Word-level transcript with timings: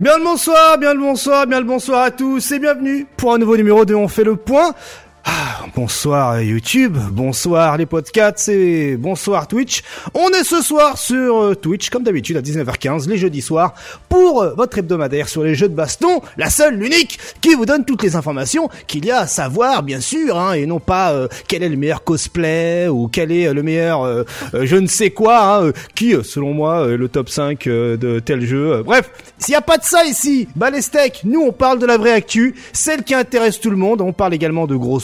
Bien 0.00 0.16
le 0.16 0.24
bonsoir, 0.24 0.78
bien 0.78 0.94
le 0.94 1.00
bonsoir, 1.00 1.46
bien 1.46 1.60
le 1.60 1.66
bonsoir 1.66 2.04
à 2.04 2.10
tous 2.10 2.52
et 2.52 2.58
bienvenue 2.58 3.06
pour 3.18 3.34
un 3.34 3.38
nouveau 3.38 3.58
numéro 3.58 3.84
de 3.84 3.94
On 3.94 4.08
fait 4.08 4.24
le 4.24 4.34
point. 4.34 4.72
Bonsoir 5.76 6.40
YouTube, 6.42 6.96
bonsoir 7.12 7.76
les 7.76 7.86
podcasts 7.86 8.48
et 8.48 8.96
bonsoir 8.96 9.46
Twitch. 9.46 9.82
On 10.14 10.28
est 10.30 10.42
ce 10.42 10.62
soir 10.62 10.98
sur 10.98 11.42
euh, 11.42 11.54
Twitch 11.54 11.90
comme 11.90 12.02
d'habitude 12.02 12.36
à 12.36 12.42
19h15 12.42 13.08
les 13.08 13.16
jeudis 13.16 13.40
soirs 13.40 13.74
pour 14.08 14.42
euh, 14.42 14.54
votre 14.56 14.78
hebdomadaire 14.78 15.28
sur 15.28 15.44
les 15.44 15.54
jeux 15.54 15.68
de 15.68 15.74
baston, 15.74 16.22
la 16.36 16.50
seule, 16.50 16.74
l'unique 16.74 17.18
qui 17.40 17.54
vous 17.54 17.66
donne 17.66 17.84
toutes 17.84 18.02
les 18.02 18.16
informations 18.16 18.68
qu'il 18.88 19.04
y 19.04 19.10
a 19.12 19.20
à 19.20 19.26
savoir 19.26 19.82
bien 19.82 20.00
sûr 20.00 20.38
hein, 20.38 20.54
et 20.54 20.66
non 20.66 20.80
pas 20.80 21.12
euh, 21.12 21.28
quel 21.46 21.62
est 21.62 21.68
le 21.68 21.76
meilleur 21.76 22.02
cosplay 22.02 22.88
ou 22.88 23.06
quel 23.06 23.30
est 23.30 23.52
le 23.52 23.62
meilleur 23.62 24.24
je 24.52 24.76
ne 24.76 24.86
sais 24.86 25.10
quoi 25.10 25.62
hein, 25.62 25.72
qui 25.94 26.14
selon 26.24 26.52
moi 26.52 26.88
est 26.88 26.96
le 26.96 27.08
top 27.08 27.28
5 27.28 27.64
de 27.64 28.18
tel 28.18 28.40
jeu. 28.44 28.82
Bref, 28.82 29.10
s'il 29.38 29.52
n'y 29.52 29.56
a 29.56 29.62
pas 29.62 29.78
de 29.78 29.84
ça 29.84 30.04
ici, 30.04 30.48
bah 30.56 30.70
les 30.70 30.82
steaks, 30.82 31.22
nous 31.24 31.40
on 31.40 31.52
parle 31.52 31.78
de 31.78 31.86
la 31.86 31.96
vraie 31.96 32.12
actu, 32.12 32.54
celle 32.72 33.04
qui 33.04 33.14
intéresse 33.14 33.60
tout 33.60 33.70
le 33.70 33.76
monde, 33.76 34.00
on 34.00 34.12
parle 34.12 34.34
également 34.34 34.66
de 34.66 34.74
gros 34.74 35.00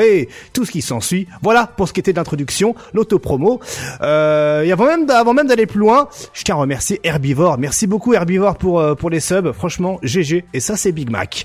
et 0.00 0.28
tout 0.52 0.64
ce 0.64 0.70
qui 0.70 0.82
s'ensuit. 0.82 1.26
Voilà 1.42 1.66
pour 1.66 1.88
ce 1.88 1.92
qui 1.92 2.00
était 2.00 2.12
d'introduction, 2.12 2.74
l'autopromo. 2.92 3.60
Euh, 4.02 4.62
et 4.62 4.72
avant 4.72 4.86
même, 4.86 5.08
avant 5.10 5.34
même 5.34 5.46
d'aller 5.46 5.66
plus 5.66 5.80
loin, 5.80 6.08
je 6.32 6.42
tiens 6.42 6.56
à 6.56 6.58
remercier 6.58 7.00
Herbivore. 7.04 7.58
Merci 7.58 7.86
beaucoup 7.86 8.14
Herbivore 8.14 8.56
pour 8.56 8.80
euh, 8.80 8.94
pour 8.94 9.10
les 9.10 9.20
subs. 9.20 9.52
Franchement, 9.52 9.98
GG. 10.02 10.44
Et 10.52 10.60
ça, 10.60 10.76
c'est 10.76 10.92
Big 10.92 11.10
Mac. 11.10 11.44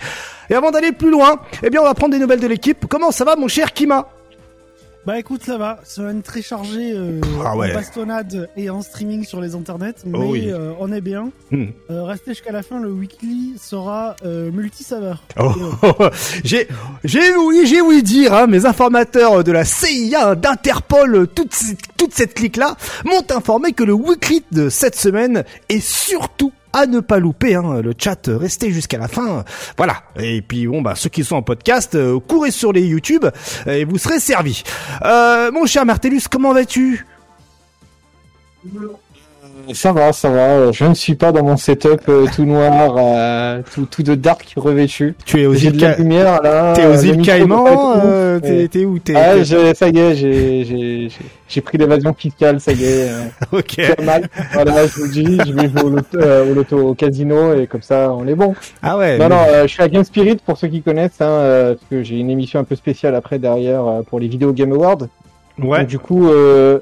Et 0.50 0.56
avant 0.56 0.72
d'aller 0.72 0.92
plus 0.92 1.12
loin, 1.12 1.40
eh 1.64 1.70
bien, 1.70 1.82
on 1.82 1.86
va 1.86 1.94
prendre 1.94 2.14
des 2.14 2.20
nouvelles 2.20 2.40
de 2.40 2.48
l'équipe. 2.48 2.86
Comment 2.90 3.12
ça 3.12 3.26
va, 3.26 3.36
mon 3.36 3.48
cher 3.48 3.74
Kima? 3.74 4.08
Bah 5.06 5.20
écoute, 5.20 5.44
ça 5.44 5.58
va. 5.58 5.80
Semaine 5.84 6.22
très 6.22 6.42
chargée 6.42 6.94
euh, 6.96 7.20
ah 7.44 7.56
en 7.56 7.58
bastonnade 7.58 8.50
et 8.56 8.70
en 8.70 8.82
streaming 8.82 9.26
sur 9.26 9.42
les 9.42 9.54
internets, 9.54 9.96
oh 10.06 10.32
mais 10.32 10.52
euh, 10.52 10.72
on 10.80 10.94
est 10.94 11.02
bien. 11.02 11.30
Hmm. 11.52 11.66
Euh, 11.90 12.04
restez 12.04 12.32
jusqu'à 12.32 12.54
la 12.54 12.64
fin, 12.64 12.80
le 12.80 12.90
weekly 12.90 13.56
sera 13.60 14.16
euh, 14.24 14.50
multisaveur. 14.52 15.24
Oh, 15.38 15.52
j'ai 16.46 16.70
j'ai 17.04 17.36
oui 17.36 17.66
j'ai 17.66 17.82
ouï 17.82 18.02
dire, 18.02 18.34
hein, 18.34 18.48
mes 18.48 18.66
informateurs 18.66 19.44
de 19.44 19.52
la 19.52 19.66
CIA, 19.66 20.36
d'Interpol, 20.36 21.28
toute 21.28 21.54
toute 21.98 22.14
cette 22.14 22.34
clique 22.34 22.56
là 22.56 22.78
m'ont 23.04 23.26
informé 23.30 23.74
que 23.74 23.84
le 23.84 23.94
weekly 23.94 24.44
de 24.52 24.70
cette 24.70 24.96
semaine 24.96 25.44
est 25.68 25.84
surtout 25.84 26.54
à 26.74 26.86
ne 26.88 27.00
pas 27.00 27.20
louper. 27.20 27.56
Hein, 27.56 27.82
le 27.82 27.94
chat, 27.98 28.28
euh, 28.28 28.38
restez 28.38 28.72
jusqu'à 28.72 28.98
la 28.98 29.08
fin. 29.08 29.46
Voilà. 29.78 30.04
Et 30.18 30.42
puis 30.42 30.68
bon, 30.68 30.82
bah 30.82 30.96
ceux 30.96 31.10
qui 31.10 31.24
sont 31.24 31.36
en 31.36 31.42
podcast, 31.42 31.96
euh, 31.96 32.20
courez 32.20 32.52
sur 32.52 32.74
les 32.74 32.82
YouTube 32.82 33.26
et 33.66 33.86
vous 33.86 33.98
serez 33.98 34.20
servis. 34.20 34.64
Euh, 35.04 35.52
mon 35.52 35.66
cher 35.66 35.86
Martellus, 35.86 36.24
comment 36.30 36.54
vas-tu? 36.54 37.06
Ça 39.74 39.92
va, 39.92 40.12
ça 40.14 40.30
va. 40.30 40.72
Je 40.72 40.86
ne 40.86 40.94
suis 40.94 41.16
pas 41.16 41.32
dans 41.32 41.44
mon 41.44 41.58
setup 41.58 42.02
euh, 42.10 42.26
tout 42.36 42.46
noir, 42.46 42.96
euh, 42.98 43.62
tout, 43.74 43.86
tout 43.90 44.04
de 44.04 44.16
dark 44.16 44.54
revêtu. 44.56 45.16
Tu 45.26 45.42
es 45.42 45.46
aux 45.46 45.54
îles 45.54 45.78
de 45.78 45.98
lumière 45.98 46.42
là. 46.42 46.74
T'es 46.74 46.86
aux 46.86 46.98
îles 46.98 47.22
Caïmans 47.22 47.66
euh, 48.04 48.40
T'es 48.40 48.86
où 48.86 49.00
t'es 49.00 49.16
Ah, 49.16 49.44
ça 49.74 49.90
y 49.90 49.98
est, 49.98 50.16
j'ai 50.16 51.10
j'ai 51.48 51.62
pris 51.62 51.78
l'évasion 51.78 52.14
fiscale, 52.14 52.60
ça 52.60 52.72
y 52.72 52.84
est. 52.84 53.10
ok. 53.52 53.78
Mal. 54.04 54.28
Voilà, 54.54 54.88
je 54.88 55.00
vous 55.00 55.08
dis, 55.08 55.38
je 55.46 55.54
vais 55.54 55.70
jouer 55.70 55.84
au 55.84 55.90
loto, 55.90 56.18
au 56.18 56.54
loto, 56.54 56.78
au 56.90 56.94
casino 56.96 57.54
et 57.54 57.68
comme 57.68 57.84
ça, 57.84 58.12
on 58.12 58.28
est 58.28 58.36
bon. 58.36 58.56
Ah 58.82 58.98
ouais. 58.98 59.20
Non, 59.20 59.30
non, 59.30 59.46
je 59.62 59.68
suis 59.68 59.84
à 59.84 59.88
Game 59.88 60.04
Spirit 60.04 60.38
pour 60.44 60.58
ceux 60.58 60.68
qui 60.68 60.82
connaissent, 60.82 61.22
hein, 61.22 61.76
parce 61.76 61.90
que 61.90 62.02
j'ai 62.02 62.18
une 62.18 62.32
émission 62.32 62.60
un 62.60 62.64
peu 62.64 62.76
spéciale 62.76 63.16
après 63.16 63.38
derrière 63.38 64.02
pour 64.10 64.20
les 64.20 64.28
vidéos 64.28 64.52
Game 64.52 64.74
Awards. 64.74 65.08
Ouais. 65.60 65.80
Donc, 65.80 65.88
du 65.88 66.00
coup, 66.00 66.30
euh, 66.30 66.80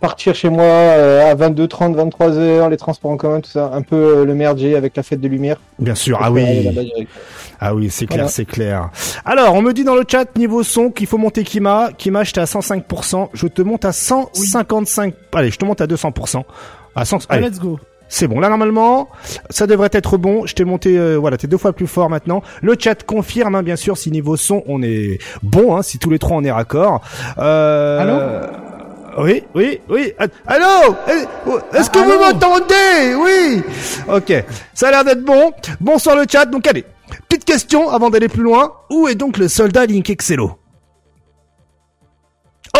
partir 0.00 0.34
chez 0.34 0.48
moi 0.48 0.64
euh, 0.64 1.30
à 1.30 1.34
22h30, 1.34 1.94
23h, 1.94 2.70
les 2.70 2.76
transports 2.76 3.10
en 3.10 3.16
commun, 3.16 3.40
tout 3.40 3.50
ça, 3.50 3.70
un 3.72 3.82
peu 3.82 3.96
euh, 3.96 4.24
le 4.24 4.34
merdier 4.34 4.76
avec 4.76 4.96
la 4.96 5.02
fête 5.02 5.20
de 5.20 5.28
lumière. 5.28 5.56
Bien 5.78 5.94
sûr, 5.94 6.18
ah 6.20 6.30
oui. 6.30 7.06
Ah 7.60 7.74
oui, 7.74 7.88
c'est 7.90 8.06
clair, 8.06 8.28
c'est 8.28 8.44
clair. 8.44 8.90
Alors, 9.24 9.54
on 9.54 9.62
me 9.62 9.72
dit 9.72 9.84
dans 9.84 9.94
le 9.94 10.04
chat 10.06 10.36
niveau 10.36 10.62
son 10.62 10.90
qu'il 10.90 11.06
faut 11.06 11.18
monter 11.18 11.42
Kima. 11.42 11.90
Kima, 11.96 12.24
j'étais 12.24 12.40
à 12.40 12.44
105%, 12.44 13.30
je 13.32 13.46
te 13.46 13.62
monte 13.62 13.84
à 13.84 13.92
155. 13.92 15.14
Allez, 15.32 15.50
je 15.50 15.58
te 15.58 15.64
monte 15.64 15.80
à 15.80 15.86
200%. 15.86 16.42
À 16.94 17.04
100. 17.04 17.26
Allez. 17.28 17.48
Let's 17.48 17.58
go. 17.58 17.78
C'est 18.08 18.28
bon. 18.28 18.40
Là 18.40 18.48
normalement, 18.48 19.08
ça 19.50 19.66
devrait 19.66 19.88
être 19.92 20.16
bon. 20.16 20.46
Je 20.46 20.54
t'ai 20.54 20.64
monté, 20.64 20.96
euh, 20.96 21.16
voilà, 21.16 21.36
t'es 21.36 21.48
deux 21.48 21.56
fois 21.56 21.72
plus 21.72 21.86
fort 21.86 22.08
maintenant. 22.08 22.42
Le 22.62 22.76
chat 22.78 23.02
confirme, 23.04 23.54
hein, 23.54 23.62
bien 23.62 23.76
sûr, 23.76 23.96
si 23.96 24.10
niveau 24.10 24.36
son 24.36 24.62
on 24.66 24.82
est 24.82 25.18
bon, 25.42 25.76
hein, 25.76 25.82
si 25.82 25.98
tous 25.98 26.10
les 26.10 26.18
trois 26.18 26.36
on 26.36 26.44
est 26.44 26.52
raccord. 26.52 27.02
Euh, 27.38 28.00
Allô? 28.00 28.75
Oui, 29.18 29.44
oui, 29.54 29.80
oui. 29.88 30.12
Allô? 30.46 30.94
Est-ce 31.72 31.90
que 31.90 31.98
vous 31.98 32.18
m'entendez? 32.18 33.14
Oui. 33.16 33.62
Ok. 34.08 34.44
Ça 34.74 34.88
a 34.88 34.90
l'air 34.90 35.04
d'être 35.04 35.24
bon. 35.24 35.52
Bonsoir 35.80 36.16
le 36.16 36.24
chat. 36.30 36.46
Donc 36.46 36.66
allez, 36.66 36.84
petite 37.28 37.44
question 37.44 37.88
avant 37.90 38.10
d'aller 38.10 38.28
plus 38.28 38.42
loin. 38.42 38.72
Où 38.90 39.08
est 39.08 39.14
donc 39.14 39.38
le 39.38 39.48
soldat 39.48 39.86
Link 39.86 40.10
Excello? 40.10 40.58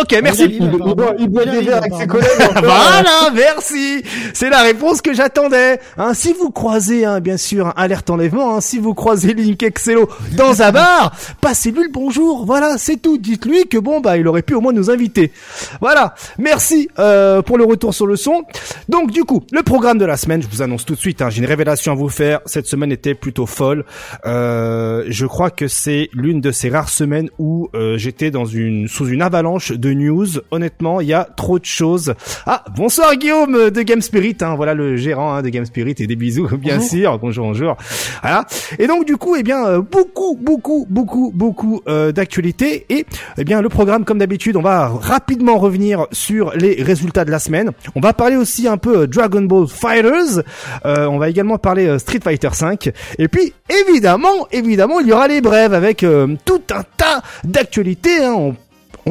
Ok, 0.00 0.18
merci. 0.22 0.58
Il, 0.60 0.68
boit, 0.68 1.44
des 1.44 1.62
verres 1.62 1.78
avec 1.78 1.94
ses 1.94 2.06
collègues. 2.06 2.28
voilà, 2.62 3.30
merci. 3.34 4.02
C'est 4.34 4.50
la 4.50 4.62
réponse 4.62 5.00
que 5.00 5.14
j'attendais. 5.14 5.80
Hein, 5.96 6.12
si 6.12 6.32
vous 6.32 6.50
croisez, 6.50 7.04
hein, 7.04 7.20
bien 7.20 7.36
sûr, 7.36 7.72
alerte 7.76 8.10
enlèvement, 8.10 8.56
hein, 8.56 8.60
si 8.60 8.78
vous 8.78 8.94
croisez 8.94 9.32
Link 9.32 9.62
Excello 9.62 10.08
dans 10.36 10.62
un 10.62 10.72
bar, 10.72 11.14
passez-lui 11.40 11.84
le 11.84 11.90
bonjour. 11.90 12.44
Voilà, 12.44 12.76
c'est 12.78 12.96
tout. 12.96 13.16
Dites-lui 13.16 13.68
que 13.68 13.78
bon, 13.78 14.00
bah, 14.00 14.16
il 14.18 14.28
aurait 14.28 14.42
pu 14.42 14.54
au 14.54 14.60
moins 14.60 14.72
nous 14.72 14.90
inviter. 14.90 15.32
Voilà. 15.80 16.14
Merci 16.38 16.88
euh, 16.98 17.40
pour 17.42 17.56
le 17.56 17.64
retour 17.64 17.94
sur 17.94 18.06
le 18.06 18.16
son. 18.16 18.44
Donc, 18.88 19.10
du 19.10 19.24
coup, 19.24 19.44
le 19.52 19.62
programme 19.62 19.98
de 19.98 20.04
la 20.04 20.16
semaine, 20.16 20.42
je 20.42 20.48
vous 20.48 20.62
annonce 20.62 20.84
tout 20.84 20.94
de 20.94 21.00
suite. 21.00 21.22
Hein, 21.22 21.30
J'ai 21.30 21.40
une 21.40 21.48
révélation 21.48 21.92
à 21.92 21.94
vous 21.94 22.08
faire. 22.08 22.40
Cette 22.44 22.66
semaine 22.66 22.92
était 22.92 23.14
plutôt 23.14 23.46
folle. 23.46 23.84
Euh, 24.26 25.04
je 25.08 25.26
crois 25.26 25.50
que 25.50 25.68
c'est 25.68 26.10
l'une 26.12 26.40
de 26.40 26.50
ces 26.50 26.68
rares 26.68 26.90
semaines 26.90 27.30
où 27.38 27.68
euh, 27.74 27.96
j'étais 27.96 28.30
dans 28.30 28.44
une 28.44 28.88
sous 28.88 29.06
une 29.06 29.22
avalanche 29.22 29.72
de 29.72 29.85
news. 29.92 30.26
Honnêtement, 30.50 31.00
il 31.00 31.08
y 31.08 31.14
a 31.14 31.24
trop 31.24 31.58
de 31.58 31.64
choses. 31.64 32.14
Ah, 32.46 32.64
bonsoir 32.76 33.14
Guillaume 33.16 33.70
de 33.70 33.82
Game 33.82 34.02
Spirit, 34.02 34.36
hein, 34.40 34.54
voilà 34.56 34.74
le 34.74 34.96
gérant 34.96 35.34
hein, 35.34 35.42
de 35.42 35.48
Game 35.48 35.64
Spirit 35.64 35.94
et 35.98 36.06
des 36.06 36.16
bisous, 36.16 36.48
bien 36.58 36.80
sûr. 36.80 37.18
Bonjour, 37.18 37.46
bonjour. 37.46 37.76
Voilà. 38.22 38.46
Et 38.78 38.86
donc 38.86 39.04
du 39.04 39.16
coup, 39.16 39.36
eh 39.36 39.42
bien, 39.42 39.66
euh, 39.66 39.80
beaucoup, 39.80 40.38
beaucoup, 40.40 40.86
beaucoup, 40.88 41.32
beaucoup 41.34 41.80
euh, 41.88 42.12
d'actualités 42.12 42.86
et 42.88 43.06
eh 43.38 43.44
bien 43.44 43.62
le 43.62 43.68
programme 43.68 44.04
comme 44.04 44.18
d'habitude, 44.18 44.56
on 44.56 44.62
va 44.62 44.88
rapidement 44.88 45.58
revenir 45.58 46.06
sur 46.12 46.52
les 46.54 46.82
résultats 46.82 47.24
de 47.24 47.30
la 47.30 47.38
semaine. 47.38 47.70
On 47.94 48.00
va 48.00 48.12
parler 48.12 48.36
aussi 48.36 48.68
un 48.68 48.76
peu 48.76 49.02
euh, 49.02 49.06
Dragon 49.06 49.42
Ball 49.42 49.66
Fighters. 49.68 50.42
on 50.84 51.18
va 51.18 51.28
également 51.28 51.58
parler 51.58 51.98
Street 51.98 52.20
Fighter 52.22 52.50
5 52.52 52.90
et 53.18 53.28
puis 53.28 53.52
évidemment, 53.68 54.46
évidemment, 54.52 55.00
il 55.00 55.08
y 55.08 55.12
aura 55.12 55.28
les 55.28 55.40
brèves 55.40 55.74
avec 55.74 56.04
tout 56.44 56.62
un 56.70 56.82
tas 56.96 57.22
d'actualités. 57.44 58.24
Hein 58.24 58.34
on 58.36 58.54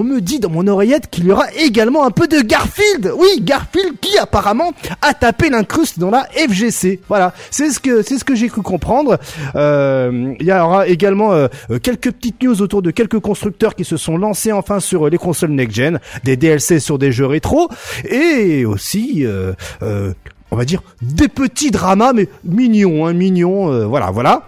me 0.04 0.20
dit 0.20 0.40
dans 0.40 0.50
mon 0.50 0.68
oreillette 0.68 1.10
qu'il 1.10 1.26
y 1.26 1.32
aura 1.32 1.46
également 1.54 2.06
un 2.06 2.12
peu 2.12 2.28
de 2.28 2.42
Garfield. 2.42 3.14
Oui, 3.18 3.28
Garfield 3.42 3.96
qui 4.02 4.18
apparemment 4.18 4.74
a 5.02 5.14
tapé 5.14 5.50
l'incruste 5.50 6.00
dans 6.00 6.10
la 6.10 6.28
FGC. 6.36 7.00
Voilà, 7.08 7.34
c'est 7.50 7.70
ce 7.70 7.80
que 7.80 8.02
c'est 8.02 8.18
ce 8.18 8.26
que 8.26 8.36
j'ai 8.36 8.50
cru 8.50 8.62
comprendre. 8.62 9.18
Euh, 9.56 10.34
il 10.40 10.46
y 10.46 10.52
aura 10.52 10.88
également 10.88 11.34
euh, 11.34 11.48
quelques 11.82 12.12
petites 12.12 12.44
news 12.44 12.62
autour 12.62 12.82
de 12.82 12.92
quelques 12.92 13.20
constructeurs 13.20 13.76
qui 13.76 13.86
se 13.86 13.98
sont 13.98 14.18
lancés 14.18 14.52
enfin 14.52 14.80
sur 14.80 15.10
les 15.10 15.18
consoles 15.18 15.52
next-gen, 15.52 16.00
des 16.24 16.36
DLC 16.36 16.80
sur 16.80 17.00
des 17.00 17.12
jeux 17.12 17.26
rétro 17.26 17.70
et 18.10 18.66
aussi 18.66 19.26
euh, 19.26 19.54
on 20.52 20.58
va 20.58 20.66
dire 20.66 20.82
des 21.02 21.28
petits 21.28 21.72
dramas 21.72 22.14
mais 22.14 22.28
mignons, 22.44 23.06
hein, 23.06 23.14
mignons. 23.14 23.88
voilà, 23.88 24.12
voilà. 24.12 24.44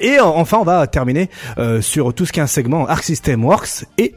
Et 0.00 0.20
enfin, 0.20 0.58
on 0.60 0.64
va 0.64 0.86
terminer 0.86 1.30
sur 1.80 2.12
tout 2.12 2.26
ce 2.26 2.32
qui 2.32 2.40
est 2.40 2.42
un 2.42 2.46
segment 2.46 2.86
Arc 2.86 3.04
System 3.04 3.42
Works 3.44 3.86
et 3.96 4.14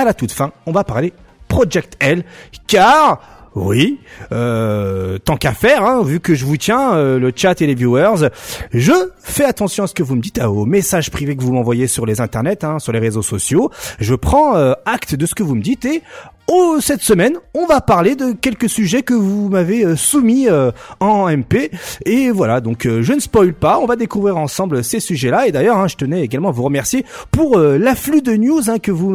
à 0.00 0.04
la 0.04 0.14
toute 0.14 0.32
fin, 0.32 0.52
on 0.66 0.72
va 0.72 0.84
parler 0.84 1.12
Project 1.48 1.96
L, 2.00 2.24
car 2.66 3.20
oui, 3.56 4.00
euh, 4.32 5.16
tant 5.16 5.38
qu'à 5.38 5.52
faire, 5.52 5.82
hein, 5.82 6.02
vu 6.02 6.20
que 6.20 6.34
je 6.34 6.44
vous 6.44 6.58
tiens, 6.58 6.94
euh, 6.94 7.18
le 7.18 7.32
chat 7.34 7.62
et 7.62 7.66
les 7.66 7.74
viewers, 7.74 8.28
je 8.70 8.92
fais 9.18 9.44
attention 9.44 9.84
à 9.84 9.86
ce 9.86 9.94
que 9.94 10.02
vous 10.02 10.14
me 10.14 10.20
dites, 10.20 10.38
aux 10.42 10.66
messages 10.66 11.10
privés 11.10 11.36
que 11.36 11.42
vous 11.42 11.54
m'envoyez 11.54 11.86
sur 11.86 12.04
les 12.04 12.20
internets, 12.20 12.64
hein, 12.64 12.78
sur 12.78 12.92
les 12.92 12.98
réseaux 12.98 13.22
sociaux. 13.22 13.70
Je 13.98 14.14
prends 14.14 14.56
euh, 14.56 14.74
acte 14.84 15.14
de 15.14 15.24
ce 15.24 15.34
que 15.34 15.42
vous 15.42 15.54
me 15.54 15.62
dites 15.62 15.86
et 15.86 16.02
Oh, 16.48 16.76
cette 16.80 17.02
semaine, 17.02 17.34
on 17.54 17.66
va 17.66 17.80
parler 17.80 18.14
de 18.14 18.30
quelques 18.30 18.68
sujets 18.68 19.02
que 19.02 19.14
vous 19.14 19.48
m'avez 19.48 19.84
euh, 19.84 19.96
soumis 19.96 20.48
euh, 20.48 20.70
en 21.00 21.28
MP. 21.28 21.72
Et 22.04 22.30
voilà, 22.30 22.60
donc 22.60 22.86
euh, 22.86 23.02
je 23.02 23.14
ne 23.14 23.18
spoil 23.18 23.52
pas, 23.52 23.80
on 23.80 23.86
va 23.86 23.96
découvrir 23.96 24.36
ensemble 24.36 24.84
ces 24.84 25.00
sujets-là. 25.00 25.48
Et 25.48 25.52
d'ailleurs, 25.52 25.78
hein, 25.78 25.88
je 25.88 25.96
tenais 25.96 26.22
également 26.22 26.50
à 26.50 26.52
vous 26.52 26.62
remercier 26.62 27.04
pour 27.32 27.58
l'afflux 27.58 28.22
de 28.22 28.36
news 28.36 28.70
hein, 28.70 28.78
que 28.78 28.92
vous 28.92 29.14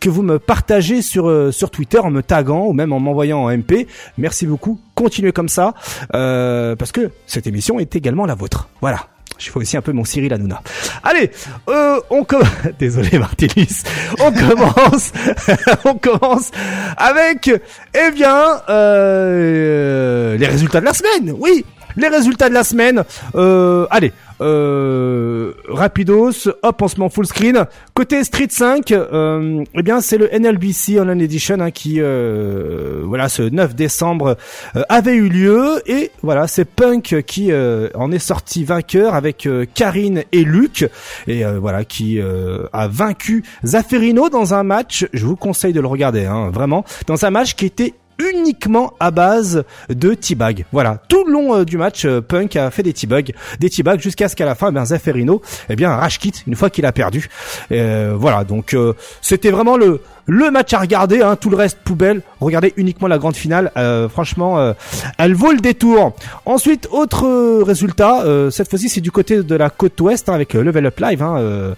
que 0.00 0.08
vous 0.08 0.22
me 0.22 0.38
partagez 0.38 1.02
sur 1.02 1.52
sur 1.52 1.70
Twitter 1.70 1.98
en 1.98 2.10
me 2.10 2.22
taguant 2.22 2.66
ou 2.66 2.72
même 2.72 2.92
en 2.92 3.00
m'envoyant 3.00 3.44
en 3.44 3.56
MP. 3.56 3.88
Merci 4.16 4.46
beaucoup, 4.46 4.78
continuez 4.94 5.32
comme 5.32 5.48
ça 5.48 5.74
parce 6.12 6.92
que 6.92 7.10
cette 7.26 7.46
émission 7.46 7.80
est 7.80 7.96
également 7.96 8.26
la 8.26 8.34
vôtre. 8.34 8.68
Voilà. 8.80 9.06
Je 9.40 9.50
fais 9.50 9.56
aussi 9.58 9.76
un 9.76 9.80
peu 9.80 9.92
mon 9.92 10.04
Cyril 10.04 10.32
Hanouna. 10.34 10.62
Allez, 11.02 11.30
euh, 11.68 11.98
on 12.10 12.24
commence. 12.24 12.46
Désolé 12.78 13.18
Martinis. 13.18 13.82
On 14.20 14.30
commence. 14.30 15.12
on 15.86 15.94
commence 15.94 16.50
avec, 16.98 17.50
eh 17.94 18.10
bien, 18.10 18.60
euh, 18.68 20.36
les 20.36 20.46
résultats 20.46 20.80
de 20.80 20.84
la 20.84 20.92
semaine. 20.92 21.34
Oui. 21.38 21.64
les 21.96 22.08
résultats 22.08 22.50
de 22.50 22.54
la 22.54 22.64
semaine. 22.64 23.02
Euh, 23.34 23.86
allez, 23.90 24.12
euh, 24.40 25.52
rapidos, 25.68 26.48
hop, 26.62 26.82
on 26.82 26.88
se 26.88 27.00
met 27.00 27.10
full 27.10 27.26
screen. 27.26 27.66
Côté 27.94 28.24
Street 28.24 28.48
5, 28.48 28.92
euh, 28.92 29.64
eh 29.74 29.82
bien 29.82 30.00
c'est 30.00 30.18
le 30.18 30.28
NLBC 30.32 30.98
Online 31.00 31.20
Edition 31.20 31.60
hein, 31.60 31.70
qui, 31.70 31.96
euh, 31.98 33.02
voilà, 33.04 33.28
ce 33.28 33.42
9 33.42 33.74
décembre 33.74 34.36
euh, 34.76 34.82
avait 34.88 35.14
eu 35.14 35.28
lieu 35.28 35.82
et 35.86 36.10
voilà, 36.22 36.46
c'est 36.46 36.64
Punk 36.64 37.22
qui 37.26 37.50
en 37.52 38.12
est 38.12 38.18
sorti 38.18 38.64
vainqueur 38.64 39.14
avec 39.14 39.48
Karine 39.74 40.24
et 40.32 40.44
Luc 40.44 40.88
et 41.26 41.44
voilà 41.44 41.84
qui 41.84 42.20
a 42.20 42.88
vaincu 42.88 43.44
Zafferino 43.64 44.28
dans 44.28 44.54
un 44.54 44.62
match. 44.62 45.06
Je 45.12 45.26
vous 45.26 45.36
conseille 45.36 45.72
de 45.72 45.80
le 45.80 45.86
regarder, 45.86 46.26
hein, 46.26 46.50
vraiment, 46.50 46.84
dans 47.06 47.24
un 47.24 47.30
match 47.30 47.54
qui 47.54 47.66
était 47.66 47.94
uniquement 48.20 48.94
à 49.00 49.10
base 49.10 49.64
de 49.88 50.14
T-bag. 50.14 50.64
Voilà, 50.72 51.02
tout 51.08 51.24
le 51.24 51.32
long 51.32 51.56
euh, 51.56 51.64
du 51.64 51.76
match, 51.76 52.04
euh, 52.04 52.20
Punk 52.20 52.56
a 52.56 52.70
fait 52.70 52.82
des 52.82 52.92
T-bugs, 52.92 53.32
des 53.58 53.70
T-bugs 53.70 53.98
jusqu'à 53.98 54.28
ce 54.28 54.36
qu'à 54.36 54.44
la 54.44 54.54
fin, 54.54 54.72
bien 54.72 54.84
Zafferino, 54.84 55.42
eh 55.68 55.76
bien 55.76 55.90
rage 55.90 56.18
quitte 56.18 56.44
une 56.46 56.56
fois 56.56 56.70
qu'il 56.70 56.86
a 56.86 56.92
perdu. 56.92 57.28
Euh, 57.72 58.14
voilà, 58.16 58.44
donc 58.44 58.76
c'était 59.20 59.50
vraiment 59.50 59.76
le 59.76 60.00
le 60.26 60.50
match 60.50 60.72
à 60.72 60.78
regarder, 60.78 61.22
hein, 61.22 61.36
tout 61.36 61.50
le 61.50 61.56
reste 61.56 61.78
poubelle. 61.84 62.22
Regardez 62.40 62.72
uniquement 62.76 63.08
la 63.08 63.18
grande 63.18 63.36
finale. 63.36 63.70
Euh, 63.76 64.08
franchement, 64.08 64.58
euh, 64.58 64.72
elle 65.18 65.34
vaut 65.34 65.52
le 65.52 65.60
détour. 65.60 66.14
Ensuite, 66.46 66.88
autre 66.90 67.26
euh, 67.26 67.62
résultat. 67.62 68.24
cette 68.50 68.68
fois-ci, 68.68 68.88
c'est 68.88 69.00
du 69.00 69.10
côté 69.10 69.42
de 69.42 69.54
la 69.54 69.70
côte 69.70 70.00
ouest 70.00 70.28
hein, 70.28 70.34
avec 70.34 70.54
Level 70.54 70.86
Up 70.86 70.98
Live, 71.00 71.22
hein, 71.22 71.74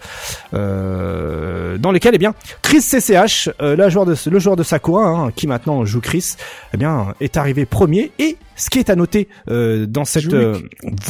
dans 0.52 1.92
lequel, 1.92 2.14
eh 2.14 2.18
bien, 2.18 2.34
Chris 2.62 2.80
CCH, 2.80 3.50
la 3.60 3.88
joueur 3.88 4.06
de, 4.06 4.14
le 4.30 4.38
joueur 4.38 4.56
de 4.56 4.62
Sakura, 4.62 5.30
qui 5.34 5.46
maintenant 5.46 5.84
joue 5.84 6.00
Chris, 6.00 6.36
eh 6.74 6.76
bien, 6.76 7.14
est 7.20 7.36
arrivé 7.36 7.64
premier 7.66 8.12
et 8.18 8.36
ce 8.56 8.70
qui 8.70 8.78
est 8.78 8.90
à 8.90 8.96
noter 8.96 9.28
euh, 9.50 9.86
dans 9.86 10.04
cette, 10.04 10.24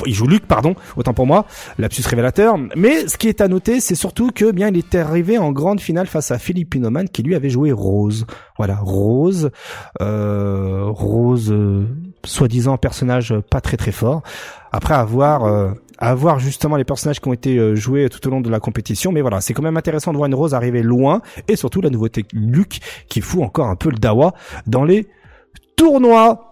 il 0.06 0.14
joue, 0.14 0.26
Luc, 0.26 0.46
pardon, 0.46 0.74
autant 0.96 1.14
pour 1.14 1.26
moi, 1.26 1.46
lapsus 1.78 2.02
révélateur. 2.06 2.56
Mais 2.76 3.08
ce 3.08 3.16
qui 3.16 3.28
est 3.28 3.40
à 3.40 3.48
noter, 3.48 3.80
c'est 3.80 3.94
surtout 3.94 4.30
que 4.30 4.50
bien 4.50 4.68
il 4.68 4.76
était 4.76 4.98
arrivé 4.98 5.38
en 5.38 5.52
grande 5.52 5.80
finale 5.80 6.06
face 6.06 6.30
à 6.30 6.38
Philippe 6.38 6.70
Pinoman 6.70 7.08
qui 7.08 7.22
lui 7.22 7.34
avait 7.34 7.50
joué 7.50 7.72
Rose. 7.72 8.26
Voilà, 8.56 8.76
Rose, 8.76 9.50
euh, 10.00 10.84
Rose, 10.86 11.50
euh, 11.50 11.86
soi-disant 12.24 12.76
personnage 12.76 13.34
pas 13.50 13.60
très 13.60 13.76
très 13.76 13.92
fort. 13.92 14.22
Après 14.72 14.94
avoir 14.94 15.44
euh, 15.44 15.72
avoir 15.98 16.38
justement 16.40 16.76
les 16.76 16.84
personnages 16.84 17.20
qui 17.20 17.28
ont 17.28 17.32
été 17.32 17.58
euh, 17.58 17.76
joués 17.76 18.08
tout 18.08 18.26
au 18.26 18.30
long 18.30 18.40
de 18.40 18.50
la 18.50 18.60
compétition. 18.60 19.12
Mais 19.12 19.20
voilà, 19.20 19.40
c'est 19.40 19.54
quand 19.54 19.62
même 19.62 19.76
intéressant 19.76 20.12
de 20.12 20.16
voir 20.16 20.26
une 20.26 20.34
Rose 20.34 20.54
arriver 20.54 20.82
loin 20.82 21.22
et 21.48 21.56
surtout 21.56 21.80
la 21.80 21.90
nouveauté 21.90 22.24
Luc 22.32 22.80
qui 23.08 23.20
fout 23.20 23.42
encore 23.42 23.68
un 23.68 23.76
peu 23.76 23.90
le 23.90 23.98
dawa 23.98 24.34
dans 24.66 24.84
les 24.84 25.06
tournois. 25.76 26.51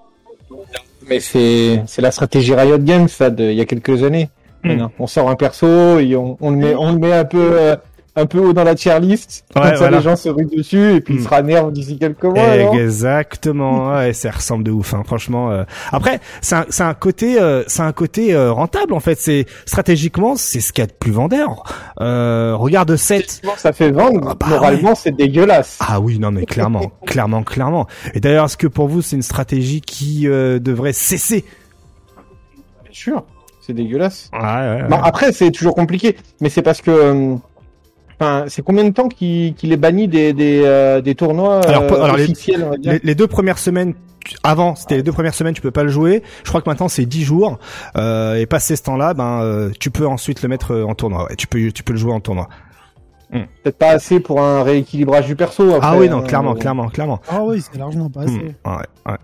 Mais 1.11 1.21
c'est 1.21 1.83
c'est 1.87 2.03
la 2.03 2.13
stratégie 2.13 2.55
Riot 2.55 2.79
Games 2.79 3.09
ça 3.09 3.31
de 3.31 3.45
il 3.45 3.57
y 3.57 3.61
a 3.61 3.67
quelques 3.67 4.03
années. 4.05 4.31
Hmm. 4.63 4.87
On 4.99 5.07
sort 5.07 5.29
un 5.31 5.37
perso 5.37 5.99
et 5.99 6.15
on, 6.17 6.37
on 6.41 6.51
le 6.51 6.57
met 6.57 6.75
on 6.75 6.93
le 6.93 6.99
met 6.99 7.13
un 7.13 7.25
peu 7.25 7.77
un 8.17 8.27
peu 8.27 8.39
haut 8.39 8.53
dans 8.53 8.65
la 8.65 8.75
tier 8.75 8.99
list. 9.01 9.45
comme 9.55 9.77
ça, 9.77 9.91
les 9.91 10.01
gens 10.01 10.17
se 10.17 10.29
ruent 10.29 10.47
dessus 10.47 10.97
et 10.97 11.01
puis 11.01 11.15
il 11.15 11.21
hmm. 11.21 11.25
sera 11.25 11.43
nerf 11.43 11.71
d'ici 11.71 11.99
quelques 11.99 12.25
mois. 12.25 12.57
Exactement. 12.57 13.91
ouais, 13.97 14.13
ça 14.13 14.31
ressemble 14.31 14.65
de 14.65 14.71
ouf, 14.71 14.95
hein, 14.95 15.03
franchement. 15.05 15.51
Euh. 15.51 15.65
Après, 15.93 16.21
c'est 16.41 16.55
un, 16.55 16.89
un, 16.89 16.95
côté, 16.95 17.41
euh, 17.41 17.63
c'est 17.67 17.83
un 17.83 17.93
côté 17.93 18.35
euh, 18.35 18.53
rentable 18.53 18.93
en 18.93 19.01
fait. 19.01 19.19
C'est 19.19 19.47
stratégiquement, 19.67 20.37
c'est 20.37 20.61
ce 20.61 20.73
qu'il 20.73 20.83
y 20.83 20.85
a 20.85 20.89
de 20.89 20.93
plus 20.93 21.13
vendeur. 21.13 21.63
Euh, 22.01 22.55
regarde 22.57 22.95
7 22.97 23.43
Ça 23.57 23.73
fait 23.73 23.91
vendre. 23.91 24.29
Ah, 24.31 24.35
bah 24.39 24.47
Moralement, 24.49 24.95
c'est 24.95 25.13
dégueulasse. 25.13 25.79
Ah 25.81 26.01
oui, 26.01 26.19
non 26.19 26.31
mais 26.31 26.45
clairement, 26.45 26.93
clairement, 27.07 27.43
clairement. 27.43 27.87
Et 28.15 28.21
d'ailleurs, 28.21 28.47
est-ce 28.47 28.57
que 28.57 28.67
pour 28.67 28.89
vous, 28.89 29.03
c'est 29.03 29.17
une 29.17 29.23
stratégie 29.23 29.81
qui 29.81 30.25
devrait 30.27 30.93
cesser? 30.93 31.45
Bien 32.85 32.93
sûr. 32.93 33.25
C'est 33.61 33.75
dégueulasse. 33.75 34.31
Ouais, 34.33 34.41
ouais, 34.41 34.83
ouais. 34.89 34.99
après, 35.03 35.33
c'est 35.33 35.51
toujours 35.51 35.75
compliqué, 35.75 36.17
mais 36.41 36.49
c'est 36.49 36.63
parce 36.63 36.81
que 36.81 37.37
c'est 38.49 38.63
combien 38.63 38.85
de 38.85 38.91
temps 38.91 39.09
qu'il 39.09 39.55
est 39.63 39.77
banni 39.77 40.09
des, 40.09 40.33
des, 40.33 40.63
euh, 40.65 41.01
des 41.01 41.15
tournois 41.15 41.61
euh, 41.67 42.13
officiels 42.13 42.71
les, 43.03 43.15
deux 43.15 43.27
premières 43.27 43.59
semaines 43.59 43.95
avant, 44.43 44.75
c'était 44.75 44.97
les 44.97 45.03
deux 45.03 45.13
premières 45.13 45.35
semaines, 45.35 45.55
tu 45.55 45.63
peux 45.63 45.71
pas 45.71 45.83
le 45.83 45.89
jouer. 45.89 46.23
Je 46.45 46.49
crois 46.51 46.61
que 46.61 46.69
maintenant 46.69 46.89
c'est 46.89 47.07
10 47.07 47.25
jours. 47.25 47.59
Euh, 47.97 48.35
et 48.35 48.45
passé 48.45 48.77
ce 48.77 48.83
temps-là, 48.83 49.15
ben 49.15 49.41
euh, 49.41 49.71
tu 49.81 49.91
peux 49.91 50.07
ensuite 50.07 50.43
le 50.43 50.49
mettre 50.49 50.77
en 50.77 50.95
tournoi. 50.95 51.25
Ouais, 51.25 51.37
tu 51.37 51.47
peux 51.47 51.73
tu 51.73 51.83
peux 51.83 51.95
le 51.95 51.99
jouer 51.99 52.13
en 52.13 52.21
tournoi. 52.21 52.49
Hmm. 53.33 53.45
Peut-être 53.63 53.79
pas 53.79 53.91
assez 53.91 54.21
pour 54.21 54.43
un 54.43 54.63
rééquilibrage 54.63 55.27
du 55.27 55.37
perso. 55.37 55.79
ah 55.81 55.97
oui, 55.97 56.09
non, 56.11 56.19
hein, 56.19 56.23
clairement, 56.23 56.55
clairement, 56.55 56.89
clairement. 56.89 57.21
Ah 57.29 57.41
oui, 57.43 57.63
c'est 57.63 57.79
largement 57.79 58.11
pas 58.11 58.23
assez. 58.23 58.33
Hmm. 58.33 58.71
ouais, 58.71 58.87
ouais. 59.07 59.17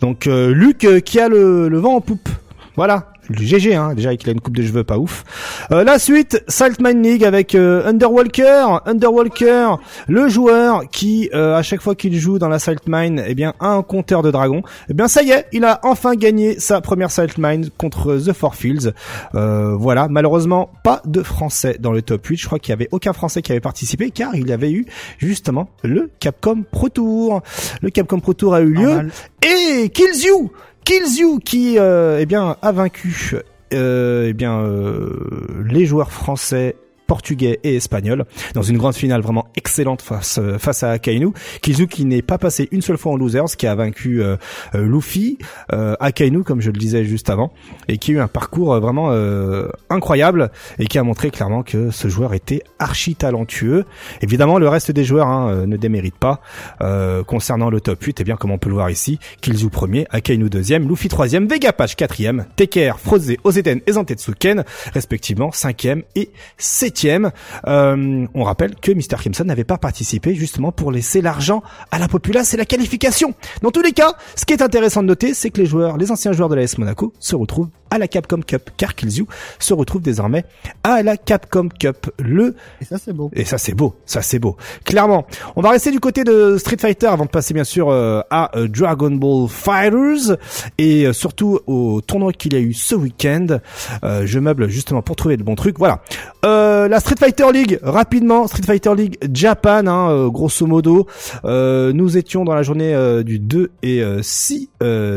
Donc 0.00 0.26
Luc 0.26 0.86
qui 1.04 1.18
a 1.18 1.28
le, 1.28 1.68
le 1.68 1.78
vent 1.78 1.96
en 1.96 2.00
poupe. 2.00 2.28
Voilà 2.76 3.13
du 3.30 3.46
GG, 3.46 3.74
hein, 3.74 3.94
déjà 3.94 4.14
qu'il 4.16 4.28
a 4.28 4.32
une 4.32 4.40
coupe 4.40 4.56
de 4.56 4.62
cheveux 4.62 4.84
pas 4.84 4.98
ouf. 4.98 5.24
Euh, 5.70 5.84
la 5.84 5.98
suite, 5.98 6.42
Saltman 6.48 7.02
League 7.02 7.24
avec 7.24 7.54
euh, 7.54 7.86
Underwalker. 7.86 8.80
Underwalker, 8.86 9.76
le 10.08 10.28
joueur 10.28 10.88
qui, 10.90 11.30
euh, 11.34 11.56
à 11.56 11.62
chaque 11.62 11.80
fois 11.80 11.94
qu'il 11.94 12.18
joue 12.18 12.38
dans 12.38 12.48
la 12.48 12.58
Saltmine, 12.58 13.22
eh 13.26 13.34
bien, 13.34 13.54
a 13.60 13.68
un 13.68 13.82
compteur 13.82 14.22
de 14.22 14.30
dragon. 14.30 14.62
Eh 14.88 14.94
bien, 14.94 15.08
ça 15.08 15.22
y 15.22 15.30
est, 15.30 15.46
il 15.52 15.64
a 15.64 15.80
enfin 15.82 16.14
gagné 16.14 16.58
sa 16.58 16.80
première 16.80 17.10
Saltmine 17.10 17.70
contre 17.76 18.16
The 18.16 18.32
Four 18.32 18.54
Fields. 18.54 18.92
Euh, 19.34 19.74
voilà, 19.76 20.08
malheureusement, 20.08 20.70
pas 20.82 21.02
de 21.04 21.22
Français 21.22 21.76
dans 21.80 21.92
le 21.92 22.02
top 22.02 22.26
8. 22.26 22.36
Je 22.36 22.46
crois 22.46 22.58
qu'il 22.58 22.70
y 22.70 22.74
avait 22.74 22.88
aucun 22.92 23.12
Français 23.12 23.42
qui 23.42 23.52
avait 23.52 23.60
participé, 23.60 24.10
car 24.10 24.34
il 24.34 24.48
y 24.48 24.52
avait 24.52 24.72
eu 24.72 24.86
justement 25.18 25.68
le 25.82 26.10
Capcom 26.20 26.64
Pro 26.70 26.88
Tour. 26.88 27.42
Le 27.82 27.90
Capcom 27.90 28.20
Pro 28.20 28.34
Tour 28.34 28.54
a 28.54 28.60
eu 28.60 28.72
lieu. 28.72 29.08
Et 29.42 29.90
Kills 29.90 30.26
You 30.26 30.50
Kills 30.84 31.18
You 31.18 31.38
qui 31.38 31.78
euh, 31.78 32.18
eh 32.20 32.26
bien 32.26 32.56
a 32.60 32.72
vaincu 32.72 33.36
euh, 33.72 34.26
eh 34.28 34.32
bien 34.34 34.60
euh, 34.60 35.64
les 35.64 35.86
joueurs 35.86 36.12
français 36.12 36.76
portugais 37.14 37.60
et 37.62 37.76
espagnol 37.76 38.24
dans 38.54 38.62
une 38.62 38.76
grande 38.76 38.96
finale 38.96 39.20
vraiment 39.20 39.46
excellente 39.54 40.02
face 40.02 40.40
euh, 40.42 40.58
face 40.58 40.82
à 40.82 40.90
Akainu. 40.90 41.28
Kizu 41.62 41.86
qui 41.86 42.04
n'est 42.06 42.22
pas 42.22 42.38
passé 42.38 42.68
une 42.72 42.82
seule 42.82 42.98
fois 42.98 43.12
en 43.12 43.16
losers, 43.16 43.56
qui 43.56 43.68
a 43.68 43.74
vaincu 43.76 44.20
euh, 44.20 44.36
euh, 44.74 44.84
Luffy, 44.84 45.38
euh, 45.72 45.94
Akainu 46.00 46.42
comme 46.42 46.60
je 46.60 46.72
le 46.72 46.76
disais 46.76 47.04
juste 47.04 47.30
avant, 47.30 47.52
et 47.86 47.98
qui 47.98 48.10
a 48.10 48.14
eu 48.14 48.18
un 48.18 48.26
parcours 48.26 48.80
vraiment 48.80 49.12
incroyable 49.90 50.50
et 50.80 50.86
qui 50.86 50.98
a 50.98 51.04
montré 51.04 51.30
clairement 51.30 51.62
que 51.62 51.92
ce 51.92 52.08
joueur 52.08 52.34
était 52.34 52.62
archi 52.80 53.14
talentueux. 53.14 53.84
Évidemment, 54.20 54.58
le 54.58 54.68
reste 54.68 54.90
des 54.90 55.04
joueurs 55.04 55.28
hein, 55.28 55.66
ne 55.66 55.76
déméritent 55.76 56.18
pas. 56.18 56.40
concernant 57.26 57.70
le 57.70 57.80
top 57.80 58.02
8, 58.02 58.10
et 58.10 58.22
eh 58.22 58.24
bien 58.24 58.36
comme 58.36 58.50
on 58.50 58.58
peut 58.58 58.70
le 58.70 58.74
voir 58.74 58.90
ici, 58.90 59.20
Killzoo 59.40 59.70
premier, 59.70 60.06
Akainu 60.10 60.50
deuxième, 60.50 60.88
Luffy 60.88 61.08
troisième, 61.08 61.46
Vegapatch 61.46 61.94
quatrième, 61.94 62.46
Teker, 62.56 62.98
Froze, 62.98 63.34
Ozeden 63.44 63.80
et 63.86 63.92
Zantetsuken 63.92 64.64
respectivement 64.92 65.52
cinquième 65.52 66.02
et 66.16 66.30
septième 66.58 67.03
euh, 67.04 68.26
on 68.34 68.42
rappelle 68.44 68.74
que 68.76 68.92
Mr. 68.92 69.16
Crimson 69.18 69.44
n'avait 69.44 69.64
pas 69.64 69.78
participé 69.78 70.34
justement 70.34 70.72
pour 70.72 70.92
laisser 70.92 71.20
l'argent 71.20 71.62
à 71.90 71.98
la 71.98 72.08
populace 72.08 72.54
et 72.54 72.56
la 72.56 72.64
qualification. 72.64 73.34
Dans 73.62 73.70
tous 73.70 73.82
les 73.82 73.92
cas, 73.92 74.14
ce 74.36 74.44
qui 74.44 74.52
est 74.52 74.62
intéressant 74.62 75.02
de 75.02 75.08
noter, 75.08 75.34
c'est 75.34 75.50
que 75.50 75.60
les 75.60 75.66
joueurs, 75.66 75.96
les 75.96 76.10
anciens 76.10 76.32
joueurs 76.32 76.48
de 76.48 76.54
la 76.54 76.62
S 76.62 76.78
Monaco 76.78 77.12
se 77.18 77.36
retrouvent 77.36 77.68
à 77.90 77.98
la 77.98 78.08
Capcom 78.08 78.40
Cup, 78.40 78.70
car 78.76 78.96
Killzoo 78.96 79.28
se 79.60 79.72
retrouve 79.72 80.02
désormais 80.02 80.44
à 80.82 81.02
la 81.02 81.16
Capcom 81.16 81.68
Cup. 81.68 82.10
Le 82.18 82.56
et 82.80 82.84
ça 82.84 82.98
c'est 82.98 83.12
beau. 83.12 83.30
Et 83.34 83.44
ça 83.44 83.56
c'est 83.56 83.74
beau, 83.74 83.94
ça 84.04 84.20
c'est 84.20 84.40
beau. 84.40 84.56
Clairement, 84.84 85.26
on 85.54 85.62
va 85.62 85.70
rester 85.70 85.92
du 85.92 86.00
côté 86.00 86.24
de 86.24 86.56
Street 86.58 86.76
Fighter 86.78 87.06
avant 87.06 87.24
de 87.24 87.30
passer 87.30 87.54
bien 87.54 87.62
sûr 87.62 87.90
euh, 87.90 88.20
à 88.30 88.56
euh, 88.56 88.66
Dragon 88.66 89.12
Ball 89.12 89.48
Fighters 89.48 90.36
et 90.78 91.12
surtout 91.12 91.60
au 91.66 92.00
tournoi 92.00 92.32
qu'il 92.32 92.54
y 92.54 92.56
a 92.56 92.60
eu 92.60 92.72
ce 92.72 92.96
week-end. 92.96 93.58
je 94.02 94.38
meuble 94.38 94.68
justement 94.68 95.02
pour 95.02 95.14
trouver 95.14 95.36
le 95.36 95.44
bon 95.44 95.54
truc. 95.54 95.78
Voilà. 95.78 96.02
Euh, 96.44 96.83
la 96.88 97.00
Street 97.00 97.16
Fighter 97.18 97.50
League, 97.52 97.78
rapidement, 97.82 98.46
Street 98.46 98.62
Fighter 98.64 98.94
League 98.94 99.18
Japan, 99.32 99.86
hein, 99.86 100.10
euh, 100.10 100.30
grosso 100.30 100.66
modo. 100.66 101.06
Euh, 101.44 101.92
nous 101.92 102.16
étions 102.16 102.44
dans 102.44 102.54
la 102.54 102.62
journée 102.62 102.94
du 103.24 103.38
2 103.38 103.70
et 103.82 104.02
6 104.20 104.70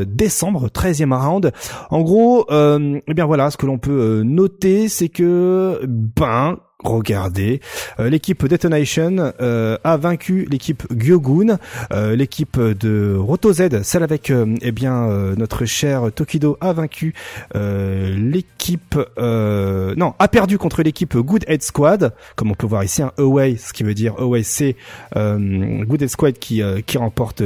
décembre, 0.07 0.69
13e 0.69 1.13
round. 1.13 1.51
En 1.89 2.01
gros, 2.01 2.45
eh 2.49 3.13
bien 3.13 3.25
voilà, 3.25 3.51
ce 3.51 3.57
que 3.57 3.65
l'on 3.65 3.77
peut 3.77 4.21
noter, 4.23 4.87
c'est 4.87 5.09
que 5.09 5.79
ben 5.87 6.57
regardez. 6.83 7.59
Euh, 7.99 8.09
l'équipe 8.09 8.45
Detonation 8.45 9.33
euh, 9.41 9.77
a 9.83 9.97
vaincu 9.97 10.47
l'équipe 10.49 10.83
Gyogun, 10.91 11.57
euh, 11.91 12.15
l'équipe 12.15 12.59
de 12.59 13.15
Roto 13.17 13.51
celle 13.53 14.03
avec 14.03 14.31
eh 14.61 14.71
bien 14.71 15.07
notre 15.37 15.65
cher 15.65 16.11
Tokido 16.13 16.57
a 16.61 16.73
vaincu 16.73 17.13
l'équipe 17.55 18.95
non 19.17 20.13
a 20.19 20.27
perdu 20.27 20.57
contre 20.57 20.83
l'équipe 20.83 21.15
Good 21.15 21.45
Head 21.47 21.63
Squad, 21.63 22.13
comme 22.35 22.51
on 22.51 22.55
peut 22.55 22.67
voir 22.67 22.83
ici 22.83 23.01
un 23.01 23.11
away, 23.17 23.55
ce 23.57 23.73
qui 23.73 23.83
veut 23.83 23.93
dire 23.93 24.13
away 24.19 24.43
c'est 24.43 24.75
Good 25.15 26.01
Head 26.01 26.09
Squad 26.09 26.37
qui 26.37 26.61
qui 26.85 26.97
remporte 26.97 27.41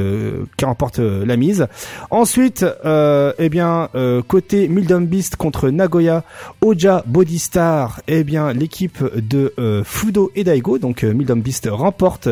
qui 0.58 0.66
remporte 0.66 1.00
la 1.00 1.38
mise. 1.38 1.68
Ensuite 2.10 2.66
eh 2.84 3.50
bien 3.50 3.90
côté 4.28 4.68
Mildom 4.68 5.06
Beast 5.06 5.36
contre 5.36 5.70
Nagoya 5.70 6.24
Oja 6.62 7.04
Bodystar, 7.06 8.02
eh 8.08 8.24
bien 8.24 8.54
l'équipe 8.54 9.04
de 9.22 9.54
euh, 9.60 9.84
Fudo 9.84 10.32
et 10.36 10.44
Daigo. 10.44 10.78
Donc 10.78 11.04
euh, 11.04 11.14
Mildom 11.14 11.42
Beast 11.42 11.68
remporte 11.72 12.30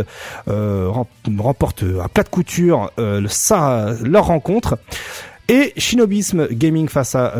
euh, 0.48 0.92
remporte 1.38 1.84
à 2.04 2.10
plat 2.10 2.24
de 2.24 2.30
couture 2.30 2.92
ça, 3.28 3.96
leur 4.04 4.28
rencontre. 4.28 4.78
Et 5.48 5.74
Shinobism 5.78 6.48
Gaming 6.52 6.88
face 6.88 7.16
à 7.16 7.34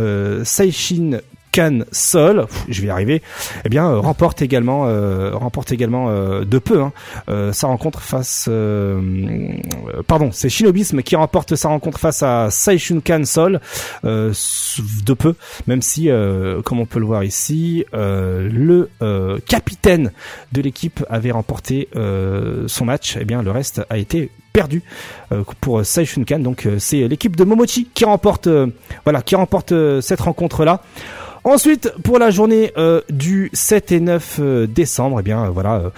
Seishin 0.44 1.20
Can 1.60 1.80
Sol, 1.92 2.46
je 2.70 2.82
vais 2.82 2.88
y 2.88 2.90
arriver, 2.90 3.22
eh 3.66 3.70
bien 3.70 3.86
euh, 3.92 4.00
remporte 4.00 4.42
également 4.42 4.86
euh, 4.88 5.32
remporte 5.36 5.74
également 5.74 6.08
euh, 6.08 6.46
de 6.46 6.58
peu 6.58 6.82
hein, 6.82 6.94
sa 7.52 7.68
rencontre 7.68 8.02
face 8.02 8.50
pardon, 10.08 10.30
c'est 10.32 10.48
Shinobism 10.48 11.02
qui 11.02 11.18
remporte 11.18 11.58
sa 11.58 11.68
rencontre 11.68 12.00
face 12.00 12.24
à 12.24 12.50
Saishun 12.50 13.02
Can 13.06 13.26
Sol 13.26 13.60
de 14.04 15.14
peu, 15.14 15.36
même 15.68 15.82
si 15.82 16.10
comme 16.64 16.80
on 16.80 16.86
peut 16.86 17.00
le 17.00 17.06
voir 17.06 17.26
ici, 17.26 17.84
le 17.92 18.90
capitaine 19.46 20.12
de 20.54 20.62
l'équipe 20.62 21.04
avait 21.10 21.32
remporté 21.32 21.90
son 22.68 22.86
match, 22.86 23.18
eh 23.20 23.26
bien 23.26 23.42
le 23.42 23.52
reste 23.52 23.82
a 23.90 23.98
été 23.98 24.32
perdu 24.54 24.82
pour 25.60 25.86
Saishun 25.86 26.24
Kan. 26.24 26.40
Donc 26.40 26.68
c'est 26.78 27.08
l'équipe 27.08 27.36
de 27.36 27.44
Momochi 27.44 27.90
qui 27.94 28.06
remporte 28.06 28.48
voilà, 29.04 29.22
qui 29.22 29.36
remporte 29.36 29.74
cette 30.02 30.22
rencontre 30.22 30.64
là. 30.64 30.82
Ensuite, 31.44 31.92
pour 32.04 32.20
la 32.20 32.32
journée 32.32 32.72
euh, 32.78 33.02
du 33.10 33.50
7 33.54 33.92
et 33.92 34.00
9 34.00 34.38
euh, 34.40 34.68
décembre, 34.68 35.18
eh 35.20 35.24
bien 35.24 35.46
euh, 35.46 35.50
voilà, 35.50 35.92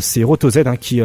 c'est 0.00 0.22
Roto 0.22 0.50
Z 0.50 0.58
hein, 0.66 0.76
qui 0.76 1.00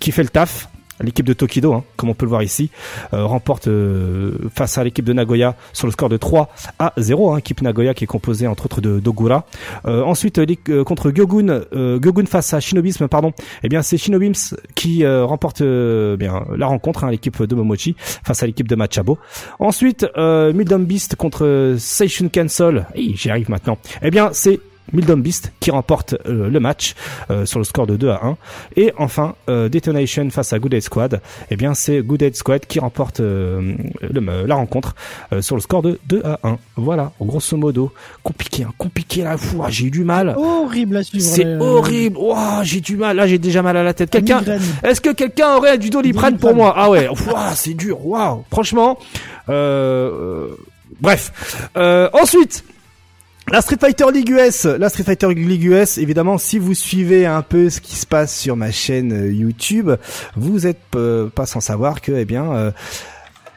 qui 0.00 0.10
fait 0.10 0.24
le 0.24 0.28
taf 0.28 0.68
l'équipe 1.02 1.26
de 1.26 1.32
Tokido, 1.32 1.72
hein, 1.72 1.84
comme 1.96 2.08
on 2.08 2.14
peut 2.14 2.26
le 2.26 2.30
voir 2.30 2.42
ici, 2.42 2.70
euh, 3.12 3.24
remporte 3.24 3.68
euh, 3.68 4.32
face 4.54 4.78
à 4.78 4.84
l'équipe 4.84 5.04
de 5.04 5.12
Nagoya 5.12 5.56
sur 5.72 5.86
le 5.86 5.92
score 5.92 6.08
de 6.08 6.16
3 6.16 6.50
à 6.78 6.92
0. 6.96 7.32
Hein, 7.32 7.38
équipe 7.38 7.62
Nagoya 7.62 7.94
qui 7.94 8.04
est 8.04 8.06
composée 8.06 8.46
entre 8.46 8.66
autres 8.66 8.80
de 8.80 9.00
Dogura. 9.00 9.46
Euh, 9.86 10.02
ensuite 10.02 10.40
contre 10.84 11.10
Gyogun, 11.10 11.62
Gyogun 11.72 12.26
face 12.26 12.54
à 12.54 12.60
Shinobism, 12.60 13.08
pardon. 13.08 13.32
Eh 13.62 13.68
bien 13.68 13.82
c'est 13.82 13.96
Shinobism 13.96 14.56
qui 14.74 15.06
remporte 15.06 15.62
bien 15.62 16.44
la 16.56 16.66
rencontre, 16.66 17.04
hein, 17.04 17.10
l'équipe 17.10 17.42
de 17.42 17.54
Momochi 17.54 17.94
face 17.98 18.42
à 18.42 18.46
l'équipe 18.46 18.68
de 18.68 18.74
Machabo. 18.74 19.18
Ensuite 19.58 20.06
Mildom 20.16 20.84
Beast 20.84 21.16
contre 21.16 21.76
Seishun 21.78 22.28
Cancel. 22.28 22.86
J'y 22.94 23.30
arrive 23.30 23.50
maintenant. 23.50 23.78
Eh 24.02 24.10
bien 24.10 24.30
c'est 24.32 24.60
Mildom 24.92 25.22
Beast 25.22 25.52
qui 25.60 25.70
remporte 25.70 26.14
euh, 26.26 26.48
le 26.48 26.60
match 26.60 26.94
euh, 27.30 27.46
sur 27.46 27.58
le 27.58 27.64
score 27.64 27.86
de 27.86 27.96
2 27.96 28.08
à 28.08 28.20
1. 28.24 28.36
Et 28.76 28.92
enfin, 28.98 29.34
euh, 29.48 29.68
Detonation 29.68 30.28
face 30.30 30.52
à 30.52 30.58
Good 30.58 30.74
Head 30.74 30.82
Squad. 30.82 31.20
Eh 31.50 31.56
bien, 31.56 31.74
c'est 31.74 32.00
Good 32.02 32.22
Head 32.22 32.36
Squad 32.36 32.66
qui 32.66 32.78
remporte 32.80 33.20
la 33.20 34.54
rencontre 34.54 34.94
sur 35.40 35.56
le 35.56 35.60
score 35.60 35.82
de 35.82 35.98
2 36.06 36.22
à 36.24 36.38
1. 36.42 36.58
Voilà, 36.76 37.12
grosso 37.20 37.56
modo. 37.56 37.92
Compliqué, 38.22 38.64
hein, 38.64 38.72
compliqué 38.78 39.22
là. 39.22 39.36
Fou, 39.36 39.62
ah, 39.64 39.68
j'ai 39.70 39.86
eu 39.86 39.90
du 39.90 40.04
mal. 40.04 40.34
Horrible 40.36 40.98
à 40.98 41.02
suivre. 41.02 41.24
C'est 41.24 41.56
horrible. 41.56 42.18
j'ai 42.62 42.80
du 42.80 42.96
mal. 42.96 43.16
Là, 43.16 43.26
j'ai 43.26 43.38
déjà 43.38 43.62
mal 43.62 43.76
à 43.76 43.82
la 43.82 43.94
tête. 43.94 44.10
Quelqu'un, 44.10 44.42
est-ce 44.82 45.00
que 45.00 45.12
quelqu'un 45.12 45.56
aurait 45.56 45.78
du 45.78 45.90
doliprane 45.90 46.38
pour 46.38 46.54
moi? 46.54 46.74
Ah 46.76 46.90
ouais. 46.90 47.08
c'est 47.54 47.74
dur. 47.74 48.06
Waouh. 48.06 48.44
Franchement. 48.50 48.98
bref. 51.00 51.32
ensuite. 52.12 52.64
La 53.50 53.60
Street 53.62 53.78
Fighter 53.80 54.04
League 54.12 54.30
US, 54.30 54.64
la 54.64 54.88
Street 54.88 55.02
Fighter 55.02 55.34
League 55.34 55.64
US, 55.64 55.98
évidemment, 55.98 56.38
si 56.38 56.56
vous 56.60 56.72
suivez 56.72 57.26
un 57.26 57.42
peu 57.42 57.68
ce 57.68 57.80
qui 57.80 57.96
se 57.96 58.06
passe 58.06 58.38
sur 58.38 58.54
ma 58.54 58.70
chaîne 58.70 59.12
euh, 59.12 59.32
YouTube, 59.32 59.90
vous 60.36 60.68
êtes 60.68 60.78
euh, 60.94 61.28
pas 61.28 61.46
sans 61.46 61.58
savoir 61.58 62.00
que, 62.00 62.12
eh 62.12 62.24
bien, 62.24 62.52
euh, 62.52 62.70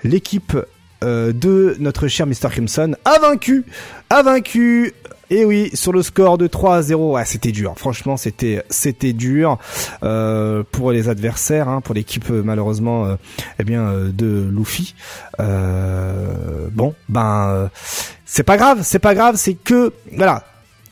l'équipe 0.04 0.58
de 1.04 1.76
notre 1.80 2.08
cher 2.08 2.26
Mr. 2.26 2.50
Crimson 2.50 2.96
a 3.04 3.20
vaincu, 3.20 3.66
a 4.10 4.24
vaincu 4.24 4.94
et 5.34 5.46
oui, 5.46 5.70
sur 5.74 5.92
le 5.92 6.02
score 6.02 6.38
de 6.38 6.48
3 6.48 6.78
à 6.78 6.82
0, 6.82 7.16
ouais, 7.16 7.26
c'était 7.26 7.52
dur. 7.52 7.74
Franchement, 7.78 8.18
c'était 8.18 9.14
dur 9.14 9.58
euh, 10.04 10.64
pour 10.72 10.92
les 10.92 11.10
adversaires, 11.10 11.70
hein, 11.70 11.82
pour 11.82 11.96
l'équipe 11.96 12.30
malheureusement, 12.30 13.18
eh 13.60 13.64
bien 13.64 13.94
de 13.94 14.50
Luffy. 14.52 14.96
bon, 15.40 16.94
ben 17.10 17.70
c'est 18.26 18.44
pas 18.44 18.58
grave, 18.58 18.80
c'est 18.84 19.00
pas 19.00 19.14
grave, 19.14 19.36
c'est 19.38 19.54
que 19.54 19.94
voilà, 20.16 20.44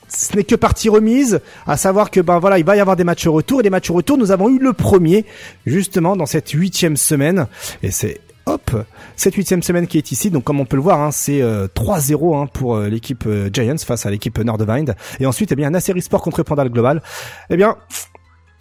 ce 0.08 0.36
n'est 0.36 0.44
que 0.44 0.56
partie 0.56 0.90
remise, 0.90 1.40
à 1.66 1.78
savoir 1.78 2.12
que 2.12 2.20
ben 2.20 2.40
voilà, 2.40 2.60
il 2.60 2.66
va 2.66 2.76
y 2.76 2.80
avoir 2.80 2.96
des 2.96 3.04
matchs 3.04 3.28
retour 3.28 3.62
et 3.62 3.64
des 3.64 3.70
matchs 3.70 3.90
retour. 3.92 4.18
Nous 4.18 4.32
avons 4.32 4.50
eu 4.50 4.60
le 4.60 4.74
premier 4.74 5.26
justement 5.66 6.16
dans 6.16 6.26
cette 6.26 6.50
huitième 6.50 6.98
semaine 6.98 7.48
et 7.82 7.92
c'est 7.92 8.20
hop 8.46 8.76
cette 9.16 9.36
huitième 9.36 9.64
semaine 9.64 9.88
qui 9.88 9.98
est 9.98 10.12
ici. 10.12 10.32
Donc 10.32 10.44
comme 10.44 10.60
on 10.60 10.66
peut 10.66 10.76
le 10.76 10.82
voir, 10.82 11.00
hein, 11.00 11.12
c'est 11.12 11.42
3-0 11.42 11.44
euh, 11.44 12.42
hein, 12.42 12.48
pour 12.48 12.76
euh, 12.76 12.88
l'équipe 12.88 13.26
euh, 13.28 13.50
Giants 13.52 13.78
face 13.78 14.06
à 14.06 14.12
l'équipe 14.12 14.38
Nordwind. 14.38 14.96
Et 15.20 15.26
ensuite, 15.26 15.52
eh 15.52 15.56
bien, 15.56 15.70
Nasser 15.70 16.00
Sport 16.02 16.22
contre 16.22 16.44
Pandal 16.44 16.70
Global. 16.70 17.02
Eh 17.50 17.58
bien, 17.58 17.78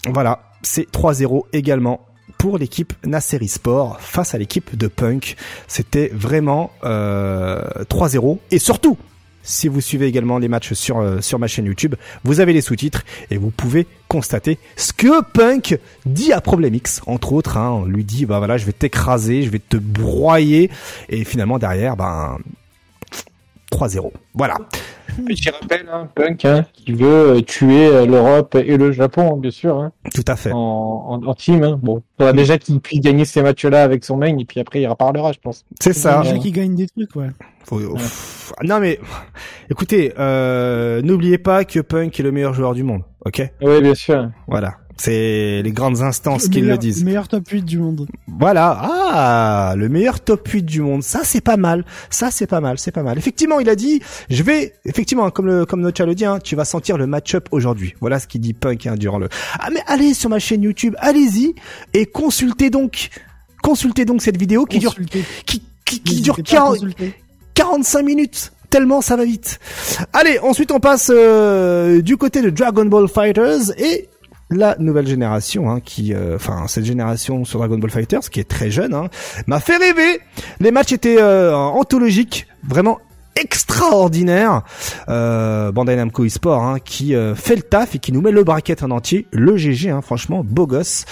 voilà, 0.08 0.40
c'est 0.62 0.90
3-0 0.90 1.44
également 1.52 2.06
pour 2.38 2.58
l'équipe 2.58 2.94
Nasseri 3.04 3.48
Sport 3.48 4.00
face 4.00 4.34
à 4.34 4.38
l'équipe 4.38 4.76
de 4.76 4.88
Punk. 4.88 5.36
C'était 5.66 6.10
vraiment 6.14 6.70
euh, 6.84 7.62
3-0 7.90 8.38
et 8.50 8.58
surtout 8.58 8.96
si 9.42 9.68
vous 9.68 9.80
suivez 9.80 10.06
également 10.06 10.38
les 10.38 10.48
matchs 10.48 10.72
sur 10.74 10.98
euh, 10.98 11.20
sur 11.20 11.38
ma 11.38 11.46
chaîne 11.46 11.66
YouTube, 11.66 11.94
vous 12.24 12.40
avez 12.40 12.52
les 12.52 12.60
sous-titres 12.60 13.02
et 13.30 13.36
vous 13.36 13.50
pouvez 13.50 13.86
constater 14.08 14.58
ce 14.76 14.92
que 14.92 15.22
Punk 15.22 15.78
dit 16.06 16.32
à 16.32 16.42
X 16.72 17.00
entre 17.06 17.32
autres. 17.32 17.56
Hein, 17.56 17.70
on 17.70 17.84
lui 17.84 18.04
dit 18.04 18.26
bah 18.26 18.38
voilà, 18.38 18.56
je 18.56 18.66
vais 18.66 18.72
t'écraser, 18.72 19.42
je 19.42 19.50
vais 19.50 19.60
te 19.60 19.76
broyer 19.76 20.70
et 21.08 21.24
finalement 21.24 21.58
derrière, 21.58 21.96
ben 21.96 22.38
3-0. 23.72 24.12
Voilà. 24.34 24.56
Je 25.28 25.50
rappelle, 25.50 25.88
hein, 25.92 26.08
Punk, 26.14 26.44
hein, 26.44 26.66
qui 26.72 26.92
veut 26.92 27.36
euh, 27.36 27.40
tuer 27.40 27.86
euh, 27.86 28.06
l'Europe 28.06 28.54
et 28.54 28.76
le 28.76 28.92
Japon, 28.92 29.36
bien 29.36 29.50
sûr. 29.50 29.78
Hein, 29.78 29.92
Tout 30.14 30.24
à 30.26 30.36
fait. 30.36 30.52
En, 30.52 31.20
en, 31.24 31.34
team. 31.34 31.62
Hein. 31.62 31.78
Bon, 31.82 32.02
faudra 32.18 32.32
déjà 32.32 32.58
qu'il 32.58 32.80
puisse 32.80 33.00
gagner 33.00 33.24
ces 33.24 33.42
matchs-là 33.42 33.82
avec 33.82 34.04
son 34.04 34.16
main, 34.16 34.36
et 34.38 34.44
puis 34.44 34.60
après 34.60 34.80
il 34.80 34.86
reparlera, 34.86 35.32
je 35.32 35.38
pense. 35.38 35.64
C'est 35.80 35.92
ça. 35.92 36.22
Déjà 36.22 36.38
qu'il 36.38 36.52
gagne 36.52 36.74
des 36.74 36.86
trucs, 36.86 37.14
ouais. 37.16 37.28
Non 38.64 38.80
mais, 38.80 38.98
écoutez, 39.70 40.12
euh, 40.18 41.02
n'oubliez 41.02 41.38
pas 41.38 41.64
que 41.64 41.80
Punk 41.80 42.18
est 42.18 42.22
le 42.22 42.32
meilleur 42.32 42.54
joueur 42.54 42.74
du 42.74 42.82
monde, 42.82 43.02
ok? 43.24 43.42
Oui, 43.62 43.80
bien 43.80 43.94
sûr. 43.94 44.30
Voilà. 44.48 44.74
C'est 45.00 45.62
les 45.62 45.72
grandes 45.72 46.02
instances 46.02 46.48
qui 46.48 46.60
le 46.60 46.76
disent. 46.76 46.98
Le 46.98 47.06
meilleur 47.06 47.26
top 47.26 47.48
8 47.48 47.62
du 47.62 47.78
monde. 47.78 48.06
Voilà. 48.26 48.78
Ah, 48.82 49.74
le 49.74 49.88
meilleur 49.88 50.20
top 50.20 50.46
8 50.46 50.62
du 50.62 50.82
monde. 50.82 51.02
Ça, 51.02 51.20
c'est 51.24 51.40
pas 51.40 51.56
mal. 51.56 51.86
Ça, 52.10 52.30
c'est 52.30 52.46
pas 52.46 52.60
mal. 52.60 52.78
C'est 52.78 52.92
pas 52.92 53.02
mal. 53.02 53.16
Effectivement, 53.16 53.60
il 53.60 53.70
a 53.70 53.76
dit, 53.76 54.02
je 54.28 54.42
vais, 54.42 54.74
effectivement, 54.84 55.30
comme 55.30 55.46
le, 55.46 55.64
comme 55.64 55.80
notre 55.80 56.04
le 56.04 56.14
dit, 56.14 56.26
hein, 56.26 56.38
tu 56.38 56.54
vas 56.54 56.66
sentir 56.66 56.98
le 56.98 57.06
match-up 57.06 57.48
aujourd'hui. 57.50 57.94
Voilà 58.02 58.20
ce 58.20 58.26
qu'il 58.26 58.42
dit 58.42 58.52
Punk 58.52 58.86
hein, 58.86 58.94
durant 58.94 59.18
le. 59.18 59.30
Ah, 59.58 59.70
mais 59.72 59.80
allez 59.86 60.12
sur 60.12 60.28
ma 60.28 60.38
chaîne 60.38 60.62
YouTube, 60.62 60.94
allez-y 60.98 61.54
et 61.94 62.04
consultez 62.04 62.68
donc, 62.68 63.08
consultez 63.62 64.04
donc 64.04 64.20
cette 64.20 64.36
vidéo 64.36 64.66
qui 64.66 64.80
dure, 64.80 64.94
qui, 65.46 65.62
qui, 65.86 66.02
qui 66.02 66.20
dure 66.20 66.36
45 67.54 68.02
minutes 68.02 68.52
tellement 68.68 69.00
ça 69.00 69.16
va 69.16 69.24
vite. 69.24 69.58
Allez, 70.12 70.38
ensuite 70.38 70.70
on 70.70 70.78
passe 70.78 71.10
euh, 71.12 72.02
du 72.02 72.16
côté 72.16 72.40
de 72.40 72.50
Dragon 72.50 72.84
Ball 72.84 73.08
Fighters 73.08 73.72
et 73.78 74.08
la 74.50 74.76
nouvelle 74.78 75.06
génération, 75.06 75.70
hein, 75.70 75.80
qui, 75.80 76.12
euh, 76.12 76.36
enfin 76.36 76.66
cette 76.66 76.84
génération 76.84 77.44
sur 77.44 77.58
Dragon 77.60 77.78
Ball 77.78 77.90
Fighters, 77.90 78.28
qui 78.30 78.40
est 78.40 78.48
très 78.48 78.70
jeune, 78.70 78.94
hein, 78.94 79.08
m'a 79.46 79.60
fait 79.60 79.76
rêver. 79.76 80.20
Les 80.58 80.70
matchs 80.70 80.92
étaient 80.92 81.20
euh, 81.20 81.54
anthologiques, 81.54 82.46
vraiment 82.62 82.98
extraordinaire 83.36 84.62
euh, 85.08 85.70
Bandai 85.70 85.94
Namco 85.96 86.24
eSport 86.24 86.62
hein, 86.62 86.78
qui 86.84 87.14
euh, 87.14 87.34
fait 87.36 87.54
le 87.54 87.62
taf 87.62 87.94
et 87.94 87.98
qui 87.98 88.12
nous 88.12 88.20
met 88.20 88.32
le 88.32 88.42
bracket 88.42 88.82
en 88.82 88.90
entier. 88.90 89.26
Le 89.32 89.56
GG 89.56 89.88
hein, 89.88 90.02
franchement 90.02 90.42
beau 90.44 90.66
gosse. 90.66 91.04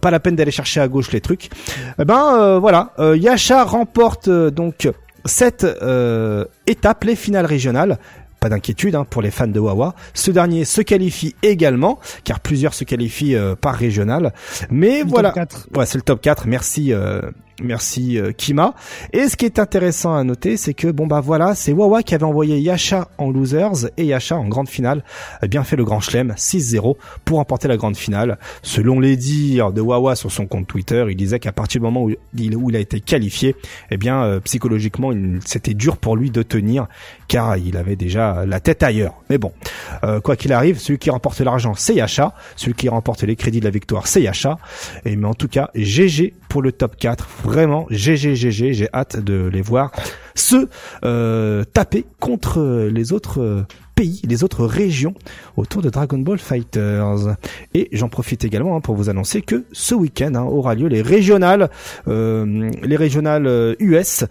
Pas 0.00 0.10
la 0.10 0.20
peine 0.20 0.36
d'aller 0.36 0.52
chercher 0.52 0.80
à 0.80 0.88
gauche 0.88 1.10
les 1.10 1.20
trucs. 1.20 1.50
Eh 1.98 2.04
ben 2.04 2.58
voilà. 2.58 2.92
Yasha 2.98 3.64
remporte 3.64 4.30
donc 4.30 4.88
cette 5.24 5.66
étape 6.66 7.04
les 7.04 7.16
finales 7.16 7.46
régionales 7.46 7.98
pas 8.44 8.50
d'inquiétude 8.50 8.94
hein, 8.94 9.06
pour 9.08 9.22
les 9.22 9.30
fans 9.30 9.46
de 9.46 9.58
Wawa. 9.58 9.94
Ce 10.12 10.30
dernier 10.30 10.66
se 10.66 10.82
qualifie 10.82 11.34
également, 11.42 11.98
car 12.24 12.40
plusieurs 12.40 12.74
se 12.74 12.84
qualifient 12.84 13.36
euh, 13.36 13.54
par 13.56 13.74
régional. 13.74 14.34
Mais 14.70 15.02
voilà, 15.02 15.32
ouais, 15.74 15.86
c'est 15.86 15.96
le 15.96 16.02
top 16.02 16.20
4. 16.20 16.46
Merci, 16.46 16.92
euh, 16.92 17.22
Merci 17.62 18.18
euh, 18.18 18.32
Kima. 18.32 18.74
Et 19.12 19.28
ce 19.28 19.36
qui 19.36 19.44
est 19.44 19.60
intéressant 19.60 20.14
à 20.14 20.24
noter, 20.24 20.56
c'est 20.56 20.74
que 20.74 20.88
bon 20.88 21.06
bah 21.06 21.20
voilà, 21.20 21.54
c'est 21.54 21.72
Wawa 21.72 22.02
qui 22.02 22.14
avait 22.14 22.24
envoyé 22.24 22.58
Yasha 22.58 23.08
en 23.16 23.30
losers 23.30 23.90
et 23.96 24.04
Yasha 24.04 24.36
en 24.36 24.48
grande 24.48 24.68
finale 24.68 25.04
a 25.40 25.46
bien 25.46 25.62
fait 25.62 25.76
le 25.76 25.84
grand 25.84 26.00
chelem 26.00 26.32
6-0 26.36 26.96
pour 27.24 27.38
remporter 27.38 27.68
la 27.68 27.76
grande 27.76 27.96
finale. 27.96 28.38
Selon 28.62 28.98
les 28.98 29.16
dires 29.16 29.72
de 29.72 29.80
Wawa 29.80 30.16
sur 30.16 30.32
son 30.32 30.46
compte 30.46 30.66
Twitter, 30.66 31.06
il 31.08 31.16
disait 31.16 31.38
qu'à 31.38 31.52
partir 31.52 31.80
du 31.80 31.84
moment 31.84 32.02
où 32.04 32.10
il, 32.36 32.76
a 32.76 32.80
été 32.80 33.00
qualifié, 33.00 33.54
eh 33.90 33.96
bien 33.98 34.24
euh, 34.24 34.40
psychologiquement 34.40 35.12
c'était 35.44 35.74
dur 35.74 35.96
pour 35.96 36.16
lui 36.16 36.32
de 36.32 36.42
tenir 36.42 36.88
car 37.28 37.56
il 37.56 37.76
avait 37.76 37.96
déjà 37.96 38.44
la 38.46 38.58
tête 38.58 38.82
ailleurs. 38.82 39.14
Mais 39.30 39.38
bon, 39.38 39.52
euh, 40.02 40.20
quoi 40.20 40.34
qu'il 40.34 40.52
arrive, 40.52 40.80
celui 40.80 40.98
qui 40.98 41.10
remporte 41.10 41.38
l'argent 41.40 41.74
c'est 41.76 41.94
Yasha, 41.94 42.34
celui 42.56 42.74
qui 42.74 42.88
remporte 42.88 43.22
les 43.22 43.36
crédits 43.36 43.60
de 43.60 43.64
la 43.64 43.70
victoire 43.70 44.08
c'est 44.08 44.22
Yasha. 44.22 44.58
Et 45.04 45.14
mais 45.14 45.28
en 45.28 45.34
tout 45.34 45.48
cas, 45.48 45.70
GG 45.76 46.34
pour 46.54 46.62
le 46.62 46.70
top 46.70 46.94
4 46.94 47.26
vraiment 47.42 47.88
GG 47.90 48.36
j'ai 48.36 48.88
hâte 48.94 49.18
de 49.18 49.50
les 49.52 49.60
voir 49.60 49.90
se 50.36 50.68
euh, 51.04 51.64
taper 51.64 52.04
contre 52.20 52.88
les 52.92 53.12
autres 53.12 53.40
euh, 53.40 53.66
pays, 53.96 54.22
les 54.22 54.44
autres 54.44 54.64
régions 54.64 55.14
autour 55.56 55.82
de 55.82 55.90
Dragon 55.90 56.16
Ball 56.16 56.38
Fighters. 56.38 57.34
Et 57.74 57.88
j'en 57.90 58.08
profite 58.08 58.44
également 58.44 58.76
hein, 58.76 58.80
pour 58.80 58.94
vous 58.94 59.10
annoncer 59.10 59.42
que 59.42 59.64
ce 59.72 59.96
week-end 59.96 60.36
hein, 60.36 60.44
aura 60.44 60.76
lieu 60.76 60.86
les 60.86 61.02
régionales, 61.02 61.70
euh, 62.06 62.70
les 62.84 62.96
régionales 62.96 63.74
US 63.80 64.24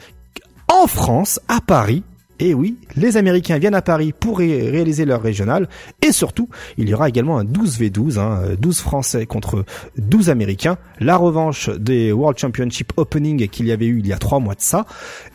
en 0.70 0.88
France, 0.88 1.42
à 1.50 1.60
Paris, 1.60 2.04
et 2.40 2.54
oui, 2.54 2.78
les 2.96 3.18
Américains 3.18 3.58
viennent 3.58 3.76
à 3.76 3.82
Paris 3.82 4.14
pour 4.18 4.40
réaliser 4.40 5.06
leur 5.06 5.22
régional. 5.22 5.68
Et 6.02 6.12
surtout, 6.12 6.50
il 6.78 6.90
y 6.90 6.94
aura 6.94 7.10
également 7.10 7.38
un 7.38 7.44
12v12, 7.44 8.20
hein, 8.20 8.42
12 8.60 8.80
Français 8.80 9.26
contre 9.26 9.66
12 9.98 10.30
Américains. 10.30 10.78
La 11.00 11.18
revanche 11.18 11.70
des 11.70 12.12
World 12.12 12.38
Championship 12.38 12.94
Opening 12.98 13.48
qu'il 13.48 13.68
y 13.68 13.72
avait 13.72 13.86
eu 13.86 14.00
il 14.00 14.08
y 14.08 14.14
a 14.14 14.18
trois 14.18 14.40
mois 14.40 14.56
de 14.56 14.62
ça. 14.62 14.86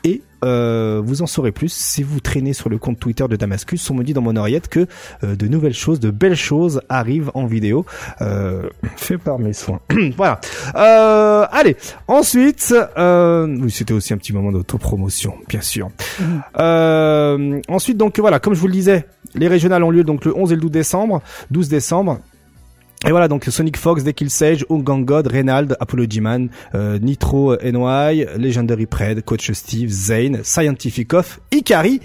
Et 0.05 0.23
euh, 0.45 1.03
vous 1.05 1.23
en 1.23 1.27
saurez 1.27 1.53
plus 1.53 1.73
si 1.73 2.03
vous 2.03 2.21
traînez 2.21 2.53
sur 2.53 2.69
le 2.69 2.79
compte 2.79 3.01
Twitter 3.01 3.27
de 3.29 3.37
Damascus. 3.37 3.91
On 3.91 3.95
me 3.95 4.05
dit 4.05 4.13
dans 4.13 4.21
mon 4.21 4.37
oreillette 4.37 4.69
que 4.69 4.87
euh, 5.25 5.35
de 5.35 5.49
nouvelles 5.49 5.75
choses, 5.75 6.01
de 6.01 6.11
belles 6.11 6.37
choses 6.37 6.81
arrivent 6.89 7.31
en 7.35 7.47
vidéo. 7.47 7.85
Euh, 8.21 8.69
fait 8.97 9.19
par 9.19 9.39
mes 9.39 9.53
soins. 9.53 9.81
voilà. 10.17 10.41
Euh, 10.77 11.47
allez. 11.51 11.77
Ensuite, 12.07 12.75
oui, 12.97 13.71
c'était 13.71 13.95
aussi 13.95 14.13
un 14.13 14.19
petit 14.19 14.33
moment 14.33 14.53
d'autopromotion, 14.53 15.35
bien 15.49 15.61
sûr. 15.61 15.91
Mhm. 17.49 17.63
ensuite, 17.69 17.97
donc 17.97 18.19
voilà, 18.19 18.39
comme 18.41 18.55
je 18.55 18.61
vous 18.61 18.67
le 18.67 18.73
disais, 18.73 19.07
les 19.35 19.49
régionales 19.49 19.83
ont 19.83 19.91
lieu 19.91 20.05
donc 20.05 20.25
le 20.25 20.37
11 20.37 20.53
et 20.53 20.55
le 20.55 20.61
12 20.61 20.71
décembre. 20.71 21.23
12 21.51 21.69
décembre. 21.69 22.19
Et 23.07 23.11
voilà, 23.11 23.29
donc 23.29 23.45
Sonic 23.45 23.77
Fox, 23.77 24.03
Dekil 24.03 24.29
Sage, 24.29 24.67
God, 24.69 25.29
Reynald, 25.29 25.77
Apollo 25.79 26.07
G-Man, 26.11 26.49
euh, 26.75 26.99
Nitro 26.99 27.57
NY, 27.57 28.27
Legendary 28.37 28.87
Pred, 28.87 29.25
Coach 29.25 29.53
Steve, 29.53 29.91
Zane, 29.91 30.41
Scientific 30.43 31.15
Off, 31.15 31.39
Ikari, 31.53 32.01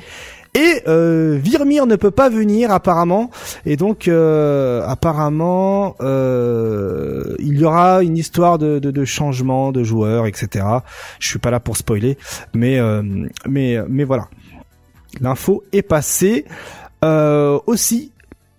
et 0.56 0.84
euh, 0.88 1.40
Virmir 1.42 1.88
ne 1.88 1.96
peut 1.96 2.12
pas 2.12 2.30
venir 2.30 2.72
apparemment, 2.72 3.32
et 3.66 3.76
donc 3.76 4.08
euh, 4.08 4.86
apparemment 4.86 5.96
euh, 6.02 7.36
il 7.40 7.58
y 7.58 7.66
aura 7.66 8.04
une 8.04 8.18
histoire 8.18 8.60
de, 8.60 8.78
de, 8.78 9.06
changement 9.06 9.72
de 9.72 9.84
joueurs, 9.84 10.28
etc. 10.28 10.66
Je 11.20 11.28
suis 11.28 11.40
pas 11.40 11.50
là 11.50 11.60
pour 11.60 11.76
spoiler, 11.76 12.18
mais 12.54 12.78
euh, 12.78 13.02
mais 13.50 13.80
mais 13.90 14.04
voilà, 14.04 14.28
l'info 15.22 15.64
est 15.72 15.82
passée. 15.82 16.46
Euh, 17.04 17.60
aussi, 17.68 18.12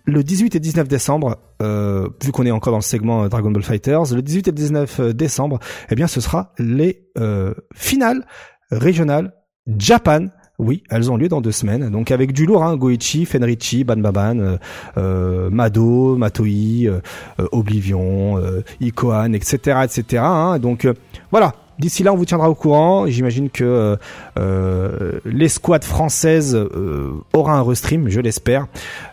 le 0.05 0.23
18 0.23 0.55
et 0.55 0.61
19 0.61 0.89
décembre, 0.89 1.39
euh, 1.63 2.09
vu 2.23 2.33
qu'on 2.33 2.45
est 2.45 2.51
encore 2.51 2.73
dans 2.73 2.79
le 2.79 2.83
segment 2.83 3.25
euh, 3.25 3.29
Dragon 3.29 3.51
Ball 3.51 3.63
Fighters, 3.63 4.15
le 4.15 4.23
18 4.23 4.49
et 4.49 4.53
19 4.53 5.01
euh, 5.01 5.13
décembre, 5.13 5.59
eh 5.91 5.95
bien, 5.95 6.07
ce 6.07 6.21
sera 6.21 6.53
les 6.59 7.07
euh, 7.19 7.55
finales 7.75 8.27
régionales 8.71 9.33
Japan. 9.67 10.27
Oui, 10.59 10.85
elles 10.89 11.11
ont 11.11 11.17
lieu 11.17 11.29
dans 11.29 11.41
deux 11.41 11.53
semaines. 11.53 11.91
Donc 11.91 12.13
avec 12.13 12.33
du 12.33 12.47
lourd, 12.47 12.63
hein, 12.63 12.77
Goichi, 12.77 13.25
Fenrichi, 13.25 13.83
Banbaban, 13.83 14.59
euh, 14.97 15.51
Mado, 15.51 16.17
Matoi, 16.17 17.03
Oblivion, 17.51 18.41
Ikohan, 18.81 19.33
etc., 19.33 19.81
etc. 19.83 20.23
Donc 20.61 20.87
voilà, 21.33 21.55
D'ici 21.79 22.03
là, 22.03 22.13
on 22.13 22.17
vous 22.17 22.25
tiendra 22.25 22.49
au 22.49 22.55
courant. 22.55 23.07
J'imagine 23.07 23.51
que 23.51 23.65
euh, 23.65 23.97
euh 24.39 25.21
l'escouade 25.25 25.85
française 25.85 26.55
euh, 26.55 27.13
aura 27.33 27.55
un 27.55 27.63
restream, 27.63 28.09
je 28.09 28.21
l'espère. 28.21 28.67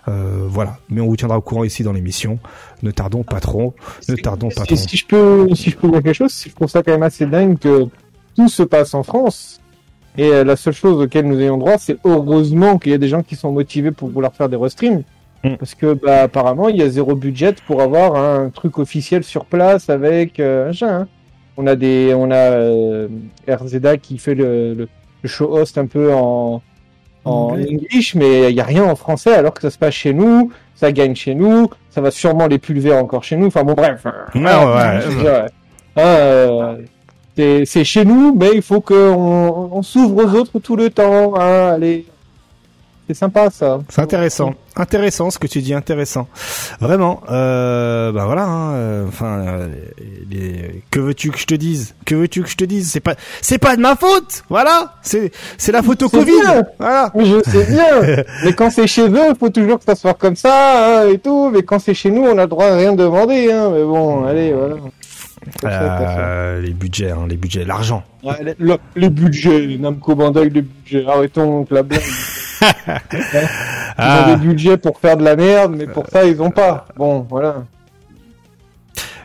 Euh, 0.07 0.45
voilà, 0.47 0.77
mais 0.89 1.01
on 1.01 1.07
vous 1.07 1.15
tiendra 1.15 1.37
au 1.37 1.41
courant 1.41 1.63
ici 1.63 1.83
dans 1.83 1.93
l'émission. 1.93 2.39
Ne 2.83 2.91
tardons 2.91 3.23
pas 3.23 3.39
trop. 3.39 3.73
Ne 4.09 4.15
tardons 4.15 4.49
pas 4.49 4.65
trop. 4.65 4.75
Si 4.75 4.97
je 4.97 5.05
peux, 5.05 5.47
si 5.55 5.71
je 5.71 5.77
peux 5.77 5.89
dire 5.89 6.03
quelque 6.03 6.13
chose, 6.13 6.43
je 6.45 6.53
trouve 6.53 6.69
ça 6.69 6.83
quand 6.83 6.91
même 6.91 7.03
assez 7.03 7.25
dingue 7.25 7.57
que 7.57 7.87
tout 8.35 8.49
se 8.49 8.63
passe 8.63 8.93
en 8.93 9.03
France. 9.03 9.59
Et 10.17 10.43
la 10.43 10.57
seule 10.57 10.73
chose 10.73 11.01
auquel 11.01 11.25
nous 11.25 11.39
ayons 11.39 11.57
droit, 11.57 11.77
c'est 11.77 11.97
heureusement 12.03 12.77
qu'il 12.77 12.91
y 12.91 12.95
a 12.95 12.97
des 12.97 13.07
gens 13.07 13.23
qui 13.23 13.37
sont 13.37 13.51
motivés 13.51 13.91
pour 13.91 14.09
vouloir 14.09 14.33
faire 14.33 14.49
des 14.49 14.57
restreams. 14.57 15.03
Mm. 15.43 15.55
Parce 15.55 15.73
que 15.73 15.93
bah, 15.93 16.23
apparemment, 16.23 16.67
il 16.67 16.75
y 16.75 16.83
a 16.83 16.89
zéro 16.89 17.15
budget 17.15 17.55
pour 17.65 17.81
avoir 17.81 18.15
un 18.15 18.49
truc 18.49 18.77
officiel 18.77 19.23
sur 19.23 19.45
place 19.45 19.89
avec 19.89 20.39
un 20.39 20.71
hein. 20.81 21.07
On 21.57 21.67
a 21.67 21.75
des, 21.75 22.13
on 22.15 22.31
a 22.31 22.35
euh, 22.35 23.07
RZA 23.47 23.97
qui 23.97 24.17
fait 24.17 24.35
le, 24.35 24.73
le, 24.73 24.87
show 25.25 25.55
host 25.55 25.77
un 25.77 25.85
peu 25.85 26.13
en, 26.13 26.61
en 27.25 27.49
English, 27.53 28.15
mais 28.15 28.49
il 28.49 28.55
y 28.55 28.61
a 28.61 28.63
rien 28.63 28.83
en 28.83 28.95
français 28.95 29.33
alors 29.33 29.53
que 29.53 29.61
ça 29.61 29.69
se 29.69 29.77
passe 29.77 29.93
chez 29.93 30.13
nous, 30.13 30.51
ça 30.75 30.91
gagne 30.91 31.15
chez 31.15 31.35
nous, 31.35 31.69
ça 31.89 32.01
va 32.01 32.09
sûrement 32.09 32.47
les 32.47 32.57
pulver 32.57 32.93
encore 32.93 33.23
chez 33.23 33.35
nous. 33.35 33.47
Enfin 33.47 33.63
bon, 33.63 33.73
bref. 33.73 34.05
c'est 37.65 37.83
chez 37.83 38.05
nous, 38.05 38.33
mais 38.33 38.51
il 38.55 38.61
faut 38.61 38.81
qu'on 38.81 39.69
on, 39.71 39.81
s'ouvre 39.83 40.25
aux 40.25 40.39
autres 40.39 40.59
tout 40.59 40.75
le 40.75 40.89
temps. 40.89 41.35
Hein, 41.39 41.73
allez, 41.73 42.05
c'est 43.13 43.19
sympa 43.19 43.49
ça. 43.49 43.79
C'est 43.89 44.01
intéressant, 44.01 44.53
intéressant 44.77 45.31
ce 45.31 45.37
que 45.37 45.47
tu 45.47 45.59
dis, 45.61 45.73
intéressant. 45.73 46.27
Vraiment. 46.79 47.21
Euh, 47.29 48.13
bah 48.13 48.23
voilà. 48.25 48.45
Hein, 48.45 48.73
euh, 48.73 49.07
enfin, 49.07 49.39
euh, 49.45 49.67
que 50.91 50.99
veux-tu 51.01 51.31
que 51.31 51.37
je 51.37 51.45
te 51.45 51.55
dise? 51.55 51.93
Que 52.05 52.15
veux-tu 52.15 52.41
que 52.43 52.49
je 52.49 52.55
te 52.55 52.63
dise? 52.63 52.89
C'est 52.89 53.01
pas, 53.01 53.15
c'est 53.41 53.57
pas 53.57 53.75
de 53.75 53.81
ma 53.81 53.97
faute. 53.97 54.45
Voilà. 54.47 54.95
C'est, 55.01 55.31
c'est 55.57 55.73
la 55.73 55.83
photo 55.83 56.07
Covid. 56.07 56.63
Voilà. 56.79 57.11
Je 57.17 57.41
sais 57.49 57.65
bien. 57.65 58.23
mais 58.45 58.53
quand 58.53 58.69
c'est 58.69 58.87
chez 58.87 59.09
eux, 59.09 59.29
il 59.29 59.35
faut 59.37 59.49
toujours 59.49 59.79
que 59.79 59.85
ça 59.85 59.95
soit 59.95 60.13
comme 60.13 60.37
ça 60.37 61.01
hein, 61.01 61.09
et 61.09 61.19
tout. 61.19 61.49
Mais 61.49 61.63
quand 61.63 61.79
c'est 61.79 61.93
chez 61.93 62.11
nous, 62.11 62.23
on 62.23 62.37
a 62.37 62.43
le 62.43 62.47
droit 62.47 62.67
à 62.67 62.77
rien 62.77 62.93
demander. 62.93 63.51
Hein. 63.51 63.71
Mais 63.73 63.83
bon, 63.83 64.23
allez, 64.25 64.53
voilà. 64.53 64.75
Euh, 65.65 66.61
les 66.61 66.71
budgets, 66.71 67.11
hein, 67.11 67.25
les 67.27 67.37
budgets, 67.37 67.65
l'argent. 67.65 68.03
les, 68.23 68.55
les, 68.95 69.09
budgets, 69.09 69.77
Namco 69.79 70.15
Bandai, 70.15 70.49
les 70.49 70.61
budgets. 70.61 71.05
Arrêtons 71.07 71.65
la 71.71 71.83
blague. 71.83 72.01
Ils 72.61 72.67
ah. 73.97 74.25
ont 74.25 74.31
des 74.31 74.47
budgets 74.47 74.77
pour 74.77 74.99
faire 74.99 75.17
de 75.17 75.23
la 75.23 75.35
merde, 75.35 75.75
mais 75.77 75.87
pour 75.87 76.07
ça, 76.07 76.25
ils 76.25 76.41
ont 76.41 76.51
pas. 76.51 76.87
Bon, 76.95 77.25
voilà. 77.29 77.63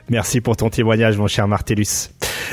Merci 0.08 0.40
pour 0.40 0.56
ton 0.56 0.70
témoignage, 0.70 1.16
mon 1.18 1.26
cher 1.26 1.48
Martellus. 1.48 2.10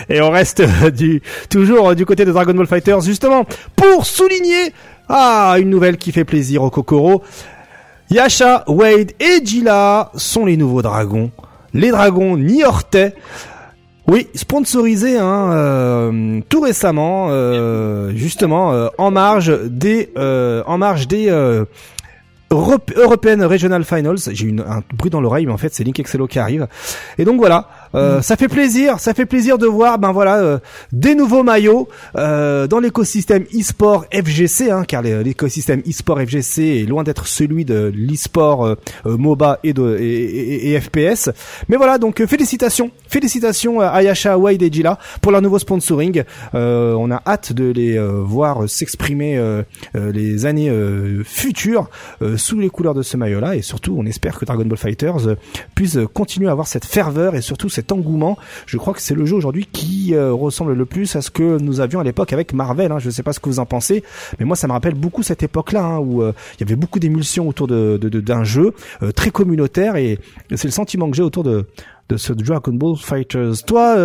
Et 0.09 0.21
on 0.21 0.31
reste 0.31 0.63
du, 0.91 1.21
toujours 1.49 1.95
du 1.95 2.05
côté 2.05 2.25
de 2.25 2.31
Dragon 2.31 2.53
Ball 2.53 2.67
Fighters, 2.67 3.01
justement, 3.01 3.45
pour 3.75 4.05
souligner, 4.05 4.73
ah, 5.09 5.55
une 5.59 5.69
nouvelle 5.69 5.97
qui 5.97 6.11
fait 6.11 6.25
plaisir 6.25 6.63
au 6.63 6.69
Kokoro. 6.69 7.23
Yasha, 8.09 8.63
Wade 8.67 9.11
et 9.19 9.45
Jila 9.45 10.11
sont 10.15 10.45
les 10.45 10.57
nouveaux 10.57 10.81
dragons. 10.81 11.31
Les 11.73 11.91
dragons 11.91 12.37
Niortais. 12.37 13.13
Oui, 14.05 14.27
sponsorisé 14.35 15.17
hein, 15.17 15.51
euh, 15.53 16.41
tout 16.49 16.59
récemment, 16.59 17.27
euh, 17.29 18.11
justement 18.13 18.73
euh, 18.73 18.89
en 18.97 19.11
marge 19.11 19.57
des, 19.63 20.09
en 20.17 20.77
marge 20.77 21.07
des 21.07 21.29
European 22.51 23.47
Regional 23.47 23.85
Finals. 23.85 24.17
J'ai 24.31 24.47
eu 24.47 24.59
un 24.59 24.81
bruit 24.93 25.09
dans 25.09 25.21
l'oreille, 25.21 25.45
mais 25.45 25.53
en 25.53 25.57
fait 25.57 25.73
c'est 25.73 25.85
Link 25.85 25.99
Excello 25.99 26.27
qui 26.27 26.37
arrive. 26.37 26.67
Et 27.17 27.23
donc 27.23 27.37
voilà, 27.37 27.69
euh, 27.95 28.21
ça 28.21 28.35
fait 28.35 28.47
plaisir, 28.47 28.99
ça 28.99 29.13
fait 29.13 29.25
plaisir 29.25 29.57
de 29.57 29.67
voir, 29.67 29.99
ben 29.99 30.11
voilà, 30.11 30.37
euh, 30.37 30.59
des 30.91 31.15
nouveaux 31.15 31.43
maillots 31.43 31.87
euh, 32.17 32.67
dans 32.67 32.79
l'écosystème 32.79 33.43
e-sport 33.53 34.05
FGC, 34.11 34.71
hein, 34.71 34.83
car 34.87 35.01
l'écosystème 35.01 35.81
e-sport 35.87 36.19
FGC 36.19 36.81
est 36.81 36.89
loin 36.89 37.03
d'être 37.03 37.27
celui 37.27 37.65
de 37.65 37.91
l'e-sport 37.93 38.75
MOBA 39.05 39.59
et 39.63 39.73
de 39.73 39.97
et, 39.99 40.79
FPS. 40.79 41.29
Mais 41.69 41.77
voilà, 41.77 41.97
donc 41.97 42.25
félicitations, 42.25 42.91
félicitations 43.07 43.79
à 43.79 43.87
Ayasha, 43.87 44.37
Wade 44.37 44.61
et 44.61 44.71
Jila 44.71 44.97
pour 45.21 45.31
leur 45.31 45.41
nouveau 45.41 45.59
sponsoring. 45.59 46.23
on 46.53 47.11
a 47.11 47.21
hâte 47.27 47.53
de 47.53 47.71
les 47.71 47.99
voir 47.99 48.67
s'exprimer 48.67 49.39
les 49.93 50.45
années 50.45 50.71
futures 51.23 51.89
sous 52.37 52.59
les 52.59 52.69
couleurs 52.69 52.93
de 52.93 53.03
ce 53.03 53.17
maillot-là, 53.17 53.55
et 53.55 53.61
surtout, 53.61 53.95
on 53.97 54.05
espère 54.05 54.39
que 54.39 54.45
Dragon 54.45 54.65
Ball 54.65 54.77
Fighters 54.77 55.35
puisse 55.75 55.99
continuer 56.13 56.47
à 56.47 56.51
avoir 56.51 56.67
cette 56.67 56.85
ferveur 56.85 57.35
et 57.35 57.41
surtout 57.41 57.69
cette 57.69 57.82
engouement. 57.91 58.37
Je 58.65 58.77
crois 58.77 58.93
que 58.93 59.01
c'est 59.01 59.15
le 59.15 59.25
jeu 59.25 59.35
aujourd'hui 59.35 59.67
qui 59.71 60.13
euh, 60.13 60.31
ressemble 60.31 60.73
le 60.73 60.85
plus 60.85 61.15
à 61.15 61.21
ce 61.21 61.29
que 61.29 61.57
nous 61.57 61.79
avions 61.79 61.99
à 61.99 62.03
l'époque 62.03 62.33
avec 62.33 62.53
Marvel. 62.53 62.91
Hein. 62.91 62.99
Je 62.99 63.07
ne 63.07 63.11
sais 63.11 63.23
pas 63.23 63.33
ce 63.33 63.39
que 63.39 63.49
vous 63.49 63.59
en 63.59 63.65
pensez, 63.65 64.03
mais 64.39 64.45
moi 64.45 64.55
ça 64.55 64.67
me 64.67 64.73
rappelle 64.73 64.95
beaucoup 64.95 65.23
cette 65.23 65.43
époque-là 65.43 65.83
hein, 65.83 65.99
où 65.99 66.21
euh, 66.21 66.33
il 66.55 66.61
y 66.61 66.63
avait 66.63 66.75
beaucoup 66.75 66.99
d'émulsions 66.99 67.47
autour 67.47 67.67
de, 67.67 67.97
d'un 67.97 68.43
jeu 68.43 68.73
euh, 69.01 69.11
très 69.11 69.31
communautaire 69.31 69.95
et 69.95 70.19
c'est 70.55 70.65
le 70.65 70.71
sentiment 70.71 71.09
que 71.09 71.15
j'ai 71.15 71.23
autour 71.23 71.43
de 71.43 71.65
de 72.09 72.17
ce 72.17 72.33
Dragon 72.33 72.73
Ball 72.73 72.97
Fighters. 72.97 73.63
Toi, 73.65 73.95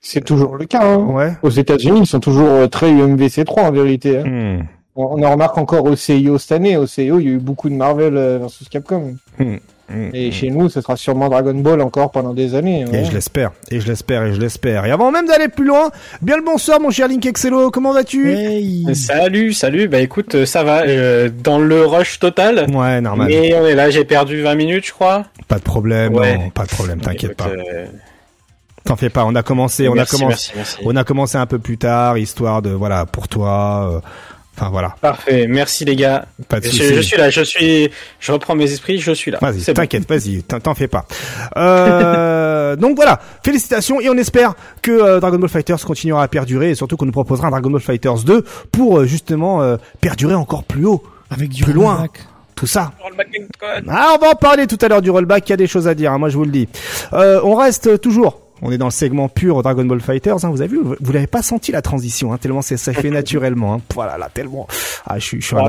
c'est 0.00 0.24
toujours 0.24 0.56
le 0.56 0.64
cas. 0.64 0.86
Hein. 0.86 0.96
Ouais. 0.96 1.34
Aux 1.42 1.50
États-Unis, 1.50 2.00
ils 2.00 2.06
sont 2.06 2.18
toujours 2.18 2.68
très 2.70 2.90
UMVC 2.90 3.44
3 3.44 3.64
en 3.64 3.72
vérité. 3.72 4.22
Hmm. 4.24 4.64
On, 4.96 5.22
en 5.22 5.32
remarque 5.32 5.58
encore 5.58 5.84
au 5.84 5.96
CIO 5.96 6.38
cette 6.38 6.52
année. 6.52 6.78
Au 6.78 6.86
CIO, 6.86 7.20
il 7.20 7.26
y 7.26 7.28
a 7.28 7.32
eu 7.32 7.38
beaucoup 7.38 7.68
de 7.68 7.74
Marvel 7.74 8.14
versus 8.14 8.70
Capcom. 8.70 9.16
Hmm. 9.38 9.56
Mm, 9.88 10.10
et 10.14 10.28
mm. 10.28 10.32
chez 10.32 10.50
nous, 10.50 10.68
ce 10.68 10.80
sera 10.80 10.96
sûrement 10.96 11.28
Dragon 11.28 11.54
Ball 11.54 11.80
encore 11.80 12.10
pendant 12.10 12.32
des 12.32 12.54
années. 12.54 12.84
Et 12.92 13.04
je 13.04 13.12
l'espère, 13.12 13.52
et 13.70 13.80
je 13.80 13.86
l'espère, 13.86 14.24
et 14.24 14.32
je 14.32 14.40
l'espère. 14.40 14.86
Et 14.86 14.90
avant 14.90 15.10
même 15.10 15.26
d'aller 15.26 15.48
plus 15.48 15.66
loin, 15.66 15.90
bien 16.22 16.36
le 16.36 16.42
bonsoir 16.42 16.80
mon 16.80 16.90
cher 16.90 17.08
Link 17.08 17.24
Excello, 17.26 17.70
comment 17.70 17.92
vas-tu? 17.92 18.34
Salut, 18.94 19.52
salut, 19.52 19.88
bah 19.88 20.00
écoute, 20.00 20.34
euh, 20.34 20.46
ça 20.46 20.64
va, 20.64 20.82
euh, 20.82 21.28
dans 21.28 21.58
le 21.58 21.84
rush 21.84 22.18
total. 22.18 22.66
Ouais, 22.70 23.00
normal. 23.00 23.30
Et 23.30 23.54
on 23.54 23.66
est 23.66 23.74
là, 23.74 23.90
j'ai 23.90 24.04
perdu 24.04 24.42
20 24.42 24.54
minutes, 24.54 24.86
je 24.86 24.92
crois. 24.92 25.24
Pas 25.48 25.58
de 25.58 25.64
problème, 25.64 26.14
non, 26.14 26.50
pas 26.50 26.64
de 26.64 26.70
problème, 26.70 27.00
t'inquiète 27.00 27.36
pas. 27.36 27.48
Euh, 27.48 27.86
T'en 28.84 28.96
fais 28.96 29.08
pas, 29.08 29.24
on 29.24 29.34
a 29.34 29.42
commencé, 29.42 29.88
on 29.88 29.96
a 29.96 30.04
commencé, 30.04 30.52
on 30.84 30.94
a 30.94 31.04
commencé 31.04 31.38
un 31.38 31.46
peu 31.46 31.58
plus 31.58 31.78
tard, 31.78 32.18
histoire 32.18 32.60
de, 32.60 32.68
voilà, 32.68 33.06
pour 33.06 33.28
toi, 33.28 34.02
Enfin 34.56 34.70
voilà. 34.70 34.94
Parfait, 35.00 35.46
merci 35.48 35.84
les 35.84 35.96
gars. 35.96 36.26
Pas 36.48 36.60
de 36.60 36.66
je, 36.66 36.94
je, 36.94 37.00
suis 37.00 37.16
là, 37.16 37.28
je 37.28 37.42
suis, 37.42 37.90
je 38.20 38.32
reprends 38.32 38.54
mes 38.54 38.70
esprits, 38.70 38.98
je 38.98 39.12
suis 39.12 39.30
là. 39.30 39.38
Vas-y, 39.40 39.74
t'inquiète, 39.74 40.08
vas-y, 40.08 40.42
t'en 40.42 40.74
fais 40.74 40.88
pas. 40.88 41.06
Euh, 41.56 42.76
donc 42.76 42.96
voilà, 42.96 43.20
félicitations 43.44 44.00
et 44.00 44.08
on 44.08 44.14
espère 44.14 44.54
que 44.82 45.20
Dragon 45.20 45.38
Ball 45.38 45.48
Fighters 45.48 45.80
continuera 45.84 46.22
à 46.22 46.28
perdurer 46.28 46.70
et 46.70 46.74
surtout 46.74 46.96
qu'on 46.96 47.06
nous 47.06 47.12
proposera 47.12 47.48
un 47.48 47.50
Dragon 47.50 47.70
Ball 47.70 47.80
Fighters 47.80 48.24
2 48.24 48.44
pour 48.72 49.04
justement 49.04 49.76
perdurer 50.00 50.34
encore 50.34 50.64
plus 50.64 50.84
haut, 50.84 51.02
avec 51.30 51.50
du 51.50 51.62
plus 51.62 51.72
loin. 51.72 52.06
Tout 52.54 52.66
ça. 52.66 52.92
Ah, 53.88 54.14
on 54.16 54.18
va 54.18 54.30
en 54.30 54.34
parler 54.34 54.66
tout 54.66 54.78
à 54.80 54.88
l'heure 54.88 55.02
du 55.02 55.10
rollback. 55.10 55.48
Il 55.48 55.50
y 55.50 55.54
a 55.54 55.56
des 55.56 55.66
choses 55.66 55.86
à 55.86 55.94
dire. 55.94 56.12
Hein, 56.12 56.18
moi, 56.18 56.28
je 56.28 56.36
vous 56.36 56.44
le 56.44 56.50
dis. 56.50 56.68
on 57.12 57.54
reste 57.54 58.00
toujours 58.00 58.43
on 58.64 58.72
est 58.72 58.78
dans 58.78 58.86
le 58.86 58.90
segment 58.90 59.28
pur 59.28 59.62
Dragon 59.62 59.84
Ball 59.84 60.00
Fighters. 60.00 60.44
Hein, 60.44 60.50
vous 60.50 60.62
avez 60.62 60.74
vu, 60.74 60.80
vous 60.82 61.12
n'avez 61.12 61.26
pas 61.26 61.42
senti 61.42 61.70
la 61.70 61.82
transition, 61.82 62.32
hein, 62.32 62.38
tellement 62.38 62.62
ça 62.62 62.76
fait 62.76 63.10
naturellement. 63.10 63.74
Hein. 63.74 63.80
Voilà, 63.94 64.16
là, 64.16 64.30
tellement. 64.32 64.66
Ah, 65.06 65.18
je 65.18 65.24
suis, 65.24 65.40
je 65.40 65.46
suis 65.46 65.56
oh 65.56 65.68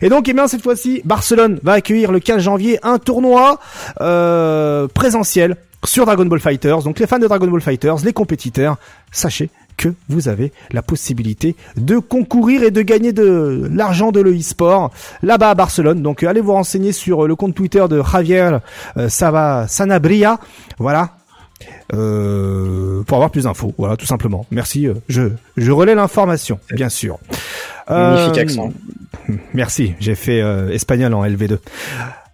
Et 0.00 0.08
donc, 0.08 0.26
eh 0.28 0.32
bien, 0.32 0.48
cette 0.48 0.62
fois-ci, 0.62 1.02
Barcelone 1.04 1.60
va 1.62 1.72
accueillir 1.74 2.10
le 2.10 2.20
15 2.20 2.42
janvier 2.42 2.78
un 2.82 2.98
tournoi 2.98 3.60
euh, 4.00 4.88
présentiel 4.88 5.56
sur 5.84 6.06
Dragon 6.06 6.24
Ball 6.24 6.40
Fighters. 6.40 6.82
Donc, 6.82 6.98
les 6.98 7.06
fans 7.06 7.18
de 7.18 7.26
Dragon 7.26 7.46
Ball 7.46 7.60
Fighters, 7.60 7.96
les 8.04 8.14
compétiteurs, 8.14 8.78
sachez 9.12 9.50
que 9.76 9.92
vous 10.08 10.28
avez 10.28 10.52
la 10.72 10.82
possibilité 10.82 11.56
de 11.76 11.98
concourir 11.98 12.62
et 12.62 12.70
de 12.70 12.80
gagner 12.80 13.12
de 13.12 13.68
l'argent 13.70 14.12
de 14.12 14.20
l'e-sport 14.20 14.92
là-bas 15.22 15.50
à 15.50 15.54
Barcelone. 15.54 16.00
Donc 16.00 16.22
allez 16.22 16.40
vous 16.40 16.52
renseigner 16.52 16.92
sur 16.92 17.26
le 17.26 17.34
compte 17.34 17.56
Twitter 17.56 17.84
de 17.90 18.00
Javier 18.00 18.58
euh, 18.96 19.08
Sava 19.08 19.66
Sanabria. 19.66 20.38
Voilà, 20.78 21.16
euh, 21.92 23.02
pour 23.02 23.16
avoir 23.16 23.30
plus 23.30 23.44
d'infos. 23.44 23.74
Voilà, 23.78 23.96
tout 23.96 24.06
simplement. 24.06 24.46
Merci. 24.50 24.86
Euh, 24.86 24.94
je, 25.08 25.30
je 25.56 25.70
relais 25.70 25.94
l'information, 25.94 26.58
bien 26.70 26.88
sûr. 26.88 27.18
Magnifique 27.88 28.38
euh, 28.38 28.42
accent. 28.42 28.72
Merci. 29.52 29.94
J'ai 30.00 30.14
fait 30.14 30.40
espagnol 30.72 31.14
en 31.14 31.24
LV2. 31.24 31.58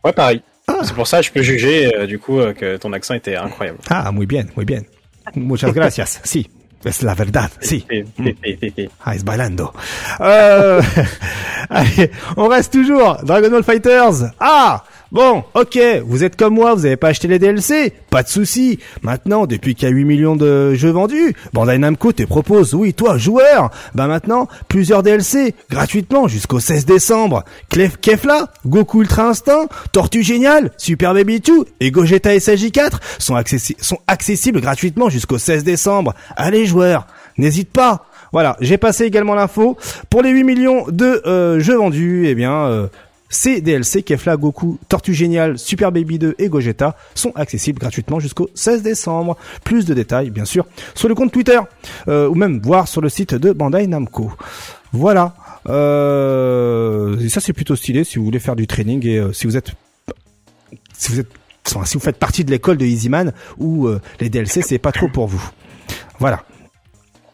Ouais, 0.04 0.12
pareil. 0.12 0.42
Ah. 0.66 0.80
C'est 0.82 0.94
pour 0.94 1.06
ça 1.06 1.18
que 1.18 1.26
je 1.26 1.32
peux 1.32 1.42
juger 1.42 2.06
du 2.06 2.18
coup 2.18 2.38
que 2.56 2.76
ton 2.76 2.92
accent 2.92 3.14
était 3.14 3.36
incroyable. 3.36 3.78
Ah, 3.88 4.12
muy 4.12 4.26
bien, 4.26 4.44
muy 4.56 4.64
bien. 4.64 4.82
Muchas 5.34 5.72
gracias. 5.72 6.20
si. 6.24 6.48
Es 6.82 7.02
la 7.02 7.14
verdad, 7.14 7.50
si. 7.60 7.84
ah, 9.04 9.14
es 9.14 9.22
bailando. 9.22 9.70
Euh, 10.18 10.80
allez, 11.68 12.10
on 12.38 12.48
reste 12.48 12.72
toujours. 12.72 13.18
Dragon 13.22 13.50
Ball 13.50 13.62
Fighters. 13.62 14.32
Ah 14.40 14.82
Bon, 15.12 15.42
ok, 15.54 15.76
vous 16.04 16.22
êtes 16.22 16.36
comme 16.36 16.54
moi, 16.54 16.72
vous 16.74 16.86
avez 16.86 16.96
pas 16.96 17.08
acheté 17.08 17.26
les 17.26 17.40
DLC, 17.40 17.92
pas 18.10 18.22
de 18.22 18.28
souci. 18.28 18.78
Maintenant, 19.02 19.46
depuis 19.46 19.74
qu'il 19.74 19.88
y 19.88 19.90
a 19.90 19.94
8 19.94 20.04
millions 20.04 20.36
de 20.36 20.74
jeux 20.74 20.90
vendus, 20.90 21.34
Bandai 21.52 21.78
Namco 21.78 22.12
te 22.12 22.22
propose, 22.22 22.74
oui, 22.74 22.94
toi, 22.94 23.18
joueur, 23.18 23.72
bah 23.96 24.06
maintenant, 24.06 24.46
plusieurs 24.68 25.02
DLC, 25.02 25.56
gratuitement, 25.68 26.28
jusqu'au 26.28 26.60
16 26.60 26.86
décembre. 26.86 27.44
Clef 27.70 27.96
Kefla, 28.00 28.52
Goku 28.66 29.00
Ultra 29.00 29.30
Instinct, 29.30 29.66
Tortue 29.90 30.22
Génial, 30.22 30.70
Super 30.76 31.12
Baby 31.12 31.40
2 31.40 31.64
et 31.80 31.90
Gogeta 31.90 32.30
SAJ4 32.30 33.00
sont, 33.18 33.36
sont 33.80 33.98
accessibles 34.06 34.60
gratuitement 34.60 35.08
jusqu'au 35.08 35.38
16 35.38 35.64
décembre. 35.64 36.14
Allez, 36.36 36.66
joueurs, 36.66 37.08
n'hésite 37.36 37.72
pas. 37.72 38.06
Voilà, 38.32 38.56
j'ai 38.60 38.78
passé 38.78 39.06
également 39.06 39.34
l'info. 39.34 39.76
Pour 40.08 40.22
les 40.22 40.30
8 40.30 40.44
millions 40.44 40.84
de 40.88 41.20
euh, 41.26 41.58
jeux 41.58 41.78
vendus, 41.78 42.26
eh 42.28 42.36
bien, 42.36 42.52
euh, 42.52 42.86
ces 43.32 43.60
DLC, 43.60 44.02
Kefla, 44.02 44.36
Goku, 44.36 44.78
Tortue 44.88 45.14
Génial, 45.14 45.56
Super 45.56 45.92
Baby 45.92 46.18
2 46.18 46.34
et 46.38 46.48
Gogeta 46.48 46.96
sont 47.14 47.30
accessibles 47.36 47.78
gratuitement 47.78 48.18
jusqu'au 48.18 48.50
16 48.54 48.82
décembre. 48.82 49.36
Plus 49.64 49.86
de 49.86 49.94
détails, 49.94 50.30
bien 50.30 50.44
sûr, 50.44 50.66
sur 50.96 51.08
le 51.08 51.14
compte 51.14 51.32
Twitter 51.32 51.60
euh, 52.08 52.28
ou 52.28 52.34
même 52.34 52.60
voir 52.60 52.88
sur 52.88 53.00
le 53.00 53.08
site 53.08 53.36
de 53.36 53.52
Bandai 53.52 53.86
Namco. 53.86 54.32
Voilà. 54.92 55.36
Euh, 55.68 57.20
et 57.20 57.28
ça 57.28 57.40
c'est 57.40 57.52
plutôt 57.52 57.76
stylé 57.76 58.02
si 58.02 58.18
vous 58.18 58.24
voulez 58.24 58.40
faire 58.40 58.56
du 58.56 58.66
training 58.66 59.06
et 59.06 59.18
euh, 59.18 59.32
si 59.32 59.46
vous 59.46 59.56
êtes 59.56 59.72
si 60.94 61.12
vous 61.12 61.20
êtes 61.20 61.28
si 61.84 61.94
vous 61.94 62.00
faites 62.00 62.16
partie 62.16 62.44
de 62.44 62.50
l'école 62.50 62.78
de 62.78 62.84
Easyman 62.86 63.32
ou 63.58 63.88
les 64.18 64.28
DLC 64.28 64.62
c'est 64.62 64.78
pas 64.78 64.90
trop 64.90 65.08
pour 65.08 65.28
vous. 65.28 65.50
Voilà. 66.18 66.42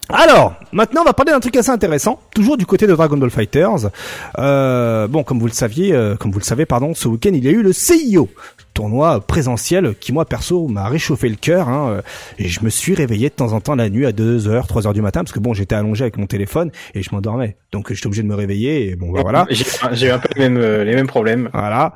Alors, 0.08 0.54
maintenant 0.70 1.00
on 1.02 1.04
va 1.04 1.12
parler 1.14 1.32
d'un 1.32 1.40
truc 1.40 1.56
assez 1.56 1.70
intéressant, 1.70 2.20
toujours 2.32 2.56
du 2.56 2.64
côté 2.64 2.86
de 2.86 2.94
Dragon 2.94 3.16
Ball 3.16 3.30
Fighters. 3.30 3.90
Euh, 4.38 5.08
bon, 5.08 5.24
comme 5.24 5.40
vous 5.40 5.46
le 5.46 5.52
saviez, 5.52 5.92
euh, 5.92 6.14
comme 6.14 6.30
vous 6.30 6.38
le 6.38 6.44
savez, 6.44 6.64
pardon, 6.64 6.94
ce 6.94 7.08
week-end 7.08 7.32
il 7.34 7.44
y 7.44 7.48
a 7.48 7.50
eu 7.50 7.60
le 7.60 7.72
CIO, 7.72 8.28
tournoi 8.72 9.20
présentiel 9.20 9.96
qui 9.98 10.12
moi 10.12 10.24
perso 10.24 10.68
m'a 10.68 10.88
réchauffé 10.88 11.28
le 11.28 11.34
cœur, 11.34 11.68
hein, 11.68 11.88
euh, 11.90 12.02
et 12.38 12.46
je 12.46 12.62
me 12.62 12.70
suis 12.70 12.94
réveillé 12.94 13.30
de 13.30 13.34
temps 13.34 13.52
en 13.52 13.60
temps 13.60 13.74
la 13.74 13.88
nuit 13.88 14.06
à 14.06 14.12
2h, 14.12 14.68
3h 14.68 14.92
du 14.92 15.02
matin, 15.02 15.24
parce 15.24 15.32
que 15.32 15.40
bon 15.40 15.54
j'étais 15.54 15.74
allongé 15.74 16.02
avec 16.02 16.18
mon 16.18 16.26
téléphone 16.26 16.70
et 16.94 17.02
je 17.02 17.10
m'endormais, 17.10 17.56
donc 17.72 17.92
j'étais 17.92 18.06
obligé 18.06 18.22
de 18.22 18.28
me 18.28 18.36
réveiller, 18.36 18.90
et 18.90 18.94
bon 18.94 19.10
bah, 19.10 19.22
voilà. 19.22 19.46
J'ai 19.50 20.06
eu 20.06 20.10
un 20.10 20.20
peu 20.20 20.28
les 20.36 20.48
mêmes, 20.48 20.82
les 20.84 20.94
mêmes 20.94 21.08
problèmes. 21.08 21.50
Voilà, 21.52 21.94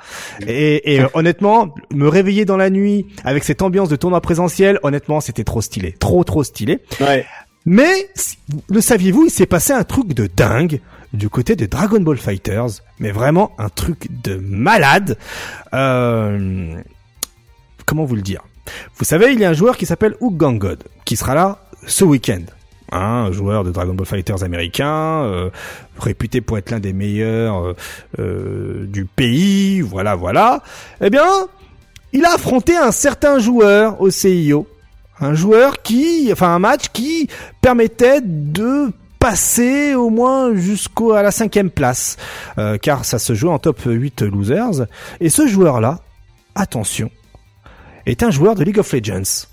et, 0.48 0.96
et 0.96 1.02
honnêtement, 1.14 1.74
me 1.94 2.08
réveiller 2.08 2.44
dans 2.44 2.56
la 2.56 2.70
nuit 2.70 3.06
avec 3.24 3.44
cette 3.44 3.62
ambiance 3.62 3.88
de 3.88 3.94
tournoi 3.94 4.20
présentiel, 4.20 4.80
honnêtement 4.82 5.20
c'était 5.20 5.44
trop 5.44 5.60
stylé, 5.60 5.92
trop 5.92 6.24
trop 6.24 6.42
stylé. 6.42 6.80
Ouais. 7.00 7.24
Mais, 7.66 8.08
le 8.68 8.80
saviez-vous, 8.80 9.26
il 9.26 9.30
s'est 9.30 9.46
passé 9.46 9.72
un 9.72 9.84
truc 9.84 10.14
de 10.14 10.26
dingue 10.26 10.80
du 11.12 11.28
côté 11.28 11.56
de 11.56 11.66
Dragon 11.66 12.00
Ball 12.00 12.16
Fighters, 12.16 12.82
mais 12.98 13.10
vraiment 13.10 13.52
un 13.58 13.68
truc 13.68 14.08
de 14.22 14.36
malade. 14.36 15.18
Euh, 15.74 16.80
comment 17.84 18.04
vous 18.04 18.16
le 18.16 18.22
dire? 18.22 18.42
Vous 18.96 19.04
savez, 19.04 19.32
il 19.32 19.40
y 19.40 19.44
a 19.44 19.50
un 19.50 19.54
joueur 19.54 19.76
qui 19.76 19.86
s'appelle 19.86 20.14
Hook 20.20 20.34
qui 21.04 21.16
sera 21.16 21.34
là 21.34 21.58
ce 21.86 22.04
week-end. 22.04 22.42
Hein, 22.92 23.26
un 23.28 23.32
joueur 23.32 23.62
de 23.62 23.70
Dragon 23.70 23.94
Ball 23.94 24.06
Fighters 24.06 24.42
américain, 24.42 25.22
euh, 25.22 25.50
réputé 25.98 26.40
pour 26.40 26.58
être 26.58 26.70
l'un 26.70 26.80
des 26.80 26.92
meilleurs 26.92 27.74
euh, 28.18 28.84
du 28.86 29.04
pays, 29.04 29.80
voilà, 29.80 30.16
voilà. 30.16 30.62
Eh 31.00 31.08
bien, 31.08 31.28
il 32.12 32.24
a 32.24 32.34
affronté 32.34 32.76
un 32.76 32.90
certain 32.90 33.38
joueur 33.38 34.00
au 34.00 34.10
CIO 34.10 34.66
un 35.20 35.34
joueur 35.34 35.82
qui, 35.82 36.28
enfin 36.32 36.54
un 36.54 36.58
match 36.58 36.86
qui 36.92 37.28
permettait 37.60 38.20
de 38.22 38.92
passer 39.18 39.94
au 39.94 40.08
moins 40.08 40.54
jusqu'au 40.54 41.12
à 41.12 41.22
la 41.22 41.30
cinquième 41.30 41.70
place, 41.70 42.16
euh, 42.58 42.78
car 42.78 43.04
ça 43.04 43.18
se 43.18 43.34
joue 43.34 43.50
en 43.50 43.58
top 43.58 43.82
8 43.84 44.22
losers. 44.22 44.86
Et 45.20 45.28
ce 45.28 45.46
joueur-là, 45.46 45.98
attention, 46.54 47.10
est 48.06 48.22
un 48.22 48.30
joueur 48.30 48.54
de 48.54 48.64
League 48.64 48.78
of 48.78 48.92
Legends. 48.92 49.46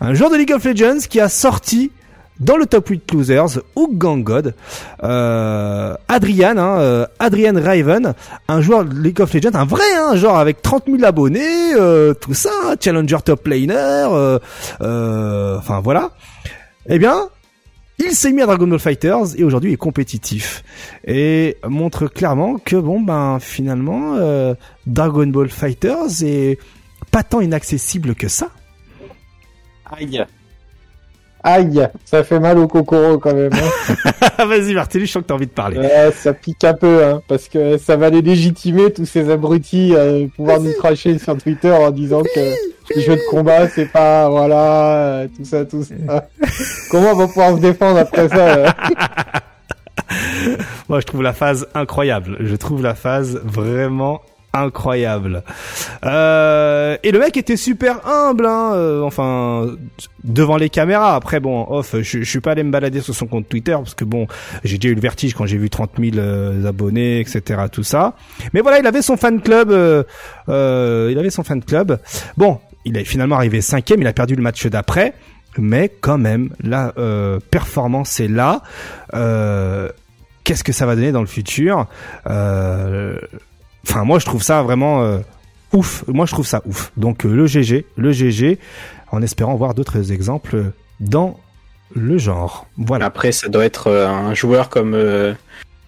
Un 0.00 0.12
joueur 0.12 0.30
de 0.30 0.36
League 0.36 0.52
of 0.52 0.64
Legends 0.64 1.00
qui 1.08 1.18
a 1.18 1.28
sorti 1.28 1.90
dans 2.40 2.56
le 2.56 2.66
top 2.66 2.88
8 2.88 3.12
losers, 3.12 3.60
Hook 3.76 3.96
Gangod, 3.96 4.54
euh, 5.02 5.94
Adrian, 6.08 6.58
hein, 6.58 6.78
euh, 6.78 7.06
Adrian 7.18 7.54
Raven, 7.54 8.14
un 8.48 8.60
joueur 8.60 8.84
de 8.84 8.98
League 8.98 9.20
of 9.20 9.32
Legends, 9.32 9.54
un 9.54 9.64
vrai, 9.64 9.84
hein, 9.96 10.16
genre 10.16 10.38
avec 10.38 10.60
30 10.60 10.84
000 10.86 11.04
abonnés, 11.04 11.74
euh, 11.74 12.12
tout 12.14 12.34
ça, 12.34 12.50
challenger 12.80 13.18
top 13.24 13.46
laner, 13.46 13.74
euh, 13.76 14.38
euh, 14.80 15.58
enfin 15.58 15.80
voilà. 15.80 16.10
Eh 16.88 16.98
bien, 16.98 17.28
il 17.98 18.10
s'est 18.12 18.32
mis 18.32 18.42
à 18.42 18.46
Dragon 18.46 18.66
Ball 18.66 18.80
Fighters 18.80 19.38
et 19.38 19.44
aujourd'hui 19.44 19.72
est 19.72 19.76
compétitif 19.76 20.64
et 21.06 21.56
montre 21.66 22.08
clairement 22.08 22.58
que 22.58 22.74
bon 22.74 23.00
ben 23.00 23.38
finalement 23.40 24.18
Dragon 24.84 25.26
Ball 25.28 25.48
Fighters 25.48 26.22
est 26.22 26.58
pas 27.12 27.22
tant 27.22 27.40
inaccessible 27.40 28.16
que 28.16 28.26
ça. 28.26 28.48
Aïe. 29.86 30.24
Aïe, 31.46 31.86
ça 32.06 32.24
fait 32.24 32.40
mal 32.40 32.56
au 32.56 32.66
cocoro 32.66 33.18
quand 33.18 33.34
même. 33.34 33.50
Hein. 33.52 34.36
Vas-y 34.46 34.72
Martelly, 34.72 35.04
je 35.04 35.12
sens 35.12 35.22
que 35.22 35.28
t'as 35.28 35.34
envie 35.34 35.46
de 35.46 35.52
parler. 35.52 35.78
Ouais, 35.78 36.10
ça 36.12 36.32
pique 36.32 36.64
un 36.64 36.72
peu, 36.72 37.04
hein, 37.04 37.20
parce 37.28 37.48
que 37.48 37.76
ça 37.76 37.96
va 37.96 38.08
les 38.08 38.22
légitimer 38.22 38.90
tous 38.90 39.04
ces 39.04 39.30
abrutis 39.30 39.94
à 39.94 40.26
pouvoir 40.34 40.60
nous 40.60 40.72
cracher 40.72 41.18
sur 41.18 41.36
Twitter 41.36 41.70
en 41.70 41.90
disant 41.90 42.22
que 42.22 42.40
les 42.96 43.02
jeux 43.02 43.16
de 43.16 43.30
combat 43.30 43.68
c'est 43.68 43.92
pas 43.92 44.30
voilà 44.30 45.26
tout 45.36 45.44
ça 45.44 45.66
tout 45.66 45.84
ça. 45.84 45.94
Comment 46.90 47.12
on 47.12 47.16
va 47.16 47.26
pouvoir 47.26 47.56
se 47.56 47.60
défendre 47.60 47.98
après 47.98 48.28
ça 48.28 48.74
Moi, 50.88 51.00
je 51.00 51.06
trouve 51.06 51.22
la 51.22 51.32
phase 51.32 51.66
incroyable. 51.74 52.36
Je 52.40 52.56
trouve 52.56 52.82
la 52.82 52.94
phase 52.94 53.40
vraiment 53.44 54.20
incroyable. 54.54 55.42
Euh, 56.04 56.96
et 57.02 57.10
le 57.10 57.18
mec 57.18 57.36
était 57.36 57.56
super 57.56 58.06
humble, 58.06 58.46
hein, 58.46 58.72
euh, 58.74 59.02
enfin 59.02 59.66
devant 60.22 60.56
les 60.56 60.70
caméras. 60.70 61.16
Après 61.16 61.40
bon, 61.40 61.66
off, 61.68 61.96
je, 61.96 62.22
je, 62.22 62.30
suis 62.30 62.40
pas 62.40 62.52
allé 62.52 62.62
me 62.62 62.70
balader 62.70 63.00
sur 63.00 63.14
son 63.14 63.26
compte 63.26 63.48
Twitter 63.48 63.72
parce 63.72 63.94
que 63.94 64.04
bon, 64.04 64.26
j'ai 64.62 64.78
déjà 64.78 64.92
eu 64.92 64.94
le 64.94 65.00
vertige 65.00 65.34
quand 65.34 65.44
j'ai 65.44 65.58
vu 65.58 65.68
30 65.68 65.92
000 65.98 66.16
euh, 66.16 66.64
abonnés, 66.64 67.20
etc. 67.20 67.64
Tout 67.70 67.82
ça. 67.82 68.14
Mais 68.52 68.60
voilà, 68.60 68.78
il 68.78 68.86
avait 68.86 69.02
son 69.02 69.16
fan 69.16 69.40
club. 69.42 69.70
il 70.48 71.18
avait 71.18 71.30
son 71.30 71.42
fan 71.42 71.62
club. 71.62 71.98
Bon, 72.36 72.60
il 72.84 72.96
est 72.96 73.04
finalement 73.04 73.36
arrivé 73.36 73.60
cinquième. 73.60 74.00
Il 74.00 74.06
a 74.06 74.12
perdu 74.12 74.36
le 74.36 74.42
match 74.42 74.66
d'après, 74.66 75.14
mais 75.58 75.90
quand 76.00 76.18
même 76.18 76.50
la 76.62 76.94
performance 77.50 78.20
est 78.20 78.28
là. 78.28 78.62
Qu'est-ce 80.44 80.64
que 80.64 80.72
ça 80.72 80.84
va 80.86 80.94
donner 80.94 81.12
dans 81.12 81.22
le 81.22 81.26
futur? 81.26 81.86
Enfin, 83.88 84.04
moi, 84.04 84.18
je 84.18 84.26
trouve 84.26 84.42
ça 84.42 84.62
vraiment 84.62 85.02
euh, 85.02 85.18
ouf. 85.72 86.04
Moi, 86.08 86.26
je 86.26 86.32
trouve 86.32 86.46
ça 86.46 86.62
ouf. 86.66 86.92
Donc, 86.96 87.24
euh, 87.24 87.34
le 87.34 87.46
GG, 87.46 87.86
le 87.96 88.12
GG, 88.12 88.58
en 89.10 89.22
espérant 89.22 89.54
voir 89.54 89.74
d'autres 89.74 90.12
exemples 90.12 90.72
dans 91.00 91.38
le 91.94 92.18
genre. 92.18 92.66
Voilà. 92.76 93.06
Après, 93.06 93.32
ça 93.32 93.48
doit 93.48 93.64
être 93.64 93.88
euh, 93.88 94.08
un 94.08 94.34
joueur 94.34 94.68
comme 94.68 94.96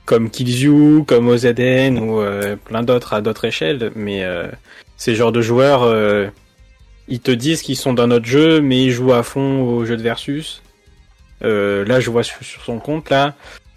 comme 0.05 0.31
Killzoo, 0.31 1.03
comme 1.03 1.27
OZN 1.27 1.99
ou 1.99 2.21
plein 2.65 2.85
d'autres 2.85 3.13
à 3.13 3.21
d'autres 3.21 3.47
échelles, 3.47 3.91
mais 3.97 4.25
ces 4.97 5.17
genres 5.17 5.33
de 5.33 5.43
joueurs 5.43 5.83
ils 7.09 7.21
te 7.21 7.31
disent 7.31 7.63
qu'ils 7.63 7.77
sont 7.77 7.93
dans 7.93 8.07
notre 8.07 8.27
jeu, 8.27 8.61
mais 8.61 8.83
ils 8.83 8.91
jouent 8.91 9.13
à 9.13 9.23
fond 9.23 9.63
au 9.63 9.85
jeu 9.85 9.97
de 9.97 10.03
versus. 10.03 10.63
Euh, 11.45 11.85
là, 11.85 12.01
je 12.01 12.11
vois 12.11 12.23
sur, 12.23 12.39
son 12.65 12.79
compte 12.79 13.11
là. 13.11 13.35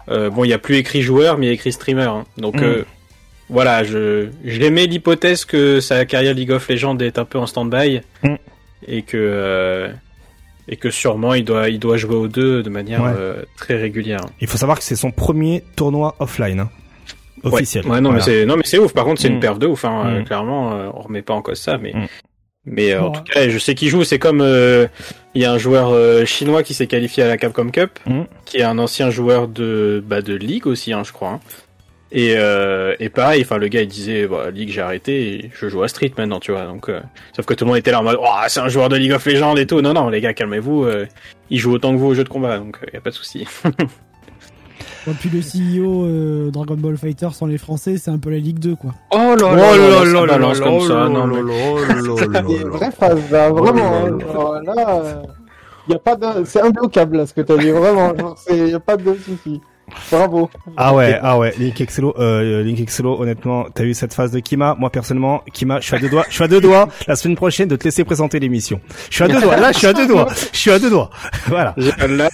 Euh, 0.08 0.30
bon, 0.30 0.44
il 0.44 0.48
y 0.48 0.52
a 0.52 0.58
plus 0.58 0.76
écrit 0.76 1.02
joueur, 1.02 1.38
mais 1.38 1.46
il 1.46 1.48
y 1.48 1.52
a 1.52 1.54
écrit 1.54 1.72
streamer. 1.72 2.04
Hein. 2.04 2.24
Donc 2.36 2.56
mm. 2.56 2.84
Euh, 3.50 3.52
voilà, 3.52 3.84
je 3.84 4.28
j'aimais 4.44 4.86
l'hypothèse 4.86 5.44
que 5.44 5.80
sa 5.80 6.04
carrière 6.04 6.34
League 6.34 6.50
of 6.50 6.68
Legends 6.68 6.98
est 6.98 7.18
un 7.18 7.24
peu 7.24 7.38
en 7.38 7.46
stand-by 7.46 8.00
mm. 8.22 8.34
et 8.86 9.02
que 9.02 9.16
euh, 9.16 9.92
et 10.68 10.76
que 10.76 10.90
sûrement 10.90 11.34
il 11.34 11.44
doit 11.44 11.68
il 11.68 11.78
doit 11.78 11.96
jouer 11.96 12.16
aux 12.16 12.28
deux 12.28 12.62
de 12.62 12.70
manière 12.70 13.04
euh, 13.04 13.42
très 13.56 13.76
régulière. 13.76 14.20
Il 14.40 14.46
faut 14.46 14.58
savoir 14.58 14.78
que 14.78 14.84
c'est 14.84 14.96
son 14.96 15.10
premier 15.10 15.64
tournoi 15.76 16.14
offline. 16.18 16.60
Hein. 16.60 16.70
Officiel. 17.42 17.86
Ouais, 17.86 18.02
non, 18.02 18.12
mais 18.12 18.20
c'est 18.20 18.44
non 18.44 18.56
mais 18.56 18.64
c'est 18.64 18.78
ouf. 18.78 18.92
Par 18.92 19.04
contre, 19.04 19.20
c'est 19.20 19.28
une 19.28 19.38
mm. 19.38 19.40
perf 19.40 19.58
de 19.58 19.66
ouf. 19.66 19.84
Hein. 19.84 20.24
Clairement, 20.26 20.92
on 20.94 21.00
remet 21.00 21.22
pas 21.22 21.34
en 21.34 21.42
cause 21.42 21.58
ça, 21.58 21.78
mais 21.78 21.94
mais 22.66 22.92
euh, 22.92 23.02
en 23.02 23.10
tout 23.10 23.22
cas, 23.22 23.48
je 23.48 23.58
sais 23.58 23.74
qui 23.74 23.88
joue. 23.88 24.04
C'est 24.04 24.18
comme 24.18 24.40
euh, 24.42 24.86
il 25.34 25.42
y 25.42 25.44
a 25.44 25.52
un 25.52 25.58
joueur 25.58 25.90
euh, 25.90 26.24
chinois 26.24 26.62
qui 26.62 26.74
s'est 26.74 26.86
qualifié 26.86 27.22
à 27.22 27.28
la 27.28 27.38
Capcom 27.38 27.70
Cup, 27.70 27.98
mm. 28.06 28.22
qui 28.44 28.58
est 28.58 28.62
un 28.62 28.78
ancien 28.78 29.10
joueur 29.10 29.48
de 29.48 30.02
bah, 30.06 30.20
de 30.22 30.34
League 30.34 30.66
aussi, 30.66 30.92
hein, 30.92 31.02
je 31.04 31.12
crois. 31.12 31.40
Et, 32.12 32.34
et 32.98 33.08
pareil, 33.08 33.42
enfin 33.42 33.58
le 33.58 33.68
gars 33.68 33.82
il 33.82 33.88
disait 33.88 34.26
bah, 34.26 34.50
League 34.50 34.70
j'ai 34.70 34.80
arrêté, 34.80 35.34
et 35.34 35.50
je 35.54 35.68
joue 35.68 35.82
à 35.82 35.88
Street 35.88 36.12
maintenant, 36.18 36.40
tu 36.40 36.50
vois. 36.50 36.64
Donc 36.64 36.90
sauf 37.36 37.46
que 37.46 37.54
tout 37.54 37.64
le 37.64 37.68
monde 37.68 37.78
était 37.78 37.92
là 37.92 38.00
en 38.00 38.02
mode 38.02 38.18
oh, 38.20 38.26
c'est 38.48 38.60
un 38.60 38.68
joueur 38.68 38.88
de 38.88 38.96
League 38.96 39.12
of 39.12 39.24
Legends 39.24 39.56
et 39.56 39.66
tout. 39.66 39.80
Non 39.80 39.92
non 39.92 40.08
les 40.08 40.20
gars 40.20 40.34
calmez-vous, 40.34 40.88
il 41.50 41.58
joue 41.58 41.72
autant 41.72 41.92
que 41.92 41.98
vous 41.98 42.06
au 42.06 42.14
jeu 42.14 42.24
de 42.24 42.28
combat, 42.28 42.58
donc 42.58 42.78
il 42.88 42.94
y 42.94 42.96
a 42.96 43.00
pas 43.00 43.10
de 43.10 43.14
souci. 43.14 43.46
Et 45.06 45.12
puis 45.12 45.30
le 45.30 45.40
CEO 45.40 46.04
euh, 46.04 46.50
Dragon 46.50 46.76
Ball 46.76 46.96
Fighter 46.96 47.28
sans 47.32 47.46
les 47.46 47.56
Français, 47.56 47.96
c'est 47.96 48.10
un 48.10 48.18
peu 48.18 48.30
la 48.30 48.36
Ligue 48.36 48.58
2 48.58 48.76
quoi. 48.76 48.94
Oh 49.10 49.16
là 49.16 49.34
là 49.36 49.76
là 49.76 50.04
là 50.04 50.26
là 50.26 50.38
là 50.38 50.58
comme 50.58 50.80
ça, 50.80 51.08
non 51.08 51.26
vraie 51.26 52.90
là, 53.30 53.50
vraiment. 53.50 54.06
Là, 54.60 55.22
y 55.88 55.94
a 55.94 55.98
pas 55.98 56.16
de, 56.16 56.44
c'est 56.44 56.60
imbloquable 56.60 57.16
là 57.16 57.26
ce 57.26 57.32
que 57.32 57.40
t'as 57.40 57.56
dit 57.56 57.70
vraiment. 57.70 58.12
Il 58.50 58.68
y 58.68 58.74
a 58.74 58.80
pas 58.80 58.98
de 58.98 59.14
souci. 59.14 59.60
Bravo. 60.10 60.50
Ah 60.76 60.94
ouais, 60.94 61.18
ah 61.22 61.38
ouais, 61.38 61.54
Link 61.58 61.80
Excello, 61.80 62.14
euh, 62.18 62.62
Link 62.62 62.80
Excello, 62.80 63.20
honnêtement, 63.20 63.66
t'as 63.74 63.84
eu 63.84 63.94
cette 63.94 64.14
phase 64.14 64.30
de 64.30 64.40
Kima. 64.40 64.76
Moi, 64.78 64.90
personnellement, 64.90 65.42
Kima, 65.52 65.80
je 65.80 65.86
suis 65.86 65.96
à 65.96 65.98
deux 65.98 66.08
doigts, 66.08 66.24
je 66.28 66.34
suis 66.34 66.44
à 66.44 66.48
deux 66.48 66.60
doigts, 66.60 66.88
la 67.06 67.16
semaine 67.16 67.36
prochaine, 67.36 67.68
de 67.68 67.76
te 67.76 67.84
laisser 67.84 68.04
présenter 68.04 68.38
l'émission. 68.38 68.80
Je 69.10 69.14
suis 69.16 69.24
à 69.24 69.28
deux 69.28 69.40
doigts, 69.40 69.56
là, 69.56 69.72
je 69.72 69.78
suis 69.78 69.86
à 69.86 69.92
deux 69.92 70.06
doigts, 70.06 70.28
je 70.52 70.58
suis 70.58 70.70
à 70.70 70.78
deux 70.78 70.90
doigts. 70.90 71.10
Voilà. 71.46 71.74
Là, 71.76 72.28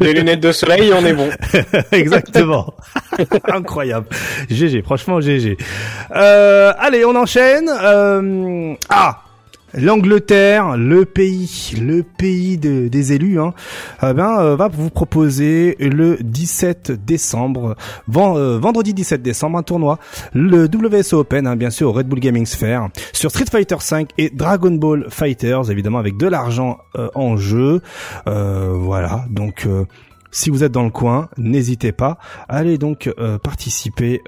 des 0.00 0.12
lunettes 0.12 0.40
de 0.40 0.50
soleil, 0.50 0.92
on 0.92 1.04
est 1.04 1.12
bon. 1.12 1.28
Exactement. 1.92 2.74
Incroyable. 3.48 4.06
GG, 4.50 4.82
franchement, 4.82 5.20
GG. 5.20 5.56
Euh, 6.14 6.72
allez, 6.78 7.04
on 7.04 7.14
enchaîne. 7.14 7.68
Euh, 7.68 8.74
ah, 8.88 9.22
L'Angleterre, 9.76 10.78
le 10.78 11.04
pays, 11.04 11.74
le 11.78 12.02
pays 12.02 12.56
des 12.56 13.12
élus, 13.12 13.38
hein, 13.38 13.52
eh 14.02 14.14
ben, 14.14 14.38
euh, 14.38 14.56
va 14.56 14.68
vous 14.68 14.88
proposer 14.88 15.76
le 15.78 16.16
17 16.22 16.92
décembre, 17.04 17.76
euh, 18.16 18.58
vendredi 18.58 18.94
17 18.94 19.20
décembre, 19.20 19.58
un 19.58 19.62
tournoi, 19.62 19.98
le 20.32 20.64
WSO 20.64 21.18
Open, 21.18 21.46
hein, 21.46 21.56
bien 21.56 21.68
sûr, 21.68 21.90
au 21.90 21.92
Red 21.92 22.08
Bull 22.08 22.20
Gaming 22.20 22.46
Sphere, 22.46 22.88
sur 23.12 23.30
Street 23.30 23.44
Fighter 23.50 23.76
5 23.78 24.08
et 24.16 24.30
Dragon 24.30 24.70
Ball 24.70 25.08
Fighters, 25.10 25.70
évidemment, 25.70 25.98
avec 25.98 26.16
de 26.16 26.26
l'argent 26.26 26.78
euh, 26.96 27.10
en 27.14 27.36
jeu. 27.36 27.82
voilà, 28.24 29.26
donc 29.28 29.68
si 30.30 30.48
vous 30.48 30.64
êtes 30.64 30.72
dans 30.72 30.84
le 30.84 30.90
coin, 30.90 31.28
n'hésitez 31.36 31.92
pas. 31.92 32.16
Allez 32.48 32.78
donc 32.78 33.12
participer 33.42 34.22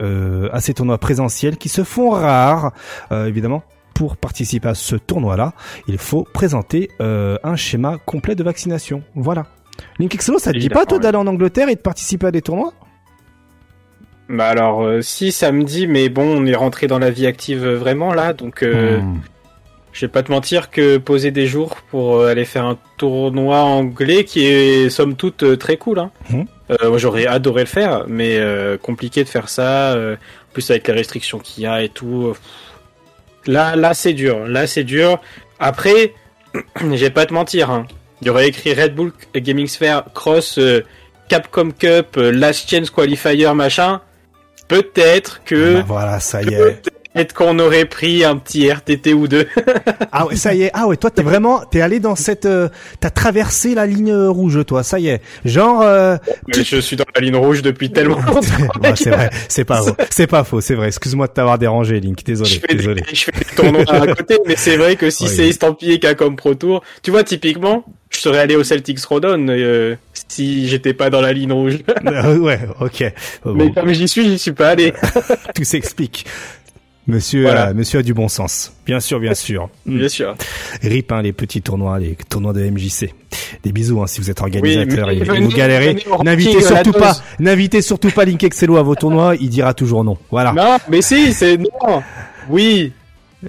à 0.52 0.60
ces 0.60 0.74
tournois 0.74 0.98
présentiels 0.98 1.56
qui 1.56 1.68
se 1.68 1.84
font 1.84 2.10
rares, 2.10 2.72
évidemment 3.10 3.62
pour 3.98 4.16
participer 4.16 4.68
à 4.68 4.74
ce 4.76 4.94
tournoi-là, 4.94 5.54
il 5.88 5.98
faut 5.98 6.22
présenter 6.22 6.88
euh, 7.00 7.36
un 7.42 7.56
schéma 7.56 7.96
complet 8.06 8.36
de 8.36 8.44
vaccination. 8.44 9.02
Voilà. 9.16 9.46
Link 9.98 10.14
Excello, 10.14 10.38
ça 10.38 10.52
te 10.52 10.58
dit 10.58 10.68
pas 10.68 10.86
toi 10.86 11.00
d'aller 11.00 11.18
en 11.18 11.26
Angleterre 11.26 11.68
et 11.68 11.74
de 11.74 11.80
participer 11.80 12.28
à 12.28 12.30
des 12.30 12.40
tournois? 12.40 12.72
Bah 14.28 14.46
alors 14.46 14.82
euh, 14.82 15.00
si 15.02 15.32
ça 15.32 15.50
me 15.50 15.64
dit, 15.64 15.88
mais 15.88 16.10
bon, 16.10 16.22
on 16.22 16.46
est 16.46 16.54
rentré 16.54 16.86
dans 16.86 17.00
la 17.00 17.10
vie 17.10 17.26
active 17.26 17.64
euh, 17.64 17.76
vraiment 17.76 18.14
là, 18.14 18.34
donc 18.34 18.62
hmm. 18.62 19.18
je 19.92 20.06
vais 20.06 20.12
pas 20.12 20.22
te 20.22 20.30
mentir 20.30 20.70
que 20.70 20.98
poser 20.98 21.32
des 21.32 21.48
jours 21.48 21.78
pour 21.90 22.22
aller 22.22 22.44
faire 22.44 22.66
un 22.66 22.78
tournoi 22.98 23.62
anglais 23.62 24.22
qui 24.22 24.44
est 24.44 24.90
somme 24.90 25.16
toute 25.16 25.58
très 25.58 25.76
cool. 25.76 25.98
Hein. 25.98 26.12
Hmm. 26.30 26.44
moi 26.86 26.98
j'aurais 26.98 27.26
adoré 27.26 27.62
le 27.62 27.66
faire, 27.66 28.04
mais 28.06 28.40
compliqué 28.80 29.24
de 29.24 29.28
faire 29.28 29.48
ça, 29.48 29.96
plus 30.52 30.70
avec 30.70 30.86
les 30.86 30.94
restrictions 30.94 31.40
qu'il 31.40 31.64
y 31.64 31.66
a 31.66 31.82
et 31.82 31.88
tout. 31.88 32.32
Là, 33.46 33.76
là, 33.76 33.94
c'est 33.94 34.12
dur. 34.12 34.46
Là, 34.46 34.66
c'est 34.66 34.84
dur. 34.84 35.20
Après, 35.58 36.14
je 36.80 36.86
vais 36.86 37.10
pas 37.10 37.26
te 37.26 37.34
mentir. 37.34 37.70
Hein. 37.70 37.86
Il 38.20 38.26
y 38.26 38.30
aurait 38.30 38.48
écrit 38.48 38.74
Red 38.74 38.94
Bull 38.94 39.12
Gaming 39.34 39.66
Sphere 39.66 40.04
Cross 40.14 40.58
euh, 40.58 40.84
Capcom 41.28 41.70
Cup 41.70 42.16
euh, 42.16 42.32
Last 42.32 42.68
Chance 42.68 42.90
Qualifier 42.90 43.52
machin. 43.54 44.00
Peut-être 44.66 45.42
que. 45.44 45.76
Bah 45.76 45.84
voilà, 45.86 46.20
ça 46.20 46.42
y 46.42 46.52
est. 46.52 46.82
Peut-être 47.14 47.32
qu'on 47.32 47.58
aurait 47.58 47.86
pris 47.86 48.22
un 48.22 48.36
petit 48.36 48.68
RTT 48.70 49.14
ou 49.14 49.28
deux. 49.28 49.46
ah 50.12 50.26
ouais, 50.26 50.36
ça 50.36 50.54
y 50.54 50.62
est. 50.62 50.70
Ah 50.74 50.86
ouais, 50.86 50.96
toi 50.96 51.10
t'es 51.10 51.22
vraiment, 51.22 51.62
t'es 51.64 51.80
allé 51.80 52.00
dans 52.00 52.14
cette, 52.14 52.44
euh, 52.44 52.68
t'as 53.00 53.10
traversé 53.10 53.74
la 53.74 53.86
ligne 53.86 54.14
rouge, 54.14 54.64
toi. 54.66 54.82
Ça 54.82 54.98
y 55.00 55.08
est. 55.08 55.22
Genre. 55.44 55.80
Euh, 55.82 56.16
je 56.54 56.80
suis 56.80 56.96
dans 56.96 57.06
la 57.14 57.20
ligne 57.20 57.36
rouge 57.36 57.62
depuis 57.62 57.90
tellement 57.90 58.20
longtemps. 58.26 58.40
c'est 58.94 59.10
vrai, 59.10 59.30
c'est 59.48 59.64
pas, 59.64 59.82
c'est 60.10 60.26
pas 60.26 60.44
faux, 60.44 60.60
c'est 60.60 60.74
vrai. 60.74 60.88
Excuse-moi 60.88 61.26
de 61.28 61.32
t'avoir 61.32 61.58
dérangé, 61.58 61.98
Link. 61.98 62.22
Désolé, 62.24 62.50
je 62.50 62.76
désolé. 62.76 63.02
je 63.12 63.24
fais 63.24 63.32
des 63.32 63.56
tournois 63.56 63.84
à 63.88 64.14
côté, 64.14 64.38
mais 64.46 64.56
c'est 64.56 64.76
vrai 64.76 64.96
que 64.96 65.08
si 65.10 65.28
c'est 65.28 65.48
estampillé 65.48 65.98
comme 66.16 66.36
Pro 66.36 66.54
Tour, 66.54 66.82
tu 67.02 67.10
vois 67.10 67.24
typiquement, 67.24 67.84
je 68.10 68.18
serais 68.18 68.38
allé 68.38 68.56
au 68.56 68.64
Celtics 68.64 69.04
Rodon 69.04 69.46
euh, 69.48 69.96
si 70.28 70.68
j'étais 70.68 70.94
pas 70.94 71.10
dans 71.10 71.20
la 71.20 71.32
ligne 71.32 71.52
rouge. 71.52 71.78
ouais, 72.40 72.60
ok. 72.80 73.12
Mais 73.46 73.72
comme 73.72 73.92
j'y 73.92 74.08
suis, 74.08 74.28
j'y 74.28 74.38
suis 74.38 74.52
pas 74.52 74.68
allé. 74.70 74.92
Tout 75.54 75.64
s'explique. 75.64 76.26
Monsieur, 77.08 77.48
monsieur 77.74 78.00
a 78.00 78.02
du 78.02 78.12
bon 78.12 78.28
sens. 78.28 78.74
Bien 78.84 79.00
sûr, 79.00 79.18
bien 79.18 79.32
sûr. 79.32 79.70
bien 79.86 80.10
sûr. 80.10 80.36
RIP, 80.82 81.10
hein, 81.10 81.22
les 81.22 81.32
petits 81.32 81.62
tournois, 81.62 81.98
les 81.98 82.16
tournois 82.28 82.52
de 82.52 82.60
MJC. 82.68 83.14
Des 83.62 83.72
bisous, 83.72 84.02
hein, 84.02 84.06
si 84.06 84.20
vous 84.20 84.30
êtes 84.30 84.42
organisateur 84.42 85.08
et, 85.08 85.22
vous 85.22 85.48
galérez. 85.48 85.96
N'invitez 86.22 86.60
surtout 86.60 86.92
pas, 86.92 87.16
n'invitez 87.38 87.80
surtout 87.80 88.10
pas 88.10 88.26
Link 88.26 88.44
Excello 88.44 88.76
à 88.76 88.82
vos 88.82 88.94
tournois, 88.94 89.36
il 89.40 89.48
dira 89.48 89.72
toujours 89.72 90.04
non. 90.04 90.18
Voilà. 90.30 90.52
Non, 90.52 90.76
mais 90.90 91.00
si, 91.00 91.32
c'est 91.32 91.56
non. 91.56 92.02
Oui. 92.50 92.92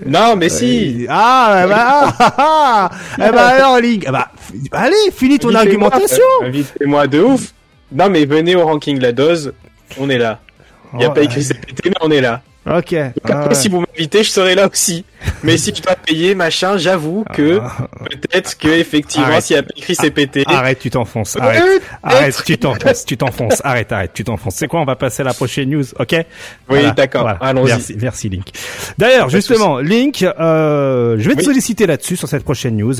Non, 0.05 0.37
mais 0.37 0.47
si. 0.47 1.05
Ah, 1.09 1.65
bah, 1.67 1.85
ah, 1.87 2.15
ah, 2.37 2.89
ah. 3.19 3.31
bah 3.31 3.47
alors, 3.47 3.81
Link, 3.81 4.09
bah, 4.09 4.31
allez, 4.71 5.11
finis 5.13 5.37
ton 5.37 5.53
argumentation. 5.53 6.23
Invitez-moi 6.43 7.07
de 7.07 7.19
ouf. 7.19 7.53
Non, 7.91 8.09
mais 8.09 8.23
venez 8.23 8.55
au 8.55 8.65
ranking 8.65 8.99
la 9.01 9.11
dose. 9.11 9.51
On 9.99 10.09
est 10.09 10.17
là. 10.17 10.39
Il 10.93 10.99
n'y 10.99 11.05
a 11.05 11.09
pas 11.09 11.23
écrit 11.23 11.43
CPT, 11.43 11.87
mais 11.87 11.95
on 12.01 12.09
est 12.09 12.21
là. 12.21 12.41
Ok. 12.69 12.95
Ah 13.23 13.53
si 13.53 13.69
vous 13.69 13.81
m'invitez, 13.81 14.23
je 14.23 14.29
serai 14.29 14.55
là 14.55 14.67
aussi. 14.67 15.05
Mais 15.43 15.57
si 15.57 15.73
tu 15.73 15.81
dois 15.81 15.95
payer, 15.95 16.35
machin, 16.35 16.77
j'avoue 16.77 17.25
que 17.33 17.59
ah. 17.61 17.87
peut-être 18.09 18.57
que 18.57 18.67
effectivement, 18.67 19.41
s'il 19.41 19.55
y 19.55 19.59
a 19.59 19.63
écrit 19.75 19.95
CPT. 19.95 20.43
Arrête, 20.45 20.79
tu 20.79 20.89
t'enfonces. 20.89 21.37
Arrête, 21.37 21.81
arrête, 22.03 22.43
tu 22.45 22.57
t'enfonces, 22.57 23.05
tu 23.05 23.17
t'enfonces. 23.17 23.61
Arrête, 23.63 23.91
arrête, 23.91 24.11
tu 24.13 24.23
t'enfonces. 24.23 24.55
C'est 24.55 24.67
quoi 24.67 24.81
On 24.81 24.85
va 24.85 24.95
passer 24.95 25.21
à 25.21 25.25
la 25.25 25.33
prochaine 25.33 25.69
news, 25.69 25.85
ok? 25.99 26.15
Oui, 26.69 26.79
d'accord. 26.95 27.29
Allons-y. 27.41 27.69
Merci, 27.69 27.97
merci 27.99 28.29
Link. 28.29 28.47
D'ailleurs, 28.97 29.29
justement, 29.29 29.79
Link, 29.79 30.23
euh, 30.23 31.15
je 31.17 31.29
vais 31.29 31.35
te 31.35 31.43
solliciter 31.43 31.87
là-dessus 31.87 32.15
sur 32.15 32.27
cette 32.27 32.43
prochaine 32.43 32.77
news. 32.77 32.95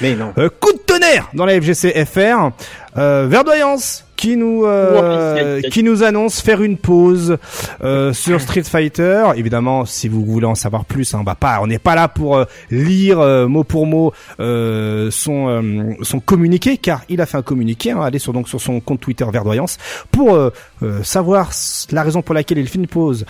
Mais 0.00 0.14
non. 0.14 0.32
Euh, 0.38 0.48
coup 0.48 0.72
de 0.72 0.78
tonnerre 0.78 1.28
dans 1.34 1.44
la 1.44 1.60
FGC 1.60 2.04
FR. 2.04 2.50
Euh, 2.98 3.26
verdoyance 3.26 4.04
qui 4.22 4.36
nous 4.36 4.64
euh, 4.66 5.60
qui 5.62 5.82
nous 5.82 6.04
annonce 6.04 6.40
faire 6.40 6.62
une 6.62 6.76
pause 6.76 7.38
euh, 7.82 8.12
sur 8.12 8.40
Street 8.40 8.62
Fighter. 8.62 9.24
Évidemment, 9.34 9.84
si 9.84 10.06
vous 10.06 10.24
voulez 10.24 10.46
en 10.46 10.54
savoir 10.54 10.84
plus, 10.84 11.12
hein, 11.12 11.24
bah 11.26 11.34
pas, 11.34 11.58
on 11.60 11.66
n'est 11.66 11.80
pas 11.80 11.96
là 11.96 12.06
pour 12.06 12.36
euh, 12.36 12.44
lire 12.70 13.18
euh, 13.18 13.48
mot 13.48 13.64
pour 13.64 13.84
mot 13.84 14.12
euh, 14.38 15.10
son 15.10 15.96
son 16.02 16.20
communiqué, 16.20 16.76
car 16.76 17.02
il 17.08 17.20
a 17.20 17.26
fait 17.26 17.38
un 17.38 17.42
communiqué. 17.42 17.90
Hein, 17.90 18.02
allez 18.02 18.20
sur 18.20 18.32
donc 18.32 18.48
sur 18.48 18.60
son 18.60 18.78
compte 18.78 19.00
Twitter 19.00 19.26
Verdoyance 19.32 19.78
pour 20.12 20.38
savoir 21.02 21.50
la 21.90 22.02
raison 22.04 22.22
pour 22.22 22.36
laquelle 22.36 22.58
il 22.58 22.68
fait 22.68 22.78
une 22.78 22.86
pause 22.86 23.26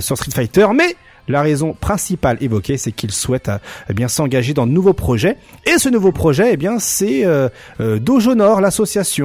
sur 0.00 0.16
Street 0.16 0.32
Fighter, 0.34 0.66
mais 0.74 0.96
la 1.28 1.42
raison 1.42 1.72
principale 1.72 2.36
évoquée, 2.40 2.76
c'est 2.76 2.92
qu'il 2.92 3.10
souhaite 3.10 3.48
euh, 3.48 3.58
eh 3.88 3.94
bien 3.94 4.08
s'engager 4.08 4.54
dans 4.54 4.66
de 4.66 4.72
nouveaux 4.72 4.92
projets. 4.92 5.36
Et 5.66 5.78
ce 5.78 5.88
nouveau 5.88 6.12
projet, 6.12 6.50
eh 6.52 6.56
bien, 6.56 6.78
c'est 6.78 7.24
euh, 7.24 7.48
euh, 7.80 7.98
Dojo 7.98 8.34
Nord, 8.34 8.60
l'association 8.60 9.24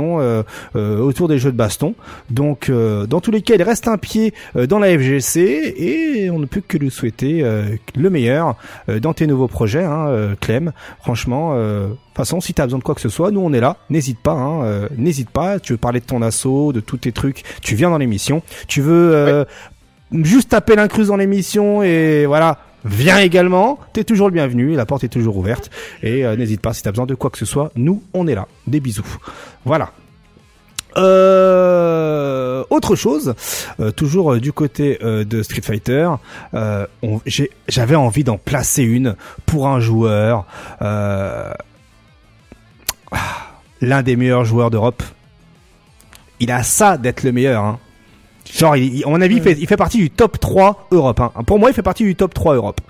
autour 0.76 1.28
des 1.28 1.40
jeux 1.40 1.52
de 1.52 1.58
baston. 1.58 1.96
Donc, 2.30 2.72
dans 2.72 3.22
tous 3.22 3.32
les 3.32 3.42
cas, 3.42 3.56
il 3.56 3.64
reste 3.64 3.88
un 3.88 3.98
pied 3.98 4.34
dans 4.56 4.80
la 4.80 4.98
FGC 4.98 5.40
et 5.78 6.30
on 6.30 6.40
ne 6.40 6.46
peut 6.46 6.62
que 6.66 6.78
lui 6.78 6.92
souhaiter 6.92 7.44
le 7.96 8.10
meilleur 8.10 8.56
dans 9.02 9.14
tes 9.14 9.28
nouveaux 9.28 9.48
projets, 9.48 9.84
hein, 9.84 10.36
Clem. 10.40 10.72
Franchement. 11.02 11.56
De 11.56 12.22
toute 12.22 12.28
façon, 12.28 12.42
si 12.42 12.54
tu 12.54 12.62
as 12.62 12.66
besoin 12.66 12.80
de 12.80 12.84
quoi 12.84 12.96
que 12.96 13.02
ce 13.02 13.10
soit, 13.10 13.32
nous 13.32 13.40
on 13.40 13.54
est 13.54 13.62
là. 13.62 13.78
N'hésite 13.90 14.20
pas, 14.20 14.34
hein, 14.34 14.88
n'hésite 14.98 15.30
pas. 15.30 15.60
Tu 15.60 15.74
veux 15.74 15.78
parler 15.78 16.02
de 16.02 16.06
ton 16.06 16.22
assaut, 16.22 16.74
de 16.74 16.82
tous 16.82 16.98
tes 16.98 17.12
trucs, 17.12 17.44
tu 17.62 17.76
viens 17.76 17.90
dans 17.90 17.98
l'émission. 17.98 18.42
Tu 18.68 18.82
veux 18.82 19.46
juste 20.12 20.50
taper 20.50 20.76
l'incruse 20.76 21.08
dans 21.08 21.18
l'émission 21.18 21.84
et 21.84 22.26
voilà, 22.26 22.58
viens 22.86 23.20
également. 23.20 23.80
T'es 23.94 24.04
toujours 24.04 24.28
le 24.28 24.34
bienvenu. 24.34 24.76
La 24.76 24.86
porte 24.86 25.04
est 25.04 25.10
toujours 25.10 25.38
ouverte. 25.38 25.70
Et 26.04 26.26
euh, 26.26 26.36
n'hésite 26.36 26.62
pas 26.62 26.74
si 26.74 26.84
t'as 26.84 26.92
besoin 26.92 27.06
de 27.06 27.16
quoi 27.16 27.30
que 27.30 27.38
ce 27.38 27.46
soit. 27.46 27.72
Nous, 27.76 28.04
on 28.14 28.28
est 28.28 28.36
là. 28.36 28.48
Des 28.68 28.80
bisous. 28.80 29.18
Voilà. 29.66 29.92
Euh, 30.98 32.64
autre 32.72 32.96
chose, 32.96 33.36
euh, 33.80 33.92
toujours 33.92 34.38
du 34.38 34.52
côté 34.52 34.98
de 35.02 35.44
Street 35.44 35.62
Fighter, 35.62 36.10
j'avais 37.68 37.96
envie 37.96 38.24
d'en 38.24 38.38
placer 38.38 38.82
une 38.82 39.16
pour 39.46 39.68
un 39.68 39.80
joueur, 39.80 40.46
ah, 40.80 41.54
l'un 43.82 44.02
des 44.02 44.16
meilleurs 44.16 44.46
joueurs 44.46 44.72
d'Europe. 44.72 45.04
Il 46.40 46.52
a 46.52 46.64
ça 46.64 46.98
d'être 46.98 47.24
le 47.24 47.34
meilleur. 47.34 47.64
Hein. 47.64 47.80
Genre, 48.52 48.76
il, 48.76 49.04
à 49.04 49.10
mon 49.10 49.22
avis, 49.22 49.36
il 49.36 49.42
fait, 49.42 49.58
il 49.60 49.68
fait 49.68 49.78
partie 49.78 49.98
du 49.98 50.10
top 50.10 50.40
3 50.40 50.88
Europe. 50.92 51.20
Hein. 51.20 51.32
Pour 51.46 51.60
moi, 51.60 51.70
il 51.70 51.74
fait 51.74 51.84
partie 51.84 52.04
du 52.04 52.16
top 52.16 52.34
3 52.34 52.56
Europe. 52.56 52.82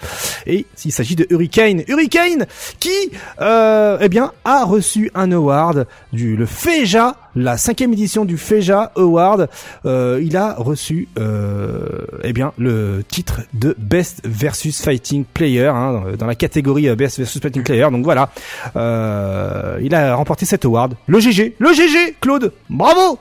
Et 0.46 0.66
s'il 0.76 0.92
s'agit 0.92 1.16
de 1.16 1.28
Hurricane, 1.30 1.84
Hurricane 1.88 2.46
qui, 2.80 3.12
euh, 3.42 3.98
eh 4.02 4.10
bien, 4.10 4.32
a 4.46 4.64
reçu 4.64 5.12
un 5.14 5.32
award 5.32 5.86
du 6.14 6.36
le 6.36 6.46
FEJA, 6.46 7.16
la 7.36 7.58
cinquième 7.58 7.94
édition 7.94 8.26
du 8.26 8.38
FEJA 8.38 8.92
Award. 8.96 9.50
Euh, 9.86 10.22
il 10.24 10.38
a 10.38 10.56
reçu, 10.56 11.08
euh, 11.20 12.06
eh 12.24 12.34
bien, 12.34 12.54
le 12.58 13.04
titre 13.08 13.42
de 13.54 13.76
Best 13.78 14.22
versus 14.24 14.82
Fighting 14.82 15.26
Player 15.26 15.68
hein, 15.68 16.04
dans 16.18 16.26
la 16.26 16.36
catégorie 16.36 16.88
euh, 16.88 16.96
Best 16.96 17.18
versus 17.20 17.42
Fighting 17.42 17.64
Player. 17.64 17.88
Donc 17.92 18.04
voilà, 18.04 18.30
euh, 18.76 19.78
il 19.82 19.94
a 19.94 20.16
remporté 20.16 20.46
cet 20.46 20.66
award. 20.66 20.96
Le 21.08 21.20
GG, 21.20 21.56
le 21.60 21.74
GG, 21.74 22.16
Claude, 22.22 22.54
bravo, 22.70 23.20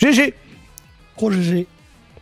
GG. 0.00 0.34
Pro 1.16 1.32
GG 1.32 1.66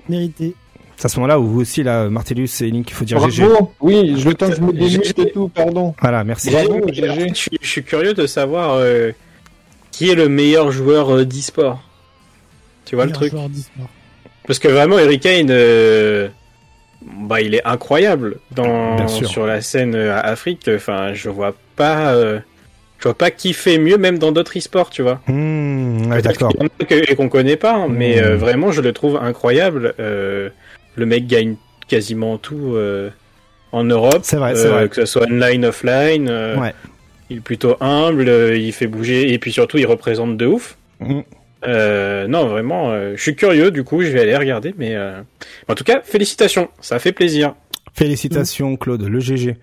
mérité. 0.09 0.55
C'est 0.97 1.07
à 1.07 1.09
ce 1.11 1.17
moment-là 1.17 1.39
où 1.39 1.47
vous 1.47 1.61
aussi, 1.61 1.83
là, 1.83 2.09
Martellus 2.09 2.49
et 2.63 2.71
Link, 2.71 2.89
il 2.89 2.95
faut 2.95 3.05
dire 3.05 3.19
Bravo. 3.19 3.31
GG. 3.31 3.47
Oui, 3.81 4.15
je 4.19 4.29
le 4.29 4.35
temps 4.35 4.49
que 4.49 4.57
je 4.57 4.63
me 4.63 4.73
démute 4.73 5.19
et 5.19 5.31
tout, 5.31 5.49
pardon. 5.49 5.95
Voilà, 6.01 6.25
merci. 6.25 6.51
Bravo, 6.51 6.89
GG. 6.89 7.33
Je, 7.61 7.69
suis 7.69 7.85
curieux 7.85 8.15
de 8.15 8.27
savoir 8.27 8.75
euh, 8.75 9.13
qui 9.91 10.11
est 10.11 10.15
le 10.15 10.29
meilleur 10.29 10.73
joueur 10.73 11.15
euh, 11.15 11.25
d'e-sport. 11.27 11.83
Tu 12.87 12.95
vois 12.95 13.05
le 13.05 13.13
truc 13.13 13.35
Parce 14.47 14.59
que 14.59 14.69
vraiment, 14.69 14.99
Eric 14.99 15.23
Kane, 15.23 15.49
euh, 15.51 16.29
bah, 17.03 17.43
il 17.43 17.55
est 17.55 17.67
incroyable 17.67 18.39
dans, 18.53 19.07
sur 19.09 19.45
la 19.45 19.61
scène 19.61 19.95
Afrique. 19.95 20.71
Enfin, 20.75 21.13
je 21.13 21.29
vois 21.29 21.55
pas 21.75 22.15
je 23.07 23.11
vois 23.13 23.19
pas 23.19 23.31
qui 23.31 23.53
fait 23.53 23.79
mieux 23.79 23.99
même 23.99 24.19
dans 24.19 24.33
d'autres 24.33 24.59
e-sports, 24.59 24.91
tu 24.91 25.03
vois. 25.03 25.21
Mmh, 25.29 26.11
ouais, 26.11 26.23
d'accord. 26.23 26.53
Et 26.91 27.15
qu'on 27.15 27.29
connaît 27.29 27.57
pas, 27.57 27.75
hein, 27.75 27.87
mais 27.89 28.21
euh, 28.21 28.35
hmm. 28.35 28.39
vraiment 28.39 28.73
je 28.73 28.81
le 28.81 28.93
trouve 28.93 29.17
incroyable. 29.17 29.95
Euh, 30.01 30.49
le 30.97 31.07
mec 31.07 31.29
gagne 31.29 31.55
quasiment 31.87 32.37
tout 32.37 32.73
euh, 32.75 33.11
en 33.71 33.85
Europe. 33.85 34.23
C'est 34.23 34.39
vrai, 34.39 34.57
c'est 34.57 34.67
vrai. 34.67 34.89
Que 34.89 34.97
ce 34.97 35.07
soit 35.07 35.29
online, 35.31 35.67
offline. 35.67 36.29
ouais. 36.29 36.75
Il 37.31 37.37
est 37.37 37.41
plutôt 37.41 37.77
humble, 37.81 38.29
il 38.57 38.73
fait 38.73 38.89
bouger 38.89 39.33
et 39.33 39.39
puis 39.39 39.53
surtout 39.53 39.79
il 39.79 39.87
représente 39.87 40.37
de 40.37 40.47
ouf. 40.47 40.77
Hmm. 40.99 41.21
non, 41.65 42.47
vraiment, 42.47 42.93
je 43.15 43.23
suis 43.23 43.37
curieux, 43.37 43.71
du 43.71 43.85
coup, 43.85 44.03
je 44.03 44.09
vais 44.09 44.21
aller 44.21 44.37
regarder, 44.37 44.75
mais 44.77 44.97
en 45.69 45.75
tout 45.77 45.85
cas, 45.85 46.01
félicitations, 46.03 46.69
ça 46.81 46.99
fait 46.99 47.13
plaisir. 47.13 47.55
Félicitations, 47.95 48.77
Claude, 48.77 49.03
le 49.03 49.21
GG. 49.21 49.57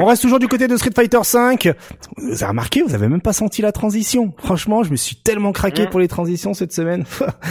On 0.00 0.04
reste 0.04 0.22
toujours 0.22 0.38
du 0.38 0.46
côté 0.46 0.68
de 0.68 0.76
Street 0.76 0.92
Fighter 0.94 1.18
5. 1.24 1.72
Vous 2.16 2.32
avez 2.32 2.46
remarqué, 2.46 2.82
vous 2.82 2.94
avez 2.94 3.08
même 3.08 3.20
pas 3.20 3.32
senti 3.32 3.62
la 3.62 3.72
transition. 3.72 4.32
Franchement, 4.38 4.84
je 4.84 4.92
me 4.92 4.96
suis 4.96 5.16
tellement 5.16 5.50
craqué 5.50 5.86
mmh. 5.86 5.90
pour 5.90 5.98
les 5.98 6.06
transitions 6.06 6.54
cette 6.54 6.72
semaine. 6.72 7.04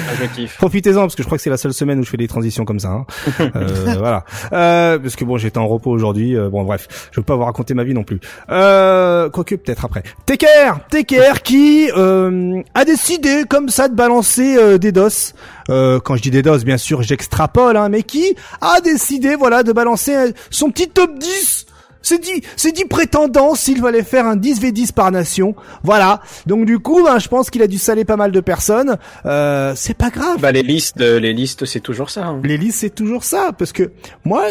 Profitez-en 0.57 1.01
parce 1.01 1.15
que 1.15 1.23
je 1.23 1.27
crois 1.27 1.37
que 1.37 1.43
c'est 1.43 1.49
la 1.49 1.57
seule 1.57 1.73
semaine 1.73 1.99
où 1.99 2.03
je 2.03 2.09
fais 2.09 2.15
des 2.15 2.29
transitions 2.29 2.63
comme 2.63 2.79
ça. 2.79 2.87
Hein. 2.87 3.05
euh, 3.55 3.95
voilà. 3.97 4.23
Euh, 4.53 4.97
parce 4.97 5.17
que 5.17 5.25
bon, 5.25 5.37
j'étais 5.37 5.57
en 5.57 5.67
repos 5.67 5.91
aujourd'hui. 5.91 6.37
Euh, 6.37 6.47
bon, 6.49 6.63
bref, 6.63 7.09
je 7.11 7.19
veux 7.19 7.25
pas 7.25 7.35
vous 7.35 7.43
raconter 7.43 7.73
ma 7.73 7.83
vie 7.83 7.93
non 7.93 8.05
plus. 8.05 8.21
Euh, 8.49 9.29
quoique 9.29 9.55
peut-être 9.55 9.83
après. 9.83 10.03
Teker, 10.25 10.79
Teker 10.89 11.41
qui 11.41 11.91
euh, 11.97 12.61
a 12.73 12.85
décidé 12.85 13.43
comme 13.49 13.67
ça 13.67 13.89
de 13.89 13.95
balancer 13.95 14.55
euh, 14.55 14.77
des 14.77 14.93
DOS. 14.93 15.33
quand 15.67 16.15
je 16.15 16.21
dis 16.21 16.31
des 16.31 16.43
DOS, 16.43 16.63
bien 16.63 16.77
sûr, 16.77 17.01
j'extrapole, 17.01 17.75
hein, 17.75 17.89
mais 17.89 18.03
qui 18.03 18.37
a 18.61 18.79
décidé, 18.79 19.35
voilà, 19.35 19.63
de 19.63 19.73
balancer 19.73 20.15
son 20.49 20.71
petit 20.71 20.87
top 20.87 21.19
10 21.19 21.65
c'est 22.07 22.19
dit, 22.19 22.41
c'est 22.55 22.71
dit 22.71 22.85
prétendant 22.85 23.53
s'il 23.53 23.79
fallait 23.81 24.03
faire 24.03 24.25
un 24.25 24.37
10v10 24.37 24.93
par 24.93 25.11
nation. 25.11 25.55
Voilà. 25.83 26.21
Donc 26.45 26.65
du 26.65 26.79
coup, 26.79 27.03
ben, 27.03 27.19
je 27.19 27.27
pense 27.27 27.49
qu'il 27.49 27.61
a 27.61 27.67
dû 27.67 27.77
saler 27.77 28.05
pas 28.05 28.15
mal 28.15 28.31
de 28.31 28.39
personnes. 28.39 28.97
Euh, 29.25 29.73
c'est 29.75 29.93
pas 29.93 30.09
grave. 30.09 30.39
Bah 30.39 30.53
les 30.53 30.63
listes, 30.63 31.01
euh, 31.01 31.19
les 31.19 31.33
listes, 31.33 31.65
c'est 31.65 31.81
toujours 31.81 32.09
ça. 32.09 32.27
Hein. 32.27 32.41
Les 32.45 32.57
listes, 32.57 32.79
c'est 32.79 32.95
toujours 32.95 33.25
ça, 33.25 33.51
parce 33.57 33.73
que 33.73 33.91
moi, 34.23 34.45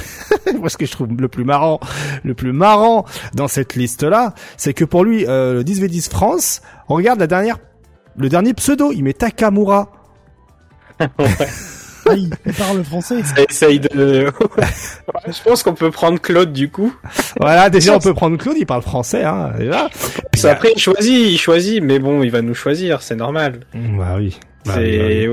moi, 0.58 0.68
ce 0.68 0.76
que 0.76 0.84
je 0.84 0.90
trouve 0.90 1.08
le 1.16 1.28
plus 1.28 1.44
marrant, 1.44 1.78
le 2.24 2.34
plus 2.34 2.52
marrant 2.52 3.04
dans 3.34 3.46
cette 3.46 3.76
liste-là, 3.76 4.34
c'est 4.56 4.74
que 4.74 4.84
pour 4.84 5.04
lui, 5.04 5.26
euh, 5.28 5.54
le 5.54 5.62
10v10 5.62 6.10
France, 6.10 6.60
on 6.88 6.96
regarde 6.96 7.20
la 7.20 7.28
dernière, 7.28 7.58
le 8.16 8.28
dernier 8.28 8.52
pseudo, 8.52 8.90
il 8.90 9.04
met 9.04 9.12
Takamura. 9.12 9.92
Ah, 12.08 12.14
il 12.14 12.30
parle 12.56 12.84
français. 12.84 13.22
Ça 13.22 13.42
essaye 13.48 13.80
de. 13.80 13.88
je 15.26 15.42
pense 15.42 15.62
qu'on 15.62 15.74
peut 15.74 15.90
prendre 15.90 16.20
Claude 16.20 16.52
du 16.52 16.70
coup. 16.70 16.94
Voilà, 17.40 17.70
déjà 17.70 17.94
on 17.96 18.00
peut 18.00 18.14
prendre 18.14 18.36
Claude, 18.36 18.56
il 18.58 18.66
parle 18.66 18.82
français, 18.82 19.24
hein, 19.24 19.52
déjà. 19.58 19.88
Puis 20.32 20.46
après 20.46 20.72
il 20.74 20.80
choisit, 20.80 21.32
il 21.32 21.38
choisit, 21.38 21.82
mais 21.82 21.98
bon, 21.98 22.22
il 22.22 22.30
va 22.30 22.42
nous 22.42 22.54
choisir, 22.54 23.02
c'est 23.02 23.16
normal. 23.16 23.60
Bah 23.74 24.14
oui. 24.16 24.38
Bah, 24.64 24.74
c'est... 24.76 25.26
Bah, 25.28 25.32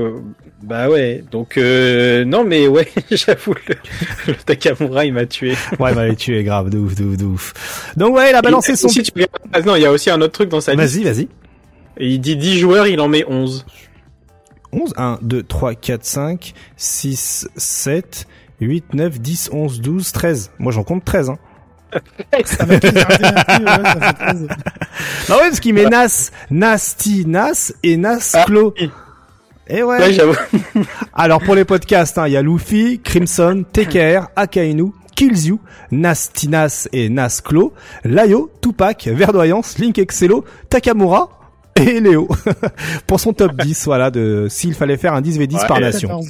bah, 0.64 0.88
ouais, 0.88 1.22
donc 1.30 1.58
euh... 1.58 2.24
non 2.24 2.42
mais 2.42 2.68
ouais, 2.68 2.88
j'avoue 3.10 3.54
le... 3.68 3.74
le 4.28 4.34
Takamura 4.34 5.04
il 5.04 5.12
m'a 5.12 5.26
tué. 5.26 5.54
ouais, 5.78 5.92
il 5.92 5.94
m'a 5.94 6.14
tué 6.14 6.42
grave, 6.42 6.70
de 6.70 6.78
ouf, 6.78 6.94
de 6.94 7.04
ouf, 7.04 7.16
de 7.18 7.24
ouf. 7.24 7.92
Donc 7.98 8.16
ouais, 8.16 8.30
il 8.30 8.34
a 8.34 8.40
balancé 8.40 8.74
son. 8.74 8.88
Si 8.88 9.02
tu... 9.02 9.12
Ah, 9.52 9.60
non, 9.60 9.76
il 9.76 9.82
y 9.82 9.86
a 9.86 9.92
aussi 9.92 10.08
un 10.08 10.20
autre 10.22 10.32
truc 10.32 10.48
dans 10.48 10.62
sa 10.62 10.74
liste. 10.74 10.94
Vas-y, 10.94 11.04
vas-y. 11.04 11.28
il 12.00 12.18
dit 12.18 12.36
10 12.36 12.58
joueurs, 12.58 12.86
il 12.86 12.98
en 13.00 13.08
met 13.08 13.24
11. 13.28 13.66
11. 14.74 14.92
1, 14.96 15.18
2, 15.22 15.42
3, 15.42 15.74
4, 15.74 16.04
5, 16.04 16.54
6, 16.76 17.48
7, 17.56 18.26
8, 18.60 18.94
9, 18.94 19.20
10, 19.20 19.50
11, 19.52 19.80
12, 19.80 20.12
13. 20.12 20.50
Moi 20.58 20.72
j'en 20.72 20.84
compte 20.84 21.04
13. 21.04 21.30
Hein. 21.30 21.38
ça 22.44 22.64
va 22.64 22.74
Non 22.74 22.80
ouais, 25.36 25.38
parce 25.48 25.60
qu'il 25.60 25.74
met 25.74 25.86
Nas, 25.86 26.30
Nasty, 26.50 27.24
Nas 27.26 27.72
et 27.82 27.96
Nasclo. 27.96 28.74
Ah, 28.78 28.84
et 29.66 29.82
ouais. 29.82 29.98
ouais 29.98 30.12
j'avoue. 30.12 30.36
Alors 31.14 31.40
pour 31.40 31.54
les 31.54 31.64
podcasts, 31.64 32.18
hein, 32.18 32.26
il 32.26 32.32
y 32.32 32.36
a 32.36 32.42
Luffy, 32.42 33.00
Crimson, 33.02 33.64
Teker, 33.72 34.28
Akainu, 34.36 34.92
Kills 35.14 35.56
Nastinas 35.90 36.88
et 36.92 37.08
Nasclo, 37.08 37.72
Layo, 38.04 38.50
Tupac, 38.60 39.06
Verdoyance, 39.06 39.78
Link 39.78 39.98
Excello, 39.98 40.44
Takamura, 40.68 41.30
et 41.76 42.00
Léo 42.00 42.28
pour 43.06 43.20
son 43.20 43.32
top 43.32 43.52
10 43.62 43.84
voilà 43.86 44.10
de 44.10 44.46
s'il 44.48 44.74
fallait 44.74 44.96
faire 44.96 45.14
un 45.14 45.20
10v10 45.20 45.66
par 45.66 45.80
nation. 45.80 46.20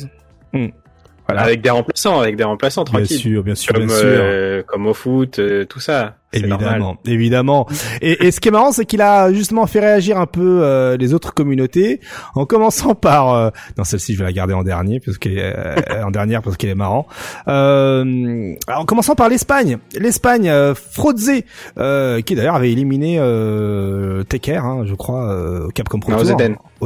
Avec 1.27 1.63
des 1.63 1.71
remplaçants, 1.71 2.21
avec 2.21 2.37
des 2.37 2.45
remplaçants 2.45 2.85
tranquille. 2.85 3.07
Bien 3.09 3.19
sûr, 3.19 3.43
bien 3.43 3.55
sûr, 3.55 3.73
comme, 3.73 3.87
bien 3.87 3.97
sûr. 3.97 4.07
Euh, 4.07 4.63
comme 4.63 4.87
au 4.87 4.95
foot, 4.95 5.39
euh, 5.39 5.65
tout 5.65 5.81
ça. 5.81 6.17
Évidemment, 6.35 6.97
évidemment. 7.07 7.67
Et, 8.03 8.27
et, 8.27 8.31
ce 8.31 8.41
qui 8.41 8.49
est 8.49 8.51
marrant, 8.51 8.73
c'est 8.73 8.85
qu'il 8.85 9.03
a 9.03 9.33
justement 9.33 9.67
fait 9.67 9.81
réagir 9.81 10.19
un 10.19 10.27
peu 10.27 10.61
euh, 10.63 10.97
les 10.97 11.15
autres 11.15 11.33
communautés, 11.35 12.01
en 12.35 12.47
commençant 12.47 12.95
par, 12.95 13.53
non 13.77 13.85
celle-ci 13.85 14.15
je 14.15 14.19
vais 14.19 14.25
la 14.25 14.33
garder 14.33 14.55
en 14.55 14.63
dernier 14.63 15.01
parce 15.01 15.19
qu'elle 15.19 15.39
est 15.39 16.03
en 16.03 16.11
dernière 16.11 16.43
parce 16.43 16.57
qu'elle 16.57 16.71
est 16.71 16.75
marrant. 16.75 17.07
Euh, 17.49 18.55
en 18.73 18.85
commençant 18.85 19.15
par 19.15 19.29
l'Espagne, 19.29 19.79
l'Espagne, 19.99 20.49
euh, 20.49 22.21
qui 22.21 22.35
d'ailleurs 22.35 22.55
avait 22.55 22.73
éliminé 22.73 23.17
euh, 23.19 24.23
Teker, 24.25 24.65
hein, 24.65 24.85
je 24.87 24.95
crois, 24.95 25.69
Capcom 25.75 26.01
Pro 26.01 26.13
Tour 26.13 26.21
au 26.21 26.25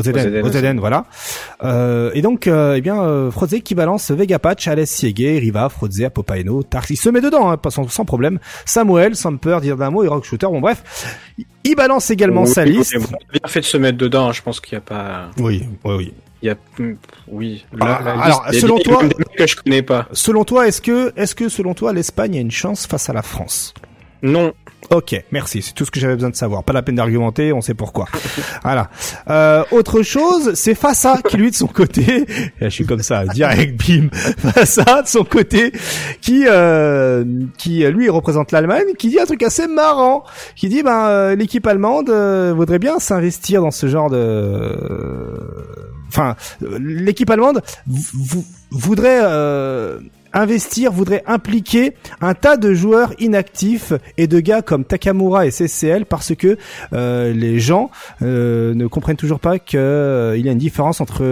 Zeden, 0.03 0.42
au 0.44 0.49
Zeden, 0.49 0.78
voilà. 0.78 1.07
Euh, 1.64 2.11
et 2.14 2.22
donc, 2.22 2.46
euh, 2.46 2.74
eh 2.76 2.80
bien, 2.80 3.03
euh, 3.03 3.30
qui 3.64 3.74
balance 3.74 4.11
Vega 4.11 4.38
Patch, 4.38 4.68
Alès 4.68 4.88
Siege, 4.88 5.40
Riva, 5.40 5.68
Froze, 5.68 6.03
Apopaino, 6.03 6.62
Tark, 6.62 6.90
il 6.90 6.96
se 6.96 7.09
met 7.09 7.20
dedans, 7.20 7.51
hein, 7.51 7.59
sans, 7.68 7.88
sans, 7.88 8.05
problème. 8.05 8.38
Samuel, 8.64 9.16
Samper, 9.39 9.61
Dirdamo 9.61 10.05
et 10.05 10.09
Rock 10.09 10.24
Shooter, 10.24 10.47
bon 10.47 10.61
bref. 10.61 11.16
Il 11.64 11.74
balance 11.76 12.11
également 12.11 12.47
sa 12.47 12.64
liste. 12.64 12.93
Il 12.93 13.05
a 13.05 13.39
bien 13.39 13.49
fait 13.49 13.61
de 13.61 13.64
se 13.64 13.76
mettre 13.76 13.99
dedans, 13.99 14.32
je 14.32 14.43
pense 14.43 14.61
qu'il 14.61 14.76
n'y 14.76 14.78
a 14.78 14.82
pas... 14.82 15.30
Oui, 15.39 15.64
oui, 15.84 15.95
oui. 15.95 16.14
Il 16.41 16.47
y 16.47 16.51
a, 16.51 16.57
oui. 17.26 17.66
Ah, 17.80 17.97
alors, 17.97 18.47
selon 18.53 18.78
toi, 18.78 19.03
que 19.36 19.47
je 19.47 19.57
connais 19.57 19.82
pas. 19.82 20.07
Selon 20.12 20.45
toi, 20.45 20.68
est-ce 20.68 20.80
que, 20.80 21.12
est-ce 21.16 21.34
que 21.34 21.49
selon 21.49 21.74
toi, 21.74 21.93
l'Espagne 21.93 22.36
a 22.36 22.41
une 22.41 22.53
chance 22.53 22.86
face 22.86 23.11
à 23.11 23.12
la 23.12 23.22
France? 23.22 23.74
Non. 24.22 24.53
Ok, 24.91 25.22
merci, 25.32 25.61
c'est 25.61 25.74
tout 25.74 25.84
ce 25.84 25.91
que 25.91 26.01
j'avais 26.01 26.14
besoin 26.14 26.30
de 26.30 26.36
savoir. 26.36 26.64
Pas 26.64 26.72
la 26.72 26.82
peine 26.82 26.95
d'argumenter, 26.95 27.53
on 27.53 27.61
sait 27.61 27.74
pourquoi. 27.74 28.07
voilà. 28.62 28.89
Euh, 29.28 29.62
autre 29.70 30.03
chose, 30.03 30.55
c'est 30.55 30.74
Fassa 30.74 31.20
qui 31.28 31.36
lui 31.36 31.51
de 31.51 31.57
son 31.57 31.66
côté, 31.66 32.26
je 32.61 32.68
suis 32.68 32.86
comme 32.86 33.03
ça, 33.03 33.26
direct, 33.26 33.78
bim, 33.78 34.09
Fassa 34.39 35.03
de 35.03 35.07
son 35.09 35.24
côté, 35.24 35.72
qui 36.22 36.45
euh, 36.47 37.24
qui 37.59 37.84
lui 37.86 38.09
représente 38.09 38.51
l'Allemagne, 38.51 38.95
qui 38.99 39.11
dit 39.11 39.20
un 39.20 39.26
truc 39.26 39.43
assez 39.43 39.66
marrant, 39.66 40.24
qui 40.57 40.70
dit 40.70 40.82
ben 40.82 41.07
euh, 41.09 41.36
l'équipe 41.36 41.66
allemande 41.66 42.09
euh, 42.09 42.55
voudrait 42.57 42.78
bien 42.78 42.99
s'investir 42.99 43.61
dans 43.61 43.70
ce 43.70 43.89
genre 43.89 44.09
de, 44.09 44.74
enfin 46.09 46.34
l'équipe 46.80 47.28
allemande 47.28 47.61
voudrait 48.70 49.20
investir 50.33 50.93
voudrait 50.93 51.22
impliquer 51.26 51.95
un 52.20 52.35
tas 52.35 52.57
de 52.57 52.74
joueurs 52.74 53.12
inactifs 53.18 53.93
et 54.16 54.26
de 54.26 54.41
gars 54.41 54.62
comme 54.62 54.85
Takamura 54.85 55.47
et 55.47 55.51
CCL 55.51 56.07
parce 56.07 56.35
que 56.35 56.59
euh, 56.93 57.33
les 57.33 57.59
gens 57.61 57.91
euh, 58.22 58.74
ne 58.74 58.87
comprennent 58.87 59.16
toujours 59.16 59.41
pas 59.41 59.59
qu'il 59.59 59.79
euh, 59.79 60.37
y 60.37 60.49
a 60.49 60.53
une 60.53 60.59
différence 60.59 61.01
entre 61.01 61.24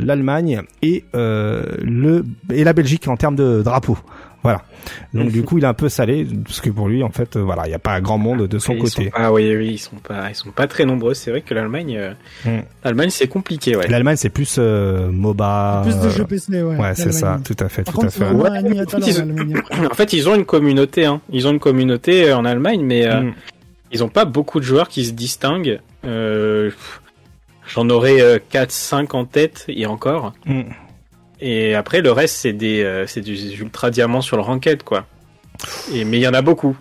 l'Allemagne 0.00 0.62
et 0.82 1.04
le 1.12 2.24
et 2.52 2.64
la 2.64 2.72
Belgique 2.72 3.08
en 3.08 3.16
termes 3.16 3.36
de 3.36 3.62
drapeau. 3.62 3.98
Voilà. 4.44 4.62
Donc 5.14 5.30
du 5.30 5.42
coup, 5.42 5.56
il 5.56 5.64
est 5.64 5.66
un 5.66 5.72
peu 5.72 5.88
salé 5.88 6.26
parce 6.44 6.60
que 6.60 6.68
pour 6.68 6.86
lui, 6.86 7.02
en 7.02 7.08
fait, 7.08 7.38
voilà, 7.38 7.64
il 7.64 7.70
n'y 7.70 7.74
a 7.74 7.78
pas 7.78 7.98
grand 8.02 8.18
monde 8.18 8.46
de 8.46 8.58
son 8.58 8.76
côté. 8.76 9.10
Ah 9.14 9.32
oui, 9.32 9.56
oui, 9.56 9.70
ils 9.72 9.78
sont 9.78 9.96
pas, 9.96 10.28
ils 10.28 10.34
sont 10.34 10.50
pas 10.50 10.66
très 10.66 10.84
nombreux. 10.84 11.14
C'est 11.14 11.30
vrai 11.30 11.40
que 11.40 11.54
l'Allemagne, 11.54 11.96
euh, 11.96 12.60
l'Allemagne, 12.84 13.08
c'est 13.08 13.26
compliqué, 13.26 13.74
ouais. 13.74 13.88
L'Allemagne, 13.88 14.16
c'est 14.16 14.28
plus 14.28 14.56
euh, 14.58 15.10
MOBA. 15.10 15.80
Plus 15.84 15.98
de 15.98 16.10
jeux 16.10 16.26
PC, 16.26 16.62
ouais. 16.62 16.76
Ouais, 16.76 16.94
c'est 16.94 17.12
ça, 17.12 17.40
tout 17.42 17.56
à 17.58 17.70
fait, 17.70 17.84
tout 17.84 18.02
à 18.02 18.10
fait. 18.10 18.26
en 18.26 19.94
fait, 19.94 20.12
ils 20.12 20.28
ont 20.28 20.34
une 20.34 20.44
communauté, 20.44 21.06
hein. 21.06 21.22
Ils 21.30 21.48
ont 21.48 21.52
une 21.52 21.58
communauté 21.58 22.28
euh, 22.28 22.36
en 22.36 22.44
Allemagne, 22.44 22.82
mais 22.84 23.08
hmm. 23.08 23.32
ils 23.92 24.04
ont 24.04 24.10
pas 24.10 24.26
beaucoup 24.26 24.60
de 24.60 24.64
joueurs 24.64 24.88
qui 24.88 25.06
se 25.06 25.12
distinguent. 25.12 25.80
J'en 26.02 27.88
aurais 27.88 28.42
4-5 28.52 29.16
en 29.16 29.24
tête 29.24 29.64
et 29.68 29.86
encore. 29.86 30.34
Hmm. 30.44 30.64
Et 31.46 31.74
après, 31.74 32.00
le 32.00 32.10
reste, 32.10 32.36
c'est 32.36 32.54
des, 32.54 32.82
euh, 32.82 33.06
c'est 33.06 33.20
ultra 33.28 33.90
diamants 33.90 34.22
sur 34.22 34.38
le 34.38 34.42
ranked, 34.42 34.82
quoi. 34.82 35.04
Et, 35.92 36.06
mais 36.06 36.16
il 36.16 36.22
y 36.22 36.26
en 36.26 36.32
a 36.32 36.40
beaucoup. 36.40 36.74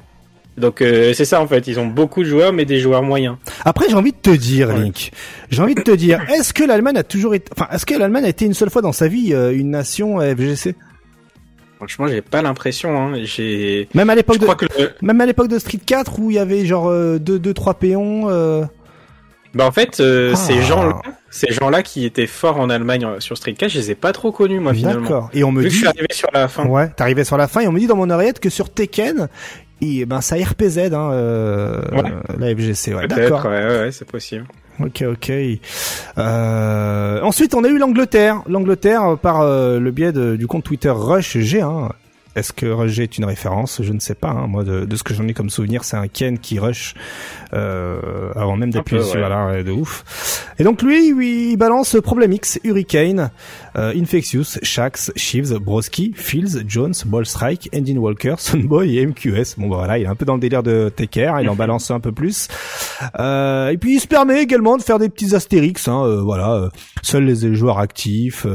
Donc 0.55 0.81
euh, 0.81 1.13
c'est 1.13 1.25
ça 1.25 1.41
en 1.41 1.47
fait, 1.47 1.65
ils 1.65 1.79
ont 1.79 1.87
beaucoup 1.87 2.21
de 2.21 2.29
joueurs 2.29 2.53
mais 2.53 2.63
des 2.63 2.79
joueurs 2.79 3.01
moyens. 3.01 3.37
Après 3.65 3.89
j'ai 3.89 3.95
envie 3.95 4.11
de 4.11 4.17
te 4.17 4.29
dire 4.29 4.71
Link, 4.71 5.11
j'ai 5.49 5.61
envie 5.63 5.73
de 5.73 5.81
te 5.81 5.89
dire, 5.89 6.21
est-ce 6.29 6.53
que 6.53 6.63
l'Allemagne 6.63 6.95
a 6.97 7.03
toujours 7.03 7.33
été, 7.33 7.51
enfin 7.57 7.67
est-ce 7.73 7.87
que 7.87 7.95
l'Allemagne 7.95 8.25
a 8.25 8.29
été 8.29 8.45
une 8.45 8.53
seule 8.53 8.69
fois 8.69 8.83
dans 8.83 8.91
sa 8.91 9.07
vie 9.07 9.33
euh, 9.33 9.51
une 9.51 9.71
nation 9.71 10.19
FGC 10.19 10.75
Franchement, 11.77 12.07
j'ai 12.07 12.21
pas 12.21 12.43
l'impression. 12.43 12.95
Hein. 12.95 13.23
J'ai 13.23 13.89
même 13.95 14.11
à 14.11 14.15
l'époque 14.15 14.37
de 14.37 14.47
même 15.01 15.21
à 15.21 15.25
l'époque 15.25 15.47
de 15.47 15.57
Street 15.57 15.79
4 15.83 16.19
où 16.19 16.29
il 16.29 16.35
y 16.35 16.39
avait 16.39 16.67
genre 16.67 16.93
deux 17.19 17.39
deux 17.39 17.53
trois 17.55 17.73
péons. 17.73 18.29
Bah 19.53 19.67
en 19.67 19.71
fait, 19.71 19.99
euh, 19.99 20.33
ces 20.35 20.57
ah. 20.57 20.61
gens-là, 20.61 21.01
ces 21.29 21.51
gens-là 21.51 21.83
qui 21.83 22.05
étaient 22.05 22.27
forts 22.27 22.59
en 22.59 22.69
Allemagne 22.69 23.05
euh, 23.05 23.19
sur 23.19 23.37
Street 23.37 23.53
4, 23.53 23.69
je 23.69 23.79
les 23.79 23.91
ai 23.91 23.95
pas 23.95 24.11
trop 24.11 24.31
connus 24.31 24.59
moi 24.59 24.73
finalement. 24.73 25.01
D'accord. 25.01 25.29
Et 25.33 25.43
on 25.43 25.51
me 25.51 25.61
dit. 25.61 25.69
je 25.69 25.77
suis 25.77 25.87
arrivé 25.87 26.07
sur 26.11 26.29
la 26.33 26.47
fin. 26.47 26.65
Ouais, 26.65 26.89
t'es 26.89 27.23
sur 27.23 27.37
la 27.37 27.47
fin 27.47 27.61
et 27.61 27.67
on 27.67 27.71
me 27.71 27.79
dit 27.79 27.87
dans 27.87 27.95
mon 27.95 28.09
oreillette 28.09 28.39
que 28.39 28.49
sur 28.49 28.71
Tekken, 28.71 29.29
et 29.81 30.05
ben 30.05 30.21
ça 30.21 30.37
RPZ 30.37 30.93
hein, 30.93 31.11
euh, 31.11 31.81
la 32.39 32.55
FGC. 32.55 32.95
Ouais, 32.95 33.07
d'accord. 33.07 33.45
Ouais, 33.45 33.65
ouais, 33.65 33.91
c'est 33.91 34.09
possible. 34.09 34.45
Ok, 34.79 35.03
ok. 35.07 35.31
Euh, 36.17 37.21
ensuite, 37.21 37.53
on 37.53 37.63
a 37.63 37.67
eu 37.67 37.77
l'Angleterre. 37.77 38.41
L'Angleterre 38.47 39.17
par 39.21 39.43
le 39.43 39.91
biais 39.91 40.11
du 40.11 40.47
compte 40.47 40.63
Twitter 40.63 40.89
Rush 40.89 41.37
G1. 41.37 41.89
Est-ce 42.35 42.53
que 42.53 42.65
Rush 42.65 42.99
est 42.99 43.17
une 43.17 43.25
référence? 43.25 43.81
Je 43.81 43.93
ne 43.93 43.99
sais 43.99 44.15
pas. 44.15 44.29
Hein. 44.29 44.47
Moi, 44.47 44.63
de, 44.63 44.95
ce 44.95 45.03
que 45.03 45.13
j'en 45.13 45.27
ai 45.27 45.33
comme 45.33 45.49
souvenir, 45.49 45.83
c'est 45.83 45.97
un 45.97 46.07
Ken 46.07 46.39
qui 46.39 46.59
rush 46.59 46.95
euh, 47.53 48.31
avant 48.35 48.55
même 48.55 48.71
d'appuyer 48.71 49.03
sur 49.03 49.19
la 49.19 49.63
de 49.63 49.71
ouf. 49.71 50.47
Et 50.59 50.63
donc 50.63 50.81
lui, 50.81 51.13
oui, 51.13 51.49
il 51.51 51.57
balance 51.57 51.95
Problem 52.03 52.31
X, 52.31 52.59
Hurricane, 52.63 53.31
euh, 53.75 53.93
Infectious, 53.95 54.59
Shax, 54.61 55.11
Sheaves, 55.15 55.57
Broski, 55.59 56.13
Fields, 56.15 56.63
Jones, 56.67 56.93
Ballstrike, 57.05 57.69
Endin 57.75 57.97
Walker, 57.97 58.35
Sunboy 58.37 58.97
et 58.97 59.05
MQS. 59.05 59.55
Bon 59.57 59.69
bah 59.69 59.77
voilà, 59.77 59.97
il 59.97 60.05
est 60.05 60.07
un 60.07 60.15
peu 60.15 60.25
dans 60.25 60.35
le 60.35 60.39
délire 60.39 60.63
de 60.63 60.91
Taker, 60.95 61.33
il 61.41 61.49
en 61.49 61.55
balance 61.55 61.91
un 61.91 61.99
peu 61.99 62.11
plus. 62.11 62.47
Euh, 63.19 63.69
et 63.69 63.77
puis 63.77 63.95
il 63.95 63.99
se 63.99 64.07
permet 64.07 64.41
également 64.41 64.77
de 64.77 64.83
faire 64.83 64.99
des 64.99 65.09
petits 65.09 65.35
astérix. 65.35 65.87
Hein, 65.87 66.03
euh, 66.03 66.21
voilà, 66.21 66.53
euh, 66.53 66.69
seuls 67.01 67.25
les 67.25 67.55
joueurs 67.55 67.79
actifs. 67.79 68.45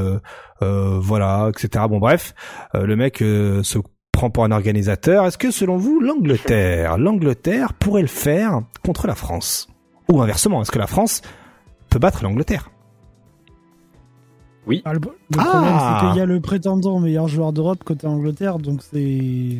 Euh, 0.61 0.99
voilà, 0.99 1.49
etc. 1.49 1.85
Bon 1.89 1.99
bref, 1.99 2.33
euh, 2.75 2.85
le 2.85 2.95
mec 2.95 3.21
euh, 3.21 3.63
se 3.63 3.79
prend 4.11 4.29
pour 4.29 4.43
un 4.43 4.51
organisateur. 4.51 5.25
Est-ce 5.25 5.37
que 5.37 5.51
selon 5.51 5.77
vous, 5.77 5.99
l'Angleterre, 5.99 6.97
l'Angleterre 6.97 7.73
pourrait 7.73 8.01
le 8.01 8.07
faire 8.07 8.61
contre 8.83 9.07
la 9.07 9.15
France? 9.15 9.69
Ou 10.09 10.21
inversement, 10.21 10.61
est-ce 10.61 10.71
que 10.71 10.79
la 10.79 10.87
France 10.87 11.21
peut 11.89 11.99
battre 11.99 12.23
l'Angleterre? 12.23 12.69
Oui. 14.67 14.81
Ah, 14.85 14.93
le, 14.93 14.99
problème, 14.99 15.19
c'est 15.29 16.07
qu'il 16.07 16.17
y 16.17 16.21
a 16.21 16.25
le 16.25 16.39
prétendant 16.41 16.99
meilleur 16.99 17.27
joueur 17.27 17.53
d'Europe 17.53 17.83
côté 17.83 18.05
Angleterre, 18.05 18.59
donc 18.59 18.81
c'est 18.83 19.59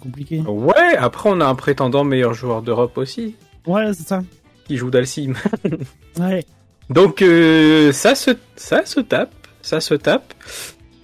compliqué. 0.00 0.40
Ouais, 0.40 0.96
après 0.96 1.30
on 1.30 1.40
a 1.40 1.46
un 1.46 1.54
prétendant 1.54 2.04
meilleur 2.04 2.32
joueur 2.32 2.62
d'Europe 2.62 2.96
aussi. 2.96 3.34
Ouais, 3.66 3.92
c'est 3.92 4.06
ça. 4.06 4.22
Qui 4.66 4.76
joue 4.76 4.90
Dalsim. 4.90 5.34
ouais. 6.18 6.44
Donc 6.88 7.18
ça 7.92 8.14
se 8.14 8.30
ça 8.54 8.86
se 8.86 9.00
tape 9.00 9.32
ça 9.66 9.80
se 9.80 9.94
tape. 9.94 10.32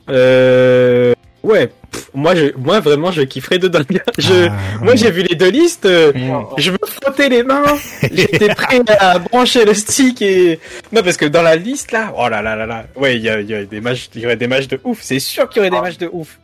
Euh, 0.09 1.15
ouais, 1.43 1.73
moi, 2.15 2.35
je, 2.37 2.57
moi 2.57 2.79
vraiment, 2.79 3.11
je 3.11 3.23
kifferais 3.23 3.59
de 3.59 3.67
dingue. 3.67 4.01
Je, 4.19 4.49
ah, 4.49 4.53
moi, 4.81 4.95
j'ai 4.95 5.11
vu 5.11 5.23
les 5.23 5.35
deux 5.35 5.51
listes, 5.51 5.85
euh, 5.85 6.13
je 6.59 6.71
me 6.71 6.79
frottais 6.87 7.29
les 7.29 7.43
mains, 7.43 7.65
j'étais 8.03 8.49
prêt 8.49 8.81
à 9.01 9.19
brancher 9.19 9.65
le 9.65 9.75
stick 9.75 10.23
et 10.23 10.61
non 10.93 11.03
parce 11.03 11.17
que 11.17 11.27
dans 11.27 11.43
la 11.43 11.57
liste 11.57 11.93
là, 11.93 12.13
oh 12.17 12.29
là 12.29 12.41
là 12.41 12.55
là 12.55 12.67
là, 12.67 12.85
ouais, 12.97 13.17
il 13.17 13.23
y, 13.23 13.29
a, 13.29 13.43
des 13.43 13.81
matchs, 13.81 14.11
il 14.15 14.23
y 14.23 14.27
aurait 14.27 14.37
des 14.37 14.47
matchs 14.47 14.69
de 14.69 14.79
ouf, 14.85 15.01
c'est 15.03 15.19
sûr 15.19 15.49
qu'il 15.49 15.59
y 15.59 15.61
aurait 15.61 15.71
des 15.71 15.77
ah. 15.77 15.83
matchs 15.83 15.99
de 15.99 16.09
ouf. 16.13 16.39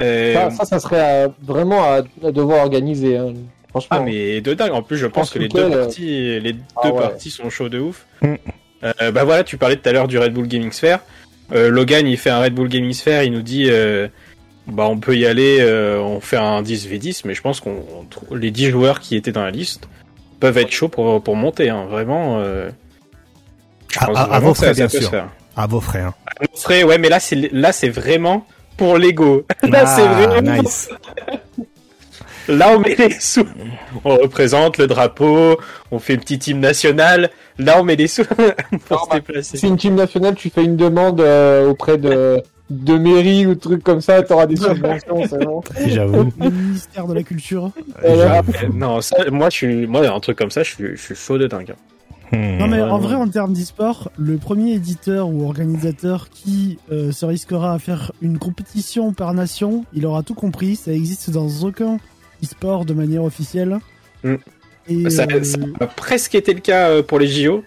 Euh... 0.00 0.50
Ça, 0.50 0.64
ça, 0.64 0.78
serait 0.78 1.26
vraiment 1.42 1.84
à, 1.84 2.02
devoir 2.30 2.64
organiser. 2.64 3.16
Hein. 3.16 3.34
Franchement. 3.70 3.98
Ah 4.00 4.00
mais 4.00 4.40
de 4.40 4.54
dingue. 4.54 4.72
En 4.72 4.82
plus, 4.82 4.96
je 4.96 5.06
pense 5.06 5.30
que 5.30 5.38
les 5.38 5.48
deux 5.48 5.68
parties, 5.70 6.40
les 6.40 6.56
ah 6.76 6.88
deux 6.88 6.94
parties 6.94 7.30
sont 7.30 7.50
chauds 7.50 7.68
de 7.68 7.78
ouf. 7.78 8.06
Mm. 8.20 8.34
Euh, 8.84 9.12
bah 9.12 9.24
voilà, 9.24 9.44
tu 9.44 9.56
parlais 9.58 9.76
tout 9.76 9.88
à 9.88 9.92
l'heure 9.92 10.08
du 10.08 10.18
Red 10.18 10.32
Bull 10.32 10.46
Gaming 10.46 10.72
Sphere. 10.72 10.98
Euh, 11.52 11.70
Logan, 11.70 12.06
il 12.06 12.16
fait 12.16 12.30
un 12.30 12.40
Red 12.40 12.54
Bull 12.54 12.68
Gaming 12.68 12.92
Sphere, 12.92 13.24
il 13.24 13.32
nous 13.32 13.42
dit, 13.42 13.66
euh, 13.68 14.08
bah 14.66 14.86
on 14.88 14.98
peut 14.98 15.16
y 15.16 15.26
aller, 15.26 15.58
euh, 15.60 16.00
on 16.00 16.20
fait 16.20 16.36
un 16.36 16.62
10v10, 16.62 17.22
mais 17.24 17.34
je 17.34 17.42
pense 17.42 17.60
qu'on 17.60 17.84
les 18.32 18.50
10 18.50 18.70
joueurs 18.70 19.00
qui 19.00 19.16
étaient 19.16 19.32
dans 19.32 19.44
la 19.44 19.50
liste 19.50 19.88
peuvent 20.40 20.58
être 20.58 20.70
chauds 20.70 20.88
pour, 20.88 21.22
pour 21.22 21.36
monter, 21.36 21.68
hein, 21.70 21.86
vraiment. 21.88 22.42
à, 23.98 24.40
vos 24.40 24.54
frais, 24.54 24.74
bien 24.74 24.88
sûr. 24.88 25.10
À 25.56 25.66
vos 25.66 25.80
frais. 25.80 26.00
Hein. 26.00 26.14
À 26.26 26.44
vos 26.46 26.56
frais, 26.56 26.82
ouais, 26.82 26.98
mais 26.98 27.08
là 27.08 27.20
c'est 27.20 27.52
là 27.52 27.72
c'est 27.72 27.90
vraiment 27.90 28.46
pour 28.76 28.96
l'ego. 28.96 29.46
là 29.62 29.86
c'est 29.86 30.02
ah, 30.02 30.26
vraiment. 30.26 30.62
Nice. 30.62 30.88
Là, 32.48 32.74
on 32.76 32.80
met 32.80 32.94
les 32.96 33.10
sous. 33.20 33.46
On 34.04 34.16
représente 34.16 34.78
le 34.78 34.86
drapeau, 34.86 35.58
on 35.90 35.98
fait 35.98 36.14
une 36.14 36.20
petite 36.20 36.42
team 36.42 36.60
nationale. 36.60 37.30
Là, 37.58 37.80
on 37.80 37.84
met 37.84 37.96
les 37.96 38.08
sous 38.08 38.24
pour 38.88 39.06
se 39.06 39.16
déplacer. 39.16 39.56
Si 39.56 39.66
une 39.66 39.76
team 39.76 39.94
nationale, 39.94 40.34
tu 40.34 40.50
fais 40.50 40.64
une 40.64 40.76
demande 40.76 41.20
euh, 41.20 41.68
auprès 41.68 41.98
de 41.98 42.42
de 42.70 42.96
mairie 42.96 43.46
ou 43.46 43.54
trucs 43.54 43.82
comme 43.82 44.00
ça, 44.00 44.22
t'auras 44.22 44.46
des 44.46 44.56
subventions, 44.56 45.22
c'est 45.28 45.44
bon. 45.44 45.60
J'avoue. 45.86 46.32
Le 46.40 46.50
ministère 46.50 47.06
de 47.06 47.12
la 47.12 47.22
culture. 47.22 47.70
non, 48.72 49.00
ça, 49.02 49.16
moi, 49.30 49.50
je 49.50 49.56
suis, 49.56 49.86
moi, 49.86 50.08
un 50.08 50.20
truc 50.20 50.38
comme 50.38 50.50
ça, 50.50 50.62
je 50.62 50.70
suis, 50.70 50.86
je 50.92 51.00
suis 51.00 51.14
chaud 51.14 51.36
de 51.36 51.46
dingue. 51.46 51.74
Hmm. 52.32 52.56
Non 52.56 52.66
mais 52.66 52.80
en 52.80 52.98
vrai 52.98 53.14
en 53.14 53.28
termes 53.28 53.52
d'e-sport, 53.52 54.10
le 54.16 54.38
premier 54.38 54.72
éditeur 54.72 55.28
ou 55.28 55.44
organisateur 55.44 56.30
qui 56.30 56.78
euh, 56.90 57.12
se 57.12 57.26
risquera 57.26 57.74
à 57.74 57.78
faire 57.78 58.10
une 58.22 58.38
compétition 58.38 59.12
par 59.12 59.34
nation, 59.34 59.84
il 59.92 60.06
aura 60.06 60.22
tout 60.22 60.32
compris, 60.32 60.76
ça 60.76 60.92
existe 60.92 61.28
dans 61.28 61.48
aucun 61.62 61.98
e-sport 62.42 62.84
de 62.84 62.94
manière 62.94 63.24
officielle. 63.24 63.78
Mm. 64.24 64.34
Et 64.88 65.10
ça, 65.10 65.26
euh, 65.30 65.42
a 65.80 65.86
presque 65.86 66.34
été 66.34 66.52
le 66.52 66.60
cas 66.60 66.88
euh, 66.88 67.02
pour 67.02 67.18
les 67.18 67.28
JO. 67.28 67.64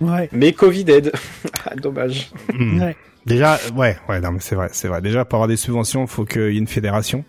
Ouais. 0.00 0.28
Mais 0.32 0.52
Covid 0.52 0.84
aide. 0.88 1.12
Ah, 1.66 1.74
dommage. 1.76 2.30
Mm. 2.52 2.82
Ouais. 2.82 2.96
Déjà, 3.24 3.58
ouais, 3.74 3.96
ouais, 4.08 4.20
non, 4.20 4.32
mais 4.32 4.40
c'est 4.40 4.54
vrai, 4.54 4.68
c'est 4.72 4.86
vrai. 4.88 5.00
Déjà, 5.00 5.24
pour 5.24 5.36
avoir 5.36 5.48
des 5.48 5.56
subventions, 5.56 6.02
il 6.02 6.08
faut 6.08 6.26
qu'il 6.26 6.52
y 6.52 6.56
ait 6.56 6.58
une 6.58 6.66
fédération. 6.66 7.24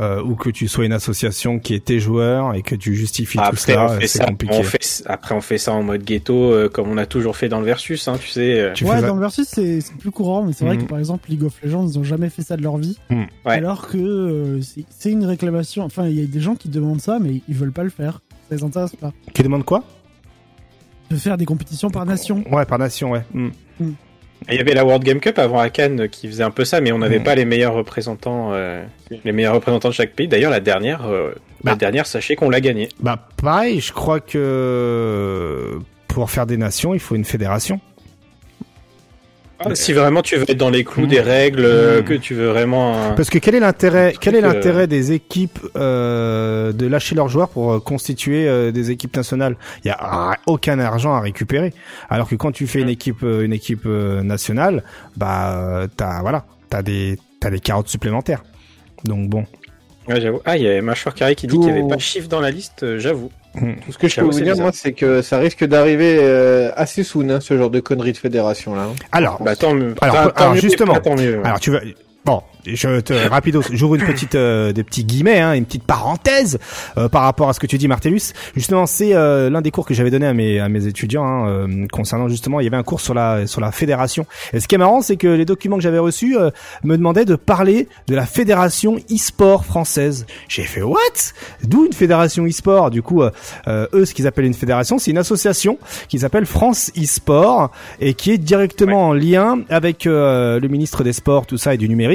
Euh, 0.00 0.20
ou 0.22 0.34
que 0.34 0.50
tu 0.50 0.66
sois 0.66 0.84
une 0.84 0.92
association 0.92 1.60
qui 1.60 1.72
est 1.74 1.84
tes 1.84 2.00
joueurs 2.00 2.54
et 2.54 2.62
que 2.62 2.74
tu 2.74 2.96
justifies 2.96 3.38
tout 3.38 3.56
ça, 3.56 3.96
c'est 4.04 4.24
compliqué. 4.24 4.62
après, 5.06 5.34
on 5.36 5.40
fait 5.40 5.58
ça 5.58 5.72
en 5.72 5.84
mode 5.84 6.02
ghetto, 6.02 6.34
euh, 6.34 6.68
comme 6.68 6.88
on 6.88 6.96
a 6.96 7.06
toujours 7.06 7.36
fait 7.36 7.48
dans 7.48 7.60
le 7.60 7.66
Versus, 7.66 8.08
hein, 8.08 8.16
tu 8.20 8.28
sais. 8.28 8.60
Euh. 8.60 8.74
ouais, 8.82 9.02
dans 9.02 9.14
le 9.14 9.20
Versus, 9.20 9.46
c'est 9.46 9.80
plus 9.98 10.10
courant, 10.10 10.42
mais 10.42 10.52
c'est 10.52 10.64
vrai 10.64 10.78
que 10.78 10.82
mm. 10.82 10.88
par 10.88 10.98
exemple, 10.98 11.30
League 11.30 11.44
of 11.44 11.62
Legends, 11.62 11.86
ils 11.86 11.98
ont 11.98 12.04
jamais 12.04 12.28
fait 12.28 12.42
ça 12.42 12.56
de 12.56 12.62
leur 12.62 12.76
vie. 12.76 12.98
Mm. 13.08 13.24
Alors 13.44 13.86
que 13.86 14.60
c'est 14.90 15.10
une 15.10 15.24
réclamation. 15.24 15.84
Enfin, 15.84 16.08
il 16.08 16.18
y 16.18 16.22
a 16.22 16.26
des 16.26 16.40
gens 16.40 16.56
qui 16.56 16.68
demandent 16.68 17.00
ça, 17.00 17.18
mais 17.20 17.42
ils 17.48 17.54
veulent 17.54 17.72
pas 17.72 17.84
le 17.84 17.90
faire. 17.90 18.20
Ça 18.48 18.56
les 18.56 18.64
intéresse 18.64 18.96
pas. 18.96 19.12
Qui 19.32 19.42
demandent 19.44 19.64
quoi? 19.64 19.84
De 21.10 21.16
faire 21.16 21.36
des 21.36 21.44
compétitions 21.44 21.90
par 21.90 22.04
nation. 22.04 22.42
Ouais, 22.50 22.64
par 22.64 22.78
nation, 22.78 23.12
ouais. 23.12 23.22
Mm. 23.32 23.50
Il 24.48 24.56
y 24.56 24.60
avait 24.60 24.74
la 24.74 24.84
World 24.84 25.04
Game 25.04 25.20
Cup 25.20 25.38
avant 25.38 25.58
à 25.58 25.70
Cannes 25.70 26.08
qui 26.08 26.28
faisait 26.28 26.42
un 26.42 26.50
peu 26.50 26.64
ça, 26.64 26.80
mais 26.80 26.92
on 26.92 26.98
n'avait 26.98 27.18
mm. 27.18 27.24
pas 27.24 27.34
les 27.34 27.44
meilleurs 27.44 27.74
représentants, 27.74 28.50
euh, 28.52 28.82
les 29.24 29.32
meilleurs 29.32 29.54
représentants 29.54 29.88
de 29.88 29.94
chaque 29.94 30.12
pays. 30.12 30.28
D'ailleurs, 30.28 30.50
la 30.50 30.60
dernière, 30.60 31.06
euh, 31.06 31.32
la 31.64 31.72
bah. 31.72 31.76
dernière, 31.76 32.06
sachez 32.06 32.36
qu'on 32.36 32.50
l'a 32.50 32.60
gagnée. 32.60 32.88
Bah 33.00 33.28
pareil, 33.42 33.80
je 33.80 33.92
crois 33.92 34.20
que 34.20 35.78
pour 36.08 36.30
faire 36.30 36.46
des 36.46 36.56
nations, 36.56 36.94
il 36.94 37.00
faut 37.00 37.14
une 37.14 37.24
fédération. 37.24 37.80
Ah, 39.64 39.74
si 39.74 39.92
vraiment 39.92 40.22
tu 40.22 40.36
veux 40.36 40.50
être 40.50 40.56
dans 40.56 40.70
les 40.70 40.84
clous 40.84 41.06
des 41.06 41.20
mmh. 41.20 41.24
règles, 41.24 41.64
euh, 41.64 42.00
mmh. 42.00 42.04
que 42.04 42.14
tu 42.14 42.34
veux 42.34 42.48
vraiment. 42.48 43.14
Parce 43.14 43.30
que 43.30 43.38
quel 43.38 43.54
est 43.54 43.60
l'intérêt, 43.60 44.14
quel 44.20 44.34
est 44.34 44.40
l'intérêt 44.40 44.86
des 44.86 45.12
équipes 45.12 45.58
euh, 45.76 46.72
de 46.72 46.86
lâcher 46.86 47.14
leurs 47.14 47.28
joueurs 47.28 47.48
pour 47.48 47.72
euh, 47.72 47.80
constituer 47.80 48.48
euh, 48.48 48.72
des 48.72 48.90
équipes 48.90 49.16
nationales? 49.16 49.56
Il 49.84 49.88
y 49.88 49.90
a 49.90 50.36
aucun 50.46 50.78
argent 50.78 51.14
à 51.14 51.20
récupérer. 51.20 51.72
Alors 52.10 52.28
que 52.28 52.34
quand 52.34 52.52
tu 52.52 52.66
fais 52.66 52.80
une 52.80 52.86
mmh. 52.86 52.90
équipe, 52.90 53.22
une 53.22 53.52
équipe 53.52 53.86
nationale, 53.86 54.84
bah 55.16 55.86
t'as 55.96 56.20
voilà, 56.20 56.44
t'as 56.68 56.82
des 56.82 57.18
t'as 57.40 57.50
des 57.50 57.60
carottes 57.60 57.88
supplémentaires. 57.88 58.42
Donc 59.04 59.28
bon. 59.28 59.46
Ouais, 60.08 60.20
j'avoue. 60.20 60.40
Ah, 60.44 60.56
il 60.56 60.64
y 60.64 60.68
a 60.68 60.82
Mâchoire 60.82 61.14
Carré 61.14 61.34
qui 61.34 61.46
dit 61.46 61.56
qu'il 61.56 61.66
n'y 61.66 61.78
avait 61.78 61.88
pas 61.88 61.96
de 61.96 62.00
chiffre 62.00 62.28
dans 62.28 62.40
la 62.40 62.50
liste, 62.50 62.98
j'avoue. 62.98 63.30
Hmm. 63.54 63.74
Tout 63.84 63.92
ce 63.92 63.98
que 63.98 64.08
je 64.08 64.16
peux 64.16 64.26
vous 64.26 64.40
dire, 64.40 64.56
moi, 64.56 64.70
c'est 64.72 64.92
que 64.92 65.22
ça 65.22 65.38
risque 65.38 65.64
d'arriver 65.64 66.18
assez 66.76 67.04
soon, 67.04 67.30
hein, 67.30 67.40
ce 67.40 67.56
genre 67.56 67.70
de 67.70 67.80
conneries 67.80 68.12
de 68.12 68.18
fédération 68.18 68.74
là. 68.74 68.82
Hein. 68.82 68.94
Alors, 69.12 69.42
bah, 69.42 69.54
tant, 69.56 69.76
alors, 70.00 70.54
justement, 70.56 70.94
alors 71.44 71.60
tu 71.60 71.70
vas, 71.70 71.80
Bon, 72.24 72.42
je 72.64 73.00
te 73.00 73.12
rapido, 73.12 73.60
j'ouvre 73.70 73.96
une 73.96 74.04
petite 74.06 74.34
euh, 74.34 74.72
des 74.72 74.82
petits 74.82 75.04
guillemets, 75.04 75.40
hein, 75.40 75.52
une 75.52 75.66
petite 75.66 75.84
parenthèse 75.84 76.58
euh, 76.96 77.10
par 77.10 77.20
rapport 77.20 77.50
à 77.50 77.52
ce 77.52 77.60
que 77.60 77.66
tu 77.66 77.76
dis, 77.76 77.86
Martellus. 77.86 78.32
Justement, 78.56 78.86
c'est 78.86 79.14
euh, 79.14 79.50
l'un 79.50 79.60
des 79.60 79.70
cours 79.70 79.84
que 79.84 79.92
j'avais 79.92 80.10
donné 80.10 80.26
à 80.26 80.32
mes 80.32 80.58
à 80.58 80.70
mes 80.70 80.86
étudiants 80.86 81.26
hein, 81.26 81.86
concernant 81.92 82.28
justement, 82.28 82.60
il 82.60 82.64
y 82.64 82.66
avait 82.66 82.78
un 82.78 82.82
cours 82.82 83.02
sur 83.02 83.12
la 83.12 83.46
sur 83.46 83.60
la 83.60 83.72
fédération. 83.72 84.24
Et 84.54 84.60
ce 84.60 84.68
qui 84.68 84.74
est 84.74 84.78
marrant, 84.78 85.02
c'est 85.02 85.18
que 85.18 85.28
les 85.28 85.44
documents 85.44 85.76
que 85.76 85.82
j'avais 85.82 85.98
reçus 85.98 86.38
me 86.82 86.96
demandaient 86.96 87.26
de 87.26 87.36
parler 87.36 87.88
de 88.06 88.14
la 88.14 88.24
fédération 88.24 88.96
e-sport 89.10 89.66
française. 89.66 90.24
J'ai 90.48 90.62
fait 90.62 90.80
what? 90.80 90.98
D'où 91.62 91.84
une 91.84 91.92
fédération 91.92 92.46
e-sport? 92.46 92.90
Du 92.90 93.02
coup, 93.02 93.22
eux, 93.22 94.04
ce 94.06 94.14
qu'ils 94.14 94.26
appellent 94.26 94.46
une 94.46 94.54
fédération, 94.54 94.98
c'est 94.98 95.10
une 95.10 95.18
association 95.18 95.78
qui 96.08 96.20
s'appelle 96.20 96.46
France 96.46 96.90
e-sport 96.96 97.70
et 98.00 98.14
qui 98.14 98.30
est 98.30 98.38
directement 98.38 99.08
en 99.08 99.12
lien 99.12 99.58
avec 99.68 100.06
le 100.06 100.66
ministre 100.68 101.04
des 101.04 101.12
Sports, 101.12 101.44
tout 101.44 101.58
ça 101.58 101.74
et 101.74 101.76
du 101.76 101.88
numérique 101.88 102.13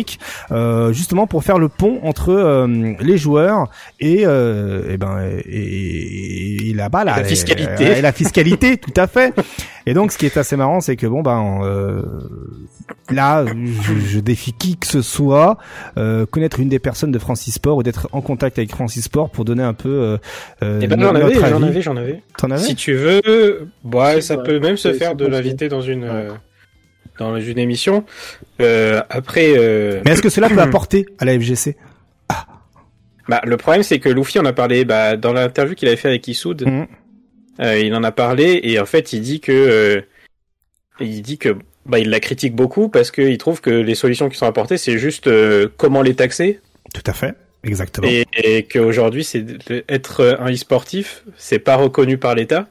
euh, 0.51 0.93
justement 0.93 1.27
pour 1.27 1.43
faire 1.43 1.59
le 1.59 1.69
pont 1.69 1.99
entre 2.03 2.31
euh, 2.31 2.93
les 2.99 3.17
joueurs 3.17 3.69
et, 3.99 4.25
euh, 4.25 4.93
et 4.93 4.97
ben 4.97 5.19
et, 5.45 6.73
là-bas 6.75 7.03
la 7.03 7.23
fiscalité, 7.23 7.97
et, 7.97 8.01
la 8.01 8.11
fiscalité, 8.11 8.77
tout 8.77 8.93
à 8.95 9.07
fait. 9.07 9.33
Et 9.85 9.93
donc, 9.93 10.11
ce 10.11 10.17
qui 10.17 10.25
est 10.25 10.37
assez 10.37 10.55
marrant, 10.55 10.81
c'est 10.81 10.95
que 10.95 11.07
bon 11.07 11.21
ben 11.21 11.61
là, 13.09 13.45
je, 13.45 14.19
défie 14.19 14.53
qui 14.53 14.77
que 14.77 14.87
ce 14.87 15.01
soit 15.01 15.57
connaître 16.31 16.59
une 16.59 16.69
des 16.69 16.79
personnes 16.79 17.11
de 17.11 17.19
Francis 17.19 17.55
Sport 17.55 17.77
ou 17.77 17.83
d'être 17.83 18.07
en 18.11 18.21
contact 18.21 18.57
avec 18.57 18.71
Francis 18.71 19.05
Sport 19.05 19.29
pour 19.29 19.45
donner 19.45 19.63
un 19.63 19.73
peu. 19.73 20.17
Euh, 20.63 20.79
eh 20.81 20.87
ben, 20.87 20.99
j'en 20.99 21.15
avais, 21.15 21.33
j'en 21.33 21.63
avais, 21.63 21.81
j'en 21.81 21.97
avais. 21.97 22.21
T'en 22.37 22.51
avais 22.51 22.61
Si 22.61 22.75
tu 22.75 22.93
veux, 22.93 23.67
ouais, 23.83 24.21
ça 24.21 24.37
peut 24.37 24.59
même 24.59 24.77
se 24.77 24.93
faire 24.93 25.15
de 25.15 25.25
l'inviter 25.25 25.69
dans 25.69 25.81
une 25.81 26.07
dans 27.20 27.39
une 27.39 27.59
émission. 27.59 28.05
Euh, 28.61 29.01
après. 29.09 29.53
Euh... 29.55 30.01
Mais 30.05 30.11
est-ce 30.11 30.22
que 30.22 30.30
cela 30.30 30.49
peut 30.49 30.61
apporter 30.61 31.05
à 31.20 31.26
la 31.26 31.39
FGC 31.39 31.76
ah. 32.30 32.47
Bah, 33.28 33.41
le 33.45 33.57
problème, 33.57 33.84
c'est 33.84 33.99
que 33.99 34.09
Luffy 34.09 34.39
en 34.39 34.45
a 34.45 34.53
parlé 34.53 34.86
bah, 34.86 35.17
dans 35.17 35.34
l'interview 35.34 35.76
qu'il 35.76 35.88
avait 35.88 35.97
fait 35.97 36.07
avec 36.07 36.28
Isoud. 36.28 36.65
Mhm. 36.65 36.88
Euh, 37.61 37.78
il 37.78 37.93
en 37.93 38.03
a 38.03 38.11
parlé 38.11 38.61
et 38.63 38.80
en 38.80 38.86
fait, 38.86 39.11
il 39.13 39.22
dit 39.22 39.41
que 39.41 40.03
il 41.01 41.22
dit 41.22 41.38
que 41.38 41.57
bah, 41.86 41.99
il 41.99 42.09
la 42.09 42.22
critique 42.22 42.55
beaucoup 42.55 42.88
parce 42.88 43.11
qu'il 43.11 43.38
trouve 43.38 43.59
que 43.61 43.70
les 43.70 43.95
solutions 43.95 44.30
qui 44.30 44.38
sont 44.38 44.45
apportées, 44.45 44.78
c'est 44.78 44.97
juste 44.97 45.30
comment 45.78 46.01
les 46.01 46.15
taxer. 46.15 46.61
Tout 46.93 47.03
à 47.05 47.13
fait. 47.13 47.36
Exactement. 47.65 48.07
Et, 48.07 48.26
et 48.34 48.63
qu'aujourd'hui, 48.63 49.26
c'est 49.26 49.45
être 49.89 50.38
un 50.39 50.49
e-sportif, 50.49 51.24
c'est 51.36 51.59
pas 51.59 51.76
reconnu 51.76 52.17
par 52.17 52.34
l'État. 52.36 52.67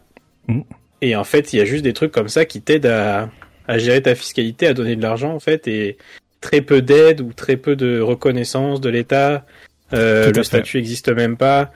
Mhm. 0.48 0.64
Et 1.00 1.14
en 1.14 1.24
fait, 1.24 1.52
il 1.52 1.58
y 1.58 1.62
a 1.62 1.64
juste 1.64 1.84
des 1.84 1.92
trucs 1.92 2.12
comme 2.12 2.28
ça 2.28 2.44
qui 2.44 2.60
t'aident 2.60 2.86
à, 2.86 3.30
à 3.68 3.78
gérer 3.78 4.02
ta 4.02 4.14
fiscalité, 4.14 4.66
à 4.66 4.74
donner 4.74 4.96
de 4.96 5.02
l'argent 5.02 5.32
en 5.32 5.40
fait, 5.40 5.68
et 5.68 5.96
très 6.40 6.60
peu 6.60 6.82
d'aide 6.82 7.20
ou 7.20 7.32
très 7.32 7.56
peu 7.56 7.76
de 7.76 8.00
reconnaissance 8.00 8.80
de 8.80 8.88
l'État. 8.88 9.44
Euh, 9.92 10.32
le 10.32 10.42
statut 10.42 10.78
n'existe 10.78 11.08
même 11.10 11.36
pas. 11.36 11.70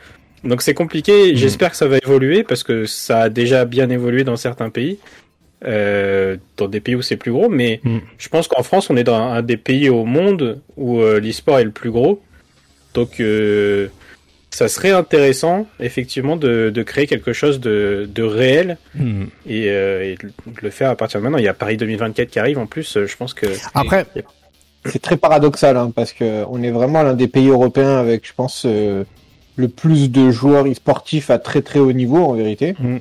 Donc 0.45 0.62
c'est 0.62 0.74
compliqué. 0.74 1.32
Mm. 1.32 1.36
J'espère 1.36 1.70
que 1.70 1.76
ça 1.76 1.86
va 1.86 1.99
évoluer 1.99 2.43
parce 2.43 2.62
que 2.62 2.86
ça 2.86 3.20
a 3.20 3.28
déjà 3.28 3.64
bien 3.64 3.90
évolué 3.90 4.24
dans 4.24 4.36
certains 4.36 4.70
pays, 4.70 4.99
euh, 5.64 6.36
dans 6.57 6.68
des 6.68 6.80
pays 6.80 6.95
où 6.95 7.03
c'est 7.03 7.16
plus 7.16 7.32
gros. 7.32 7.49
Mais 7.49 7.80
mm. 7.84 7.99
je 8.18 8.28
pense 8.28 8.49
qu'en 8.49 8.62
France, 8.62 8.90
on 8.90 8.97
est 8.97 9.05
dans 9.05 9.16
un 9.16 9.43
des 9.43 9.57
pays 9.57 9.88
au 9.88 10.05
monde 10.05 10.61
où 10.76 11.01
euh, 11.01 11.20
l'e-sport 11.20 11.59
est 11.59 11.64
le 11.64 11.70
plus 11.70 11.90
gros. 11.90 12.22
Donc 12.95 13.20
euh, 13.20 13.88
ça 14.53 14.68
serait 14.68 14.90
intéressant, 14.90 15.66
effectivement, 15.80 16.36
de, 16.36 16.70
de 16.72 16.82
créer 16.82 17.07
quelque 17.07 17.32
chose 17.32 17.59
de, 17.59 18.09
de 18.14 18.22
réel 18.22 18.76
hmm. 18.94 19.24
et, 19.46 19.70
euh, 19.70 20.12
et, 20.12 20.16
de 20.16 20.30
le 20.61 20.70
faire 20.70 20.90
à 20.90 20.94
partir 20.94 21.20
de 21.20 21.24
maintenant. 21.24 21.38
Il 21.38 21.44
y 21.44 21.48
a 21.48 21.55
Paris 21.55 21.78
2024 21.78 22.30
qui 22.30 22.38
arrive 22.38 22.59
en 22.59 22.66
plus, 22.66 22.96
euh, 22.96 23.07
je 23.07 23.16
pense 23.16 23.34
que. 23.34 23.46
Après. 23.74 24.07
C'est 24.84 25.00
très 25.00 25.16
paradoxal, 25.16 25.76
hein, 25.76 25.92
parce 25.94 26.12
que 26.12 26.44
on 26.50 26.61
est 26.62 26.72
vraiment 26.72 27.03
l'un 27.03 27.14
des 27.14 27.28
pays 27.28 27.48
européens 27.48 27.98
avec, 27.98 28.26
je 28.26 28.32
pense, 28.34 28.64
euh, 28.66 29.05
le 29.57 29.68
plus 29.68 30.11
de 30.11 30.30
joueurs 30.30 30.66
e-sportifs 30.66 31.30
à 31.30 31.38
très 31.38 31.62
très 31.62 31.78
haut 31.78 31.92
niveau, 31.92 32.18
en 32.18 32.34
vérité, 32.34 32.74
hmm. 32.78 32.98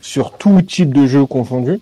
sur 0.00 0.32
tout 0.32 0.60
type 0.62 0.92
de 0.92 1.06
jeu 1.06 1.26
confondu. 1.26 1.80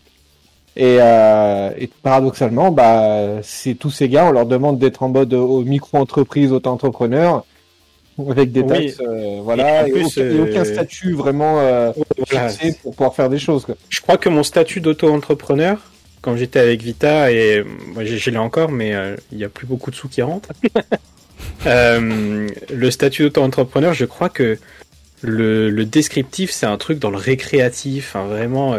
Et, 0.74 0.98
euh, 1.00 1.70
et, 1.78 1.88
paradoxalement, 2.02 2.70
bah, 2.70 3.40
c'est 3.42 3.76
tous 3.76 3.90
ces 3.90 4.10
gars, 4.10 4.26
on 4.26 4.32
leur 4.32 4.44
demande 4.44 4.78
d'être 4.78 5.02
en 5.02 5.08
mode 5.08 5.32
micro-entreprise, 5.32 6.52
auto-entrepreneur 6.52 7.44
avec 8.30 8.52
des 8.52 8.64
taxes, 8.66 9.00
euh, 9.00 9.40
voilà, 9.42 9.86
et, 9.88 9.92
aucun, 9.92 10.20
euh, 10.20 10.64
statut 10.64 11.12
vraiment 11.12 11.60
euh, 11.60 11.92
pour 12.82 12.94
pouvoir 12.94 13.14
faire 13.14 13.28
des 13.28 13.38
choses. 13.38 13.64
Quoi. 13.64 13.76
Je 13.88 14.00
crois 14.00 14.16
que 14.16 14.28
mon 14.28 14.42
statut 14.42 14.80
d'auto-entrepreneur, 14.80 15.78
quand 16.22 16.36
j'étais 16.36 16.60
avec 16.60 16.82
Vita, 16.82 17.30
et 17.30 17.62
moi 17.94 18.04
je 18.04 18.30
l'ai 18.30 18.38
encore, 18.38 18.70
mais 18.70 18.94
il 19.32 19.38
n'y 19.38 19.44
a 19.44 19.48
plus 19.48 19.66
beaucoup 19.66 19.90
de 19.90 19.96
sous 19.96 20.08
qui 20.08 20.22
rentrent. 20.22 20.48
le 21.66 22.90
statut 22.90 23.22
d'auto-entrepreneur, 23.22 23.92
je 23.92 24.06
crois 24.06 24.28
que 24.28 24.58
le, 25.22 25.70
le 25.70 25.84
descriptif, 25.84 26.50
c'est 26.50 26.66
un 26.66 26.76
truc 26.78 26.98
dans 26.98 27.10
le 27.10 27.18
récréatif, 27.18 28.16
hein, 28.16 28.26
vraiment. 28.26 28.78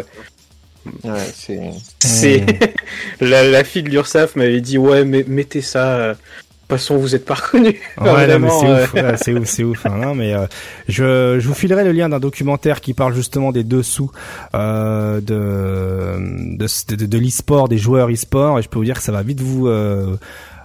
Ouais, 1.04 1.20
c'est. 1.34 1.60
C'est 2.00 2.46
la, 3.22 3.44
la, 3.44 3.64
fille 3.64 3.84
de 3.84 3.90
l'URSAF 3.90 4.36
m'avait 4.36 4.62
dit 4.62 4.78
ouais, 4.78 5.04
mais 5.04 5.24
mettez 5.28 5.62
ça 5.62 6.16
façon, 6.68 6.98
vous 6.98 7.16
êtes 7.16 7.26
pas 7.26 7.36
reconnu. 7.36 7.80
Ouais, 8.02 8.40
mais 8.40 8.50
c'est 8.50 8.68
ouf, 8.68 8.96
c'est 9.18 9.34
ouf, 9.34 9.48
c'est 9.48 9.64
ouf. 9.64 9.86
Hein, 9.86 10.14
mais 10.16 10.34
euh, 10.34 10.46
je, 10.88 11.38
je 11.40 11.48
vous 11.48 11.54
filerai 11.54 11.84
le 11.84 11.92
lien 11.92 12.10
d'un 12.10 12.20
documentaire 12.20 12.82
qui 12.82 12.94
parle 12.94 13.14
justement 13.14 13.52
des 13.52 13.64
dessous 13.64 14.12
euh, 14.54 15.22
de 15.22 16.58
de, 16.58 16.96
de, 16.96 17.06
de 17.06 17.18
l'e-sport, 17.18 17.68
des 17.70 17.78
joueurs 17.78 18.10
e-sport, 18.10 18.60
et 18.60 18.62
je 18.62 18.70
peux 18.70 18.80
vous 18.80 18.86
dire 18.86 18.98
que 18.98 19.04
ça 19.04 19.12
va 19.12 19.24
vite 19.24 19.42
vous 19.42 19.68
euh, 19.68 20.16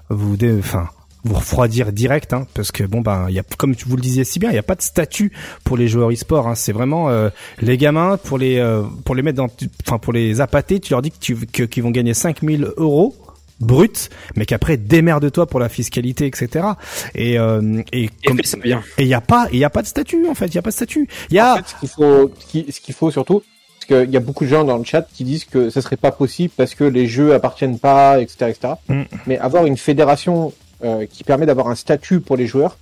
vous 0.09 0.37
enfin 0.59 0.89
vous 1.25 1.35
refroidir 1.35 1.93
direct 1.93 2.33
hein, 2.33 2.47
parce 2.55 2.73
que 2.73 2.83
bon 2.85 3.01
ben 3.01 3.27
il 3.29 3.35
y 3.35 3.39
a 3.39 3.45
comme 3.57 3.75
vous 3.87 3.97
le 3.97 4.03
disiez 4.03 4.25
si 4.25 4.39
bien 4.39 4.51
il 4.51 4.57
y 4.57 4.59
a 4.59 4.63
pas 4.63 4.75
de 4.75 4.83
statut 4.83 5.31
pour 5.63 5.77
les 5.77 5.87
joueurs 5.87 6.11
e-sport 6.11 6.49
hein, 6.49 6.55
c'est 6.55 6.73
vraiment 6.73 7.11
euh, 7.11 7.31
les 7.61 7.77
gamins 7.77 8.17
pour 8.17 8.39
les 8.39 8.59
euh, 8.59 8.83
pour 9.05 9.15
les 9.15 9.23
mettre 9.23 9.37
dans 9.37 9.49
enfin 9.87 9.99
pour 9.99 10.13
les 10.13 10.41
appâter 10.41 10.81
tu 10.81 10.93
leur 10.93 11.03
dis 11.03 11.13
que 11.13 11.19
tu 11.21 11.69
qu'ils 11.69 11.83
vont 11.83 11.91
gagner 11.91 12.15
5000 12.15 12.73
euros 12.77 13.15
brut, 13.63 14.11
mais 14.37 14.45
qu'après 14.45 14.77
démerde-toi 14.77 15.47
pour 15.47 15.61
la 15.61 15.69
fiscalité, 15.69 16.27
etc. 16.27 16.67
Et 17.15 17.39
euh, 17.39 17.83
et 17.93 18.11
comme, 18.27 18.41
et 18.41 18.75
il 18.99 19.07
y 19.07 19.15
a 19.15 19.21
pas 19.21 19.49
il 19.53 19.59
y 19.59 19.65
a 19.65 19.71
pas 19.71 19.83
de 19.83 19.87
statut 19.87 20.27
en 20.29 20.35
fait, 20.35 20.47
il 20.47 20.55
y 20.57 20.59
a 20.59 20.63
pas 20.63 20.71
de 20.71 20.75
statut. 20.75 21.09
Il 21.31 21.37
y 21.37 21.41
a 21.41 21.63
ce 21.65 21.75
qu'il 21.81 21.89
faut 21.89 22.31
ce 22.53 22.81
qu'il 22.81 22.95
faut 22.95 23.11
surtout 23.11 23.43
parce 23.87 24.05
qu'il 24.05 24.13
y 24.13 24.17
a 24.17 24.21
beaucoup 24.21 24.45
de 24.45 24.51
gens 24.51 24.65
dans 24.65 24.77
le 24.77 24.85
chat 24.85 25.07
qui 25.13 25.25
disent 25.25 25.45
que 25.45 25.71
ça 25.71 25.81
serait 25.81 25.97
pas 25.97 26.13
possible 26.13 26.53
parce 26.57 26.75
que 26.75 26.85
les 26.85 27.07
jeux 27.07 27.35
appartiennent 27.35 27.79
pas, 27.79 28.21
etc., 28.21 28.51
etc. 28.51 28.75
Mm. 28.89 29.03
Mais 29.27 29.39
avoir 29.39 29.67
une 29.67 29.77
fédération 29.77 30.53
euh, 30.85 31.07
qui 31.07 31.25
permet 31.25 31.47
d'avoir 31.47 31.69
un 31.69 31.75
statut 31.75 32.21
pour 32.21 32.37
les 32.37 32.47
joueurs, 32.47 32.79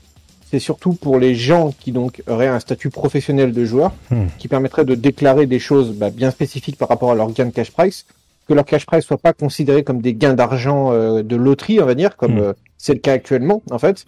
c'est 0.51 0.59
surtout 0.59 0.95
pour 0.95 1.19
les 1.19 1.35
gens 1.35 1.73
qui 1.79 1.93
donc 1.93 2.23
auraient 2.27 2.49
un 2.49 2.61
statut 2.61 2.91
professionnel 2.91 3.53
de 3.53 3.65
joueur, 3.65 3.93
mm. 4.11 4.27
qui 4.39 4.49
permettrait 4.49 4.85
de 4.85 4.95
déclarer 4.95 5.47
des 5.47 5.59
choses 5.59 5.93
bah, 5.93 6.11
bien 6.11 6.31
spécifiques 6.31 6.77
par 6.77 6.89
rapport 6.89 7.13
à 7.13 7.15
leur 7.15 7.31
gain 7.33 7.47
de 7.47 7.51
cash 7.51 7.71
price, 7.71 8.05
que 8.49 8.55
leur 8.55 8.65
cash 8.65 8.87
price 8.87 9.05
soit 9.05 9.19
pas 9.19 9.33
considéré 9.33 9.85
comme 9.85 10.01
des 10.01 10.15
gains 10.15 10.35
d'argent 10.35 10.93
euh, 10.93 11.23
de 11.23 11.37
loterie, 11.37 11.81
on 11.81 11.87
va 11.87 11.95
dire, 11.95 12.17
comme 12.17 12.37
hmm. 12.37 12.43
euh, 12.43 12.53
c'est 12.79 12.95
le 12.95 13.01
cas 13.01 13.13
actuellement, 13.13 13.63
en 13.71 13.79
fait, 13.79 14.05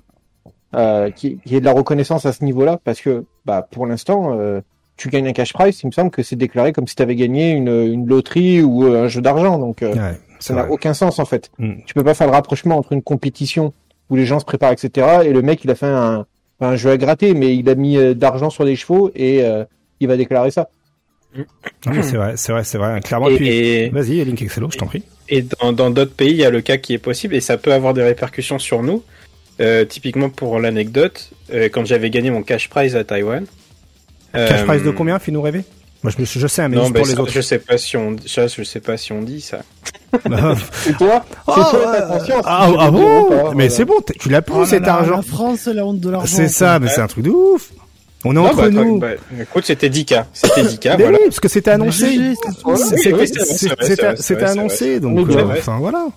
euh, 0.74 1.10
qui, 1.10 1.38
qui 1.38 1.56
est 1.56 1.60
de 1.60 1.64
la 1.64 1.72
reconnaissance 1.72 2.26
à 2.26 2.32
ce 2.32 2.44
niveau-là, 2.44 2.80
parce 2.84 3.00
que 3.00 3.24
bah, 3.44 3.66
pour 3.70 3.86
l'instant, 3.86 4.38
tu 4.96 5.08
gagnes 5.08 5.28
un 5.28 5.32
cash 5.32 5.52
price, 5.52 5.82
il 5.82 5.86
me 5.86 5.92
semble 5.92 6.10
que 6.10 6.22
c'est 6.22 6.36
déclaré 6.36 6.72
comme 6.72 6.86
si 6.86 6.94
tu 6.94 7.02
avais 7.02 7.16
gagné 7.16 7.52
une, 7.52 7.68
une, 7.68 8.06
loterie 8.06 8.62
ou 8.62 8.84
un 8.84 9.08
jeu 9.08 9.20
d'argent, 9.20 9.58
donc 9.58 9.84
ça 10.38 10.54
n'a 10.54 10.70
aucun 10.70 10.94
sens 10.94 11.18
en 11.18 11.24
fait. 11.24 11.50
Hmm. 11.58 11.74
Tu 11.86 11.94
peux 11.94 12.04
pas 12.04 12.14
faire 12.14 12.26
le 12.26 12.32
rapprochement 12.32 12.76
entre 12.76 12.92
une 12.92 13.02
compétition 13.02 13.72
où 14.10 14.16
les 14.16 14.26
gens 14.26 14.40
se 14.40 14.44
préparent, 14.44 14.72
etc., 14.72 15.20
et 15.24 15.32
le 15.32 15.42
mec 15.42 15.64
il 15.64 15.70
a 15.70 15.74
fait 15.74 15.86
un, 15.86 16.26
un 16.60 16.76
jeu 16.76 16.90
à 16.90 16.96
gratter, 16.96 17.34
mais 17.34 17.56
il 17.56 17.68
a 17.68 17.74
mis 17.74 18.14
d'argent 18.14 18.50
sur 18.50 18.64
les 18.64 18.76
chevaux 18.76 19.10
et 19.14 19.44
il 20.00 20.08
va 20.08 20.16
déclarer 20.16 20.50
ça 20.50 20.68
c'est 21.84 22.16
vrai, 22.16 22.34
c'est 22.36 22.52
vrai, 22.52 22.64
c'est 22.64 22.78
vrai. 22.78 23.00
Clairement, 23.00 23.28
et, 23.28 23.90
vas-y, 23.90 24.24
Link 24.24 24.40
Excello, 24.42 24.68
je 24.70 24.78
t'en 24.78 24.86
prie. 24.86 25.02
Et 25.28 25.42
dans 25.42 25.90
d'autres 25.90 26.14
pays, 26.14 26.30
il 26.30 26.36
y 26.36 26.44
a 26.44 26.50
le 26.50 26.60
cas 26.60 26.76
qui 26.76 26.94
est 26.94 26.98
possible 26.98 27.34
et 27.34 27.40
ça 27.40 27.56
peut 27.56 27.72
avoir 27.72 27.94
des 27.94 28.02
répercussions 28.02 28.58
sur 28.58 28.82
nous. 28.82 29.02
Euh, 29.60 29.84
typiquement 29.84 30.30
pour 30.30 30.58
l'anecdote, 30.58 31.30
euh, 31.52 31.68
quand 31.68 31.84
j'avais 31.84 32.10
gagné 32.10 32.30
mon 32.30 32.42
cash 32.42 32.68
prize 32.68 32.96
à 32.96 33.04
Taïwan. 33.04 33.44
cash 34.32 34.64
prize 34.64 34.82
de 34.82 34.88
euh, 34.88 34.92
combien, 34.92 35.18
fais-nous 35.18 35.42
rêver? 35.42 35.64
Moi, 36.02 36.12
je, 36.18 36.24
je 36.24 36.46
sais, 36.48 36.68
mais 36.68 36.76
non, 36.76 36.90
pour 36.90 37.06
les 37.06 37.18
autres. 37.18 37.30
Je 37.30 37.40
sais 37.40 37.60
pas 37.60 37.78
si 37.78 37.96
on, 37.96 38.16
ça, 38.26 38.48
je 38.48 38.62
sais 38.64 38.80
pas 38.80 38.96
si 38.96 39.12
on 39.12 39.22
dit 39.22 39.40
ça. 39.40 39.62
c'est 40.12 40.96
toi, 40.96 41.24
c'est 41.24 41.42
oh, 41.46 41.64
toi 41.70 41.96
ta 41.96 42.02
conscience. 42.02 42.44
Ah, 42.44 42.68
ah 42.78 42.90
bon? 42.90 43.54
Mais 43.54 43.68
c'est 43.68 43.84
bon, 43.84 44.00
tu 44.18 44.28
l'as 44.28 44.42
plus 44.42 44.54
oh 44.54 44.64
cet 44.64 44.88
argent. 44.88 45.16
La 45.16 45.22
France, 45.22 45.60
c'est 45.64 45.74
la 45.74 45.86
honte 45.86 46.00
de 46.00 46.10
l'argent. 46.10 46.26
C'est 46.26 46.48
ça, 46.48 46.78
mais 46.80 46.88
c'est 46.88 47.00
un 47.00 47.06
truc 47.06 47.24
de 47.24 47.30
ouf. 47.30 47.70
On 48.24 48.36
est 48.36 48.38
entre 48.38 48.56
bah, 48.56 48.70
nous. 48.70 48.98
Bah, 48.98 49.12
écoute, 49.40 49.64
c'était 49.64 49.88
10K. 49.88 50.26
C'était 50.32 50.62
10K, 50.62 50.96
voilà. 50.96 51.18
Oui, 51.18 51.24
parce 51.24 51.40
que 51.40 51.48
c'était 51.48 51.70
annoncé. 51.70 52.34
C'était 54.16 54.44
annoncé, 54.44 55.00
donc, 55.00 55.28
euh, 55.30 55.44
enfin, 55.50 55.78
voilà. 55.78 56.08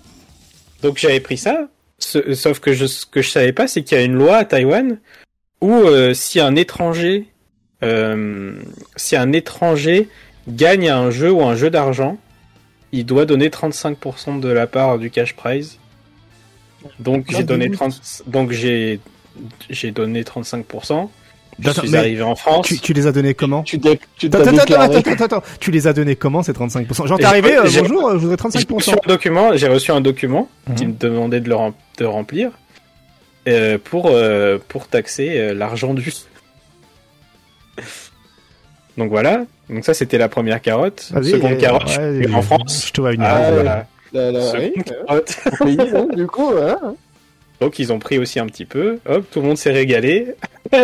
Donc, 0.82 0.98
j'avais 0.98 1.20
pris 1.20 1.38
ça. 1.38 1.68
sauf 2.00 2.60
que 2.60 2.74
je, 2.74 2.86
ce 2.86 3.06
que 3.06 3.22
je 3.22 3.30
savais 3.30 3.54
pas, 3.54 3.68
c'est 3.68 3.84
qu'il 3.84 3.98
y 3.98 4.02
a 4.02 4.04
une 4.04 4.16
loi 4.16 4.38
à 4.38 4.46
Taïwan 4.46 5.00
où 5.62 5.74
euh, 5.74 6.14
si 6.14 6.40
un 6.40 6.56
étranger, 6.56 7.28
euh, 7.84 8.54
si 8.96 9.16
un 9.16 9.32
étranger 9.32 10.10
gagne 10.48 10.90
un 10.90 11.10
jeu 11.10 11.32
ou 11.32 11.44
un 11.44 11.56
jeu 11.56 11.70
d'argent, 11.70 12.18
il 12.92 13.06
doit 13.06 13.26
donner 13.26 13.50
35% 13.50 14.40
de 14.40 14.50
la 14.50 14.68
part 14.68 15.00
du 15.00 15.10
cash 15.10 15.36
prize. 15.36 15.80
Donc 17.00 17.26
j'ai 17.30 17.44
donné 17.44 17.72
30, 17.72 18.24
donc 18.28 18.52
j'ai 18.52 19.00
j'ai 19.70 19.92
donné 19.92 20.22
35%. 20.24 21.10
Je 21.60 21.70
suis 21.72 21.96
arrivé 21.96 22.22
en 22.22 22.36
France. 22.36 22.74
Tu, 22.82 22.94
les 22.94 23.08
as 23.08 23.12
donnés 23.12 23.34
comment 23.34 23.64
Tu, 23.64 23.80
tu 23.80 24.28
attends, 24.28 24.58
attends, 24.58 25.24
attends, 25.24 25.44
Tu 25.60 25.72
les 25.72 25.88
as 25.88 25.94
donnés 25.94 26.16
comment 26.16 26.44
ces 26.44 26.52
35% 26.52 27.08
Genre 27.08 27.18
t'es 27.18 27.24
arrivé, 27.24 27.58
euh, 27.58 27.64
bonjour, 27.64 28.12
je 28.12 28.18
voudrais 28.18 28.36
35%. 28.36 28.60
J'ai 28.60 28.76
reçu 28.76 28.92
un 28.92 29.08
document, 29.08 29.56
j'ai 29.56 29.68
reçu 29.68 29.92
un 29.92 30.02
document 30.02 30.50
qui 30.76 30.86
mhm. 30.86 30.92
me 30.92 30.98
demandait 30.98 31.40
de 31.40 31.50
le 31.50 32.08
remplir 32.08 32.52
euh, 33.48 33.78
pour, 33.82 34.08
euh, 34.08 34.58
pour 34.68 34.88
taxer 34.88 35.54
l'argent 35.54 35.94
du. 35.94 36.12
Donc 38.98 39.10
voilà, 39.10 39.46
donc 39.70 39.84
ça 39.86 39.94
c'était 39.94 40.18
la 40.18 40.30
première 40.30 40.62
carotte. 40.62 41.12
Seconde 41.22 41.58
carotte, 41.58 42.00
en 42.34 42.42
France. 42.42 42.86
Je 42.88 42.92
te 42.92 43.02
vois 43.02 43.12
venir. 43.12 43.28
Ah, 43.30 43.52
voilà. 43.52 43.88
La, 44.14 44.32
la, 44.32 44.42
carotte. 44.84 45.38
Hein, 45.62 46.08
du 46.16 46.28
coup, 46.28 46.52
hein. 46.58 46.96
Donc 47.60 47.80
ils 47.80 47.92
ont 47.92 48.00
pris 48.00 48.18
aussi 48.18 48.40
un 48.40 48.46
petit 48.46 48.66
peu. 48.66 49.00
Hop, 49.06 49.26
tout 49.32 49.42
le 49.42 49.48
monde 49.48 49.58
s'est 49.58 49.72
régalé. 49.72 50.36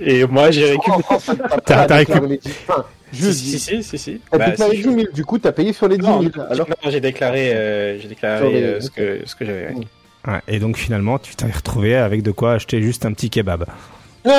Et 0.00 0.26
moi, 0.26 0.50
j'ai 0.50 0.64
récupéré. 0.70 1.02
T'as 1.64 1.86
récupéré. 1.86 2.40
Si, 3.12 3.34
si, 3.34 3.58
si, 3.58 3.82
si, 3.82 3.98
si. 3.98 4.20
Ah, 4.30 4.38
bah, 4.38 4.50
10 4.50 4.82
000, 4.82 4.96
du 5.14 5.24
coup, 5.24 5.38
t'as 5.38 5.52
payé 5.52 5.72
sur 5.72 5.88
les 5.88 5.96
10 5.96 6.04
000. 6.04 6.22
Alors... 6.50 6.68
Non, 6.68 6.90
j'ai 6.90 7.00
déclaré, 7.00 7.52
euh, 7.52 7.98
j'ai 7.98 8.08
déclaré 8.08 8.62
euh, 8.62 8.80
ce 8.80 8.90
que, 8.90 9.20
ce 9.24 9.34
que 9.34 9.44
j'avais. 9.44 9.74
Ouais, 10.26 10.40
et 10.46 10.58
donc 10.58 10.76
finalement, 10.76 11.18
tu 11.18 11.34
t'es 11.34 11.46
retrouvé 11.46 11.96
avec 11.96 12.22
de 12.22 12.30
quoi 12.32 12.54
acheter 12.54 12.82
juste 12.82 13.06
un 13.06 13.12
petit 13.12 13.30
kebab. 13.30 13.64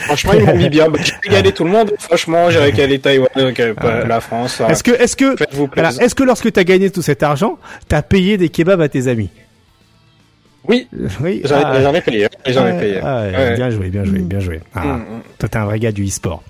Franchement, 0.00 0.32
ils 0.34 0.44
m'ont 0.44 0.56
mis 0.56 0.68
bien. 0.68 0.88
J'ai 1.00 1.14
régalé 1.22 1.52
tout 1.52 1.64
le 1.64 1.70
monde. 1.70 1.92
Franchement, 1.98 2.50
j'ai 2.50 2.58
régalé 2.58 2.98
Taïwan, 3.00 3.28
donc, 3.34 3.58
euh, 3.60 3.74
la 4.06 4.20
France. 4.20 4.60
Est-ce 4.68 4.82
que, 4.82 4.90
est-ce 4.90 5.16
que, 5.16 5.36
est-ce 6.02 6.14
que 6.14 6.24
lorsque 6.24 6.52
t'as 6.52 6.64
gagné 6.64 6.90
tout 6.90 7.02
cet 7.02 7.22
argent, 7.22 7.58
t'as 7.86 8.02
payé 8.02 8.36
des 8.36 8.50
kebabs 8.50 8.80
à 8.80 8.88
tes 8.88 9.06
amis? 9.06 9.30
Oui, 10.66 10.88
oui 11.20 11.42
j'en 11.44 11.56
ah, 11.64 11.92
ai 11.96 12.00
payé. 12.00 12.28
J'en 12.46 12.66
ai 12.66 12.78
payé. 12.78 13.00
Ah, 13.02 13.54
Bien 13.54 13.70
joué, 13.70 13.88
bien 13.88 14.04
joué, 14.04 14.18
bien 14.20 14.40
joué. 14.40 14.60
Ah, 14.74 14.84
mm, 14.84 14.96
mm. 14.96 15.22
Toi, 15.38 15.48
t'es 15.48 15.56
un 15.56 15.64
vrai 15.64 15.78
gars 15.78 15.92
du 15.92 16.04
e-sport. 16.06 16.42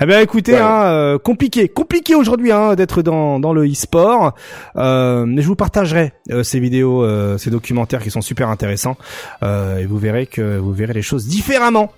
Eh 0.00 0.04
bien, 0.04 0.20
écoutez, 0.20 0.56
hein, 0.56 0.84
euh, 0.84 1.18
compliqué, 1.18 1.68
compliqué 1.68 2.14
aujourd'hui 2.14 2.52
hein, 2.52 2.74
d'être 2.74 3.00
dans 3.00 3.40
dans 3.40 3.54
le 3.54 3.66
e-sport. 3.66 4.34
Euh, 4.76 5.24
mais 5.24 5.40
je 5.40 5.46
vous 5.46 5.56
partagerai 5.56 6.12
euh, 6.30 6.42
ces 6.42 6.60
vidéos, 6.60 7.02
euh, 7.02 7.38
ces 7.38 7.50
documentaires 7.50 8.02
qui 8.02 8.10
sont 8.10 8.20
super 8.20 8.50
intéressants, 8.50 8.96
et 9.42 9.86
vous 9.86 9.98
verrez 9.98 10.26
que 10.26 10.58
vous 10.58 10.72
verrez 10.72 10.92
les 10.92 11.02
choses 11.02 11.26
différemment. 11.26 11.92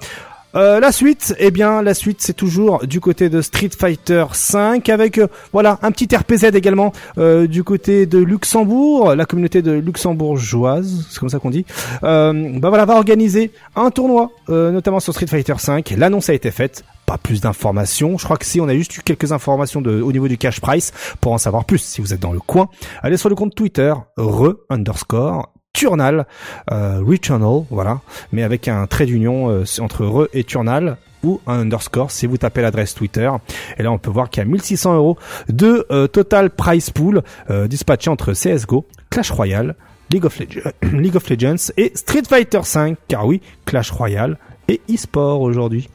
Euh, 0.55 0.81
la 0.81 0.93
suite, 0.93 1.35
eh 1.39 1.51
bien, 1.51 1.83
la 1.83 1.95
suite, 1.95 2.19
c'est 2.21 2.33
toujours 2.33 2.87
du 2.87 3.01
côté 3.01 3.29
de 3.29 3.43
Street 3.43 3.71
Fighter 3.79 4.25
5 4.33 4.89
avec, 4.89 5.19
euh, 5.19 5.27
voilà, 5.53 5.79
un 5.83 5.91
petit 5.91 6.15
RPZ 6.15 6.45
également 6.55 6.93
euh, 7.19 7.47
du 7.47 7.65
côté 7.65 8.07
de 8.07 8.19
Luxembourg, 8.19 9.15
la 9.15 9.27
communauté 9.27 9.61
de 9.61 9.73
luxembourgeoise, 9.73 11.07
c'est 11.11 11.19
comme 11.19 11.29
ça 11.29 11.39
qu'on 11.39 11.51
dit. 11.51 11.67
bah 12.03 12.33
voilà, 12.69 12.85
va 12.87 12.95
organiser 12.95 13.53
un 13.77 13.91
tournoi, 13.91 14.31
notamment 14.49 15.01
sur 15.01 15.13
Street 15.13 15.27
Fighter 15.27 15.55
5. 15.59 15.95
L'annonce 15.97 16.31
a 16.31 16.35
été 16.35 16.51
faite. 16.51 16.85
Pas 17.07 17.17
plus 17.17 17.41
d'informations. 17.41 18.19
Je 18.19 18.25
crois 18.25 18.37
que 18.37 18.45
si 18.45 18.61
on 18.61 18.69
a 18.69 18.75
juste 18.75 18.97
eu 18.99 19.01
quelques 19.01 19.33
informations 19.33 19.81
de, 19.81 20.03
au 20.03 20.13
niveau 20.13 20.29
du 20.29 20.37
cash 20.37 20.61
price 20.61 20.93
pour 21.23 21.33
en 21.33 21.39
savoir 21.39 21.65
plus. 21.65 21.79
Si 21.79 22.03
vous 22.03 22.13
êtes 22.13 22.21
dans 22.21 22.33
le 22.33 22.41
coin, 22.41 22.69
allez 23.03 23.17
sur 23.17 23.31
le 23.31 23.35
compte 23.35 23.55
Twitter 23.55 23.95
re 24.19 24.57
underscore 24.69 25.51
Turnal, 25.79 26.27
euh, 26.73 27.01
Returnal, 27.07 27.63
voilà, 27.71 28.01
mais 28.33 28.43
avec 28.43 28.67
un 28.67 28.85
trait 28.89 29.07
d'union 29.07 29.49
euh, 29.49 29.65
entre 29.79 30.05
Re 30.05 30.27
et 30.33 30.43
Turnal 30.43 30.97
ou 31.23 31.41
un 31.47 31.61
underscore 31.61 32.11
si 32.11 32.27
vous 32.27 32.37
tapez 32.37 32.63
l'adresse 32.63 32.97
Twitter. 32.97 33.31
Et 33.79 33.85
là, 33.85 33.93
on 33.93 33.99
peut 33.99 34.11
voir 34.11 34.29
qu'il 34.29 34.43
y 34.43 34.47
a 34.47 34.49
1600 34.49 34.97
euros 34.97 35.17
de 35.49 35.87
euh, 35.93 36.09
total 36.09 36.51
price 36.51 36.91
pool 36.91 37.23
euh, 37.49 37.69
dispatché 37.69 38.11
entre 38.11 38.33
CS:GO, 38.33 38.87
Clash 39.09 39.31
Royale, 39.31 39.77
League 40.13 40.27
of, 40.27 41.31
Legends 41.31 41.71
et 41.77 41.93
Street 41.95 42.25
Fighter 42.29 42.65
5, 42.65 42.97
car 43.07 43.25
oui, 43.25 43.41
Clash 43.65 43.93
Royale 43.93 44.37
et 44.67 44.81
e-sport 44.93 45.43
aujourd'hui. 45.43 45.89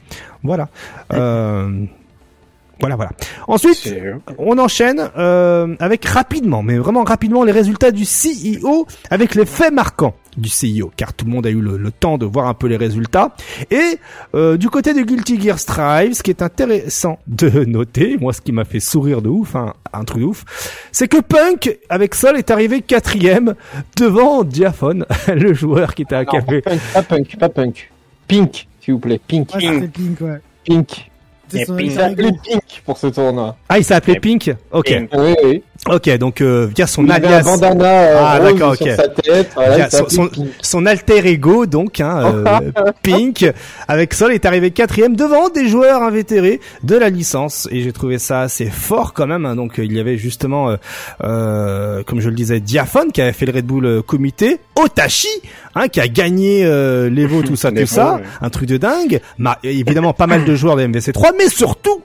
Voilà. 0.44 0.70
Voilà, 2.80 2.96
voilà. 2.96 3.12
Ensuite, 3.48 3.94
on 4.38 4.58
enchaîne 4.58 5.10
euh, 5.18 5.76
avec 5.80 6.06
rapidement, 6.06 6.64
mais 6.64 6.78
vraiment 6.78 7.04
rapidement, 7.04 7.44
les 7.44 7.52
résultats 7.52 7.92
du 7.92 8.04
CEO 8.04 8.88
avec 9.10 9.36
les 9.36 9.46
faits 9.46 9.74
marquants 9.74 10.16
du 10.38 10.50
CEO, 10.50 10.92
car 10.98 11.14
tout 11.14 11.26
le 11.26 11.32
monde 11.32 11.46
a 11.46 11.50
eu 11.50 11.62
le, 11.62 11.92
temps 11.92 12.18
de 12.18 12.26
voir 12.26 12.48
un 12.48 12.54
peu 12.54 12.68
les 12.68 12.78
résultats. 12.78 13.36
Et 13.70 14.00
euh, 14.34 14.58
du 14.58 14.70
côté 14.70 14.94
de 14.94 15.02
Guilty 15.02 15.40
Gear 15.40 15.60
Strive, 15.60 16.14
ce 16.14 16.24
qui 16.24 16.32
est 16.32 16.42
intéressant 16.42 17.20
de 17.28 17.66
noter, 17.66 18.18
moi 18.20 18.34
ce 18.34 18.42
qui 18.42 18.52
m'a 18.52 18.66
fait 18.66 18.80
sourire 18.80 19.22
de 19.22 19.30
ouf, 19.30 19.56
hein, 19.56 19.74
un 19.94 20.04
truc 20.04 20.22
de 20.22 20.26
ouf, 20.26 20.44
c'est 20.92 21.08
que 21.08 21.22
Punk 21.22 21.78
avec 21.90 22.16
Sol 22.16 22.38
est 22.38 22.50
arrivé 22.50 22.82
quatrième 22.82 23.54
devant 23.96 24.44
Diaphone, 24.44 25.06
le 25.28 25.54
joueur 25.54 25.94
qui 25.94 26.02
était 26.02 26.16
à 26.16 26.26
café. 26.26 26.62
Pas 26.94 27.04
Punk, 27.04 27.38
pas 27.38 27.50
Punk, 27.50 27.92
Pink, 28.28 28.68
s'il 28.82 28.96
vous 28.96 29.00
plaît, 29.00 29.22
Pink. 29.26 29.50
Pink. 29.56 29.92
Pink, 29.92 30.22
ouais. 30.22 30.42
Pink. 30.66 31.12
Il 31.52 31.92
s'appelait 31.92 32.32
Pink 32.32 32.82
pour 32.86 32.98
ce 32.98 33.08
tournoi. 33.08 33.56
Ah, 33.70 33.78
il 33.78 33.84
s'appelait 33.84 34.20
Pink 34.20 34.56
Ok. 34.72 34.94
Oui, 35.14 35.36
oui. 35.44 35.64
Ok, 35.90 36.10
donc 36.18 36.40
euh, 36.40 36.70
via 36.74 36.88
son 36.88 37.04
il 37.04 37.12
alias. 37.12 37.40
un 37.40 37.44
bandana 37.44 37.86
euh, 37.86 38.22
ah, 38.24 38.40
d'accord, 38.40 38.72
ok. 38.72 38.88
Sur 38.88 38.96
sa 38.96 39.08
tête, 39.10 39.52
voilà, 39.54 39.90
son, 39.90 40.30
son, 40.62 40.86
alter 40.86 41.28
ego, 41.28 41.66
donc 41.66 42.00
hein, 42.00 42.42
euh, 42.48 42.92
Pink, 43.04 43.46
avec 43.90 44.14
Sol 44.14 44.32
est 44.32 44.46
arrivé 44.46 44.72
quatrième 44.72 45.18
devant 45.18 45.50
des 45.50 45.68
joueurs 45.68 46.02
invétérés 46.02 46.62
de 46.84 46.96
la 46.96 47.10
licence, 47.10 47.68
et 47.70 47.82
j'ai 47.82 47.92
trouvé 47.92 48.18
ça 48.18 48.42
assez 48.42 48.68
fort 48.68 49.14
quand 49.14 49.28
même. 49.28 49.46
Hein, 49.46 49.58
donc 49.58 49.74
il 49.78 49.92
y 49.92 50.00
avait 50.00 50.18
justement, 50.18 50.74
euh, 51.24 52.04
comme 52.04 52.22
je 52.22 52.30
le 52.30 52.36
disais, 52.36 52.62
Diaphone 52.62 53.12
qui 53.12 53.22
avait 53.22 53.34
fait 53.34 53.46
le 53.46 53.52
Red 53.52 53.66
Bull 53.66 54.04
comité, 54.04 54.60
Otachi, 54.76 55.28
hein, 55.76 55.88
qui 55.88 56.00
a 56.00 56.08
gagné 56.08 56.64
l'Evo, 57.10 57.44
tout 57.44 57.56
ça, 57.56 57.72
tout 57.72 57.86
ça, 57.86 58.22
un 58.42 58.50
truc 58.50 58.68
de 58.68 58.78
dingue. 58.78 59.22
Ma, 59.38 59.60
évidemment, 59.64 60.14
pas 60.14 60.28
mal 60.28 60.46
de 60.46 60.56
joueurs 60.56 60.76
de 60.76 60.86
MVC3, 60.88 61.34
mais 61.38 61.50
surtout, 61.50 62.02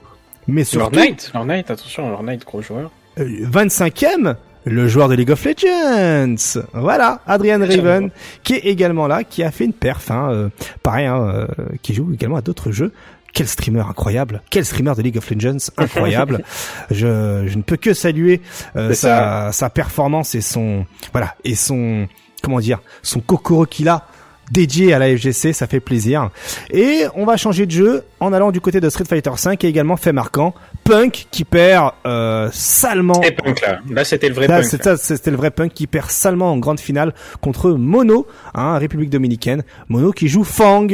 mais 0.46 0.64
surtout. 0.64 0.94
Leur 0.96 1.04
Knight, 1.04 1.30
leur 1.34 1.44
Knight, 1.44 1.70
attention, 1.70 2.10
leur 2.10 2.22
Knight, 2.22 2.44
gros 2.44 2.62
joueur. 2.62 2.90
25e, 3.18 4.36
le 4.64 4.88
joueur 4.88 5.08
de 5.08 5.14
League 5.14 5.30
of 5.30 5.44
Legends. 5.44 6.60
Voilà, 6.72 7.20
Adrian 7.26 7.60
Raven, 7.60 8.10
qui 8.42 8.54
est 8.54 8.66
également 8.66 9.06
là, 9.06 9.24
qui 9.24 9.42
a 9.42 9.50
fait 9.50 9.64
une 9.64 9.72
perf, 9.72 10.10
hein, 10.10 10.28
euh, 10.30 10.48
pareil, 10.82 11.06
hein, 11.06 11.20
euh, 11.20 11.46
qui 11.82 11.94
joue 11.94 12.12
également 12.12 12.36
à 12.36 12.42
d'autres 12.42 12.70
jeux. 12.70 12.92
Quel 13.34 13.46
streamer 13.46 13.80
incroyable, 13.88 14.42
quel 14.50 14.64
streamer 14.64 14.94
de 14.96 15.02
League 15.02 15.18
of 15.18 15.30
Legends 15.30 15.58
incroyable. 15.76 16.42
je, 16.90 17.44
je 17.46 17.56
ne 17.56 17.62
peux 17.62 17.76
que 17.76 17.92
saluer 17.92 18.40
euh, 18.74 18.94
sa, 18.94 19.52
sa 19.52 19.68
performance 19.70 20.34
et 20.34 20.40
son 20.40 20.86
voilà 21.12 21.36
et 21.44 21.54
son 21.54 22.08
comment 22.42 22.60
dire 22.60 22.80
son 23.02 23.20
kokoro 23.20 23.66
qu'il 23.66 23.88
a 23.88 24.06
dédié 24.50 24.92
à 24.92 24.98
la 24.98 25.14
FGC, 25.14 25.52
ça 25.52 25.66
fait 25.66 25.80
plaisir. 25.80 26.30
Et 26.70 27.04
on 27.14 27.24
va 27.24 27.36
changer 27.36 27.66
de 27.66 27.70
jeu 27.70 28.04
en 28.20 28.32
allant 28.32 28.50
du 28.50 28.60
côté 28.60 28.80
de 28.80 28.88
Street 28.88 29.04
Fighter 29.04 29.30
5 29.36 29.62
et 29.64 29.68
également 29.68 29.96
fait 29.96 30.12
marquant 30.12 30.54
Punk 30.84 31.26
qui 31.30 31.44
perd 31.44 31.92
euh, 32.06 32.48
salement. 32.52 33.20
Punk 33.20 33.60
là. 33.60 33.80
Là 33.90 34.04
c'était 34.04 34.28
le 34.28 34.34
vrai 34.34 34.46
Punk. 34.46 34.64
C'était 34.64 35.30
le 35.30 35.36
vrai 35.36 35.50
Punk 35.50 35.72
qui 35.72 35.86
perd 35.86 36.10
salement 36.10 36.52
en 36.52 36.58
grande 36.58 36.80
finale 36.80 37.14
contre 37.40 37.72
Mono, 37.72 38.26
hein, 38.54 38.78
République 38.78 39.10
dominicaine. 39.10 39.64
Mono 39.88 40.12
qui 40.12 40.28
joue 40.28 40.44
Fang. 40.44 40.86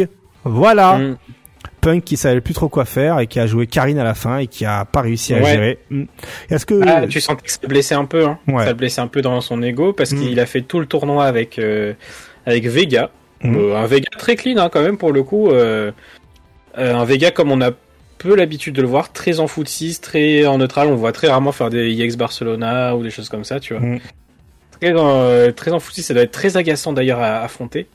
Voilà. 0.45 0.99
Mm. 0.99 1.17
Punk 1.81 2.05
qui 2.05 2.17
savait 2.17 2.41
plus 2.41 2.55
trop 2.55 2.69
quoi 2.69 2.85
faire 2.85 3.21
et 3.21 3.27
qui 3.27 3.41
a 3.41 3.47
joué 3.47 3.67
Karine 3.67 3.99
à 3.99 4.05
la 4.05 4.15
fin 4.15 4.39
et 4.39 4.47
qui 4.47 4.65
a 4.65 4.85
pas 4.85 5.03
réussi 5.03 5.35
à 5.35 5.43
gérer. 5.43 5.79
Mm. 5.91 6.05
Est-ce 6.51 6.67
que 6.67 6.81
ah, 6.87 7.07
tu 7.07 7.21
sens 7.21 7.37
qu'il 7.37 7.51
s'est 7.51 7.67
blessé 7.67 7.95
un 7.95 8.05
peu 8.05 8.27
hein. 8.27 8.39
Ça 8.47 9.03
un 9.03 9.07
peu 9.09 9.23
dans 9.23 9.41
son 9.41 9.63
ego 9.63 9.93
parce 9.93 10.13
mm. 10.13 10.21
qu'il 10.21 10.41
a 10.41 10.47
fait 10.47 10.63
tout 10.63 10.81
le 10.81 10.87
tournoi 10.87 11.27
avec 11.27 11.59
euh, 11.59 11.93
avec 12.47 12.67
Vega 12.67 13.11
Mhm. 13.45 13.57
Euh, 13.57 13.77
un 13.77 13.87
Vega 13.87 14.09
très 14.19 14.37
clean 14.37 14.57
hein, 14.57 14.69
quand 14.73 14.83
même 14.83 14.97
pour 14.97 15.13
le 15.13 15.23
coup. 15.23 15.51
Euh, 15.51 15.93
un 16.77 17.05
Vega 17.05 17.31
comme 17.31 17.53
on 17.53 17.61
a 17.61 17.71
peu 18.19 18.35
l'habitude 18.35 18.75
de 18.75 18.83
le 18.83 18.89
voir, 18.89 19.13
très 19.13 19.39
en 19.39 19.47
foot 19.47 19.69
6, 19.69 20.01
très 20.01 20.47
en 20.47 20.59
neutral. 20.59 20.89
On 20.89 20.97
voit 20.97 21.13
très 21.13 21.29
rarement 21.29 21.53
faire 21.53 21.71
des 21.71 21.93
IX 21.93 22.17
Barcelona 22.17 22.97
ou 22.97 23.03
des 23.03 23.11
choses 23.11 23.29
comme 23.29 23.45
ça, 23.45 23.61
tu 23.61 23.75
vois. 23.75 23.99
Très, 24.81 25.71
en 25.73 25.79
foot 25.79 25.95
6, 25.95 26.03
ça 26.03 26.15
doit 26.15 26.23
être 26.25 26.33
très 26.33 26.57
agaçant 26.57 26.93
d'ailleurs 26.93 27.21
à, 27.21 27.43
affronter. 27.43 27.87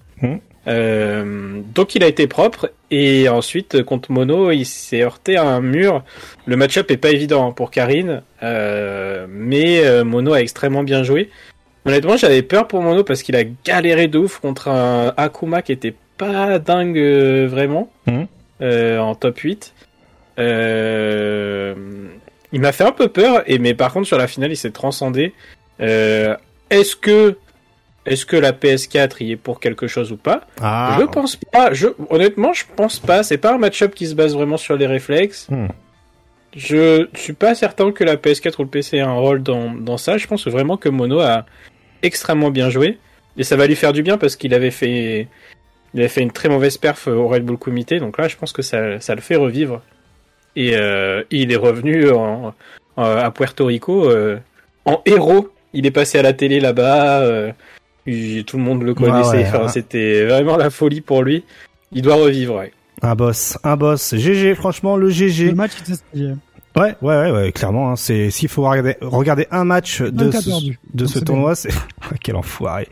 Mhm. 0.65 1.63
donc 1.73 1.95
il 1.95 2.03
a 2.03 2.07
été 2.07 2.27
propre 2.27 2.71
et 2.91 3.27
ensuite 3.29 3.81
contre 3.83 4.11
Mono 4.11 4.51
il 4.51 4.65
s'est 4.65 5.01
heurté 5.01 5.37
à 5.37 5.43
un 5.43 5.61
mur. 5.61 6.03
Le 6.45 6.55
match-up 6.57 6.91
est 6.91 6.97
pas 6.97 7.11
évident 7.11 7.51
pour 7.51 7.71
Karine, 7.71 8.21
mais 8.41 10.03
Mono 10.03 10.33
a 10.33 10.41
extrêmement 10.41 10.83
bien 10.83 11.03
joué. 11.03 11.29
Honnêtement, 11.85 12.17
j'avais 12.17 12.41
peur 12.41 12.67
pour 12.67 12.81
Mono 12.81 13.03
parce 13.03 13.23
qu'il 13.23 13.35
a 13.35 13.43
galéré 13.65 14.07
de 14.07 14.19
ouf 14.19 14.39
contre 14.39 14.67
un 14.67 15.13
Akuma 15.17 15.61
qui 15.61 15.71
était 15.71 15.95
pas 16.17 16.59
dingue 16.59 16.99
euh, 16.99 17.47
vraiment 17.49 17.89
mhm. 18.05 18.27
euh, 18.61 18.99
en 18.99 19.15
top 19.15 19.39
8. 19.39 19.73
Euh, 20.37 21.73
il 22.51 22.61
m'a 22.61 22.71
fait 22.71 22.83
un 22.83 22.91
peu 22.91 23.07
peur, 23.07 23.43
et 23.47 23.59
mais 23.59 23.73
par 23.73 23.93
contre 23.93 24.07
sur 24.07 24.17
la 24.17 24.27
finale 24.27 24.51
il 24.51 24.57
s'est 24.57 24.71
transcendé. 24.71 25.33
Est-ce 25.79 26.95
que 26.95 27.37
Est-ce 28.09 28.25
que 28.25 28.35
la 28.35 28.51
PS4 28.51 29.23
y 29.23 29.31
est 29.33 29.35
pour 29.35 29.59
quelque 29.59 29.87
chose 29.87 30.11
ou 30.11 30.17
pas 30.17 30.41
ah. 30.61 30.97
Je 30.99 31.05
pense 31.05 31.35
pas. 31.35 31.73
Je, 31.73 31.87
honnêtement, 32.09 32.53
je 32.53 32.65
pense 32.75 32.99
pas. 32.99 33.23
C'est 33.23 33.37
pas 33.37 33.53
un 33.53 33.57
match-up 33.59 33.93
qui 33.93 34.07
se 34.07 34.15
base 34.15 34.33
vraiment 34.33 34.57
sur 34.57 34.75
les 34.75 34.87
réflexes. 34.87 35.47
Hmm. 35.49 35.67
Je 36.55 37.07
suis 37.13 37.33
pas 37.33 37.53
certain 37.53 37.91
que 37.91 38.03
la 38.03 38.15
PS4 38.15 38.55
ou 38.57 38.63
le 38.63 38.69
PC 38.69 38.97
ait 38.97 39.01
un 39.01 39.13
rôle 39.13 39.43
dans, 39.43 39.71
dans 39.71 39.97
ça. 39.97 40.17
Je 40.17 40.25
pense 40.25 40.47
vraiment 40.47 40.75
que 40.75 40.89
Mono 40.89 41.19
a 41.19 41.45
extrêmement 42.01 42.49
bien 42.49 42.71
joué. 42.71 42.97
Et 43.37 43.43
ça 43.43 43.55
va 43.55 43.67
lui 43.67 43.75
faire 43.75 43.93
du 43.93 44.01
bien 44.01 44.17
parce 44.17 44.35
qu'il 44.35 44.53
avait 44.55 44.71
fait, 44.71 45.27
il 45.93 45.99
avait 45.99 46.09
fait 46.09 46.21
une 46.21 46.31
très 46.31 46.49
mauvaise 46.49 46.77
perf 46.77 47.07
au 47.07 47.27
Red 47.27 47.45
Bull 47.45 47.57
Comité. 47.57 47.99
Donc 47.99 48.17
là, 48.17 48.27
je 48.27 48.35
pense 48.35 48.51
que 48.51 48.63
ça, 48.63 48.99
ça 48.99 49.13
le 49.13 49.21
fait 49.21 49.35
revivre. 49.35 49.81
Et 50.55 50.75
euh, 50.75 51.23
il 51.29 51.51
est 51.51 51.57
revenu 51.57 52.09
en, 52.09 52.55
à 52.97 53.31
Puerto 53.31 53.65
Rico 53.65 54.09
euh, 54.09 54.37
en 54.85 55.01
héros. 55.05 55.49
Il 55.73 55.85
est 55.85 55.91
passé 55.91 56.17
à 56.17 56.23
la 56.23 56.33
télé 56.33 56.59
là-bas. 56.59 57.21
Euh, 57.21 57.51
tout 58.05 58.57
le 58.57 58.63
monde 58.63 58.83
le 58.83 58.93
connaissait. 58.93 59.45
C'était 59.69 60.25
vraiment 60.25 60.57
la 60.57 60.69
folie 60.69 61.01
pour 61.01 61.23
lui. 61.23 61.43
Il 61.91 62.01
doit 62.01 62.15
revivre. 62.15 62.55
Ouais. 62.55 62.71
Un 63.01 63.15
boss, 63.15 63.57
un 63.63 63.77
boss. 63.77 64.15
GG, 64.15 64.55
franchement, 64.55 64.97
le 64.97 65.09
GG. 65.09 65.47
Le 65.47 65.55
match 65.55 65.71
était 65.81 66.33
Ouais, 66.75 66.95
ouais, 67.01 67.15
ouais, 67.15 67.31
ouais, 67.31 67.51
clairement. 67.51 67.91
Hein, 67.91 67.95
c'est 67.95 68.29
s'il 68.29 68.47
faut 68.47 68.61
regarder, 68.61 68.95
regarder 69.01 69.47
un 69.51 69.63
match 69.63 70.01
de 70.01 70.31
ce, 70.31 70.71
de 70.93 71.05
ce 71.07 71.19
tournoi, 71.19 71.55
c'est 71.55 71.73
quel 72.23 72.35
enfoiré, 72.35 72.87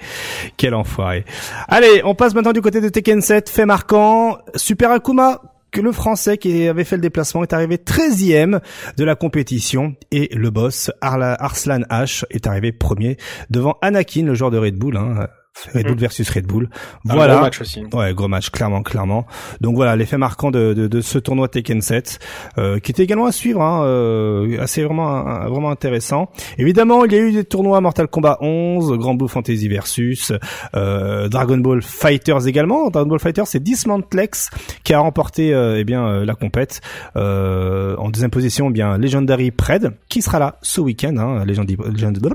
quel 0.58 0.74
enfoiré. 0.74 1.26
Allez, 1.68 2.02
on 2.04 2.16
passe 2.16 2.34
maintenant 2.34 2.54
du 2.54 2.62
côté 2.62 2.82
de 2.82 2.90
Tekken 2.90 3.22
7, 3.22 3.50
fait 3.50 3.66
marquant, 3.66 4.40
Super 4.56 4.92
Akuma 4.92 5.42
le 5.82 5.92
Français 5.92 6.38
qui 6.38 6.68
avait 6.68 6.84
fait 6.84 6.96
le 6.96 7.02
déplacement 7.02 7.44
est 7.44 7.54
arrivé 7.54 7.78
13e 7.78 8.60
de 8.98 9.04
la 9.04 9.16
compétition 9.16 9.96
et 10.12 10.30
le 10.36 10.50
boss 10.50 10.92
Arslan 11.02 11.82
H 11.90 12.26
est 12.30 12.48
arrivé 12.48 12.72
premier 12.72 13.18
devant 13.50 13.78
Anakin, 13.82 14.24
le 14.24 14.34
joueur 14.34 14.52
de 14.52 14.58
Red 14.58 14.76
Bull. 14.76 14.98
Hein, 14.98 15.28
Red 15.74 15.86
Bull 15.86 15.96
mm. 15.96 16.00
versus 16.00 16.30
Red 16.30 16.46
Bull. 16.46 16.70
Voilà. 17.04 17.36
gros 17.36 17.44
match 17.44 17.62
aussi. 17.62 17.84
Ouais, 17.94 18.14
gros 18.14 18.28
match, 18.28 18.50
clairement, 18.50 18.84
clairement. 18.84 19.26
Donc 19.62 19.76
voilà, 19.76 19.96
l'effet 19.96 20.18
marquant 20.18 20.52
de, 20.52 20.74
de, 20.74 20.88
de, 20.88 21.02
ce 21.02 21.18
tournoi 21.18 21.48
Tekken 21.48 21.82
7, 21.82 22.20
euh, 22.58 22.80
qui 22.80 22.92
était 22.92 23.04
également 23.04 23.26
à 23.26 23.32
suivre, 23.32 23.62
hein, 23.62 23.84
euh, 23.86 24.62
assez 24.62 24.84
vraiment, 24.84 25.24
vraiment 25.50 25.72
intéressant. 25.72 26.30
Évidemment, 26.58 27.06
il 27.06 27.12
y 27.12 27.16
a 27.16 27.20
eu 27.20 27.32
des 27.32 27.44
tournois 27.44 27.82
Mortal 27.82 28.08
Kombat 28.08 28.38
11, 28.42 28.98
Grand 28.98 29.16
Blue 29.16 29.28
Fantasy 29.28 29.68
versus 29.68 30.32
euh, 30.76 31.28
Dragon 31.30 31.58
Ball 31.58 31.82
Fighters 31.82 32.48
également. 32.48 32.90
Dragon 32.90 33.10
Ball 33.10 33.20
Fighters, 33.20 33.48
c'est 33.48 33.62
Dismantlex 33.62 34.50
qui 34.84 34.94
a 34.94 35.00
remporté 35.00 35.54
euh, 35.54 35.80
eh 35.80 35.84
bien 35.84 36.08
euh, 36.08 36.26
la 36.26 36.36
compète. 36.36 36.82
Euh, 37.16 37.96
en 37.98 38.10
deuxième 38.10 38.32
position, 38.32 38.70
eh 38.70 38.74
bien 38.74 38.98
Legendary 38.98 39.52
Pred, 39.52 39.94
qui 40.10 40.22
sera 40.22 40.40
là 40.40 40.58
ce 40.62 40.82
week-end, 40.82 41.16
hein, 41.18 41.46
Legendary, 41.46 41.78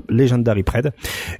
Legendary 0.09 0.63
Pred. 0.63 0.91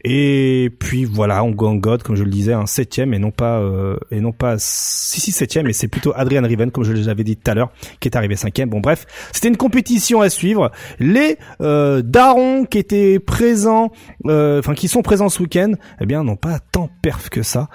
Et 0.03 0.71
puis 0.79 1.05
voilà, 1.05 1.43
on 1.43 1.51
gagne 1.51 1.72
God, 1.75 2.03
comme 2.03 2.15
je 2.15 2.23
le 2.23 2.29
disais, 2.29 2.53
un 2.53 2.65
septième 2.65 3.13
et 3.13 3.19
non 3.19 3.31
pas 3.31 3.59
euh, 3.59 3.97
et 4.11 4.19
non 4.19 4.31
pas 4.31 4.55
si 4.57 5.21
si 5.21 5.31
septième, 5.31 5.67
et 5.67 5.73
c'est 5.73 5.87
plutôt 5.87 6.13
Adrian 6.15 6.43
Riven, 6.43 6.71
comme 6.71 6.83
je 6.83 6.93
l'avais 6.93 7.23
dit 7.23 7.37
tout 7.37 7.49
à 7.49 7.53
l'heure, 7.53 7.71
qui 7.99 8.07
est 8.07 8.15
arrivé 8.15 8.35
cinquième. 8.35 8.69
Bon 8.69 8.79
bref, 8.79 9.05
c'était 9.31 9.47
une 9.47 9.57
compétition 9.57 10.21
à 10.21 10.29
suivre. 10.29 10.71
Les 10.99 11.37
euh, 11.61 12.01
darons 12.01 12.65
qui 12.65 12.77
étaient 12.77 13.19
présents, 13.19 13.91
euh, 14.25 14.59
enfin 14.59 14.73
qui 14.73 14.87
sont 14.87 15.01
présents 15.01 15.29
ce 15.29 15.41
week-end, 15.41 15.73
eh 15.99 16.05
bien 16.05 16.23
n'ont 16.23 16.35
pas 16.35 16.59
tant 16.59 16.89
perf 17.01 17.29
que 17.29 17.43
ça. 17.43 17.69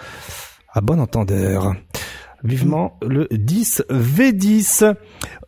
À 0.72 0.80
bon 0.80 1.01
entendeur 1.01 1.74
vivement 2.44 2.99
le 3.03 3.26
10 3.30 3.84
V10. 3.90 4.94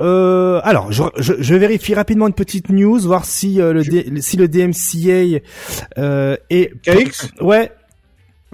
Euh, 0.00 0.60
alors, 0.64 0.90
je, 0.90 1.04
je, 1.18 1.34
je, 1.38 1.54
vérifie 1.54 1.94
rapidement 1.94 2.26
une 2.26 2.34
petite 2.34 2.68
news, 2.68 2.98
voir 3.00 3.24
si 3.24 3.56
le 3.56 3.82
si 4.20 4.36
le 4.36 4.48
DMCA 4.48 5.40
euh, 5.98 6.36
est 6.50 6.72
ouais 7.40 7.70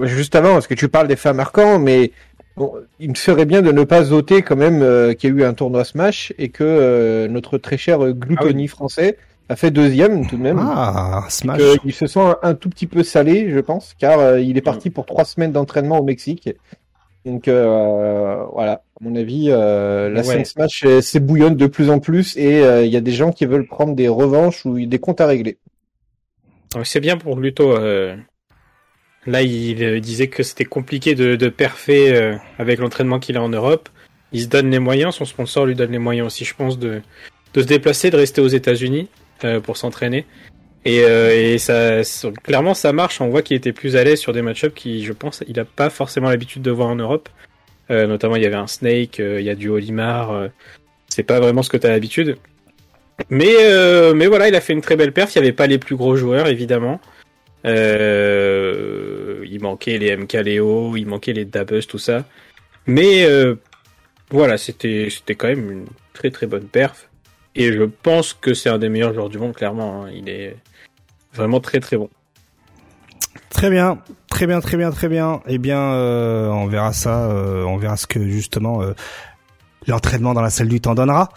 juste 0.04 0.34
avant, 0.34 0.52
parce 0.54 0.66
que 0.66 0.74
tu 0.74 0.88
parles 0.88 1.08
des 1.08 1.16
faits 1.16 1.34
marquants, 1.34 1.78
mais 1.78 2.12
bon, 2.56 2.74
il 3.00 3.10
me 3.10 3.14
serait 3.14 3.46
bien 3.46 3.62
de 3.62 3.72
ne 3.72 3.84
pas 3.84 4.12
ôter 4.12 4.42
quand 4.42 4.56
même 4.56 4.82
euh, 4.82 5.14
qu'il 5.14 5.30
y 5.30 5.32
a 5.32 5.36
eu 5.36 5.44
un 5.44 5.54
tournoi 5.54 5.84
Smash 5.84 6.32
et 6.38 6.50
que 6.50 6.64
euh, 6.64 7.28
notre 7.28 7.58
très 7.58 7.76
cher 7.76 7.98
Gluttony 8.12 8.66
ah 8.66 8.68
français 8.68 9.18
a 9.48 9.56
fait 9.56 9.70
deuxième 9.70 10.26
tout 10.26 10.36
de 10.36 10.42
même. 10.42 10.58
Ah, 10.60 11.24
Smash. 11.28 11.60
il 11.84 11.94
se 11.94 12.06
sent 12.06 12.34
un, 12.42 12.54
tout 12.54 12.68
petit 12.68 12.86
peu 12.86 13.02
salé, 13.02 13.50
je 13.50 13.60
pense, 13.60 13.94
car 13.98 14.18
euh, 14.18 14.40
il 14.40 14.56
est 14.56 14.62
parti 14.62 14.90
pour 14.90 15.06
trois 15.06 15.24
semaines 15.24 15.52
d'entraînement 15.52 15.98
au 15.98 16.04
Mexique. 16.04 16.50
Donc 17.24 17.48
voilà, 17.48 18.72
à 18.72 18.82
mon 19.00 19.16
avis, 19.16 19.48
la 19.48 20.22
scène 20.22 20.44
Smash 20.44 20.84
s'ébouillonne 21.00 21.56
de 21.56 21.66
plus 21.66 21.90
en 21.90 21.98
plus 21.98 22.36
et 22.36 22.60
il 22.84 22.90
y 22.90 22.96
a 22.96 23.00
des 23.00 23.12
gens 23.12 23.32
qui 23.32 23.46
veulent 23.46 23.66
prendre 23.66 23.96
des 23.96 24.06
revanches 24.06 24.64
ou 24.64 24.78
des 24.86 24.98
comptes 25.00 25.20
à 25.20 25.26
régler. 25.26 25.58
C'est 26.84 27.00
bien 27.00 27.16
pour 27.16 27.36
Gluto. 27.36 27.74
Là, 29.26 29.42
il 29.42 29.82
euh, 29.82 30.00
disait 30.00 30.28
que 30.28 30.42
c'était 30.42 30.64
compliqué 30.64 31.14
de, 31.14 31.34
de 31.34 31.48
perfer 31.48 32.14
euh, 32.14 32.36
avec 32.58 32.78
l'entraînement 32.78 33.18
qu'il 33.18 33.36
a 33.36 33.42
en 33.42 33.48
Europe. 33.48 33.88
Il 34.32 34.42
se 34.42 34.46
donne 34.46 34.70
les 34.70 34.78
moyens, 34.78 35.16
son 35.16 35.24
sponsor 35.24 35.66
lui 35.66 35.74
donne 35.74 35.90
les 35.90 35.98
moyens 35.98 36.26
aussi, 36.26 36.44
je 36.44 36.54
pense, 36.54 36.78
de, 36.78 37.00
se 37.54 37.60
déplacer, 37.62 38.10
de 38.10 38.16
rester 38.16 38.40
aux 38.40 38.48
États-Unis 38.48 39.08
euh, 39.44 39.60
pour 39.60 39.76
s'entraîner. 39.76 40.26
Et, 40.84 41.02
clairement, 42.44 42.74
ça 42.74 42.92
marche. 42.92 43.20
On 43.20 43.28
voit 43.28 43.42
qu'il 43.42 43.56
était 43.56 43.72
plus 43.72 43.96
à 43.96 44.04
l'aise 44.04 44.20
sur 44.20 44.32
des 44.32 44.42
match-ups 44.42 44.72
qui, 44.72 45.04
je 45.04 45.12
pense, 45.12 45.42
il 45.48 45.56
n'a 45.56 45.64
pas 45.64 45.90
forcément 45.90 46.28
l'habitude 46.28 46.62
de 46.62 46.70
voir 46.70 46.88
en 46.88 46.94
Europe. 46.94 47.28
notamment, 47.90 48.36
il 48.36 48.42
y 48.44 48.46
avait 48.46 48.54
un 48.54 48.68
Snake, 48.68 49.18
il 49.18 49.40
y 49.40 49.50
a 49.50 49.56
du 49.56 49.68
Olimar. 49.68 50.48
c'est 51.08 51.24
pas 51.24 51.40
vraiment 51.40 51.64
ce 51.64 51.70
que 51.70 51.76
tu 51.76 51.88
as 51.88 51.90
l'habitude. 51.90 52.36
Mais, 53.30 53.56
mais 54.14 54.28
voilà, 54.28 54.46
il 54.46 54.54
a 54.54 54.60
fait 54.60 54.74
une 54.74 54.80
très 54.80 54.94
belle 54.94 55.10
perf. 55.10 55.34
Il 55.34 55.40
n'y 55.40 55.48
avait 55.48 55.56
pas 55.56 55.66
les 55.66 55.78
plus 55.78 55.96
gros 55.96 56.14
joueurs, 56.14 56.46
évidemment. 56.46 57.00
Euh, 57.64 59.44
il 59.48 59.60
manquait 59.60 59.98
les 59.98 60.16
MK 60.16 60.32
Léo, 60.34 60.96
il 60.96 61.06
manquait 61.06 61.32
les 61.32 61.44
Dabus, 61.44 61.86
tout 61.86 61.98
ça. 61.98 62.24
Mais 62.86 63.24
euh, 63.24 63.56
voilà, 64.30 64.58
c'était 64.58 65.08
c'était 65.10 65.34
quand 65.34 65.48
même 65.48 65.70
une 65.70 65.86
très 66.12 66.30
très 66.30 66.46
bonne 66.46 66.66
perf. 66.66 67.08
Et 67.54 67.72
je 67.72 67.82
pense 67.84 68.34
que 68.34 68.54
c'est 68.54 68.68
un 68.68 68.78
des 68.78 68.88
meilleurs 68.88 69.14
joueurs 69.14 69.30
du 69.30 69.38
monde, 69.38 69.54
clairement. 69.54 70.04
Hein. 70.04 70.10
Il 70.14 70.28
est 70.28 70.56
vraiment 71.32 71.60
très 71.60 71.80
très 71.80 71.96
bon. 71.96 72.10
Très 73.48 73.70
bien, 73.70 73.98
très 74.28 74.46
bien, 74.46 74.60
très 74.60 74.76
bien, 74.76 74.90
très 74.90 75.08
bien. 75.08 75.40
Eh 75.46 75.58
bien, 75.58 75.80
euh, 75.80 76.48
on 76.48 76.66
verra 76.66 76.92
ça, 76.92 77.28
on 77.66 77.78
verra 77.78 77.96
ce 77.96 78.06
que 78.06 78.22
justement 78.28 78.82
l'entraînement 79.86 80.34
dans 80.34 80.42
la 80.42 80.50
salle 80.50 80.68
du 80.68 80.80
temps 80.80 80.94
donnera. 80.94 81.30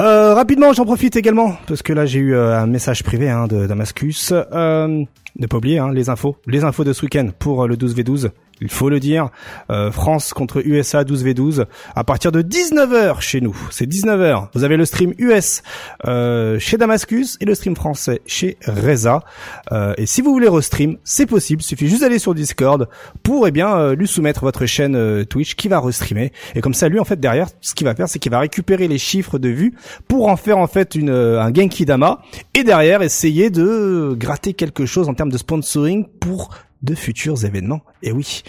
Euh, 0.00 0.34
rapidement, 0.34 0.72
j'en 0.72 0.84
profite 0.84 1.14
également 1.14 1.56
parce 1.68 1.82
que 1.82 1.92
là 1.92 2.04
j'ai 2.04 2.18
eu 2.18 2.34
euh, 2.34 2.58
un 2.58 2.66
message 2.66 3.04
privé 3.04 3.30
hein, 3.30 3.46
de 3.46 3.66
Damascus. 3.66 4.32
Euh, 4.32 5.04
ne 5.36 5.46
pas 5.46 5.56
oublier 5.56 5.78
hein, 5.78 5.92
les 5.92 6.08
infos, 6.08 6.36
les 6.46 6.64
infos 6.64 6.84
de 6.84 6.92
ce 6.92 7.02
week-end 7.02 7.28
pour 7.38 7.66
le 7.68 7.76
12v12 7.76 8.30
il 8.64 8.70
faut 8.70 8.88
le 8.88 8.98
dire. 8.98 9.28
Euh, 9.70 9.92
France 9.92 10.32
contre 10.32 10.66
USA 10.66 11.04
12v12 11.04 11.66
à 11.94 12.02
partir 12.02 12.32
de 12.32 12.42
19h 12.42 13.20
chez 13.20 13.40
nous. 13.40 13.56
C'est 13.70 13.86
19h. 13.86 14.48
Vous 14.54 14.64
avez 14.64 14.76
le 14.76 14.86
stream 14.86 15.12
US 15.18 15.62
euh, 16.06 16.58
chez 16.58 16.78
Damascus 16.78 17.36
et 17.40 17.44
le 17.44 17.54
stream 17.54 17.76
français 17.76 18.22
chez 18.26 18.56
Reza. 18.66 19.22
Euh, 19.70 19.94
et 19.98 20.06
si 20.06 20.22
vous 20.22 20.32
voulez 20.32 20.48
restream, 20.48 20.96
c'est 21.04 21.26
possible. 21.26 21.60
Il 21.62 21.66
suffit 21.66 21.88
juste 21.88 22.00
d'aller 22.00 22.18
sur 22.18 22.34
Discord 22.34 22.88
pour 23.22 23.46
eh 23.46 23.50
bien 23.50 23.92
lui 23.92 24.08
soumettre 24.08 24.42
votre 24.44 24.64
chaîne 24.64 25.24
Twitch 25.26 25.54
qui 25.54 25.68
va 25.68 25.78
restreamer. 25.80 26.32
Et 26.54 26.62
comme 26.62 26.74
ça, 26.74 26.88
lui 26.88 26.98
en 26.98 27.04
fait 27.04 27.20
derrière, 27.20 27.48
ce 27.60 27.74
qu'il 27.74 27.86
va 27.86 27.94
faire, 27.94 28.08
c'est 28.08 28.18
qu'il 28.18 28.32
va 28.32 28.38
récupérer 28.38 28.88
les 28.88 28.98
chiffres 28.98 29.38
de 29.38 29.50
vues 29.50 29.74
pour 30.08 30.28
en 30.28 30.36
faire 30.36 30.56
en 30.58 30.66
fait 30.66 30.94
une, 30.94 31.10
un 31.10 31.52
Genki 31.52 31.84
Dama 31.84 32.22
et 32.54 32.64
derrière 32.64 33.02
essayer 33.02 33.50
de 33.50 34.16
gratter 34.18 34.54
quelque 34.54 34.86
chose 34.86 35.08
en 35.08 35.14
termes 35.14 35.30
de 35.30 35.38
sponsoring 35.38 36.06
pour 36.18 36.50
de 36.84 36.94
futurs 36.94 37.44
événements. 37.44 37.82
Et 38.02 38.12
oui, 38.12 38.42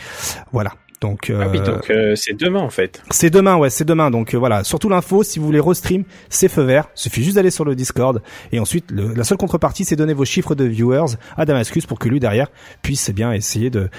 voilà. 0.51 0.73
Donc, 1.01 1.29
euh, 1.29 1.45
ah 1.45 1.57
donc 1.57 1.89
euh, 1.89 2.15
c'est 2.15 2.33
demain 2.33 2.61
en 2.61 2.69
fait. 2.69 3.03
C'est 3.11 3.29
demain, 3.29 3.57
ouais, 3.57 3.69
c'est 3.69 3.85
demain. 3.85 4.09
Donc 4.11 4.33
euh, 4.33 4.37
voilà, 4.37 4.63
surtout 4.63 4.89
l'info, 4.89 5.23
si 5.23 5.39
vous 5.39 5.45
voulez 5.45 5.59
restream, 5.59 6.03
c'est 6.29 6.47
feu 6.47 6.63
vert. 6.63 6.89
Suffit 6.95 7.23
juste 7.23 7.35
d'aller 7.35 7.51
sur 7.51 7.65
le 7.65 7.75
Discord 7.75 8.21
et 8.51 8.59
ensuite 8.59 8.91
la 8.91 9.23
seule 9.23 9.37
contrepartie, 9.37 9.85
c'est 9.85 9.95
donner 9.95 10.13
vos 10.13 10.25
chiffres 10.25 10.55
de 10.55 10.63
viewers 10.63 11.17
à 11.37 11.45
Damascus 11.45 11.85
pour 11.85 11.99
que 11.99 12.09
lui 12.09 12.19
derrière 12.19 12.47
puisse 12.81 13.09
eh 13.09 13.13
bien 13.13 13.33
essayer 13.33 13.69
de 13.69 13.89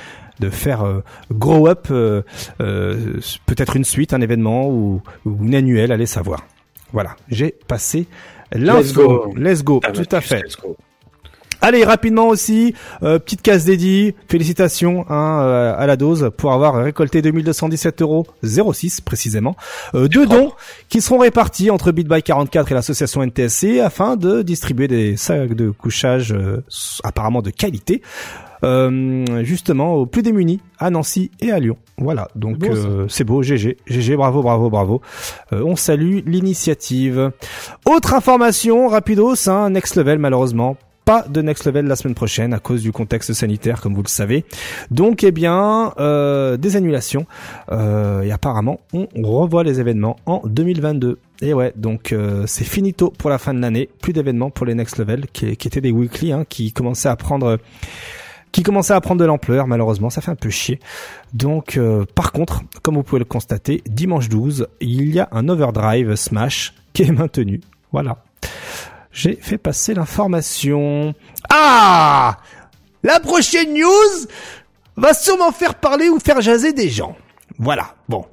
de 0.40 0.50
faire 0.50 1.02
grow 1.30 1.66
up 1.66 1.86
peut-être 1.88 3.76
une 3.76 3.84
suite, 3.84 4.12
un 4.12 4.20
événement 4.20 4.68
ou, 4.68 5.00
une 5.24 5.54
annuelle, 5.54 5.92
allez 5.92 6.06
savoir. 6.06 6.44
Voilà, 6.92 7.16
j'ai 7.28 7.54
passé 7.66 8.06
l'info. 8.52 9.32
Let's 9.36 9.62
go, 9.64 9.80
tout 9.94 10.08
à 10.10 10.20
fait. 10.20 10.42
Allez, 11.62 11.84
rapidement 11.84 12.28
aussi, 12.28 12.74
euh, 13.02 13.18
petite 13.18 13.42
case 13.42 13.64
dédiée, 13.64 14.14
félicitations 14.28 15.06
hein, 15.08 15.40
euh, 15.42 15.74
à 15.76 15.86
la 15.86 15.96
dose 15.96 16.30
pour 16.36 16.52
avoir 16.52 16.74
récolté 16.74 17.22
2217 17.22 18.02
euros 18.02 18.26
06 18.42 19.00
précisément, 19.00 19.56
euh, 19.94 20.06
deux 20.06 20.26
dons 20.26 20.52
qui 20.88 21.00
seront 21.00 21.18
répartis 21.18 21.70
entre 21.70 21.92
BitBuy44 21.92 22.70
et 22.70 22.74
l'association 22.74 23.22
NTSC 23.22 23.80
afin 23.80 24.16
de 24.16 24.42
distribuer 24.42 24.86
des 24.86 25.16
sacs 25.16 25.54
de 25.54 25.70
couchage 25.70 26.32
euh, 26.32 26.62
apparemment 27.04 27.42
de 27.42 27.50
qualité. 27.50 28.02
justement 29.42 29.94
aux 29.94 30.06
plus 30.06 30.22
démunis 30.22 30.60
à 30.78 30.90
Nancy 30.90 31.30
et 31.40 31.52
à 31.52 31.60
Lyon. 31.60 31.76
Voilà, 31.98 32.28
donc 32.34 32.66
c'est 33.08 33.22
beau, 33.22 33.42
GG, 33.42 33.76
GG, 33.86 34.16
bravo, 34.16 34.42
bravo, 34.42 34.70
bravo. 34.70 35.00
on 35.52 35.76
salue 35.76 36.18
l'initiative. 36.26 37.30
Autre 37.84 38.14
information, 38.14 38.88
rapidos, 38.88 39.48
hein, 39.48 39.70
Next 39.70 39.94
Level 39.94 40.18
malheureusement 40.18 40.76
pas 41.06 41.24
de 41.26 41.40
Next 41.40 41.64
Level 41.64 41.86
la 41.86 41.96
semaine 41.96 42.14
prochaine 42.14 42.52
à 42.52 42.58
cause 42.58 42.82
du 42.82 42.92
contexte 42.92 43.32
sanitaire, 43.32 43.80
comme 43.80 43.94
vous 43.94 44.02
le 44.02 44.08
savez. 44.08 44.44
Donc, 44.90 45.24
eh 45.24 45.30
bien, 45.30 45.94
euh, 45.98 46.58
des 46.58 46.76
annulations. 46.76 47.26
Euh, 47.72 48.20
et 48.22 48.32
apparemment, 48.32 48.80
on 48.92 49.06
revoit 49.22 49.64
les 49.64 49.80
événements 49.80 50.16
en 50.26 50.42
2022. 50.44 51.18
Et 51.40 51.54
ouais, 51.54 51.72
donc 51.76 52.12
euh, 52.12 52.44
c'est 52.46 52.64
finito 52.64 53.12
pour 53.16 53.30
la 53.30 53.38
fin 53.38 53.54
de 53.54 53.60
l'année. 53.60 53.88
Plus 54.02 54.12
d'événements 54.12 54.50
pour 54.50 54.66
les 54.66 54.74
Next 54.74 54.98
Level, 54.98 55.26
qui, 55.32 55.46
étaient 55.46 55.80
des 55.80 55.92
weekly, 55.92 56.32
hein, 56.32 56.44
qui 56.46 56.72
commençaient 56.72 57.08
à 57.08 57.16
prendre 57.16 57.58
qui 58.52 58.64
à 58.90 59.00
prendre 59.00 59.20
de 59.20 59.24
l'ampleur. 59.24 59.66
Malheureusement, 59.66 60.10
ça 60.10 60.20
fait 60.20 60.30
un 60.30 60.36
peu 60.36 60.50
chier. 60.50 60.80
Donc, 61.34 61.76
euh, 61.76 62.04
par 62.14 62.32
contre, 62.32 62.62
comme 62.82 62.94
vous 62.94 63.02
pouvez 63.02 63.18
le 63.18 63.26
constater, 63.26 63.82
dimanche 63.86 64.28
12, 64.28 64.66
il 64.80 65.14
y 65.14 65.20
a 65.20 65.28
un 65.32 65.48
overdrive 65.48 66.14
Smash 66.16 66.74
qui 66.92 67.02
est 67.02 67.12
maintenu. 67.12 67.60
Voilà. 67.92 68.18
J'ai 69.16 69.38
fait 69.40 69.56
passer 69.56 69.94
l'information. 69.94 71.14
Ah 71.48 72.36
La 73.02 73.18
prochaine 73.18 73.72
news 73.72 74.26
va 74.98 75.14
sûrement 75.14 75.52
faire 75.52 75.76
parler 75.76 76.10
ou 76.10 76.20
faire 76.20 76.42
jaser 76.42 76.74
des 76.74 76.90
gens. 76.90 77.16
Voilà. 77.58 77.94
Bon. 78.10 78.26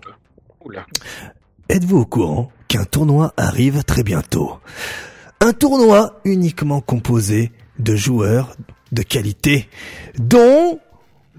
Êtes-vous 1.70 2.00
au 2.00 2.06
courant 2.06 2.52
qu'un 2.68 2.84
tournoi 2.84 3.34
arrive 3.38 3.86
très 3.86 4.04
bientôt? 4.04 4.60
Un 5.40 5.54
tournoi 5.54 6.20
uniquement 6.26 6.82
composé 6.82 7.54
de 7.80 7.96
joueurs 7.96 8.54
de 8.92 9.04
qualité, 9.04 9.70
dont, 10.18 10.82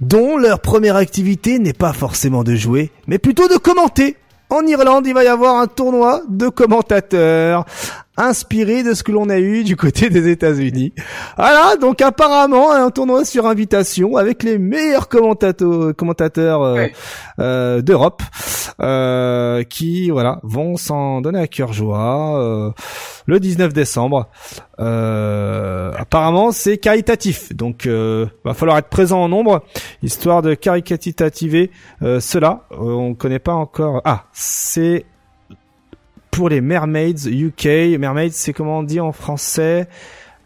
dont 0.00 0.38
leur 0.38 0.60
première 0.60 0.96
activité 0.96 1.58
n'est 1.58 1.74
pas 1.74 1.92
forcément 1.92 2.44
de 2.44 2.54
jouer, 2.54 2.90
mais 3.06 3.18
plutôt 3.18 3.46
de 3.48 3.58
commenter. 3.58 4.16
En 4.48 4.66
Irlande, 4.66 5.06
il 5.06 5.12
va 5.12 5.24
y 5.24 5.28
avoir 5.28 5.56
un 5.56 5.66
tournoi 5.66 6.22
de 6.28 6.48
commentateurs 6.48 7.66
inspiré 8.16 8.82
de 8.82 8.94
ce 8.94 9.02
que 9.02 9.12
l'on 9.12 9.28
a 9.28 9.38
eu 9.38 9.64
du 9.64 9.76
côté 9.76 10.08
des 10.10 10.28
États-Unis. 10.28 10.92
Voilà, 11.36 11.76
donc 11.76 12.00
apparemment 12.00 12.72
un 12.72 12.90
tournoi 12.90 13.24
sur 13.24 13.46
invitation 13.46 14.16
avec 14.16 14.42
les 14.42 14.58
meilleurs 14.58 15.08
commentateurs, 15.08 15.94
commentateurs 15.96 16.62
euh, 16.62 16.86
euh, 17.40 17.82
d'Europe 17.82 18.22
euh, 18.80 19.62
qui 19.64 20.10
voilà 20.10 20.40
vont 20.42 20.76
s'en 20.76 21.20
donner 21.20 21.40
à 21.40 21.46
cœur 21.46 21.72
joie 21.72 22.72
le 23.26 23.40
19 23.40 23.72
décembre. 23.72 24.28
apparemment 24.78 26.52
c'est 26.52 26.78
caritatif, 26.78 27.54
donc 27.54 27.86
va 27.86 28.54
falloir 28.54 28.78
être 28.78 28.88
présent 28.88 29.22
en 29.22 29.28
nombre 29.28 29.64
histoire 30.02 30.42
de 30.42 30.54
caricatitiver 30.54 31.70
cela. 32.00 32.64
on 32.70 33.14
connaît 33.14 33.38
pas 33.38 33.54
encore. 33.54 34.02
Ah, 34.04 34.24
c'est 34.32 35.04
pour 36.34 36.48
les 36.48 36.60
Mermaids 36.60 37.26
UK. 37.26 37.98
Mermaids, 37.98 38.30
c'est 38.32 38.52
comment 38.52 38.80
on 38.80 38.82
dit 38.82 39.00
en 39.00 39.12
français 39.12 39.88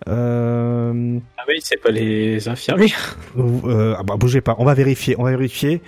euh... 0.06 1.18
Ah 1.36 1.42
oui, 1.48 1.56
c'est 1.62 1.76
pas 1.76 1.90
les 1.90 2.48
infirmières. 2.48 3.16
Euh, 3.36 3.96
ah 3.98 4.02
bah 4.04 4.14
bougez 4.16 4.40
pas, 4.40 4.54
on 4.58 4.64
va 4.64 4.74
vérifier, 4.74 5.16
on 5.18 5.24
va 5.24 5.30
vérifier. 5.30 5.82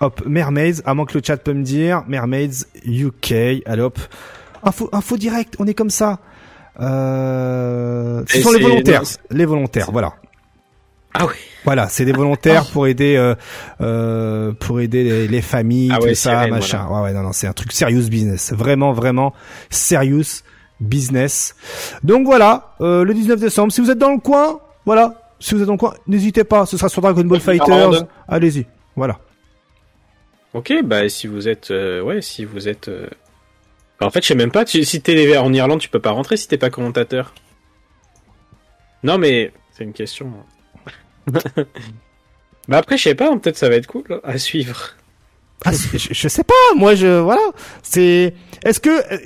Hop, 0.00 0.22
Mermaids, 0.26 0.80
à 0.84 0.94
moins 0.94 1.06
que 1.06 1.18
le 1.18 1.24
chat 1.24 1.36
peut 1.38 1.52
me 1.52 1.64
dire, 1.64 2.04
Mermaids 2.06 2.66
UK, 2.86 3.32
allez 3.66 3.82
hop. 3.82 3.98
Info, 4.62 4.88
info 4.92 5.16
direct, 5.16 5.56
on 5.58 5.66
est 5.66 5.74
comme 5.74 5.90
ça. 5.90 6.20
Euh... 6.80 8.22
Ce 8.28 8.40
sont 8.40 8.52
les 8.52 8.62
volontaires, 8.62 9.02
les 9.30 9.44
volontaires, 9.44 9.90
voilà. 9.90 10.14
Ah 11.14 11.26
oui. 11.26 11.34
Voilà, 11.64 11.88
c'est 11.88 12.04
des 12.04 12.12
volontaires 12.12 12.66
pour 12.66 12.86
aider 12.86 13.16
euh, 13.16 13.34
euh, 13.80 14.52
pour 14.52 14.80
aider 14.80 15.26
les, 15.26 15.42
familles, 15.42 15.90
ah 15.92 15.98
tout 15.98 16.14
ça, 16.14 16.46
machin. 16.46 16.86
Ouais, 16.88 17.02
ouais, 17.02 17.12
non, 17.12 17.22
non, 17.22 17.32
c'est 17.32 17.46
un 17.46 17.52
truc 17.52 17.72
serious 17.72 18.08
business, 18.08 18.52
vraiment, 18.52 18.92
vraiment 18.92 19.34
serious 19.68 20.42
business. 20.80 21.56
Donc 22.02 22.26
voilà, 22.26 22.74
euh, 22.80 23.04
le 23.04 23.12
19 23.12 23.40
décembre, 23.40 23.72
si 23.72 23.80
vous 23.80 23.90
êtes 23.90 23.98
dans 23.98 24.12
le 24.12 24.18
coin, 24.18 24.60
voilà, 24.86 25.32
si 25.40 25.54
vous 25.54 25.60
êtes 25.60 25.66
dans 25.66 25.74
le 25.74 25.78
coin, 25.78 25.94
n'hésitez 26.06 26.44
pas, 26.44 26.64
ce 26.66 26.76
sera 26.76 26.88
sur 26.88 27.02
Dragon 27.02 27.24
Ball 27.24 27.40
Fighters. 27.40 28.04
Allez-y, 28.28 28.66
voilà. 28.96 29.18
Ok, 30.54 30.72
bah 30.84 31.08
si 31.08 31.26
vous 31.26 31.48
êtes, 31.48 31.70
euh, 31.70 32.00
ouais, 32.00 32.22
si 32.22 32.44
vous 32.44 32.68
êtes. 32.68 32.88
Euh, 32.88 33.08
en 34.00 34.10
fait, 34.10 34.22
je 34.22 34.28
sais 34.28 34.34
même 34.34 34.50
pas. 34.50 34.64
Tu, 34.64 34.84
si 34.84 35.02
t'es 35.02 35.36
en 35.36 35.52
Irlande, 35.52 35.80
tu 35.80 35.88
peux 35.88 36.00
pas 36.00 36.12
rentrer 36.12 36.36
si 36.36 36.48
t'es 36.48 36.56
pas 36.56 36.70
commentateur. 36.70 37.34
Non, 39.02 39.18
mais 39.18 39.52
c'est 39.72 39.84
une 39.84 39.92
question. 39.92 40.32
Bah 42.68 42.78
après, 42.78 42.96
je 42.96 43.02
sais 43.04 43.14
pas, 43.14 43.34
peut-être 43.36 43.56
ça 43.56 43.68
va 43.68 43.76
être 43.76 43.86
cool 43.86 44.04
à 44.24 44.38
suivre. 44.38 44.94
Ah, 45.64 45.72
je, 45.72 46.28
sais 46.28 46.44
pas, 46.44 46.54
moi 46.76 46.94
je 46.94 47.18
voilà, 47.18 47.42
c'est 47.82 48.32
est-ce 48.64 48.78
que 48.78 48.90
euh, 48.90 49.18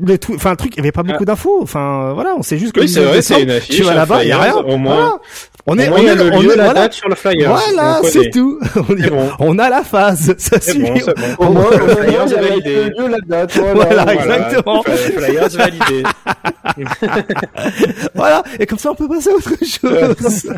le 0.00 0.18
enfin 0.30 0.52
un 0.52 0.56
truc, 0.56 0.72
il 0.74 0.78
y 0.78 0.80
avait 0.80 0.92
pas 0.92 1.02
beaucoup 1.02 1.24
ah. 1.24 1.26
d'infos, 1.26 1.60
enfin 1.62 2.14
voilà, 2.14 2.34
on 2.36 2.42
sait 2.42 2.56
juste 2.56 2.72
que 2.72 2.80
oui, 2.80 2.88
c'est 2.88 3.04
vrai, 3.04 3.20
c'est 3.20 3.42
une 3.42 3.50
affiche, 3.50 3.76
tu 3.76 3.82
vas 3.82 3.94
là-bas, 3.94 4.24
il 4.24 4.28
y 4.28 4.32
a 4.32 4.40
rien. 4.40 4.56
Au 4.56 4.78
moins, 4.78 5.20
on 5.70 5.78
est, 5.78 5.88
on, 5.88 5.96
est, 5.98 6.14
le 6.14 6.30
lieu, 6.30 6.56
la 6.56 6.72
date 6.72 6.94
sur 6.94 7.08
le 7.08 7.14
flyer. 7.14 7.50
Voilà, 7.50 8.00
c'est 8.02 8.30
tout. 8.30 8.58
On, 8.76 9.50
on, 9.50 9.58
a 9.58 9.68
la 9.68 9.82
phase, 9.82 10.34
ça 10.38 10.60
suffit. 10.60 10.80
Bon, 10.80 11.12
bon. 11.38 11.46
Au 11.46 11.52
moins, 11.52 11.70
le 11.70 11.88
flyer 11.88 12.22
est 12.22 12.48
validé. 12.48 12.74
Le 12.74 12.88
lieu, 12.88 13.08
la 13.08 13.18
date. 13.26 13.58
Voilà, 13.74 14.04
voilà 14.04 14.14
exactement. 14.14 14.82
Le 14.86 14.92
flyer 14.96 15.48
validé. 15.48 16.02
voilà, 18.14 18.42
et 18.58 18.66
comme 18.66 18.78
ça 18.78 18.90
on 18.90 18.94
peut 18.94 19.08
passer 19.08 19.30
à 19.30 19.34
autre 19.34 19.52
chose. 19.60 20.50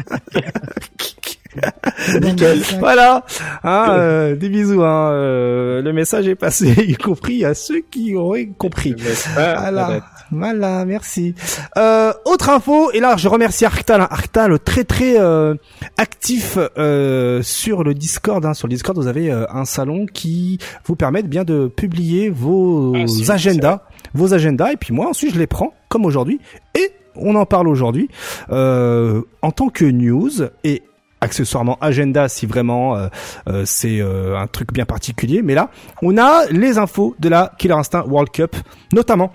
voilà. 2.78 3.24
Hein, 3.64 3.86
euh, 3.90 4.36
des 4.36 4.48
bisous. 4.48 4.82
Hein. 4.82 5.10
Euh, 5.12 5.82
le 5.82 5.92
message 5.92 6.28
est 6.28 6.34
passé, 6.34 6.74
y 6.88 6.94
compris 6.94 7.44
à 7.44 7.54
ceux 7.54 7.80
qui 7.80 8.14
auraient 8.14 8.48
compris. 8.58 8.94
Voilà. 9.34 10.00
Voilà, 10.32 10.84
merci. 10.84 11.34
Euh, 11.76 12.12
autre 12.24 12.50
info, 12.50 12.92
et 12.92 13.00
là 13.00 13.16
je 13.16 13.28
remercie 13.28 13.64
Arctal, 13.64 14.00
hein. 14.00 14.08
Arctal 14.10 14.60
très 14.60 14.84
très 14.84 15.18
euh, 15.18 15.54
actif 15.96 16.56
euh, 16.78 17.42
sur 17.42 17.82
le 17.82 17.94
Discord. 17.94 18.44
Hein. 18.46 18.54
Sur 18.54 18.68
le 18.68 18.74
Discord, 18.74 18.96
vous 18.96 19.08
avez 19.08 19.32
euh, 19.32 19.46
un 19.50 19.64
salon 19.64 20.06
qui 20.06 20.58
vous 20.84 20.94
permet 20.94 21.22
bien 21.24 21.42
de 21.42 21.66
publier 21.66 22.30
vos 22.30 22.94
ah, 22.94 23.32
agendas, 23.32 23.82
vos 24.14 24.32
agendas, 24.32 24.72
et 24.72 24.76
puis 24.76 24.94
moi 24.94 25.08
ensuite 25.08 25.34
je 25.34 25.38
les 25.38 25.48
prends 25.48 25.74
comme 25.88 26.04
aujourd'hui 26.04 26.40
et 26.76 26.92
on 27.16 27.34
en 27.34 27.44
parle 27.44 27.66
aujourd'hui 27.66 28.08
euh, 28.50 29.22
en 29.42 29.50
tant 29.50 29.68
que 29.68 29.84
news 29.84 30.30
et 30.62 30.82
accessoirement 31.20 31.78
agenda 31.80 32.28
si 32.28 32.46
vraiment 32.46 32.96
euh, 32.96 33.08
euh, 33.48 33.64
c'est 33.66 34.00
euh, 34.00 34.38
un 34.38 34.46
truc 34.46 34.72
bien 34.72 34.84
particulier. 34.84 35.42
Mais 35.42 35.54
là, 35.54 35.70
on 36.02 36.18
a 36.18 36.46
les 36.50 36.78
infos 36.78 37.14
de 37.18 37.28
la 37.28 37.52
Killer 37.58 37.74
Instinct 37.74 38.04
World 38.06 38.30
Cup, 38.30 38.56
notamment 38.92 39.32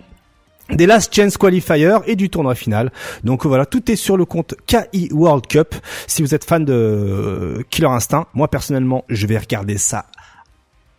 des 0.72 0.88
Last 0.88 1.14
Chance 1.14 1.38
Qualifier 1.38 1.98
et 2.08 2.16
du 2.16 2.30
tournoi 2.30 2.56
final. 2.56 2.92
Donc 3.24 3.46
voilà, 3.46 3.68
tout 3.68 3.92
est 3.92 3.96
sur 3.96 4.18
le 4.18 4.26
compte 4.26 4.56
KI 4.66 5.10
World 5.12 5.46
Cup. 5.48 5.76
Si 6.08 6.24
vous 6.24 6.34
êtes 6.34 6.44
fan 6.44 6.66
de 6.66 7.64
Killer 7.70 7.90
Instinct, 7.90 8.26
moi 8.34 8.48
personnellement, 8.48 9.06
je 9.08 9.28
vais 9.28 9.38
regarder 9.38 9.78
ça 9.78 10.06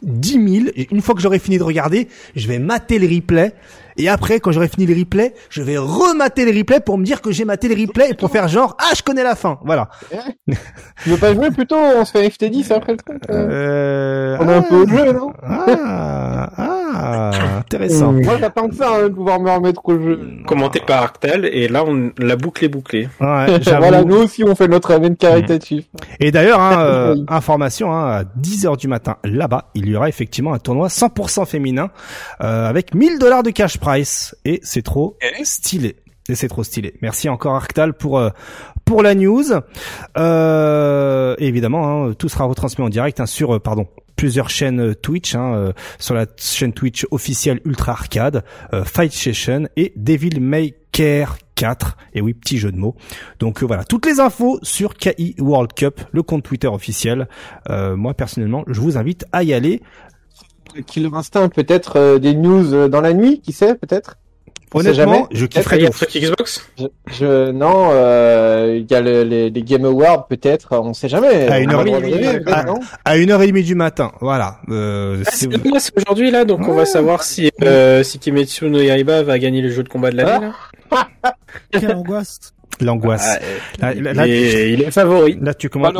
10 0.03 0.33
000. 0.33 0.67
Et 0.77 0.87
une 0.93 1.03
fois 1.03 1.17
que 1.17 1.21
j'aurai 1.21 1.41
fini 1.41 1.59
de 1.59 1.65
regarder, 1.65 2.09
je 2.37 2.47
vais 2.47 2.61
mater 2.61 3.01
le 3.01 3.09
replay 3.13 3.55
et 3.99 4.09
après, 4.09 4.41
quand 4.41 4.53
j'aurai 4.53 4.69
fini 4.69 4.87
les 4.87 4.95
replays, 4.95 5.35
je 5.49 5.63
vais 5.63 5.79
remater 5.79 6.45
les 6.45 6.57
replays 6.57 6.81
pour 6.81 6.99
me 6.99 7.05
dire 7.05 7.23
que 7.23 7.31
j'ai 7.31 7.45
maté 7.45 7.69
les 7.69 7.87
replays 7.87 8.11
et 8.11 8.15
pour 8.15 8.31
faire 8.31 8.49
genre, 8.49 8.77
ah, 8.79 8.93
je 8.97 9.03
connais 9.03 9.23
la 9.23 9.35
fin. 9.35 9.59
Voilà. 9.65 9.89
tu 10.49 11.11
veux 11.11 11.17
pas 11.17 11.35
jouer 11.35 11.51
plutôt? 11.51 11.77
On 11.77 12.05
se 12.05 12.13
fait 12.13 12.29
FT10 12.29 12.73
après 12.73 12.93
le 12.93 12.99
truc 12.99 13.23
euh... 13.31 13.49
euh 13.51 14.37
On 14.41 14.49
a 14.49 14.57
un 14.57 14.63
peu 14.63 14.83
au 14.83 14.87
jeu, 14.87 15.13
non? 15.13 15.33
Ah, 15.43 16.51
ah, 16.57 16.76
intéressant. 17.59 18.13
Moi, 18.13 18.39
j'attends 18.39 18.69
que 18.69 18.75
ça, 18.75 18.95
hein, 18.95 19.03
de 19.05 19.15
pouvoir 19.15 19.41
me 19.41 19.51
remettre 19.51 19.81
au 19.85 20.01
jeu. 20.01 20.21
Commenté 20.47 20.81
par 20.81 21.03
Arctel, 21.03 21.45
et 21.45 21.69
là, 21.69 21.85
on, 21.87 22.13
la 22.19 22.37
boucle 22.37 22.65
est 22.65 22.69
bouclée. 22.69 23.09
Ouais, 23.21 23.59
voilà, 23.79 24.05
nous 24.05 24.17
aussi, 24.17 24.45
on 24.45 24.55
fait 24.55 24.69
notre 24.69 24.91
event 24.91 25.15
caritatif. 25.15 25.85
Et 26.21 26.31
d'ailleurs, 26.31 26.61
hein, 26.61 26.77
euh, 26.81 27.17
information, 27.29 27.93
hein, 27.93 28.07
à 28.07 28.25
10h 28.25 28.77
du 28.77 28.89
matin, 28.89 29.17
là-bas, 29.25 29.71
il 29.75 29.89
y 29.89 29.97
aura 29.97 30.09
effectivement 30.09 30.53
un 30.53 30.59
tournoi 30.59 30.89
100% 30.89 31.47
féminin, 31.47 31.91
euh, 32.43 32.69
avec 32.69 32.95
1000 32.95 33.19
dollars 33.19 33.43
de 33.43 33.51
cash 33.51 33.79
et 34.45 34.61
c'est 34.63 34.83
trop 34.83 35.17
stylé. 35.43 35.97
Et 36.29 36.35
c'est 36.35 36.49
trop 36.49 36.65
stylé. 36.65 36.95
Merci 37.03 37.29
encore 37.29 37.55
Arctal 37.55 37.95
pour 37.95 38.19
euh, 38.19 38.31
pour 38.85 39.03
la 39.03 39.15
news. 39.15 39.45
Euh, 40.19 41.37
évidemment, 41.39 42.07
hein, 42.07 42.15
tout 42.15 42.29
sera 42.29 42.45
retransmis 42.45 42.85
en 42.85 42.89
direct 42.89 43.21
hein, 43.21 43.27
sur 43.27 43.57
euh, 43.57 43.61
pardon 43.61 43.87
plusieurs 44.17 44.51
chaînes 44.51 44.95
Twitch, 44.95 45.35
hein, 45.35 45.73
sur 45.99 46.15
la 46.15 46.27
chaîne 46.37 46.73
Twitch 46.73 47.07
officielle 47.11 47.61
Ultra 47.65 47.93
Arcade, 47.93 48.45
Fight 48.85 49.13
Session 49.13 49.69
et 49.77 49.93
Devil 49.97 50.41
May 50.41 50.75
Care 50.93 51.39
4. 51.55 51.97
Et 52.15 52.21
oui, 52.21 52.35
petit 52.35 52.59
jeu 52.59 52.73
de 52.73 52.77
mots. 52.77 52.97
Donc 53.39 53.63
voilà, 53.63 53.85
toutes 53.85 54.07
les 54.07 54.21
infos 54.21 54.59
sur 54.63 54.95
KI 54.95 55.35
World 55.39 55.73
Cup, 55.75 56.01
le 56.13 56.23
compte 56.23 56.45
Twitter 56.45 56.69
officiel. 56.69 57.29
moi 57.69 58.15
personnellement, 58.15 58.65
je 58.67 58.81
vous 58.81 58.97
invite 58.97 59.27
à 59.33 59.43
y 59.43 59.53
aller. 59.53 59.83
Killer 60.83 61.11
Instinct, 61.13 61.49
peut-être 61.49 61.97
euh, 61.97 62.19
des 62.19 62.35
news 62.35 62.75
euh, 62.75 62.89
dans 62.89 63.01
la 63.01 63.13
nuit, 63.13 63.41
qui 63.41 63.53
sait, 63.53 63.75
peut-être? 63.75 64.19
Honnêtement, 64.75 65.29
je 65.31 65.47
kifferais 65.47 65.79
bien. 65.79 65.91
Xbox 65.91 66.69
je, 66.79 66.87
je, 67.13 67.51
Non, 67.53 67.91
euh, 67.93 68.79
il 68.81 68.91
y 68.91 68.95
a 68.95 69.01
le, 69.01 69.23
les, 69.23 69.51
les, 69.51 69.63
Game 69.63 69.85
Awards, 69.85 70.27
peut-être, 70.27 70.69
on 70.73 70.93
sait 70.93 71.09
jamais. 71.09 71.49
À 71.49 71.61
une 71.61 71.73
heure, 71.73 71.87
et 71.87 71.91
demie, 71.91 72.27
à, 73.05 73.17
une 73.17 73.31
heure 73.31 73.43
et 73.43 73.47
demie 73.47 73.63
du 73.63 73.75
matin, 73.75 74.13
voilà. 74.21 74.59
Euh, 74.69 75.23
ah, 75.27 75.31
c'est 75.31 75.97
aujourd'hui 75.97 76.31
là, 76.31 76.45
donc 76.45 76.67
on 76.69 76.75
va 76.75 76.85
savoir 76.85 77.23
si 77.23 77.51
euh, 77.63 78.03
si 78.03 78.19
Kimetsu 78.19 78.69
no 78.69 78.81
Yaiba 78.81 79.23
va 79.23 79.39
gagner 79.39 79.63
le 79.63 79.71
jeu 79.71 79.83
de 79.83 79.89
combat 79.89 80.11
de 80.11 80.17
l'année. 80.17 80.49
Ah. 80.91 81.09
Quelle 81.71 81.93
angoisse 81.93 82.53
L'angoisse. 82.81 83.39
Ah, 83.81 83.95
il, 83.95 84.83
est, 84.83 84.91
favori. 84.91 85.39
Là, 85.41 85.55
tu 85.55 85.69
commences. 85.69 85.93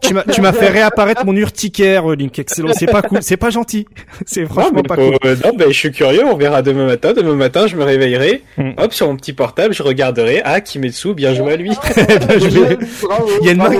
tu 0.00 0.40
m'as, 0.40 0.52
fait 0.52 0.68
réapparaître 0.68 1.24
mon 1.24 1.36
urticaire, 1.36 2.10
euh, 2.10 2.16
Link 2.16 2.38
Excellent. 2.38 2.72
C'est 2.76 2.86
pas 2.86 3.02
cool, 3.02 3.18
c'est 3.20 3.36
pas 3.36 3.50
gentil. 3.50 3.86
C'est 4.26 4.44
franchement 4.46 4.82
pas 4.82 4.96
cool. 4.96 5.16
non, 5.44 5.52
ben, 5.56 5.68
je 5.68 5.76
suis 5.76 5.92
curieux. 5.92 6.24
On 6.24 6.36
verra 6.36 6.62
demain 6.62 6.86
matin. 6.86 7.12
Demain 7.12 7.34
matin, 7.34 7.66
je 7.66 7.76
me 7.76 7.84
réveillerai. 7.84 8.42
Hmm. 8.56 8.70
Hop, 8.76 8.92
sur 8.92 9.06
mon 9.08 9.16
petit 9.16 9.32
portable, 9.32 9.74
je 9.74 9.82
regarderai. 9.82 10.42
Ah, 10.44 10.60
Kimetsu, 10.60 11.14
bien 11.14 11.34
joué 11.34 11.52
à 11.52 11.56
lui. 11.56 11.70
il 11.96 13.46
y 13.46 13.48
a 13.48 13.52
une 13.52 13.58
main, 13.58 13.70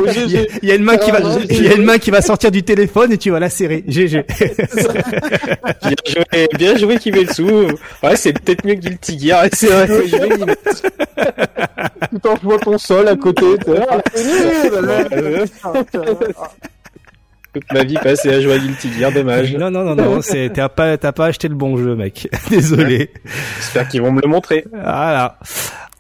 il 0.63 0.69
y 0.69 0.71
a 0.71 0.75
une 0.75 0.83
main 0.83 0.97
qui 0.97 1.11
va, 1.11 1.19
il 1.49 1.65
y 1.65 1.69
a 1.69 1.75
une 1.75 1.85
main 1.85 1.99
qui 1.99 2.11
va 2.11 2.23
sortir 2.23 2.51
du 2.51 2.63
téléphone 2.63 3.13
et 3.13 3.19
tu 3.19 3.31
vas 3.31 3.41
la 3.41 3.51
serrer. 3.51 3.85
GG. 3.87 4.25
bien 5.83 5.95
joué, 6.07 6.49
bien 6.57 6.77
joué 6.77 6.97
Kimetsu. 6.99 7.43
Ouais, 8.03 8.17
c'est 8.17 8.33
peut-être 8.33 8.65
mieux 8.65 8.75
que 8.75 8.81
Guilty 8.81 9.19
Gear. 9.19 9.45
C'est 9.53 9.67
vrai. 9.67 9.89
Putain, 12.23 12.35
je 12.43 12.47
vois 12.47 12.59
ton 12.59 12.77
sol 12.77 13.09
à 13.09 13.17
côté. 13.17 13.47
Toute 17.53 17.73
ma 17.73 17.83
vie 17.83 17.95
passée 17.95 18.29
à 18.31 18.41
jouer 18.41 18.53
à 18.55 18.59
Guilty 18.59 18.93
Gear, 18.93 19.11
dommage. 19.11 19.57
Non, 19.57 19.71
non, 19.71 19.83
non, 19.83 19.97
non, 19.97 20.21
c'est, 20.21 20.51
t'as 20.55 20.69
pas, 20.69 20.99
t'as 20.99 21.13
pas 21.13 21.27
acheté 21.27 21.49
le 21.49 21.55
bon 21.55 21.77
jeu, 21.77 21.97
mec. 21.97 22.29
Désolé. 22.51 23.11
J'espère 23.57 23.89
qu'ils 23.89 24.03
vont 24.03 24.13
me 24.13 24.21
le 24.21 24.29
montrer. 24.29 24.65
Voilà. 24.71 25.39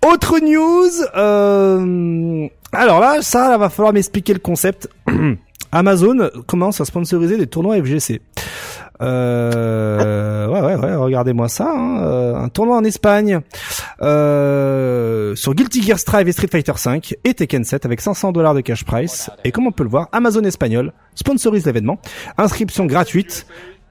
Autre 0.06 0.38
news, 0.40 0.90
euh... 1.16 2.48
alors 2.72 3.00
là, 3.00 3.22
ça, 3.22 3.48
là, 3.48 3.58
va 3.58 3.68
falloir 3.68 3.92
m'expliquer 3.92 4.32
le 4.32 4.38
concept. 4.38 4.88
Amazon 5.72 6.30
commence 6.46 6.80
à 6.80 6.84
sponsoriser 6.84 7.36
des 7.36 7.46
tournois 7.46 7.76
FGC. 7.82 8.20
Euh, 9.00 10.46
ouais, 10.46 10.60
ouais, 10.60 10.74
ouais, 10.74 10.94
regardez-moi 10.94 11.48
ça. 11.48 11.72
Hein. 11.74 12.02
Euh, 12.02 12.34
un 12.36 12.48
tournoi 12.48 12.76
en 12.76 12.84
Espagne 12.84 13.40
euh, 14.02 15.34
sur 15.36 15.54
Guilty 15.54 15.82
Gear 15.82 15.98
Strive 15.98 16.28
et 16.28 16.32
Street 16.32 16.48
Fighter 16.50 16.72
5 16.76 17.14
et 17.24 17.34
Tekken 17.34 17.64
7 17.64 17.86
avec 17.86 18.00
500 18.00 18.32
dollars 18.32 18.54
de 18.54 18.60
cash 18.60 18.84
price. 18.84 19.30
Et 19.44 19.52
comme 19.52 19.66
on 19.66 19.72
peut 19.72 19.84
le 19.84 19.90
voir, 19.90 20.08
Amazon 20.12 20.42
espagnol 20.44 20.92
sponsorise 21.14 21.66
l'événement. 21.66 21.98
Inscription 22.38 22.86
gratuite. 22.86 23.46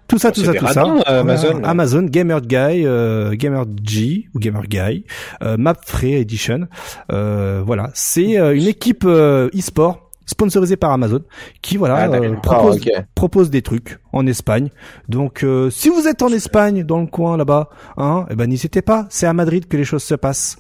Tout 0.10 0.18
ça, 0.18 0.32
tout 0.32 0.44
ça, 0.44 0.56
tout 0.56 0.68
ça. 0.68 0.84
Amazon, 1.06 1.64
Amazon 1.64 2.02
Gamer 2.02 2.42
Guy, 2.42 2.84
euh, 2.84 3.36
Gamer 3.36 3.66
G 3.84 4.28
ou 4.34 4.40
Gamer 4.40 4.64
Guy, 4.64 5.06
euh, 5.44 5.56
Map 5.56 5.76
Free 5.86 6.16
Edition. 6.16 6.68
Euh, 7.12 7.62
voilà, 7.64 7.92
c'est 7.94 8.34
une 8.34 8.66
équipe 8.68 9.06
e-sport 9.06 10.09
sponsorisé 10.30 10.78
par 10.78 10.92
Amazon, 10.92 11.22
qui 11.62 11.78
voilà 11.78 11.96
ah, 11.96 12.08
euh, 12.10 12.36
propose, 12.36 12.80
ah, 12.96 13.02
propose 13.16 13.50
des 13.50 13.64
trucs 13.64 14.00
en 14.14 14.28
Espagne. 14.28 14.70
Donc 15.08 15.44
euh, 15.44 15.70
si 15.72 15.90
vous 15.90 16.08
êtes 16.08 16.22
en 16.22 16.30
Espagne, 16.30 16.84
dans 16.84 17.00
le 17.00 17.08
coin 17.08 17.36
là-bas, 17.36 17.70
hein, 17.98 18.28
eh 18.30 18.36
ben 18.36 18.48
n'hésitez 18.48 18.84
pas, 18.84 19.08
c'est 19.10 19.26
à 19.26 19.34
Madrid 19.34 19.68
que 19.68 19.76
les 19.76 19.84
choses 19.84 20.04
se 20.04 20.16
passent. 20.16 20.58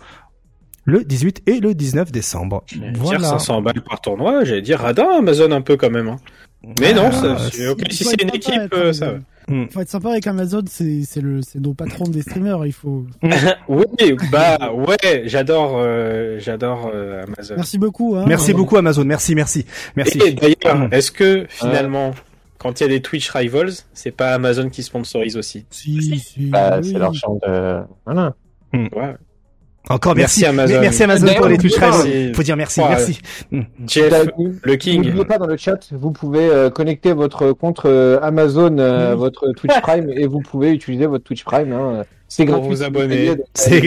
Le 0.85 1.03
18 1.03 1.43
et 1.45 1.59
le 1.59 1.75
19 1.75 2.11
décembre. 2.11 2.63
Voilà. 2.95 3.19
Dire 3.19 3.27
500 3.27 3.61
balles 3.61 3.83
par 3.87 4.01
tournoi, 4.01 4.43
j'allais 4.43 4.63
dire 4.63 4.79
radin 4.79 5.19
Amazon 5.19 5.51
un 5.51 5.61
peu 5.61 5.77
quand 5.77 5.91
même. 5.91 6.07
Hein. 6.07 6.17
Mais 6.63 6.93
non, 6.93 7.09
si 7.89 8.03
c'est 8.03 8.21
une 8.21 8.35
équipe, 8.35 8.73
euh, 8.73 8.91
ça. 8.91 9.13
Il 9.47 9.67
faut 9.71 9.79
être 9.79 9.89
sympa 9.89 10.11
avec 10.11 10.27
Amazon, 10.27 10.61
c'est 10.69 11.01
c'est 11.03 11.21
le 11.21 11.41
c'est 11.41 11.59
nos 11.59 11.73
patrons 11.73 12.05
des 12.05 12.21
streamers, 12.21 12.65
il 12.65 12.73
faut. 12.73 13.05
oui, 13.67 14.15
bah 14.31 14.71
ouais, 14.73 15.23
j'adore 15.25 15.77
euh, 15.77 16.37
j'adore 16.39 16.91
euh, 16.93 17.23
Amazon. 17.23 17.55
Merci 17.55 17.77
beaucoup. 17.77 18.15
Hein, 18.15 18.25
merci 18.27 18.53
beaucoup 18.53 18.77
Amazon, 18.77 19.05
merci 19.05 19.35
merci 19.35 19.65
merci. 19.95 20.19
Et 20.19 20.33
d'ailleurs, 20.33 20.89
est-ce 20.91 21.11
que 21.11 21.47
finalement, 21.49 22.13
quand 22.57 22.79
il 22.79 22.83
y 22.83 22.85
a 22.85 22.89
des 22.89 23.01
Twitch 23.01 23.29
rivals, 23.31 23.71
c'est 23.93 24.11
pas 24.11 24.33
Amazon 24.33 24.69
qui 24.69 24.83
sponsorise 24.83 25.37
aussi? 25.37 25.65
Si, 25.71 26.19
si. 26.19 26.45
Bah, 26.47 26.83
c'est 26.83 26.99
leur 26.99 27.13
champ 27.13 27.39
de. 27.41 27.81
Voilà. 28.05 28.35
Ouais. 28.73 29.15
Encore 29.89 30.15
merci. 30.15 30.45
Amazon. 30.45 30.79
Merci 30.79 31.03
Amazon 31.03 31.27
pour 31.35 31.47
les 31.47 31.57
touches 31.57 31.73
Il 32.05 32.35
Faut 32.35 32.43
dire 32.43 32.55
merci, 32.55 32.79
merci. 32.79 33.19
Hmm. 33.51 33.61
Jeff, 33.87 34.27
le 34.63 34.75
King. 34.75 35.03
N'oubliez 35.03 35.25
pas 35.25 35.39
dans 35.39 35.47
le 35.47 35.57
chat, 35.57 35.79
vous 35.91 36.11
pouvez 36.11 36.47
euh, 36.47 36.69
connecter 36.69 37.11
votre 37.13 37.51
compte 37.53 37.81
euh, 37.85 38.19
Amazon, 38.21 38.77
euh, 38.77 39.15
votre 39.15 39.51
Twitch 39.53 39.81
Prime, 39.81 40.09
et 40.09 40.27
vous 40.27 40.41
pouvez 40.41 40.71
utiliser 40.71 41.07
votre 41.07 41.23
Twitch 41.23 41.43
Prime. 41.43 41.73
Hein. 41.73 42.03
C'est 42.29 42.45
gratuit. 42.45 42.61
Pour 42.61 42.69
vous 42.69 42.83
abonner. 42.83 43.31
C'est 43.53 43.81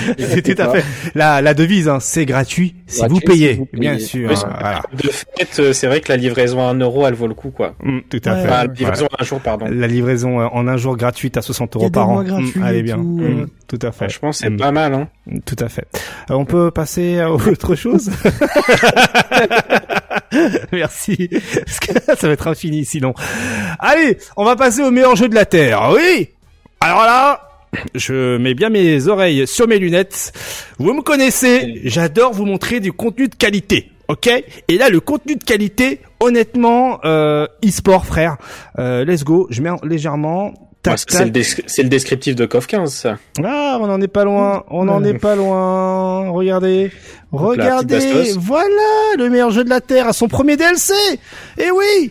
c'est 0.18 0.42
tout 0.42 0.62
à 0.62 0.72
fait 0.72 0.84
la, 1.14 1.42
la 1.42 1.54
devise. 1.54 1.88
Hein, 1.88 1.98
c'est 2.00 2.26
gratuit 2.26 2.74
si, 2.86 3.06
vous, 3.06 3.20
payez, 3.20 3.60
bien 3.72 3.98
sûr. 3.98 4.32
Voilà. 4.34 4.82
De 4.92 5.08
fait, 5.08 5.60
euh, 5.60 5.72
c'est 5.72 5.86
vrai 5.86 6.00
que 6.00 6.10
la 6.10 6.16
livraison 6.16 6.60
à 6.60 6.70
1 6.70 6.78
euro, 6.80 7.06
elle 7.06 7.14
vaut 7.14 7.26
le 7.26 7.34
coup, 7.34 7.50
quoi. 7.50 7.74
Mm, 7.82 8.00
tout 8.08 8.20
à 8.24 8.36
fait. 8.36 8.48
la 8.48 8.66
livraison 8.66 9.06
en 9.06 9.22
un 9.22 9.24
jour, 9.24 9.40
pardon. 9.40 9.66
La 9.70 9.86
livraison 9.86 10.40
euh, 10.40 10.46
en 10.52 10.66
un 10.66 10.76
jour 10.76 10.96
gratuite 10.96 11.36
à 11.36 11.42
60 11.42 11.76
euros 11.76 11.90
par 11.90 12.08
an. 12.08 12.24
Mm, 12.24 12.62
allez 12.62 12.82
bien. 12.82 12.96
Tout, 12.96 13.02
mm, 13.02 13.46
tout 13.68 13.78
à 13.82 13.92
fait. 13.92 14.08
Franchement, 14.08 14.32
c'est 14.32 14.50
pas 14.50 14.72
mal, 14.72 14.94
hein. 14.94 15.08
Tout 15.44 15.56
à 15.60 15.68
fait. 15.68 15.86
Euh, 16.30 16.34
on 16.34 16.44
peut 16.44 16.70
passer 16.70 17.20
à 17.20 17.30
autre 17.30 17.74
chose. 17.74 18.10
Merci. 20.72 21.28
Parce 21.64 21.80
que 21.80 21.92
ça 22.16 22.26
va 22.26 22.32
être 22.32 22.48
infini 22.48 22.84
sinon. 22.84 23.14
Allez, 23.78 24.18
on 24.36 24.44
va 24.44 24.56
passer 24.56 24.82
au 24.82 24.90
meilleur 24.90 25.16
jeu 25.16 25.28
de 25.28 25.34
la 25.34 25.44
Terre. 25.44 25.92
Oui. 25.94 26.30
Alors 26.80 27.04
là, 27.04 27.49
je 27.94 28.36
mets 28.36 28.54
bien 28.54 28.70
mes 28.70 29.08
oreilles 29.08 29.46
sur 29.46 29.68
mes 29.68 29.78
lunettes. 29.78 30.32
Vous 30.78 30.92
me 30.92 31.02
connaissez, 31.02 31.80
j'adore 31.84 32.32
vous 32.32 32.46
montrer 32.46 32.80
du 32.80 32.92
contenu 32.92 33.28
de 33.28 33.34
qualité. 33.34 33.90
Ok? 34.08 34.28
Et 34.68 34.76
là, 34.76 34.88
le 34.88 35.00
contenu 35.00 35.36
de 35.36 35.44
qualité, 35.44 36.00
honnêtement, 36.18 36.98
euh, 37.04 37.46
e-sport, 37.64 38.06
frère. 38.06 38.38
Euh, 38.78 39.04
let's 39.04 39.22
go. 39.22 39.46
Je 39.50 39.62
mets 39.62 39.70
légèrement 39.84 40.70
c'est 40.82 41.24
le, 41.82 41.88
descriptif 41.88 42.34
de 42.34 42.46
KOF 42.46 42.66
15, 42.66 42.92
ça. 42.92 43.18
Ah, 43.44 43.78
on 43.80 43.86
n'en 43.86 44.00
est 44.00 44.08
pas 44.08 44.24
loin. 44.24 44.64
On 44.68 44.86
n'en 44.86 45.04
est 45.04 45.18
pas 45.18 45.36
loin. 45.36 46.30
Regardez. 46.30 46.90
Regardez. 47.32 48.34
Voilà, 48.38 49.14
le 49.16 49.30
meilleur 49.30 49.50
jeu 49.50 49.62
de 49.62 49.70
la 49.70 49.80
Terre 49.80 50.08
à 50.08 50.12
son 50.12 50.26
premier 50.26 50.56
DLC. 50.56 50.94
Eh 51.58 51.70
oui. 51.70 52.10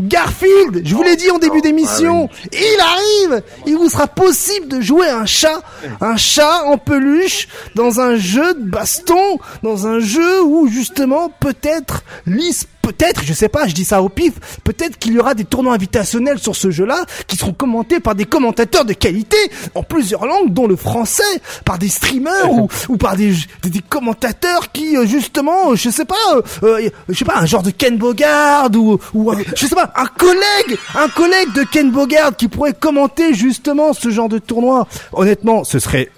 Garfield, 0.00 0.82
je 0.84 0.94
vous 0.94 1.02
l'ai 1.02 1.16
dit 1.16 1.30
en 1.30 1.38
début 1.38 1.60
d'émission. 1.60 2.28
Il 2.52 2.80
arrive. 2.80 3.42
Il 3.66 3.76
vous 3.76 3.88
sera 3.88 4.08
possible 4.08 4.68
de 4.68 4.80
jouer 4.80 5.08
un 5.08 5.26
chat. 5.26 5.62
Un 6.00 6.16
chat 6.16 6.64
en 6.64 6.78
peluche 6.78 7.48
dans 7.74 8.00
un 8.00 8.16
jeu 8.16 8.54
de 8.54 8.68
baston. 8.68 9.38
Dans 9.62 9.86
un 9.86 10.00
jeu 10.00 10.42
où, 10.42 10.66
justement, 10.66 11.30
peut-être, 11.40 12.02
l'e 12.26 12.52
peut-être, 12.84 13.24
je 13.24 13.32
sais 13.32 13.48
pas, 13.48 13.66
je 13.66 13.74
dis 13.74 13.84
ça 13.84 14.02
au 14.02 14.08
pif, 14.08 14.34
peut-être 14.62 14.98
qu'il 14.98 15.14
y 15.14 15.18
aura 15.18 15.34
des 15.34 15.44
tournois 15.44 15.74
invitationnels 15.74 16.38
sur 16.38 16.54
ce 16.54 16.70
jeu-là 16.70 17.04
qui 17.26 17.36
seront 17.36 17.54
commentés 17.54 17.98
par 17.98 18.14
des 18.14 18.26
commentateurs 18.26 18.84
de 18.84 18.92
qualité 18.92 19.36
en 19.74 19.82
plusieurs 19.82 20.26
langues, 20.26 20.52
dont 20.52 20.66
le 20.66 20.76
français, 20.76 21.22
par 21.64 21.78
des 21.78 21.88
streamers 21.88 22.50
ou, 22.52 22.68
ou 22.88 22.96
par 22.96 23.16
des, 23.16 23.32
des, 23.62 23.80
commentateurs 23.80 24.23
qui 24.72 24.96
euh, 24.96 25.06
justement, 25.06 25.74
je 25.74 25.90
sais 25.90 26.04
pas, 26.04 26.14
euh, 26.34 26.42
euh, 26.62 26.90
je 27.08 27.14
sais 27.14 27.24
pas, 27.24 27.38
un 27.38 27.46
genre 27.46 27.62
de 27.62 27.70
Ken 27.70 27.96
Bogard 27.96 28.70
ou, 28.74 28.98
ou 29.14 29.32
je 29.54 29.66
sais 29.66 29.74
pas, 29.74 29.92
un 29.96 30.06
collègue, 30.06 30.78
un 30.94 31.08
collègue 31.08 31.52
de 31.54 31.64
Ken 31.64 31.90
Bogard 31.90 32.36
qui 32.36 32.48
pourrait 32.48 32.72
commenter 32.72 33.34
justement 33.34 33.92
ce 33.92 34.10
genre 34.10 34.28
de 34.28 34.38
tournoi. 34.38 34.86
Honnêtement, 35.12 35.64
ce 35.64 35.78
serait 35.78 36.10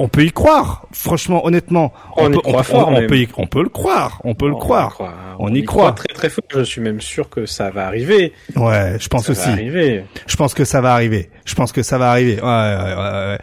on 0.00 0.08
peut 0.08 0.24
y 0.24 0.32
croire. 0.32 0.86
Franchement, 0.92 1.46
honnêtement, 1.46 1.92
on, 2.16 2.30
peut, 2.30 2.38
on, 2.44 2.62
fort, 2.64 2.88
on, 2.88 3.06
peut 3.06 3.26
on 3.36 3.46
peut 3.46 3.62
le 3.62 3.68
croire. 3.68 4.20
On 4.24 4.34
peut 4.34 4.48
le 4.48 4.56
croire. 4.56 4.98
On, 5.38 5.54
y, 5.54 5.62
croit. 5.64 5.92
très 5.92 6.12
très 6.12 6.28
fort. 6.28 6.44
Je 6.52 6.62
suis 6.64 6.80
même 6.80 7.00
sûr 7.00 7.30
que 7.30 7.46
ça 7.46 7.70
va 7.70 7.86
arriver. 7.86 8.32
Ouais, 8.56 8.96
je 8.98 9.08
pense 9.08 9.30
aussi. 9.30 9.50
Je 10.26 10.36
pense 10.36 10.52
que 10.52 10.64
ça 10.64 10.80
va 10.80 10.92
arriver. 10.92 11.30
Je 11.44 11.54
pense 11.54 11.72
que 11.72 11.82
ça 11.82 11.98
va 11.98 12.10
arriver. 12.10 12.40
Ouais, 12.40 12.42
ouais, 12.42 12.94
ouais. 12.96 13.38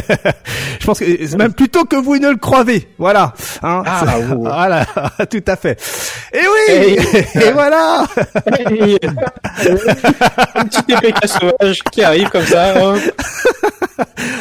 je 0.80 0.86
pense 0.86 0.98
que 1.00 1.36
même 1.36 1.52
plutôt 1.52 1.84
que 1.84 1.96
vous 1.96 2.16
ne 2.18 2.30
le 2.30 2.36
croyez. 2.36 2.88
Voilà. 2.98 3.34
Hein, 3.62 3.82
ah, 3.84 4.18
voilà, 4.36 4.86
tout 5.30 5.44
à 5.46 5.56
fait. 5.56 5.78
Et 6.32 6.38
oui. 6.38 6.96
Et, 7.34 7.50
voilà. 7.52 8.06
Un 10.54 10.64
petit 10.64 10.82
TPK 10.84 11.26
sauvage 11.26 11.82
qui 11.92 12.02
arrive 12.02 12.30
comme 12.30 12.46
ça. 12.46 12.74
Hein. 12.78 12.94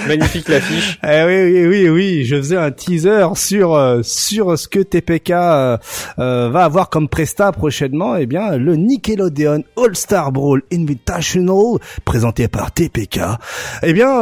Magnifique 0.07 0.49
l'affiche. 0.49 0.99
Eh 1.03 1.23
oui, 1.23 1.43
oui, 1.43 1.67
oui, 1.67 1.89
oui. 1.89 2.25
Je 2.25 2.35
faisais 2.35 2.57
un 2.57 2.71
teaser 2.71 3.27
sur 3.35 3.73
euh, 3.73 4.01
sur 4.03 4.57
ce 4.57 4.67
que 4.67 4.79
TPK 4.79 5.31
euh, 5.31 5.77
euh, 6.19 6.49
va 6.49 6.63
avoir 6.65 6.89
comme 6.89 7.07
presta 7.09 7.51
prochainement. 7.51 8.15
Eh 8.15 8.25
bien, 8.25 8.57
le 8.57 8.75
Nickelodeon 8.75 9.63
All 9.77 9.95
Star 9.95 10.31
Brawl 10.31 10.63
Invitational 10.71 11.79
présenté 12.03 12.47
par 12.47 12.71
TPK. 12.71 12.84
Eh 13.83 13.93
bien, 13.93 14.19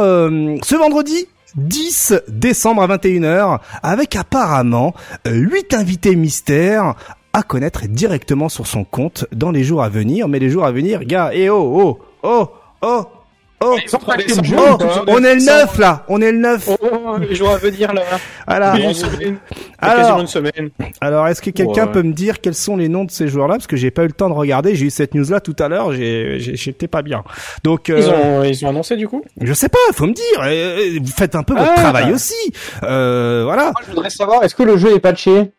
ce 0.62 0.76
vendredi, 0.76 1.26
10 1.56 2.14
décembre 2.28 2.82
à 2.82 2.88
21h 2.88 3.60
avec 3.82 4.16
apparemment 4.16 4.94
8 5.26 5.74
invités 5.74 6.16
mystères 6.16 6.94
à 7.32 7.42
connaître 7.42 7.86
directement 7.86 8.48
sur 8.48 8.66
son 8.66 8.84
compte 8.84 9.26
dans 9.32 9.50
les 9.50 9.64
jours 9.64 9.82
à 9.82 9.88
venir. 9.88 10.28
Mais 10.28 10.38
les 10.38 10.50
jours 10.50 10.64
à 10.64 10.72
venir, 10.72 11.04
gars, 11.04 11.34
et 11.34 11.42
eh 11.42 11.50
oh, 11.50 11.72
oh, 11.74 11.98
oh, 12.22 12.48
oh, 12.82 13.04
Oh, 13.64 13.76
oh 13.92 13.98
on 15.06 15.24
est 15.24 15.34
le 15.34 15.44
9 15.44 15.78
là, 15.78 16.04
on 16.08 16.20
est 16.20 16.32
le 16.32 16.38
9. 16.38 16.70
Oh, 16.82 17.16
les 17.18 17.34
jours 17.34 17.50
à 17.50 17.56
venir 17.56 17.92
là. 17.94 18.02
Alors, 18.46 18.74
quasiment 19.80 20.20
une 20.20 20.26
semaine. 20.26 20.70
Alors, 21.00 21.26
est-ce 21.28 21.40
que 21.40 21.50
quelqu'un 21.50 21.86
peut 21.86 22.02
me 22.02 22.12
dire 22.12 22.40
quels 22.40 22.54
sont 22.54 22.76
les 22.76 22.88
noms 22.88 23.04
de 23.04 23.10
ces 23.10 23.28
joueurs-là? 23.28 23.54
Parce 23.54 23.66
que 23.66 23.76
j'ai 23.76 23.90
pas 23.90 24.04
eu 24.04 24.08
le 24.08 24.12
temps 24.12 24.28
de 24.28 24.34
regarder. 24.34 24.74
J'ai 24.74 24.86
eu 24.86 24.90
cette 24.90 25.14
news-là 25.14 25.40
tout 25.40 25.56
à 25.58 25.68
l'heure. 25.68 25.92
J'étais 25.92 26.88
pas 26.88 27.02
bien. 27.02 27.24
Donc, 27.62 27.88
ils 27.88 28.08
ont 28.08 28.42
ils 28.42 28.64
ont 28.66 28.68
annoncé 28.68 28.96
du 28.96 29.08
coup? 29.08 29.22
Je 29.40 29.52
sais 29.52 29.68
pas. 29.68 29.78
Faut 29.92 30.06
me 30.06 30.12
dire. 30.12 31.00
Vous 31.02 31.12
faites 31.12 31.34
un 31.34 31.42
peu 31.42 31.54
votre 31.54 31.72
ah, 31.74 31.80
travail 31.80 32.08
bah. 32.08 32.14
aussi. 32.14 32.52
voilà. 32.82 33.72
Moi, 33.72 33.82
je 33.86 33.90
voudrais 33.90 34.10
savoir 34.10 34.44
est-ce 34.44 34.54
que 34.54 34.62
le 34.62 34.76
jeu 34.76 34.94
est 34.94 35.00
patché? 35.00 35.52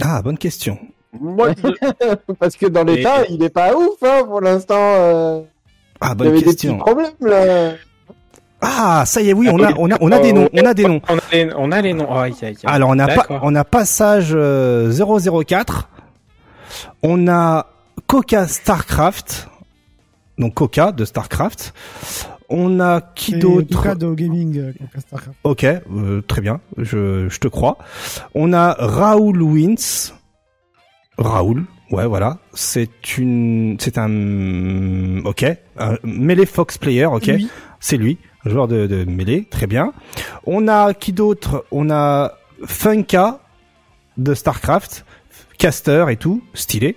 Ah, 0.00 0.22
bonne 0.22 0.38
question. 0.38 0.78
Moi, 1.18 1.50
parce 2.38 2.56
que 2.56 2.66
dans 2.66 2.84
l'état, 2.84 3.24
il 3.28 3.42
est 3.42 3.50
pas 3.50 3.74
ouf 3.74 4.02
hein, 4.02 4.22
pour 4.24 4.40
l'instant. 4.40 4.76
Euh... 4.78 5.40
Ah, 6.00 6.14
bonne 6.14 6.28
il 6.28 6.30
y 6.30 6.32
avait 6.36 6.42
question. 6.44 6.72
des 6.72 6.78
petits 6.78 6.84
problèmes 6.84 7.12
là. 7.20 7.72
Ah, 8.60 9.04
ça 9.06 9.22
y 9.22 9.30
est, 9.30 9.32
oui, 9.32 9.48
on 9.52 9.62
a, 9.62 9.72
on 9.78 9.90
a, 9.90 9.96
on 10.00 10.10
a 10.10 10.18
des 10.18 10.32
noms, 10.32 10.48
on 10.52 10.64
a 10.64 10.74
des 10.74 10.84
noms. 10.84 11.00
On 11.08 11.16
a 11.16 11.20
les, 11.32 11.48
on 11.56 11.70
a 11.70 11.80
les 11.80 11.94
noms. 11.94 12.08
Oh, 12.10 12.24
Alors, 12.64 12.90
on 12.90 12.98
a 12.98 13.06
pas, 13.06 13.26
on 13.42 13.54
a 13.54 13.64
passage 13.64 14.32
004. 14.32 14.34
Euh, 14.34 14.92
on 17.02 17.28
a 17.28 17.66
Coca 18.08 18.48
Starcraft. 18.48 19.48
Donc 20.38 20.54
Coca 20.54 20.92
de 20.92 21.04
Starcraft. 21.04 21.74
On 22.48 22.80
a 22.80 23.00
qui 23.00 23.38
d'autre 23.38 23.76
Coca 23.76 23.94
de 23.94 24.14
Gaming, 24.14 24.58
euh, 24.58 24.72
Coca 24.72 25.00
Starcraft. 25.00 25.38
Ok, 25.44 25.64
euh, 25.64 26.22
très 26.26 26.40
bien, 26.40 26.60
je, 26.78 27.28
je 27.28 27.38
te 27.38 27.48
crois. 27.48 27.76
On 28.34 28.52
a 28.52 28.74
Raoul 28.78 29.42
Wins. 29.42 30.12
Raoul, 31.18 31.64
ouais, 31.90 32.06
voilà. 32.06 32.38
C'est 32.54 33.18
une, 33.18 33.76
c'est 33.80 33.98
un, 33.98 35.24
ok, 35.24 35.44
un 35.78 35.96
Melee 36.02 36.46
Fox 36.46 36.78
player, 36.78 37.06
ok. 37.06 37.30
C'est 37.80 37.96
lui, 37.96 38.18
joueur 38.44 38.68
de, 38.68 38.86
de 38.86 39.04
Melee, 39.04 39.46
très 39.50 39.66
bien. 39.66 39.92
On 40.46 40.68
a 40.68 40.94
qui 40.94 41.12
d'autre? 41.12 41.64
On 41.70 41.90
a 41.90 42.34
Funka 42.64 43.40
de 44.16 44.34
Starcraft, 44.34 45.04
caster 45.58 46.06
et 46.10 46.16
tout, 46.16 46.42
stylé. 46.54 46.96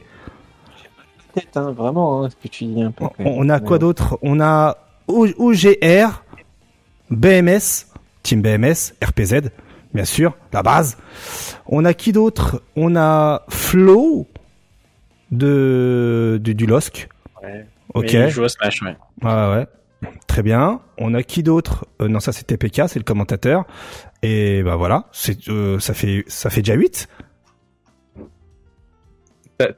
Hein, 1.55 1.71
vraiment, 1.71 2.23
hein, 2.23 2.29
ce 2.29 2.35
que 2.35 2.47
tu 2.47 2.65
dis 2.65 2.81
un 2.81 2.91
peu. 2.91 3.05
On, 3.19 3.47
a 3.49 3.59
quoi 3.59 3.79
d'autre? 3.79 4.17
On 4.21 4.41
a 4.41 4.77
OGR, 5.07 6.23
BMS, 7.09 7.87
Team 8.23 8.41
BMS, 8.41 8.93
RPZ, 9.03 9.49
bien 9.93 10.05
sûr, 10.05 10.35
la 10.51 10.63
base. 10.63 10.97
On 11.67 11.85
a 11.85 11.93
qui 11.93 12.11
d'autre? 12.11 12.61
On 12.75 12.95
a 12.95 13.43
Flow 13.49 14.27
de, 15.31 16.39
du 16.41 16.65
LOSC. 16.65 17.09
Ouais. 17.41 17.65
Ok. 17.93 18.13
Il 18.13 18.29
joue 18.29 18.47
Smash, 18.47 18.81
ouais. 18.83 18.95
Ah 19.23 19.51
ouais. 19.51 19.67
Très 20.27 20.41
bien. 20.43 20.81
On 20.97 21.13
a 21.13 21.23
qui 21.23 21.43
d'autre? 21.43 21.85
Euh, 22.01 22.07
Non, 22.07 22.19
ça 22.19 22.31
c'est 22.31 22.45
TPK, 22.45 22.83
c'est 22.87 22.99
le 22.99 23.03
commentateur. 23.03 23.65
Et 24.23 24.63
bah 24.63 24.75
voilà, 24.75 25.05
c'est 25.11 25.47
euh, 25.49 25.79
ça 25.79 25.93
fait 25.93 26.23
ça 26.27 26.49
fait 26.49 26.61
déjà 26.61 26.73
8. 26.75 27.07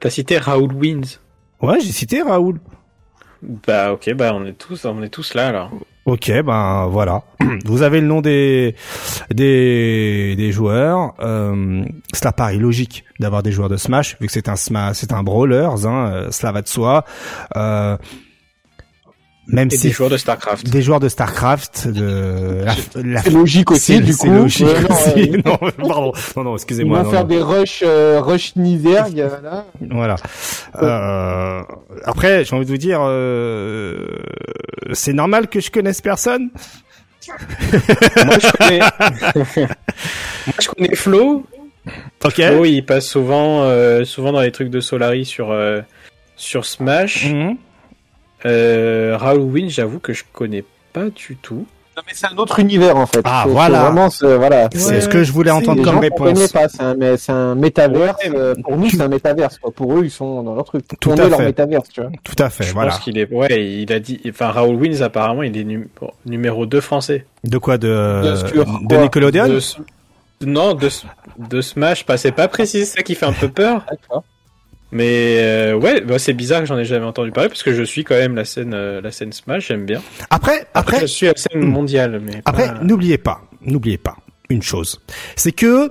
T'as 0.00 0.10
cité 0.10 0.38
Raoul 0.38 0.72
Wins. 0.72 1.18
Ouais, 1.60 1.78
j'ai 1.80 1.92
cité 1.92 2.22
Raoul. 2.22 2.58
Bah 3.42 3.92
ok, 3.92 4.14
bah 4.14 4.32
on 4.34 4.46
est 4.46 4.54
tous 4.54 4.86
on 4.86 5.02
est 5.02 5.10
tous 5.10 5.34
là 5.34 5.48
alors. 5.48 5.70
Ok, 6.06 6.30
ben 6.42 6.86
voilà. 6.88 7.22
Vous 7.64 7.82
avez 7.82 8.00
le 8.00 8.06
nom 8.06 8.20
des 8.20 8.74
des, 9.30 10.34
des 10.36 10.52
joueurs. 10.52 11.14
Euh, 11.20 11.82
cela 12.12 12.32
paraît 12.32 12.58
logique 12.58 13.04
d'avoir 13.20 13.42
des 13.42 13.52
joueurs 13.52 13.70
de 13.70 13.76
Smash 13.78 14.18
vu 14.20 14.26
que 14.26 14.32
c'est 14.32 14.48
un 14.50 14.56
Smash, 14.56 14.96
c'est 14.96 15.12
un 15.12 15.22
brawler, 15.22 15.66
hein, 15.66 16.10
euh, 16.12 16.30
cela 16.30 16.52
va 16.52 16.60
de 16.60 16.68
soi. 16.68 17.04
Euh, 17.56 17.96
même 19.46 19.70
si 19.70 19.88
des 19.88 19.92
joueurs 19.92 20.10
de 20.10 20.16
Starcraft. 20.16 20.68
Des 20.68 20.82
joueurs 20.82 21.00
de 21.00 21.08
Starcraft, 21.08 21.88
de 21.88 22.64
la, 23.02 23.22
c'est 23.22 23.30
logique 23.30 23.70
aussi 23.70 24.00
du 24.00 24.16
coup. 24.16 24.26
C'est 24.26 24.30
logique 24.30 24.90
aussi. 24.90 25.30
Non, 25.44 25.56
pardon, 25.88 26.12
non, 26.36 26.44
non, 26.44 26.54
excusez-moi. 26.54 27.00
On 27.00 27.02
va 27.02 27.10
faire 27.10 27.24
des 27.24 27.40
rush, 27.40 27.82
euh, 27.84 28.20
rush 28.20 28.56
Niverg, 28.56 29.14
voilà. 29.14 29.66
Voilà. 29.80 30.16
Euh, 30.82 31.62
après, 32.04 32.44
j'ai 32.44 32.56
envie 32.56 32.64
de 32.64 32.70
vous 32.70 32.78
dire, 32.78 33.00
euh, 33.02 34.06
c'est 34.92 35.12
normal 35.12 35.48
que 35.48 35.60
je 35.60 35.70
connaisse 35.70 36.00
personne? 36.00 36.50
Moi, 37.28 38.38
je 38.38 38.52
connais. 38.56 38.78
Moi, 40.46 40.54
je 40.60 40.68
connais 40.68 40.94
Flo. 40.94 41.44
Ok. 42.24 42.34
Flo, 42.34 42.64
il 42.64 42.84
passe 42.84 43.06
souvent, 43.06 43.62
euh, 43.62 44.04
souvent 44.04 44.32
dans 44.32 44.40
les 44.40 44.52
trucs 44.52 44.70
de 44.70 44.80
Solari 44.80 45.24
sur 45.24 45.50
euh, 45.50 45.80
sur 46.36 46.64
Smash. 46.64 47.30
Mm 47.32 47.54
euh, 48.46 49.16
Raoul 49.18 49.68
j'avoue 49.68 49.98
que 49.98 50.12
je 50.12 50.24
connais 50.32 50.64
pas 50.92 51.08
du 51.10 51.36
tout. 51.36 51.66
Non 51.96 52.02
mais 52.06 52.12
c'est 52.12 52.26
un 52.26 52.36
autre 52.38 52.58
univers 52.58 52.96
en 52.96 53.06
fait. 53.06 53.20
Ah 53.24 53.44
voilà. 53.46 53.84
Vraiment, 53.84 54.08
voilà. 54.20 54.68
C'est 54.74 55.00
ce 55.00 55.08
que 55.08 55.22
je 55.22 55.30
voulais 55.30 55.52
entendre 55.52 55.84
comme 55.84 55.98
réponse. 55.98 56.50
pas, 56.50 56.68
c'est 56.68 56.82
un, 56.82 57.16
c'est 57.16 57.30
un 57.30 57.54
métaverse. 57.54 58.16
Euh, 58.26 58.54
pour 58.64 58.76
nous, 58.76 58.90
c'est 58.90 59.00
un 59.00 59.08
métaverse. 59.08 59.58
Pour 59.76 59.96
eux, 59.96 60.04
ils 60.04 60.10
sont 60.10 60.42
dans 60.42 60.56
leur 60.56 60.64
truc. 60.64 60.84
Tout 60.98 61.12
à 61.12 61.16
fait. 61.16 61.28
leur 61.28 61.38
métaverse, 61.40 61.88
tu 61.90 62.00
vois. 62.00 62.10
Tout 62.24 62.34
à 62.38 62.50
fait. 62.50 62.64
Je 62.64 62.72
voilà. 62.72 62.90
pense 62.90 63.00
qu'il 63.00 63.16
est. 63.16 63.32
Ouais, 63.32 63.64
il 63.64 63.92
a 63.92 64.00
dit. 64.00 64.20
Enfin, 64.28 64.50
Raoul 64.50 64.74
Wins 64.74 65.02
apparemment, 65.02 65.44
il 65.44 65.56
est 65.56 65.66
numéro 66.26 66.66
2 66.66 66.80
français. 66.80 67.26
De 67.44 67.58
quoi 67.58 67.78
de 67.78 67.86
de, 67.86 68.88
de 68.88 68.96
Nickelodeon 68.96 69.58
Non, 70.44 70.74
de 70.74 70.88
de 71.38 71.60
Smash. 71.60 72.04
Pas, 72.04 72.16
c'est 72.16 72.32
pas 72.32 72.48
précisé. 72.48 72.86
C'est 72.86 72.96
ça 72.96 73.02
qui 73.04 73.14
fait 73.14 73.26
un 73.26 73.32
peu 73.32 73.48
peur. 73.48 73.84
D'accord. 73.88 74.24
Mais 74.94 75.38
euh, 75.40 75.74
ouais, 75.74 76.00
bah, 76.00 76.20
c'est 76.20 76.32
bizarre 76.32 76.60
que 76.60 76.66
j'en 76.66 76.78
ai 76.78 76.84
jamais 76.84 77.04
entendu 77.04 77.32
parler 77.32 77.48
parce 77.48 77.64
que 77.64 77.74
je 77.74 77.82
suis 77.82 78.04
quand 78.04 78.14
même 78.14 78.36
la 78.36 78.44
scène, 78.44 78.72
euh, 78.74 79.00
la 79.00 79.10
scène 79.10 79.32
Smash, 79.32 79.66
j'aime 79.66 79.84
bien. 79.84 80.00
Après, 80.30 80.68
après, 80.72 81.00
je 81.00 81.06
suis 81.06 81.26
la 81.26 81.34
scène 81.34 81.62
hmm. 81.62 81.68
mondiale. 81.68 82.22
Mais 82.24 82.40
après, 82.44 82.72
n'oubliez 82.80 83.18
pas, 83.18 83.42
n'oubliez 83.60 83.98
pas 83.98 84.16
une 84.48 84.62
chose, 84.62 85.00
c'est 85.34 85.52
que 85.52 85.90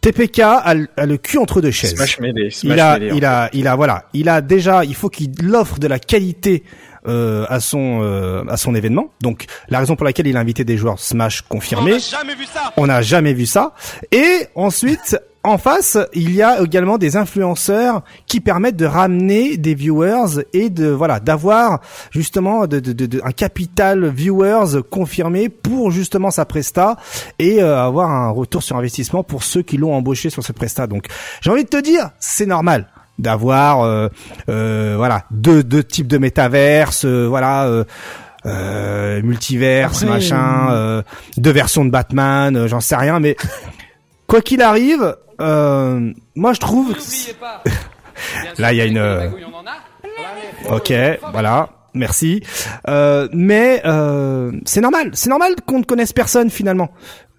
TPK 0.00 0.40
a, 0.40 0.74
le 0.74 1.16
cul 1.16 1.38
entre 1.38 1.60
deux 1.60 1.72
chaises. 1.72 1.96
Smash 1.96 2.18
Smash 2.18 2.62
il 2.62 2.78
a, 2.78 2.98
il 2.98 3.24
a, 3.24 3.50
il 3.52 3.66
a, 3.66 3.74
voilà, 3.74 4.04
il 4.14 4.28
a 4.28 4.40
déjà, 4.40 4.84
il 4.84 4.94
faut 4.94 5.08
qu'il 5.08 5.32
offre 5.52 5.80
de 5.80 5.88
la 5.88 5.98
qualité 5.98 6.62
euh, 7.08 7.46
à 7.48 7.58
son 7.58 8.00
euh, 8.02 8.44
à 8.48 8.56
son 8.56 8.74
événement. 8.74 9.10
Donc 9.22 9.46
la 9.68 9.80
raison 9.80 9.96
pour 9.96 10.04
laquelle 10.04 10.28
il 10.28 10.36
a 10.36 10.40
invité 10.40 10.64
des 10.64 10.76
joueurs 10.76 11.00
Smash 11.00 11.42
confirmés. 11.42 11.92
On 11.92 11.96
n'a 11.96 11.98
jamais 11.98 12.34
vu 12.34 12.44
ça. 12.44 12.72
On 12.76 12.86
n'a 12.86 13.02
jamais 13.02 13.32
vu 13.32 13.46
ça. 13.46 13.74
Et 14.12 14.46
ensuite 14.54 15.16
en 15.42 15.56
face, 15.56 15.96
il 16.12 16.34
y 16.34 16.42
a 16.42 16.60
également 16.60 16.98
des 16.98 17.16
influenceurs 17.16 18.02
qui 18.26 18.40
permettent 18.40 18.76
de 18.76 18.84
ramener 18.84 19.56
des 19.56 19.74
viewers 19.74 20.44
et 20.52 20.68
de 20.68 20.88
voilà 20.88 21.18
d'avoir 21.18 21.80
justement 22.10 22.66
de, 22.66 22.78
de, 22.78 22.92
de, 22.92 23.20
un 23.24 23.32
capital 23.32 24.06
viewers 24.08 24.82
confirmé 24.90 25.48
pour 25.48 25.90
justement 25.90 26.30
sa 26.30 26.44
presta 26.44 26.96
et 27.38 27.62
euh, 27.62 27.82
avoir 27.82 28.10
un 28.10 28.28
retour 28.30 28.62
sur 28.62 28.76
investissement 28.76 29.22
pour 29.22 29.42
ceux 29.42 29.62
qui 29.62 29.78
l'ont 29.78 29.94
embauché 29.94 30.28
sur 30.28 30.44
cette 30.44 30.56
presta. 30.56 30.86
Donc 30.86 31.06
j'ai 31.40 31.50
envie 31.50 31.64
de 31.64 31.70
te 31.70 31.80
dire, 31.80 32.10
c'est 32.18 32.46
normal 32.46 32.88
d'avoir 33.20 33.82
euh, 33.82 34.08
euh, 34.48 34.94
voilà 34.96 35.24
deux 35.30 35.62
deux 35.62 35.84
types 35.84 36.08
de 36.08 36.18
métaverse, 36.18 37.04
voilà. 37.04 37.84
Euh, 38.46 39.20
multiverse, 39.22 40.02
machin, 40.04 41.02
deux 41.36 41.50
versions 41.50 41.84
de 41.84 41.90
Batman, 41.90 42.66
j'en 42.66 42.80
sais 42.80 42.96
rien, 42.96 43.20
mais 43.20 43.36
quoi 44.26 44.40
qu'il 44.40 44.62
arrive, 44.62 45.14
euh, 45.40 46.12
moi 46.34 46.52
je 46.52 46.60
trouve. 46.60 46.94
Là, 48.58 48.72
il 48.72 48.76
y 48.76 48.80
a 48.80 48.84
une. 48.84 49.32
Ok, 50.70 50.92
voilà. 51.32 51.70
Merci. 51.94 52.42
Euh, 52.88 53.28
mais 53.32 53.82
euh, 53.84 54.52
c'est 54.64 54.80
normal, 54.80 55.10
c'est 55.14 55.30
normal 55.30 55.54
qu'on 55.66 55.80
ne 55.80 55.84
connaisse 55.84 56.12
personne 56.12 56.50
finalement. 56.50 56.90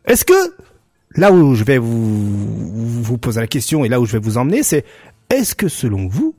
Est-ce 0.05 0.25
que 0.25 0.33
là 1.15 1.31
où 1.31 1.55
je 1.55 1.63
vais 1.63 1.77
vous 1.77 3.03
vous 3.03 3.17
poser 3.17 3.39
la 3.39 3.47
question 3.47 3.85
et 3.85 3.89
là 3.89 3.99
où 3.99 4.05
je 4.05 4.13
vais 4.13 4.19
vous 4.19 4.37
emmener, 4.37 4.63
c'est 4.63 4.85
est-ce 5.29 5.55
que 5.55 5.69
selon 5.69 6.07
vous 6.07 6.35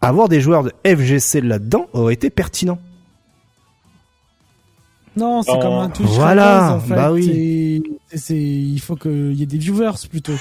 avoir 0.00 0.28
des 0.28 0.40
joueurs 0.40 0.64
de 0.64 0.72
FGC 0.84 1.40
là-dedans 1.42 1.86
aurait 1.92 2.14
été 2.14 2.30
pertinent? 2.30 2.78
Non, 5.16 5.42
c'est 5.42 5.58
comme 5.60 5.72
un 5.72 5.88
Twitch. 5.88 6.08
Voilà, 6.10 6.74
en 6.74 6.80
fait. 6.80 6.94
bah 6.94 7.12
oui. 7.12 7.82
C'est, 8.14 8.36
il 8.36 8.78
faut 8.78 8.94
qu'il 8.94 9.34
y 9.34 9.42
ait 9.42 9.46
des 9.46 9.58
viewers 9.58 10.06
plutôt. 10.08 10.34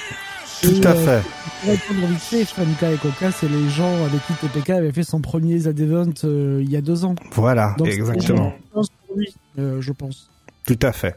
Tout 0.62 0.82
à 0.84 0.92
euh, 0.92 0.94
fait. 0.94 1.30
Pour 1.62 1.70
répondre 1.70 2.08
vite 2.08 2.20
fait, 2.20 2.46
Franka 2.46 2.92
et 2.92 2.98
Coca, 2.98 3.32
c'est 3.32 3.50
les 3.50 3.70
gens 3.70 3.94
avec 4.06 4.26
qui 4.26 4.34
TPK 4.34 4.70
avait 4.72 4.92
fait 4.92 5.04
son 5.04 5.22
premier 5.22 5.60
Z-Event 5.60 6.14
euh, 6.24 6.62
il 6.64 6.72
y 6.72 6.76
a 6.76 6.82
deux 6.82 7.06
ans. 7.06 7.16
Voilà, 7.34 7.76
exactement. 7.86 8.54
Oui, 9.16 9.34
euh, 9.60 9.82
je 9.82 9.92
pense. 9.92 10.30
Tout 10.66 10.80
à 10.82 10.92
fait. 10.92 11.16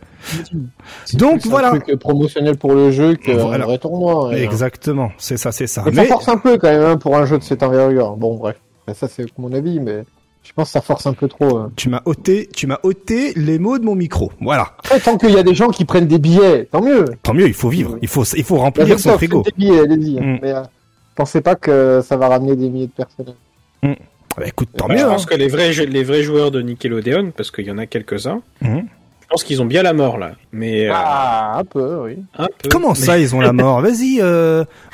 Donc 1.14 1.44
voilà. 1.46 1.72
Un 1.72 1.80
truc 1.80 1.98
promotionnel 1.98 2.56
pour 2.56 2.74
le 2.74 2.90
jeu 2.92 3.16
que 3.16 3.32
voilà. 3.32 3.64
vrai 3.64 3.78
tournoi. 3.78 4.36
Exactement, 4.36 5.10
c'est 5.18 5.36
ça, 5.36 5.52
c'est 5.52 5.66
ça. 5.66 5.84
Mais, 5.86 5.94
ça 5.94 6.04
force 6.04 6.28
un 6.28 6.38
peu 6.38 6.56
quand 6.58 6.68
même 6.68 6.82
hein, 6.82 6.96
pour 6.98 7.16
un 7.16 7.24
jeu 7.24 7.38
de 7.38 7.42
cette 7.42 7.62
envergure. 7.62 8.16
Bon 8.16 8.36
bref, 8.36 8.56
ça 8.94 9.08
c'est 9.08 9.26
mon 9.38 9.52
avis, 9.52 9.80
mais. 9.80 10.04
Je 10.42 10.52
pense 10.54 10.68
que 10.68 10.72
ça 10.72 10.80
force 10.80 11.06
un 11.06 11.12
peu 11.12 11.28
trop. 11.28 11.58
Hein. 11.58 11.72
Tu 11.76 11.88
m'as 11.88 12.02
ôté, 12.06 12.48
tu 12.54 12.66
m'as 12.66 12.78
ôté 12.82 13.32
les 13.36 13.58
mots 13.58 13.78
de 13.78 13.84
mon 13.84 13.94
micro. 13.94 14.32
Voilà. 14.40 14.72
tant 15.04 15.16
qu'il 15.16 15.30
y 15.30 15.38
a 15.38 15.42
des 15.42 15.54
gens 15.54 15.68
qui 15.68 15.84
prennent 15.84 16.06
des 16.06 16.18
billets, 16.18 16.64
tant 16.64 16.82
mieux. 16.82 17.04
Tant 17.22 17.34
mieux, 17.34 17.46
il 17.46 17.54
faut 17.54 17.68
vivre. 17.68 17.98
Il 18.02 18.08
faut, 18.08 18.24
il 18.24 18.42
faut 18.44 18.56
remplir 18.56 18.98
son 18.98 19.12
frigo. 19.12 19.42
Des 19.42 19.52
billets, 19.56 19.80
allez-y. 19.80 20.20
Mm. 20.20 20.38
Mais 20.42 20.52
euh, 20.52 20.62
pensez 21.14 21.40
pas 21.40 21.54
que 21.54 22.00
ça 22.04 22.16
va 22.16 22.28
ramener 22.28 22.56
des 22.56 22.68
milliers 22.68 22.88
de 22.88 22.92
personnes. 22.92 23.34
Mm. 23.82 23.92
Bah, 24.36 24.46
écoute, 24.46 24.70
tant 24.76 24.88
bah, 24.88 24.94
mieux. 24.94 25.00
Je 25.00 25.04
hein. 25.04 25.10
pense 25.10 25.26
que 25.26 25.34
les 25.34 25.48
vrais, 25.48 25.72
les 25.72 26.02
vrais 26.02 26.22
joueurs 26.22 26.50
de 26.50 26.62
Nickelodeon, 26.62 27.32
parce 27.36 27.50
qu'il 27.50 27.66
y 27.66 27.70
en 27.70 27.78
a 27.78 27.86
quelques-uns, 27.86 28.40
mm. 28.62 28.78
je 29.20 29.26
pense 29.28 29.44
qu'ils 29.44 29.62
ont 29.62 29.66
bien 29.66 29.82
la 29.84 29.92
mort 29.92 30.18
là. 30.18 30.32
Mais 30.52 30.88
ah, 30.92 31.58
un 31.58 31.64
peu, 31.64 32.02
oui. 32.06 32.16
Un 32.36 32.46
peu. 32.46 32.68
Comment 32.70 32.94
ça, 32.94 33.18
ils 33.18 33.36
ont 33.36 33.40
la 33.40 33.52
mort? 33.52 33.82
Vas-y, 33.82 34.20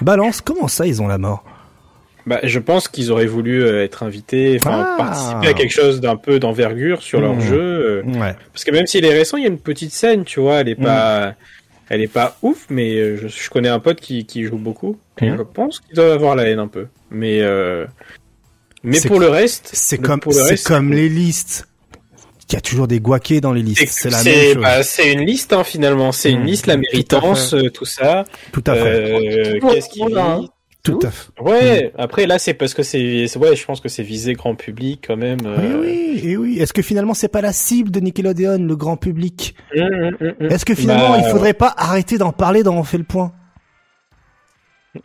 balance. 0.02 0.42
Comment 0.42 0.68
ça, 0.68 0.86
ils 0.86 1.00
ont 1.00 1.08
la 1.08 1.18
mort? 1.18 1.44
Bah, 2.26 2.40
je 2.42 2.58
pense 2.58 2.88
qu'ils 2.88 3.12
auraient 3.12 3.26
voulu 3.26 3.62
euh, 3.62 3.84
être 3.84 4.02
invités, 4.02 4.58
enfin 4.60 4.84
ah. 4.84 4.96
participer 4.98 5.46
à 5.46 5.54
quelque 5.54 5.72
chose 5.72 6.00
d'un 6.00 6.16
peu 6.16 6.40
d'envergure 6.40 7.00
sur 7.00 7.20
leur 7.20 7.34
mmh. 7.34 7.40
jeu. 7.40 7.60
Euh. 7.60 8.02
Ouais. 8.02 8.34
Parce 8.52 8.64
que 8.64 8.72
même 8.72 8.88
s'il 8.88 9.04
est 9.04 9.14
récent, 9.14 9.36
il 9.36 9.44
y 9.44 9.46
a 9.46 9.48
une 9.48 9.60
petite 9.60 9.92
scène, 9.92 10.24
tu 10.24 10.40
vois, 10.40 10.56
elle 10.56 10.68
est 10.68 10.74
pas, 10.74 11.30
mmh. 11.30 11.34
elle 11.90 12.00
est 12.00 12.12
pas 12.12 12.36
ouf, 12.42 12.66
mais 12.68 12.96
euh, 12.96 13.16
je, 13.16 13.28
je 13.28 13.48
connais 13.48 13.68
un 13.68 13.78
pote 13.78 14.00
qui, 14.00 14.26
qui 14.26 14.42
joue 14.42 14.58
beaucoup. 14.58 14.98
Et 15.20 15.30
mmh. 15.30 15.36
je 15.38 15.42
pense 15.42 15.78
qu'ils 15.78 15.94
doivent 15.94 16.12
avoir 16.12 16.34
la 16.34 16.48
haine 16.48 16.58
un 16.58 16.68
peu. 16.68 16.88
Mais 17.10 17.42
mais 18.82 19.00
pour 19.00 19.20
le 19.20 19.28
reste, 19.28 19.70
c'est 19.72 19.98
comme 19.98 20.20
c'est 20.30 20.62
comme 20.62 20.92
les 20.92 21.08
listes. 21.08 21.68
Il 22.48 22.54
y 22.54 22.56
a 22.56 22.60
toujours 22.60 22.86
des 22.86 23.00
guaqués 23.00 23.40
dans 23.40 23.52
les 23.52 23.62
listes. 23.62 23.88
C'est 23.88 24.10
la 24.10 24.22
même 24.22 24.54
chose. 24.54 24.62
Bah, 24.62 24.82
c'est 24.84 25.12
une 25.12 25.22
liste 25.22 25.52
hein, 25.52 25.64
finalement. 25.64 26.12
C'est 26.12 26.30
une 26.30 26.44
liste, 26.44 26.66
la 26.66 26.76
méritance, 26.76 27.56
tout, 27.74 27.84
ça. 27.84 28.24
Tout 28.52 28.62
à 28.66 28.74
fait. 28.74 29.58
Qu'est-ce 29.60 29.88
qui 29.88 30.02
tout 30.92 31.06
à 31.06 31.10
fait. 31.10 31.30
Ouais, 31.40 31.92
après 31.98 32.26
là 32.26 32.38
c'est 32.38 32.54
parce 32.54 32.74
que 32.74 32.82
c'est 32.82 33.36
ouais, 33.36 33.56
je 33.56 33.64
pense 33.64 33.80
que 33.80 33.88
c'est 33.88 34.02
visé 34.02 34.34
grand 34.34 34.54
public 34.54 35.04
quand 35.06 35.16
même. 35.16 35.38
Euh. 35.44 35.56
Oui 35.80 36.20
oui, 36.22 36.30
et 36.30 36.36
oui. 36.36 36.58
Est-ce 36.58 36.72
que 36.72 36.82
finalement 36.82 37.14
c'est 37.14 37.28
pas 37.28 37.40
la 37.40 37.52
cible 37.52 37.90
de 37.90 38.00
Nickelodeon, 38.00 38.58
le 38.58 38.76
grand 38.76 38.96
public? 38.96 39.54
Hum, 39.76 39.82
hum, 39.82 40.16
hum, 40.40 40.50
Est-ce 40.50 40.64
que 40.64 40.74
finalement 40.74 41.10
bah, 41.10 41.22
il 41.24 41.30
faudrait 41.30 41.54
pas 41.54 41.74
arrêter 41.76 42.18
d'en 42.18 42.32
parler 42.32 42.62
dans 42.62 42.76
On 42.76 42.84
fait 42.84 42.98
le 42.98 43.04
point? 43.04 43.32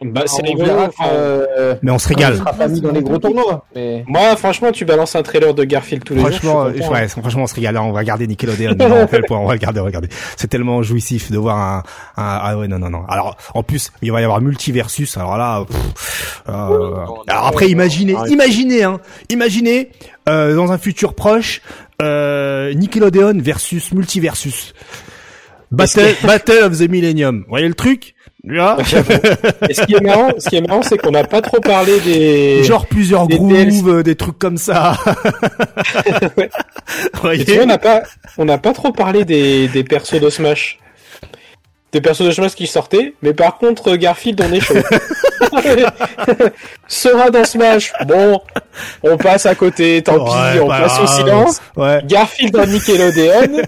Bah, 0.02 0.24
c'est 0.26 0.42
rigolo. 0.42 0.72
Euh, 1.06 1.76
mais 1.82 1.92
on 1.92 2.00
se 2.00 2.08
régale. 2.08 2.34
On 2.34 2.38
sera 2.38 2.54
pas 2.54 2.68
mis 2.68 2.82
dans 2.82 2.92
les 2.92 3.02
gros 3.02 3.18
tournois. 3.18 3.66
Mais... 3.76 4.04
Moi, 4.08 4.36
franchement, 4.36 4.72
tu 4.72 4.86
balances 4.86 5.16
un 5.16 5.24
trailer 5.24 5.54
de 5.54 5.64
Garfield 5.64 6.04
tous 6.04 6.14
les 6.14 6.22
franchement, 6.22 6.72
jours. 6.74 6.92
Ouais, 6.92 7.08
franchement, 7.08 7.44
on 7.44 7.48
se 7.48 7.56
régale. 7.56 7.78
on 7.78 7.92
va 7.92 8.00
regarder 8.00 8.28
Nickelodeon. 8.28 8.76
non, 8.78 9.04
on 9.04 9.08
fait 9.08 9.20
le 9.20 9.26
point. 9.28 9.40
On 9.40 9.46
va 9.46 9.54
regarder, 9.54 9.80
regarder. 9.80 10.10
C'est 10.38 10.48
tellement 10.48 10.82
jouissif 10.84 11.32
de 11.32 11.38
voir 11.38 11.58
un, 11.58 11.84
un, 12.18 12.40
ah 12.42 12.58
ouais, 12.58 12.68
non, 12.68 12.80
non, 12.80 12.90
non. 12.90 13.04
Alors, 13.08 13.38
en 13.54 13.64
plus, 13.64 13.92
il 14.02 14.12
va 14.12 14.22
y 14.22 14.24
avoir 14.24 14.42
multiversus. 14.42 15.18
Alors 15.18 15.38
là, 15.38 15.66
euh... 16.50 17.06
alors 17.28 17.48
après, 17.48 17.70
imaginez, 17.70 18.16
imaginez, 18.28 18.84
hein, 18.84 19.00
imaginez, 19.30 19.92
euh, 20.30 20.56
dans 20.56 20.72
un 20.72 20.78
futur 20.78 21.14
proche, 21.14 21.62
euh, 22.02 22.74
Nickelodeon 22.74 23.40
versus 23.40 23.92
multiversus. 23.92 24.74
Battle, 25.72 26.16
Battle 26.24 26.64
of 26.64 26.78
the 26.78 26.90
Millennium. 26.90 27.42
Vous 27.44 27.50
voyez 27.50 27.68
le 27.68 27.74
truc? 27.74 28.16
Et 29.70 29.74
ce 29.74 29.86
qui 29.86 29.94
est 29.94 30.02
marrant, 30.02 30.32
ce 30.38 30.50
qui 30.50 30.56
est 30.56 30.68
marrant, 30.68 30.82
c'est 30.82 30.98
qu'on 30.98 31.12
n'a 31.12 31.24
pas 31.24 31.42
trop 31.42 31.60
parlé 31.60 32.00
des 32.00 32.64
genre 32.64 32.88
plusieurs 32.88 33.28
des 33.28 33.38
grooves, 33.38 34.02
des 34.04 34.16
trucs 34.16 34.40
comme 34.40 34.58
ça. 34.58 34.98
ouais. 36.38 36.50
on 37.62 37.66
n'a 37.68 37.78
pas, 37.78 38.02
on 38.40 38.46
n'a 38.46 38.58
pas 38.58 38.74
trop 38.74 38.92
parlé 38.92 39.26
des 39.26 39.68
des 39.68 39.84
persos 39.84 40.20
de 40.20 40.30
Smash, 40.32 40.80
des 41.92 42.02
persos 42.02 42.24
de 42.24 42.32
Smash 42.32 42.56
qui 42.56 42.66
sortaient, 42.66 43.14
mais 43.22 43.34
par 43.34 43.60
contre 43.60 43.96
Garfield 43.96 44.42
on 44.42 44.52
est 44.52 44.60
chaud. 44.60 44.74
Sera 46.88 47.30
dans 47.30 47.46
Smash, 47.46 47.94
bon, 48.08 48.42
on 49.04 49.18
passe 49.18 49.46
à 49.46 49.54
côté, 49.54 50.02
tant 50.02 50.26
pis, 50.26 50.60
on 50.60 50.68
passe 50.68 51.00
au 51.00 51.06
silence. 51.06 51.62
Garfield 52.06 52.54
dans 52.54 52.66
Nickelodeon. 52.66 53.62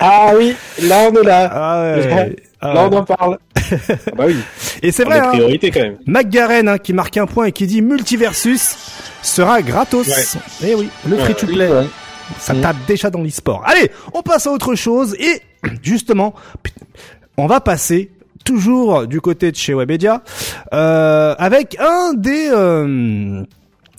Ah 0.00 0.32
oui, 0.36 0.56
là 0.82 1.10
on 1.12 1.14
est 1.14 1.24
là. 1.24 1.50
Ah 1.52 1.82
ouais. 1.82 2.34
Ah 2.60 2.74
Là, 2.74 2.88
on 2.90 2.96
en 2.96 3.04
parle. 3.04 3.38
ah 3.56 3.94
bah 4.16 4.24
oui. 4.26 4.36
Et 4.82 4.92
c'est 4.92 5.04
vrai. 5.04 5.18
Hein, 5.18 5.28
priorité 5.28 5.70
quand 5.70 5.80
même. 5.80 5.96
McGaren 6.06 6.68
hein, 6.68 6.78
qui 6.78 6.92
marque 6.92 7.16
un 7.16 7.26
point 7.26 7.46
et 7.46 7.52
qui 7.52 7.66
dit 7.66 7.82
multiversus 7.82 8.76
sera 9.22 9.62
gratos. 9.62 10.08
Et 10.62 10.70
eh 10.70 10.74
oui, 10.74 10.88
le 11.08 11.16
free 11.16 11.34
to 11.34 11.46
play. 11.46 11.70
Ça 12.38 12.54
tape 12.54 12.76
déjà 12.86 13.10
dans 13.10 13.22
l'e-sport. 13.22 13.62
Allez, 13.66 13.90
on 14.14 14.22
passe 14.22 14.46
à 14.46 14.52
autre 14.52 14.74
chose 14.74 15.16
et 15.18 15.40
justement, 15.82 16.34
on 17.36 17.46
va 17.46 17.60
passer 17.60 18.10
toujours 18.44 19.06
du 19.06 19.20
côté 19.20 19.50
de 19.50 19.56
chez 19.56 19.74
Webedia 19.74 20.22
euh, 20.72 21.34
avec 21.38 21.76
un 21.78 22.14
des 22.14 22.48
euh, 22.50 23.44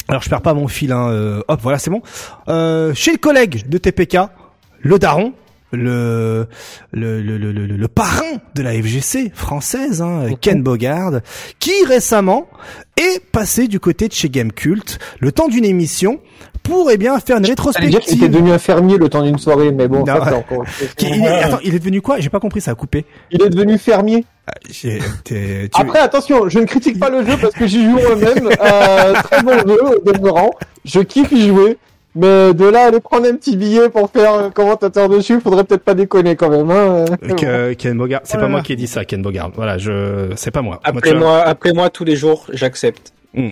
alors 0.07 0.21
je 0.23 0.29
perds 0.29 0.41
pas 0.41 0.53
mon 0.53 0.67
fil 0.67 0.91
hein, 0.91 1.09
euh, 1.09 1.41
hop 1.47 1.59
voilà 1.61 1.77
c'est 1.77 1.91
bon 1.91 2.01
euh, 2.47 2.93
chez 2.95 3.11
le 3.11 3.17
collègue 3.17 3.69
de 3.69 3.77
TPK 3.77 4.17
le 4.79 4.97
daron 4.97 5.33
le 5.71 6.47
le, 6.91 7.21
le, 7.21 7.37
le, 7.37 7.51
le, 7.51 7.87
parrain 7.87 8.39
de 8.55 8.61
la 8.61 8.73
FGC 8.73 9.31
française, 9.33 10.01
hein, 10.01 10.25
Ken 10.39 10.61
Bogard, 10.61 11.21
qui 11.59 11.71
récemment 11.87 12.47
est 12.97 13.19
passé 13.31 13.67
du 13.67 13.79
côté 13.79 14.07
de 14.07 14.13
chez 14.13 14.29
Gamecult 14.29 14.99
le 15.19 15.31
temps 15.31 15.47
d'une 15.47 15.65
émission 15.65 16.19
pour 16.63 16.91
eh 16.91 16.97
bien 16.97 17.19
faire 17.19 17.37
une 17.37 17.45
rétrospective. 17.45 18.01
Il 18.07 18.17
était 18.17 18.29
devenu 18.29 18.51
un 18.51 18.59
fermier 18.59 18.97
le 18.97 19.09
temps 19.09 19.23
d'une 19.23 19.39
soirée, 19.39 19.71
mais 19.71 19.87
bon. 19.87 20.03
il, 20.99 21.23
est, 21.23 21.27
attends, 21.27 21.59
il 21.63 21.75
est 21.75 21.79
devenu 21.79 22.01
quoi? 22.01 22.19
J'ai 22.19 22.29
pas 22.29 22.39
compris, 22.39 22.61
ça 22.61 22.71
a 22.71 22.75
coupé. 22.75 23.05
Il 23.31 23.41
est 23.41 23.49
devenu 23.49 23.77
fermier. 23.77 24.25
Ah, 24.47 24.53
Après, 25.73 25.99
attention, 25.99 26.49
je 26.49 26.59
ne 26.59 26.65
critique 26.65 26.99
pas 26.99 27.09
le 27.09 27.25
jeu 27.25 27.37
parce 27.41 27.53
que 27.53 27.65
j'y 27.67 27.83
joue 27.83 27.97
moi-même. 27.97 28.49
Euh, 28.61 29.13
très 29.23 29.41
bon 29.43 29.57
jeu, 29.67 29.79
au 29.83 30.11
demeurant. 30.11 30.51
Je 30.85 30.99
kiffe 30.99 31.31
y 31.31 31.47
jouer. 31.47 31.77
Mais 32.15 32.53
de 32.53 32.65
là, 32.65 32.87
aller 32.87 32.99
prendre 32.99 33.27
un 33.27 33.35
petit 33.35 33.55
billet 33.55 33.89
pour 33.89 34.09
faire 34.11 34.51
commentateur 34.53 35.07
dessus, 35.07 35.39
faudrait 35.39 35.63
peut-être 35.63 35.83
pas 35.83 35.93
déconner 35.93 36.35
quand 36.35 36.49
même. 36.49 36.69
Hein 36.69 37.05
Ken 37.77 37.97
Bogard, 37.97 38.21
c'est 38.23 38.37
pas 38.37 38.47
moi 38.47 38.61
qui 38.61 38.73
ai 38.73 38.75
dit 38.75 38.87
ça, 38.87 39.05
Ken 39.05 39.21
Bogard. 39.21 39.51
Voilà, 39.55 39.77
je, 39.77 40.31
c'est 40.35 40.51
pas 40.51 40.61
moi. 40.61 40.79
Après 40.83 41.13
moi, 41.13 41.41
après 41.41 41.73
moi, 41.73 41.89
tous 41.89 42.03
les 42.03 42.15
jours, 42.15 42.45
j'accepte. 42.51 43.13
Hmm. 43.33 43.49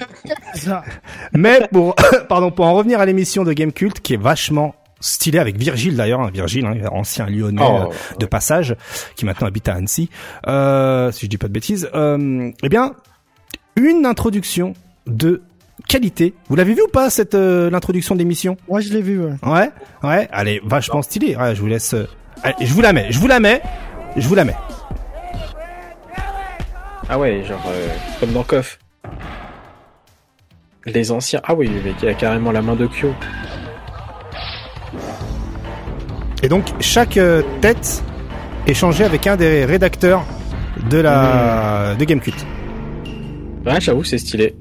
Mais 1.34 1.68
pour, 1.72 1.96
pardon, 2.28 2.52
pour 2.52 2.66
en 2.66 2.74
revenir 2.74 3.00
à 3.00 3.06
l'émission 3.06 3.44
de 3.44 3.54
Game 3.54 3.72
Cult, 3.72 4.02
qui 4.02 4.16
est 4.16 4.22
vachement 4.22 4.76
stylé 5.00 5.40
avec 5.40 5.58
Virgile 5.58 5.96
d'ailleurs, 5.96 6.20
hein, 6.20 6.30
Virgile, 6.34 6.66
hein, 6.66 6.76
ancien 6.92 7.28
Lyonnais 7.28 7.62
oh. 7.64 7.90
euh, 7.90 8.18
de 8.20 8.26
passage, 8.26 8.76
qui 9.16 9.26
maintenant 9.26 9.48
habite 9.48 9.70
à 9.70 9.76
Annecy, 9.76 10.10
euh, 10.48 11.12
si 11.12 11.26
je 11.26 11.30
dis 11.30 11.38
pas 11.38 11.48
de 11.48 11.54
bêtises. 11.54 11.90
Euh, 11.94 12.52
eh 12.62 12.70
bien, 12.70 12.94
une 13.76 14.06
introduction 14.06 14.74
de 15.08 15.42
qualité. 15.88 16.34
Vous 16.48 16.56
l'avez 16.56 16.74
vu 16.74 16.82
ou 16.82 16.88
pas 16.88 17.10
cette 17.10 17.36
euh, 17.36 17.70
l'introduction 17.70 18.16
d'émission 18.16 18.58
Ouais, 18.68 18.82
je 18.82 18.94
l'ai 18.94 19.02
vu. 19.02 19.20
Ouais. 19.20 19.34
ouais, 19.44 19.72
ouais. 20.04 20.28
Allez, 20.32 20.62
vachement 20.64 21.02
stylé. 21.02 21.36
Ouais, 21.36 21.56
je 21.56 21.62
vous 21.62 21.68
laisse. 21.68 21.94
Euh, 21.94 22.08
je 22.60 22.74
vous 22.74 22.82
la 22.82 22.94
mets. 22.94 23.08
Je 23.12 23.20
vous 23.20 23.28
la 23.28 23.40
mets. 23.40 23.62
Je 24.16 24.28
vous 24.28 24.36
la 24.36 24.46
mets. 24.46 24.56
Ah 27.08 27.18
ouais, 27.18 27.44
genre 27.44 27.64
euh, 27.68 27.88
comme 28.20 28.34
dans 28.34 28.44
KOF. 28.44 28.80
Les 30.86 31.12
anciens. 31.12 31.42
Ah 31.44 31.54
oui, 31.54 31.70
il 31.70 32.08
y 32.08 32.10
a 32.10 32.14
carrément 32.14 32.52
la 32.52 32.62
main 32.62 32.76
de 32.76 32.88
Kyo. 32.88 33.14
Et 36.42 36.48
donc 36.48 36.66
chaque 36.80 37.20
tête 37.62 38.04
est 38.66 38.74
changée 38.74 39.04
avec 39.04 39.28
un 39.28 39.36
des 39.36 39.66
rédacteurs 39.66 40.24
de 40.90 41.00
la 41.00 41.94
mmh. 41.94 41.98
de 41.98 42.06
Gamecult. 42.06 42.46
Ouais, 43.66 43.82
j'avoue, 43.82 44.04
c'est 44.04 44.18
stylé. 44.18 44.56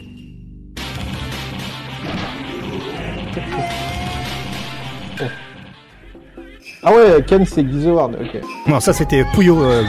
Ah 6.91 6.95
ouais, 6.95 7.23
Ken 7.27 7.45
c'est 7.45 7.65
Guy 7.65 7.87
ok. 7.87 8.41
Non, 8.67 8.81
ça 8.81 8.95
c'était 8.95 9.23
Puyo 9.35 9.63
euh, 9.63 9.83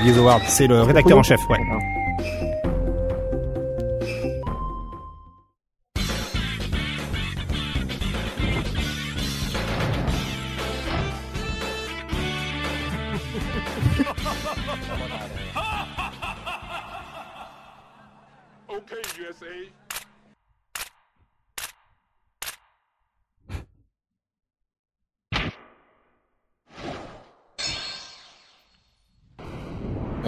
c'est 0.48 0.68
le 0.68 0.82
rédacteur 0.82 1.18
en 1.18 1.24
chef, 1.24 1.40
ouais. 1.50 1.58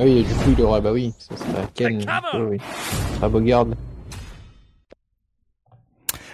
Ah 0.02 0.06
oui, 0.06 0.23
du 0.23 0.34
coup, 0.34 0.49
il 0.57 0.64
aura, 0.64 0.82
bah 0.82 0.91
oui, 0.91 1.14
ça 1.19 1.38
sera 1.38 1.68
Ken, 1.76 2.03
oui, 2.49 2.57
ça 2.57 3.15
sera 3.18 3.30
Bogard. 3.30 3.68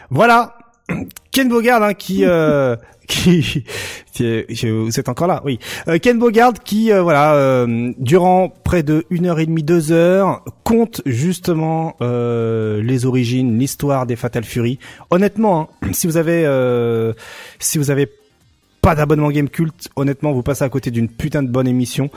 Voilà, 0.09 0.57
Ken 1.33 1.49
Bogard 1.49 1.83
hein, 1.83 1.93
qui, 1.93 2.23
euh, 2.23 2.77
qui, 3.09 3.65
qui, 4.13 4.69
vous 4.69 4.97
êtes 4.97 5.09
encore 5.09 5.27
là, 5.27 5.41
oui. 5.43 5.59
Euh, 5.89 5.99
Ken 5.99 6.17
Bogard 6.17 6.53
qui, 6.53 6.93
euh, 6.93 7.01
voilà, 7.01 7.33
euh, 7.35 7.91
durant 7.97 8.47
près 8.47 8.83
de 8.83 9.05
une 9.09 9.25
heure 9.25 9.41
et 9.41 9.45
demie, 9.45 9.63
deux 9.63 9.91
heures, 9.91 10.45
compte 10.63 11.01
justement 11.05 11.97
euh, 11.99 12.81
les 12.81 13.05
origines, 13.05 13.59
l'histoire 13.59 14.05
des 14.05 14.15
Fatal 14.15 14.45
Fury. 14.45 14.79
Honnêtement, 15.09 15.69
hein, 15.81 15.89
si 15.91 16.07
vous 16.07 16.15
avez, 16.15 16.43
si 17.59 17.77
vous 17.77 17.91
avez 17.91 18.09
pas 18.87 18.95
d'abonnement 18.95 19.31
Game 19.31 19.49
Cult, 19.49 19.89
honnêtement, 19.97 20.31
vous 20.31 20.43
passez 20.43 20.63
à 20.63 20.69
côté 20.69 20.91
d'une 20.91 21.09
putain 21.09 21.43
de 21.43 21.49
bonne 21.49 21.67
émission. 21.67 22.09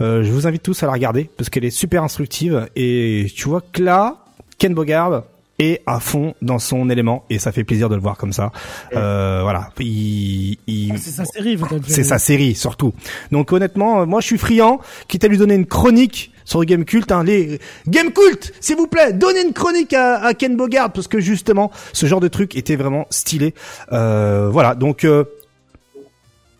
Euh, 0.00 0.24
je 0.24 0.32
vous 0.32 0.48
invite 0.48 0.60
tous 0.60 0.82
à 0.82 0.86
la 0.86 0.92
regarder 0.92 1.30
parce 1.36 1.50
qu'elle 1.50 1.64
est 1.64 1.70
super 1.70 2.02
instructive 2.02 2.68
et 2.74 3.28
tu 3.32 3.48
vois 3.48 3.60
que 3.60 3.80
là, 3.80 4.24
Ken 4.58 4.74
Bogard, 4.74 5.22
est 5.60 5.82
à 5.86 6.00
fond 6.00 6.34
dans 6.42 6.58
son 6.58 6.90
élément 6.90 7.24
et 7.30 7.38
ça 7.38 7.52
fait 7.52 7.62
plaisir 7.62 7.88
de 7.88 7.94
le 7.94 8.00
voir 8.00 8.16
comme 8.16 8.32
ça. 8.32 8.50
Euh, 8.94 9.38
voilà, 9.42 9.70
il, 9.78 10.58
il... 10.66 10.92
Ah, 10.92 10.96
c'est 10.98 11.12
sa 11.12 11.24
série, 11.24 11.58
c'est 11.86 12.04
sa 12.04 12.18
série 12.18 12.56
surtout. 12.56 12.92
Donc 13.30 13.52
honnêtement, 13.52 14.00
euh, 14.00 14.04
moi 14.04 14.20
je 14.20 14.26
suis 14.26 14.38
friand, 14.38 14.80
quitte 15.06 15.22
à 15.22 15.28
lui 15.28 15.38
donner 15.38 15.54
une 15.54 15.64
chronique 15.64 16.32
sur 16.46 16.64
Game 16.64 16.84
Cult, 16.84 17.10
hein, 17.12 17.24
les 17.24 17.58
Game 17.88 18.12
Cult, 18.12 18.54
s'il 18.60 18.76
vous 18.76 18.86
plaît, 18.86 19.12
donnez 19.12 19.42
une 19.42 19.52
chronique 19.52 19.92
à, 19.92 20.24
à, 20.24 20.34
Ken 20.34 20.56
Bogard 20.56 20.92
parce 20.92 21.08
que 21.08 21.20
justement 21.20 21.70
ce 21.92 22.06
genre 22.06 22.20
de 22.20 22.28
truc 22.28 22.56
était 22.56 22.76
vraiment 22.76 23.06
stylé. 23.10 23.54
Euh, 23.92 24.48
voilà, 24.50 24.74
donc 24.74 25.04
euh, 25.04 25.24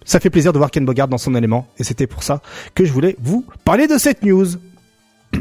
ça 0.06 0.20
fait 0.20 0.30
plaisir 0.30 0.52
de 0.52 0.58
voir 0.58 0.70
Ken 0.70 0.84
Bogard 0.84 1.08
dans 1.08 1.18
son 1.18 1.34
élément 1.34 1.66
et 1.78 1.84
c'était 1.84 2.06
pour 2.06 2.22
ça 2.22 2.40
que 2.74 2.84
je 2.84 2.92
voulais 2.92 3.16
vous 3.20 3.44
parler 3.64 3.86
de 3.86 3.98
cette 3.98 4.22
news. 4.22 4.46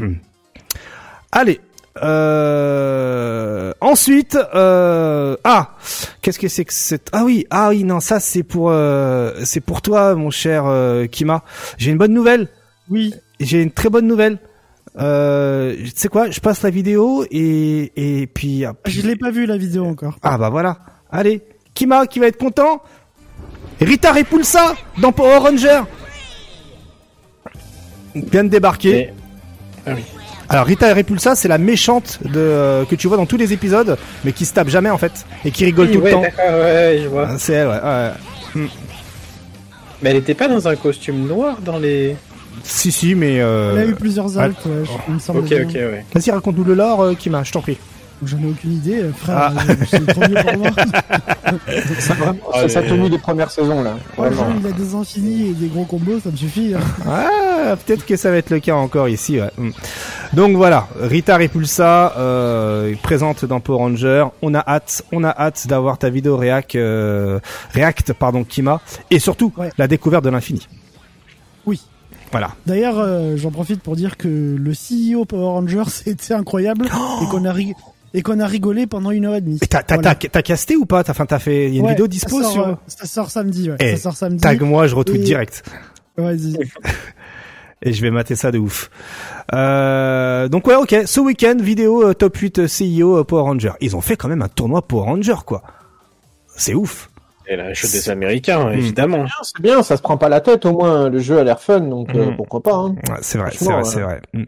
Allez, 1.32 1.60
euh, 2.02 3.72
ensuite, 3.80 4.36
euh, 4.54 5.36
ah, 5.44 5.76
qu'est-ce 6.20 6.38
que 6.38 6.48
c'est 6.48 6.64
que 6.64 6.72
cette 6.72 7.08
Ah 7.12 7.24
oui, 7.24 7.46
ah 7.50 7.70
oui, 7.70 7.84
non, 7.84 8.00
ça 8.00 8.20
c'est 8.20 8.42
pour 8.42 8.70
euh, 8.70 9.32
c'est 9.44 9.60
pour 9.60 9.82
toi, 9.82 10.14
mon 10.14 10.30
cher 10.30 10.64
euh, 10.66 11.06
Kima. 11.06 11.42
J'ai 11.78 11.90
une 11.90 11.98
bonne 11.98 12.12
nouvelle. 12.12 12.48
Oui. 12.90 13.14
J'ai 13.40 13.62
une 13.62 13.70
très 13.70 13.88
bonne 13.88 14.06
nouvelle. 14.06 14.38
Euh, 14.98 15.74
tu 15.76 15.92
sais 15.94 16.08
quoi 16.08 16.30
Je 16.30 16.40
passe 16.40 16.62
la 16.62 16.70
vidéo 16.70 17.24
et 17.30 17.92
et 17.96 18.26
puis. 18.26 18.64
Ah, 18.64 18.74
je 18.86 19.02
l'ai 19.02 19.16
pas 19.16 19.30
vu 19.30 19.46
la 19.46 19.56
vidéo 19.56 19.84
encore. 19.84 20.18
Ah 20.22 20.38
bah 20.38 20.50
voilà. 20.50 20.78
Allez, 21.10 21.42
Kima 21.74 22.06
qui 22.06 22.18
va 22.18 22.26
être 22.26 22.38
content? 22.38 22.82
Rita 23.80 24.12
Repulsa 24.12 24.74
dans 24.98 25.12
Power 25.12 25.38
Ranger. 25.38 25.82
Vient 28.14 28.44
de 28.44 28.48
débarquer. 28.48 29.10
Ah 29.86 29.90
oui. 29.94 30.02
Alors 30.48 30.64
Rita 30.64 30.92
Repulsa, 30.94 31.34
c'est 31.34 31.48
la 31.48 31.58
méchante 31.58 32.20
de 32.24 32.38
euh, 32.38 32.84
que 32.84 32.94
tu 32.94 33.08
vois 33.08 33.16
dans 33.16 33.26
tous 33.26 33.36
les 33.36 33.52
épisodes, 33.52 33.98
mais 34.24 34.32
qui 34.32 34.46
se 34.46 34.54
tape 34.54 34.68
jamais 34.68 34.90
en 34.90 34.98
fait 34.98 35.26
et 35.44 35.50
qui 35.50 35.64
rigole 35.64 35.90
tout 35.90 36.00
le 36.00 36.10
temps. 36.10 36.22
Ouais, 36.22 37.00
je 37.02 37.08
vois. 37.08 37.28
Ah, 37.30 37.36
c'est 37.38 37.54
elle, 37.54 37.68
ouais. 37.68 38.10
Hmm. 38.54 38.66
Mais 40.02 40.10
elle 40.10 40.16
était 40.16 40.34
pas 40.34 40.48
dans 40.48 40.68
un 40.68 40.76
costume 40.76 41.26
noir 41.26 41.58
dans 41.62 41.78
les. 41.78 42.16
Si 42.62 42.92
si, 42.92 43.14
mais. 43.14 43.40
Euh... 43.40 43.72
Elle 43.72 43.82
a 43.82 43.86
eu 43.86 43.94
plusieurs 43.94 44.38
actes. 44.38 44.64
Ouais, 44.66 44.84
il 45.08 45.14
me 45.14 45.18
semble 45.18 45.40
ok 45.40 45.52
ok 45.52 45.74
ouais. 45.74 46.04
Vas-y 46.14 46.30
raconte-nous 46.30 46.64
le 46.64 46.74
lore, 46.74 47.02
euh, 47.02 47.14
Kima, 47.14 47.42
je 47.42 47.52
t'en 47.52 47.60
prie. 47.60 47.78
J'en 48.24 48.38
ai 48.38 48.46
aucune 48.46 48.72
idée, 48.72 49.02
euh, 49.02 49.12
frère. 49.12 49.52
Ah. 49.56 49.62
C'est 49.90 50.06
trop 50.06 50.22
vieux 50.22 50.36
pour 50.42 50.58
moi. 50.58 50.70
ça, 51.98 52.14
vraiment, 52.14 52.68
ça, 52.68 52.82
tenu 52.82 53.08
les 53.08 53.18
premières 53.18 53.50
saisons 53.50 53.82
là. 53.82 53.96
Vraiment. 54.16 54.54
il 54.58 54.66
a 54.66 54.72
des 54.72 54.94
infinis 54.94 55.48
et 55.48 55.52
des 55.52 55.68
gros 55.68 55.84
combos, 55.84 56.20
ça 56.20 56.30
me 56.30 56.36
suffit. 56.36 56.74
Hein. 56.74 56.80
Ah, 57.06 57.76
peut-être 57.84 58.06
que 58.06 58.16
ça 58.16 58.30
va 58.30 58.38
être 58.38 58.50
le 58.50 58.60
cas 58.60 58.74
encore 58.74 59.08
ici. 59.08 59.38
Ouais. 59.40 59.50
Hmm. 59.58 59.70
Donc 60.32 60.56
voilà, 60.56 60.88
Rita 61.00 61.36
Repulsa 61.36 62.14
euh, 62.16 62.94
présente 63.02 63.44
dans 63.44 63.60
Power 63.60 63.78
Ranger. 63.78 64.26
On 64.42 64.54
a 64.54 64.64
hâte, 64.66 65.04
on 65.12 65.24
a 65.24 65.30
hâte 65.30 65.66
d'avoir 65.66 65.98
ta 65.98 66.10
vidéo 66.10 66.36
React, 66.36 66.76
euh, 66.76 67.38
React 67.72 68.12
pardon, 68.14 68.44
Kima, 68.44 68.80
et 69.10 69.18
surtout 69.18 69.52
la 69.78 69.88
découverte 69.88 70.24
de 70.24 70.30
l'infini. 70.30 70.66
Oui. 71.64 71.80
Voilà. 72.32 72.50
D'ailleurs, 72.66 72.98
euh, 72.98 73.36
j'en 73.36 73.50
profite 73.50 73.82
pour 73.82 73.96
dire 73.96 74.16
que 74.16 74.28
le 74.28 74.72
CEO 74.72 75.24
Power 75.24 75.46
Rangers 75.46 75.84
c'était 75.88 76.34
incroyable 76.34 76.88
oh 76.94 77.20
et 77.22 77.26
qu'on 77.30 77.44
a 77.44 77.52
ri 77.52 77.74
et 78.14 78.22
qu'on 78.22 78.40
a 78.40 78.46
rigolé 78.46 78.86
pendant 78.86 79.10
une 79.10 79.26
heure 79.26 79.34
et 79.34 79.40
demie. 79.40 79.58
T'as 79.58 79.82
voilà. 79.88 80.14
casté 80.14 80.76
ou 80.76 80.86
pas? 80.86 81.04
T'as 81.04 81.12
enfin 81.12 81.26
t'as 81.26 81.38
fait 81.38 81.68
il 81.68 81.74
y 81.74 81.78
a 81.78 81.82
une 81.82 81.88
vidéo 81.88 82.06
dispo 82.06 82.42
ça 82.42 82.50
sort, 82.50 82.52
sur 82.52 82.78
ça 82.86 83.06
sort 83.06 83.30
samedi 83.30 83.70
ouais. 83.70 83.76
Eh, 83.80 83.96
ça 83.96 84.02
sort 84.02 84.16
samedi. 84.16 84.40
Tag 84.40 84.60
moi, 84.62 84.86
je 84.86 84.94
retweet 84.94 85.22
direct. 85.22 85.62
Vas-y. 86.16 86.58
et 87.82 87.92
je 87.92 88.02
vais 88.02 88.10
mater 88.10 88.34
ça 88.36 88.50
de 88.50 88.58
ouf. 88.58 88.90
Euh, 89.52 90.48
donc 90.48 90.66
ouais, 90.66 90.76
ok. 90.76 90.94
Ce 91.04 91.20
week-end, 91.20 91.56
vidéo 91.60 92.08
euh, 92.08 92.14
top 92.14 92.36
8 92.36 92.60
euh, 92.60 92.66
CIO 92.66 93.22
Power 93.24 93.42
Ranger. 93.42 93.72
Ils 93.80 93.96
ont 93.96 94.00
fait 94.00 94.16
quand 94.16 94.28
même 94.28 94.42
un 94.42 94.48
tournoi 94.48 94.82
Power 94.82 95.04
Ranger 95.04 95.36
quoi. 95.44 95.62
C'est 96.56 96.74
ouf. 96.74 97.10
Et 97.48 97.54
la 97.54 97.74
chute 97.74 97.92
des 97.92 98.10
Américains, 98.10 98.70
hmm. 98.70 98.72
évidemment. 98.72 99.26
C'est 99.42 99.62
bien, 99.62 99.82
ça 99.82 99.96
se 99.96 100.02
prend 100.02 100.16
pas 100.16 100.28
la 100.28 100.40
tête 100.40 100.66
au 100.66 100.72
moins. 100.72 101.08
Le 101.08 101.18
jeu 101.20 101.38
a 101.38 101.44
l'air 101.44 101.60
fun, 101.60 101.80
donc 101.80 102.12
mmh. 102.12 102.34
pourquoi 102.36 102.60
pas. 102.60 102.74
Hein. 102.74 102.96
Ouais, 103.08 103.18
c'est 103.20 103.38
vrai, 103.38 103.50
c'est 103.52 103.70
vrai, 103.70 103.84
c'est 103.84 104.00
vrai. 104.00 104.20
Mmh. 104.32 104.44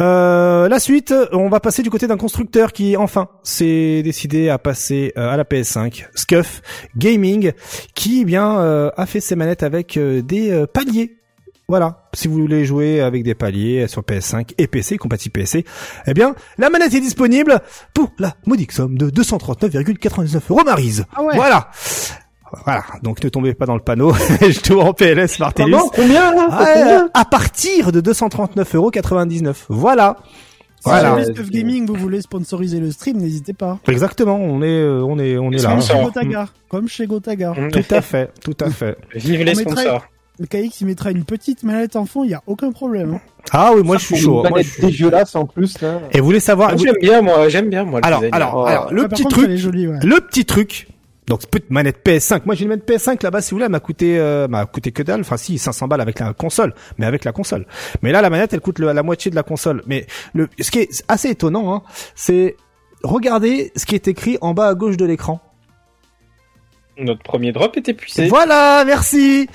Euh, 0.00 0.68
la 0.68 0.78
suite, 0.78 1.14
on 1.32 1.48
va 1.48 1.60
passer 1.60 1.82
du 1.82 1.90
côté 1.90 2.06
d'un 2.06 2.16
constructeur 2.16 2.72
qui 2.72 2.96
enfin 2.96 3.28
s'est 3.42 4.02
décidé 4.02 4.48
à 4.48 4.58
passer 4.58 5.12
euh, 5.18 5.30
à 5.30 5.36
la 5.36 5.44
PS5, 5.44 6.06
Scuff 6.14 6.62
Gaming, 6.96 7.52
qui 7.94 8.22
eh 8.22 8.24
bien 8.24 8.60
euh, 8.60 8.90
a 8.96 9.06
fait 9.06 9.20
ses 9.20 9.36
manettes 9.36 9.62
avec 9.62 9.98
des 9.98 10.64
paliers. 10.72 11.16
Voilà, 11.68 12.08
si 12.14 12.26
vous 12.26 12.34
voulez 12.34 12.64
jouer 12.64 13.00
avec 13.00 13.22
des 13.22 13.36
paliers 13.36 13.86
sur 13.86 14.02
PS5 14.02 14.54
et 14.58 14.66
PC, 14.66 14.96
compatible 14.96 15.34
PC, 15.34 15.64
eh 16.06 16.14
bien, 16.14 16.34
la 16.58 16.68
manette 16.68 16.94
est 16.94 17.00
disponible 17.00 17.60
pour 17.94 18.10
la 18.18 18.34
modique 18.44 18.72
somme 18.72 18.98
de 18.98 19.08
239,99 19.08 20.40
euros 20.50 20.64
Marise. 20.64 21.04
Ah 21.14 21.22
ouais. 21.22 21.36
Voilà. 21.36 21.70
Voilà, 22.64 22.84
donc 23.02 23.22
ne 23.22 23.28
tombez 23.28 23.54
pas 23.54 23.66
dans 23.66 23.74
le 23.74 23.80
panneau. 23.80 24.12
je 24.40 24.60
tourne 24.60 24.88
en 24.88 24.92
PLS 24.92 25.38
Martellus. 25.38 25.76
combien, 25.94 26.34
là 26.34 26.48
ah, 26.50 27.08
À 27.14 27.24
partir 27.24 27.92
de 27.92 28.00
239,99€. 28.00 29.54
Voilà. 29.68 30.16
Voilà. 30.84 31.22
Si 31.24 31.32
Stuff 31.32 31.50
Gaming, 31.50 31.86
vous 31.86 31.94
voulez 31.94 32.22
sponsoriser 32.22 32.80
le 32.80 32.90
stream, 32.90 33.18
n'hésitez 33.18 33.52
pas. 33.52 33.78
Exactement, 33.86 34.36
on 34.36 34.62
est, 34.62 34.66
euh, 34.66 35.02
on 35.04 35.18
est, 35.18 35.36
on 35.36 35.52
est 35.52 35.62
là. 35.62 35.70
Comme 35.70 35.82
chez 35.82 36.02
Gotaga. 36.02 36.48
Comme 36.68 36.88
chez 36.88 37.06
Gotaga. 37.06 37.54
Tout 37.72 37.94
à 37.94 38.00
fait, 38.00 38.30
tout 38.42 38.56
à 38.60 38.70
fait. 38.70 38.96
Vive 39.14 39.42
les 39.42 39.54
sponsors. 39.54 40.06
Le 40.38 40.46
KX, 40.46 40.80
il 40.80 40.86
mettra 40.86 41.10
une 41.10 41.24
petite 41.24 41.64
manette 41.64 41.96
en 41.96 42.06
fond, 42.06 42.24
il 42.24 42.30
y 42.30 42.34
a 42.34 42.42
aucun 42.46 42.72
problème. 42.72 43.16
Hein. 43.16 43.20
Ah 43.52 43.72
oui, 43.74 43.82
moi 43.82 43.98
je 43.98 44.06
suis 44.06 44.16
chaud. 44.16 44.42
Une 44.42 44.50
manette 44.50 44.80
dégueulasse 44.80 45.36
en 45.36 45.44
plus 45.44 45.78
là. 45.82 46.00
Et 46.12 46.20
vous 46.20 46.24
voulez 46.24 46.40
savoir 46.40 46.78
J'aime 46.78 46.94
bien 46.98 47.20
moi, 47.20 47.50
j'aime 47.50 47.68
bien 47.68 47.84
moi. 47.84 48.00
Alors, 48.02 48.22
alors, 48.32 48.66
alors, 48.66 48.92
le 48.92 49.06
petit 49.06 49.24
truc, 49.24 49.50
le 49.50 50.20
petit 50.20 50.46
truc, 50.46 50.88
donc 51.30 51.46
petite 51.46 51.70
manette 51.70 52.04
PS5. 52.04 52.42
Moi 52.44 52.56
j'ai 52.56 52.64
une 52.64 52.70
manette 52.70 52.88
PS5 52.88 53.22
là-bas 53.22 53.40
si 53.40 53.52
vous 53.52 53.56
voulez, 53.56 53.66
elle 53.66 53.70
m'a 53.70 53.78
coûté 53.78 54.18
euh, 54.18 54.48
m'a 54.48 54.66
coûté 54.66 54.90
que 54.90 55.04
dalle. 55.04 55.20
Enfin 55.20 55.36
si 55.36 55.58
500 55.58 55.86
balles 55.86 56.00
avec 56.00 56.18
la 56.18 56.34
console, 56.34 56.74
mais 56.98 57.06
avec 57.06 57.24
la 57.24 57.30
console. 57.30 57.66
Mais 58.02 58.10
là 58.10 58.20
la 58.20 58.30
manette 58.30 58.52
elle 58.52 58.60
coûte 58.60 58.80
la 58.80 59.02
moitié 59.04 59.30
de 59.30 59.36
la 59.36 59.44
console. 59.44 59.82
Mais 59.86 60.06
le 60.34 60.48
ce 60.58 60.72
qui 60.72 60.80
est 60.80 61.04
assez 61.06 61.30
étonnant, 61.30 61.72
hein, 61.72 61.82
c'est 62.16 62.56
regardez 63.04 63.70
ce 63.76 63.86
qui 63.86 63.94
est 63.94 64.08
écrit 64.08 64.38
en 64.40 64.54
bas 64.54 64.66
à 64.66 64.74
gauche 64.74 64.96
de 64.96 65.04
l'écran. 65.04 65.40
Notre 66.98 67.22
premier 67.22 67.52
drop 67.52 67.76
est 67.76 67.88
épuisé. 67.88 68.26
Voilà, 68.26 68.82
merci. 68.84 69.48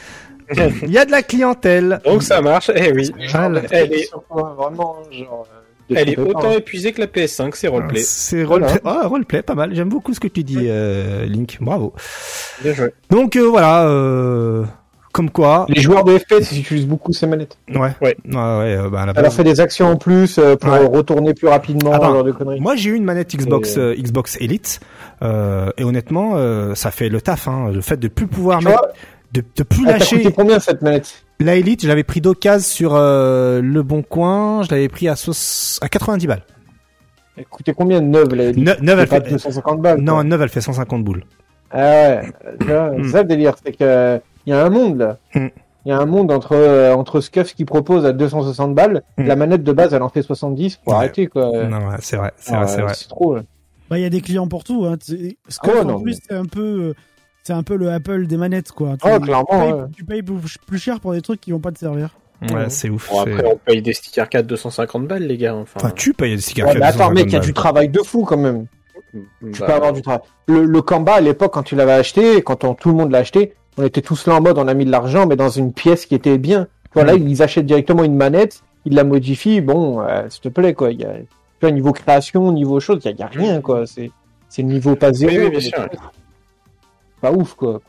Il 0.83 0.91
y 0.91 0.97
a 0.97 1.05
de 1.05 1.11
la 1.11 1.23
clientèle. 1.23 1.99
Donc 2.05 2.23
ça 2.23 2.41
marche. 2.41 2.71
Eh 2.73 2.93
oui. 2.93 3.11
elle 3.71 3.93
est 3.93 4.09
vraiment 4.29 4.97
genre 5.11 5.45
euh, 5.53 5.64
elle 5.93 6.09
est 6.09 6.17
autant 6.19 6.51
épuisée 6.51 6.91
que 6.91 7.01
la 7.01 7.07
PS5, 7.07 7.51
c'est 7.53 7.67
roleplay. 7.67 7.99
C'est 7.99 8.43
roleplay, 8.43 8.79
ah, 8.85 9.01
roleplay, 9.05 9.41
pas 9.41 9.55
mal. 9.55 9.75
J'aime 9.75 9.89
beaucoup 9.89 10.13
ce 10.13 10.19
que 10.19 10.27
tu 10.27 10.43
dis, 10.43 10.57
euh, 10.61 11.25
Link. 11.25 11.57
Bravo. 11.61 11.93
Bien 12.63 12.73
joué. 12.73 12.93
Donc 13.09 13.35
euh, 13.35 13.47
voilà, 13.47 13.87
euh, 13.87 14.63
comme 15.11 15.29
quoi. 15.29 15.65
Les 15.69 15.81
joueurs 15.81 16.03
de 16.03 16.17
FPS 16.17 16.51
ils 16.51 16.59
utilisent 16.59 16.87
beaucoup 16.87 17.13
ces 17.13 17.27
manettes. 17.27 17.57
Ouais. 17.69 17.91
Ouais. 18.01 18.15
ouais, 18.25 18.35
ouais 18.35 18.89
bah, 18.89 19.05
Elle 19.15 19.25
a 19.25 19.29
fait 19.29 19.43
des 19.43 19.59
actions 19.59 19.87
en 19.87 19.97
plus 19.97 20.39
pour 20.59 20.71
retourner 20.91 21.33
plus 21.33 21.47
rapidement. 21.47 21.91
Ah, 21.93 21.99
genre 22.01 22.23
de 22.23 22.31
conneries. 22.31 22.59
Moi, 22.59 22.75
j'ai 22.75 22.91
eu 22.91 22.95
une 22.95 23.05
manette 23.05 23.35
Xbox 23.35 23.77
Xbox 23.77 24.37
Elite 24.39 24.79
et 25.21 25.83
honnêtement, 25.83 26.75
ça 26.75 26.91
fait 26.91 27.09
le 27.09 27.21
taf. 27.21 27.47
Hein, 27.47 27.71
le 27.73 27.81
fait 27.81 27.97
de 27.97 28.07
plus 28.07 28.27
pouvoir 28.27 28.61
mettre, 28.61 28.87
de, 29.33 29.43
de 29.55 29.63
plus 29.63 29.85
lâcher. 29.85 30.23
Coûté 30.23 30.33
combien 30.33 30.59
cette 30.59 30.81
manette? 30.81 31.24
La 31.39 31.55
Elite, 31.55 31.83
je 31.83 31.87
l'avais 31.87 32.03
pris 32.03 32.21
d'occasion 32.21 32.67
sur 32.67 32.95
euh, 32.95 33.61
le 33.61 33.83
Bon 33.83 34.01
Coin, 34.01 34.63
je 34.63 34.71
l'avais 34.71 34.87
pris 34.87 35.07
à, 35.07 35.13
à 35.13 35.89
90 35.89 36.27
balles. 36.27 36.43
Elle 37.37 37.45
coûtait 37.45 37.73
combien 37.73 38.01
de 38.01 38.07
neuve 38.07 38.33
la 38.33 38.45
Elite 38.45 38.81
9 38.81 38.99
elle 38.99 39.07
fait 39.07 39.29
250 39.29 39.81
balles. 39.81 39.99
Non, 39.99 40.23
9 40.23 40.41
elle 40.41 40.49
fait 40.49 40.61
150 40.61 41.03
boules. 41.03 41.23
Ah 41.71 41.77
ouais, 41.77 42.21
c'est 42.61 42.73
hmm. 42.73 43.09
ça 43.09 43.23
le 43.23 43.27
délire, 43.27 43.55
c'est 43.63 43.73
que 43.73 44.21
il 44.45 44.51
y 44.51 44.53
a 44.53 44.63
un 44.63 44.69
monde 44.69 44.97
là. 44.97 45.17
Hmm. 45.33 45.47
Il 45.85 45.89
y 45.89 45.91
a 45.91 45.99
un 45.99 46.05
monde 46.05 46.31
entre 46.31 46.53
euh, 46.53 46.93
entre 46.95 47.19
Scuff 47.19 47.53
qui 47.53 47.65
propose 47.65 48.05
à 48.05 48.13
260 48.13 48.73
balles, 48.73 49.03
hmm. 49.17 49.25
la 49.25 49.35
manette 49.35 49.63
de 49.63 49.71
base 49.73 49.93
elle 49.93 50.03
en 50.03 50.09
fait 50.09 50.21
70, 50.21 50.79
faut 50.85 50.93
arrêter 50.93 51.27
quoi. 51.27 51.51
Non, 51.65 51.89
ouais, 51.89 51.97
c'est 51.99 52.15
vrai, 52.15 52.31
c'est 52.37 52.55
vrai, 52.55 52.67
c'est 52.67 52.81
vrai. 52.81 52.93
C'est 52.93 53.09
trop. 53.09 53.37
Bah 53.89 53.99
il 53.99 54.01
y 54.01 54.05
a 54.05 54.09
des 54.09 54.21
clients 54.21 54.47
pour 54.47 54.63
tout 54.63 54.85
hein. 54.85 54.95
Scuff 55.47 55.73
ah 55.77 55.85
en 55.85 55.99
plus 55.99 56.17
c'est 56.27 56.35
un 56.35 56.45
peu 56.45 56.61
euh, 56.61 56.93
c'est 57.45 57.53
un 57.53 57.63
peu 57.63 57.75
le 57.75 57.91
Apple 57.91 58.25
des 58.25 58.37
manettes, 58.37 58.71
quoi. 58.71 58.97
Tu, 58.97 59.07
oh, 59.07 59.19
clairement. 59.19 59.87
Tu 59.95 60.03
payes, 60.03 60.23
plus 60.23 60.79
cher 60.79 60.99
pour 60.99 61.13
des 61.13 61.21
trucs 61.21 61.39
qui 61.41 61.51
vont 61.51 61.59
pas 61.59 61.71
te 61.71 61.77
servir. 61.77 62.09
Ouais, 62.41 62.69
c'est 62.69 62.89
ouf. 62.89 63.09
Bon, 63.11 63.19
après, 63.19 63.45
on 63.45 63.57
paye 63.57 63.81
des 63.81 63.93
stickers 63.93 64.23
arcade 64.23 64.47
250 64.47 65.07
balles, 65.07 65.23
les 65.23 65.37
gars. 65.37 65.55
Enfin, 65.55 65.73
enfin 65.75 65.91
tu 65.91 66.13
payes 66.13 66.35
des 66.35 66.41
stickers 66.41 66.65
arcade. 66.65 66.81
Ouais, 66.81 66.87
mais 66.87 66.93
attends, 66.93 67.11
mec, 67.11 67.25
il 67.27 67.33
y 67.33 67.35
a 67.35 67.39
du 67.39 67.53
travail 67.53 67.89
de 67.89 67.99
fou 67.99 68.23
quand 68.23 68.37
même. 68.37 68.65
Bah... 69.13 69.21
Tu 69.53 69.61
peux 69.61 69.71
avoir 69.71 69.93
du 69.93 70.01
travail. 70.01 70.21
Le, 70.47 70.65
le 70.65 70.81
Kamba, 70.81 71.13
à 71.13 71.21
l'époque, 71.21 71.53
quand 71.53 71.63
tu 71.63 71.75
l'avais 71.75 71.93
acheté, 71.93 72.41
quand 72.41 72.63
on, 72.63 72.73
tout 72.73 72.89
le 72.89 72.95
monde 72.95 73.11
l'a 73.11 73.19
acheté, 73.19 73.53
on 73.77 73.83
était 73.83 74.01
tous 74.01 74.25
là 74.25 74.35
en 74.35 74.41
mode, 74.41 74.57
on 74.57 74.67
a 74.67 74.73
mis 74.73 74.85
de 74.85 74.91
l'argent, 74.91 75.27
mais 75.27 75.35
dans 75.35 75.49
une 75.49 75.71
pièce 75.71 76.07
qui 76.07 76.15
était 76.15 76.39
bien. 76.39 76.67
Voilà, 76.93 77.15
mm. 77.15 77.27
ils 77.27 77.43
achètent 77.43 77.65
directement 77.67 78.03
une 78.03 78.15
manette, 78.15 78.63
ils 78.85 78.95
la 78.95 79.03
modifient. 79.03 79.61
Bon, 79.61 80.01
euh, 80.01 80.27
s'il 80.29 80.41
te 80.41 80.49
plaît, 80.49 80.73
quoi. 80.73 80.91
Il 80.91 80.99
y 80.99 81.05
a, 81.05 81.13
tu 81.13 81.25
vois, 81.61 81.71
niveau 81.71 81.93
création, 81.93 82.51
niveau 82.51 82.79
chose, 82.79 83.01
il 83.05 83.15
y, 83.15 83.21
a, 83.21 83.27
rien, 83.27 83.61
quoi. 83.61 83.85
C'est, 83.85 84.11
c'est 84.49 84.63
le 84.63 84.69
niveau 84.69 84.95
pas 84.95 85.13
zéro. 85.13 85.31
Oui, 85.31 85.43
oui, 85.43 85.49
bien 85.51 85.59
sûr. 85.59 85.87
Pas 87.25 87.31
ouf, 87.31 87.55
quoi. 87.55 87.81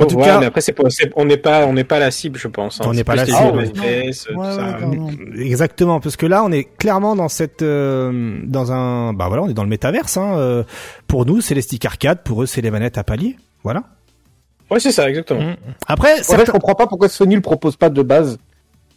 En 0.00 0.06
tout 0.06 0.16
cas, 0.16 0.40
mais 0.40 0.46
après 0.46 0.62
c'est 0.62 0.74
on 1.16 1.26
n'est 1.26 1.36
pas 1.36 1.66
on 1.66 1.74
n'est 1.74 1.84
pas 1.84 1.98
la 1.98 2.10
cible, 2.10 2.38
je 2.38 2.48
pense. 2.48 2.80
Hein. 2.80 2.84
On 2.86 2.94
n'est 2.94 3.04
pas 3.04 3.14
la 3.14 3.26
cible. 3.26 3.72
Exactement, 5.38 6.00
parce 6.00 6.16
que 6.16 6.24
là, 6.24 6.42
on 6.44 6.50
est 6.50 6.64
clairement 6.64 7.14
dans 7.14 7.28
cette 7.28 7.60
euh, 7.60 8.40
dans 8.44 8.72
un 8.72 9.12
bah 9.12 9.26
voilà, 9.28 9.42
on 9.42 9.48
est 9.48 9.54
dans 9.54 9.64
le 9.64 9.68
métaverse. 9.68 10.16
Hein. 10.16 10.38
Euh, 10.38 10.64
pour 11.08 11.26
nous, 11.26 11.42
c'est 11.42 11.54
les 11.54 11.60
sticks 11.60 11.84
arcade, 11.84 12.22
pour 12.22 12.42
eux, 12.42 12.46
c'est 12.46 12.62
les 12.62 12.70
manettes 12.70 12.96
à 12.96 13.04
palier. 13.04 13.36
Voilà. 13.62 13.82
Ouais, 14.70 14.80
c'est 14.80 14.92
ça, 14.92 15.10
exactement. 15.10 15.42
Mmh. 15.42 15.56
Après, 15.88 16.20
en 16.20 16.22
fait, 16.22 16.46
je 16.46 16.50
comprends 16.50 16.74
pas 16.74 16.86
pourquoi 16.86 17.10
Sony 17.10 17.34
le 17.34 17.42
propose 17.42 17.76
pas 17.76 17.90
de 17.90 18.02
base. 18.02 18.38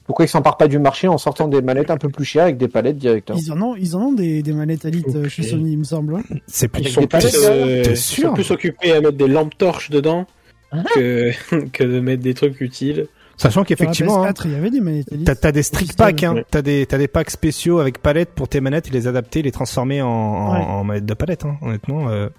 Pourquoi 0.08 0.24
ils 0.26 0.30
s'emparent 0.30 0.58
pas 0.58 0.70
du 0.70 0.80
marché 0.80 1.10
en 1.10 1.18
sortant 1.18 1.50
des 1.50 1.62
manettes 1.62 1.92
un 1.92 1.98
peu 1.98 2.08
plus 2.08 2.24
chères 2.24 2.44
avec 2.44 2.58
des 2.58 2.70
palettes 2.70 2.98
directement 2.98 3.38
Ils 3.38 3.52
en 3.52 3.62
ont, 3.62 3.76
ils 3.76 3.96
en 3.96 4.00
ont 4.00 4.14
des, 4.14 4.42
des 4.42 4.54
manettes 4.54 4.86
à 4.86 4.88
okay. 4.88 5.30
chez 5.30 5.44
Sony, 5.44 5.74
il 5.74 5.80
me 5.80 5.84
semble. 5.84 6.16
Hein. 6.16 6.24
C'est 6.48 6.70
plus, 6.70 6.84
ils 6.84 6.90
sont, 6.90 7.06
plus, 7.06 7.36
euh, 7.46 7.84
ils 7.86 7.98
sont 7.98 8.34
plus 8.34 8.50
occupés 8.52 8.94
à 8.94 9.02
mettre 9.02 9.18
des 9.18 9.28
lampes 9.28 9.58
torches 9.58 9.90
dedans 9.90 10.26
ah. 10.72 10.82
que, 10.96 11.32
que 11.74 11.84
de 11.84 12.00
mettre 12.00 12.24
des 12.24 12.34
trucs 12.34 12.62
utiles. 12.62 13.08
Sachant 13.36 13.64
qu'effectivement, 13.64 14.26
hein, 14.26 14.34
il 14.46 14.52
y 14.52 14.56
avait 14.56 14.72
des 14.72 14.82
manettes 14.82 15.10
t'as, 15.24 15.36
t'as 15.36 15.52
des 15.52 15.62
strict 15.62 15.96
packs, 15.96 16.24
hein, 16.24 16.38
t'as 16.50 16.64
des 16.64 16.88
t'as 16.88 16.98
des 16.98 17.08
packs 17.08 17.30
spéciaux 17.30 17.78
avec 17.78 18.00
palettes 18.00 18.32
pour 18.32 18.48
tes 18.48 18.62
manettes 18.62 18.88
et 18.88 18.92
les 18.92 19.08
adapter, 19.08 19.44
les 19.44 19.52
transformer 19.52 20.02
en, 20.02 20.08
en, 20.08 20.80
en 20.80 20.84
manettes 20.84 21.06
de 21.06 21.14
palettes, 21.14 21.46
hein, 21.46 21.58
honnêtement. 21.62 22.10
Euh... 22.10 22.30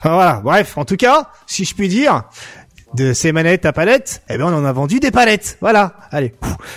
Enfin, 0.00 0.14
voilà, 0.14 0.40
bref, 0.44 0.76
en 0.76 0.84
tout 0.84 0.96
cas, 0.96 1.30
si 1.46 1.64
je 1.64 1.74
puis 1.74 1.88
dire, 1.88 2.24
de 2.94 3.12
ces 3.12 3.32
manettes 3.32 3.66
à 3.66 3.72
palettes, 3.72 4.22
eh 4.28 4.38
ben 4.38 4.44
on 4.44 4.54
en 4.54 4.64
a 4.64 4.72
vendu 4.72 5.00
des 5.00 5.10
palettes. 5.10 5.58
Voilà. 5.60 5.94
Allez, 6.10 6.34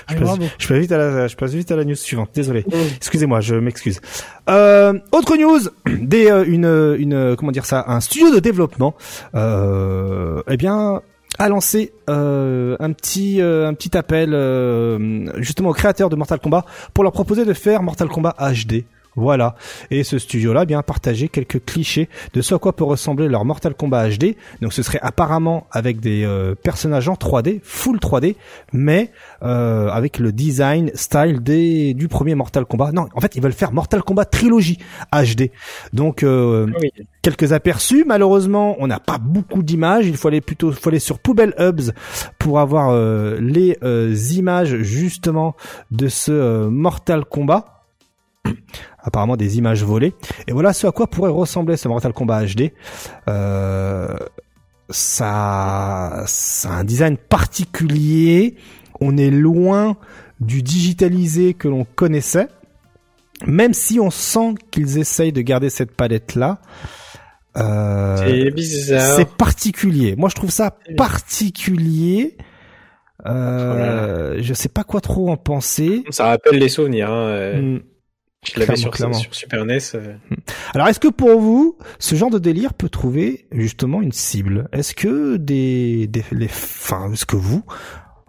je, 0.09 0.15
passe, 0.15 0.37
je, 0.57 0.67
passe, 0.67 0.77
vite 0.77 0.91
à 0.91 0.97
la, 0.97 1.27
je 1.27 1.35
passe 1.35 1.53
vite 1.53 1.71
à 1.71 1.75
la 1.75 1.85
news 1.85 1.95
suivante. 1.95 2.29
Désolé. 2.33 2.65
Excusez-moi, 2.97 3.41
je 3.41 3.55
m'excuse. 3.55 4.01
Euh, 4.49 4.93
autre 5.11 5.37
news, 5.37 5.59
des 5.87 6.29
euh, 6.29 6.43
une 6.45 6.95
une 6.99 7.35
comment 7.35 7.51
dire 7.51 7.65
ça, 7.65 7.85
un 7.87 8.01
studio 8.01 8.33
de 8.33 8.39
développement. 8.39 8.95
Euh, 9.35 10.41
eh 10.49 10.57
bien 10.57 11.01
a 11.39 11.49
lancé 11.49 11.93
euh, 12.09 12.75
un 12.79 12.91
petit 12.91 13.41
un 13.41 13.73
petit 13.73 13.97
appel 13.97 14.31
justement 15.37 15.69
aux 15.69 15.73
créateurs 15.73 16.09
de 16.09 16.15
Mortal 16.15 16.39
Kombat 16.39 16.65
pour 16.93 17.03
leur 17.03 17.13
proposer 17.13 17.45
de 17.45 17.53
faire 17.53 17.83
Mortal 17.83 18.09
Kombat 18.09 18.35
HD. 18.39 18.83
Voilà. 19.15 19.55
Et 19.89 20.03
ce 20.03 20.17
studio-là 20.17 20.65
bien 20.65 20.81
partagé 20.83 21.27
quelques 21.27 21.63
clichés 21.65 22.07
de 22.33 22.41
ce 22.41 22.55
à 22.55 22.59
quoi 22.59 22.73
peut 22.73 22.85
ressembler 22.85 23.27
leur 23.27 23.43
Mortal 23.43 23.73
Kombat 23.73 24.09
HD. 24.09 24.35
Donc 24.61 24.71
ce 24.73 24.83
serait 24.83 24.99
apparemment 25.01 25.67
avec 25.71 25.99
des 25.99 26.23
euh, 26.23 26.55
personnages 26.55 27.09
en 27.09 27.15
3D, 27.15 27.59
full 27.61 27.97
3D, 27.97 28.35
mais 28.71 29.11
euh, 29.43 29.89
avec 29.89 30.17
le 30.17 30.31
design 30.31 30.91
style 30.93 31.41
des, 31.41 31.93
du 31.93 32.07
premier 32.07 32.35
Mortal 32.35 32.65
Kombat. 32.65 32.93
Non, 32.93 33.07
en 33.13 33.19
fait 33.19 33.35
ils 33.35 33.41
veulent 33.41 33.51
faire 33.51 33.73
Mortal 33.73 34.01
Kombat 34.01 34.25
trilogie 34.25 34.77
HD. 35.11 35.51
Donc 35.91 36.23
euh, 36.23 36.67
ah 36.73 36.79
quelques 37.21 37.51
aperçus. 37.51 38.05
Malheureusement, 38.07 38.77
on 38.79 38.87
n'a 38.87 38.99
pas 38.99 39.17
beaucoup 39.17 39.61
d'images. 39.61 40.07
Il 40.07 40.15
faut 40.15 40.29
aller 40.29 40.41
plutôt, 40.41 40.71
faut 40.71 40.89
aller 40.89 40.99
sur 40.99 41.19
Poubelle 41.19 41.53
Hubs 41.59 41.91
pour 42.39 42.59
avoir 42.59 42.97
les 43.39 43.77
images 44.37 44.77
justement 44.77 45.55
de 45.91 46.07
ce 46.07 46.67
Mortal 46.67 47.25
Kombat 47.25 47.81
apparemment 49.03 49.37
des 49.37 49.57
images 49.57 49.83
volées. 49.83 50.13
Et 50.47 50.51
voilà 50.51 50.73
ce 50.73 50.87
à 50.87 50.91
quoi 50.91 51.07
pourrait 51.07 51.31
ressembler 51.31 51.77
ce 51.77 51.87
Mortal 51.87 52.13
Kombat 52.13 52.45
HD. 52.45 52.71
Euh, 53.27 54.15
ça, 54.89 56.23
ça 56.25 56.69
a 56.69 56.73
un 56.73 56.83
design 56.83 57.17
particulier. 57.17 58.55
On 58.99 59.17
est 59.17 59.31
loin 59.31 59.97
du 60.39 60.63
digitalisé 60.63 61.53
que 61.53 61.67
l'on 61.67 61.85
connaissait. 61.95 62.47
Même 63.47 63.73
si 63.73 63.99
on 63.99 64.11
sent 64.11 64.55
qu'ils 64.69 64.99
essayent 64.99 65.31
de 65.31 65.41
garder 65.41 65.69
cette 65.69 65.91
palette 65.91 66.35
là. 66.35 66.59
Euh, 67.57 68.17
c'est 68.17 68.51
bizarre. 68.51 69.15
C'est 69.15 69.29
particulier. 69.29 70.15
Moi, 70.15 70.29
je 70.29 70.35
trouve 70.35 70.51
ça 70.51 70.77
particulier. 70.95 72.37
Euh, 73.25 74.37
je 74.39 74.53
sais 74.53 74.69
pas 74.69 74.83
quoi 74.83 75.01
trop 75.01 75.29
en 75.29 75.37
penser. 75.37 76.03
Ça 76.09 76.27
rappelle 76.27 76.59
les 76.59 76.69
souvenirs. 76.69 77.09
Hein. 77.09 77.27
Euh. 77.27 77.61
Mm. 77.61 77.81
Je 78.43 78.59
l'avais 78.59 78.75
sur, 78.75 78.95
sur, 78.95 79.35
Super 79.35 79.65
NES. 79.65 79.77
Euh. 79.93 80.15
Alors, 80.73 80.87
est-ce 80.87 80.99
que 80.99 81.07
pour 81.07 81.39
vous, 81.39 81.77
ce 81.99 82.15
genre 82.15 82.31
de 82.31 82.39
délire 82.39 82.73
peut 82.73 82.89
trouver 82.89 83.45
justement 83.51 84.01
une 84.01 84.11
cible? 84.11 84.67
Est-ce 84.71 84.95
que 84.95 85.37
des, 85.37 86.07
des 86.07 86.23
les, 86.31 86.47
enfin, 86.47 87.11
est-ce 87.13 87.27
que 87.27 87.35
vous, 87.35 87.63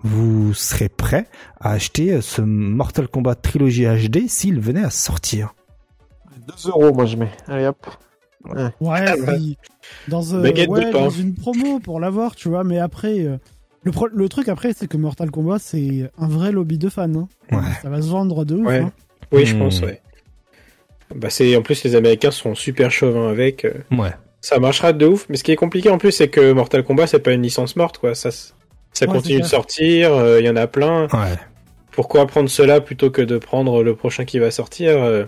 vous 0.03 0.53
serez 0.53 0.91
prêt 0.91 1.29
à 1.61 1.73
acheter 1.73 2.21
ce 2.21 2.43
Mortal 2.43 3.09
Kombat 3.09 3.37
trilogie 3.37 3.87
HD 3.87 4.29
s'il 4.29 4.61
venait 4.61 4.85
à 4.85 4.91
sortir? 4.91 5.55
2 6.47 6.71
euros, 6.71 6.93
moi 6.93 7.07
je 7.07 7.17
mets. 7.17 7.31
Allez 7.49 7.67
hop. 7.67 7.87
Ouais, 8.45 8.71
ah, 8.81 9.15
dans, 10.09 10.35
euh, 10.35 10.67
ouais, 10.67 10.91
dans 10.91 11.11
une 11.11 11.35
promo 11.35 11.79
pour 11.79 12.01
l'avoir, 12.01 12.35
tu 12.35 12.49
vois. 12.49 12.65
Mais 12.65 12.81
après, 12.81 13.21
euh, 13.21 13.39
le, 13.85 13.93
le 14.13 14.29
truc 14.29 14.49
après, 14.49 14.75
c'est 14.75 14.89
que 14.89 14.97
Mortal 14.97 15.31
Kombat, 15.31 15.59
c'est 15.61 16.11
un 16.19 16.27
vrai 16.27 16.53
lobby 16.53 16.77
de 16.77 16.89
fans. 16.91 17.09
Hein. 17.15 17.29
Ouais. 17.51 17.63
Ça 17.81 17.89
va 17.89 18.03
se 18.03 18.09
vendre 18.09 18.45
de 18.45 18.57
ouf. 18.57 18.67
Ouais. 18.67 18.81
Hein. 18.81 18.93
Oui, 19.33 19.47
je 19.47 19.57
pense, 19.57 19.81
hmm. 19.81 19.85
ouais. 19.85 20.01
Bah 21.15 21.31
c'est 21.31 21.57
en 21.57 21.63
plus 21.63 21.85
les 21.85 21.95
Américains 21.95 22.31
sont 22.31 22.55
super 22.55 22.91
chauvins 22.91 23.29
avec. 23.29 23.65
Euh. 23.65 23.73
Ouais. 23.91 24.13
Ça 24.41 24.59
marchera 24.59 24.93
de 24.93 25.07
ouf, 25.07 25.27
mais 25.29 25.37
ce 25.37 25.45
qui 25.45 25.53
est 25.53 25.57
compliqué 25.57 25.91
en 25.91 25.99
plus 25.99 26.11
c'est 26.11 26.29
que 26.29 26.53
Mortal 26.53 26.83
Kombat 26.85 27.07
c'est 27.07 27.21
pas 27.21 27.33
une 27.33 27.43
licence 27.43 27.77
morte 27.77 27.99
quoi, 27.99 28.15
ça 28.15 28.31
ça 28.93 29.07
continue 29.07 29.41
de 29.41 29.47
sortir, 29.47 30.13
euh, 30.13 30.41
il 30.41 30.47
y 30.47 30.51
en 30.51 30.57
a 30.57 30.67
plein. 30.67 31.05
Ouais. 31.13 31.39
Pourquoi 31.93 32.27
prendre 32.27 32.49
cela 32.49 32.81
plutôt 32.81 33.11
que 33.11 33.23
de 33.23 33.39
prendre 33.39 33.83
le 33.83 33.95
prochain 33.95 34.25
qui 34.25 34.39
va 34.39 34.51
sortir 34.51 35.03
euh? 35.03 35.25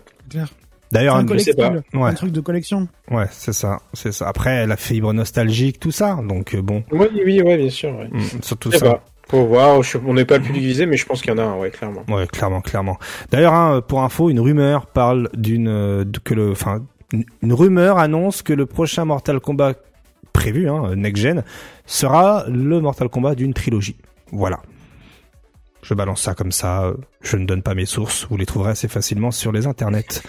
D'ailleurs, 0.92 1.16
un, 1.16 1.26
ouais. 1.26 1.82
un, 1.94 2.14
truc 2.14 2.30
de 2.30 2.40
collection. 2.40 2.86
Ouais, 3.10 3.24
c'est 3.32 3.52
ça, 3.52 3.80
c'est 3.94 4.12
ça. 4.12 4.28
Après, 4.28 4.64
la 4.64 4.76
fibre 4.76 5.12
nostalgique, 5.12 5.80
tout 5.80 5.90
ça, 5.90 6.20
donc 6.22 6.54
bon. 6.56 6.84
Oui, 6.92 7.08
oui, 7.24 7.42
ouais, 7.42 7.56
bien 7.56 7.70
sûr. 7.70 7.90
Ouais. 7.96 8.06
Mm, 8.12 8.42
surtout 8.42 8.70
ça. 8.70 9.02
Faut 9.28 9.46
voir, 9.46 9.80
on 10.06 10.14
n'est 10.14 10.24
pas 10.24 10.38
le 10.38 10.44
plus 10.44 10.52
divisé, 10.52 10.86
mais 10.86 10.96
je 10.96 11.06
pense 11.06 11.22
qu'il 11.22 11.30
y 11.30 11.34
en 11.34 11.38
a 11.38 11.42
un, 11.42 11.56
ouais, 11.56 11.70
clairement. 11.70 12.04
Ouais, 12.08 12.26
clairement, 12.26 12.60
clairement. 12.60 12.98
D'ailleurs, 13.30 13.54
hein, 13.54 13.80
pour 13.80 14.02
info, 14.02 14.28
une 14.30 14.40
rumeur 14.40 14.86
parle 14.86 15.30
d'une, 15.34 15.68
euh, 15.68 16.04
enfin, 16.52 16.82
une 17.42 17.52
rumeur 17.52 17.98
annonce 17.98 18.42
que 18.42 18.52
le 18.52 18.66
prochain 18.66 19.04
Mortal 19.04 19.40
Kombat 19.40 19.74
prévu, 20.32 20.68
hein, 20.68 20.94
next 20.94 21.22
gen, 21.22 21.42
sera 21.86 22.44
le 22.48 22.80
Mortal 22.80 23.08
Kombat 23.08 23.34
d'une 23.34 23.54
trilogie. 23.54 23.96
Voilà. 24.30 24.60
Je 25.82 25.94
balance 25.94 26.22
ça 26.22 26.34
comme 26.34 26.52
ça. 26.52 26.92
Je 27.20 27.36
ne 27.36 27.46
donne 27.46 27.62
pas 27.62 27.74
mes 27.74 27.86
sources. 27.86 28.26
Vous 28.30 28.36
les 28.36 28.46
trouverez 28.46 28.70
assez 28.70 28.88
facilement 28.88 29.30
sur 29.30 29.52
les 29.52 29.66
internets. 29.66 30.22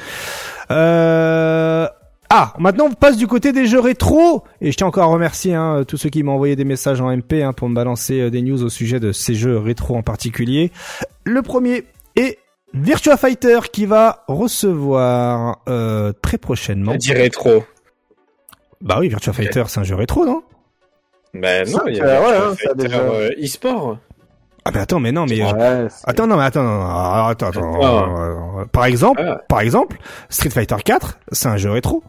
Euh, 0.69 1.87
ah, 2.29 2.53
maintenant 2.57 2.85
on 2.85 2.93
passe 2.93 3.17
du 3.17 3.27
côté 3.27 3.51
des 3.51 3.67
jeux 3.67 3.79
rétro 3.79 4.43
et 4.59 4.71
je 4.71 4.77
tiens 4.77 4.87
encore 4.87 5.03
à 5.03 5.13
remercier 5.13 5.53
hein, 5.53 5.83
tous 5.87 5.97
ceux 5.97 6.09
qui 6.09 6.23
m'ont 6.23 6.33
envoyé 6.33 6.55
des 6.55 6.63
messages 6.63 6.99
en 6.99 7.15
MP 7.15 7.43
hein, 7.43 7.53
pour 7.53 7.69
me 7.69 7.75
balancer 7.75 8.19
euh, 8.19 8.29
des 8.31 8.41
news 8.41 8.63
au 8.63 8.69
sujet 8.69 8.99
de 8.99 9.11
ces 9.11 9.35
jeux 9.35 9.57
rétro 9.57 9.95
en 9.95 10.01
particulier. 10.01 10.71
Le 11.23 11.41
premier 11.41 11.83
est 12.15 12.39
Virtua 12.73 13.17
Fighter 13.17 13.59
qui 13.71 13.85
va 13.85 14.23
recevoir 14.27 15.61
euh, 15.69 16.13
très 16.21 16.37
prochainement. 16.37 16.95
dit 16.95 17.13
rétro. 17.13 17.63
Bah 18.81 18.97
oui, 18.99 19.07
Virtua 19.07 19.33
Fighter 19.33 19.63
c'est 19.67 19.79
un 19.79 19.83
jeu 19.83 19.95
rétro, 19.95 20.25
non? 20.25 20.43
Bah 21.33 21.63
non, 21.65 21.81
il 21.87 21.95
y 21.95 22.01
a 22.01 22.19
Virtua 22.19 22.49
hein, 22.49 22.55
Fighter 22.55 22.95
euh, 22.95 23.29
e-sport. 23.41 23.97
Ah 24.67 24.71
mais 24.73 24.79
attends 24.79 24.99
mais 24.99 25.11
non 25.11 25.27
mais 25.27 25.39
attends 26.05 26.25
non 26.25 26.37
mais 26.37 26.43
attends 26.43 26.63
non, 26.63 26.81
attends 27.27 27.49
attends 27.49 28.65
par 28.71 28.85
exemple 28.85 29.21
ah. 29.23 29.43
par 29.47 29.59
exemple 29.59 29.97
Street 30.29 30.49
Fighter 30.49 30.77
4 30.83 31.19
c'est 31.31 31.49
un 31.49 31.57
jeu 31.57 31.69
rétro 31.69 32.03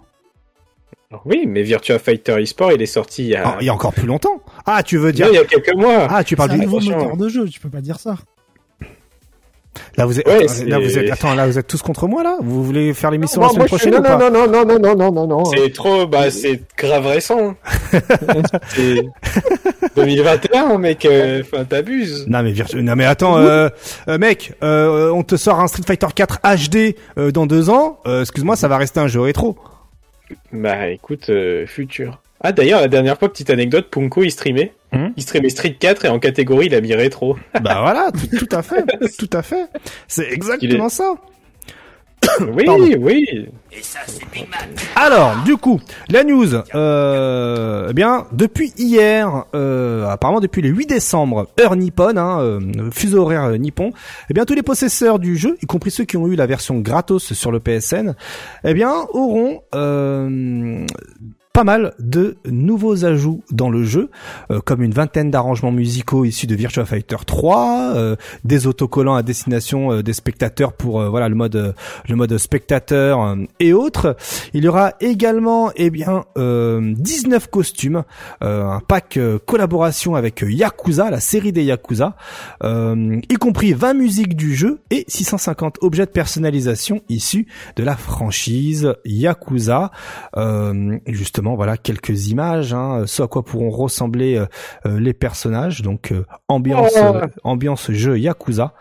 oui, 1.25 1.45
mais 1.47 1.63
Virtua 1.63 1.99
Fighter 1.99 2.41
eSport, 2.41 2.73
il 2.73 2.83
est 2.83 2.87
sorti 2.87 3.25
il 3.25 3.29
y 3.31 3.37
a... 3.37 3.43
Ah, 3.47 3.57
il 3.61 3.67
y 3.67 3.69
a 3.69 3.75
encore 3.75 3.93
plus 3.93 4.07
longtemps. 4.07 4.41
Ah, 4.65 4.83
tu 4.83 4.99
veux 4.99 5.13
dire... 5.13 5.29
il 5.31 5.35
y 5.35 5.39
a 5.39 5.45
quelques 5.45 5.75
mois. 5.75 6.09
Ah, 6.11 6.25
tu 6.25 6.37
parles 6.37 6.51
du 6.51 6.59
nouveau 6.59 6.81
moteur 6.81 7.17
de 7.17 7.29
jeu, 7.29 7.49
tu 7.49 7.61
peux 7.61 7.69
pas 7.69 7.81
dire 7.81 7.99
ça. 8.01 8.17
Là 9.97 10.07
vous 10.07 10.19
êtes, 10.19 10.27
là 10.67 10.79
vous 10.79 10.99
êtes, 10.99 11.11
attends, 11.11 11.35
là 11.35 11.47
vous 11.47 11.59
êtes 11.59 11.67
tous 11.67 11.83
contre 11.83 12.07
moi 12.07 12.23
là? 12.23 12.39
Vous 12.41 12.65
voulez 12.65 12.95
faire 12.95 13.11
l'émission 13.11 13.41
la 13.43 13.49
semaine 13.51 13.67
prochaine 13.67 13.93
non, 13.93 14.01
ou 14.01 14.03
pas? 14.03 14.17
non, 14.17 14.31
non, 14.31 14.47
non, 14.47 14.65
non, 14.65 14.79
non, 14.79 14.97
non, 14.97 15.13
non, 15.13 15.27
non. 15.27 15.45
C'est 15.45 15.73
trop, 15.73 16.07
bah 16.07 16.31
c'est 16.31 16.63
grave 16.77 17.07
récent. 17.07 17.55
c'est 18.69 19.05
2021, 19.97 20.79
mec. 20.79 21.05
Euh, 21.05 21.43
enfin, 21.43 21.65
t'abuses. 21.65 22.27
Non 22.29 22.43
mais 22.43 22.55
non 22.75 22.97
mais 22.97 23.05
attends, 23.05 23.39
euh, 23.39 23.69
euh, 24.09 24.19
mec, 24.19 24.55
euh, 24.63 25.11
on 25.11 25.23
te 25.23 25.37
sort 25.37 25.61
un 25.61 25.67
Street 25.67 25.85
Fighter 25.87 26.09
4 26.15 26.41
HD 26.57 26.97
euh, 27.19 27.31
dans 27.31 27.47
deux 27.47 27.71
ans. 27.71 28.01
Excuse-moi, 28.07 28.57
ça 28.57 28.69
va 28.69 28.79
rester 28.79 29.01
un 29.01 29.09
jeu 29.09 29.21
rétro. 29.21 29.57
Bah 30.53 30.89
écoute, 30.89 31.31
euh, 31.31 31.67
futur. 31.67 32.21
Ah 32.41 32.53
d'ailleurs, 32.53 32.81
la 32.81 32.89
dernière 32.89 33.19
fois, 33.19 33.31
petite 33.31 33.51
anecdote, 33.51 33.89
Punko 33.91 34.23
il 34.23 34.31
streamait. 34.31 34.73
Hmm 34.93 35.09
il 35.17 35.23
streamait 35.23 35.49
Street 35.49 35.75
4 35.79 36.05
et 36.05 36.09
en 36.09 36.19
catégorie 36.19 36.67
il 36.67 36.75
a 36.75 36.81
mis 36.81 36.95
rétro. 36.95 37.37
bah 37.63 37.79
voilà, 37.81 38.11
tout, 38.13 38.49
à 38.53 38.63
fait, 38.63 38.85
tout 39.19 39.31
à 39.33 39.43
fait. 39.43 39.67
C'est 40.07 40.31
exactement 40.31 40.89
ça. 40.89 41.15
Oui, 42.41 42.97
oui. 42.99 43.49
Et 43.73 43.83
ça, 43.83 44.01
Alors, 44.95 45.43
du 45.45 45.57
coup, 45.57 45.81
la 46.09 46.25
news, 46.25 46.55
euh, 46.75 47.89
eh 47.91 47.93
bien, 47.93 48.27
depuis 48.33 48.73
hier, 48.79 49.45
euh, 49.55 50.07
apparemment 50.07 50.41
depuis 50.41 50.63
le 50.63 50.69
8 50.69 50.87
décembre, 50.87 51.49
heure 51.61 51.77
nippon, 51.77 52.17
hein, 52.17 52.41
euh, 52.41 52.91
fuseau 52.93 53.23
horaire 53.23 53.51
nippon, 53.59 53.93
eh 54.31 54.35
bien, 54.35 54.45
tous 54.45 54.55
les 54.55 54.63
possesseurs 54.63 55.19
du 55.19 55.37
jeu, 55.37 55.57
y 55.63 55.67
compris 55.67 55.91
ceux 55.91 56.05
qui 56.05 56.17
ont 56.17 56.27
eu 56.27 56.37
la 56.37 56.47
version 56.47 56.79
gratos 56.79 57.33
sur 57.33 57.53
le 57.53 57.61
PSN, 57.61 58.15
eh 58.65 58.75
bien, 58.75 58.93
auront 59.13 59.63
euh, 59.75 60.87
pas 61.57 61.65
mal 61.65 61.95
de 61.99 62.37
nouveaux 62.45 63.07
ajouts 63.07 63.43
dans 63.51 63.71
le 63.71 63.83
jeu, 63.83 64.11
comme 64.67 64.83
une 64.83 64.93
vingtaine 64.93 65.31
d'arrangements 65.31 65.73
musicaux 65.73 66.27
issus 66.27 66.47
de 66.47 66.55
Virtua 66.55 66.85
Fighter 66.85 67.17
3, 67.25 67.95
des 68.45 68.67
autocollants 68.67 69.15
à 69.15 69.23
destination 69.23 70.03
des 70.03 70.13
spectateurs 70.13 70.75
pour 70.75 71.03
voilà 71.09 71.31
le 71.31 71.35
mode 71.35 71.75
le 72.07 72.15
mode 72.15 72.37
spectateur 72.37 73.39
et 73.59 73.73
autres. 73.73 74.19
Il 74.53 74.65
y 74.65 74.69
aura 74.69 74.93
également 75.01 75.71
eh 75.77 75.89
bien 75.89 76.27
19 76.37 77.49
costumes, 77.49 78.03
un 78.43 78.81
pack 78.87 79.19
collaboration 79.47 80.15
avec 80.15 80.45
Yakuza, 80.47 81.11
la 81.11 81.21
série 81.21 81.53
des 81.53 81.65
Yakuza, 81.65 82.17
y 82.63 83.35
compris 83.41 83.73
20 83.73 83.95
musiques 83.95 84.37
du 84.37 84.55
jeu 84.55 84.81
et 84.91 85.07
650 85.09 85.79
objets 85.81 86.05
de 86.05 86.11
personnalisation 86.11 87.01
issus 87.09 87.47
de 87.77 87.83
la 87.83 87.97
franchise 87.97 88.93
Yakuza. 89.07 89.91
Euh, 90.37 90.99
justement, 91.47 91.57
voilà 91.57 91.77
quelques 91.77 92.29
images, 92.29 92.73
hein, 92.73 93.05
ce 93.07 93.23
à 93.23 93.29
quoi 93.29 93.45
pourront 93.45 93.71
ressembler 93.71 94.37
euh, 94.37 94.47
euh, 94.87 94.99
les 94.99 95.13
personnages. 95.13 95.83
Donc 95.83 96.13
ambiance, 96.49 96.93
oh. 96.97 97.21
ambiance 97.45 97.91
jeu 97.93 98.19
Yakuza. 98.19 98.75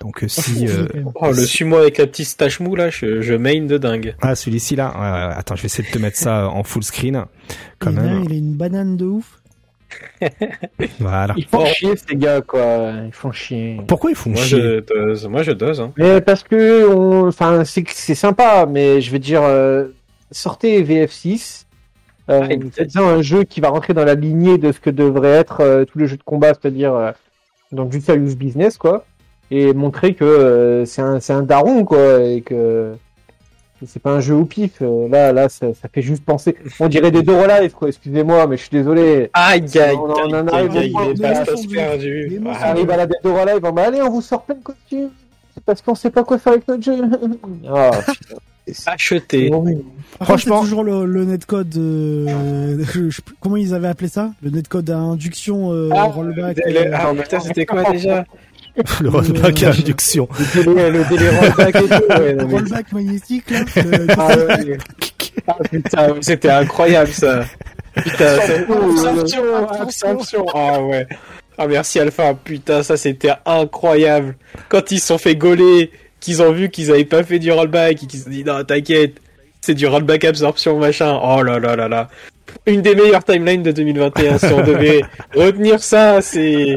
Donc 0.00 0.24
si 0.28 0.66
oh, 1.14 1.28
le 1.28 1.34
suis-moi 1.34 1.80
avec 1.80 1.96
la 1.96 2.06
petite 2.06 2.26
stache 2.26 2.60
mou 2.60 2.74
là, 2.74 2.90
je, 2.90 3.22
je 3.22 3.34
main 3.34 3.62
de 3.62 3.78
dingue. 3.78 4.14
Ah 4.20 4.34
celui-ci 4.34 4.76
là, 4.76 4.88
attends, 5.34 5.56
je 5.56 5.62
vais 5.62 5.66
essayer 5.66 5.88
de 5.88 5.92
te 5.92 5.98
mettre 5.98 6.18
ça 6.18 6.48
en 6.50 6.62
full 6.64 6.82
screen. 6.82 7.24
Quand 7.78 7.92
même. 7.92 8.24
il 8.24 8.32
a 8.32 8.36
une 8.36 8.54
banane 8.54 8.98
de 8.98 9.06
ouf. 9.06 9.40
voilà. 11.00 11.32
Ils 11.38 11.46
font 11.46 11.64
chier 11.64 11.94
ces 11.96 12.16
gars 12.16 12.42
quoi. 12.42 12.92
Ils 13.06 13.12
font 13.12 13.32
chier. 13.32 13.80
Pourquoi 13.88 14.10
ils 14.10 14.16
font 14.16 14.30
moi, 14.30 14.42
chier 14.42 14.60
je 14.60 14.80
dose. 14.80 15.26
Moi 15.28 15.42
je 15.42 15.52
dose. 15.52 15.80
Hein. 15.80 15.92
Mais 15.96 16.20
parce 16.20 16.42
que, 16.42 17.26
enfin, 17.26 17.64
c'est 17.64 17.84
c'est 17.88 18.14
sympa, 18.14 18.66
mais 18.68 19.00
je 19.00 19.10
veux 19.10 19.18
dire, 19.18 19.42
euh, 19.42 19.86
sortez 20.30 20.82
VF6. 20.82 21.65
Euh, 22.28 22.46
ah, 22.50 22.54
faites 22.72 22.96
un 22.96 23.22
jeu 23.22 23.44
qui 23.44 23.60
va 23.60 23.68
rentrer 23.68 23.94
dans 23.94 24.04
la 24.04 24.14
lignée 24.14 24.58
de 24.58 24.72
ce 24.72 24.80
que 24.80 24.90
devrait 24.90 25.30
être 25.30 25.60
euh, 25.60 25.84
tous 25.84 25.98
les 25.98 26.06
jeux 26.06 26.16
de 26.16 26.22
combat, 26.22 26.54
c'est-à-dire 26.54 26.94
euh, 26.94 27.12
donc 27.72 27.90
du 27.90 28.00
serious 28.00 28.34
business 28.34 28.78
quoi, 28.78 29.04
et 29.50 29.72
montrer 29.72 30.14
que 30.14 30.24
euh, 30.24 30.84
c'est 30.86 31.02
un 31.02 31.20
c'est 31.20 31.32
un 31.32 31.42
daron 31.42 31.84
quoi 31.84 32.20
et 32.22 32.40
que 32.40 32.96
c'est 33.84 34.00
pas 34.00 34.12
un 34.12 34.20
jeu 34.20 34.34
au 34.34 34.44
pif. 34.44 34.80
Euh, 34.80 35.08
là, 35.08 35.32
là, 35.32 35.48
ça, 35.48 35.74
ça, 35.74 35.88
fait 35.92 36.00
juste 36.00 36.24
penser. 36.24 36.56
On 36.80 36.88
dirait 36.88 37.10
des 37.10 37.22
Doro 37.22 37.46
Live, 37.46 37.72
quoi. 37.72 37.88
Excusez-moi, 37.88 38.46
mais 38.46 38.56
je 38.56 38.62
suis 38.62 38.70
désolé. 38.70 39.30
Aïe, 39.34 39.66
aïe, 39.78 39.96
on, 39.96 40.10
en 40.10 40.46
arrive 40.48 40.76
à 42.90 42.96
la 42.96 43.06
Doro 43.06 43.44
Live. 43.44 43.60
On 43.62 43.72
va 43.72 43.82
aller, 43.82 44.00
on 44.00 44.10
vous 44.10 44.22
sort 44.22 44.44
plein 44.44 44.54
de 44.54 44.62
costumes. 44.62 45.10
C'est 45.54 45.64
parce 45.64 45.82
qu'on 45.82 45.94
sait 45.94 46.10
pas 46.10 46.24
quoi 46.24 46.38
faire 46.38 46.54
avec 46.54 46.66
notre 46.68 46.82
jeu. 46.82 46.96
oh, 47.70 47.90
Acheter. 48.86 49.50
Franchement, 50.20 50.62
toujours 50.62 50.82
le, 50.82 51.04
le 51.06 51.24
netcode. 51.24 51.76
Euh, 51.76 52.84
comment 53.40 53.56
ils 53.56 53.74
avaient 53.74 53.88
appelé 53.88 54.08
ça? 54.08 54.32
Le 54.42 54.50
netcode 54.50 54.90
à 54.90 54.96
induction 54.96 55.72
euh, 55.72 55.90
ah, 55.92 56.04
rollback. 56.04 56.58
Euh, 56.66 56.90
ah, 56.92 57.12
putain, 57.14 57.40
c'était 57.40 57.66
quoi 57.66 57.90
déjà? 57.90 58.24
Le 59.00 59.08
rollback 59.08 59.62
à 59.62 59.70
induction. 59.70 60.28
Le 60.54 61.08
délai 61.08 61.30
rollback 61.30 61.76
et 61.76 61.88
tout. 61.88 62.20
Ouais, 62.20 62.34
non, 62.34 62.48
rollback 62.48 62.92
magnétique, 62.92 63.50
là. 63.50 63.60
ah, 64.18 64.36
ouais. 64.36 64.78
ah, 65.46 65.56
putain, 65.70 66.14
c'était 66.20 66.50
incroyable, 66.50 67.10
ça. 67.10 67.44
Putain, 67.94 68.36
absorption, 68.36 69.42
absorption. 69.80 70.46
Ah 70.54 70.82
ouais. 70.82 71.06
Ah 71.58 71.66
merci 71.66 71.98
Alpha, 71.98 72.34
putain, 72.34 72.82
ça 72.82 72.98
c'était 72.98 73.32
incroyable. 73.46 74.36
Quand 74.68 74.90
ils 74.90 75.00
se 75.00 75.06
sont 75.06 75.18
fait 75.18 75.36
gauler, 75.36 75.90
qu'ils 76.26 76.42
ont 76.42 76.50
vu 76.50 76.70
qu'ils 76.70 76.90
avaient 76.90 77.04
pas 77.04 77.22
fait 77.22 77.38
du 77.38 77.52
rollback, 77.52 78.02
et 78.02 78.06
qu'ils 78.06 78.18
se 78.18 78.24
sont 78.24 78.30
dit 78.30 78.42
non, 78.42 78.64
t'inquiète, 78.64 79.20
c'est 79.60 79.74
du 79.74 79.86
rollback 79.86 80.24
absorption 80.24 80.76
machin. 80.76 81.20
Oh 81.22 81.40
là 81.40 81.60
là 81.60 81.76
là 81.76 81.86
là. 81.86 82.08
Une 82.66 82.82
des 82.82 82.96
meilleures 82.96 83.22
timelines 83.22 83.62
de 83.62 83.70
2021, 83.70 84.38
si 84.38 84.46
on 84.46 84.64
devait 84.64 85.02
retenir 85.36 85.80
ça, 85.80 86.20
c'est 86.20 86.74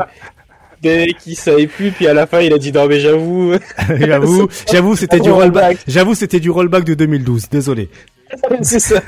des 0.84 1.16
qui 1.20 1.34
savait 1.34 1.66
plus, 1.66 1.90
puis 1.90 2.08
à 2.08 2.14
la 2.14 2.28
fin 2.28 2.42
il 2.42 2.54
a 2.54 2.60
dit 2.60 2.72
non 2.72 2.86
mais 2.86 3.00
j'avoue. 3.00 3.56
j'avoue, 4.00 4.50
j'avoue 4.72 4.96
c'était 4.96 5.20
du 5.20 5.32
rollback. 5.32 5.80
J'avoue 5.88 6.14
c'était 6.14 6.40
du 6.40 6.52
rollback 6.52 6.84
de 6.84 6.94
2012. 6.94 7.50
Désolé. 7.50 7.90
c'est 8.62 8.80
ça. 8.80 9.02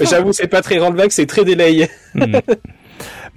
J'avoue 0.00 0.32
c'est 0.32 0.46
pas 0.46 0.62
très 0.62 0.78
rollback, 0.78 1.10
c'est 1.10 1.26
très 1.26 1.44
delay. 1.44 1.90
Hmm. 2.14 2.36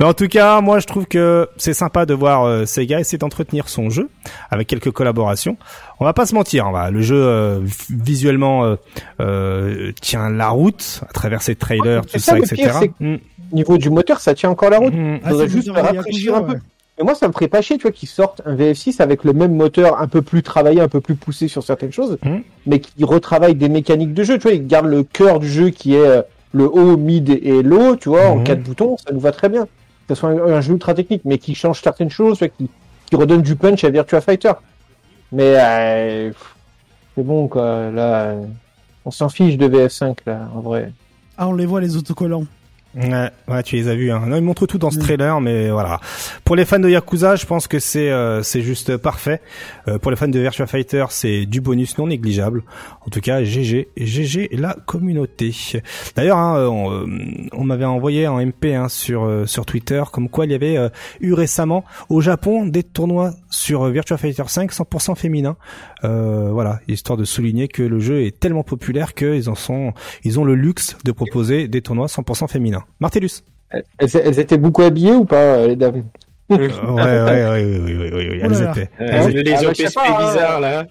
Mais 0.02 0.08
en 0.08 0.16
tout 0.16 0.28
cas, 0.28 0.62
moi 0.62 0.80
je 0.80 0.88
trouve 0.88 1.06
que 1.06 1.48
c'est 1.58 1.76
sympa 1.76 2.08
de 2.08 2.16
voir 2.16 2.44
euh, 2.44 2.66
Sega 2.66 3.00
essayer 3.00 3.20
d'entretenir 3.20 3.70
son 3.70 3.92
jeu 3.92 4.10
avec 4.50 4.66
quelques 4.66 4.90
collaborations. 4.90 5.58
On 6.00 6.06
va 6.06 6.14
pas 6.14 6.26
se 6.26 6.34
mentir, 6.34 6.66
hein, 6.66 6.90
le 6.90 7.04
jeu 7.04 7.24
euh, 7.24 7.60
visuellement 7.92 8.66
euh, 8.66 8.78
euh, 9.20 9.92
tient 10.02 10.32
la 10.32 10.50
route 10.50 11.02
à 11.08 11.14
travers 11.14 11.44
ses 11.44 11.54
trailers, 11.54 12.04
tout 12.04 12.18
ça, 12.18 12.40
etc. 12.40 12.56
Pire, 12.56 12.82
mm. 13.00 13.18
Niveau 13.52 13.78
du 13.78 13.92
moteur, 13.92 14.22
ça 14.22 14.34
tient 14.34 14.50
encore 14.50 14.72
la 14.72 14.80
route. 14.80 14.96
Mm. 14.96 15.20
Ah, 15.24 15.46
juste 15.46 15.70
rafraîchir 15.70 16.36
un 16.36 16.42
peu. 16.42 16.56
Et 16.98 17.04
moi, 17.04 17.14
ça 17.14 17.28
me 17.28 17.34
ferait 17.34 17.48
pas 17.48 17.62
chier, 17.62 17.78
tu 17.78 17.84
vois, 17.84 17.92
qu'ils 17.92 18.10
sortent 18.10 18.42
un 18.48 18.56
VF6 18.56 19.04
avec 19.04 19.24
le 19.24 19.34
même 19.34 19.54
moteur 19.54 20.02
un 20.02 20.08
peu 20.08 20.24
plus 20.24 20.42
travaillé, 20.42 20.82
un 20.82 20.88
peu 20.88 21.00
plus 21.00 21.14
poussé 21.14 21.48
sur 21.48 21.62
certaines 21.62 21.92
choses, 21.92 22.18
mmh. 22.24 22.38
mais 22.66 22.80
qui 22.80 23.04
retravaille 23.04 23.54
des 23.54 23.70
mécaniques 23.70 24.16
de 24.16 24.24
jeu, 24.24 24.40
tu 24.40 24.48
vois, 24.48 24.54
ils 24.54 24.66
gardent 24.66 24.88
le 24.88 25.04
cœur 25.04 25.40
du 25.40 25.48
jeu 25.48 25.70
qui 25.70 25.94
est 25.94 26.24
le 26.54 26.66
haut, 26.66 26.98
mid 26.98 27.30
et 27.30 27.62
low, 27.62 27.96
tu 27.98 28.10
vois, 28.10 28.30
en 28.30 28.38
mmh. 28.38 28.44
quatre 28.46 28.64
boutons, 28.64 28.98
ça 28.98 29.14
nous 29.14 29.20
va 29.20 29.32
très 29.32 29.48
bien. 29.48 29.68
Que 30.12 30.16
soit 30.16 30.32
un, 30.32 30.60
jeu 30.60 30.74
ultra 30.74 30.94
technique, 30.94 31.22
mais 31.24 31.38
qui 31.38 31.56
change 31.56 31.82
certaines 31.82 32.10
choses, 32.10 32.40
qui, 32.58 32.70
qui 33.06 33.16
redonne 33.16 33.42
du 33.42 33.56
punch 33.56 33.86
à 33.86 33.90
Virtua 33.90 34.20
Fighter. 34.20 34.52
Mais 35.32 35.54
euh, 35.56 36.32
c'est 37.16 37.24
bon, 37.24 37.48
quoi, 37.48 37.90
là, 37.92 38.36
on 39.06 39.12
s'en 39.12 39.30
fiche 39.30 39.56
de 39.56 39.70
VF5, 39.70 40.18
là, 40.26 40.50
en 40.54 40.60
vrai. 40.60 40.92
Ah, 41.38 41.48
on 41.48 41.54
les 41.54 41.66
voit, 41.66 41.80
les 41.80 41.96
autocollants. 41.96 42.44
Ouais, 42.94 43.30
ouais, 43.48 43.64
tu 43.64 43.78
les 43.78 43.88
as 43.88 43.96
vus. 43.96 44.12
Hein. 44.12 44.24
Non, 44.28 44.36
ils 44.36 44.44
montrent 44.44 44.66
tout 44.66 44.78
dans 44.78 44.92
ce 44.92 44.98
mm. 44.98 45.02
trailer, 45.02 45.42
mais 45.42 45.70
voilà. 45.70 46.00
Pour 46.44 46.56
les 46.56 46.66
fans 46.66 46.80
de 46.80 46.90
Yakuza, 46.90 47.36
je 47.36 47.46
pense 47.46 47.68
que 47.68 47.80
c'est 47.80 48.12
euh, 48.12 48.44
c'est 48.44 48.62
juste 48.62 48.98
parfait. 48.98 49.42
Euh, 49.88 49.98
pour 49.98 50.12
les 50.12 50.18
fans 50.18 50.28
de 50.28 50.40
Virtua 50.40 50.68
Fighter, 50.68 51.06
c'est 51.10 51.46
du 51.46 51.62
bonus 51.62 51.98
non 51.98 52.08
négligeable. 52.08 52.64
En 53.06 53.10
tout 53.10 53.22
cas, 53.22 53.44
GG, 53.44 53.90
GG 53.96 54.50
la 54.54 54.76
communauté. 54.86 55.56
D'ailleurs, 56.16 56.38
hein, 56.38 56.68
on, 56.68 56.92
euh, 56.92 57.06
on 57.54 57.64
m'avait 57.64 57.86
envoyé 57.86 58.28
en 58.28 58.46
MP 58.46 58.76
hein, 58.76 58.90
sur 58.90 59.30
sur 59.46 59.66
Twitter 59.66 60.04
comme 60.12 60.28
quoi 60.28 60.46
il 60.46 60.52
y 60.52 60.56
avait 60.56 60.78
eu 61.22 61.34
récemment 61.34 61.86
au 62.10 62.20
Japon 62.20 62.66
des 62.66 62.84
tournois 62.84 63.34
sur 63.50 63.86
Virtua 63.86 64.18
Fighter 64.18 64.44
5 64.48 64.72
100% 64.72 65.16
féminin. 65.16 65.56
Voilà, 66.04 66.80
histoire 66.88 67.18
de 67.18 67.26
souligner 67.26 67.68
que 67.68 67.84
le 67.84 68.00
jeu 68.00 68.24
est 68.24 68.40
tellement 68.40 68.64
populaire 68.64 69.14
qu'ils 69.14 69.50
en 69.50 69.56
sont, 69.56 69.94
ils 70.24 70.40
ont 70.40 70.44
le 70.44 70.56
luxe 70.56 70.98
de 71.04 71.12
proposer 71.12 71.68
des 71.68 71.82
tournois 71.82 72.08
100% 72.08 72.48
féminins. 72.48 72.84
Martellus. 73.00 73.44
Elles, 74.00 74.40
étaient 74.40 74.58
beaucoup 74.58 74.82
habillées 74.82 75.14
ou 75.14 75.26
pas, 75.26 75.66
les 75.68 75.76
dames? 75.76 76.04
Ouais, 76.50 76.58
ouais, 76.58 77.24
ouais, 77.24 77.64
oui, 77.64 77.82
oui, 77.86 78.10
oui, 78.14 78.28
oui, 78.32 78.40
elles 78.42 78.62
étaient. 78.62 78.90
les 79.00 79.54
ah, 79.54 79.70
OP 79.70 79.76
hein. 79.80 80.28
bizarres, 80.28 80.60
là. 80.60 80.86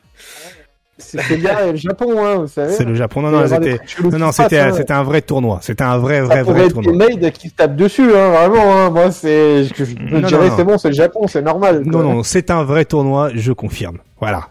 C'est 1.00 1.36
bien 1.36 1.72
le 1.72 1.76
Japon, 1.76 2.24
hein, 2.24 2.34
vous 2.36 2.46
savez. 2.46 2.72
C'est 2.72 2.84
le 2.84 2.94
Japon. 2.94 3.22
Non, 3.22 3.30
non, 3.30 3.46
c'était, 3.46 3.78
non, 4.02 4.18
non, 4.18 4.32
c'était, 4.32 4.70
c'était 4.72 4.92
un 4.92 5.02
vrai 5.02 5.22
tournoi. 5.22 5.58
C'était 5.62 5.84
un 5.84 5.98
vrai, 5.98 6.20
vrai, 6.20 6.42
vrai 6.42 6.68
tournoi. 6.68 6.92
Des 6.92 7.16
maids 7.16 7.32
qui 7.32 7.48
se 7.48 7.54
tapent 7.54 7.76
dessus, 7.76 8.14
hein, 8.14 8.30
vraiment, 8.30 8.76
hein. 8.76 8.90
Moi, 8.90 9.10
c'est, 9.10 9.64
je, 9.64 9.84
je 9.84 10.26
dirais, 10.26 10.50
c'est 10.56 10.64
bon, 10.64 10.78
c'est 10.78 10.88
le 10.88 10.94
Japon, 10.94 11.26
c'est 11.26 11.42
normal. 11.42 11.82
Non, 11.84 12.02
non, 12.02 12.22
c'est 12.22 12.50
un 12.50 12.64
vrai 12.64 12.84
tournoi, 12.84 13.30
je 13.34 13.52
confirme. 13.52 13.98
Voilà. 14.20 14.48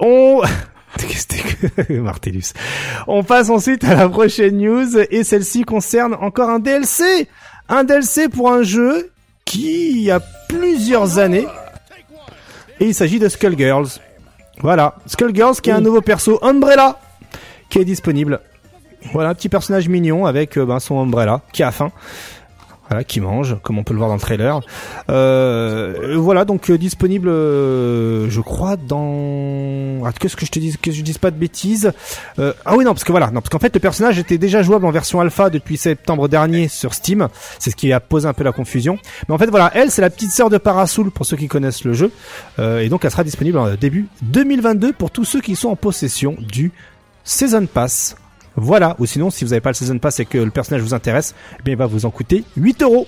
On, 0.00 0.42
Martellus. 1.90 2.52
On 3.06 3.22
passe 3.22 3.50
ensuite 3.50 3.84
à 3.84 3.94
la 3.94 4.08
prochaine 4.08 4.56
news 4.56 4.98
et 4.98 5.24
celle-ci 5.24 5.62
concerne 5.62 6.14
encore 6.14 6.50
un 6.50 6.58
DLC. 6.58 7.28
Un 7.68 7.84
DLC 7.84 8.28
pour 8.28 8.50
un 8.50 8.62
jeu 8.62 9.12
qui 9.44 10.10
a 10.10 10.20
plusieurs 10.48 11.18
années 11.18 11.46
et 12.80 12.86
il 12.86 12.94
s'agit 12.94 13.18
de 13.18 13.28
Skullgirls. 13.28 14.00
Voilà, 14.60 14.96
Skullgirls 15.06 15.60
qui 15.60 15.70
a 15.70 15.76
un 15.76 15.80
nouveau 15.80 16.00
perso 16.00 16.38
Umbrella 16.42 16.98
qui 17.68 17.78
est 17.78 17.84
disponible. 17.84 18.40
Voilà, 19.12 19.30
un 19.30 19.34
petit 19.34 19.48
personnage 19.48 19.88
mignon 19.88 20.26
avec 20.26 20.58
euh, 20.58 20.66
ben, 20.66 20.80
son 20.80 20.98
Umbrella 20.98 21.42
qui 21.52 21.62
a 21.62 21.70
faim 21.70 21.90
voilà, 22.90 23.04
qui 23.04 23.20
mange, 23.20 23.56
comme 23.62 23.78
on 23.78 23.84
peut 23.84 23.94
le 23.94 23.98
voir 23.98 24.08
dans 24.08 24.16
le 24.16 24.20
trailer. 24.20 24.60
Euh, 25.10 26.16
voilà, 26.16 26.44
donc 26.44 26.70
euh, 26.70 26.76
disponible, 26.76 27.28
euh, 27.28 28.28
je 28.28 28.40
crois, 28.40 28.76
dans. 28.76 30.04
Ah, 30.04 30.10
qu'est-ce 30.18 30.34
que 30.34 30.44
je 30.44 30.50
te 30.50 30.58
dis 30.58 30.76
Que 30.76 30.90
je 30.90 31.02
dise 31.02 31.18
pas 31.18 31.30
de 31.30 31.36
bêtises. 31.36 31.92
Euh, 32.40 32.52
ah 32.64 32.76
oui, 32.76 32.84
non, 32.84 32.92
parce 32.92 33.04
que 33.04 33.12
voilà, 33.12 33.28
non, 33.28 33.40
parce 33.40 33.48
qu'en 33.48 33.60
fait, 33.60 33.72
le 33.72 33.78
personnage 33.80 34.18
était 34.18 34.38
déjà 34.38 34.62
jouable 34.62 34.86
en 34.86 34.90
version 34.90 35.20
alpha 35.20 35.50
depuis 35.50 35.76
septembre 35.76 36.26
dernier 36.26 36.66
sur 36.66 36.92
Steam. 36.92 37.28
C'est 37.60 37.70
ce 37.70 37.76
qui 37.76 37.92
a 37.92 38.00
posé 38.00 38.26
un 38.26 38.32
peu 38.32 38.42
la 38.42 38.52
confusion. 38.52 38.98
Mais 39.28 39.34
en 39.34 39.38
fait, 39.38 39.46
voilà, 39.46 39.70
elle, 39.72 39.92
c'est 39.92 40.02
la 40.02 40.10
petite 40.10 40.32
sœur 40.32 40.50
de 40.50 40.58
Parasoul 40.58 41.12
pour 41.12 41.26
ceux 41.26 41.36
qui 41.36 41.46
connaissent 41.46 41.84
le 41.84 41.92
jeu, 41.92 42.10
et 42.58 42.88
donc 42.88 43.04
elle 43.04 43.10
sera 43.10 43.24
disponible 43.24 43.58
en 43.58 43.74
début 43.74 44.08
2022 44.22 44.92
pour 44.92 45.10
tous 45.10 45.24
ceux 45.24 45.40
qui 45.40 45.54
sont 45.54 45.68
en 45.68 45.76
possession 45.76 46.34
du 46.40 46.72
Season 47.22 47.66
Pass 47.66 48.16
voilà, 48.60 48.94
ou 48.98 49.06
sinon, 49.06 49.30
si 49.30 49.44
vous 49.44 49.50
n'avez 49.50 49.62
pas 49.62 49.70
le 49.70 49.74
Season 49.74 49.98
Pass 49.98 50.20
et 50.20 50.26
que 50.26 50.36
le 50.36 50.50
personnage 50.50 50.82
vous 50.82 50.92
intéresse, 50.92 51.34
eh 51.58 51.62
bien, 51.62 51.72
il 51.72 51.78
va 51.78 51.86
vous 51.86 52.04
en 52.04 52.10
coûter 52.10 52.44
8 52.58 52.82
euros. 52.82 53.06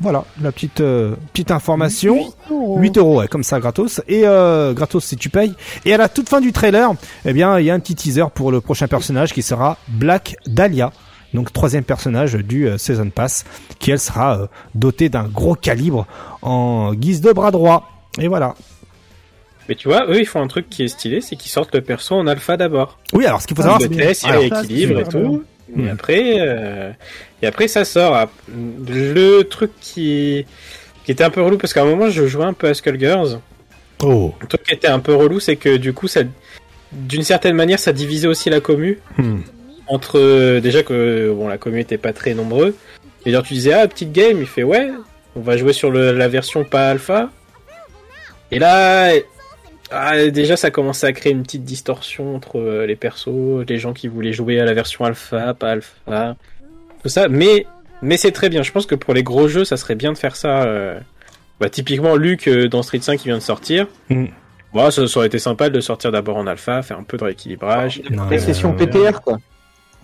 Voilà, 0.00 0.24
la 0.42 0.50
petite 0.50 0.80
euh, 0.80 1.14
petite 1.32 1.52
information. 1.52 2.34
8 2.50 2.98
euros, 2.98 3.20
ouais, 3.20 3.28
comme 3.28 3.44
ça, 3.44 3.60
gratos. 3.60 4.02
Et 4.08 4.22
euh, 4.24 4.72
gratos 4.72 5.04
si 5.04 5.16
tu 5.16 5.30
payes. 5.30 5.54
Et 5.84 5.94
à 5.94 5.96
la 5.96 6.08
toute 6.08 6.28
fin 6.28 6.40
du 6.40 6.52
trailer, 6.52 6.92
eh 7.24 7.32
bien, 7.32 7.60
il 7.60 7.66
y 7.66 7.70
a 7.70 7.74
un 7.74 7.78
petit 7.78 7.94
teaser 7.94 8.24
pour 8.34 8.50
le 8.50 8.60
prochain 8.60 8.88
personnage 8.88 9.32
qui 9.32 9.42
sera 9.42 9.78
Black 9.86 10.34
Dahlia. 10.46 10.90
donc 11.32 11.52
troisième 11.52 11.84
personnage 11.84 12.34
du 12.34 12.68
Season 12.76 13.10
Pass, 13.10 13.44
qui 13.78 13.92
elle 13.92 14.00
sera 14.00 14.48
dotée 14.74 15.08
d'un 15.08 15.24
gros 15.24 15.54
calibre 15.54 16.08
en 16.42 16.94
guise 16.94 17.20
de 17.20 17.32
bras 17.32 17.52
droit. 17.52 17.88
Et 18.18 18.26
voilà. 18.26 18.56
Mais 19.68 19.74
tu 19.74 19.88
vois, 19.88 20.06
eux, 20.08 20.20
ils 20.20 20.26
font 20.26 20.42
un 20.42 20.46
truc 20.46 20.68
qui 20.68 20.84
est 20.84 20.88
stylé, 20.88 21.20
c'est 21.20 21.36
qu'ils 21.36 21.50
sortent 21.50 21.74
le 21.74 21.80
perso 21.80 22.14
en 22.14 22.26
alpha 22.26 22.56
d'abord. 22.56 22.98
Oui, 23.12 23.24
alors 23.26 23.40
ce 23.40 23.46
qu'il 23.46 23.56
faut 23.56 23.62
savoir, 23.62 23.80
c'est 23.80 23.88
qu'il 23.88 23.98
y 23.98 24.02
a 24.02 24.40
équilibre 24.40 25.00
et 25.00 25.04
tout. 25.04 25.44
Et 25.76 25.82
hmm. 25.82 25.88
après, 25.88 26.34
euh, 26.38 26.90
et 27.42 27.46
après 27.46 27.68
ça 27.68 27.84
sort. 27.84 28.14
Ah, 28.14 28.30
le 28.54 29.42
truc 29.42 29.70
qui, 29.80 30.44
qui 31.04 31.12
était 31.12 31.24
un 31.24 31.30
peu 31.30 31.40
relou 31.40 31.56
parce 31.56 31.72
qu'à 31.72 31.82
un 31.82 31.86
moment 31.86 32.10
je 32.10 32.26
jouais 32.26 32.44
un 32.44 32.52
peu 32.52 32.68
à 32.68 32.74
Skullgirls. 32.74 33.40
Oh. 34.02 34.34
Le 34.40 34.46
truc 34.46 34.62
qui 34.62 34.74
était 34.74 34.88
un 34.88 34.98
peu 34.98 35.14
relou, 35.14 35.40
c'est 35.40 35.56
que 35.56 35.76
du 35.76 35.94
coup, 35.94 36.08
ça, 36.08 36.20
d'une 36.92 37.22
certaine 37.22 37.54
manière, 37.54 37.78
ça 37.78 37.92
divisait 37.92 38.28
aussi 38.28 38.50
la 38.50 38.60
commu. 38.60 38.98
Hmm. 39.16 39.40
Entre 39.86 40.60
déjà 40.60 40.82
que 40.82 41.32
bon, 41.34 41.48
la 41.48 41.58
commu 41.58 41.80
était 41.80 41.98
pas 41.98 42.12
très 42.12 42.34
nombreux. 42.34 42.76
Et 43.26 43.32
genre 43.32 43.42
tu 43.42 43.54
disais 43.54 43.72
ah 43.72 43.88
petite 43.88 44.12
game, 44.12 44.38
il 44.40 44.46
fait 44.46 44.62
ouais, 44.62 44.90
on 45.34 45.40
va 45.40 45.56
jouer 45.56 45.72
sur 45.72 45.90
le, 45.90 46.12
la 46.12 46.28
version 46.28 46.64
pas 46.64 46.90
alpha. 46.90 47.30
Et 48.50 48.58
là, 48.58 49.12
ah, 49.96 50.30
déjà, 50.30 50.56
ça 50.56 50.70
commençait 50.70 51.06
à 51.06 51.12
créer 51.12 51.32
une 51.32 51.42
petite 51.42 51.64
distorsion 51.64 52.34
entre 52.34 52.58
euh, 52.58 52.86
les 52.86 52.96
persos, 52.96 53.64
les 53.68 53.78
gens 53.78 53.92
qui 53.92 54.08
voulaient 54.08 54.32
jouer 54.32 54.58
à 54.60 54.64
la 54.64 54.74
version 54.74 55.04
alpha, 55.04 55.54
pas 55.54 55.70
alpha, 55.70 56.36
tout 57.02 57.08
ça. 57.08 57.28
Mais, 57.28 57.66
mais 58.02 58.16
c'est 58.16 58.32
très 58.32 58.48
bien. 58.48 58.62
Je 58.62 58.72
pense 58.72 58.86
que 58.86 58.94
pour 58.94 59.14
les 59.14 59.22
gros 59.22 59.46
jeux, 59.46 59.64
ça 59.64 59.76
serait 59.76 59.94
bien 59.94 60.12
de 60.12 60.18
faire 60.18 60.36
ça. 60.36 60.64
Euh... 60.64 60.98
Bah, 61.60 61.68
typiquement, 61.68 62.16
Luc 62.16 62.48
euh, 62.48 62.68
dans 62.68 62.82
Street 62.82 63.00
5 63.00 63.18
qui 63.18 63.28
vient 63.28 63.38
de 63.38 63.42
sortir. 63.42 63.86
Mm. 64.08 64.26
Bon, 64.72 64.90
ça, 64.90 65.02
aurait 65.02 65.28
été 65.28 65.38
sympa 65.38 65.70
de 65.70 65.74
le 65.76 65.80
sortir 65.80 66.10
d'abord 66.10 66.36
en 66.36 66.48
alpha, 66.48 66.82
faire 66.82 66.98
un 66.98 67.04
peu 67.04 67.16
de 67.16 67.24
rééquilibrage. 67.24 68.02
PTR, 68.72 69.20
quoi. 69.20 69.38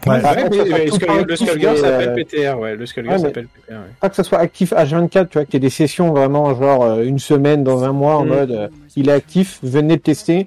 Ouais. 0.07 1.25
le 1.25 1.37
Skullgirl 1.37 1.77
s'appelle 1.77 2.15
PTR, 2.15 2.59
ouais. 2.59 2.77
Le 2.77 2.87
Skullgirl 2.87 3.21
s'appelle 3.21 3.47
PTR. 3.47 3.73
Ouais. 3.73 3.79
Pas 4.01 4.09
que 4.09 4.17
ce 4.17 4.23
soit 4.23 4.39
actif 4.39 4.73
H24, 4.73 5.29
tu 5.29 5.39
vois, 5.39 5.45
qu'il 5.45 5.55
y 5.55 5.57
ait 5.59 5.61
des 5.61 5.71
sessions 5.71 6.11
vraiment 6.13 6.55
genre 6.55 6.85
euh, 6.85 7.03
une 7.03 7.19
semaine 7.19 7.65
dans 7.65 7.85
un 7.85 7.93
mois 7.93 8.17
en 8.17 8.25
mm. 8.25 8.29
mode 8.29 8.51
euh, 8.51 8.69
il 8.97 9.09
est 9.09 9.13
actif, 9.13 9.59
venez 9.63 9.95
le 9.95 10.01
tester. 10.01 10.47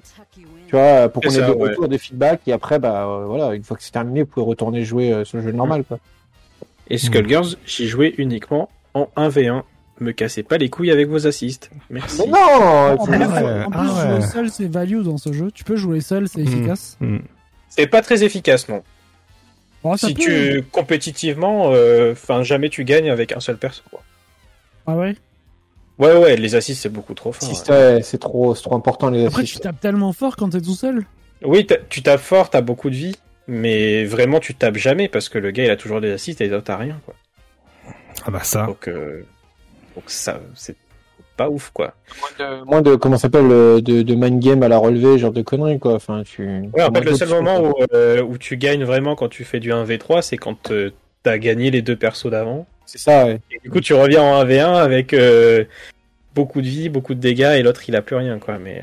Tu 0.66 0.76
vois, 0.76 1.08
pour 1.08 1.22
qu'on 1.22 1.30
ait 1.30 1.36
des 1.36 1.44
retours, 1.44 1.88
des 1.88 1.98
feedbacks 1.98 2.40
et 2.46 2.52
après, 2.52 2.78
bah 2.78 3.06
euh, 3.06 3.26
voilà, 3.26 3.54
une 3.54 3.62
fois 3.62 3.76
que 3.76 3.82
c'est 3.82 3.92
terminé, 3.92 4.22
vous 4.22 4.26
pouvez 4.28 4.46
retourner 4.46 4.82
jouer 4.84 5.22
sur 5.24 5.38
le 5.38 5.44
jeu 5.44 5.52
normal, 5.52 5.84
quoi. 5.84 5.98
Et 6.90 6.98
Skullgirls, 6.98 7.56
j'y 7.64 7.86
jouais 7.86 8.14
uniquement 8.18 8.68
en 8.92 9.08
1v1. 9.16 9.62
Me 10.00 10.10
cassez 10.10 10.42
pas 10.42 10.58
les 10.58 10.70
couilles 10.70 10.90
avec 10.90 11.08
vos 11.08 11.26
assists. 11.28 11.70
Merci. 11.88 12.22
Mais 12.26 12.32
non! 12.32 12.98
En 12.98 13.06
plus, 13.06 13.14
ah 13.14 14.16
jouer 14.16 14.26
seul, 14.26 14.50
c'est 14.50 14.66
value 14.66 15.02
dans 15.02 15.18
ce 15.18 15.32
jeu. 15.32 15.52
Tu 15.52 15.62
peux 15.62 15.76
jouer 15.76 16.00
seul, 16.00 16.28
c'est 16.28 16.40
mm. 16.40 16.48
efficace. 16.48 16.96
Mm. 17.00 17.18
C'est 17.68 17.86
pas 17.86 18.02
très 18.02 18.24
efficace, 18.24 18.68
non. 18.68 18.82
Oh, 19.84 19.96
si 19.98 20.14
tu 20.14 20.64
compétitivement, 20.72 21.70
euh, 21.72 22.12
enfin 22.12 22.42
jamais 22.42 22.70
tu 22.70 22.84
gagnes 22.84 23.10
avec 23.10 23.32
un 23.32 23.40
seul 23.40 23.58
perso. 23.58 23.82
Quoi. 23.90 24.02
Ah 24.86 24.96
ouais? 24.96 25.14
Ouais 25.98 26.16
ouais, 26.16 26.36
les 26.36 26.54
assists 26.54 26.82
c'est 26.82 26.88
beaucoup 26.88 27.14
trop 27.14 27.32
fort. 27.32 27.54
c'est 28.02 28.18
trop, 28.18 28.54
trop 28.54 28.74
important 28.74 29.10
les 29.10 29.26
Après 29.26 29.44
tu 29.44 29.58
tapes 29.58 29.80
tellement 29.80 30.12
fort 30.12 30.36
quand 30.36 30.48
t'es 30.48 30.60
tout 30.60 30.74
seul. 30.74 31.04
Oui, 31.42 31.66
tu 31.90 32.02
tapes 32.02 32.20
fort, 32.20 32.48
t'as 32.48 32.62
beaucoup 32.62 32.88
de 32.88 32.94
vie, 32.94 33.16
mais 33.46 34.04
vraiment 34.04 34.40
tu 34.40 34.54
tapes 34.54 34.78
jamais 34.78 35.08
parce 35.08 35.28
que 35.28 35.38
le 35.38 35.50
gars 35.50 35.64
il 35.64 35.70
a 35.70 35.76
toujours 35.76 36.00
des 36.00 36.12
assists 36.12 36.40
et 36.40 36.48
les 36.48 36.54
autres 36.54 36.64
t'as 36.64 36.78
rien 36.78 36.98
quoi. 37.04 37.14
Ah 38.24 38.30
bah 38.30 38.42
ça. 38.42 38.64
Donc, 38.66 38.88
euh, 38.88 39.22
donc 39.94 40.04
ça 40.06 40.40
c'est 40.54 40.76
pas 41.36 41.48
ouf 41.48 41.70
quoi. 41.72 41.94
Moins 42.66 42.82
de, 42.82 42.94
comment 42.96 43.18
s'appelle 43.18 43.48
de, 43.48 44.02
de 44.02 44.14
mind 44.14 44.42
game 44.42 44.62
à 44.62 44.68
la 44.68 44.78
relevée, 44.78 45.18
genre 45.18 45.32
de 45.32 45.42
conneries 45.42 45.78
quoi. 45.78 45.94
Enfin 45.94 46.22
tu. 46.24 46.46
Ouais, 46.72 46.82
en 46.82 46.92
fait 46.92 47.00
le 47.00 47.14
seul 47.14 47.28
moment 47.28 47.60
où, 47.60 47.74
euh, 47.92 48.22
où, 48.22 48.38
tu 48.38 48.56
gagnes 48.56 48.84
vraiment 48.84 49.16
quand 49.16 49.28
tu 49.28 49.44
fais 49.44 49.60
du 49.60 49.70
1v3, 49.70 50.22
c'est 50.22 50.36
quand 50.36 50.70
euh, 50.70 50.90
t'as 51.22 51.38
gagné 51.38 51.70
les 51.70 51.82
deux 51.82 51.96
persos 51.96 52.30
d'avant. 52.30 52.66
C'est 52.86 52.98
ça. 52.98 53.26
Ouais. 53.26 53.40
Et 53.50 53.58
du 53.62 53.70
coup 53.70 53.80
tu 53.80 53.94
reviens 53.94 54.22
en 54.22 54.44
1v1 54.44 54.76
avec 54.76 55.12
euh, 55.12 55.64
beaucoup 56.34 56.60
de 56.60 56.66
vie, 56.66 56.88
beaucoup 56.88 57.14
de 57.14 57.20
dégâts 57.20 57.54
et 57.56 57.62
l'autre 57.62 57.82
il 57.88 57.96
a 57.96 58.02
plus 58.02 58.16
rien 58.16 58.38
quoi. 58.38 58.58
Mais 58.58 58.82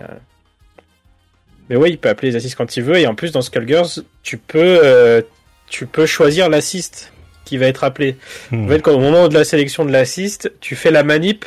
mais 1.69 1.75
ouais, 1.77 1.89
il 1.89 1.97
peut 1.97 2.09
appeler 2.09 2.31
les 2.31 2.35
assists 2.35 2.55
quand 2.55 2.75
il 2.75 2.83
veut 2.83 2.97
et 2.97 3.07
en 3.07 3.15
plus 3.15 3.31
dans 3.31 3.41
Skullgirls 3.41 4.03
tu 4.23 4.37
peux 4.37 5.23
tu 5.67 5.85
peux 5.85 6.05
choisir 6.05 6.49
l'assist 6.49 7.11
qui 7.45 7.57
va 7.57 7.67
être 7.67 7.83
appelé. 7.83 8.17
Hmm. 8.51 8.65
En 8.65 8.67
fait, 8.67 8.81
quand, 8.81 8.93
au 8.93 8.99
moment 8.99 9.27
de 9.27 9.33
la 9.33 9.43
sélection 9.43 9.83
de 9.83 9.91
l'assist, 9.91 10.51
tu 10.59 10.75
fais 10.75 10.91
la 10.91 11.03
manip 11.03 11.45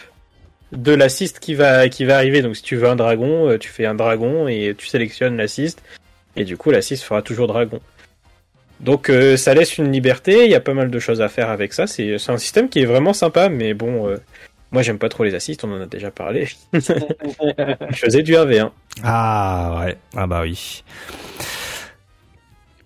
de 0.74 0.92
l'assist 0.92 1.38
qui 1.40 1.54
va, 1.54 1.88
qui 1.88 2.04
va 2.04 2.16
arriver. 2.16 2.42
Donc 2.42 2.56
si 2.56 2.62
tu 2.62 2.76
veux 2.76 2.88
un 2.88 2.96
dragon, 2.96 3.48
euh, 3.48 3.58
tu 3.58 3.68
fais 3.68 3.86
un 3.86 3.94
dragon 3.94 4.48
et 4.48 4.74
tu 4.76 4.86
sélectionnes 4.86 5.36
l'assist. 5.36 5.82
Et 6.36 6.44
du 6.44 6.56
coup, 6.56 6.70
l'assist 6.70 7.02
fera 7.02 7.22
toujours 7.22 7.46
dragon. 7.46 7.80
Donc 8.80 9.08
euh, 9.08 9.36
ça 9.36 9.54
laisse 9.54 9.78
une 9.78 9.92
liberté, 9.92 10.44
il 10.44 10.50
y 10.50 10.54
a 10.54 10.60
pas 10.60 10.74
mal 10.74 10.90
de 10.90 10.98
choses 10.98 11.20
à 11.22 11.28
faire 11.28 11.48
avec 11.48 11.72
ça. 11.72 11.86
C'est 11.86 12.16
un 12.28 12.38
système 12.38 12.68
qui 12.68 12.80
est 12.80 12.84
vraiment 12.84 13.12
sympa, 13.12 13.48
mais 13.48 13.72
bon, 13.72 14.08
euh, 14.08 14.16
moi 14.72 14.82
j'aime 14.82 14.98
pas 14.98 15.08
trop 15.08 15.24
les 15.24 15.34
assists, 15.34 15.64
on 15.64 15.72
en 15.72 15.80
a 15.80 15.86
déjà 15.86 16.10
parlé. 16.10 16.48
Je 16.72 17.96
faisais 17.96 18.22
du 18.22 18.34
1v1. 18.34 18.70
Ah 19.02 19.80
ouais, 19.84 19.96
ah 20.16 20.26
bah 20.26 20.40
oui. 20.42 20.82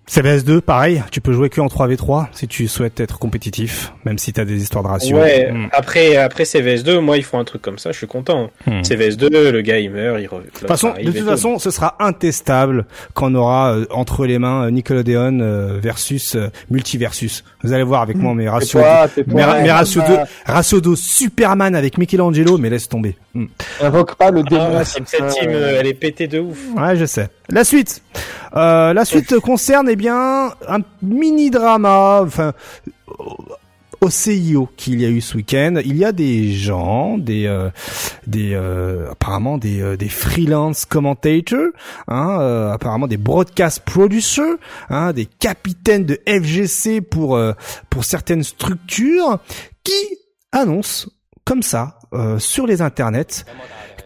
CVS2, 0.08 0.60
pareil, 0.60 1.02
tu 1.10 1.20
peux 1.20 1.32
jouer 1.32 1.50
que 1.50 1.60
en 1.60 1.66
3v3 1.66 2.28
si 2.32 2.48
tu 2.48 2.66
souhaites 2.66 2.98
être 3.00 3.18
compétitif, 3.18 3.92
même 4.04 4.18
si 4.18 4.32
tu 4.32 4.40
as 4.40 4.44
des 4.44 4.62
histoires 4.62 4.82
de 4.82 4.88
ratio. 4.88 5.16
Ouais, 5.16 5.50
hmm. 5.52 5.68
après, 5.72 6.16
après 6.16 6.44
CVS2, 6.44 6.98
moi, 6.98 7.18
ils 7.18 7.24
font 7.24 7.38
un 7.38 7.44
truc 7.44 7.60
comme 7.60 7.78
ça, 7.78 7.92
je 7.92 7.98
suis 7.98 8.06
content. 8.06 8.50
Hmm. 8.66 8.80
CVS2, 8.80 9.50
le 9.50 9.60
gars, 9.60 9.78
il 9.78 9.90
meurt, 9.90 10.20
il 10.20 10.26
revient. 10.26 10.46
De 10.46 10.58
toute 10.58 10.68
façon, 10.68 10.94
de 10.98 11.10
toute 11.10 11.26
façon, 11.26 11.58
ce 11.58 11.70
sera 11.70 11.96
intestable 12.00 12.86
quand 13.14 13.32
on 13.32 13.34
aura 13.34 13.74
euh, 13.74 13.84
entre 13.90 14.24
les 14.24 14.38
mains 14.38 14.64
euh, 14.64 14.70
Nickelodeon 14.70 15.40
euh, 15.40 15.78
versus 15.80 16.36
Multiversus. 16.70 17.44
Vous 17.62 17.72
allez 17.72 17.82
voir 17.82 18.02
avec 18.02 18.16
moi 18.16 18.34
mes 18.34 18.48
ratios, 18.48 18.82
mes, 19.26 19.42
ratios 19.42 20.04
de, 20.04 20.16
ratio 20.46 20.80
de 20.80 20.94
Superman 20.94 21.74
avec 21.74 21.98
Michelangelo, 21.98 22.56
mais 22.56 22.70
laisse 22.70 22.88
tomber. 22.88 23.16
Hmm. 23.34 23.46
Invoque 23.80 24.14
pas 24.14 24.30
le 24.30 24.42
démon. 24.42 24.78
Ah, 24.78 24.84
cette 24.84 25.04
team, 25.04 25.50
elle 25.50 25.86
est 25.86 25.94
pétée 25.94 26.28
de 26.28 26.40
ouf. 26.40 26.58
Ouais, 26.76 26.96
je 26.96 27.04
sais. 27.04 27.28
La 27.50 27.64
suite. 27.64 28.02
Euh, 28.56 28.92
la 28.92 29.04
suite 29.04 29.38
concerne 29.40 29.88
eh 29.90 29.96
bien 29.96 30.50
un 30.68 30.80
mini 31.02 31.50
drama, 31.50 32.20
enfin 32.22 32.52
au 34.00 34.10
CIO 34.10 34.68
qu'il 34.76 35.00
y 35.00 35.04
a 35.04 35.08
eu 35.08 35.20
ce 35.20 35.36
week-end. 35.36 35.80
Il 35.84 35.96
y 35.96 36.04
a 36.04 36.12
des 36.12 36.52
gens, 36.52 37.18
des, 37.18 37.46
euh, 37.46 37.70
des 38.26 38.54
euh, 38.54 39.10
apparemment 39.10 39.58
des, 39.58 39.80
euh, 39.80 39.96
des 39.96 40.08
freelance 40.08 40.84
commentators, 40.84 41.72
hein, 42.06 42.70
apparemment 42.72 43.06
des 43.06 43.16
broadcast 43.16 43.80
producers, 43.84 44.56
hein, 44.88 45.12
des 45.12 45.26
capitaines 45.26 46.04
de 46.04 46.20
FGC 46.26 47.00
pour 47.00 47.38
pour 47.90 48.04
certaines 48.04 48.44
structures 48.44 49.38
qui 49.82 50.18
annoncent 50.52 51.08
comme 51.44 51.62
ça 51.62 51.98
sur 52.38 52.66
les 52.66 52.82
internets 52.82 53.44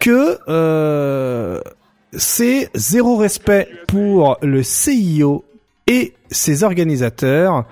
que 0.01 0.39
c'est 2.13 2.71
zéro 2.75 3.17
respect 3.17 3.69
pour 3.89 4.39
le 4.43 4.63
CIO 4.63 5.45
et 5.87 6.15
ses 6.31 6.65
organisateurs 6.65 7.65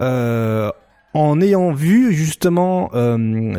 euh, 0.00 0.70
en 1.14 1.40
ayant 1.40 1.72
vu 1.72 2.12
justement 2.12 2.90
euh, 2.94 3.16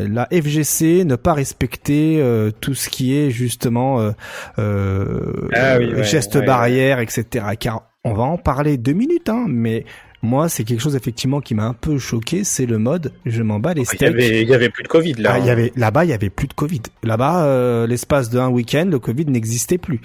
la 0.08 0.26
FGC 0.26 1.04
ne 1.04 1.16
pas 1.16 1.32
respecter 1.32 2.20
euh, 2.20 2.50
tout 2.50 2.74
ce 2.74 2.88
qui 2.88 3.16
est 3.16 3.30
justement 3.30 4.12
ah 4.56 6.02
gestes 6.02 6.44
barrières, 6.44 7.00
etc. 7.00 7.44
Car 7.58 7.90
on 8.04 8.14
va 8.14 8.22
en 8.22 8.38
parler 8.38 8.78
deux 8.78 8.94
minutes, 8.94 9.28
hein, 9.28 9.46
mais 9.48 9.84
moi, 10.22 10.50
c'est 10.50 10.64
quelque 10.64 10.80
chose 10.80 10.96
effectivement 10.96 11.40
qui 11.40 11.54
m'a 11.54 11.64
un 11.64 11.72
peu 11.72 11.98
choqué, 11.98 12.44
c'est 12.44 12.66
le 12.66 12.78
mode 12.78 13.12
je 13.24 13.42
m'en 13.42 13.58
bats 13.58 13.72
les 13.72 13.86
steaks. 13.86 14.02
Il 14.02 14.48
y 14.48 14.54
avait, 14.54 14.68
plus 14.68 14.82
de 14.82 14.88
Covid 14.88 15.14
là. 15.14 15.32
Ah, 15.34 15.38
il 15.38 15.46
y 15.46 15.50
avait 15.50 15.72
là-bas, 15.76 16.04
il 16.04 16.10
y 16.10 16.12
avait 16.12 16.28
plus 16.28 16.46
de 16.46 16.52
Covid. 16.52 16.82
Là-bas, 17.02 17.44
euh, 17.44 17.86
l'espace 17.86 18.28
d'un 18.28 18.48
week-end, 18.48 18.86
le 18.90 18.98
Covid 18.98 19.24
n'existait 19.26 19.78
plus. 19.78 20.00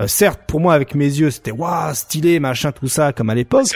Euh, 0.00 0.08
certes, 0.08 0.40
pour 0.48 0.58
moi, 0.58 0.74
avec 0.74 0.96
mes 0.96 1.06
yeux, 1.06 1.30
c'était 1.30 1.52
waouh, 1.52 1.94
stylé, 1.94 2.40
machin, 2.40 2.72
tout 2.72 2.88
ça, 2.88 3.12
comme 3.12 3.30
à 3.30 3.36
l'époque. 3.36 3.68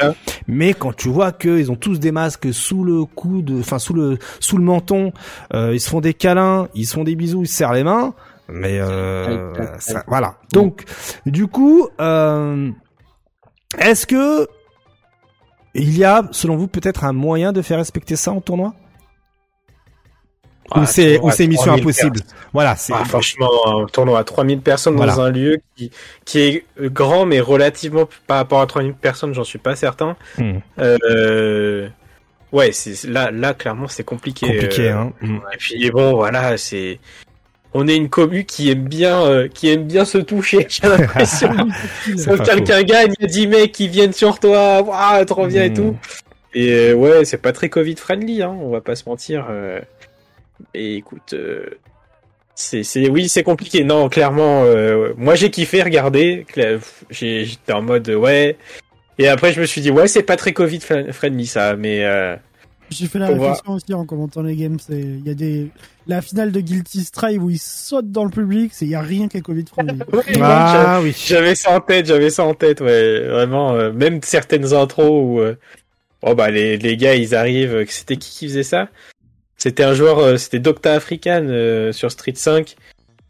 Mais 0.49 0.75
quand 0.75 0.95
tu 0.95 1.09
vois 1.09 1.31
qu'ils 1.31 1.71
ont 1.71 1.77
tous 1.77 2.01
des 2.01 2.11
masques 2.11 2.53
sous 2.53 2.83
le 2.83 3.05
coude, 3.05 3.53
enfin 3.61 3.79
sous 3.79 3.95
le 3.95 4.19
sous 4.41 4.59
le 4.59 4.65
menton, 4.65 5.13
euh, 5.55 5.71
ils 5.73 5.81
se 5.81 5.89
font 5.89 6.01
des 6.01 6.15
câlins, 6.15 6.69
ils 6.75 6.87
se 6.87 6.95
font 6.95 7.05
des 7.05 7.15
bisous, 7.15 7.43
ils 7.43 7.49
se 7.49 7.55
serrent 7.55 7.75
les 7.75 7.85
mains. 7.85 8.13
Mais 8.49 8.81
ça, 9.79 10.03
voilà. 10.09 10.37
Donc, 10.53 10.85
du 11.27 11.47
coup, 11.47 11.89
est-ce 13.79 14.07
que 14.07 14.49
il 15.79 15.97
y 15.97 16.05
a, 16.05 16.23
selon 16.33 16.57
vous, 16.57 16.69
peut-être 16.69 17.05
un 17.05 17.13
moyen 17.13 17.53
de 17.53 17.63
faire 17.63 17.79
respecter 17.79 18.17
ça 18.17 18.33
en 18.33 18.41
tournoi? 18.41 18.75
Ou 20.75 20.81
ah, 20.81 20.87
c'est 20.87 21.21
ou 21.21 21.31
c'est 21.31 21.47
mission 21.47 21.73
impossible? 21.73 22.21
Voilà, 22.53 22.75
c'est 22.75 22.93
ah, 22.93 23.05
franchement 23.05 23.51
un 23.67 23.87
tournoi 23.87 24.19
à 24.19 24.25
3000 24.25 24.61
personnes 24.61 24.97
dans 24.97 25.21
un 25.21 25.31
lieu 25.31 25.59
qui 25.77 25.93
qui 26.25 26.41
est 26.41 26.65
grand 26.81 27.25
mais 27.25 27.39
relativement 27.39 28.09
par 28.27 28.39
rapport 28.39 28.61
à 28.61 28.67
3000 28.67 28.95
personnes, 28.95 29.33
j'en 29.33 29.45
suis 29.45 29.61
pas 29.61 29.77
certain. 29.77 30.17
Hmm. 30.39 30.59
Euh, 30.81 31.89
ouais, 32.51 32.73
c'est 32.73 33.09
là 33.09 33.31
là 33.31 33.55
clairement 33.55 33.87
c'est 33.87 34.03
compliqué. 34.03 34.47
Compliqué 34.47 34.89
hein. 34.91 35.13
Hmm. 35.21 35.39
Et 35.53 35.57
puis 35.57 35.91
bon 35.93 36.17
voilà, 36.17 36.59
c'est 36.59 36.99
on 37.77 37.87
est 37.87 37.97
une 37.97 38.09
commu 38.09 38.45
qui 38.45 38.71
aime 38.71 38.89
bien 38.89 39.23
euh, 39.23 39.49
qui 39.49 39.71
aime 39.71 39.85
bien 39.85 40.05
se 40.05 40.19
toucher 40.19 40.67
j'ai 40.71 40.89
l'impression 40.89 41.51
quelqu'un 42.45 42.83
gagne 42.83 43.13
il 43.19 43.23
y 43.23 43.25
a 43.25 43.29
10 43.29 43.47
mecs 43.49 43.73
qui 43.73 43.89
viennent 43.89 44.15
sur 44.15 44.41
toi 44.41 44.83
waouh 44.83 45.25
trop 45.25 45.47
bien 45.47 45.65
et 45.65 45.73
tout 45.73 45.97
Et 46.55 46.95
ouais, 46.95 47.27
c'est 47.27 47.37
pas 47.37 47.53
très 47.53 47.69
Covid 47.69 47.97
friendly, 47.97 48.43
hein, 48.43 48.57
on 48.63 48.71
va 48.71 48.81
pas 48.81 48.97
se 48.97 49.07
mentir. 49.07 49.47
Et 50.73 50.97
écoute, 50.97 51.35
c'est, 52.55 52.83
c'est, 52.83 53.11
oui, 53.11 53.29
c'est 53.29 53.43
compliqué. 53.43 53.85
Non, 53.85 54.09
clairement, 54.09 54.65
moi 55.19 55.35
j'ai 55.35 55.51
kiffé 55.51 55.83
regarder. 55.83 56.47
J'étais 57.11 57.73
en 57.75 57.83
mode 57.83 58.09
ouais. 58.09 58.57
Et 59.19 59.29
après, 59.29 59.53
je 59.53 59.61
me 59.61 59.67
suis 59.67 59.83
dit 59.83 59.91
ouais, 59.91 60.09
c'est 60.09 60.23
pas 60.23 60.37
très 60.37 60.55
Covid 60.55 60.81
friendly 60.81 61.47
ça, 61.47 61.77
mais. 61.77 62.07
J'ai 62.91 63.07
fait 63.07 63.19
la 63.19 63.29
réflexion 63.29 63.73
aussi 63.73 63.93
en 63.95 64.05
commentant 64.05 64.43
les 64.43 64.57
games. 64.57 64.79
C'est, 64.79 65.01
il 65.01 65.27
y 65.27 65.31
a 65.31 65.35
des, 65.35 65.71
la 66.07 66.23
finale 66.23 66.53
de 66.53 66.61
Guilty 66.61 67.05
Strive 67.05 67.43
où 67.43 67.51
ils 67.51 67.59
sautent 67.59 68.13
dans 68.13 68.25
le 68.25 68.31
public, 68.31 68.71
c'est, 68.73 68.85
il 68.85 68.91
y 68.91 68.95
a 68.95 69.01
rien 69.01 69.29
qui 69.29 69.39
est 69.39 69.41
Covid 69.41 69.65
friendly. 69.67 70.01
ah 70.43 71.01
oui. 71.03 71.15
J'avais 71.27 71.55
ça 71.55 71.77
en 71.77 71.81
tête, 71.81 72.07
j'avais 72.07 72.31
ça 72.31 72.45
en 72.45 72.55
tête, 72.55 72.81
ouais. 72.81 73.21
Vraiment, 73.27 73.75
euh, 73.75 73.93
même 73.93 74.21
certaines 74.23 74.73
intros 74.73 75.25
où, 75.25 75.41
euh, 75.41 75.57
oh 76.23 76.35
bah, 76.35 76.51
les, 76.51 76.77
les 76.77 76.97
gars, 76.97 77.15
ils 77.15 77.35
arrivent, 77.35 77.75
euh, 77.75 77.85
c'était 77.89 78.17
qui 78.17 78.31
qui 78.31 78.49
faisait 78.49 78.63
ça? 78.63 78.89
C'était 79.57 79.85
un 79.85 79.95
joueur, 79.95 80.39
c'était 80.39 80.59
Docta 80.59 80.93
African, 80.93 81.91
sur 81.93 82.13
Street 82.13 82.35
5 82.35 82.77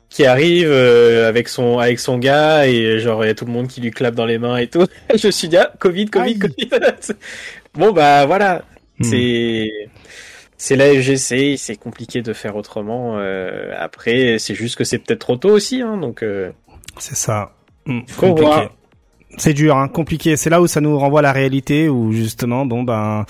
qui 0.09 0.25
arrive 0.25 0.73
avec 0.73 1.49
son 1.49 1.79
avec 1.79 2.01
son 2.01 2.19
gars 2.19 2.67
et 2.67 2.99
genre 2.99 3.25
il 3.25 3.29
y 3.29 3.31
a 3.31 3.35
tout 3.35 3.45
le 3.45 3.53
monde 3.53 3.69
qui 3.69 3.81
lui 3.81 3.93
clappe 3.93 4.17
dans 4.17 4.27
les 4.27 4.39
mains 4.39 4.57
et 4.57 4.67
tout. 4.67 4.87
je 5.15 5.29
me 5.29 5.33
suis 5.33 5.47
dit 5.47 5.57
ah, 5.57 5.73
Covid 5.79 6.07
Covid 6.07 6.39
Covid. 6.39 6.69
bon 7.75 7.93
bah 7.93 8.27
voilà. 8.27 8.65
C'est 9.01 9.71
c'est 10.59 10.77
la 10.77 10.87
FGC, 10.87 11.57
c'est 11.59 11.77
compliqué 11.77 12.23
de 12.23 12.33
faire 12.33 12.57
autrement. 12.57 13.19
Euh, 13.19 13.73
après, 13.79 14.39
c'est 14.39 14.55
juste 14.55 14.77
que 14.77 14.85
c'est 14.85 14.99
peut-être 14.99 15.21
trop 15.21 15.37
tôt 15.37 15.51
aussi, 15.51 15.83
hein, 15.83 15.99
donc. 15.99 16.23
Euh... 16.23 16.51
C'est 16.99 17.17
ça. 17.17 17.53
Hmm, 17.85 18.01
c'est 19.39 19.53
dur, 19.53 19.77
hein, 19.77 19.89
compliqué. 19.89 20.37
C'est 20.37 20.49
là 20.49 20.63
où 20.63 20.67
ça 20.67 20.81
nous 20.81 20.99
renvoie 20.99 21.21
à 21.21 21.23
la 21.23 21.33
réalité, 21.33 21.89
où 21.89 22.13
justement, 22.13 22.65
bon 22.65 22.85
ben, 22.85 23.27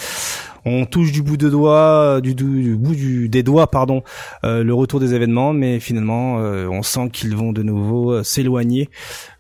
on 0.67 0.85
touche 0.85 1.13
du 1.13 1.23
bout 1.23 1.37
de 1.37 1.49
doigt, 1.49 2.21
du, 2.21 2.35
du, 2.35 2.77
bout 2.77 2.95
du, 2.95 3.29
des 3.29 3.43
doigts, 3.43 3.71
pardon, 3.71 4.03
euh, 4.45 4.65
le 4.65 4.75
retour 4.75 5.01
des 5.01 5.15
événements, 5.15 5.53
mais 5.53 5.81
finalement, 5.81 6.41
euh, 6.41 6.67
on 6.69 6.83
sent 6.83 7.09
qu'ils 7.13 7.37
vont 7.37 7.53
de 7.53 7.63
nouveau 7.63 8.13
euh, 8.13 8.23
s'éloigner 8.25 8.91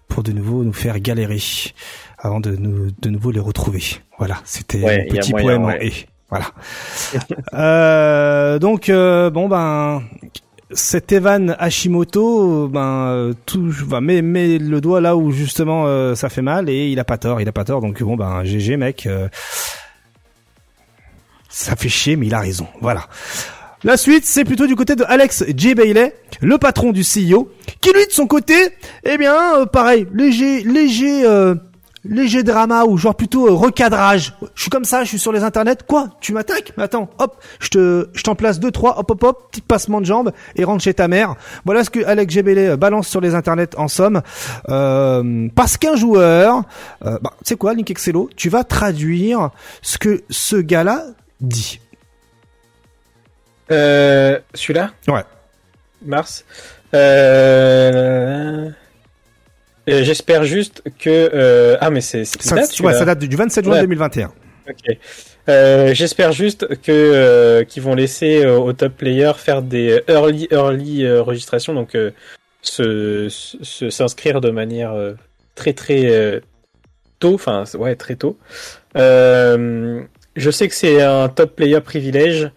pour 0.08 0.22
de 0.22 0.30
nouveau 0.30 0.62
nous 0.62 0.72
faire 0.72 1.00
galérer 1.00 1.40
avant 2.18 2.38
de, 2.38 2.54
nous, 2.56 2.90
de 3.02 3.10
nouveau 3.10 3.32
les 3.32 3.40
retrouver. 3.40 3.82
Voilà, 4.18 4.40
c'était 4.44 4.84
un 4.88 5.04
petit 5.08 5.32
poème 5.32 5.64
en 5.64 5.70
et. 5.70 5.92
Voilà. 6.28 6.46
euh, 7.54 8.58
donc 8.58 8.88
euh, 8.88 9.30
bon 9.30 9.48
ben 9.48 10.02
cet 10.72 11.12
Evan 11.12 11.54
Hashimoto, 11.58 12.68
ben 12.68 13.32
tout, 13.46 13.70
va 13.70 14.00
met, 14.00 14.20
met 14.20 14.58
le 14.58 14.80
doigt 14.80 15.00
là 15.00 15.16
où 15.16 15.30
justement 15.30 15.84
euh, 15.86 16.16
ça 16.16 16.28
fait 16.28 16.42
mal 16.42 16.68
et 16.68 16.88
il 16.88 16.98
a 16.98 17.04
pas 17.04 17.18
tort, 17.18 17.40
il 17.40 17.48
a 17.48 17.52
pas 17.52 17.64
tort. 17.64 17.80
Donc 17.80 18.02
bon 18.02 18.16
ben 18.16 18.42
GG 18.44 18.76
mec, 18.76 19.06
euh, 19.06 19.28
ça 21.48 21.76
fait 21.76 21.88
chier 21.88 22.16
mais 22.16 22.26
il 22.26 22.34
a 22.34 22.40
raison. 22.40 22.66
Voilà. 22.80 23.06
La 23.84 23.96
suite, 23.96 24.24
c'est 24.24 24.44
plutôt 24.44 24.66
du 24.66 24.74
côté 24.74 24.96
de 24.96 25.04
Alex 25.06 25.44
J. 25.54 25.74
Bailey, 25.74 26.16
le 26.40 26.58
patron 26.58 26.90
du 26.90 27.02
CEO, 27.02 27.52
qui 27.80 27.92
lui 27.92 28.06
de 28.06 28.10
son 28.10 28.26
côté, 28.26 28.54
eh 29.04 29.18
bien, 29.18 29.66
pareil, 29.66 30.08
léger, 30.12 30.64
léger 30.64 31.24
léger 32.08 32.42
drama 32.42 32.84
ou 32.84 32.96
genre 32.96 33.14
plutôt 33.14 33.48
euh, 33.48 33.52
recadrage. 33.52 34.34
Je 34.54 34.62
suis 34.62 34.70
comme 34.70 34.84
ça, 34.84 35.04
je 35.04 35.08
suis 35.08 35.18
sur 35.18 35.32
les 35.32 35.42
internets. 35.42 35.76
Quoi? 35.86 36.10
Tu 36.20 36.32
m'attaques? 36.32 36.72
Mais 36.76 36.84
attends, 36.84 37.10
hop, 37.18 37.42
je 37.60 37.68
te, 37.68 38.08
je 38.12 38.22
t'en 38.22 38.34
place 38.34 38.60
deux 38.60 38.70
trois, 38.70 38.98
hop 38.98 39.10
hop 39.10 39.22
hop, 39.24 39.50
petit 39.50 39.60
passement 39.60 40.00
de 40.00 40.06
jambes 40.06 40.32
et 40.54 40.64
rentre 40.64 40.82
chez 40.82 40.94
ta 40.94 41.08
mère. 41.08 41.34
Voilà 41.64 41.84
ce 41.84 41.90
que 41.90 42.04
Alex 42.04 42.32
Gebele 42.32 42.58
euh, 42.58 42.76
balance 42.76 43.08
sur 43.08 43.20
les 43.20 43.34
internets 43.34 43.76
en 43.76 43.88
somme. 43.88 44.22
Euh, 44.68 45.48
parce 45.54 45.76
qu'un 45.76 45.96
joueur, 45.96 46.62
euh, 47.04 47.18
bah, 47.20 47.32
tu 47.38 47.48
sais 47.48 47.56
quoi, 47.56 47.74
Link 47.74 47.90
Excello, 47.90 48.30
tu 48.36 48.48
vas 48.48 48.64
traduire 48.64 49.50
ce 49.82 49.98
que 49.98 50.22
ce 50.30 50.56
gars-là 50.56 51.04
dit. 51.40 51.80
Euh, 53.70 54.38
celui-là? 54.54 54.90
Ouais. 55.08 55.24
Mars? 56.04 56.44
Euh... 56.94 58.70
Euh, 59.88 60.02
j'espère 60.02 60.44
juste 60.44 60.82
que 60.98 61.30
euh... 61.32 61.76
ah 61.80 61.90
mais 61.90 62.00
c'est 62.00 62.24
ça, 62.24 62.56
date, 62.56 62.80
ouais, 62.80 62.92
ça 62.92 63.04
date 63.04 63.20
du 63.20 63.36
27 63.36 63.64
juin 63.64 63.80
2021. 63.80 64.32
Ok. 64.68 64.98
Euh, 65.48 65.94
J'espère 65.94 66.32
juste 66.32 66.66
que 66.82 66.90
euh, 66.90 67.62
qu'ils 67.62 67.84
vont 67.84 67.94
laisser 67.94 68.44
aux 68.44 68.72
top 68.72 68.94
players 68.96 69.34
faire 69.36 69.62
des 69.62 70.02
early 70.08 70.48
early 70.50 71.08
registrations, 71.18 71.72
donc 71.72 71.96
se 72.62 73.28
s'inscrire 73.28 74.40
de 74.40 74.50
manière 74.50 74.92
très 75.54 75.72
très 75.72 76.42
tôt, 77.20 77.34
enfin 77.34 77.62
ouais 77.78 77.94
très 77.94 78.16
tôt. 78.16 78.36
je 78.96 80.50
sais 80.50 80.68
que 80.68 80.74
c'est 80.74 81.00
un 81.00 81.28
top 81.28 81.54
player 81.54 81.80
privilège 81.80 82.50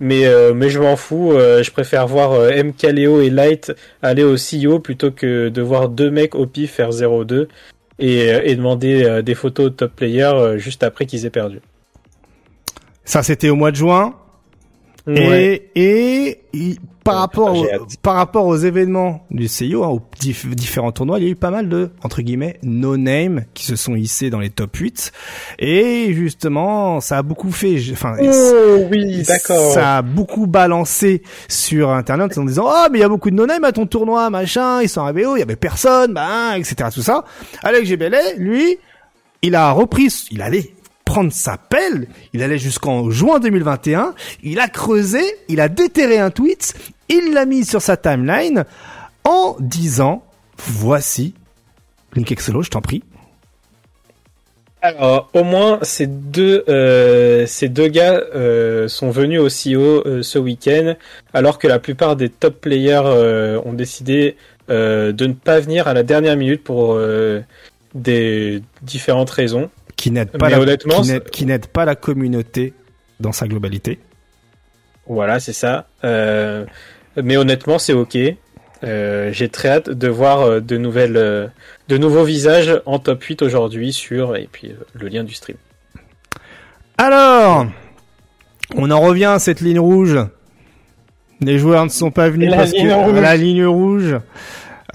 mais, 0.00 0.26
euh, 0.26 0.52
mais 0.54 0.68
je 0.68 0.78
m'en 0.78 0.96
fous, 0.96 1.32
euh, 1.32 1.62
je 1.62 1.70
préfère 1.70 2.06
voir 2.06 2.32
euh, 2.32 2.50
M. 2.50 2.72
Kaleo 2.72 3.20
et 3.20 3.30
Light 3.30 3.72
aller 4.02 4.24
au 4.24 4.36
CEO 4.36 4.78
plutôt 4.78 5.10
que 5.10 5.48
de 5.48 5.62
voir 5.62 5.88
deux 5.88 6.10
mecs 6.10 6.34
au 6.34 6.46
pif 6.46 6.72
faire 6.72 6.90
0-2 6.90 7.48
et, 7.98 8.28
et 8.28 8.54
demander 8.56 9.22
des 9.22 9.34
photos 9.34 9.72
top 9.74 9.94
player 9.96 10.58
juste 10.58 10.82
après 10.82 11.06
qu'ils 11.06 11.24
aient 11.24 11.30
perdu. 11.30 11.60
Ça 13.04 13.22
c'était 13.22 13.48
au 13.48 13.54
mois 13.54 13.70
de 13.70 13.76
juin. 13.76 14.14
Et, 15.08 15.70
et 15.76 16.40
par 17.06 17.18
rapport 17.18 17.66
par 18.02 18.14
rapport 18.14 18.46
aux 18.46 18.56
événements 18.56 19.24
du 19.30 19.48
CIO, 19.48 19.84
hein, 19.84 19.88
aux 19.88 20.02
différents 20.54 20.92
tournois, 20.92 21.18
il 21.18 21.24
y 21.24 21.28
a 21.28 21.30
eu 21.30 21.36
pas 21.36 21.50
mal 21.50 21.68
de 21.68 21.90
entre 22.02 22.22
guillemets 22.22 22.58
no 22.62 22.96
name 22.96 23.44
qui 23.54 23.64
se 23.64 23.76
sont 23.76 23.94
hissés 23.94 24.28
dans 24.30 24.40
les 24.40 24.50
top 24.50 24.76
8 24.76 25.12
et 25.58 26.12
justement, 26.12 27.00
ça 27.00 27.18
a 27.18 27.22
beaucoup 27.22 27.52
fait 27.52 27.76
enfin 27.92 28.16
oh, 28.20 28.78
oui, 28.90 29.22
d'accord. 29.22 29.72
Ça 29.72 29.98
a 29.98 30.02
beaucoup 30.02 30.46
balancé 30.46 31.22
sur 31.48 31.90
internet 31.90 32.36
en 32.38 32.44
disant 32.44 32.66
"Oh, 32.66 32.86
mais 32.90 32.98
il 32.98 33.02
y 33.02 33.04
a 33.04 33.08
beaucoup 33.08 33.30
de 33.30 33.36
no 33.36 33.46
name 33.46 33.64
à 33.64 33.72
ton 33.72 33.86
tournoi, 33.86 34.28
machin, 34.30 34.82
ils 34.82 34.88
sont 34.88 35.00
arrivés 35.00 35.26
où, 35.26 35.36
il 35.36 35.40
y 35.40 35.42
avait 35.42 35.56
personne, 35.56 36.12
bah, 36.12 36.58
etc. 36.58 36.90
tout 36.92 37.02
ça." 37.02 37.24
Alex 37.62 37.88
Gebele, 37.88 38.18
lui, 38.38 38.78
il 39.42 39.54
a 39.54 39.70
repris, 39.70 40.26
il 40.30 40.42
allait 40.42 40.72
prendre 41.16 41.32
sa 41.32 41.56
pelle, 41.56 42.08
il 42.34 42.42
allait 42.42 42.58
jusqu'en 42.58 43.10
juin 43.10 43.40
2021, 43.40 44.14
il 44.42 44.60
a 44.60 44.68
creusé, 44.68 45.22
il 45.48 45.62
a 45.62 45.70
déterré 45.70 46.18
un 46.18 46.28
tweet, 46.28 46.74
il 47.08 47.32
l'a 47.32 47.46
mis 47.46 47.64
sur 47.64 47.80
sa 47.80 47.96
timeline 47.96 48.66
en 49.24 49.56
disant 49.58 50.22
voici 50.58 51.32
Link 52.14 52.30
Excello, 52.30 52.60
je 52.60 52.68
t'en 52.68 52.82
prie. 52.82 53.02
Alors, 54.82 55.30
au 55.32 55.42
moins, 55.42 55.78
ces 55.80 56.06
deux, 56.06 56.64
euh, 56.68 57.46
ces 57.46 57.70
deux 57.70 57.88
gars 57.88 58.20
euh, 58.34 58.86
sont 58.86 59.08
venus 59.08 59.40
au 59.40 59.46
CEO 59.46 60.06
euh, 60.06 60.22
ce 60.22 60.38
week-end, 60.38 60.96
alors 61.32 61.58
que 61.58 61.66
la 61.66 61.78
plupart 61.78 62.16
des 62.16 62.28
top 62.28 62.60
players 62.60 63.62
ont 63.64 63.72
décidé 63.72 64.36
de 64.68 65.26
ne 65.26 65.32
pas 65.32 65.60
venir 65.60 65.88
à 65.88 65.94
la 65.94 66.02
dernière 66.02 66.36
minute 66.36 66.62
pour 66.62 67.00
des 67.94 68.62
différentes 68.82 69.30
raisons 69.30 69.70
qui 69.96 70.10
n'aide 70.10 70.30
pas, 70.30 70.50
la, 70.50 70.76
qui 71.20 71.46
n'aide 71.46 71.66
pas 71.66 71.84
la 71.84 71.94
communauté 71.94 72.74
dans 73.20 73.32
sa 73.32 73.48
globalité. 73.48 73.98
Voilà, 75.06 75.40
c'est 75.40 75.52
ça. 75.52 75.86
Euh, 76.04 76.64
mais 77.22 77.36
honnêtement, 77.36 77.78
c'est 77.78 77.92
ok. 77.92 78.18
Euh, 78.84 79.32
j'ai 79.32 79.48
très 79.48 79.70
hâte 79.70 79.90
de 79.90 80.08
voir 80.08 80.42
euh, 80.42 80.60
de 80.60 80.76
nouvelles, 80.76 81.50
de 81.88 81.96
nouveaux 81.96 82.24
visages 82.24 82.80
en 82.84 82.98
top 82.98 83.22
8 83.22 83.42
aujourd'hui 83.42 83.92
sur 83.92 84.36
et 84.36 84.48
puis 84.50 84.74
le 84.92 85.08
lien 85.08 85.24
du 85.24 85.34
stream. 85.34 85.56
Alors, 86.98 87.66
on 88.74 88.90
en 88.90 89.00
revient 89.00 89.26
à 89.26 89.38
cette 89.38 89.60
ligne 89.60 89.80
rouge. 89.80 90.18
Les 91.40 91.58
joueurs 91.58 91.84
ne 91.84 91.90
sont 91.90 92.10
pas 92.10 92.28
venus 92.30 92.50
parce 92.50 92.72
que 92.72 93.20
la 93.20 93.36
ligne 93.36 93.66
rouge. 93.66 94.16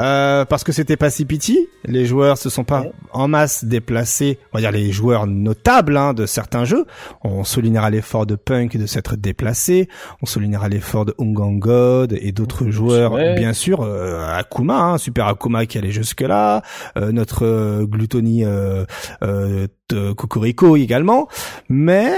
Euh, 0.02 0.46
parce 0.46 0.64
que 0.64 0.72
c'était 0.72 0.98
pas 0.98 1.10
si 1.10 1.26
piti. 1.26 1.68
Les 1.86 2.06
joueurs 2.06 2.38
se 2.38 2.50
sont 2.50 2.64
pas 2.64 2.86
en 3.14 3.28
masse 3.28 3.64
déplacés. 3.64 4.40
On 4.52 4.58
va 4.58 4.62
dire 4.62 4.72
les 4.72 4.92
joueurs 4.92 5.28
notables 5.28 5.96
hein, 5.96 6.14
de 6.14 6.26
certains 6.26 6.66
jeux. 6.66 6.86
On 7.24 7.44
soulignera 7.44 7.90
l'effort 7.90 8.26
de 8.26 8.36
Punk 8.36 8.78
de 8.78 8.86
s'être 8.86 9.16
déplacé. 9.16 9.88
On 10.22 10.26
soulignera 10.26 10.70
l'effort 10.70 11.06
de 11.06 11.14
God 11.18 12.18
et 12.20 12.32
d'autres 12.32 12.70
joueurs, 12.70 13.16
bien 13.36 13.54
sûr. 13.54 13.82
Euh, 13.82 14.28
Akuma, 14.34 14.80
hein, 14.80 14.98
Super 14.98 15.28
Akuma 15.28 15.66
qui 15.66 15.78
allait 15.78 15.92
jusque 15.92 16.22
là. 16.22 16.62
Euh, 16.98 17.12
notre 17.12 17.46
euh, 17.46 17.86
Gluttony 17.86 18.44
euh, 18.46 18.86
de 19.22 20.12
Cocorico 20.14 20.76
également. 20.76 21.28
Mais 21.70 22.14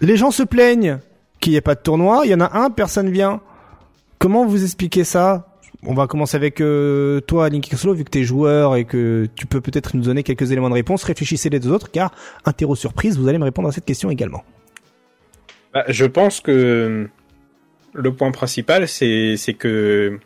les 0.00 0.16
gens 0.16 0.30
se 0.30 0.42
plaignent 0.42 0.98
qu'il 1.40 1.52
n'y 1.52 1.56
ait 1.56 1.62
pas 1.62 1.74
de 1.74 1.80
tournoi. 1.80 2.22
Il 2.24 2.30
y 2.30 2.34
en 2.34 2.40
a 2.40 2.58
un, 2.58 2.70
personne 2.70 3.10
vient. 3.10 3.40
Comment 4.24 4.46
vous 4.46 4.64
expliquez 4.64 5.04
ça? 5.04 5.46
On 5.82 5.92
va 5.92 6.06
commencer 6.06 6.34
avec 6.34 6.62
euh, 6.62 7.20
toi, 7.20 7.50
Link 7.50 7.68
Solo, 7.76 7.92
vu 7.92 8.04
que 8.04 8.10
tu 8.10 8.20
es 8.20 8.24
joueur 8.24 8.74
et 8.74 8.86
que 8.86 9.28
tu 9.36 9.44
peux 9.44 9.60
peut-être 9.60 9.94
nous 9.94 10.02
donner 10.02 10.22
quelques 10.22 10.50
éléments 10.50 10.70
de 10.70 10.74
réponse. 10.74 11.04
Réfléchissez 11.04 11.50
les 11.50 11.60
deux 11.60 11.70
autres, 11.70 11.90
car 11.90 12.10
interro 12.46 12.74
surprise, 12.74 13.18
vous 13.18 13.28
allez 13.28 13.36
me 13.36 13.44
répondre 13.44 13.68
à 13.68 13.72
cette 13.72 13.84
question 13.84 14.10
également. 14.10 14.42
Bah, 15.74 15.84
je 15.88 16.06
pense 16.06 16.40
que 16.40 17.06
le 17.92 18.12
point 18.14 18.30
principal, 18.30 18.88
c'est 18.88 19.36
que 19.58 20.18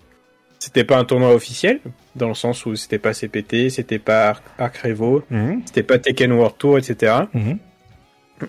c'était 0.60 0.84
pas 0.84 0.96
un 0.96 1.04
tournoi 1.04 1.34
officiel, 1.34 1.80
dans 2.14 2.28
le 2.28 2.34
sens 2.34 2.66
où 2.66 2.76
c'était 2.76 3.00
pas 3.00 3.14
CPT, 3.14 3.68
c'était 3.68 3.98
pas 3.98 4.40
Arc 4.58 4.76
Revo, 4.76 5.24
mhm. 5.28 5.62
c'était 5.66 5.82
pas 5.82 5.98
Tekken 5.98 6.30
World 6.30 6.54
Tour, 6.56 6.78
etc. 6.78 7.22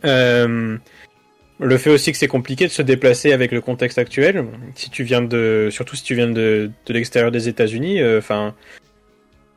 Euh, 0.06 0.78
le 1.60 1.78
fait 1.78 1.90
aussi 1.90 2.12
que 2.12 2.18
c'est 2.18 2.28
compliqué 2.28 2.66
de 2.66 2.72
se 2.72 2.82
déplacer 2.82 3.34
avec 3.34 3.52
le 3.52 3.62
contexte 3.62 3.98
actuel. 3.98 4.46
Si 4.76 4.90
tu 4.90 5.04
viens 5.04 5.22
de, 5.22 5.68
surtout 5.72 5.96
si 5.96 6.04
tu 6.04 6.16
viens 6.16 6.30
de, 6.30 6.72
de 6.86 6.94
l'extérieur 6.94 7.32
des 7.32 7.50
États-Unis, 7.50 8.02
euh, 8.02 8.20
enfin, 8.20 8.56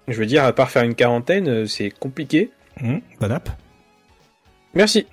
je 0.08 0.18
veux 0.18 0.26
dire, 0.26 0.44
à 0.44 0.52
part 0.52 0.70
faire 0.70 0.82
une 0.82 0.94
quarantaine, 0.94 1.48
euh, 1.48 1.66
c'est 1.66 1.90
compliqué. 1.90 2.50
Mmh, 2.80 2.98
bonne 3.20 3.32
app. 3.32 3.48
Merci. 4.74 5.06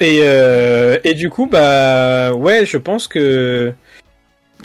Et, 0.00 0.20
euh, 0.22 0.98
et 1.04 1.14
du 1.14 1.30
coup, 1.30 1.46
bah 1.46 2.32
ouais, 2.32 2.66
je 2.66 2.76
pense 2.76 3.06
que 3.06 3.72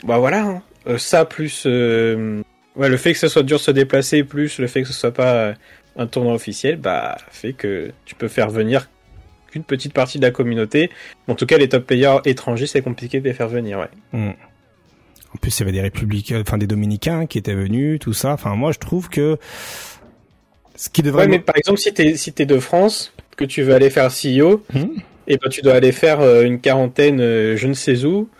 bah 0.02 0.18
voilà, 0.18 0.42
hein. 0.42 0.62
euh, 0.88 0.98
ça 0.98 1.24
plus 1.24 1.62
euh, 1.66 2.42
ouais, 2.74 2.88
le 2.88 2.96
fait 2.96 3.12
que 3.12 3.18
ça 3.18 3.28
soit 3.28 3.44
dur 3.44 3.58
de 3.58 3.62
se 3.62 3.70
déplacer, 3.70 4.24
plus 4.24 4.58
le 4.58 4.66
fait 4.66 4.82
que 4.82 4.88
ce 4.88 4.94
soit 4.94 5.12
pas 5.12 5.54
un 5.96 6.06
tournoi 6.08 6.34
officiel, 6.34 6.76
bah 6.76 7.18
fait 7.30 7.52
que 7.52 7.92
tu 8.04 8.16
peux 8.16 8.26
faire 8.26 8.50
venir 8.50 8.88
qu'une 9.50 9.64
petite 9.64 9.92
partie 9.92 10.18
de 10.18 10.24
la 10.24 10.30
communauté. 10.30 10.90
En 11.26 11.34
tout 11.34 11.46
cas, 11.46 11.58
les 11.58 11.68
top 11.68 11.86
players 11.86 12.18
étrangers, 12.24 12.66
c'est 12.66 12.82
compliqué 12.82 13.20
de 13.20 13.24
les 13.24 13.34
faire 13.34 13.48
venir, 13.48 13.78
ouais. 13.78 13.88
Mmh. 14.12 14.30
En 15.34 15.38
plus, 15.40 15.58
il 15.58 15.60
y 15.60 15.62
avait 15.62 15.72
des 15.72 15.80
républicains, 15.82 16.40
enfin 16.40 16.56
des 16.56 16.66
dominicains 16.66 17.26
qui 17.26 17.38
étaient 17.38 17.54
venus, 17.54 18.00
tout 18.00 18.14
ça. 18.14 18.32
Enfin, 18.32 18.54
moi, 18.54 18.72
je 18.72 18.78
trouve 18.78 19.08
que 19.08 19.36
ce 20.74 20.88
qui 20.88 21.02
devrait. 21.02 21.24
Ouais, 21.24 21.28
mais 21.28 21.38
par 21.38 21.56
exemple, 21.56 21.78
si 21.78 21.92
t'es 21.92 22.16
si 22.16 22.32
t'es 22.32 22.46
de 22.46 22.58
France, 22.58 23.12
que 23.36 23.44
tu 23.44 23.62
veux 23.62 23.74
aller 23.74 23.90
faire 23.90 24.10
CEO, 24.10 24.62
mmh 24.72 25.00
et 25.30 25.36
ben 25.36 25.50
tu 25.50 25.60
dois 25.60 25.74
aller 25.74 25.92
faire 25.92 26.20
euh, 26.20 26.42
une 26.42 26.58
quarantaine, 26.58 27.20
euh, 27.20 27.54
je 27.56 27.66
ne 27.66 27.74
sais 27.74 28.04
où. 28.04 28.30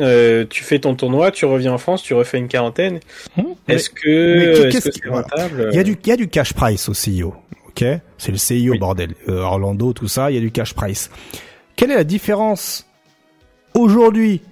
Euh, 0.00 0.44
tu 0.50 0.64
fais 0.64 0.80
ton 0.80 0.94
tournoi, 0.94 1.30
tu 1.30 1.46
reviens 1.46 1.72
en 1.72 1.78
France, 1.78 2.02
tu 2.02 2.14
refais 2.14 2.36
une 2.36 2.48
quarantaine. 2.48 2.98
Mmh. 3.36 3.42
Est-ce 3.68 3.90
que 3.90 4.68
c'est 4.72 5.06
rentable 5.06 5.68
Il 5.72 5.76
y 5.76 5.78
a 5.78 5.84
du 5.84 5.96
il 6.04 6.08
y 6.08 6.12
a 6.12 6.16
du 6.16 6.28
cash 6.28 6.52
price 6.52 6.88
au 6.88 6.94
CIO. 6.94 7.34
OK 7.76 7.84
C'est 8.18 8.32
le 8.32 8.38
CIO 8.38 8.78
bordel. 8.78 9.14
Orlando 9.28 9.92
tout 9.92 10.08
ça, 10.08 10.30
il 10.30 10.34
y 10.34 10.38
a 10.38 10.40
du 10.40 10.50
cash 10.50 10.74
price. 10.74 11.10
Quelle 11.76 11.90
est 11.90 11.96
la 11.96 12.04
différence 12.04 12.86
aujourd'hui 13.74 14.42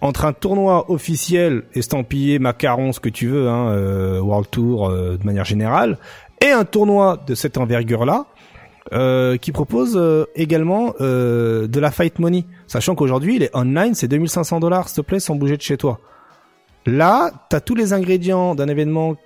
entre 0.00 0.26
un 0.26 0.34
tournoi 0.34 0.90
officiel 0.90 1.64
estampillé 1.74 2.38
macaron 2.38 2.92
ce 2.92 3.00
que 3.00 3.08
tu 3.08 3.28
veux 3.28 3.48
hein, 3.48 4.20
World 4.20 4.50
Tour 4.50 4.90
de 4.90 5.24
manière 5.24 5.46
générale 5.46 5.98
et 6.44 6.50
un 6.50 6.64
tournoi 6.64 7.22
de 7.26 7.34
cette 7.34 7.56
envergure 7.56 8.04
là 8.04 8.26
euh, 8.92 9.38
qui 9.38 9.50
propose 9.50 9.96
euh, 9.96 10.26
également 10.34 10.92
euh, 11.00 11.66
de 11.66 11.80
la 11.80 11.90
fight 11.90 12.18
money, 12.18 12.44
sachant 12.66 12.94
qu'aujourd'hui 12.94 13.38
les 13.38 13.48
online 13.54 13.94
c'est 13.94 14.08
2500 14.08 14.60
dollars 14.60 14.90
s'il 14.90 14.96
te 14.96 15.00
plaît 15.00 15.20
sans 15.20 15.36
bouger 15.36 15.56
de 15.56 15.62
chez 15.62 15.78
toi. 15.78 16.00
Là, 16.84 17.30
t'as 17.48 17.60
tous 17.60 17.74
les 17.74 17.94
ingrédients 17.94 18.54
d'un 18.54 18.68
événement 18.68 19.16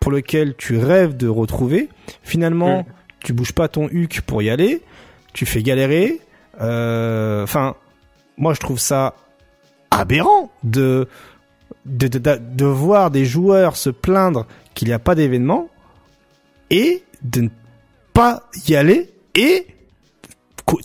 pour 0.00 0.12
lequel 0.12 0.54
tu 0.56 0.78
rêves 0.78 1.16
de 1.16 1.28
retrouver. 1.28 1.88
Finalement, 2.22 2.80
mm. 2.80 2.84
tu 3.24 3.32
bouges 3.32 3.52
pas 3.52 3.68
ton 3.68 3.88
huc 3.88 4.22
pour 4.22 4.42
y 4.42 4.50
aller, 4.50 4.82
tu 5.32 5.46
fais 5.46 5.62
galérer. 5.62 6.20
Enfin, 6.58 7.76
moi 8.36 8.54
je 8.54 8.60
trouve 8.60 8.78
ça 8.78 9.14
aberrant 9.90 10.50
de 10.62 11.08
de, 11.86 12.06
de, 12.06 12.18
de 12.18 12.64
voir 12.64 13.10
des 13.10 13.24
joueurs 13.24 13.76
se 13.76 13.90
plaindre 13.90 14.46
qu'il 14.74 14.88
n'y 14.88 14.94
a 14.94 14.98
pas 14.98 15.14
d'événement 15.14 15.68
et 16.70 17.02
de 17.22 17.42
ne 17.42 17.48
pas 18.12 18.48
y 18.68 18.76
aller 18.76 19.10
et 19.34 19.66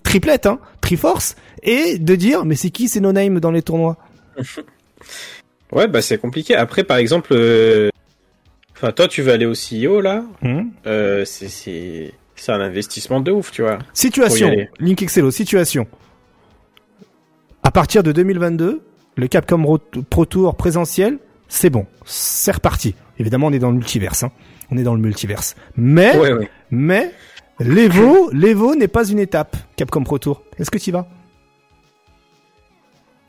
triplette, 0.04 0.46
hein, 0.46 0.60
triforce, 0.82 1.36
et 1.64 1.98
de 2.00 2.16
dire 2.16 2.46
mais 2.46 2.56
c'est 2.56 2.70
qui 2.70 2.88
ces 2.88 3.00
no 3.00 3.12
name 3.12 3.40
dans 3.40 3.52
les 3.52 3.62
tournois? 3.62 3.98
Ouais, 5.74 5.90
bah 5.90 6.02
c'est 6.02 6.18
compliqué. 6.18 6.56
Après, 6.56 6.86
par 6.86 6.96
exemple, 6.96 7.34
euh, 7.34 7.90
enfin 8.78 8.92
toi 8.92 9.08
tu 9.08 9.22
veux 9.22 9.32
aller 9.32 9.46
au 9.46 9.54
CEO 9.54 10.02
là, 10.02 10.24
hmm. 10.42 10.70
euh, 10.86 11.26
c'est 11.26 12.14
un 12.48 12.62
investissement 12.62 13.20
de 13.20 13.32
ouf, 13.32 13.52
tu 13.52 13.64
vois. 13.64 13.80
Situation, 13.94 14.52
Link 14.80 15.02
Excello, 15.02 15.32
situation. 15.32 15.88
À 17.64 17.72
partir 17.72 18.04
de 18.04 18.12
2022, 18.12 18.82
le 19.16 19.28
Capcom 19.28 19.80
Pro 20.10 20.26
Tour 20.26 20.56
présentiel, 20.56 21.18
c'est 21.48 21.70
bon, 21.70 21.86
c'est 22.06 22.52
reparti. 22.52 22.96
Évidemment, 23.20 23.48
on 23.48 23.52
est 23.52 23.60
dans 23.60 23.72
le 23.72 23.78
multiverse. 23.78 24.24
Hein 24.24 24.32
on 24.72 24.78
est 24.78 24.84
dans 24.84 24.94
le 24.94 25.02
multiverse. 25.02 25.56
Mais, 25.76 26.14
mais, 26.72 27.12
l'Evo, 27.60 28.30
l'Evo 28.34 28.76
n'est 28.76 28.88
pas 28.88 29.08
une 29.08 29.20
étape 29.20 29.56
Capcom 29.76 30.04
Pro 30.04 30.20
Tour. 30.20 30.44
Est-ce 30.60 30.72
que 30.72 30.78
tu 30.78 30.90
y 30.90 30.94
vas? 30.94 31.08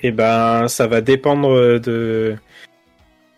Eh 0.01 0.13
ben, 0.13 0.69
ça 0.69 0.87
va 0.87 1.01
dépendre 1.01 1.81
de 1.81 2.37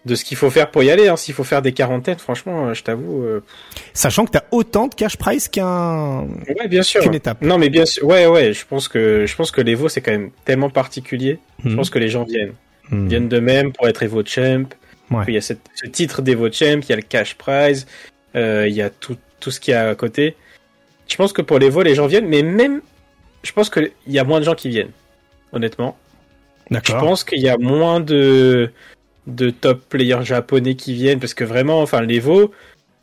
de 0.06 0.14
ce 0.14 0.24
qu'il 0.24 0.36
faut 0.36 0.51
faire 0.51 0.70
pour 0.70 0.82
y 0.82 0.90
aller. 0.90 1.09
Hein. 1.09 1.16
S'il 1.16 1.35
faut 1.35 1.44
faire 1.44 1.62
des 1.62 1.72
quarantaines, 1.72 2.18
franchement, 2.18 2.68
euh, 2.68 2.74
je 2.74 2.82
t'avoue. 2.82 3.22
Euh, 3.22 3.43
Sachant 3.93 4.24
que 4.24 4.31
t'as 4.31 4.44
autant 4.51 4.86
de 4.86 4.94
cash 4.94 5.16
price 5.16 5.48
qu'un. 5.48 6.27
Ouais, 6.48 6.68
bien 6.68 6.82
sûr. 6.82 7.02
Qu'une 7.02 7.14
étape. 7.14 7.43
Non, 7.43 7.59
mais 7.59 7.68
bien 7.68 7.86
sûr. 7.86 8.06
Ouais, 8.06 8.27
ouais. 8.27 8.52
Je 8.52 8.64
pense 8.66 8.89
que 8.89 9.27
je 9.27 9.36
pense 9.36 9.51
que 9.51 9.60
l'Evo 9.60 9.89
c'est 9.89 10.01
quand 10.01 10.12
même 10.12 10.31
tellement 10.44 10.70
particulier. 10.70 11.39
Je 11.64 11.70
hmm. 11.70 11.77
pense 11.77 11.90
que 11.90 11.98
les 11.98 12.09
gens 12.09 12.24
viennent, 12.24 12.55
hmm. 12.90 13.09
viennent 13.09 13.28
de 13.28 13.40
même 13.40 13.72
pour 13.72 13.89
être 13.89 14.02
Evo 14.02 14.24
champ. 14.24 14.64
Il 15.27 15.35
y 15.35 15.36
a 15.36 15.40
ce 15.40 15.55
titre 15.90 16.22
d'Evo 16.22 16.51
Champ, 16.52 16.81
il 16.82 16.89
y 16.89 16.93
a 16.93 16.97
le 16.97 17.02
cash 17.02 17.35
prize, 17.35 17.86
euh, 18.36 18.66
il 18.68 18.74
y 18.74 18.82
a 18.82 18.90
tout, 18.90 19.16
tout 19.40 19.51
ce 19.51 19.59
qu'il 19.59 19.72
y 19.72 19.74
a 19.74 19.89
à 19.89 19.94
côté. 19.97 20.36
Je 21.09 21.16
pense 21.16 21.32
que 21.32 21.43
pour 21.43 21.59
l'Evo, 21.59 21.82
les 21.82 21.97
gens 21.97 22.06
viennent, 22.06 22.28
mais 22.28 22.43
même, 22.43 22.81
je 23.43 23.51
pense 23.51 23.70
qu'il 23.70 23.90
y 24.06 24.20
a 24.20 24.24
moins 24.24 24.39
de 24.39 24.44
gens 24.44 24.55
qui 24.55 24.68
viennent, 24.68 24.93
honnêtement. 25.52 25.98
Je 26.70 26.93
pense 26.93 27.24
qu'il 27.24 27.40
y 27.40 27.48
a 27.48 27.59
moins 27.59 27.98
de, 27.98 28.70
de 29.35 29.51
top 29.51 29.81
players 29.89 30.24
japonais 30.24 30.74
qui 30.74 30.94
viennent, 30.94 31.20
parce 31.20 31.35
que 31.35 31.44
vraiment, 31.44 31.81
enfin, 31.81 32.01
l'Evo, 32.02 32.52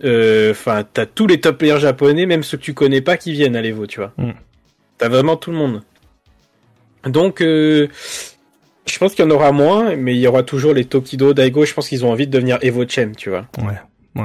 euh, 0.04 0.52
enfin, 0.52 0.86
t'as 0.92 1.06
tous 1.06 1.28
les 1.28 1.40
top 1.40 1.58
players 1.58 1.80
japonais, 1.80 2.26
même 2.26 2.44
ceux 2.44 2.58
que 2.58 2.64
tu 2.64 2.74
connais 2.74 3.02
pas, 3.02 3.18
qui 3.18 3.32
viennent 3.32 3.56
à 3.56 3.62
l'Evo, 3.62 3.88
tu 3.88 4.00
vois. 4.00 4.14
Mm. 4.18 4.32
T'as 4.98 5.10
vraiment 5.10 5.38
tout 5.38 5.52
le 5.52 5.58
monde. 5.58 5.82
Donc, 7.06 7.42
euh, 7.42 7.88
je 8.86 8.98
pense 8.98 9.14
qu'il 9.14 9.26
y 9.26 9.28
en 9.28 9.32
aura 9.32 9.52
moins, 9.52 9.96
mais 9.96 10.16
il 10.16 10.20
y 10.20 10.28
aura 10.28 10.44
toujours 10.44 10.74
les 10.74 10.86
Tokido, 10.86 11.34
Daigo. 11.34 11.66
Je 11.66 11.74
pense 11.74 11.90
qu'ils 11.90 12.06
ont 12.06 12.12
envie 12.12 12.28
de 12.28 12.32
devenir 12.32 12.58
Evo 12.62 12.86
Chem, 12.88 13.16
tu 13.16 13.30
vois. 13.30 13.48
Ouais. 13.58 13.76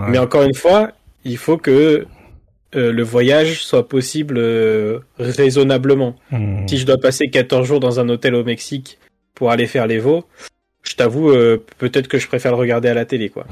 Mais 0.09 0.19
encore 0.19 0.43
une 0.43 0.55
fois, 0.55 0.93
il 1.25 1.37
faut 1.37 1.59
que 1.59 2.07
euh, 2.75 2.93
le 2.93 3.03
voyage 3.03 3.63
soit 3.63 3.89
possible 3.89 4.37
euh, 4.39 5.01
raisonnablement. 5.19 6.17
Hmm. 6.31 6.67
Si 6.67 6.79
je 6.79 6.87
dois 6.87 6.97
passer 6.97 7.29
14 7.29 7.67
jours 7.67 7.81
dans 7.81 8.01
un 8.01 8.09
hôtel 8.09 8.35
au 8.35 8.45
Mexique 8.45 8.99
pour 9.35 9.51
aller 9.51 9.67
faire 9.67 9.87
l'Evo, 9.87 10.25
je 10.93 10.97
t'avoue, 10.99 11.31
euh, 11.31 11.65
peut-être 11.79 12.07
que 12.07 12.19
je 12.19 12.29
préfère 12.29 12.53
le 12.53 12.59
regarder 12.59 12.91
à 12.91 12.95
la 12.95 13.07
télé, 13.07 13.31
quoi. 13.31 13.47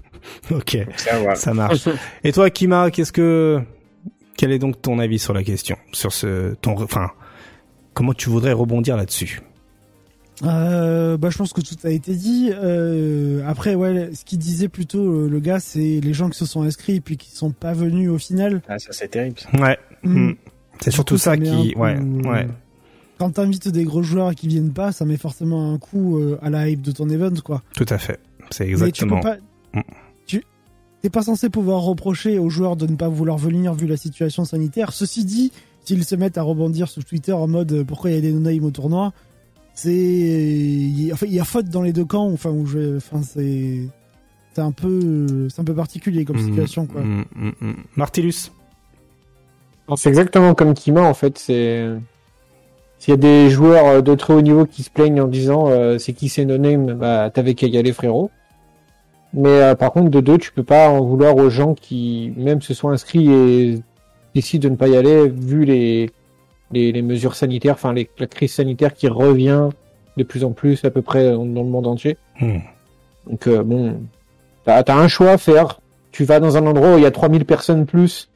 ok, 0.50 0.78
ça, 1.36 1.54
marche. 1.54 1.88
Et 2.24 2.32
toi, 2.32 2.50
Kima, 2.50 2.90
qu'est-ce 2.90 3.12
que, 3.12 3.60
quel 4.36 4.50
est 4.50 4.58
donc 4.58 4.82
ton 4.82 4.98
avis 4.98 5.20
sur 5.20 5.32
la 5.32 5.44
question, 5.44 5.76
sur 5.92 6.12
ce, 6.12 6.54
ton, 6.54 6.72
enfin, 6.82 7.12
comment 7.94 8.12
tu 8.12 8.28
voudrais 8.28 8.52
rebondir 8.52 8.96
là-dessus? 8.96 9.40
Euh, 10.42 11.16
bah, 11.16 11.30
je 11.30 11.38
pense 11.38 11.52
que 11.52 11.60
tout 11.60 11.76
a 11.84 11.90
été 11.90 12.12
dit. 12.12 12.50
Euh, 12.52 13.44
après, 13.46 13.76
ouais, 13.76 14.10
ce 14.12 14.24
qu'il 14.24 14.40
disait 14.40 14.68
plutôt 14.68 15.28
le 15.28 15.38
gars, 15.38 15.60
c'est 15.60 16.00
les 16.02 16.12
gens 16.12 16.28
qui 16.28 16.38
se 16.38 16.46
sont 16.46 16.62
inscrits 16.62 16.96
et 16.96 17.00
puis 17.00 17.18
qui 17.18 17.30
sont 17.30 17.52
pas 17.52 17.72
venus 17.72 18.10
au 18.10 18.18
final. 18.18 18.62
Ah, 18.68 18.80
ça 18.80 18.88
c'est 18.90 19.08
terrible. 19.08 19.36
Ouais. 19.54 19.78
Mm. 20.02 20.30
Mm. 20.30 20.36
C'est 20.80 20.90
surtout 20.90 21.18
ça 21.18 21.36
qui, 21.36 21.74
ouais, 21.76 21.98
ouais. 21.98 22.48
Quand 23.20 23.32
t'invites 23.32 23.68
des 23.68 23.84
gros 23.84 24.02
joueurs 24.02 24.34
qui 24.34 24.48
viennent 24.48 24.72
pas, 24.72 24.92
ça 24.92 25.04
met 25.04 25.18
forcément 25.18 25.72
un 25.72 25.78
coup 25.78 26.18
à 26.40 26.48
la 26.48 26.68
hype 26.68 26.80
de 26.80 26.90
ton 26.90 27.08
event, 27.10 27.34
quoi. 27.44 27.62
Tout 27.76 27.86
à 27.90 27.98
fait. 27.98 28.18
C'est 28.50 28.66
exactement. 28.66 29.16
Mais 29.16 29.20
tu 29.20 29.26
peux 29.26 29.80
pas. 29.80 29.80
Mm. 29.80 29.92
Tu 30.26 30.44
t'es 31.02 31.10
pas 31.10 31.22
censé 31.22 31.50
pouvoir 31.50 31.82
reprocher 31.82 32.38
aux 32.38 32.48
joueurs 32.48 32.76
de 32.76 32.86
ne 32.86 32.96
pas 32.96 33.08
vouloir 33.08 33.36
venir 33.36 33.74
vu 33.74 33.86
la 33.86 33.98
situation 33.98 34.46
sanitaire. 34.46 34.92
Ceci 34.92 35.26
dit, 35.26 35.52
s'ils 35.84 36.04
se 36.04 36.14
mettent 36.14 36.38
à 36.38 36.42
rebondir 36.42 36.88
sur 36.88 37.04
Twitter 37.04 37.32
en 37.32 37.46
mode 37.46 37.84
pourquoi 37.86 38.10
il 38.10 38.14
y 38.14 38.18
a 38.18 38.22
des 38.22 38.32
no 38.32 38.66
au 38.66 38.70
tournoi 38.70 39.12
c'est 39.74 41.10
enfin 41.12 41.26
il 41.26 41.32
y 41.32 41.40
a 41.40 41.44
faute 41.44 41.66
dans 41.66 41.82
les 41.82 41.92
deux 41.92 42.04
camps 42.04 42.30
enfin 42.30 42.50
où 42.50 42.66
je 42.66 42.96
enfin 42.96 43.22
c'est 43.22 43.88
c'est 44.52 44.60
un 44.60 44.72
peu 44.72 45.48
c'est 45.48 45.60
un 45.60 45.64
peu 45.64 45.74
particulier 45.74 46.24
comme 46.24 46.36
mm, 46.36 46.46
situation 46.46 46.86
quoi. 46.86 47.02
Mm, 47.02 47.74
Martellus. 47.96 48.50
C'est 49.96 50.08
exactement 50.08 50.54
comme 50.54 50.74
Kima 50.74 51.02
en 51.02 51.14
fait, 51.14 51.38
c'est 51.38 51.88
s'il 53.00 53.12
y 53.12 53.14
a 53.14 53.16
des 53.16 53.50
joueurs 53.50 54.02
de 54.02 54.14
très 54.14 54.34
haut 54.34 54.42
niveau 54.42 54.66
qui 54.66 54.82
se 54.82 54.90
plaignent 54.90 55.22
en 55.22 55.26
disant 55.26 55.68
euh, 55.68 55.98
c'est 55.98 56.12
qui 56.12 56.28
c'est 56.28 56.44
no 56.44 56.58
name, 56.58 56.92
bah 56.94 57.30
t'avais 57.32 57.54
qu'à 57.54 57.66
y 57.66 57.76
aller 57.76 57.92
frérot. 57.92 58.30
Mais 59.32 59.48
euh, 59.48 59.74
par 59.74 59.92
contre 59.92 60.10
de 60.10 60.20
deux, 60.20 60.38
tu 60.38 60.52
peux 60.52 60.62
pas 60.62 60.90
en 60.90 61.00
vouloir 61.00 61.34
aux 61.36 61.50
gens 61.50 61.74
qui 61.74 62.32
même 62.36 62.60
se 62.60 62.74
sont 62.74 62.90
inscrits 62.90 63.32
et 63.32 63.82
décident 64.34 64.68
de 64.68 64.72
ne 64.72 64.76
pas 64.76 64.88
y 64.88 64.96
aller 64.96 65.28
vu 65.28 65.64
les 65.64 66.10
les, 66.72 67.02
mesures 67.02 67.34
sanitaires, 67.34 67.74
enfin 67.74 67.92
la 67.94 68.26
crise 68.26 68.52
sanitaire 68.52 68.94
qui 68.94 69.08
revient 69.08 69.70
de 70.16 70.22
plus 70.22 70.44
en 70.44 70.52
plus 70.52 70.84
à 70.84 70.90
peu 70.90 71.02
près 71.02 71.32
dans, 71.32 71.44
le 71.44 71.64
monde 71.64 71.86
entier. 71.86 72.16
Hmm. 72.40 72.58
Donc 73.26 73.46
euh, 73.46 73.62
bon, 73.62 74.00
t'as 74.64 74.82
as 74.82 74.96
un 74.96 75.08
choix 75.08 75.30
à 75.30 75.38
faire. 75.38 75.80
Tu 76.12 76.24
vas 76.24 76.38
dans 76.38 76.56
un 76.56 76.66
endroit 76.66 76.94
où 76.94 76.98
il 76.98 77.02
y 77.02 77.06
a 77.06 77.10
3000 77.10 77.44
personnes 77.44 77.86
plus, 77.86 78.28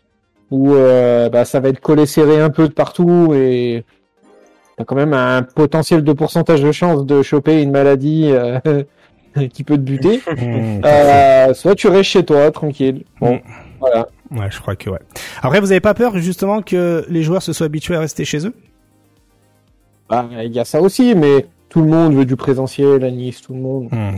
où 0.50 0.72
euh, 0.72 1.28
bah, 1.28 1.44
ça 1.44 1.60
va 1.60 1.68
être 1.68 1.80
collé 1.80 2.06
serré 2.06 2.40
un 2.40 2.50
peu 2.50 2.68
de 2.68 2.72
partout 2.72 3.34
et 3.34 3.84
t'as 4.76 4.84
quand 4.84 4.96
même 4.96 5.12
un 5.12 5.42
potentiel 5.42 6.02
de 6.02 6.12
pourcentage 6.12 6.62
de 6.62 6.72
chance 6.72 7.06
de 7.06 7.22
choper 7.22 7.62
une 7.62 7.70
maladie 7.70 8.30
euh, 8.30 8.58
qui 9.52 9.64
peut 9.64 9.76
te 9.76 9.82
buter. 9.82 10.20
Hmm. 10.36 10.80
soit 11.54 11.74
tu 11.74 11.88
restes 11.88 12.10
chez 12.10 12.24
toi 12.24 12.50
tranquille. 12.50 13.04
Bon, 13.20 13.40
voilà. 13.80 14.08
Ouais, 14.30 14.50
je 14.50 14.60
crois 14.60 14.76
que 14.76 14.90
ouais. 14.90 14.98
Après, 15.42 15.60
vous 15.60 15.70
avez 15.70 15.80
pas 15.80 15.94
peur 15.94 16.18
justement 16.18 16.62
que 16.62 17.04
les 17.08 17.22
joueurs 17.22 17.42
se 17.42 17.52
soient 17.52 17.66
habitués 17.66 17.96
à 17.96 18.00
rester 18.00 18.24
chez 18.24 18.46
eux? 18.46 18.54
Bah, 20.08 20.28
il 20.42 20.52
y 20.52 20.58
a 20.58 20.64
ça 20.64 20.80
aussi, 20.80 21.14
mais 21.14 21.46
tout 21.68 21.80
le 21.80 21.88
monde 21.88 22.14
veut 22.14 22.24
du 22.24 22.36
présentiel 22.36 23.02
à 23.04 23.10
Nice, 23.10 23.40
tout 23.40 23.52
le 23.54 23.60
monde. 23.60 23.88
Hum, 23.92 24.14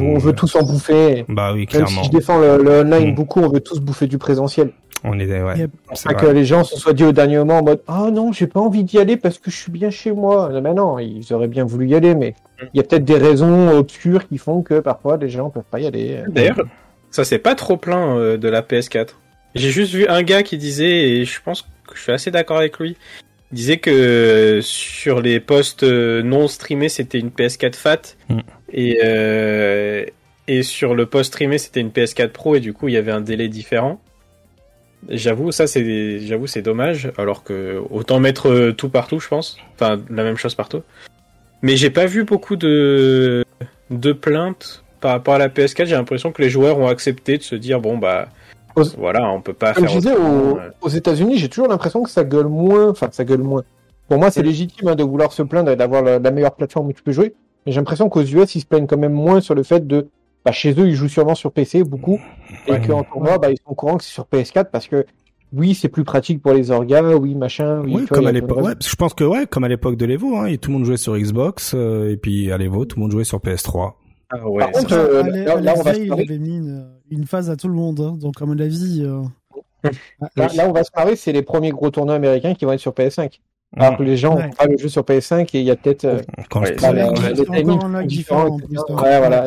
on, 0.00 0.18
veut 0.18 0.32
tous 0.32 0.56
en 0.56 0.64
bouffer. 0.64 1.24
Bah 1.28 1.52
oui, 1.52 1.66
clairement. 1.66 1.90
Même 1.90 2.04
si 2.04 2.10
je 2.10 2.10
défends 2.10 2.38
le, 2.38 2.80
online 2.80 3.14
beaucoup, 3.14 3.40
on 3.40 3.48
veut 3.48 3.60
tous 3.60 3.80
bouffer 3.80 4.06
du 4.06 4.18
présentiel. 4.18 4.72
On 5.04 5.18
est, 5.18 5.42
ouais. 5.42 5.68
C'est 5.94 6.14
que 6.14 6.26
les 6.26 6.44
gens 6.44 6.64
se 6.64 6.76
soient 6.76 6.92
dit 6.92 7.04
au 7.04 7.12
dernier 7.12 7.38
moment 7.38 7.58
en 7.58 7.62
mode 7.62 7.82
Ah 7.86 8.10
non, 8.12 8.32
j'ai 8.32 8.46
pas 8.46 8.60
envie 8.60 8.84
d'y 8.84 8.98
aller 8.98 9.16
parce 9.16 9.38
que 9.38 9.50
je 9.50 9.56
suis 9.56 9.70
bien 9.70 9.90
chez 9.90 10.12
moi. 10.12 10.50
Mais 10.60 10.74
non, 10.74 10.98
ils 10.98 11.32
auraient 11.32 11.48
bien 11.48 11.64
voulu 11.64 11.88
y 11.88 11.94
aller, 11.94 12.14
mais 12.14 12.34
il 12.74 12.78
y 12.78 12.80
a 12.80 12.82
peut-être 12.82 13.04
des 13.04 13.16
raisons 13.16 13.70
obscures 13.70 14.26
qui 14.28 14.38
font 14.38 14.62
que 14.62 14.80
parfois 14.80 15.16
les 15.16 15.28
gens 15.28 15.50
peuvent 15.50 15.62
pas 15.70 15.80
y 15.80 15.86
aller. 15.86 16.22
D'ailleurs, 16.28 16.58
ça 17.10 17.24
c'est 17.24 17.38
pas 17.38 17.54
trop 17.54 17.76
plein 17.76 18.16
euh, 18.16 18.36
de 18.36 18.48
la 18.48 18.62
PS4. 18.62 19.10
J'ai 19.54 19.70
juste 19.70 19.94
vu 19.94 20.06
un 20.06 20.22
gars 20.22 20.42
qui 20.42 20.58
disait, 20.58 21.08
et 21.08 21.24
je 21.24 21.40
pense 21.42 21.62
que 21.62 21.94
je 21.94 22.02
suis 22.02 22.12
assez 22.12 22.30
d'accord 22.30 22.58
avec 22.58 22.78
lui, 22.78 22.96
il 23.50 23.54
disait 23.54 23.78
que 23.78 24.60
sur 24.62 25.20
les 25.20 25.40
posts 25.40 25.82
euh, 25.82 26.22
non 26.22 26.48
streamés, 26.48 26.88
c'était 26.88 27.18
une 27.18 27.30
PS4 27.30 27.74
Fat. 27.74 28.02
Mm. 28.28 28.38
Et, 28.72 29.00
euh, 29.02 30.04
et 30.48 30.62
sur 30.62 30.94
le 30.94 31.06
post 31.06 31.32
streamé, 31.32 31.56
c'était 31.56 31.80
une 31.80 31.88
PS4 31.88 32.28
Pro. 32.28 32.56
Et 32.56 32.60
du 32.60 32.74
coup, 32.74 32.88
il 32.88 32.94
y 32.94 32.98
avait 32.98 33.12
un 33.12 33.22
délai 33.22 33.48
différent. 33.48 34.00
J'avoue, 35.08 35.52
ça 35.52 35.66
c'est, 35.66 36.18
j'avoue, 36.20 36.46
c'est 36.46 36.62
dommage. 36.62 37.12
Alors 37.18 37.44
que 37.44 37.80
autant 37.90 38.20
mettre 38.20 38.48
euh, 38.48 38.72
tout 38.72 38.88
partout, 38.88 39.20
je 39.20 39.28
pense. 39.28 39.56
Enfin, 39.74 40.00
la 40.10 40.24
même 40.24 40.36
chose 40.36 40.54
partout. 40.54 40.82
Mais 41.62 41.76
j'ai 41.76 41.90
pas 41.90 42.06
vu 42.06 42.24
beaucoup 42.24 42.56
de 42.56 43.44
de 43.90 44.12
plaintes 44.12 44.84
par 45.00 45.12
rapport 45.12 45.34
à 45.34 45.38
la 45.38 45.48
PS4. 45.48 45.86
J'ai 45.86 45.94
l'impression 45.94 46.32
que 46.32 46.42
les 46.42 46.50
joueurs 46.50 46.78
ont 46.78 46.88
accepté 46.88 47.38
de 47.38 47.42
se 47.42 47.54
dire 47.54 47.80
bon 47.80 47.96
bah 47.98 48.28
voilà, 48.96 49.30
on 49.30 49.40
peut 49.40 49.52
pas 49.52 49.74
Comme 49.74 49.86
faire. 49.86 49.94
Je 49.94 49.98
disais, 49.98 50.14
aux, 50.80 50.88
États-Unis, 50.88 51.38
j'ai 51.38 51.48
toujours 51.48 51.68
l'impression 51.68 52.02
que 52.02 52.10
ça 52.10 52.24
gueule 52.24 52.48
moins. 52.48 52.90
Enfin, 52.90 53.08
ça 53.10 53.24
gueule 53.24 53.42
moins. 53.42 53.62
Pour 54.08 54.18
moi, 54.18 54.30
c'est 54.30 54.42
légitime 54.42 54.88
hein, 54.88 54.94
de 54.94 55.02
vouloir 55.02 55.32
se 55.32 55.42
plaindre 55.42 55.74
d'avoir 55.76 56.02
la, 56.02 56.30
meilleure 56.30 56.54
plateforme 56.54 56.88
où 56.88 56.92
tu 56.92 57.02
peux 57.02 57.12
jouer. 57.12 57.34
Mais 57.66 57.72
j'ai 57.72 57.80
l'impression 57.80 58.08
qu'aux 58.08 58.22
US, 58.22 58.54
ils 58.54 58.60
se 58.60 58.66
plaignent 58.66 58.86
quand 58.86 58.98
même 58.98 59.12
moins 59.12 59.40
sur 59.40 59.54
le 59.54 59.62
fait 59.62 59.86
de. 59.86 60.08
Bah, 60.44 60.52
chez 60.52 60.72
eux, 60.72 60.88
ils 60.88 60.94
jouent 60.94 61.08
sûrement 61.08 61.34
sur 61.34 61.52
PC 61.52 61.84
beaucoup. 61.84 62.20
Et 62.66 62.80
qu'en 62.80 63.02
tournoi, 63.04 63.38
bah, 63.38 63.50
ils 63.50 63.58
sont 63.58 63.70
au 63.70 63.74
courant 63.74 63.96
que 63.96 64.04
c'est 64.04 64.12
sur 64.12 64.26
PS4 64.32 64.70
parce 64.70 64.88
que 64.88 65.04
oui, 65.52 65.74
c'est 65.74 65.88
plus 65.88 66.04
pratique 66.04 66.42
pour 66.42 66.52
les 66.52 66.70
orgas, 66.70 67.16
oui, 67.16 67.34
machin. 67.34 67.82
Oui, 67.84 68.04
comme 68.06 68.26
à 68.26 68.32
l'époque. 68.32 68.62
Ouais, 68.62 68.74
je 68.80 68.94
pense 68.96 69.14
que 69.14 69.24
ouais, 69.24 69.46
comme 69.46 69.64
à 69.64 69.68
l'époque 69.68 69.96
de 69.96 70.04
l'Evo, 70.04 70.36
hein, 70.36 70.54
tout 70.56 70.70
le 70.70 70.76
monde 70.76 70.84
jouait 70.84 70.98
sur 70.98 71.16
Xbox 71.16 71.72
euh, 71.74 72.12
et 72.12 72.16
puis 72.16 72.52
à 72.52 72.58
l'Evo, 72.58 72.84
tout 72.84 72.96
le 72.96 73.02
monde 73.02 73.12
jouait 73.12 73.24
sur 73.24 73.38
PS3. 73.38 73.92
Ah 74.30 74.46
ouais, 74.46 74.58
Par 74.58 74.72
contre, 74.72 74.92
euh, 74.92 75.22
là, 75.22 75.74
on 75.76 75.82
va 75.82 75.94
il 75.94 76.12
avait 76.12 76.38
mis 76.38 76.60
une, 77.10 77.24
phase 77.24 77.48
à 77.48 77.56
tout 77.56 77.68
le 77.68 77.74
monde, 77.74 78.00
hein, 78.00 78.16
donc 78.20 78.42
à 78.42 78.44
mon 78.44 78.58
avis. 78.58 79.02
Euh... 79.02 79.22
Là, 80.36 80.48
là, 80.54 80.68
on 80.68 80.72
va 80.72 80.84
se 80.84 80.90
parler, 80.90 81.16
c'est 81.16 81.32
les 81.32 81.42
premiers 81.42 81.70
gros 81.70 81.90
tournois 81.90 82.16
américains 82.16 82.54
qui 82.54 82.66
vont 82.66 82.72
être 82.72 82.80
sur 82.80 82.92
PS5. 82.92 83.40
Alors 83.76 83.98
que 83.98 84.02
les 84.02 84.16
gens 84.16 84.36
ouais. 84.36 84.50
pas 84.56 84.64
le 84.66 84.78
jeu 84.78 84.88
sur 84.88 85.02
PS5 85.02 85.42
et 85.42 85.60
il 85.60 85.64
y 85.64 85.70
a 85.70 85.76
peut-être 85.76 86.06
euh, 86.06 86.20
quand, 86.48 86.60
le 86.60 86.74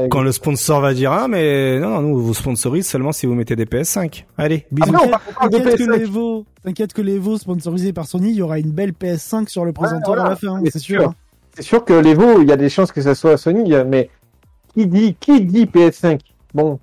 quand 0.10 0.22
le 0.22 0.32
sponsor 0.32 0.80
va 0.80 0.94
dire 0.94 1.12
ah 1.12 1.28
mais 1.28 1.80
non 1.80 1.90
non 1.90 2.02
nous 2.04 2.22
vous 2.22 2.36
sponsorise 2.36 2.88
seulement 2.88 3.12
si 3.12 3.26
vous 3.26 3.34
mettez 3.34 3.56
des 3.56 3.66
PS5. 3.66 4.26
Allez 4.38 4.68
bisous. 4.72 4.94
Ah 4.96 5.50
T'inquiète 5.50 5.76
que 5.76 5.92
l'Evo, 5.92 6.46
t'inquiète 6.64 6.94
que 6.94 7.02
l'Evo 7.02 7.40
sponsorisé 7.40 7.94
par 7.94 8.06
Sony, 8.06 8.30
il 8.30 8.36
y 8.36 8.42
aura 8.44 8.60
une 8.60 8.72
belle 8.72 8.92
PS5 8.92 9.48
sur 9.48 9.66
le 9.66 9.74
présenteur 9.74 10.20
à 10.20 10.30
la 10.30 10.36
fin, 10.36 10.62
c'est 10.70 10.78
sûr. 10.80 11.14
C'est 11.56 11.64
sûr 11.64 11.84
que 11.84 11.94
l'Evo, 11.94 12.42
il 12.42 12.48
y 12.48 12.52
a 12.52 12.58
des 12.58 12.70
chances 12.70 12.92
que 12.92 13.02
ça 13.02 13.16
soit 13.16 13.38
Sony, 13.38 13.74
mais 13.88 14.10
qui 14.76 14.86
dit 14.86 15.16
qui 15.20 15.42
dit 15.42 15.66
PS5 15.66 16.20
Bon, 16.54 16.80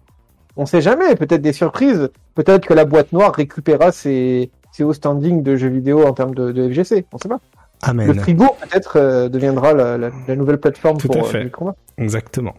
on 0.56 0.66
sait 0.66 0.81
jamais. 0.81 1.15
Peut-être 1.15 1.40
des 1.40 1.52
surprises. 1.52 2.10
Peut-être 2.35 2.66
que 2.66 2.74
la 2.74 2.85
boîte 2.85 3.12
noire 3.12 3.32
récupérera 3.35 3.93
ses 3.93 4.51
c'est 4.78 4.84
au 4.84 4.92
standing 4.92 5.42
de 5.42 5.56
jeux 5.56 5.68
vidéo 5.68 6.06
en 6.06 6.12
termes 6.12 6.36
de, 6.36 6.52
de 6.52 6.72
FGC. 6.72 7.05
On 7.12 7.18
sait 7.18 7.28
pas. 7.28 7.40
Amen. 7.82 8.06
Le 8.06 8.14
frigo 8.14 8.46
peut-être 8.60 8.96
euh, 8.96 9.28
deviendra 9.28 9.72
la, 9.72 9.98
la, 9.98 10.10
la, 10.28 10.36
nouvelle 10.36 10.59
plateforme 10.59 10.98
Tout 10.98 11.09
pour 11.09 11.16
à 11.16 11.20
euh, 11.20 11.24
fait. 11.24 11.44
le 11.44 11.50
combat. 11.50 11.74
Exactement. 11.96 12.55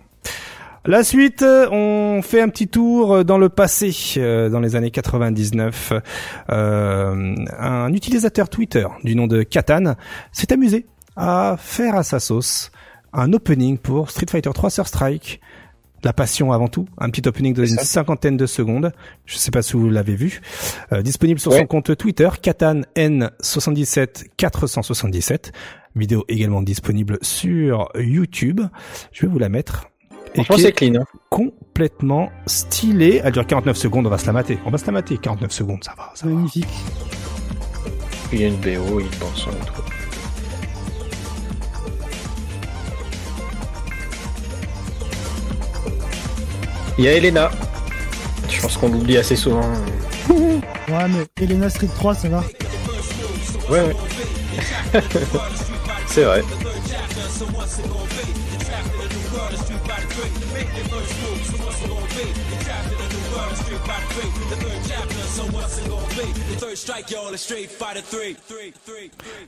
La 0.86 1.04
suite, 1.04 1.44
on 1.44 2.22
fait 2.22 2.42
un 2.42 2.50
petit 2.50 2.68
tour 2.68 3.24
dans 3.24 3.38
le 3.38 3.48
passé, 3.48 3.94
euh, 4.18 4.50
dans 4.50 4.60
les 4.60 4.76
années 4.76 4.92
99. 4.92 5.94
Euh, 6.50 7.36
un 7.58 7.94
utilisateur 7.94 8.50
Twitter 8.50 8.86
du 9.06 9.16
nom 9.16 9.28
de 9.28 9.44
Katan 9.44 9.96
s'est 10.34 10.52
amusé 10.52 10.88
à 11.16 11.56
faire 11.58 11.96
à 11.96 12.04
sa 12.04 12.20
sauce 12.20 12.72
un 13.14 13.32
opening 13.32 13.78
pour 13.78 14.10
Street 14.12 14.28
Fighter 14.30 14.52
3 14.54 14.70
Sur 14.70 14.88
Strike 14.88 15.40
la 16.04 16.14
passion 16.14 16.52
avant 16.52 16.68
tout, 16.68 16.88
un 16.98 17.10
petit 17.10 17.28
opening 17.28 17.54
de 17.54 17.66
une 17.66 17.78
cinquantaine 17.78 18.38
de 18.38 18.46
secondes. 18.46 18.92
Je 19.26 19.38
sais 19.38 19.52
pas 19.52 19.62
si 19.62 19.74
vous 19.74 19.90
l'avez 19.90 20.16
vu. 20.16 20.42
Euh, 20.92 21.02
disponible 21.02 21.40
sur 21.40 21.54
son 21.54 21.66
compte 21.66 21.96
Twitter, 21.98 22.30
Katan 22.42 22.82
N77 22.96 24.28
477. 24.38 25.52
Vidéo 25.96 26.24
également 26.28 26.62
disponible 26.62 27.18
sur 27.22 27.90
YouTube. 27.96 28.62
Je 29.12 29.26
vais 29.26 29.32
vous 29.32 29.40
la 29.40 29.50
mettre. 29.50 29.88
Et 30.36 30.44
c'est 30.58 30.72
clean. 30.72 30.96
Hein. 30.96 31.06
Complètement 31.30 32.30
stylé. 32.46 33.22
Elle 33.24 33.34
dure 33.34 33.48
49 33.48 33.76
secondes. 33.76 34.06
On 34.06 34.10
va 34.10 34.18
se 34.18 34.28
la 34.28 34.34
mater. 34.34 34.60
On 34.66 34.70
va 34.70 34.78
se 34.78 34.86
la 34.86 34.92
mater. 34.92 35.18
49 35.18 35.52
secondes, 35.52 35.84
ça 35.84 35.94
va. 35.98 36.12
Ça 36.14 36.28
Magnifique. 36.28 36.68
Il 38.32 38.42
y 38.42 38.44
a 38.44 38.48
une 38.48 38.58
BO, 38.58 39.00
il 39.00 39.08
pense 39.18 39.48
en 39.48 39.52
tout. 39.52 39.89
Il 47.00 47.06
y 47.06 47.08
a 47.08 47.14
Elena. 47.14 47.50
Je 48.50 48.60
pense 48.60 48.76
qu'on 48.76 48.90
l'oublie 48.90 49.16
assez 49.16 49.38
souvent. 49.38 49.62
ouais, 50.30 51.08
mais 51.08 51.26
Elena 51.42 51.70
Street 51.70 51.88
3, 51.96 52.14
ça 52.14 52.28
va. 52.28 52.44
Ouais, 53.70 53.80
ouais. 53.80 53.96
C'est 56.08 56.26
vrai. 56.26 56.44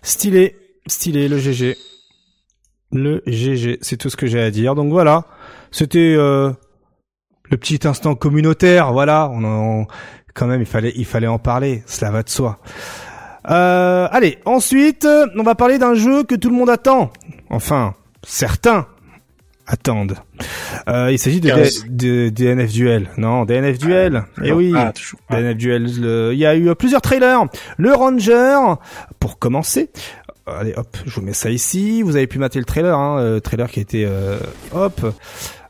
Stylé, 0.04 0.56
stylé, 0.88 1.28
le 1.28 1.38
GG. 1.38 1.78
Le 2.94 3.22
GG, 3.28 3.80
c'est 3.82 3.98
tout 3.98 4.10
ce 4.10 4.16
que 4.16 4.28
j'ai 4.28 4.40
à 4.40 4.52
dire. 4.52 4.74
Donc 4.74 4.90
voilà, 4.90 5.26
c'était 5.70 6.16
euh, 6.18 6.54
le 7.52 7.58
petit 7.58 7.86
instant 7.86 8.16
communautaire, 8.16 8.94
voilà, 8.94 9.30
on, 9.32 9.44
en, 9.44 9.88
quand 10.34 10.48
même 10.48 10.62
il 10.62 10.68
fallait 10.68 10.94
il 10.96 11.06
fallait 11.06 11.28
en 11.28 11.40
parler, 11.40 11.84
cela 11.86 12.12
va 12.12 12.24
de 12.24 12.30
soi. 12.30 12.60
Euh, 13.50 14.08
allez, 14.12 14.40
ensuite, 14.46 15.08
on 15.36 15.44
va 15.44 15.56
parler 15.56 15.78
d'un 15.78 15.94
jeu 15.94 16.24
que 16.24 16.36
tout 16.36 16.50
le 16.50 16.56
monde 16.56 16.70
attend. 16.70 17.12
Enfin, 17.50 17.96
certains 18.24 18.88
attendent. 19.68 20.18
Euh, 20.88 21.12
il 21.12 21.18
s'agit 21.18 21.42
de, 21.42 21.50
de, 21.90 22.30
DNF 22.30 22.72
Duel. 22.72 23.10
Non, 23.18 23.46
DNF 23.46 23.80
Duel. 23.80 24.24
Ah, 24.38 24.42
eh 24.44 24.52
oui, 24.52 24.74
ah, 24.76 24.94
DNF 25.32 25.58
Duel. 25.58 25.88
Il 26.34 26.38
y 26.38 26.46
a 26.46 26.56
eu 26.56 26.74
plusieurs 26.76 27.02
trailers. 27.02 27.46
Le 27.78 27.94
Ranger, 27.94 28.76
pour 29.20 29.40
commencer. 29.40 29.90
Allez, 30.46 30.74
hop, 30.76 30.98
je 31.06 31.16
vous 31.16 31.22
mets 31.22 31.34
ça 31.34 31.50
ici. 31.50 32.02
Vous 32.02 32.16
avez 32.16 32.28
pu 32.28 32.40
mater 32.40 32.60
le 32.60 32.66
trailer, 32.66 32.98
hein, 32.98 33.24
le 33.24 33.42
trailer 33.42 33.70
qui 33.70 33.80
était, 33.80 34.06
euh, 34.08 34.38
hop, 34.74 35.02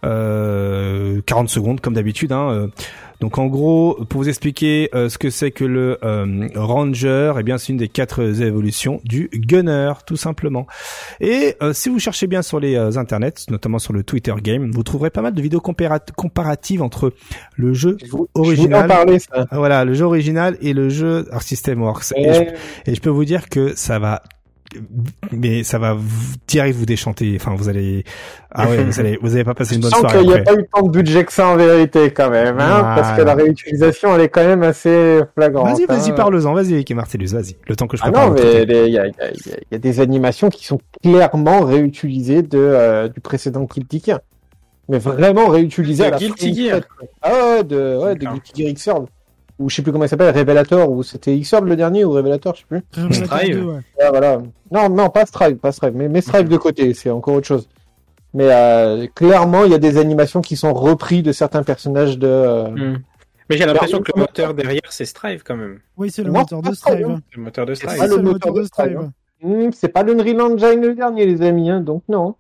euh, 0.04 1.22
40 1.26 1.50
secondes 1.50 1.82
comme 1.82 1.94
d'habitude. 1.94 2.32
Hein, 2.32 2.50
euh. 2.52 2.68
donc 3.20 3.38
en 3.38 3.48
gros, 3.48 4.00
pour 4.10 4.22
vous 4.22 4.30
expliquer 4.30 4.90
euh, 4.96 5.10
ce 5.10 5.18
que 5.18 5.30
c'est 5.30 5.52
que 5.52 5.66
le 5.66 6.00
euh, 6.04 6.48
Ranger, 6.56 7.34
eh 7.40 7.44
bien 7.44 7.58
c'est 7.58 7.70
une 7.70 7.78
des 7.78 7.88
quatre 7.88 8.42
évolutions 8.42 9.02
du 9.04 9.30
Gunner, 9.34 9.94
tout 10.06 10.18
simplement. 10.18 10.68
Et 11.20 11.56
si 11.74 11.90
vous 11.90 12.00
cherchez 12.00 12.28
bien 12.28 12.42
sur 12.42 12.60
les 12.60 12.76
internets, 12.98 13.34
notamment 13.50 13.80
sur 13.80 13.94
le 13.94 14.04
Twitter 14.04 14.34
Game, 14.42 14.72
vous 14.72 14.84
trouverez 14.84 15.10
pas 15.10 15.22
mal 15.22 15.34
de 15.34 15.42
vidéos 15.42 15.62
comparatives 15.62 16.82
entre 16.82 17.14
le 17.56 17.74
jeu 17.74 17.98
original, 18.34 18.88
parler, 18.88 19.20
ça. 19.20 19.48
voilà, 19.52 19.86
le 19.86 19.94
jeu 19.94 20.06
original 20.06 20.58
et 20.62 20.74
le 20.74 20.90
jeu 20.90 21.28
System 21.40 21.82
Works. 21.82 22.14
Et, 22.16 22.34
je, 22.34 22.42
et 22.92 22.96
je 22.96 23.02
peux 23.02 23.10
vous 23.10 23.26
dire 23.26 23.50
que 23.50 23.76
ça 23.76 24.00
va 24.00 24.22
mais 25.32 25.64
ça 25.64 25.78
va 25.80 25.94
vous, 25.94 26.36
direct 26.48 26.76
vous 26.76 26.86
déchanter. 26.86 27.34
Enfin, 27.36 27.56
vous 27.56 27.70
allez, 27.70 28.04
ah 28.52 28.68
ouais, 28.68 28.84
vous 28.84 29.00
allez, 29.00 29.18
vous 29.22 29.34
allez 29.34 29.44
pas 29.44 29.54
passer 29.54 29.76
une 29.76 29.82
bonne 29.82 29.92
soirée. 29.92 30.08
Je 30.10 30.14
sens 30.14 30.24
qu'il 30.24 30.34
n'y 30.34 30.40
a 30.40 30.44
pas 30.44 30.54
eu 30.54 30.66
tant 30.74 30.82
de 30.84 30.92
budget 30.92 31.26
que 31.26 31.34
ça 31.34 31.48
en 31.48 31.56
vérité 31.56 32.12
quand 32.12 32.30
même, 32.30 32.60
hein, 32.60 32.94
parce 32.96 33.18
que 33.18 33.22
la 33.22 33.36
réutilisation 33.36 34.16
elle 34.16 34.22
est 34.22 34.30
quand 34.30 34.46
même 34.46 34.64
assez 34.64 35.20
flagrante. 35.36 35.78
Vas-y, 35.78 35.86
vas-y, 35.86 36.12
hein. 36.12 36.16
parle-en, 36.16 36.54
vas-y, 36.54 36.74
Vicky 36.76 36.94
Martellus, 36.94 37.34
vas-y. 37.34 37.56
Le 37.68 37.76
temps 37.76 37.88
que 37.88 37.98
je 37.98 38.04
ah 38.04 38.12
prépare. 38.12 38.30
non, 38.30 38.36
mais 38.36 38.64
il 38.64 38.94
y 38.94 38.98
a, 38.98 39.08
y, 39.08 39.10
a, 39.10 39.32
y 39.72 39.76
a, 39.76 39.78
des 39.78 40.00
animations 40.00 40.50
qui 40.50 40.66
sont 40.66 40.80
clairement 41.02 41.62
réutilisées 41.62 42.42
de 42.42 42.58
euh, 42.58 43.08
du 43.08 43.20
précédent 43.20 43.64
Guilty 43.64 44.02
Gear, 44.06 44.20
mais 44.90 45.00
vraiment 45.00 45.48
réutilisées 45.48 46.06
à 46.06 46.12
la 46.12 46.18
Guilty 46.18 46.54
Gear. 46.54 46.82
Ah 47.22 47.32
ouais, 47.32 47.64
de 47.64 47.98
ouais, 48.02 48.16
de 48.16 48.26
Guilty 48.26 48.64
Gear 48.64 48.74
Xrd 48.74 49.08
ou 49.62 49.70
je 49.70 49.76
sais 49.76 49.82
plus 49.82 49.92
comment 49.92 50.06
il 50.06 50.10
s'appelle, 50.10 50.36
Revelator, 50.36 50.92
ou 50.92 51.04
c'était 51.04 51.38
Xrd 51.38 51.66
le 51.66 51.76
dernier, 51.76 52.04
ou 52.04 52.12
Revelator, 52.12 52.56
je 52.56 52.62
sais 52.62 52.66
plus. 52.68 53.14
Strive. 53.14 53.66
Ouais. 53.66 53.80
Ah, 54.02 54.10
voilà. 54.10 54.42
Non, 54.72 54.90
non, 54.90 55.10
pas 55.10 55.26
Strive, 55.26 55.58
pas 55.58 55.72
Strive, 55.72 55.94
mais, 55.96 56.10
mais 56.10 56.22
Strive 56.22 56.50
de 56.50 56.58
côté, 56.58 56.94
c'est 56.94 57.10
encore 57.10 57.36
autre 57.36 57.48
chose. 57.48 57.70
Mais 58.34 58.48
euh, 58.50 59.08
clairement, 59.14 59.66
il 59.66 59.72
y 59.72 59.76
a 59.76 59.78
des 59.78 59.98
animations 59.98 60.42
qui 60.42 60.56
sont 60.56 60.74
repris 60.74 61.22
de 61.22 61.32
certains 61.32 61.64
personnages 61.64 62.18
de. 62.18 62.28
Euh... 62.28 62.70
Mm. 62.70 63.04
Mais 63.50 63.58
j'ai 63.58 63.66
l'impression 63.66 64.00
que 64.00 64.12
le 64.16 64.22
moteur 64.22 64.54
derrière, 64.54 64.90
c'est 64.90 65.06
Strive 65.06 65.44
quand 65.44 65.58
même. 65.58 65.80
Oui, 65.98 66.10
c'est 66.10 66.24
le 66.24 66.32
moteur 66.32 66.62
de 66.62 66.74
Strive. 66.74 67.20
Le 67.36 67.42
moteur 67.42 67.66
de 67.66 67.74
Strive. 67.74 68.00
Ah, 68.02 68.08
le 68.08 68.18
moteur 68.18 68.54
de 68.54 68.64
Strive. 68.64 69.12
Hmm, 69.44 69.70
c'est 69.74 69.90
pas 69.90 70.04
l'Unreal 70.04 70.40
Engine 70.40 70.82
le 70.82 70.96
dernier, 70.96 71.26
les 71.26 71.42
amis, 71.42 71.70
hein, 71.70 71.82
donc 71.82 72.04
non. 72.08 72.36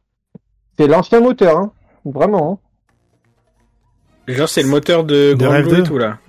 C'est 0.77 0.87
l'ancien 0.87 1.19
moteur, 1.19 1.57
hein. 1.57 1.71
vraiment. 2.05 2.61
Hein. 4.27 4.33
Genre, 4.33 4.47
c'est 4.47 4.61
le 4.61 4.69
moteur 4.69 5.03
de, 5.03 5.33
de 5.33 5.79
et 5.79 5.83
tout, 5.83 5.97
là. 5.97 6.19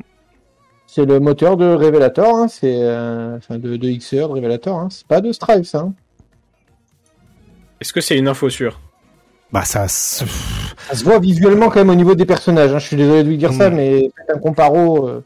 C'est 0.95 1.07
le 1.07 1.21
moteur 1.21 1.57
de 1.57 1.65
Revelator, 1.65 2.37
hein. 2.37 2.49
c'est 2.49 2.83
euh, 2.83 3.39
enfin 3.39 3.57
de, 3.57 3.79
de 3.79 3.97
XR, 3.97 4.29
de 4.29 4.35
Revelator, 4.35 4.79
hein. 4.79 4.89
c'est 4.91 5.07
pas 5.07 5.23
de 5.23 5.33
Strive, 5.33 5.65
ça. 5.65 5.79
Hein. 5.79 5.95
Est-ce 7.81 7.95
que 7.95 8.03
c'est 8.03 8.19
une 8.19 8.29
info 8.29 8.51
sûre? 8.51 8.79
Bah, 9.51 9.65
ça. 9.65 9.89
Ça 9.89 10.27
se 10.93 11.03
voit 11.03 11.19
visuellement 11.19 11.71
quand 11.71 11.81
même 11.81 11.89
au 11.89 11.95
niveau 11.95 12.15
des 12.15 12.27
personnages. 12.27 12.75
Hein. 12.75 12.79
Je 12.79 12.89
suis 12.89 12.97
désolé 12.99 13.25
de 13.25 13.31
vous 13.31 13.39
dire 13.39 13.55
ça, 13.55 13.71
hmm. 13.71 13.75
mais 13.75 14.11
faites 14.15 14.37
un 14.37 14.39
comparo. 14.39 15.09
Euh. 15.09 15.25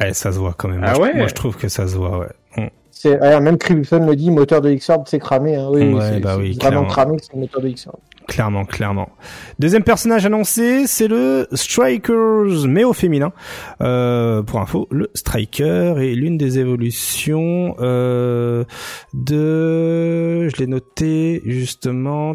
Ouais, 0.00 0.12
ça 0.14 0.32
se 0.32 0.38
voit 0.40 0.54
quand 0.58 0.66
même. 0.66 0.82
Ah 0.82 0.94
moi, 0.94 1.06
ouais. 1.06 1.14
moi, 1.14 1.28
je 1.28 1.34
trouve 1.34 1.56
que 1.56 1.68
ça 1.68 1.86
se 1.86 1.94
voit, 1.94 2.18
ouais. 2.18 2.32
Hmm. 2.56 2.68
C'est 3.04 3.18
même 3.18 3.58
Crimson 3.58 4.06
le 4.06 4.16
dit, 4.16 4.30
moteur 4.30 4.62
de 4.62 4.72
Xrd 4.72 5.02
c'est 5.06 5.18
cramé. 5.18 5.56
Hein. 5.56 5.68
Oui, 5.70 5.92
ouais, 5.92 6.20
bah 6.20 6.38
oui, 6.38 6.56
vraiment 6.58 6.86
cramé, 6.86 7.18
c'est 7.20 7.34
le 7.34 7.40
moteur 7.40 7.60
de 7.60 7.68
Xrd. 7.68 7.98
Clairement, 8.28 8.64
clairement. 8.64 9.10
Deuxième 9.58 9.82
personnage 9.82 10.24
annoncé, 10.24 10.86
c'est 10.86 11.06
le 11.06 11.46
Strikers, 11.52 12.66
mais 12.66 12.82
au 12.82 12.94
féminin. 12.94 13.34
Euh, 13.82 14.42
pour 14.42 14.58
info, 14.58 14.88
le 14.90 15.10
Striker 15.12 15.96
est 15.98 16.14
l'une 16.14 16.38
des 16.38 16.58
évolutions 16.58 17.76
euh, 17.80 18.64
de... 19.12 20.48
Je 20.48 20.56
l'ai 20.56 20.66
noté 20.66 21.42
justement. 21.44 22.34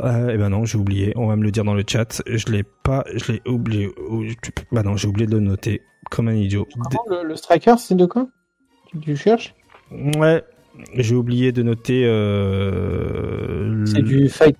Euh, 0.00 0.30
eh 0.32 0.38
ben 0.38 0.48
non, 0.48 0.64
j'ai 0.64 0.78
oublié. 0.78 1.12
On 1.16 1.26
va 1.26 1.36
me 1.36 1.42
le 1.42 1.50
dire 1.50 1.64
dans 1.64 1.74
le 1.74 1.84
chat. 1.86 2.22
Je 2.26 2.46
l'ai 2.50 2.62
pas, 2.62 3.04
je 3.14 3.30
l'ai 3.30 3.42
oublié. 3.46 3.90
Bah 4.72 4.82
non, 4.82 4.96
j'ai 4.96 5.06
oublié 5.06 5.26
de 5.26 5.34
le 5.34 5.40
noter 5.40 5.82
comme 6.10 6.28
un 6.28 6.34
idiot. 6.34 6.66
le, 7.10 7.24
le 7.28 7.36
Striker, 7.36 7.74
c'est 7.76 7.94
de 7.94 8.06
quoi? 8.06 8.26
Tu 9.00 9.16
cherches 9.16 9.54
Ouais, 10.18 10.42
j'ai 10.96 11.14
oublié 11.14 11.52
de 11.52 11.62
noter. 11.62 12.04
Euh... 12.06 13.84
C'est 13.86 14.02
du 14.02 14.28
fight. 14.28 14.56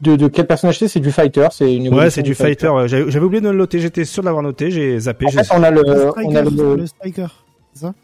De, 0.00 0.16
de 0.16 0.28
quel 0.28 0.46
personnage 0.46 0.78
c'est 0.78 0.88
C'est 0.88 1.00
du 1.00 1.12
fighter. 1.12 1.48
C'est 1.50 1.74
une. 1.74 1.92
Ouais, 1.94 2.10
c'est 2.10 2.22
du 2.22 2.34
fighter. 2.34 2.70
J'avais 2.86 3.20
oublié 3.20 3.40
de 3.40 3.48
le 3.48 3.56
noter. 3.56 3.80
J'étais 3.80 4.04
sûr 4.04 4.22
de 4.22 4.26
l'avoir 4.26 4.42
noté. 4.42 4.70
J'ai 4.70 4.98
zappé. 4.98 5.26
En 5.26 5.30
fait, 5.30 5.46
on 5.52 5.62
a 5.62 5.70
le. 5.70 6.12
on 6.16 6.34
a 6.34 6.42
le... 6.42 6.76
le 6.76 6.86
striker. 6.86 7.26
C'est 7.72 7.80
ça? 7.80 7.94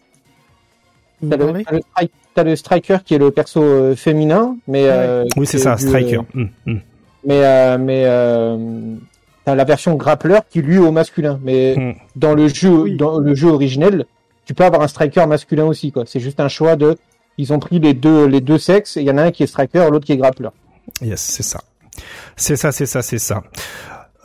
T'as 1.28 1.36
le, 1.36 1.52
le, 1.52 2.44
le, 2.44 2.56
striker 2.56 2.98
qui 3.04 3.14
est 3.14 3.18
le 3.18 3.30
perso 3.30 3.62
euh, 3.62 3.94
féminin, 3.94 4.56
mais. 4.66 4.84
Euh, 4.86 5.26
oui, 5.36 5.46
c'est 5.46 5.58
ça, 5.58 5.76
striker. 5.76 6.16
Euh, 6.16 6.40
hum, 6.40 6.48
hum. 6.66 6.80
Mais 7.24 7.44
euh, 7.44 7.76
mais 7.78 8.04
euh, 8.06 8.96
t'as 9.44 9.54
la 9.54 9.64
version 9.64 9.94
grappler 9.96 10.38
qui 10.48 10.62
lui 10.62 10.76
est 10.76 10.78
au 10.78 10.92
masculin. 10.92 11.38
Mais 11.42 11.74
hum. 11.76 11.94
dans 12.16 12.34
le 12.34 12.48
jeu, 12.48 12.96
dans 12.96 13.18
le 13.18 13.34
jeu 13.34 13.48
originel, 13.48 14.06
tu 14.50 14.54
peux 14.54 14.64
avoir 14.64 14.82
un 14.82 14.88
striker 14.88 15.26
masculin 15.28 15.64
aussi, 15.66 15.92
quoi. 15.92 16.02
C'est 16.06 16.18
juste 16.18 16.40
un 16.40 16.48
choix 16.48 16.74
de, 16.74 16.96
ils 17.38 17.52
ont 17.52 17.60
pris 17.60 17.78
les 17.78 17.94
deux, 17.94 18.26
les 18.26 18.40
deux 18.40 18.58
sexes, 18.58 18.96
et 18.96 19.00
il 19.02 19.06
y 19.06 19.10
en 19.12 19.16
a 19.16 19.22
un 19.22 19.30
qui 19.30 19.44
est 19.44 19.46
striker, 19.46 19.86
l'autre 19.92 20.04
qui 20.04 20.10
est 20.10 20.16
grappler. 20.16 20.48
Yes, 21.00 21.20
c'est 21.20 21.44
ça. 21.44 21.60
C'est 22.34 22.56
ça, 22.56 22.72
c'est 22.72 22.86
ça, 22.86 23.00
c'est 23.00 23.20
ça. 23.20 23.44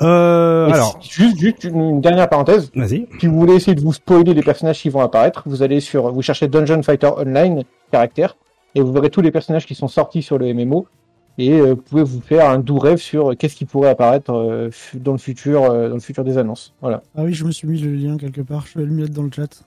Euh, 0.01 0.67
alors, 0.71 0.99
juste, 1.03 1.37
juste 1.37 1.63
une 1.65 2.01
dernière 2.01 2.27
parenthèse. 2.27 2.71
Vas-y. 2.73 3.05
Si 3.19 3.27
vous 3.27 3.39
voulez 3.39 3.53
essayer 3.53 3.75
de 3.75 3.81
vous 3.81 3.93
spoiler 3.93 4.33
les 4.33 4.41
personnages 4.41 4.81
qui 4.81 4.89
vont 4.89 5.01
apparaître, 5.01 5.43
vous 5.45 5.61
allez 5.61 5.79
sur, 5.79 6.11
vous 6.11 6.23
cherchez 6.23 6.47
Dungeon 6.47 6.81
Fighter 6.81 7.11
Online 7.15 7.61
caractère 7.91 8.35
et 8.73 8.81
vous 8.81 8.91
verrez 8.91 9.11
tous 9.11 9.21
les 9.21 9.29
personnages 9.29 9.67
qui 9.67 9.75
sont 9.75 9.87
sortis 9.87 10.23
sur 10.23 10.39
le 10.39 10.51
MMO 10.51 10.87
et 11.37 11.51
euh, 11.51 11.75
vous 11.75 11.81
pouvez 11.83 12.03
vous 12.03 12.19
faire 12.19 12.49
un 12.49 12.57
doux 12.57 12.79
rêve 12.79 12.97
sur 12.97 13.37
qu'est-ce 13.37 13.55
qui 13.55 13.65
pourrait 13.65 13.89
apparaître 13.89 14.33
euh, 14.33 14.71
dans 14.95 15.11
le 15.11 15.19
futur, 15.19 15.71
dans 15.71 15.93
le 15.93 15.99
futur 15.99 16.23
des 16.23 16.39
annonces. 16.39 16.73
Voilà. 16.81 17.03
Ah 17.15 17.21
oui, 17.21 17.35
je 17.35 17.45
me 17.45 17.51
suis 17.51 17.67
mis 17.67 17.79
le 17.79 17.93
lien 17.93 18.17
quelque 18.17 18.41
part. 18.41 18.65
Je 18.65 18.79
vais 18.79 18.85
le 18.85 18.91
mettre 18.91 19.13
dans 19.13 19.21
le 19.21 19.29
chat. 19.31 19.63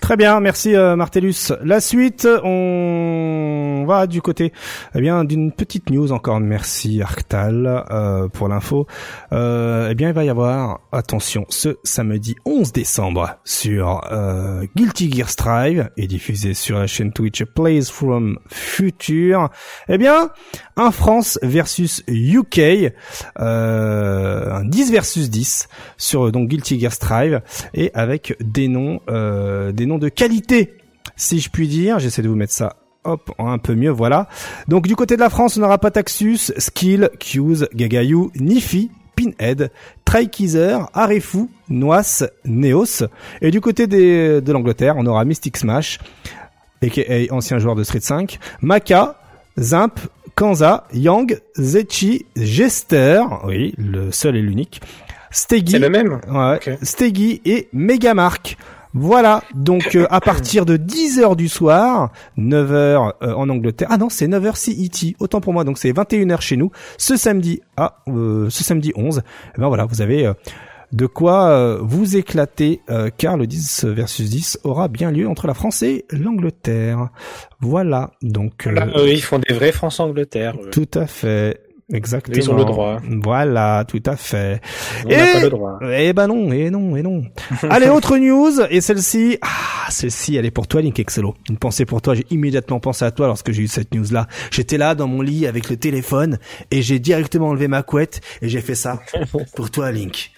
Très 0.00 0.16
bien, 0.16 0.38
merci 0.40 0.74
euh, 0.74 0.96
Martellus. 0.96 1.52
La 1.62 1.80
suite, 1.80 2.28
on 2.44 3.84
va 3.86 4.06
du 4.06 4.20
côté 4.20 4.52
eh 4.94 5.00
bien 5.00 5.24
d'une 5.24 5.52
petite 5.52 5.90
news 5.90 6.12
encore. 6.12 6.40
Merci 6.40 7.00
Arctal 7.02 7.84
euh, 7.90 8.28
pour 8.28 8.48
l'info. 8.48 8.86
Euh, 9.32 9.88
eh 9.90 9.94
bien, 9.94 10.08
il 10.08 10.14
va 10.14 10.24
y 10.24 10.28
avoir 10.28 10.80
attention 10.92 11.46
ce 11.48 11.78
samedi 11.84 12.36
11 12.44 12.72
décembre 12.72 13.38
sur 13.44 14.02
euh, 14.12 14.66
Guilty 14.76 15.10
Gear 15.10 15.28
Strive 15.28 15.90
et 15.96 16.06
diffusé 16.06 16.54
sur 16.54 16.78
la 16.78 16.86
chaîne 16.86 17.12
Twitch 17.12 17.44
Plays 17.44 17.84
from 17.84 18.38
Future. 18.48 19.48
Eh 19.88 19.98
bien, 19.98 20.30
un 20.76 20.90
France 20.90 21.38
versus 21.42 22.02
UK, 22.08 22.92
euh, 23.40 24.52
un 24.52 24.64
10 24.64 24.92
versus 24.92 25.30
10 25.30 25.68
sur 25.96 26.30
donc 26.32 26.48
Guilty 26.48 26.78
Gear 26.78 26.92
Strive 26.92 27.42
et 27.72 27.90
avec 27.94 28.36
des 28.40 28.68
noms, 28.68 29.00
euh, 29.08 29.72
des 29.72 29.86
noms 29.86 29.93
de 29.98 30.08
qualité, 30.08 30.74
si 31.16 31.40
je 31.40 31.50
puis 31.50 31.68
dire. 31.68 31.98
J'essaie 31.98 32.22
de 32.22 32.28
vous 32.28 32.36
mettre 32.36 32.52
ça 32.52 32.76
hop, 33.04 33.30
un 33.38 33.58
peu 33.58 33.74
mieux, 33.74 33.90
voilà. 33.90 34.28
Donc 34.68 34.86
du 34.86 34.96
côté 34.96 35.16
de 35.16 35.20
la 35.20 35.30
France, 35.30 35.56
on 35.56 35.60
n'aura 35.60 35.78
pas 35.78 35.90
Taxus, 35.90 36.52
Skill, 36.56 37.10
Q's, 37.18 37.66
Gagayu, 37.74 38.30
Nifi, 38.36 38.90
Pinhead, 39.14 39.70
Traikizer, 40.04 40.88
Arefu, 40.92 41.48
Noas, 41.68 42.24
Neos. 42.44 43.04
Et 43.40 43.50
du 43.50 43.60
côté 43.60 43.86
des, 43.86 44.40
de 44.40 44.52
l'Angleterre, 44.52 44.94
on 44.96 45.06
aura 45.06 45.24
Mystic 45.24 45.56
Smash, 45.56 45.98
aka 46.82 47.02
ancien 47.30 47.58
joueur 47.58 47.74
de 47.74 47.84
Street 47.84 48.00
5, 48.00 48.38
Maka, 48.60 49.16
Zimp, 49.58 50.00
Kanza, 50.34 50.86
Yang, 50.92 51.40
Zechi, 51.56 52.26
Jester, 52.36 53.22
oui, 53.44 53.74
le 53.78 54.10
seul 54.10 54.36
et 54.36 54.42
l'unique, 54.42 54.80
Steggy, 55.30 55.72
c'est 55.72 55.78
le 55.78 55.90
même, 55.90 56.20
ouais, 56.30 56.78
Steggy 56.82 57.40
et 57.44 57.68
Megamark. 57.72 58.56
Voilà, 58.96 59.42
donc 59.56 59.96
euh, 59.96 60.06
à 60.08 60.20
partir 60.20 60.64
de 60.64 60.76
10h 60.76 61.34
du 61.34 61.48
soir, 61.48 62.12
9h 62.38 63.14
euh, 63.22 63.34
en 63.34 63.48
Angleterre. 63.48 63.88
Ah 63.90 63.98
non, 63.98 64.08
c'est 64.08 64.28
9h 64.28 64.54
CET, 64.54 65.16
autant 65.18 65.40
pour 65.40 65.52
moi. 65.52 65.64
Donc 65.64 65.78
c'est 65.78 65.90
21h 65.90 66.40
chez 66.40 66.56
nous 66.56 66.70
ce 66.96 67.16
samedi 67.16 67.60
ah, 67.76 67.96
euh, 68.06 68.48
ce 68.50 68.62
samedi 68.62 68.92
11. 68.94 69.22
Eh 69.56 69.60
ben 69.60 69.66
voilà, 69.66 69.84
vous 69.84 70.00
avez 70.00 70.32
de 70.92 71.06
quoi 71.06 71.76
vous 71.80 72.16
éclater 72.16 72.82
car 73.18 73.36
le 73.36 73.48
10 73.48 73.86
versus 73.86 74.30
10 74.30 74.60
aura 74.62 74.86
bien 74.86 75.10
lieu 75.10 75.28
entre 75.28 75.48
la 75.48 75.54
France 75.54 75.82
et 75.82 76.04
l'Angleterre. 76.10 77.08
Voilà, 77.60 78.12
donc 78.22 78.68
ils 79.06 79.22
font 79.22 79.40
des 79.40 79.54
vrais 79.54 79.72
France-Angleterre. 79.72 80.56
Tout 80.70 80.88
à 80.94 81.08
fait. 81.08 81.63
Exactement. 81.92 82.36
Ils 82.36 82.50
ont 82.50 82.56
le 82.56 82.64
droit. 82.64 83.00
Voilà, 83.22 83.84
tout 83.86 84.02
à 84.06 84.16
fait. 84.16 84.60
On 85.04 85.10
et... 85.10 85.16
pas 85.16 85.40
le 85.40 85.50
droit. 85.50 85.78
Eh 85.92 86.12
ben 86.14 86.26
non, 86.26 86.50
et 86.50 86.70
non, 86.70 86.96
et 86.96 87.02
non. 87.02 87.22
Allez, 87.68 87.88
autre 87.88 88.16
news, 88.16 88.60
et 88.70 88.80
celle-ci, 88.80 89.38
ah, 89.42 89.90
celle-ci, 89.90 90.36
elle 90.36 90.46
est 90.46 90.50
pour 90.50 90.66
toi, 90.66 90.80
Link 90.80 90.98
Excello. 90.98 91.34
Une 91.50 91.58
pensée 91.58 91.84
pour 91.84 92.00
toi, 92.00 92.14
j'ai 92.14 92.26
immédiatement 92.30 92.80
pensé 92.80 93.04
à 93.04 93.10
toi 93.10 93.26
lorsque 93.26 93.52
j'ai 93.52 93.62
eu 93.62 93.68
cette 93.68 93.94
news-là. 93.94 94.26
J'étais 94.50 94.78
là, 94.78 94.94
dans 94.94 95.08
mon 95.08 95.20
lit, 95.20 95.46
avec 95.46 95.68
le 95.68 95.76
téléphone, 95.76 96.38
et 96.70 96.80
j'ai 96.80 96.98
directement 96.98 97.48
enlevé 97.48 97.68
ma 97.68 97.82
couette, 97.82 98.22
et 98.40 98.48
j'ai 98.48 98.60
fait 98.62 98.74
ça. 98.74 99.00
pour 99.54 99.70
toi, 99.70 99.92
Link. 99.92 100.30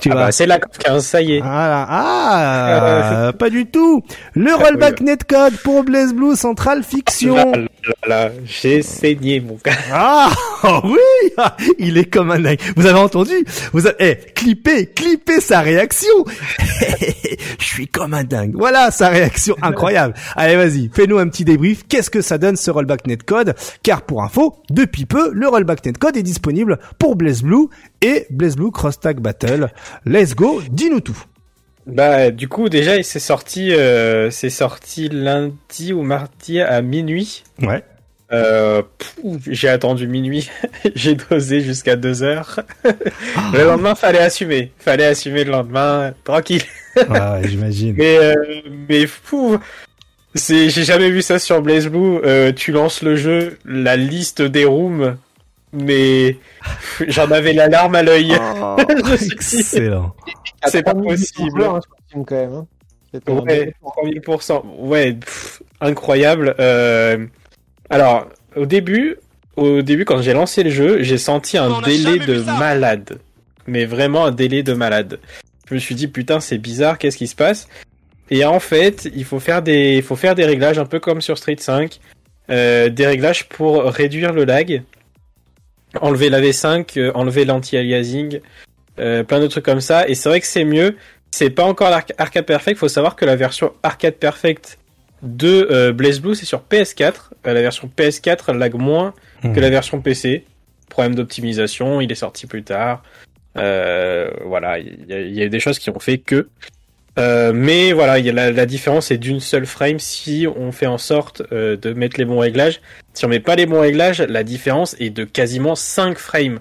Tu 0.00 0.10
ah 0.10 0.14
vois. 0.14 0.24
Bah, 0.24 0.32
c'est 0.32 0.46
la 0.46 0.58
15, 0.58 1.06
ça 1.06 1.22
y 1.22 1.34
est. 1.34 1.40
Ah, 1.44 3.28
ah 3.28 3.32
pas 3.32 3.50
du 3.50 3.66
tout. 3.66 4.02
Le 4.34 4.52
rollback 4.54 5.00
netcode 5.00 5.56
pour 5.62 5.84
Blaze 5.84 6.12
Blue 6.12 6.34
Central 6.34 6.82
Fiction. 6.82 7.52
Là, 8.06 8.30
j'ai 8.44 8.82
saigné 8.82 9.40
mon 9.40 9.58
gars. 9.64 9.72
Ah 9.90 10.30
oui, 10.84 10.98
il 11.78 11.98
est 11.98 12.04
comme 12.04 12.30
un 12.30 12.40
dingue. 12.40 12.58
Vous 12.76 12.86
avez 12.86 12.98
entendu? 12.98 13.44
Vous 13.72 13.86
avez 13.86 14.16
clippé, 14.34 14.86
clippé 14.86 15.40
sa 15.40 15.60
réaction. 15.60 16.24
Je 17.58 17.64
suis 17.64 17.86
comme 17.86 18.14
un 18.14 18.24
dingue. 18.24 18.54
Voilà 18.56 18.90
sa 18.90 19.08
réaction 19.08 19.56
incroyable. 19.62 20.14
Allez, 20.34 20.56
vas-y, 20.56 20.90
fais-nous 20.92 21.18
un 21.18 21.28
petit 21.28 21.44
débrief. 21.44 21.84
Qu'est-ce 21.88 22.10
que 22.10 22.22
ça 22.22 22.38
donne 22.38 22.56
ce 22.56 22.70
rollback 22.70 23.06
netcode? 23.06 23.54
Car 23.82 24.02
pour 24.02 24.22
info, 24.22 24.62
depuis 24.70 25.06
peu, 25.06 25.30
le 25.32 25.48
rollback 25.48 25.84
netcode 25.86 26.16
est 26.16 26.22
disponible 26.22 26.78
pour 26.98 27.16
Blaze 27.16 27.42
Blue 27.42 27.68
et 28.02 28.26
Blaze 28.30 28.56
Blue 28.56 28.70
Cross 28.70 29.00
Tag 29.00 29.20
Battle. 29.20 29.68
Let's 30.04 30.34
go, 30.34 30.60
dis-nous 30.70 31.00
tout. 31.00 31.22
Bah 31.88 32.30
du 32.30 32.48
coup 32.48 32.68
déjà 32.68 33.02
c'est 33.02 33.18
sorti 33.18 33.72
euh, 33.72 34.30
c'est 34.30 34.50
sorti 34.50 35.08
lundi 35.08 35.92
ou 35.92 36.02
mardi 36.02 36.60
à 36.60 36.82
minuit. 36.82 37.44
Ouais. 37.62 37.82
Euh, 38.30 38.82
j'ai 39.46 39.68
attendu 39.68 40.06
minuit, 40.06 40.50
j'ai 40.94 41.14
dosé 41.14 41.62
jusqu'à 41.62 41.96
2 41.96 42.22
heures. 42.22 42.60
Le 42.84 43.64
lendemain, 43.64 43.94
fallait 43.94 44.18
assumer, 44.18 44.70
fallait 44.78 45.06
assumer 45.06 45.44
le 45.44 45.52
lendemain, 45.52 46.12
tranquille. 46.24 46.62
Ah, 47.08 47.38
j'imagine. 47.42 47.94
mais 47.98 48.18
euh, 48.18 48.34
mais 48.88 49.06
fou, 49.06 49.58
c'est 50.34 50.68
j'ai 50.68 50.84
jamais 50.84 51.08
vu 51.08 51.22
ça 51.22 51.38
sur 51.38 51.62
Blaze 51.62 51.88
Blue. 51.88 52.20
Euh, 52.22 52.52
tu 52.52 52.70
lances 52.70 53.02
le 53.02 53.16
jeu, 53.16 53.58
la 53.64 53.96
liste 53.96 54.42
des 54.42 54.66
rooms 54.66 55.16
mais 55.72 56.36
j'en 57.08 57.30
avais 57.30 57.52
la 57.52 57.68
larme 57.68 57.94
à 57.94 58.02
l'œil. 58.02 58.32
Oh, 58.38 58.76
excellent. 59.12 60.14
C'est 60.66 60.82
pas 60.82 60.94
possible. 60.94 61.64
Hein, 61.64 61.80
quand 62.12 62.30
même. 62.30 62.52
Hein. 62.54 62.66
Ouais, 63.26 63.74
3000%. 63.82 64.62
Ouais, 64.78 65.16
incroyable. 65.80 66.54
Euh... 66.58 67.26
Alors, 67.90 68.28
au 68.54 68.66
début, 68.66 69.16
au 69.56 69.82
début, 69.82 70.04
quand 70.04 70.20
j'ai 70.20 70.34
lancé 70.34 70.62
le 70.62 70.70
jeu, 70.70 71.02
j'ai 71.02 71.18
senti 71.18 71.56
un 71.56 71.80
délai 71.80 72.18
de 72.18 72.40
malade. 72.42 73.18
Mais 73.66 73.84
vraiment 73.84 74.26
un 74.26 74.30
délai 74.30 74.62
de 74.62 74.74
malade. 74.74 75.18
Je 75.68 75.74
me 75.74 75.78
suis 75.78 75.94
dit, 75.94 76.08
putain, 76.08 76.40
c'est 76.40 76.58
bizarre, 76.58 76.98
qu'est-ce 76.98 77.16
qui 77.16 77.26
se 77.26 77.34
passe? 77.34 77.68
Et 78.30 78.44
en 78.44 78.60
fait, 78.60 79.08
il 79.14 79.24
faut 79.24 79.40
faire 79.40 79.62
des, 79.62 79.96
il 79.96 80.02
faut 80.02 80.16
faire 80.16 80.34
des 80.34 80.44
réglages 80.44 80.78
un 80.78 80.86
peu 80.86 81.00
comme 81.00 81.20
sur 81.20 81.38
Street 81.38 81.56
5, 81.58 81.98
euh, 82.50 82.88
des 82.88 83.06
réglages 83.06 83.48
pour 83.48 83.84
réduire 83.84 84.32
le 84.32 84.44
lag, 84.44 84.82
enlever 86.00 86.28
la 86.28 86.40
V5, 86.40 86.98
euh, 86.98 87.12
enlever 87.14 87.44
l'anti-aliasing, 87.44 88.40
euh, 88.98 89.22
plein 89.22 89.40
de 89.40 89.46
trucs 89.46 89.64
comme 89.64 89.80
ça. 89.80 90.08
Et 90.08 90.14
c'est 90.14 90.28
vrai 90.28 90.40
que 90.40 90.46
c'est 90.46 90.64
mieux. 90.64 90.96
C'est 91.30 91.50
pas 91.50 91.64
encore 91.64 91.90
l'arcade 91.90 92.46
perfect. 92.46 92.78
Faut 92.78 92.88
savoir 92.88 93.16
que 93.16 93.24
la 93.24 93.36
version 93.36 93.72
arcade 93.82 94.14
perfect 94.14 94.78
de 95.22 95.68
euh, 95.70 95.92
Blaze 95.92 96.20
Blue 96.20 96.34
c'est 96.34 96.46
sur 96.46 96.62
PS4. 96.70 97.30
Euh, 97.46 97.52
la 97.52 97.60
version 97.60 97.90
PS4 97.96 98.56
lag 98.56 98.74
moins 98.74 99.14
que 99.42 99.48
hmm. 99.48 99.60
la 99.60 99.70
version 99.70 100.00
PC. 100.00 100.44
Problème 100.88 101.14
d'optimisation. 101.14 102.00
Il 102.00 102.10
est 102.10 102.16
sorti 102.16 102.46
plus 102.46 102.62
tard. 102.62 103.02
voilà, 103.54 104.78
il 104.78 105.06
y, 105.08 105.38
y, 105.38 105.42
a 105.42 105.48
des 105.48 105.60
choses 105.60 105.78
qui 105.78 105.90
ont 105.90 105.98
fait 105.98 106.18
que. 106.18 106.48
Euh, 107.18 107.52
mais 107.52 107.92
voilà, 107.92 108.18
y 108.18 108.30
a 108.30 108.32
la, 108.32 108.52
la, 108.52 108.66
différence 108.66 109.10
est 109.10 109.18
d'une 109.18 109.40
seule 109.40 109.66
frame 109.66 109.98
si 109.98 110.46
on 110.56 110.70
fait 110.70 110.86
en 110.86 110.98
sorte 110.98 111.42
euh, 111.52 111.76
de 111.76 111.92
mettre 111.92 112.18
les 112.18 112.24
bons 112.24 112.38
réglages. 112.38 112.80
Si 113.12 113.24
on 113.24 113.28
met 113.28 113.40
pas 113.40 113.56
les 113.56 113.66
bons 113.66 113.80
réglages, 113.80 114.20
la 114.20 114.44
différence 114.44 114.94
est 115.00 115.10
de 115.10 115.24
quasiment 115.24 115.74
5 115.74 116.18
frames. 116.18 116.60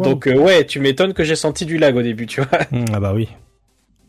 Donc 0.00 0.26
euh, 0.26 0.34
ouais, 0.36 0.64
tu 0.64 0.80
m'étonnes 0.80 1.14
que 1.14 1.22
j'ai 1.22 1.36
senti 1.36 1.66
du 1.66 1.78
lag 1.78 1.94
au 1.94 2.02
début, 2.02 2.26
tu 2.26 2.40
vois. 2.40 2.60
Mmh, 2.72 2.84
ah 2.92 3.00
bah 3.00 3.12
oui. 3.14 3.28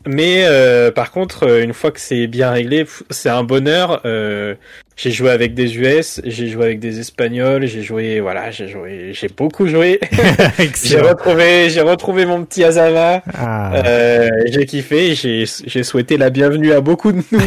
Mais 0.06 0.44
euh, 0.46 0.92
par 0.92 1.12
contre, 1.12 1.44
euh, 1.44 1.64
une 1.64 1.74
fois 1.74 1.92
que 1.92 2.00
c'est 2.00 2.28
bien 2.28 2.52
réglé, 2.52 2.86
c'est 3.10 3.30
un 3.30 3.44
bonheur. 3.44 4.02
Euh, 4.06 4.56
j'ai 4.96 5.12
joué 5.12 5.30
avec 5.30 5.54
des 5.54 5.78
US, 5.78 6.22
j'ai 6.26 6.50
joué 6.50 6.66
avec 6.66 6.80
des 6.80 7.00
Espagnols, 7.00 7.66
j'ai 7.66 7.82
joué, 7.82 8.20
voilà, 8.20 8.52
j'ai 8.52 8.68
joué, 8.68 9.12
j'ai 9.14 9.30
beaucoup 9.30 9.68
joué. 9.68 10.00
j'ai 10.84 11.00
retrouvé, 11.00 11.70
j'ai 11.70 11.82
retrouvé 11.82 12.26
mon 12.26 12.44
petit 12.44 12.64
Azama. 12.64 13.24
Ah. 13.34 13.74
Euh, 13.76 14.30
j'ai 14.48 14.66
kiffé, 14.66 15.16
j'ai, 15.16 15.46
j'ai 15.46 15.84
souhaité 15.84 16.18
la 16.18 16.30
bienvenue 16.30 16.74
à 16.74 16.82
beaucoup 16.82 17.12
de 17.12 17.24
nous. 17.32 17.40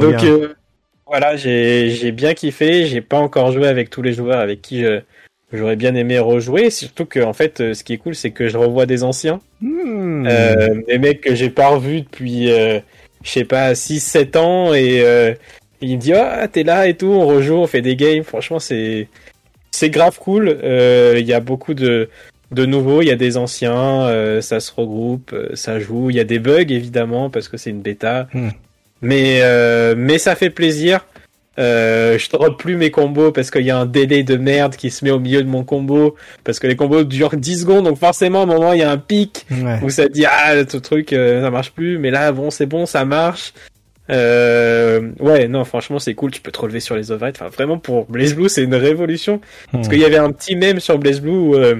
Donc 0.00 0.16
voilà, 1.06 1.36
j'ai, 1.36 1.90
j'ai 1.90 2.12
bien 2.12 2.34
kiffé. 2.34 2.86
J'ai 2.86 3.00
pas 3.00 3.18
encore 3.18 3.52
joué 3.52 3.68
avec 3.68 3.90
tous 3.90 4.02
les 4.02 4.12
joueurs 4.12 4.40
avec 4.40 4.60
qui 4.60 4.82
je 4.82 5.00
J'aurais 5.52 5.76
bien 5.76 5.94
aimé 5.94 6.18
rejouer, 6.18 6.70
surtout 6.70 7.04
que 7.04 7.20
en 7.20 7.32
fait, 7.32 7.60
euh, 7.60 7.74
ce 7.74 7.84
qui 7.84 7.92
est 7.92 7.98
cool, 7.98 8.16
c'est 8.16 8.32
que 8.32 8.48
je 8.48 8.58
revois 8.58 8.84
des 8.84 9.04
anciens, 9.04 9.40
hmm. 9.60 10.26
euh, 10.26 10.82
des 10.88 10.98
mecs 10.98 11.20
que 11.20 11.36
j'ai 11.36 11.50
pas 11.50 11.68
revus 11.68 12.00
depuis, 12.00 12.50
euh, 12.50 12.80
je 13.22 13.30
sais 13.30 13.44
pas, 13.44 13.72
6-7 13.74 14.36
ans, 14.38 14.74
et 14.74 15.02
euh, 15.02 15.34
il 15.80 15.96
me 15.96 16.00
dit 16.00 16.12
ah 16.14 16.48
t'es 16.48 16.64
là 16.64 16.88
et 16.88 16.94
tout, 16.94 17.06
on 17.06 17.26
rejoue, 17.26 17.54
on 17.54 17.68
fait 17.68 17.80
des 17.80 17.94
games. 17.94 18.24
Franchement, 18.24 18.58
c'est 18.58 19.06
c'est 19.70 19.90
grave 19.90 20.18
cool. 20.18 20.48
Euh, 20.64 21.14
il 21.18 21.26
y 21.26 21.32
a 21.32 21.40
beaucoup 21.40 21.74
de 21.74 22.08
de 22.50 22.66
nouveaux, 22.66 23.02
il 23.02 23.06
y 23.06 23.12
a 23.12 23.16
des 23.16 23.36
anciens, 23.36 24.40
ça 24.40 24.58
se 24.58 24.72
regroupe, 24.72 25.34
ça 25.54 25.78
joue. 25.78 26.10
Il 26.10 26.16
y 26.16 26.20
a 26.20 26.24
des 26.24 26.40
bugs 26.40 26.70
évidemment 26.70 27.30
parce 27.30 27.48
que 27.48 27.56
c'est 27.56 27.70
une 27.70 27.82
bêta, 27.82 28.28
hmm. 28.34 28.48
mais 29.00 29.42
mais 29.94 30.18
ça 30.18 30.34
fait 30.34 30.50
plaisir. 30.50 31.06
Euh, 31.58 32.18
je 32.18 32.28
drop 32.28 32.58
plus 32.58 32.76
mes 32.76 32.90
combos 32.90 33.32
parce 33.32 33.50
qu'il 33.50 33.62
y 33.62 33.70
a 33.70 33.78
un 33.78 33.86
délai 33.86 34.22
de 34.22 34.36
merde 34.36 34.76
qui 34.76 34.90
se 34.90 35.04
met 35.04 35.10
au 35.10 35.18
milieu 35.18 35.42
de 35.42 35.48
mon 35.48 35.64
combo. 35.64 36.16
Parce 36.44 36.58
que 36.58 36.66
les 36.66 36.76
combos 36.76 37.04
durent 37.04 37.36
10 37.36 37.60
secondes 37.60 37.84
donc 37.84 37.98
forcément 37.98 38.40
à 38.40 38.42
un 38.42 38.46
moment 38.46 38.72
il 38.72 38.80
y 38.80 38.82
a 38.82 38.90
un 38.90 38.98
pic 38.98 39.46
où 39.82 39.90
ça 39.90 40.08
dit 40.08 40.26
ah 40.26 40.54
ce 40.68 40.76
truc 40.76 41.12
euh, 41.12 41.42
ça 41.42 41.50
marche 41.50 41.72
plus. 41.72 41.98
Mais 41.98 42.10
là 42.10 42.32
bon 42.32 42.50
c'est 42.50 42.66
bon 42.66 42.86
ça 42.86 43.04
marche. 43.04 43.54
Euh, 44.08 45.10
ouais 45.18 45.48
non 45.48 45.64
franchement 45.64 45.98
c'est 45.98 46.14
cool. 46.14 46.30
Tu 46.30 46.40
peux 46.40 46.52
te 46.52 46.60
relever 46.60 46.80
sur 46.80 46.94
les 46.94 47.10
overheads. 47.10 47.36
Enfin 47.40 47.48
vraiment 47.48 47.78
pour 47.78 48.04
Blaze 48.06 48.34
Blue 48.34 48.48
c'est 48.48 48.62
une 48.62 48.74
révolution. 48.74 49.40
Parce 49.72 49.86
hmm. 49.86 49.90
qu'il 49.90 50.00
y 50.00 50.04
avait 50.04 50.18
un 50.18 50.32
petit 50.32 50.56
mème 50.56 50.80
sur 50.80 50.98
Blaze 50.98 51.20
Blue 51.20 51.30
où, 51.30 51.54
euh, 51.54 51.76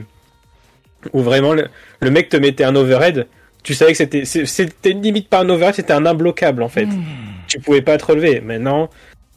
où 1.12 1.20
vraiment 1.20 1.52
le, 1.52 2.10
mec 2.10 2.30
te 2.30 2.36
mettait 2.38 2.64
un 2.64 2.76
overhead. 2.76 3.26
Tu 3.62 3.74
savais 3.74 3.92
que 3.92 3.98
c'était 3.98 4.24
c'était 4.24 4.92
limite 4.92 5.28
pas 5.28 5.40
un 5.40 5.48
overhead 5.50 5.74
c'était 5.74 5.92
un 5.92 6.06
imbloquable 6.06 6.62
en 6.62 6.68
fait. 6.70 6.86
Hmm. 6.86 7.02
tu 7.46 7.60
pouvais 7.60 7.82
pas 7.82 7.98
te 7.98 8.06
relever. 8.06 8.40
Maintenant 8.40 8.88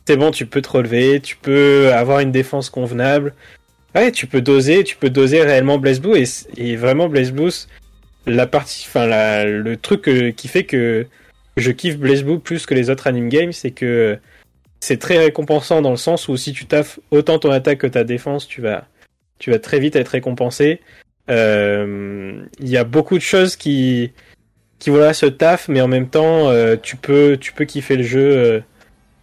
c'est 0.09 0.17
bon, 0.17 0.31
tu 0.31 0.47
peux 0.47 0.63
te 0.63 0.69
relever, 0.69 1.19
tu 1.19 1.35
peux 1.35 1.93
avoir 1.93 2.19
une 2.19 2.31
défense 2.31 2.71
convenable. 2.71 3.35
Ouais, 3.93 4.11
tu 4.11 4.25
peux 4.25 4.41
doser, 4.41 4.83
tu 4.83 4.95
peux 4.95 5.11
doser 5.11 5.43
réellement 5.43 5.77
Blaze 5.77 6.01
Blue 6.01 6.17
et, 6.57 6.75
vraiment 6.77 7.07
Blaze 7.07 7.31
la 8.25 8.47
partie, 8.47 8.87
enfin 8.87 9.05
le 9.45 9.77
truc 9.77 10.09
euh, 10.09 10.31
qui 10.31 10.47
fait 10.47 10.63
que 10.63 11.05
je 11.57 11.69
kiffe 11.69 11.99
Blaze 11.99 12.25
plus 12.43 12.65
que 12.65 12.73
les 12.73 12.89
autres 12.89 13.05
anime 13.05 13.29
games, 13.29 13.51
c'est 13.51 13.69
que 13.69 14.17
c'est 14.79 14.97
très 14.97 15.19
récompensant 15.19 15.83
dans 15.83 15.91
le 15.91 15.97
sens 15.97 16.27
où 16.27 16.35
si 16.37 16.53
tu 16.53 16.65
taffes 16.65 16.99
autant 17.11 17.37
ton 17.37 17.51
attaque 17.51 17.77
que 17.77 17.85
ta 17.87 18.03
défense, 18.03 18.47
tu 18.47 18.61
vas, 18.61 18.87
tu 19.37 19.51
vas 19.51 19.59
très 19.59 19.79
vite 19.79 19.95
être 19.95 20.07
récompensé. 20.07 20.81
Euh, 21.29 22.41
il 22.59 22.67
y 22.67 22.77
a 22.77 22.83
beaucoup 22.83 23.19
de 23.19 23.23
choses 23.23 23.55
qui, 23.55 24.11
qui 24.79 24.89
voilà 24.89 25.13
se 25.13 25.27
taffent, 25.27 25.67
mais 25.67 25.81
en 25.81 25.87
même 25.87 26.09
temps, 26.09 26.49
euh, 26.49 26.77
tu 26.81 26.95
peux, 26.95 27.37
tu 27.39 27.53
peux 27.53 27.65
kiffer 27.65 27.95
le 27.95 28.03
jeu 28.03 28.63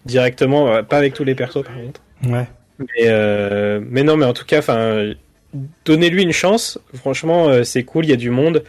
directement, 0.07 0.73
euh, 0.73 0.83
pas 0.83 0.99
avec 0.99 1.15
tous 1.15 1.25
les 1.25 1.35
persos 1.35 1.63
par 1.63 1.75
contre. 1.75 2.01
Ouais. 2.25 2.47
Mais, 2.79 3.07
euh, 3.07 3.81
mais 3.83 4.03
non, 4.03 4.17
mais 4.17 4.27
en 4.27 4.33
tout 4.33 4.45
cas, 4.45 4.59
enfin, 4.59 5.13
donnez-lui 5.85 6.23
une 6.23 6.33
chance. 6.33 6.79
Franchement, 6.95 7.49
euh, 7.49 7.63
c'est 7.65 7.85
cool, 7.85 8.05
il 8.05 8.11
y 8.11 8.15
a 8.15 8.17
du 8.17 8.31
monde. 8.31 8.65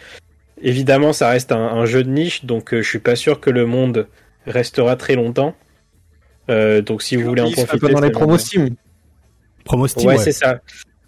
Évidemment, 0.62 1.14
ça 1.14 1.30
reste 1.30 1.52
un, 1.52 1.86
jeu 1.86 2.04
de 2.04 2.10
niche, 2.10 2.46
donc 2.46 2.74
je 2.74 2.82
suis 2.82 3.00
pas 3.00 3.16
sûr 3.16 3.40
que 3.40 3.50
le 3.50 3.66
monde 3.66 4.08
restera 4.46 4.96
très 4.96 5.16
longtemps. 5.16 5.56
donc 6.50 7.04
si 7.04 7.16
vous 7.16 7.28
voulez 7.28 7.44
en 7.44 7.52
profiter, 7.52 7.90
dans 7.90 8.00
les 8.00 8.10
promos 8.10 8.38
Steam. 8.40 8.76
Promos 9.64 9.88
Steam. 9.88 10.08
Ouais, 10.08 10.18
c'est 10.18 10.32
ça. 10.32 10.62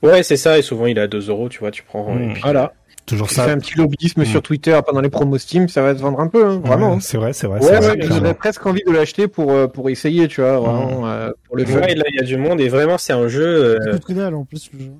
Ouais, 0.03 0.21
c'est 0.21 0.37
ça. 0.37 0.59
Et 0.59 0.61
souvent, 0.61 0.85
il 0.85 0.97
est 0.97 1.01
à 1.01 1.07
2 1.07 1.29
euros, 1.29 1.49
tu 1.49 1.59
vois, 1.59 1.71
tu 1.71 1.81
prends. 1.81 2.13
Hmm. 2.13 2.33
Voilà. 2.41 2.73
Toujours 3.09 3.31
ça. 3.31 3.45
Fais 3.45 3.51
un 3.51 3.57
petit 3.57 3.75
lobbyisme 3.75 4.23
sur 4.23 4.39
mm. 4.39 4.43
Twitter 4.43 4.79
pendant 4.85 5.01
les 5.01 5.09
promos 5.09 5.39
Steam, 5.39 5.67
ça 5.67 5.81
va 5.81 5.95
se 5.95 5.99
vendre 5.99 6.19
un 6.19 6.27
peu, 6.27 6.45
hein, 6.45 6.61
vraiment. 6.63 6.99
C'est 6.99 7.17
vrai, 7.17 7.33
c'est 7.33 7.47
vrai. 7.47 7.59
Ouais, 7.59 7.97
j'aurais 8.01 8.35
presque 8.35 8.63
envie 8.67 8.83
de 8.85 8.91
l'acheter 8.91 9.27
pour 9.27 9.51
euh, 9.51 9.65
pour 9.67 9.89
essayer, 9.89 10.27
tu 10.27 10.41
vois, 10.41 10.59
vraiment, 10.59 11.01
mm. 11.01 11.05
euh, 11.05 11.31
pour 11.47 11.57
le 11.57 11.63
Ouais, 11.63 11.95
là, 11.95 12.03
il 12.07 12.15
y 12.15 12.19
a 12.19 12.23
du 12.23 12.37
monde 12.37 12.61
et 12.61 12.69
vraiment, 12.69 12.99
c'est 12.99 13.13
un 13.13 13.27
jeu. 13.27 13.79
Euh... 13.81 14.31
en 14.31 14.45
plus. 14.45 14.69
Le 14.73 14.79
jeu. 14.79 14.91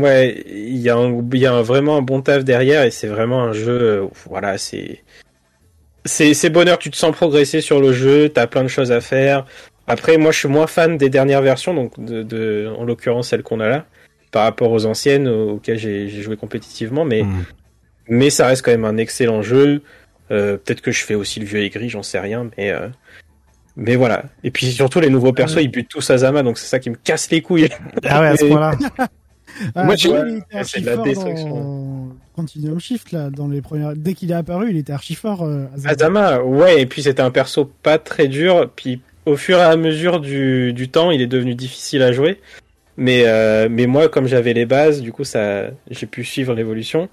Ouais, 0.00 0.42
il 0.46 0.78
y 0.78 0.90
a, 0.90 0.96
un, 0.96 1.22
y 1.32 1.46
a 1.46 1.62
vraiment 1.62 1.96
un 1.96 2.02
bon 2.02 2.20
taf 2.20 2.44
derrière 2.44 2.84
et 2.84 2.90
c'est 2.90 3.08
vraiment 3.08 3.42
un 3.42 3.52
jeu. 3.52 3.80
Euh, 3.80 4.06
voilà, 4.28 4.58
c'est 4.58 5.04
c'est 6.04 6.34
c'est 6.34 6.50
bonheur. 6.50 6.78
Tu 6.78 6.90
te 6.90 6.96
sens 6.96 7.14
progresser 7.14 7.60
sur 7.60 7.80
le 7.80 7.92
jeu, 7.92 8.28
t'as 8.28 8.48
plein 8.48 8.64
de 8.64 8.68
choses 8.68 8.90
à 8.90 9.00
faire. 9.00 9.46
Après, 9.86 10.18
moi, 10.18 10.32
je 10.32 10.38
suis 10.38 10.48
moins 10.48 10.66
fan 10.66 10.96
des 10.96 11.10
dernières 11.10 11.42
versions, 11.42 11.74
donc 11.74 11.98
de, 11.98 12.22
de 12.22 12.72
en 12.76 12.84
l'occurrence 12.84 13.28
celle 13.28 13.42
qu'on 13.42 13.60
a 13.60 13.68
là 13.68 13.86
par 14.32 14.44
rapport 14.44 14.72
aux 14.72 14.86
anciennes 14.86 15.28
auxquelles 15.28 15.78
j'ai 15.78 16.08
joué 16.08 16.36
compétitivement, 16.36 17.04
mais 17.04 17.22
hmm. 17.22 17.44
mais 18.08 18.30
ça 18.30 18.46
reste 18.46 18.64
quand 18.64 18.72
même 18.72 18.84
un 18.84 18.96
excellent 18.96 19.42
jeu. 19.42 19.82
Euh, 20.30 20.56
Peut-être 20.56 20.80
que 20.80 20.90
je 20.90 21.04
fais 21.04 21.14
aussi 21.14 21.38
le 21.38 21.46
vieux 21.46 21.62
aigri, 21.62 21.88
j'en 21.88 22.02
sais 22.02 22.18
rien, 22.18 22.50
mais 22.56 22.70
euh, 22.70 22.88
mais 23.76 23.94
voilà. 23.94 24.24
Et 24.42 24.50
puis 24.50 24.66
surtout 24.72 25.00
les 25.00 25.10
nouveaux 25.10 25.32
persos, 25.32 25.58
ils 25.60 25.70
butent 25.70 25.88
tous 25.88 26.10
Azama, 26.10 26.42
donc 26.42 26.58
c'est 26.58 26.66
ça 26.66 26.78
qui 26.78 26.90
me 26.90 26.96
casse 26.96 27.30
les 27.30 27.42
couilles. 27.42 27.68
Ah 28.04 28.20
ouais, 28.20 28.28
à 28.28 28.36
ce 28.36 28.44
point-là. 28.48 28.72
Ah, 29.74 29.84
Moi, 29.84 29.96
tu 29.96 30.08
vois, 30.08 30.24
c'est 30.64 30.80
de 30.80 30.86
la 30.86 30.96
destruction. 30.96 31.48
Dans... 31.48 32.16
Continuum 32.34 32.80
Shift 32.80 33.12
là, 33.12 33.28
dans 33.28 33.48
les 33.48 33.60
premières. 33.60 33.94
Dès 33.94 34.14
qu'il 34.14 34.30
est 34.30 34.34
apparu, 34.34 34.70
il 34.70 34.78
était 34.78 34.94
archi 34.94 35.14
fort. 35.14 35.42
Euh, 35.42 35.66
Azama. 35.74 35.90
Azama, 35.90 36.42
ouais. 36.42 36.80
Et 36.80 36.86
puis 36.86 37.02
c'était 37.02 37.20
un 37.20 37.30
perso 37.30 37.70
pas 37.82 37.98
très 37.98 38.28
dur. 38.28 38.70
Puis 38.74 39.02
au 39.26 39.36
fur 39.36 39.58
et 39.58 39.62
à 39.62 39.76
mesure 39.76 40.20
du, 40.20 40.72
du 40.72 40.88
temps, 40.88 41.10
il 41.10 41.20
est 41.20 41.26
devenu 41.26 41.54
difficile 41.54 42.02
à 42.02 42.12
jouer. 42.12 42.40
Mais, 43.02 43.24
euh, 43.26 43.66
mais 43.68 43.88
moi, 43.88 44.08
comme 44.08 44.28
j'avais 44.28 44.52
les 44.52 44.64
bases, 44.64 45.02
du 45.02 45.10
coup, 45.10 45.24
ça, 45.24 45.70
j'ai 45.90 46.06
pu 46.06 46.22
suivre 46.22 46.54
l'évolution. 46.54 47.08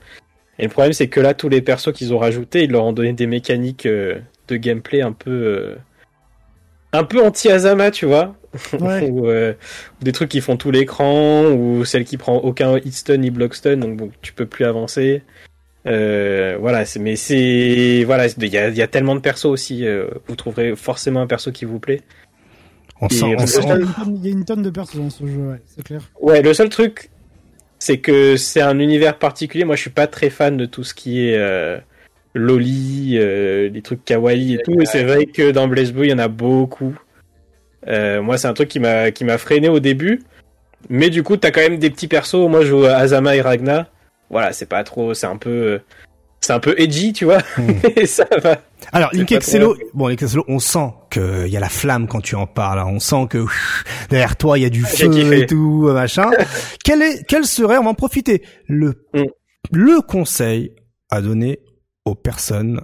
Et 0.59 0.63
le 0.65 0.69
problème, 0.69 0.93
c'est 0.93 1.07
que 1.07 1.19
là, 1.19 1.33
tous 1.33 1.49
les 1.49 1.63
persos 1.63 1.91
qu'ils 1.93 2.13
ont 2.13 2.19
rajoutés, 2.19 2.65
ils 2.65 2.71
leur 2.71 2.83
ont 2.83 2.93
donné 2.93 3.11
des 3.11 3.25
mécaniques 3.25 3.87
euh, 3.87 4.19
de 4.47 4.55
gameplay 4.57 5.01
un 5.01 5.13
peu, 5.13 5.31
euh, 5.31 5.75
un 6.93 7.03
peu 7.03 7.25
anti-Azama, 7.25 7.89
tu 7.89 8.05
vois. 8.05 8.35
ou, 8.79 9.27
des 10.01 10.11
trucs 10.11 10.29
qui 10.29 10.41
font 10.41 10.57
tout 10.57 10.69
l'écran, 10.69 11.45
ou 11.45 11.83
celle 11.85 12.05
qui 12.05 12.17
prend 12.17 12.37
aucun 12.37 12.77
hitstun 12.77 13.17
ni 13.17 13.31
blockstun, 13.31 13.77
donc 13.77 13.97
bon, 13.97 14.11
tu 14.21 14.31
peux 14.33 14.45
plus 14.45 14.65
avancer. 14.65 15.23
voilà, 15.85 16.83
mais 16.99 17.15
c'est 17.15 18.03
voilà, 18.05 18.27
il 18.27 18.47
y 18.47 18.57
a, 18.59 18.69
y 18.69 18.81
a, 18.83 18.87
tellement 18.87 19.15
de 19.15 19.21
persos 19.21 19.45
aussi. 19.45 19.87
vous 20.27 20.35
trouverez 20.35 20.75
forcément 20.75 21.21
un 21.21 21.27
perso 21.27 21.51
qui 21.51 21.65
vous 21.65 21.79
plaît. 21.79 22.01
On 23.01 23.09
sent, 23.09 23.25
Il 24.07 24.25
y 24.25 24.27
a 24.27 24.31
une 24.31 24.45
tonne 24.45 24.61
de 24.61 24.69
persos 24.69 24.97
dans 24.97 25.09
ce 25.09 25.25
jeu, 25.25 25.51
ouais, 25.51 25.61
c'est 25.65 25.83
clair. 25.83 26.01
Ouais, 26.19 26.41
le 26.41 26.53
seul 26.53 26.69
truc, 26.69 27.09
c'est 27.79 27.99
que 27.99 28.35
c'est 28.35 28.61
un 28.61 28.79
univers 28.79 29.17
particulier. 29.17 29.63
Moi, 29.63 29.75
je 29.75 29.81
suis 29.81 29.89
pas 29.89 30.07
très 30.07 30.29
fan 30.29 30.57
de 30.57 30.65
tout 30.65 30.83
ce 30.83 30.93
qui 30.93 31.27
est 31.27 31.37
euh, 31.37 31.77
loli, 32.33 33.17
euh, 33.17 33.69
les 33.69 33.81
trucs 33.81 34.03
kawaii 34.03 34.55
et 34.55 34.57
tout. 34.63 34.79
Et 34.81 34.85
c'est 34.85 35.03
vrai 35.03 35.25
que 35.25 35.51
dans 35.51 35.67
Blaze 35.67 35.93
Blue, 35.93 36.07
il 36.07 36.11
y 36.11 36.13
en 36.13 36.19
a 36.19 36.27
beaucoup. 36.27 36.93
Euh, 37.87 38.21
moi, 38.21 38.37
c'est 38.37 38.47
un 38.47 38.53
truc 38.53 38.67
qui 38.67 38.79
m'a 38.79 39.11
qui 39.11 39.23
m'a 39.23 39.37
freiné 39.37 39.69
au 39.69 39.79
début. 39.79 40.21
Mais 40.89 41.09
du 41.09 41.23
coup, 41.23 41.37
t'as 41.37 41.51
quand 41.51 41.61
même 41.61 41.79
des 41.79 41.89
petits 41.89 42.07
persos. 42.07 42.49
Moi, 42.49 42.61
je 42.61 42.67
joue 42.67 42.85
Azama 42.85 43.35
et 43.35 43.41
Ragna. 43.41 43.87
Voilà, 44.29 44.51
c'est 44.51 44.65
pas 44.65 44.83
trop. 44.83 45.13
C'est 45.13 45.27
un 45.27 45.37
peu 45.37 45.79
c'est 46.41 46.53
un 46.53 46.59
peu 46.59 46.75
edgy, 46.77 47.13
tu 47.13 47.25
vois. 47.25 47.39
Hmm. 47.57 47.73
ça 48.05 48.25
va. 48.41 48.61
Alors, 48.91 49.09
Link 49.13 49.31
Excello, 49.31 49.75
bon, 49.93 50.07
Link 50.07 50.21
Excello, 50.21 50.45
on 50.47 50.59
sent 50.59 50.93
qu'il 51.11 51.47
y 51.47 51.57
a 51.57 51.59
la 51.59 51.69
flamme 51.69 52.07
quand 52.07 52.21
tu 52.21 52.35
en 52.35 52.47
parles. 52.47 52.79
Hein. 52.79 52.87
On 52.87 52.99
sent 52.99 53.27
que 53.29 53.45
derrière 54.09 54.35
toi, 54.37 54.57
il 54.57 54.61
y 54.61 54.65
a 54.65 54.69
du 54.69 54.83
feu 54.83 55.33
et 55.33 55.45
tout, 55.45 55.89
machin. 55.91 56.29
quel 56.83 57.01
est, 57.01 57.25
quel 57.27 57.45
serait, 57.45 57.77
on 57.77 57.83
va 57.83 57.89
en 57.89 57.93
profiter, 57.93 58.43
le, 58.67 59.05
hmm. 59.13 59.25
le 59.71 60.01
conseil 60.01 60.73
à 61.09 61.21
donner 61.21 61.59
aux 62.05 62.15
personnes 62.15 62.81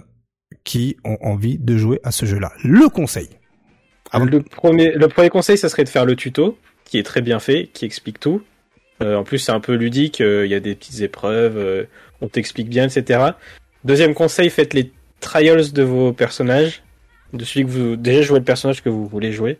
qui 0.64 0.96
ont 1.04 1.18
envie 1.20 1.58
de 1.58 1.76
jouer 1.76 2.00
à 2.04 2.12
ce 2.12 2.26
jeu-là? 2.26 2.52
Le 2.62 2.88
conseil. 2.88 3.28
Le 4.14 4.40
premier, 4.42 4.92
le 4.92 5.08
premier 5.08 5.30
conseil, 5.30 5.58
ça 5.58 5.68
serait 5.68 5.84
de 5.84 5.88
faire 5.88 6.04
le 6.04 6.14
tuto, 6.14 6.56
qui 6.84 6.98
est 6.98 7.02
très 7.02 7.22
bien 7.22 7.40
fait, 7.40 7.68
qui 7.72 7.84
explique 7.84 8.20
tout. 8.20 8.42
Euh, 9.02 9.16
en 9.16 9.24
plus, 9.24 9.38
c'est 9.38 9.52
un 9.52 9.60
peu 9.60 9.74
ludique, 9.74 10.20
euh, 10.20 10.46
il 10.46 10.50
y 10.50 10.54
a 10.54 10.60
des 10.60 10.74
petites 10.74 11.00
épreuves, 11.00 11.56
euh, 11.58 11.84
on 12.20 12.28
t'explique 12.28 12.68
bien, 12.68 12.88
etc. 12.88 13.20
Deuxième 13.84 14.14
conseil, 14.14 14.48
faites 14.50 14.74
les 14.74 14.92
trials 15.20 15.72
de 15.72 15.82
vos 15.82 16.12
personnages, 16.12 16.82
de 17.32 17.44
celui 17.44 17.66
que 17.66 17.70
vous 17.70 17.96
déjà 17.96 18.22
jouez 18.22 18.38
le 18.38 18.44
personnage 18.44 18.82
que 18.82 18.88
vous 18.88 19.06
voulez 19.06 19.32
jouer. 19.32 19.58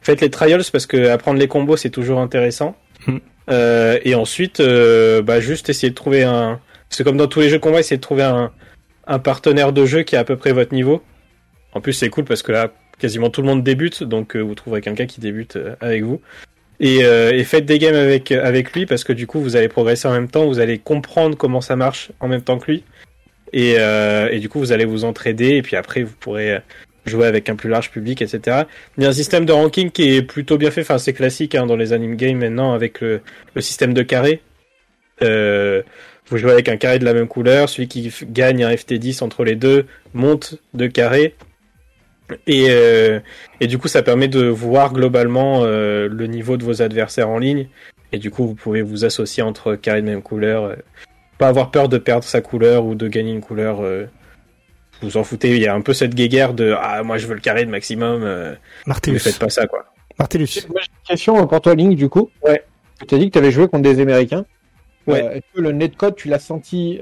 Faites 0.00 0.20
les 0.20 0.30
trials 0.30 0.62
parce 0.70 0.86
que 0.86 1.08
apprendre 1.08 1.40
les 1.40 1.48
combos 1.48 1.76
c'est 1.76 1.90
toujours 1.90 2.20
intéressant. 2.20 2.76
Hmm. 3.06 3.18
et 4.04 4.14
ensuite, 4.14 4.60
bah 4.60 5.40
juste 5.40 5.68
essayer 5.68 5.90
de 5.90 5.94
trouver 5.94 6.24
un. 6.24 6.60
C'est 6.88 7.04
comme 7.04 7.16
dans 7.16 7.26
tous 7.26 7.40
les 7.40 7.48
jeux 7.48 7.60
voit, 7.62 7.80
essayer 7.80 7.96
de 7.96 8.02
trouver 8.02 8.22
un, 8.22 8.52
un 9.06 9.18
partenaire 9.18 9.72
de 9.72 9.86
jeu 9.86 10.02
qui 10.02 10.14
est 10.14 10.18
à 10.18 10.24
peu 10.24 10.36
près 10.36 10.52
votre 10.52 10.74
niveau. 10.74 11.02
En 11.72 11.80
plus, 11.80 11.92
c'est 11.92 12.10
cool 12.10 12.24
parce 12.24 12.42
que 12.42 12.52
là, 12.52 12.72
quasiment 12.98 13.30
tout 13.30 13.40
le 13.40 13.48
monde 13.48 13.62
débute, 13.62 14.02
donc 14.02 14.36
vous 14.36 14.54
trouverez 14.54 14.80
quelqu'un 14.80 15.06
qui 15.06 15.20
débute 15.20 15.58
avec 15.80 16.02
vous. 16.04 16.20
Euh, 16.80 17.32
et, 17.32 17.42
faites 17.44 17.64
des 17.64 17.78
games 17.78 17.96
avec 17.96 18.30
avec 18.30 18.72
lui 18.72 18.86
parce 18.86 19.02
que 19.02 19.12
du 19.12 19.26
coup 19.26 19.40
vous 19.40 19.56
allez 19.56 19.68
progresser 19.68 20.06
en 20.06 20.12
même 20.12 20.28
temps, 20.28 20.46
vous 20.46 20.60
allez 20.60 20.78
comprendre 20.78 21.36
comment 21.36 21.60
ça 21.60 21.74
marche 21.74 22.12
en 22.20 22.28
même 22.28 22.42
temps 22.42 22.58
que 22.58 22.70
lui 22.70 22.84
et, 23.52 23.74
euh, 23.78 24.28
et 24.30 24.38
du 24.38 24.48
coup 24.48 24.60
vous 24.60 24.70
allez 24.70 24.84
vous 24.84 25.04
entraider 25.04 25.56
et 25.56 25.62
puis 25.62 25.74
après 25.74 26.04
vous 26.04 26.14
pourrez 26.20 26.60
jouer 27.04 27.26
avec 27.26 27.48
un 27.48 27.56
plus 27.56 27.68
large 27.68 27.90
public, 27.90 28.22
etc. 28.22 28.64
Il 28.96 29.02
y 29.02 29.06
a 29.06 29.08
un 29.08 29.12
système 29.12 29.44
de 29.44 29.52
ranking 29.52 29.90
qui 29.90 30.14
est 30.14 30.22
plutôt 30.22 30.56
bien 30.56 30.70
fait, 30.70 30.82
enfin 30.82 30.98
c'est 30.98 31.14
classique 31.14 31.54
hein, 31.54 31.66
dans 31.66 31.76
les 31.76 31.92
anime 31.92 32.14
games 32.14 32.38
maintenant 32.38 32.72
avec 32.74 33.00
le, 33.00 33.22
le 33.54 33.60
système 33.60 33.94
de 33.94 34.02
carré. 34.02 34.40
Euh, 35.22 35.82
vous 36.28 36.36
jouez 36.36 36.52
avec 36.52 36.68
un 36.68 36.76
carré 36.76 36.98
de 36.98 37.04
la 37.04 37.14
même 37.14 37.26
couleur, 37.26 37.68
celui 37.68 37.88
qui 37.88 38.12
gagne 38.24 38.62
un 38.62 38.70
FT10 38.70 39.24
entre 39.24 39.44
les 39.44 39.56
deux 39.56 39.86
monte 40.12 40.56
de 40.74 40.86
carré 40.86 41.34
et, 42.46 42.66
euh, 42.70 43.20
et 43.60 43.66
du 43.66 43.78
coup, 43.78 43.88
ça 43.88 44.02
permet 44.02 44.28
de 44.28 44.46
voir 44.46 44.92
globalement 44.92 45.62
euh, 45.62 46.08
le 46.08 46.26
niveau 46.26 46.56
de 46.56 46.64
vos 46.64 46.82
adversaires 46.82 47.28
en 47.28 47.38
ligne. 47.38 47.68
Et 48.12 48.18
du 48.18 48.30
coup, 48.30 48.46
vous 48.46 48.54
pouvez 48.54 48.82
vous 48.82 49.04
associer 49.04 49.42
entre 49.42 49.74
carrés 49.74 50.02
de 50.02 50.06
même 50.06 50.22
couleur. 50.22 50.64
Euh, 50.64 50.76
pas 51.38 51.48
avoir 51.48 51.70
peur 51.70 51.88
de 51.88 51.98
perdre 51.98 52.24
sa 52.24 52.40
couleur 52.40 52.84
ou 52.84 52.94
de 52.94 53.08
gagner 53.08 53.32
une 53.32 53.40
couleur. 53.40 53.80
vous 55.02 55.16
en 55.16 55.22
foutez. 55.22 55.54
Il 55.54 55.62
y 55.62 55.68
a 55.68 55.74
un 55.74 55.80
peu 55.82 55.94
cette 55.94 56.14
guéguerre 56.14 56.52
de 56.52 56.74
Ah, 56.76 57.04
moi 57.04 57.16
je 57.16 57.28
veux 57.28 57.34
le 57.34 57.40
carré 57.40 57.64
de 57.64 57.70
maximum. 57.70 58.56
Martellus. 58.86 59.14
Ne 59.14 59.20
faites 59.20 59.38
pas 59.38 59.48
ça, 59.48 59.66
quoi. 59.68 59.84
Martellus. 60.18 60.66
Moi, 60.68 60.80
j'ai 60.80 60.90
une 60.90 61.06
question 61.06 61.46
pour 61.46 61.60
toi, 61.60 61.76
Link, 61.76 61.96
du 61.96 62.08
coup. 62.08 62.30
Ouais. 62.42 62.64
Tu 63.06 63.14
as 63.14 63.18
dit 63.18 63.26
que 63.26 63.34
tu 63.34 63.38
avais 63.38 63.52
joué 63.52 63.68
contre 63.68 63.84
des 63.84 64.00
Américains. 64.00 64.44
Ouais. 65.06 65.36
Est-ce 65.36 65.54
que 65.54 65.60
le 65.60 65.70
netcode, 65.70 66.16
tu 66.16 66.26
l'as 66.26 66.40
senti. 66.40 67.00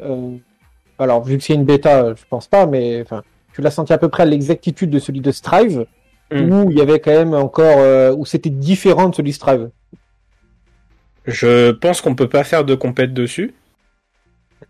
Alors, 0.98 1.24
vu 1.24 1.38
que 1.38 1.44
c'est 1.44 1.54
une 1.54 1.64
bêta, 1.64 2.14
je 2.14 2.24
pense 2.28 2.46
pas, 2.46 2.66
mais 2.66 3.00
enfin 3.00 3.22
tu 3.56 3.62
l'as 3.62 3.70
senti 3.70 3.94
à 3.94 3.98
peu 3.98 4.10
près 4.10 4.24
à 4.24 4.26
l'exactitude 4.26 4.90
de 4.90 4.98
celui 4.98 5.20
de 5.20 5.30
Strive, 5.30 5.86
mm. 6.30 6.52
où 6.52 6.70
il 6.70 6.76
y 6.76 6.82
avait 6.82 7.00
quand 7.00 7.10
même 7.10 7.32
encore, 7.32 7.78
euh, 7.78 8.14
où 8.14 8.26
c'était 8.26 8.50
différent 8.50 9.08
de 9.08 9.14
celui 9.14 9.30
de 9.30 9.34
Strive? 9.34 9.70
Je 11.24 11.70
pense 11.70 12.02
qu'on 12.02 12.14
peut 12.14 12.28
pas 12.28 12.44
faire 12.44 12.66
de 12.66 12.74
compète 12.74 13.14
dessus, 13.14 13.54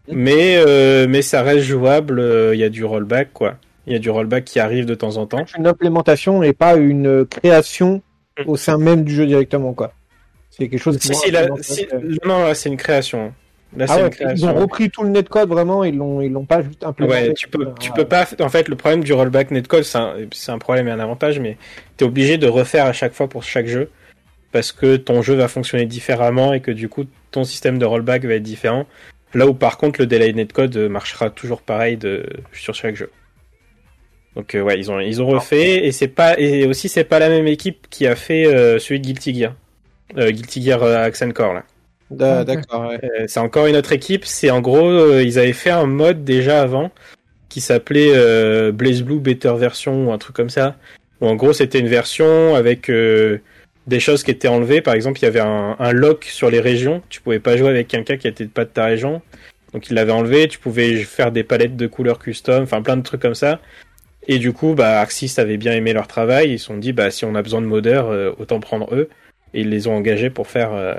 mm. 0.07 0.13
mais 0.15 0.57
euh, 0.65 1.09
mais 1.09 1.21
ça 1.21 1.43
reste 1.43 1.65
jouable. 1.65 2.21
Euh, 2.21 2.55
il 2.55 2.61
y 2.61 2.65
a 2.65 2.69
du 2.69 2.85
rollback 2.85 3.33
quoi. 3.33 3.57
Il 3.89 3.93
y 3.93 3.97
a 3.97 3.99
du 3.99 4.09
rollback 4.09 4.45
qui 4.45 4.61
arrive 4.61 4.87
de 4.87 4.95
temps 4.95 5.17
en 5.17 5.27
temps. 5.27 5.45
Une 5.59 5.67
implémentation 5.67 6.45
et 6.45 6.53
pas 6.53 6.77
une 6.77 7.27
création 7.27 8.03
mm. 8.39 8.49
au 8.49 8.57
sein 8.57 8.79
même 8.79 9.03
du 9.03 9.13
jeu 9.13 9.27
directement 9.27 9.75
quoi. 9.75 9.95
C'est 10.51 10.69
quelque 10.69 10.81
chose. 10.81 10.97
qui 10.99 11.13
si, 11.13 11.89
non, 12.25 12.55
c'est 12.55 12.69
une 12.69 12.77
création. 12.77 13.35
Ah 13.79 14.09
ils 14.35 14.47
ont 14.47 14.55
repris 14.55 14.91
tout 14.91 15.03
le 15.03 15.11
netcode 15.11 15.49
vraiment, 15.49 15.85
ils 15.85 15.97
l'ont 15.97 16.21
ils 16.21 16.33
l'ont 16.33 16.45
pas 16.45 16.63
juste 16.63 16.83
implémenté. 16.85 17.29
Ouais, 17.29 17.35
tu 17.35 17.49
peux 17.49 17.67
tu 17.79 17.93
peux 17.93 18.05
pas 18.05 18.27
en 18.41 18.49
fait 18.49 18.69
le 18.69 18.77
problème 18.77 19.03
du 19.05 19.13
rollback 19.13 19.51
netcode 19.51 19.83
c'est 19.83 19.99
un, 19.99 20.15
un 20.49 20.59
problème 20.59 20.89
et 20.89 20.91
un 20.91 21.01
avantage 21.01 21.41
mais 21.41 21.59
tu 21.97 22.05
es 22.05 22.07
obligé 22.07 22.39
de 22.39 22.47
refaire 22.47 22.87
à 22.87 22.93
chaque 22.93 23.13
fois 23.13 23.29
pour 23.29 23.43
chaque 23.43 23.67
jeu 23.67 23.91
parce 24.53 24.73
que 24.73 24.97
ton 24.97 25.21
jeu 25.21 25.35
va 25.35 25.49
fonctionner 25.49 25.85
différemment 25.85 26.55
et 26.55 26.61
que 26.61 26.71
du 26.71 26.89
coup 26.89 27.05
ton 27.31 27.45
système 27.45 27.79
de 27.79 27.85
rollback 27.85 28.25
va 28.25 28.35
être 28.35 28.43
différent. 28.43 28.87
Là 29.35 29.47
où 29.47 29.53
par 29.53 29.77
contre 29.77 30.01
le 30.01 30.07
delay 30.07 30.33
netcode 30.33 30.77
marchera 30.77 31.29
toujours 31.29 31.61
pareil 31.61 31.97
de 31.97 32.25
sur 32.53 32.75
chaque 32.75 32.97
jeu. 32.97 33.11
Donc 34.37 34.55
euh, 34.55 34.63
ouais, 34.63 34.79
ils 34.79 34.91
ont 34.91 35.01
ils 35.01 35.21
ont 35.21 35.27
refait 35.27 35.87
et 35.87 35.93
c'est 35.93 36.09
pas 36.09 36.39
et 36.39 36.67
aussi 36.67 36.89
c'est 36.89 37.05
pas 37.05 37.19
la 37.19 37.29
même 37.29 37.47
équipe 37.47 37.87
qui 37.91 38.07
a 38.07 38.15
fait 38.15 38.47
euh, 38.47 38.79
celui 38.79 39.01
de 39.01 39.07
Guilty 39.07 39.35
Gear. 39.35 39.55
Euh, 40.17 40.31
Guilty 40.31 40.63
Gear 40.63 40.83
Accent 40.83 41.31
Core 41.33 41.55
là. 41.55 41.65
Ah, 42.21 42.45
d'accord. 42.45 42.91
Euh, 42.91 43.25
c'est 43.27 43.41
encore 43.41 43.67
une 43.67 43.77
autre 43.77 43.93
équipe. 43.93 44.25
C'est 44.25 44.51
en 44.51 44.61
gros, 44.61 44.89
euh, 44.89 45.23
ils 45.23 45.39
avaient 45.39 45.53
fait 45.53 45.71
un 45.71 45.87
mode 45.87 46.25
déjà 46.25 46.63
avant 46.63 46.91
qui 47.49 47.61
s'appelait 47.61 48.13
euh, 48.15 48.73
Blaze 48.73 49.03
Blue 49.03 49.19
Better 49.19 49.55
Version 49.57 50.09
ou 50.09 50.13
un 50.13 50.19
truc 50.19 50.37
comme 50.37 50.51
ça. 50.51 50.77
Où 51.21 51.27
en 51.27 51.35
gros, 51.35 51.53
c'était 51.53 51.79
une 51.79 51.89
version 51.89 52.55
avec 52.55 52.91
des 52.91 54.01
choses 54.01 54.23
qui 54.23 54.31
étaient 54.31 54.49
enlevées. 54.49 54.83
Par 54.83 54.95
exemple, 54.95 55.19
il 55.21 55.23
y 55.23 55.29
avait 55.29 55.41
un, 55.41 55.93
lock 55.93 56.25
sur 56.25 56.51
les 56.51 56.61
régions. 56.61 57.03
Tu 57.09 57.23
pouvais 57.23 57.41
pas 57.41 57.57
jouer 57.57 57.71
avec 57.71 57.89
quelqu'un 57.89 58.17
qui 58.17 58.29
était 58.29 58.45
pas 58.47 58.65
de 58.65 58.71
ta 58.71 58.85
région. 58.85 59.23
Donc 59.73 59.89
il 59.89 59.95
l'avait 59.95 60.13
enlevé. 60.13 60.47
Tu 60.49 60.59
pouvais 60.59 60.97
faire 60.99 61.33
des 61.33 61.43
palettes 61.43 61.77
de 61.77 61.87
couleurs 61.87 62.19
custom, 62.19 62.63
enfin 62.63 62.83
plein 62.83 62.99
de 62.99 63.03
trucs 63.03 63.23
comme 63.23 63.35
ça. 63.35 63.61
Et 64.29 64.39
du 64.39 64.53
coup, 64.53 64.75
bah, 64.75 65.01
Arxis 65.01 65.33
avait 65.39 65.57
bien 65.57 65.73
aimé 65.73 65.95
leur 65.95 66.07
travail. 66.07 66.53
Ils 66.53 66.59
se 66.59 66.67
sont 66.67 66.77
dit, 66.77 66.93
bah, 66.93 67.11
si 67.11 67.25
on 67.25 67.35
a 67.35 67.43
besoin 67.43 67.63
de 67.63 67.67
modeurs, 67.67 68.09
autant 68.39 68.61
prendre 68.61 68.95
eux. 68.95 69.09
Et 69.55 69.63
ils 69.63 69.71
les 69.71 69.87
ont 69.89 69.97
engagés 69.97 70.29
pour 70.29 70.49
faire 70.49 70.99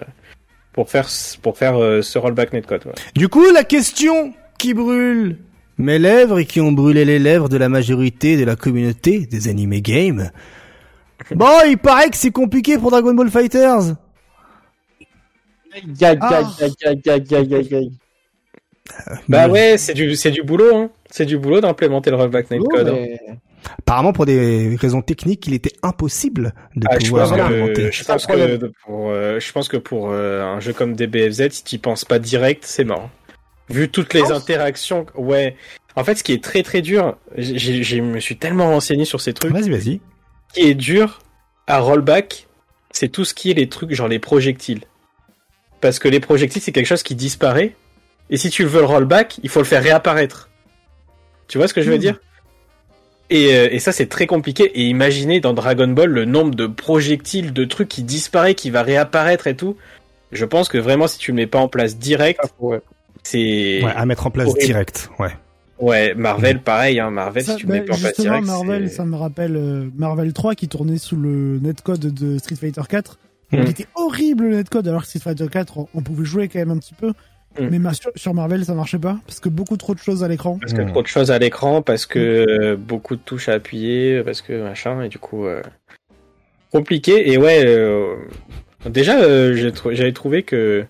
pour 0.77 0.91
faire 0.91 1.09
pour 1.41 1.57
faire 1.57 1.81
euh, 1.81 2.03
ce 2.03 2.19
rollback 2.19 2.53
netcode. 2.53 2.83
Du 3.15 3.29
coup, 3.29 3.51
la 3.51 3.63
question 3.63 4.31
qui 4.59 4.75
brûle 4.75 5.39
mes 5.79 5.97
lèvres 5.97 6.37
et 6.37 6.45
qui 6.45 6.61
ont 6.61 6.71
brûlé 6.71 7.03
les 7.03 7.17
lèvres 7.17 7.49
de 7.49 7.57
la 7.57 7.67
majorité 7.67 8.37
de 8.37 8.45
la 8.45 8.55
communauté 8.55 9.25
des 9.25 9.47
anime 9.47 9.79
games. 9.79 10.29
Bon, 11.31 11.47
il 11.67 11.79
paraît 11.79 12.11
que 12.11 12.15
c'est 12.15 12.29
compliqué 12.29 12.77
pour 12.77 12.91
Dragon 12.91 13.15
Ball 13.15 13.31
Fighters. 13.31 13.95
Bah 19.27 19.49
ouais, 19.49 19.79
c'est 19.79 19.95
du 19.95 20.15
c'est 20.15 20.29
du 20.29 20.43
boulot 20.43 20.75
hein. 20.75 20.91
C'est 21.09 21.25
du 21.25 21.39
boulot 21.39 21.59
d'implémenter 21.59 22.11
le 22.11 22.17
rollback 22.17 22.51
netcode. 22.51 22.89
Hein. 22.89 23.33
Apparemment, 23.79 24.13
pour 24.13 24.25
des 24.25 24.75
raisons 24.79 25.01
techniques, 25.01 25.47
il 25.47 25.53
était 25.53 25.73
impossible 25.83 26.53
de 26.75 26.87
ah, 26.89 26.97
pouvoir 26.97 27.33
implémenter. 27.33 27.91
Je 27.91 28.03
pense, 28.03 28.25
que, 28.25 28.71
pour, 28.85 29.09
euh, 29.09 29.39
je 29.39 29.51
pense 29.51 29.67
que 29.67 29.77
pour 29.77 30.09
euh, 30.11 30.43
un 30.43 30.59
jeu 30.59 30.73
comme 30.73 30.95
DBFZ, 30.95 31.49
si 31.49 31.63
tu 31.63 31.79
penses 31.79 32.05
pas 32.05 32.19
direct, 32.19 32.63
c'est 32.65 32.83
mort. 32.83 33.09
Vu 33.69 33.89
toutes 33.89 34.13
les 34.13 34.31
interactions, 34.31 35.05
ouais. 35.15 35.55
En 35.95 36.03
fait, 36.03 36.15
ce 36.15 36.23
qui 36.23 36.31
est 36.31 36.43
très 36.43 36.63
très 36.63 36.81
dur, 36.81 37.17
je 37.37 37.99
me 38.01 38.19
suis 38.19 38.37
tellement 38.37 38.69
renseigné 38.69 39.03
sur 39.03 39.19
ces 39.19 39.33
trucs. 39.33 39.51
Vas-y, 39.51 39.69
vas-y. 39.69 39.99
Ce 40.49 40.53
qui 40.53 40.69
est 40.69 40.75
dur 40.75 41.19
à 41.65 41.79
rollback, 41.79 42.47
c'est 42.91 43.09
tout 43.09 43.25
ce 43.25 43.33
qui 43.33 43.51
est 43.51 43.53
les 43.53 43.67
trucs 43.67 43.93
genre 43.93 44.07
les 44.07 44.19
projectiles. 44.19 44.81
Parce 45.81 45.99
que 45.99 46.07
les 46.07 46.19
projectiles, 46.19 46.61
c'est 46.61 46.71
quelque 46.71 46.87
chose 46.87 47.03
qui 47.03 47.15
disparaît. 47.15 47.75
Et 48.29 48.37
si 48.37 48.49
tu 48.49 48.63
veux 48.63 48.79
le 48.79 48.85
rollback, 48.85 49.39
il 49.43 49.49
faut 49.49 49.59
le 49.59 49.65
faire 49.65 49.83
réapparaître. 49.83 50.49
Tu 51.47 51.57
vois 51.57 51.67
ce 51.67 51.73
que 51.73 51.81
je 51.81 51.89
veux 51.89 51.97
hmm. 51.97 52.01
dire? 52.01 52.19
Et, 53.29 53.55
euh, 53.55 53.67
et, 53.71 53.79
ça 53.79 53.91
c'est 53.91 54.07
très 54.07 54.27
compliqué. 54.27 54.65
Et 54.75 54.87
imaginez 54.87 55.39
dans 55.39 55.53
Dragon 55.53 55.87
Ball 55.87 56.09
le 56.09 56.25
nombre 56.25 56.55
de 56.55 56.67
projectiles, 56.67 57.53
de 57.53 57.65
trucs 57.65 57.89
qui 57.89 58.03
disparaît, 58.03 58.55
qui 58.55 58.69
va 58.69 58.83
réapparaître 58.83 59.47
et 59.47 59.55
tout. 59.55 59.75
Je 60.31 60.45
pense 60.45 60.69
que 60.69 60.77
vraiment 60.77 61.07
si 61.07 61.17
tu 61.19 61.31
le 61.31 61.35
mets 61.35 61.47
pas 61.47 61.59
en 61.59 61.67
place 61.67 61.97
direct, 61.97 62.39
ah, 62.43 62.79
c'est 63.23 63.83
ouais, 63.83 63.93
à 63.95 64.05
mettre 64.05 64.27
en 64.27 64.31
place 64.31 64.53
direct. 64.55 65.09
Ouais. 65.19 65.31
Ouais, 65.79 66.15
Marvel 66.15 66.61
pareil. 66.61 66.99
Hein, 66.99 67.11
Marvel 67.11 67.43
si 67.43 67.55
tu 67.55 67.67
le 67.67 67.73
mets 67.73 67.81
pas 67.81 67.95
en 67.95 67.99
place 67.99 68.17
direct. 68.17 68.45
Marvel, 68.45 68.89
ça 68.89 69.05
me 69.05 69.15
rappelle 69.15 69.55
euh, 69.55 69.89
Marvel 69.95 70.33
3 70.33 70.55
qui 70.55 70.67
tournait 70.67 70.97
sous 70.97 71.15
le 71.15 71.59
netcode 71.59 71.99
de 71.99 72.37
Street 72.37 72.55
Fighter 72.55 72.81
4. 72.87 73.19
Il 73.51 73.59
hmm. 73.59 73.67
était 73.67 73.87
horrible 73.95 74.45
le 74.45 74.55
netcode 74.57 74.87
alors 74.87 75.03
que 75.03 75.07
Street 75.07 75.19
Fighter 75.19 75.47
4 75.49 75.87
on 75.93 76.01
pouvait 76.01 76.25
jouer 76.25 76.47
quand 76.47 76.59
même 76.59 76.71
un 76.71 76.77
petit 76.77 76.95
peu. 76.95 77.13
Mm. 77.59 77.77
Mais 77.77 77.91
sur 78.15 78.33
Marvel, 78.33 78.65
ça 78.65 78.73
marchait 78.73 78.99
pas 78.99 79.17
parce 79.25 79.39
que 79.39 79.49
beaucoup 79.49 79.77
trop 79.77 79.93
de 79.93 79.99
choses 79.99 80.23
à 80.23 80.27
l'écran. 80.27 80.57
Parce 80.59 80.73
que 80.73 80.81
trop 80.81 81.01
de 81.01 81.07
choses 81.07 81.31
à 81.31 81.39
l'écran, 81.39 81.81
parce 81.81 82.05
que 82.05 82.73
mm. 82.73 82.75
beaucoup 82.75 83.15
de 83.15 83.21
touches 83.21 83.49
à 83.49 83.53
appuyer, 83.53 84.21
parce 84.23 84.41
que 84.41 84.61
machin, 84.61 85.01
et 85.01 85.09
du 85.09 85.19
coup 85.19 85.45
euh, 85.45 85.61
compliqué. 86.71 87.31
Et 87.31 87.37
ouais, 87.37 87.63
euh, 87.65 88.15
déjà 88.85 89.19
euh, 89.19 89.71
j'avais 89.91 90.13
trouvé 90.13 90.43
que 90.43 90.85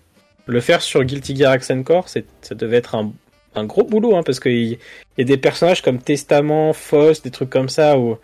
le 0.46 0.60
faire 0.62 0.82
sur 0.82 1.04
Guilty 1.04 1.36
Gear 1.36 1.52
Accent 1.52 1.84
Core, 1.84 2.08
ça 2.10 2.22
devait 2.56 2.78
être 2.78 2.96
un, 2.96 3.12
un 3.56 3.66
gros 3.66 3.84
boulot, 3.84 4.16
hein, 4.16 4.24
parce 4.24 4.40
qu'il 4.40 4.54
y, 4.54 4.80
y, 5.18 5.22
a 5.22 5.26
des 5.26 5.38
personnages 5.38 5.82
comme 5.82 6.00
Testament, 6.00 6.74
Foss, 6.74 7.22
des 7.22 7.32
trucs 7.32 7.50
comme 7.50 7.70
ça 7.70 7.98
où 7.98 8.18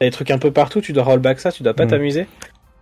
y 0.00 0.04
a 0.04 0.06
des 0.06 0.10
trucs 0.10 0.30
un 0.30 0.38
peu 0.38 0.50
partout, 0.50 0.80
tu 0.80 0.92
dois 0.92 1.04
rollback 1.04 1.40
ça, 1.40 1.52
tu 1.52 1.62
dois 1.62 1.74
pas 1.74 1.86
mm. 1.86 1.90
t'amuser. 1.90 2.26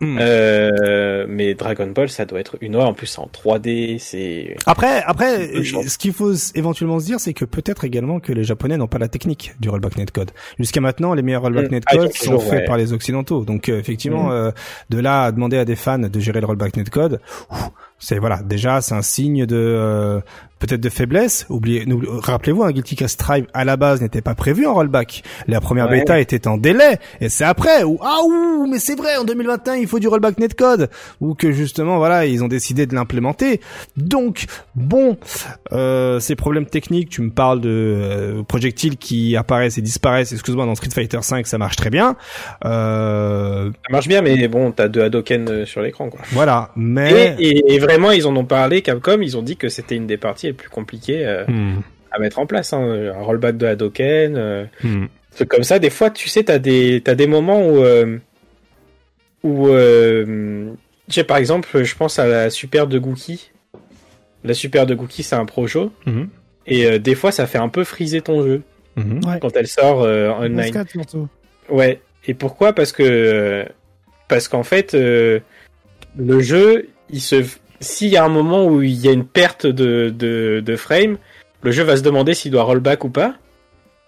Hmm. 0.01 0.19
Euh, 0.21 1.27
mais 1.29 1.55
Dragon 1.55 1.87
Ball, 1.87 2.11
ça 2.11 2.27
doit 2.27 2.39
être 2.39 2.57
une 2.61 2.75
heure. 2.75 2.87
En 2.87 2.93
plus, 2.93 3.19
en 3.19 3.29
3D, 3.33 3.99
c'est. 3.99 4.57
Après, 4.67 5.03
après, 5.03 5.63
ce 5.65 5.97
qu'il 5.97 6.13
faut 6.13 6.35
éventuellement 6.55 7.01
se 7.01 7.07
dire, 7.07 7.19
c'est 7.19 7.33
que 7.33 7.47
peut-être 7.47 7.85
également 7.85 8.21
que 8.21 8.33
les 8.33 8.45
Japonais 8.45 8.77
n'ont 8.77 8.89
pas 8.89 8.99
la 8.99 9.09
technique 9.09 9.55
du 9.59 9.71
rollback 9.71 9.97
netcode. 9.97 10.33
Jusqu'à 10.59 10.81
maintenant, 10.83 11.15
les 11.15 11.23
meilleurs 11.23 11.43
rollback 11.43 11.71
hmm. 11.71 11.75
netcode 11.75 12.11
ah, 12.15 12.25
sont 12.25 12.39
faits 12.39 12.67
par 12.67 12.77
les 12.77 12.93
Occidentaux. 12.93 13.45
Donc, 13.45 13.69
euh, 13.69 13.79
effectivement, 13.79 14.29
hmm. 14.29 14.33
euh, 14.33 14.51
de 14.91 14.99
là 14.99 15.25
à 15.25 15.33
demander 15.33 15.57
à 15.57 15.65
des 15.65 15.77
fans 15.77 15.99
de 15.99 16.21
gérer 16.21 16.41
le 16.41 16.47
rollback 16.47 16.77
netcode, 16.77 17.21
C'est 17.99 18.19
voilà, 18.19 18.43
déjà 18.43 18.83
c'est 18.83 18.95
un 18.95 19.03
signe 19.03 19.47
de 19.47 19.57
euh, 19.57 20.21
peut-être 20.59 20.81
de 20.81 20.89
faiblesse. 20.89 21.47
Oubliez, 21.49 21.85
rappelez-vous, 22.23 22.63
un 22.63 22.73
Guilty 22.73 22.97
Gear 22.97 23.11
Strive 23.11 23.47
à 23.53 23.65
la 23.65 23.77
base 23.77 24.01
n'était 24.01 24.23
pas 24.23 24.35
prévu 24.35 24.67
en 24.67 24.75
rollback. 24.75 25.23
La 25.49 25.61
première 25.61 25.89
bêta 25.89 26.19
était 26.21 26.47
en 26.49 26.57
délai 26.57 26.99
et 27.21 27.29
c'est 27.29 27.45
après 27.45 27.85
ou 27.85 27.99
ah 28.03 28.19
ouh 28.25 28.67
mais 28.67 28.79
c'est 28.79 28.97
vrai 28.97 29.17
en 29.17 29.25
2021 29.25 29.77
il 29.77 29.87
faut 29.87 29.99
du 29.99 30.09
rollback 30.09 30.39
netcode 30.39 30.91
ou 31.21 31.35
que 31.35 31.53
justement 31.53 31.99
voilà 31.99 32.27
ils 32.27 32.43
ont 32.43 32.49
décidé 32.49 32.87
de 32.87 32.95
l'implémenter. 32.95 33.61
Donc 33.97 34.47
bon, 34.75 35.17
euh, 35.73 36.21
ces 36.21 36.37
problèmes 36.37 36.67
techniques, 36.67 37.11
tu 37.11 37.23
me 37.23 37.31
parles 37.31 37.61
de 37.61 37.71
euh, 37.71 38.43
projectiles 38.43 38.97
qui 38.97 39.37
apparaissent 39.37 39.79
et 39.79 39.83
disparaissent. 39.83 40.33
Excuse-moi 40.33 40.67
dans 40.67 40.75
Street 40.75 40.91
Fighter 40.93 41.21
5 41.23 41.47
ça 41.47 41.59
marche 41.59 41.77
très 41.77 41.91
bien. 41.91 42.17
Euh... 42.65 43.71
Ça 43.71 43.93
marche 43.93 44.09
bien 44.09 44.23
mais 44.23 44.49
bon 44.49 44.73
t'as 44.73 44.89
deux 44.89 45.03
Hadoken 45.03 45.49
euh, 45.49 45.67
sur 45.67 45.83
l'écran 45.83 46.09
quoi. 46.09 46.21
Voilà 46.33 46.71
mais 46.77 47.37
et 47.39 47.79
vraiment, 47.79 48.11
ils 48.11 48.27
en 48.27 48.37
ont 48.37 48.45
parlé, 48.45 48.83
Capcom, 48.83 49.21
ils 49.21 49.37
ont 49.37 49.43
dit 49.43 49.57
que 49.57 49.69
c'était 49.69 49.97
une 49.97 50.07
des 50.07 50.17
parties 50.17 50.46
les 50.47 50.53
plus 50.53 50.69
compliquées 50.69 51.27
euh, 51.27 51.45
hmm. 51.47 51.83
à 52.11 52.19
mettre 52.19 52.39
en 52.39 52.47
place. 52.47 52.73
Hein. 52.73 53.13
Un 53.15 53.23
rollback 53.23 53.57
de 53.57 53.67
Hadoken, 53.67 54.37
euh, 54.37 54.65
hmm. 54.83 55.07
comme 55.49 55.63
ça. 55.63 55.79
Des 55.79 55.91
fois, 55.91 56.11
tu 56.11 56.29
sais, 56.29 56.45
t'as 56.45 56.59
des, 56.59 57.03
as 57.07 57.15
des 57.15 57.27
moments 57.27 57.67
où, 57.67 57.83
euh, 57.83 58.19
où 59.43 59.69
j'ai 61.09 61.25
par 61.25 61.37
exemple, 61.37 61.85
je 61.85 61.95
pense 61.95 62.19
à 62.19 62.27
la 62.27 62.51
Super 62.51 62.87
de 62.87 62.99
Gookie. 62.99 63.51
La 64.45 64.55
Super 64.55 64.87
de 64.87 64.95
Gookie, 64.95 65.23
c'est 65.23 65.37
un 65.37 65.47
projo. 65.47 65.93
Hmm. 66.05 66.25
Et 66.67 66.99
des 66.99 67.15
fois, 67.15 67.31
ça 67.31 67.47
fait 67.47 67.59
un 67.59 67.69
peu 67.69 67.85
friser 67.85 68.23
ton 68.23 68.43
jeu. 68.43 68.63
Quand 69.41 69.55
elle 69.55 69.69
sort 69.69 69.99
online. 69.99 70.85
Ouais. 71.69 72.01
Et 72.27 72.35
pourquoi? 72.35 72.73
Parce 72.73 72.93
que 72.93 73.65
parce 74.27 74.49
qu'en 74.49 74.65
fait, 74.65 74.95
le 74.95 76.41
jeu, 76.41 76.89
il 77.11 77.21
se, 77.21 77.45
s'il 77.81 78.09
y 78.09 78.17
a 78.17 78.25
un 78.25 78.29
moment 78.29 78.67
où 78.67 78.83
il 78.83 78.95
y 78.95 79.09
a 79.09 79.13
une 79.13 79.27
perte 79.27 79.67
de, 79.67 80.11
de, 80.11 80.63
de 80.65 80.77
frame, 80.77 81.19
le 81.63 81.71
jeu 81.71 81.83
va 81.83 81.97
se 81.97 82.03
demander 82.03 82.35
s'il 82.35 82.53
doit 82.53 82.63
rollback 82.63 83.05
ou 83.05 83.11
pas. 83.11 83.35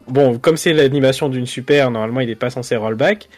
Bon, 0.07 0.39
comme 0.39 0.57
c'est 0.57 0.73
l'animation 0.73 1.29
d'une 1.29 1.47
super, 1.47 1.91
normalement 1.91 2.21
il 2.21 2.31
est 2.31 2.35
pas 2.35 2.51
censé 2.51 2.77
rollback. 2.77 3.29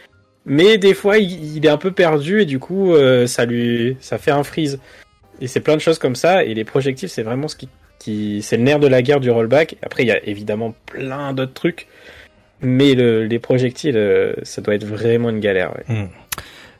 Mais 0.46 0.78
des 0.78 0.94
fois 0.94 1.18
il, 1.18 1.64
est 1.64 1.68
un 1.68 1.76
peu 1.76 1.90
perdu 1.90 2.40
et 2.40 2.46
du 2.46 2.58
coup 2.58 2.94
euh, 2.94 3.26
ça 3.26 3.44
lui 3.44 3.96
ça 4.00 4.18
fait 4.18 4.30
un 4.30 4.42
freeze. 4.42 4.80
Et 5.40 5.46
c'est 5.46 5.60
plein 5.60 5.74
de 5.74 5.80
choses 5.80 5.98
comme 5.98 6.16
ça 6.16 6.44
et 6.44 6.54
les 6.54 6.64
projectiles 6.64 7.08
c'est 7.08 7.22
vraiment 7.22 7.48
ce 7.48 7.56
qui, 7.56 7.68
qui 7.98 8.42
c'est 8.42 8.56
le 8.56 8.62
nerf 8.62 8.78
de 8.78 8.86
la 8.86 9.02
guerre 9.02 9.20
du 9.20 9.30
rollback. 9.30 9.76
Après 9.82 10.02
il 10.04 10.06
y 10.06 10.12
a 10.12 10.24
évidemment 10.26 10.74
plein 10.86 11.32
d'autres 11.32 11.54
trucs. 11.54 11.88
Mais 12.62 12.94
le, 12.94 13.24
les 13.24 13.38
projectiles, 13.38 13.96
euh, 13.96 14.34
ça 14.42 14.60
doit 14.60 14.74
être 14.74 14.84
vraiment 14.84 15.30
une 15.30 15.40
galère. 15.40 15.74
Ouais. 15.74 15.94
Hmm. 15.94 16.08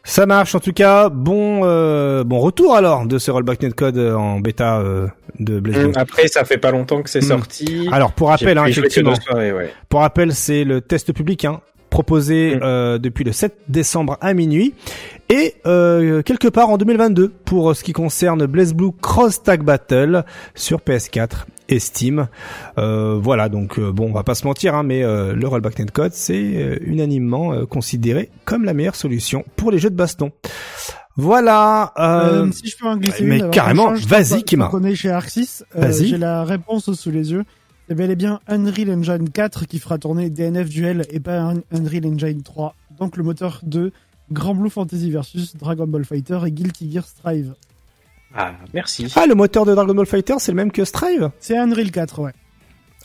Ça 0.04 0.26
marche 0.26 0.54
en 0.54 0.60
tout 0.60 0.72
cas. 0.72 1.08
Bon, 1.08 1.60
euh, 1.64 2.24
bon 2.24 2.40
retour 2.40 2.74
alors 2.74 3.06
de 3.06 3.18
ce 3.18 3.30
rollback 3.30 3.62
netcode 3.62 3.98
euh, 3.98 4.14
en 4.14 4.40
bêta 4.40 4.78
euh, 4.80 5.08
de 5.38 5.60
Blaze 5.60 5.92
Après, 5.96 6.28
ça 6.28 6.44
fait 6.44 6.58
pas 6.58 6.70
longtemps 6.70 7.02
que 7.02 7.10
c'est 7.10 7.20
hmm. 7.20 7.28
sorti. 7.28 7.88
Alors 7.92 8.12
pour 8.12 8.28
rappel, 8.28 8.58
hein, 8.58 8.66
effectivement. 8.66 9.14
Pour 9.88 10.00
rappel, 10.00 10.32
c'est 10.34 10.64
le 10.64 10.80
test 10.80 11.12
public 11.12 11.44
hein, 11.44 11.60
proposé 11.90 12.56
hmm. 12.56 12.60
euh, 12.62 12.98
depuis 12.98 13.24
le 13.24 13.32
7 13.32 13.54
décembre 13.68 14.16
à 14.20 14.32
minuit 14.32 14.74
et 15.28 15.54
euh, 15.66 16.22
quelque 16.22 16.48
part 16.48 16.70
en 16.70 16.78
2022 16.78 17.28
pour 17.44 17.76
ce 17.76 17.84
qui 17.84 17.92
concerne 17.92 18.46
Blaze 18.46 18.72
Blue 18.72 18.92
Cross 19.00 19.42
Tag 19.42 19.62
Battle 19.62 20.24
sur 20.54 20.78
PS4 20.78 21.46
estime. 21.70 22.28
Euh, 22.78 23.18
voilà, 23.20 23.48
donc 23.48 23.78
euh, 23.78 23.92
bon, 23.92 24.08
on 24.08 24.12
va 24.12 24.22
pas 24.22 24.34
se 24.34 24.46
mentir, 24.46 24.74
hein, 24.74 24.82
mais 24.82 25.02
euh, 25.02 25.34
le 25.34 25.48
rollback 25.48 25.78
netcode, 25.78 26.12
c'est 26.12 26.78
unanimement 26.82 27.66
considéré 27.66 28.30
comme 28.44 28.64
la 28.64 28.74
meilleure 28.74 28.96
solution 28.96 29.44
pour 29.56 29.70
les 29.70 29.78
jeux 29.78 29.90
de 29.90 29.96
baston. 29.96 30.32
Voilà. 31.16 31.92
si 32.52 32.68
je 32.68 32.76
peux 32.76 32.86
en 32.86 32.96
glisser 32.96 33.24
mais 33.24 33.42
carrément, 33.50 33.92
vas-y, 33.94 34.42
Kima. 34.42 34.68
connais 34.68 34.94
chez 34.94 35.10
Arxis. 35.10 35.62
J'ai 35.90 36.18
la 36.18 36.44
réponse 36.44 36.92
sous 36.92 37.10
les 37.10 37.32
yeux. 37.32 37.44
C'est 37.88 37.96
bel 37.96 38.12
et 38.12 38.16
bien 38.16 38.38
Unreal 38.46 38.88
Engine 38.92 39.28
4 39.28 39.66
qui 39.66 39.80
fera 39.80 39.98
tourner 39.98 40.30
DNF 40.30 40.68
Duel 40.68 41.06
et 41.10 41.18
pas 41.18 41.52
Unreal 41.72 42.06
Engine 42.06 42.42
3. 42.44 42.76
Donc 43.00 43.16
le 43.16 43.24
moteur 43.24 43.60
de 43.64 43.90
Grand 44.30 44.54
Blue 44.54 44.70
Fantasy 44.70 45.10
versus 45.10 45.56
Dragon 45.56 45.88
Ball 45.88 46.04
Fighter 46.04 46.38
et 46.46 46.52
Guilty 46.52 46.92
Gear 46.92 47.04
Strive. 47.04 47.54
Ah, 48.34 48.52
merci. 48.72 49.12
Ah, 49.16 49.26
le 49.26 49.34
moteur 49.34 49.64
de 49.64 49.74
Dragon 49.74 49.94
Ball 49.94 50.06
Fighter, 50.06 50.34
c'est 50.38 50.52
le 50.52 50.56
même 50.56 50.70
que 50.70 50.84
Strive 50.84 51.30
C'est 51.40 51.56
Unreal 51.56 51.90
4, 51.90 52.20
ouais. 52.20 52.32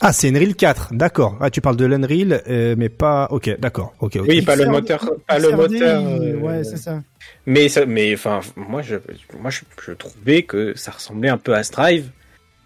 Ah, 0.00 0.12
c'est 0.12 0.28
Unreal 0.28 0.54
4, 0.54 0.90
d'accord. 0.92 1.36
Ah, 1.40 1.50
tu 1.50 1.60
parles 1.60 1.76
de 1.76 1.86
l'Unreal, 1.86 2.42
euh, 2.48 2.74
mais 2.76 2.88
pas. 2.88 3.28
Ok, 3.30 3.50
d'accord. 3.58 3.94
Ok, 4.00 4.18
Oui, 4.28 4.42
pas 4.42 4.56
le 4.56 4.66
moteur, 4.66 5.10
pas 5.26 5.38
le 5.38 5.52
moteur. 5.52 6.02
Euh, 6.06 6.36
ouais, 6.36 6.64
c'est 6.64 6.76
ça. 6.76 7.00
Mais 7.46 7.68
ça, 7.68 7.86
mais 7.86 8.12
enfin, 8.14 8.40
moi, 8.56 8.82
je, 8.82 8.96
moi, 9.40 9.50
je, 9.50 9.92
trouvais 9.92 10.42
que 10.42 10.76
ça 10.76 10.92
ressemblait 10.92 11.30
un 11.30 11.38
peu 11.38 11.54
à 11.54 11.62
Strive. 11.62 12.10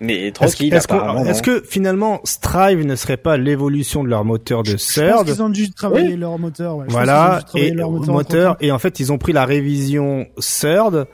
Mais 0.02 0.32
tranquille, 0.32 0.72
est-ce 0.72 0.88
que, 0.88 1.28
est-ce 1.28 1.42
que, 1.42 1.60
finalement 1.60 2.22
Strive 2.24 2.86
ne 2.86 2.96
serait 2.96 3.18
pas 3.18 3.36
l'évolution 3.36 4.02
de 4.02 4.08
leur 4.08 4.24
moteur 4.24 4.62
de 4.62 4.78
Surd 4.78 5.28
Ils 5.28 5.42
ont 5.42 5.50
dû 5.50 5.70
travailler 5.72 6.16
leur 6.16 6.38
moteur. 6.38 6.78
Ouais. 6.78 6.86
Voilà, 6.88 7.40
et 7.54 7.70
leur 7.70 7.90
moteur, 7.90 8.56
et 8.60 8.72
en 8.72 8.78
fait 8.78 8.98
ils 8.98 9.12
ont 9.12 9.18
pris 9.18 9.34
la 9.34 9.44
révision 9.44 10.26
Surd 10.38 11.06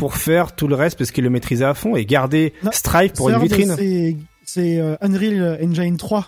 pour 0.00 0.16
faire 0.16 0.54
tout 0.56 0.66
le 0.66 0.74
reste 0.74 0.96
parce 0.96 1.10
qu'il 1.10 1.24
le 1.24 1.30
maîtrisait 1.30 1.66
à 1.66 1.74
fond 1.74 1.94
et 1.94 2.06
garder 2.06 2.54
Strive 2.72 3.12
pour 3.12 3.28
une 3.28 3.38
vitrine. 3.38 3.76
C'est 4.46 4.80
euh, 4.80 4.96
Unreal 5.02 5.58
Engine 5.62 5.98
3 5.98 6.26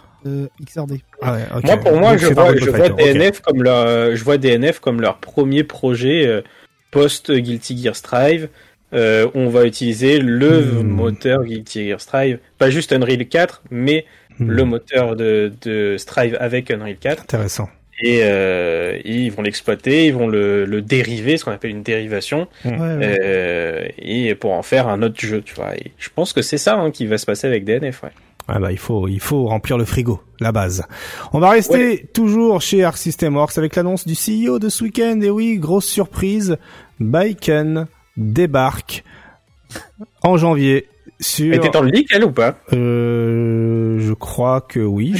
XRD. 0.63 0.99
Ah 1.23 1.39
moi 1.65 1.77
pour 1.79 1.99
moi 1.99 2.19
je 2.19 2.27
vois, 2.27 2.55
je 2.55 2.69
vois 2.69 2.91
DNF 2.91 3.41
comme 3.41 3.63
leur 3.63 4.15
je 4.15 4.23
vois 4.23 4.37
DNF 4.37 4.79
comme 4.79 5.01
leur 5.01 5.17
premier 5.17 5.65
projet 5.65 6.27
euh, 6.27 6.43
post 6.91 7.33
Guilty 7.33 7.83
Gear 7.83 7.97
Strive. 7.97 8.51
Euh, 8.93 9.31
on 9.35 9.49
va 9.49 9.65
utiliser 9.65 10.19
le 10.19 10.61
hmm. 10.61 10.87
moteur 10.87 11.43
Guilty 11.43 11.89
Gear 11.89 12.01
Strive, 12.01 12.41
pas 12.59 12.69
juste 12.69 12.93
Unreal 12.93 13.27
4, 13.27 13.63
mais 13.71 14.05
hmm. 14.39 14.51
le 14.51 14.65
moteur 14.67 15.17
de, 15.17 15.51
de 15.63 15.97
Strive 15.97 16.37
avec 16.39 16.71
Unreal 16.71 16.99
4. 16.99 17.23
Intéressant 17.23 17.71
et, 18.01 18.21
euh, 18.23 18.99
ils 19.05 19.31
vont 19.31 19.43
l'exploiter, 19.43 20.07
ils 20.07 20.15
vont 20.15 20.27
le, 20.27 20.65
le, 20.65 20.83
dériver, 20.83 21.37
ce 21.37 21.45
qu'on 21.45 21.53
appelle 21.53 21.71
une 21.71 21.83
dérivation, 21.83 22.49
euh, 22.67 23.87
et 23.99 24.35
pour 24.35 24.53
en 24.53 24.63
faire 24.63 24.89
un 24.89 25.03
autre 25.03 25.21
jeu, 25.21 25.43
tu 25.43 25.55
vois. 25.55 25.77
Et 25.77 25.93
je 25.99 26.09
pense 26.15 26.33
que 26.33 26.43
c'est 26.43 26.59
ça 26.59 26.77
hein, 26.77 26.91
qui 26.91 27.07
va 27.07 27.19
se 27.19 27.27
passer 27.27 27.47
avec 27.47 27.65
DNF, 27.65 28.03
ouais. 28.03 28.11
Ah 28.49 28.59
bah 28.59 28.73
il 28.73 28.79
faut 28.79 29.07
il 29.07 29.21
faut 29.21 29.47
remplir 29.47 29.79
le 29.79 29.85
frigo, 29.85 30.21
la 30.41 30.51
base. 30.51 30.85
On 31.33 31.39
va 31.39 31.51
rester 31.51 32.09
toujours 32.13 32.61
chez 32.61 32.83
Arc 32.83 32.99
System 32.99 33.37
Works 33.37 33.57
avec 33.57 33.77
l'annonce 33.77 34.05
du 34.05 34.15
CEO 34.15 34.59
de 34.59 34.69
ce 34.69 34.83
week-end. 34.83 35.21
Et 35.23 35.31
oui, 35.31 35.59
grosse 35.59 35.87
surprise, 35.87 36.57
Baiken 36.99 37.87
débarque 38.17 39.05
en 40.23 40.37
janvier 40.37 40.89
sur... 41.23 41.53
Elle 41.53 41.59
était 41.59 41.71
dans 41.71 41.83
le 41.83 41.91
leak, 41.91 42.09
elle, 42.13 42.25
ou 42.25 42.33
pas? 42.33 42.59
Euh, 42.73 43.99
Je 44.01 44.13
crois 44.13 44.61
que 44.61 44.81
oui. 44.81 45.15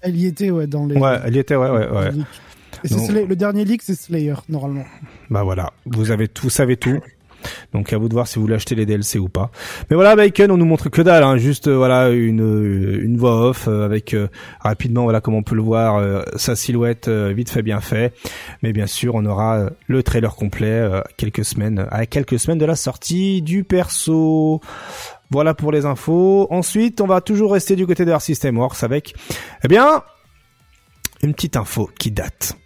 Elle, 0.00 0.16
y 0.16 0.26
était, 0.26 0.50
ouais, 0.50 0.66
dans 0.66 0.86
les... 0.86 0.96
Ouais, 0.96 1.18
elle 1.24 1.36
y 1.36 1.38
était, 1.38 1.56
ouais, 1.56 1.70
ouais, 1.70 1.88
ouais. 1.88 2.10
Et 2.84 3.24
le 3.26 3.36
dernier 3.36 3.64
leak, 3.64 3.82
c'est 3.82 3.98
Slayer, 3.98 4.34
normalement. 4.48 4.84
Bah 5.30 5.42
voilà, 5.42 5.72
vous 5.86 6.10
avez 6.10 6.28
tout, 6.28 6.44
vous 6.44 6.50
savez 6.50 6.76
tout. 6.76 7.00
Donc 7.72 7.92
à 7.92 7.98
vous 7.98 8.08
de 8.08 8.14
voir 8.14 8.26
si 8.26 8.36
vous 8.36 8.42
voulez 8.42 8.54
acheter 8.54 8.74
les 8.74 8.86
DLC 8.86 9.18
ou 9.18 9.28
pas. 9.28 9.50
Mais 9.90 9.96
voilà, 9.96 10.16
Bacon, 10.16 10.50
on 10.50 10.56
nous 10.56 10.64
montre 10.64 10.88
que 10.88 11.02
dalle, 11.02 11.22
hein, 11.22 11.36
juste 11.36 11.68
euh, 11.68 11.76
voilà 11.76 12.10
une 12.10 13.00
une 13.02 13.16
voix 13.16 13.48
off 13.48 13.68
euh, 13.68 13.84
avec 13.84 14.14
euh, 14.14 14.28
rapidement 14.60 15.04
voilà 15.04 15.20
comme 15.20 15.34
on 15.34 15.42
peut 15.42 15.54
le 15.54 15.62
voir 15.62 16.24
sa 16.36 16.56
silhouette 16.56 17.08
vite 17.08 17.50
fait 17.50 17.62
bien 17.62 17.80
fait. 17.80 18.14
Mais 18.62 18.72
bien 18.72 18.86
sûr, 18.86 19.14
on 19.14 19.24
aura 19.26 19.70
le 19.86 20.02
trailer 20.02 20.34
complet 20.34 20.88
quelques 21.16 21.44
semaines 21.44 21.86
à 21.90 22.06
quelques 22.06 22.38
semaines 22.38 22.58
de 22.58 22.64
la 22.66 22.76
sortie 22.76 23.42
du 23.42 23.64
perso. 23.64 24.60
Voilà 25.30 25.54
pour 25.54 25.72
les 25.72 25.84
infos. 25.84 26.46
Ensuite, 26.50 27.00
on 27.00 27.06
va 27.06 27.20
toujours 27.20 27.52
rester 27.52 27.76
du 27.76 27.86
côté 27.86 28.04
de 28.04 28.14
System 28.18 28.58
Works 28.58 28.82
avec, 28.82 29.14
eh 29.64 29.68
bien, 29.68 30.02
une 31.22 31.34
petite 31.34 31.56
info 31.56 31.90
qui 31.98 32.10
date. 32.10 32.56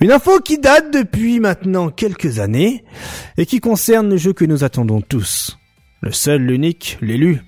Une 0.00 0.12
info 0.12 0.40
qui 0.40 0.58
date 0.58 0.92
depuis 0.92 1.40
maintenant 1.40 1.88
quelques 1.88 2.38
années 2.38 2.84
et 3.38 3.46
qui 3.46 3.60
concerne 3.60 4.10
le 4.10 4.16
jeu 4.16 4.32
que 4.32 4.44
nous 4.44 4.64
attendons 4.64 5.00
tous. 5.00 5.56
Le 6.02 6.12
seul, 6.12 6.42
l'unique, 6.42 6.98
l'élu. 7.00 7.40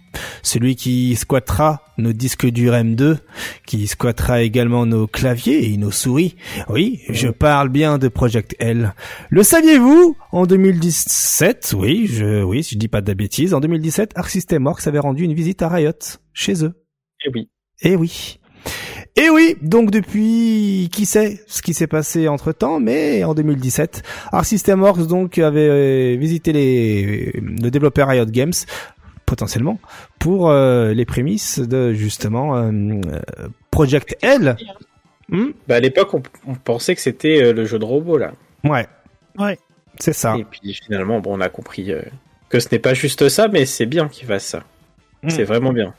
Celui 0.43 0.77
qui 0.77 1.17
squattera 1.17 1.83
nos 1.99 2.13
disques 2.13 2.47
durs 2.47 2.75
M2, 2.75 3.19
qui 3.67 3.87
squattera 3.87 4.43
également 4.43 4.87
nos 4.87 5.07
claviers 5.07 5.73
et 5.73 5.77
nos 5.77 5.91
souris. 5.91 6.37
Oui, 6.69 7.01
je 7.09 7.29
parle 7.29 7.69
bien 7.69 7.99
de 7.99 8.09
Project 8.09 8.55
L. 8.59 8.95
Le 9.31 9.43
saviez-vous? 9.43 10.17
En 10.33 10.47
2017, 10.47 11.75
oui, 11.77 12.07
je, 12.07 12.43
oui, 12.43 12.63
je 12.63 12.77
dis 12.77 12.89
pas 12.89 13.01
de 13.01 13.13
bêtises, 13.15 13.55
en 13.55 13.61
2017, 13.61 14.13
Arc 14.15 14.31
System 14.31 14.65
Works 14.67 14.87
avait 14.87 14.99
rendu 14.99 15.25
une 15.25 15.35
visite 15.35 15.63
à 15.63 15.69
Riot, 15.69 15.93
chez 16.33 16.65
eux. 16.65 16.75
Eh 17.25 17.31
oui. 17.35 17.51
Eh 17.83 17.97
oui. 17.97 18.39
Et 19.17 19.31
oui, 19.31 19.57
donc 19.63 19.91
depuis, 19.91 20.89
qui 20.93 21.05
sait 21.05 21.41
ce 21.49 21.61
qui 21.61 21.75
s'est 21.75 21.89
passé 21.89 22.29
entre 22.29 22.53
temps, 22.53 22.79
mais 22.79 23.25
en 23.25 23.35
2017, 23.35 24.03
Arc 24.31 24.47
System 24.47 24.81
Works 24.81 25.09
donc 25.09 25.39
avait 25.39 25.69
euh, 25.69 26.17
visité 26.17 26.53
les, 26.53 27.33
le 27.43 27.69
développeur 27.71 28.07
Riot 28.07 28.27
Games 28.27 28.53
potentiellement 29.29 29.79
pour 30.19 30.49
euh, 30.49 30.95
les 30.95 31.05
prémices 31.05 31.59
de 31.59 31.93
justement 31.93 32.57
euh, 32.57 33.01
Project 33.71 34.17
L. 34.23 34.57
Hmm? 35.29 35.51
Bah 35.69 35.77
à 35.77 35.81
l'époque, 35.81 36.15
on, 36.47 36.55
pensait 36.55 36.95
que 36.95 37.01
c'était 37.03 37.53
le 37.53 37.67
jeu 37.67 37.79
de 37.79 37.85
robot 37.85 38.17
là. 38.17 38.33
Ouais. 38.65 38.87
Ouais. 39.37 39.59
C'est 40.01 40.15
ça. 40.15 40.37
Et 40.39 40.45
puis 40.45 40.73
finalement, 40.73 41.21
bon, 41.21 41.37
on 41.37 41.41
a 41.41 41.51
compris 41.51 41.93
que 42.49 42.59
ce 42.59 42.69
n'est 42.73 42.79
pas 42.79 42.95
juste 42.95 43.29
ça, 43.29 43.49
mais 43.49 43.67
c'est 43.67 43.87
bien 43.87 44.09
qu'ils 44.09 44.27
fassent 44.27 44.47
ça. 44.47 44.63
Hmm. 45.23 45.29
C'est 45.29 45.45
vraiment 45.45 45.73
bien. 45.73 45.93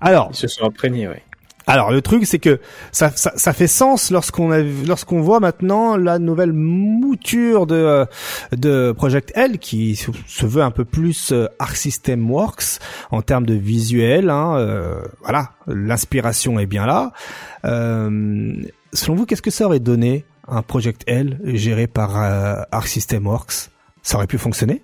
Alors, 0.00 0.28
ils 0.30 0.36
se 0.36 0.46
sont 0.46 0.64
imprégnés, 0.64 1.08
ouais. 1.08 1.22
Alors 1.68 1.90
le 1.90 2.00
truc 2.00 2.24
c'est 2.24 2.38
que 2.38 2.60
ça, 2.92 3.10
ça, 3.10 3.30
ça, 3.36 3.52
fait 3.52 3.66
sens 3.66 4.10
lorsqu'on 4.10 4.50
a 4.50 4.60
lorsqu'on 4.60 5.20
voit 5.20 5.38
maintenant 5.38 5.98
la 5.98 6.18
nouvelle 6.18 6.54
mouture 6.54 7.66
de 7.66 8.06
de 8.52 8.92
Project 8.96 9.32
L 9.34 9.58
qui 9.58 9.94
se 9.94 10.46
veut 10.46 10.62
un 10.62 10.70
peu 10.70 10.86
plus 10.86 11.30
euh, 11.30 11.46
Arc 11.58 11.76
System 11.76 12.30
Works 12.30 12.78
en 13.10 13.20
termes 13.20 13.44
de 13.44 13.52
visuel. 13.52 14.30
Hein, 14.30 14.56
euh, 14.56 15.02
voilà, 15.20 15.50
l'inspiration 15.66 16.58
est 16.58 16.64
bien 16.64 16.86
là. 16.86 17.12
Euh, 17.66 18.54
selon 18.94 19.16
vous, 19.16 19.26
qu'est-ce 19.26 19.42
que 19.42 19.50
ça 19.50 19.66
aurait 19.66 19.78
donné 19.78 20.24
un 20.46 20.62
Project 20.62 21.04
L 21.06 21.38
géré 21.44 21.86
par 21.86 22.16
euh, 22.16 22.62
Arc 22.72 22.88
System 22.88 23.26
Works? 23.26 23.70
Ça 24.02 24.16
aurait 24.16 24.26
pu 24.26 24.38
fonctionner? 24.38 24.80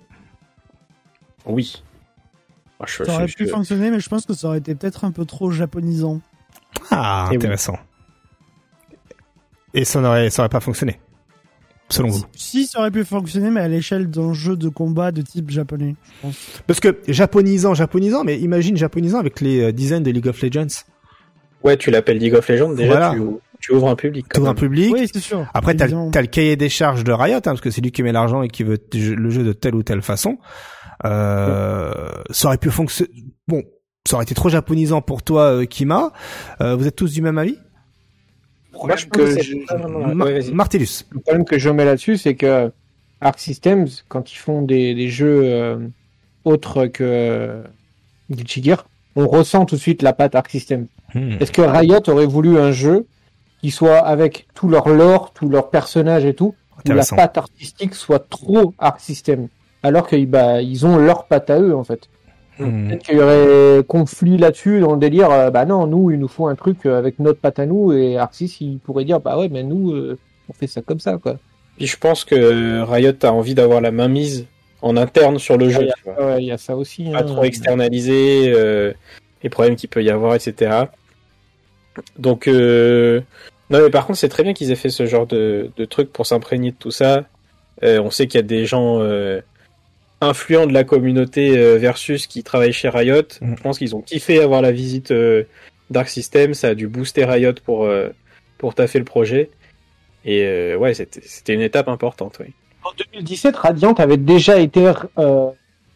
Oui. 1.47 1.83
ça 2.85 3.15
aurait 3.15 3.25
pu 3.25 3.47
fonctionner, 3.47 3.89
mais 3.89 3.99
je 3.99 4.07
pense 4.07 4.27
que 4.27 4.35
ça 4.35 4.49
aurait 4.49 4.59
été 4.59 4.75
peut-être 4.75 5.03
un 5.03 5.11
peu 5.11 5.25
trop 5.25 5.49
japonisant. 5.49 6.21
Ah, 6.91 7.29
intéressant. 7.31 7.77
Et 9.73 9.83
ça 9.83 9.99
n'aurait, 9.99 10.29
ça 10.29 10.41
aurait 10.41 10.49
pas 10.49 10.61
fonctionné, 10.61 10.99
selon 11.89 12.09
vous? 12.09 12.23
Si, 12.33 12.65
ça 12.65 12.79
aurait 12.79 12.91
pu 12.91 13.03
fonctionner, 13.03 13.51
mais 13.51 13.59
à 13.59 13.67
l'échelle 13.67 14.09
d'un 14.09 14.33
jeu 14.33 14.55
de 14.55 14.69
combat 14.69 15.11
de 15.11 15.21
type 15.21 15.49
japonais, 15.49 15.95
je 16.05 16.21
pense. 16.21 16.61
Parce 16.65 16.79
que 16.79 16.97
japonisant, 17.07 17.73
japonisant, 17.73 18.23
mais 18.23 18.39
imagine 18.39 18.77
japonisant 18.77 19.19
avec 19.19 19.41
les 19.41 19.61
euh, 19.61 19.71
designs 19.73 20.01
de 20.01 20.11
League 20.11 20.27
of 20.27 20.41
Legends. 20.41 20.85
Ouais, 21.63 21.75
tu 21.75 21.91
l'appelles 21.91 22.19
League 22.19 22.35
of 22.35 22.47
Legends 22.47 22.73
déjà. 22.73 23.13
Tu, 23.59 23.73
ouvres 23.73 23.89
un 23.89 23.95
public. 23.95 24.27
Tu 24.31 24.39
ouvres 24.39 24.49
un 24.49 24.55
public. 24.55 24.93
Oui, 24.93 25.09
c'est 25.11 25.19
sûr. 25.19 25.45
Après, 25.53 25.75
t'as, 25.75 25.85
as 25.85 26.21
le 26.21 26.27
cahier 26.27 26.55
des 26.55 26.69
charges 26.69 27.03
de 27.03 27.11
Riot, 27.11 27.37
hein, 27.37 27.41
parce 27.41 27.61
que 27.61 27.71
c'est 27.71 27.81
lui 27.81 27.91
qui 27.91 28.03
met 28.03 28.11
l'argent 28.11 28.43
et 28.43 28.47
qui 28.47 28.63
veut 28.63 28.77
le 28.93 29.29
jeu 29.29 29.43
de 29.43 29.53
telle 29.53 29.73
ou 29.73 29.81
telle 29.81 30.03
façon. 30.03 30.37
Euh, 31.03 32.11
ça 32.29 32.47
aurait 32.47 32.59
pu 32.59 32.69
fonctionner. 32.69 33.11
Bon, 33.47 33.63
ça 34.07 34.15
aurait 34.15 34.23
été 34.23 34.35
trop 34.35 34.49
japonisant 34.49 35.01
pour 35.01 35.23
toi, 35.23 35.43
euh, 35.43 35.65
Kima. 35.65 36.11
Euh, 36.61 36.75
vous 36.75 36.87
êtes 36.87 36.95
tous 36.95 37.11
du 37.11 37.21
même 37.21 37.37
avis? 37.37 37.57
Moi, 38.73 38.95
je 38.95 39.05
que 39.05 39.41
je... 39.41 40.51
Martellus. 40.51 41.05
Le 41.09 41.19
problème 41.21 41.45
que 41.45 41.57
je 41.57 41.69
mets 41.69 41.85
là-dessus, 41.85 42.17
c'est 42.17 42.35
que 42.35 42.71
Arc 43.21 43.39
Systems, 43.39 43.87
quand 44.09 44.31
ils 44.31 44.37
font 44.37 44.61
des, 44.61 44.93
des 44.93 45.09
jeux 45.09 45.41
euh, 45.43 45.77
autres 46.43 46.87
que 46.87 47.63
Guilty 48.29 48.63
Gear, 48.63 48.85
on 49.15 49.27
ressent 49.27 49.65
tout 49.65 49.75
de 49.75 49.81
suite 49.81 50.01
la 50.01 50.13
patte 50.13 50.35
Arc 50.35 50.49
Systems. 50.49 50.87
Hmm. 51.13 51.37
Est-ce 51.39 51.51
que 51.51 51.61
Riot 51.61 52.07
aurait 52.09 52.25
voulu 52.25 52.59
un 52.59 52.71
jeu 52.71 53.07
qui 53.61 53.71
soit 53.71 53.99
avec 53.99 54.47
tout 54.53 54.67
leur 54.67 54.89
lore, 54.89 55.31
tous 55.33 55.47
leurs 55.47 55.69
personnages 55.69 56.25
et 56.25 56.33
tout, 56.33 56.53
où 56.85 56.91
la 56.91 57.05
patte 57.05 57.37
artistique 57.37 57.95
soit 57.95 58.27
trop 58.29 58.73
Arc 58.77 58.99
Systems 58.99 59.47
alors 59.85 60.07
qu'ils 60.07 60.25
bah, 60.25 60.61
ils 60.61 60.85
ont 60.85 60.97
leur 60.97 61.25
patte 61.25 61.49
à 61.49 61.59
eux 61.59 61.75
en 61.75 61.83
fait. 61.83 62.09
Hmm. 62.59 62.87
Peut-être 62.87 63.03
qu'il 63.03 63.17
y 63.17 63.19
aurait 63.19 63.83
conflit 63.83 64.37
là-dessus 64.37 64.79
dans 64.79 64.93
le 64.93 64.99
délire. 64.99 65.29
Euh, 65.31 65.49
bah 65.51 65.65
non, 65.65 65.87
nous, 65.87 66.11
il 66.11 66.19
nous 66.19 66.27
faut 66.27 66.47
un 66.47 66.55
truc 66.55 66.85
euh, 66.85 66.97
avec 66.97 67.19
notre 67.19 67.39
patte 67.39 67.59
à 67.59 67.65
nous 67.65 67.91
et 67.91 68.17
Arxis, 68.17 68.57
il 68.61 68.79
pourrait 68.79 69.03
dire 69.03 69.19
bah 69.19 69.37
ouais, 69.37 69.49
mais 69.49 69.63
nous, 69.63 69.91
euh, 69.93 70.17
on 70.49 70.53
fait 70.53 70.67
ça 70.67 70.81
comme 70.81 70.99
ça 70.99 71.17
quoi. 71.17 71.37
Puis 71.77 71.87
je 71.87 71.97
pense 71.97 72.23
que 72.23 72.81
Riot 72.83 73.11
a 73.23 73.33
envie 73.33 73.55
d'avoir 73.55 73.81
la 73.81 73.91
main 73.91 74.07
mise 74.07 74.45
en 74.81 74.95
interne 74.95 75.39
sur 75.39 75.57
le 75.57 75.69
jeu. 75.69 75.89
Il 76.39 76.45
y, 76.45 76.51
a 76.51 76.57
ça 76.57 76.77
aussi. 76.77 77.11
Pas 77.11 77.19
hein. 77.19 77.23
trop 77.23 77.43
externaliser 77.43 78.53
les 79.43 79.49
problèmes 79.49 79.75
qu'il 79.75 79.89
peut 79.89 80.01
y 80.01 80.09
avoir, 80.09 80.35
etc. 80.35 80.85
Donc 82.17 82.47
non, 82.47 83.23
mais 83.69 83.89
par 83.89 84.05
contre, 84.05 84.19
c'est 84.19 84.29
très 84.29 84.43
bien 84.43 84.53
qu'ils 84.53 84.71
aient 84.71 84.75
fait 84.75 84.89
ce 84.89 85.05
genre 85.05 85.27
de, 85.27 85.71
de 85.75 85.85
truc 85.85 86.13
pour 86.13 86.25
s'imprégner 86.25 86.71
de 86.71 86.77
tout 86.77 86.91
ça. 86.91 87.25
on 87.81 88.09
sait 88.09 88.27
qu'il 88.27 88.37
y 88.37 88.43
a 88.43 88.47
des 88.47 88.65
gens 88.65 89.01
influents 90.21 90.67
de 90.67 90.73
la 90.73 90.83
communauté 90.83 91.57
euh, 91.57 91.77
versus 91.77 92.27
qui 92.27 92.43
travaillent 92.43 92.73
chez 92.73 92.89
Riot. 92.89 93.21
Mm. 93.41 93.55
Je 93.57 93.61
pense 93.61 93.77
qu'ils 93.77 93.95
ont 93.95 94.01
kiffé 94.01 94.41
avoir 94.41 94.61
la 94.61 94.71
visite 94.71 95.11
euh, 95.11 95.43
Dark 95.89 96.09
System, 96.09 96.53
ça 96.53 96.69
a 96.69 96.75
dû 96.75 96.87
booster 96.87 97.25
Riot 97.25 97.53
pour, 97.63 97.85
euh, 97.85 98.09
pour 98.57 98.75
taffer 98.75 98.99
le 98.99 99.05
projet. 99.05 99.49
Et 100.27 100.73
ouais, 100.75 100.95
c'était 100.95 101.53
une 101.53 101.61
étape 101.61 101.87
importante, 101.87 102.37
oui. 102.39 102.47
En 102.83 102.89
2017, 103.13 103.55
Radiant 103.57 103.93
avait 103.93 104.17
déjà 104.17 104.57
été 104.57 104.91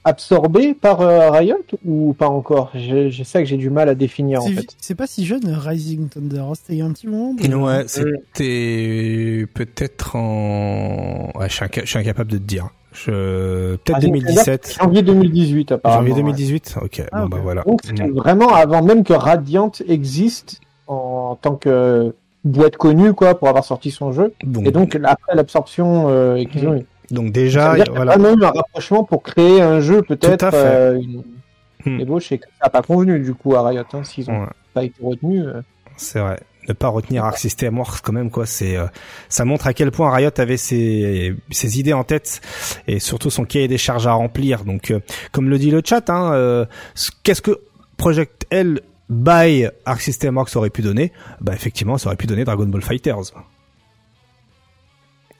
absorbé 0.04 0.76
par 0.76 1.00
Riot 1.34 1.66
ou 1.84 2.14
pas 2.14 2.28
encore? 2.28 2.72
Je 2.76 3.24
sais 3.24 3.42
que 3.42 3.50
j'ai 3.50 3.58
du 3.58 3.72
mal 3.72 3.90
à 3.90 3.96
définir 3.96 4.44
en 4.44 4.50
fait. 4.50 4.76
C'est 4.80 4.94
pas 4.94 5.08
si 5.08 5.26
jeune 5.26 5.52
Rising 5.52 6.10
Thunder, 6.10 6.42
hein, 6.42 6.54
c'était 6.54 6.74
il 6.74 6.78
y 6.78 6.82
a 6.84 6.86
un 6.86 6.94
petit 6.94 7.08
moment. 7.08 7.36
Ouais, 7.42 7.86
c'était 7.88 9.48
peut-être 9.52 10.16
en. 10.16 11.32
Ouais, 11.34 11.50
je 11.50 11.86
suis, 11.86 11.98
incapable 11.98 12.32
de 12.32 12.38
te 12.38 12.44
dire. 12.44 12.70
Je... 12.92 13.76
Peut-être 13.78 14.00
2017. 14.02 14.78
Ah, 14.80 14.84
janvier 14.84 15.02
2018, 15.04 15.72
apparemment. 15.74 16.00
Janvier 16.02 16.16
2018 16.16 16.78
Ok, 16.82 17.04
ah, 17.12 17.22
bon 17.22 17.28
bah 17.28 17.38
voilà. 17.42 17.64
Donc 17.64 17.82
vraiment 18.14 18.54
avant 18.54 18.82
même 18.82 19.04
que 19.04 19.14
Radiant 19.14 19.72
existe 19.88 20.60
en 20.88 21.38
tant 21.40 21.56
que 21.56 22.16
boîte 22.44 22.78
connue, 22.78 23.14
quoi, 23.14 23.38
pour 23.38 23.48
avoir 23.48 23.64
sorti 23.64 23.92
son 23.92 24.12
jeu. 24.12 24.34
Et 24.64 24.72
donc 24.72 24.98
après 25.04 25.36
l'absorption 25.36 26.10
euh, 26.10 26.44
qu'ils 26.46 26.68
ont 26.68 26.76
eu. 26.76 26.86
Donc 27.12 27.32
déjà, 27.32 27.76
il 27.76 27.80
y 27.80 27.82
a 27.82 27.92
voilà. 27.92 28.18
eu 28.18 28.44
un 28.44 28.52
rapprochement 28.52 29.04
pour 29.04 29.24
créer 29.24 29.62
un 29.62 29.80
jeu 29.80 30.02
peut-être 30.02 30.50
euh, 30.54 31.00
une... 31.00 31.24
Hmm. 31.86 32.02
ébauche 32.02 32.32
et 32.34 32.40
que 32.40 32.46
ça 32.60 32.66
n'a 32.66 32.70
pas 32.70 32.82
convenu 32.82 33.20
du 33.20 33.34
coup 33.34 33.56
à 33.56 33.66
Riot, 33.66 33.84
hein, 33.94 34.04
s'ils 34.04 34.30
ont 34.30 34.48
pas 34.74 34.84
été 34.84 35.02
retenus. 35.02 35.46
Euh. 35.46 35.62
C'est 35.96 36.20
vrai 36.20 36.40
ne 36.70 36.74
pas 36.74 36.88
retenir 36.88 37.26
Arc 37.26 37.38
System 37.38 37.78
Works 37.78 38.02
quand 38.02 38.14
même 38.14 38.32
quoi. 38.32 38.46
C'est 38.46 38.78
euh, 38.78 38.88
ça 39.28 39.46
montre 39.46 39.68
à 39.68 39.74
quel 39.74 39.92
point 39.92 40.12
Riot 40.14 40.32
avait 40.38 40.58
ses, 40.58 41.36
ses 41.52 41.80
idées 41.80 41.94
en 41.94 42.04
tête 42.04 42.42
et 42.88 43.00
surtout 43.00 43.30
son 43.30 43.46
cahier 43.46 43.68
des 43.68 43.78
charges 43.78 44.08
à 44.08 44.14
remplir. 44.14 44.64
Donc 44.64 44.92
euh, 44.92 45.00
comme 45.32 45.50
le 45.50 45.58
dit 45.58 45.72
le 45.72 45.82
chat 45.84 46.10
hein, 46.10 46.34
euh, 46.34 46.66
qu'est-ce 47.24 47.42
que 47.42 47.60
Project 47.98 48.46
L 48.50 48.82
by 49.10 49.68
Arc 49.86 50.02
System 50.02 50.38
Works 50.38 50.56
aurait 50.56 50.70
pu 50.70 50.82
donner? 50.82 51.12
Bah 51.42 51.54
effectivement 51.54 51.98
ça 51.98 52.08
aurait 52.08 52.18
pu 52.18 52.28
donner 52.28 52.46
Dragon 52.46 52.66
Ball 52.66 52.82
Fighters. 52.82 53.34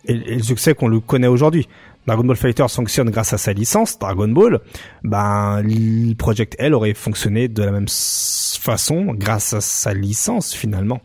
Et, 0.06 0.14
le 0.14 0.44
succès 0.44 0.74
qu'on 0.74 0.88
le 0.88 1.00
connaît 1.00 1.28
aujourd'hui. 1.28 1.68
Dragon 2.08 2.24
Ball 2.24 2.38
Fighters 2.38 2.72
fonctionne 2.72 3.12
grâce 3.12 3.34
à 3.34 3.38
sa 3.38 3.54
licence 3.54 4.00
Dragon 4.00 4.30
Ball, 4.30 4.62
ben 5.04 5.62
Project 6.18 6.56
L 6.58 6.74
aurait 6.74 6.96
fonctionné 6.96 7.48
de 7.48 7.62
la 7.62 7.72
même 7.72 7.88
façon 7.88 9.14
grâce 9.14 9.54
à 9.54 9.62
sa 9.62 9.94
licence 9.94 10.54
finalement. 10.54 11.02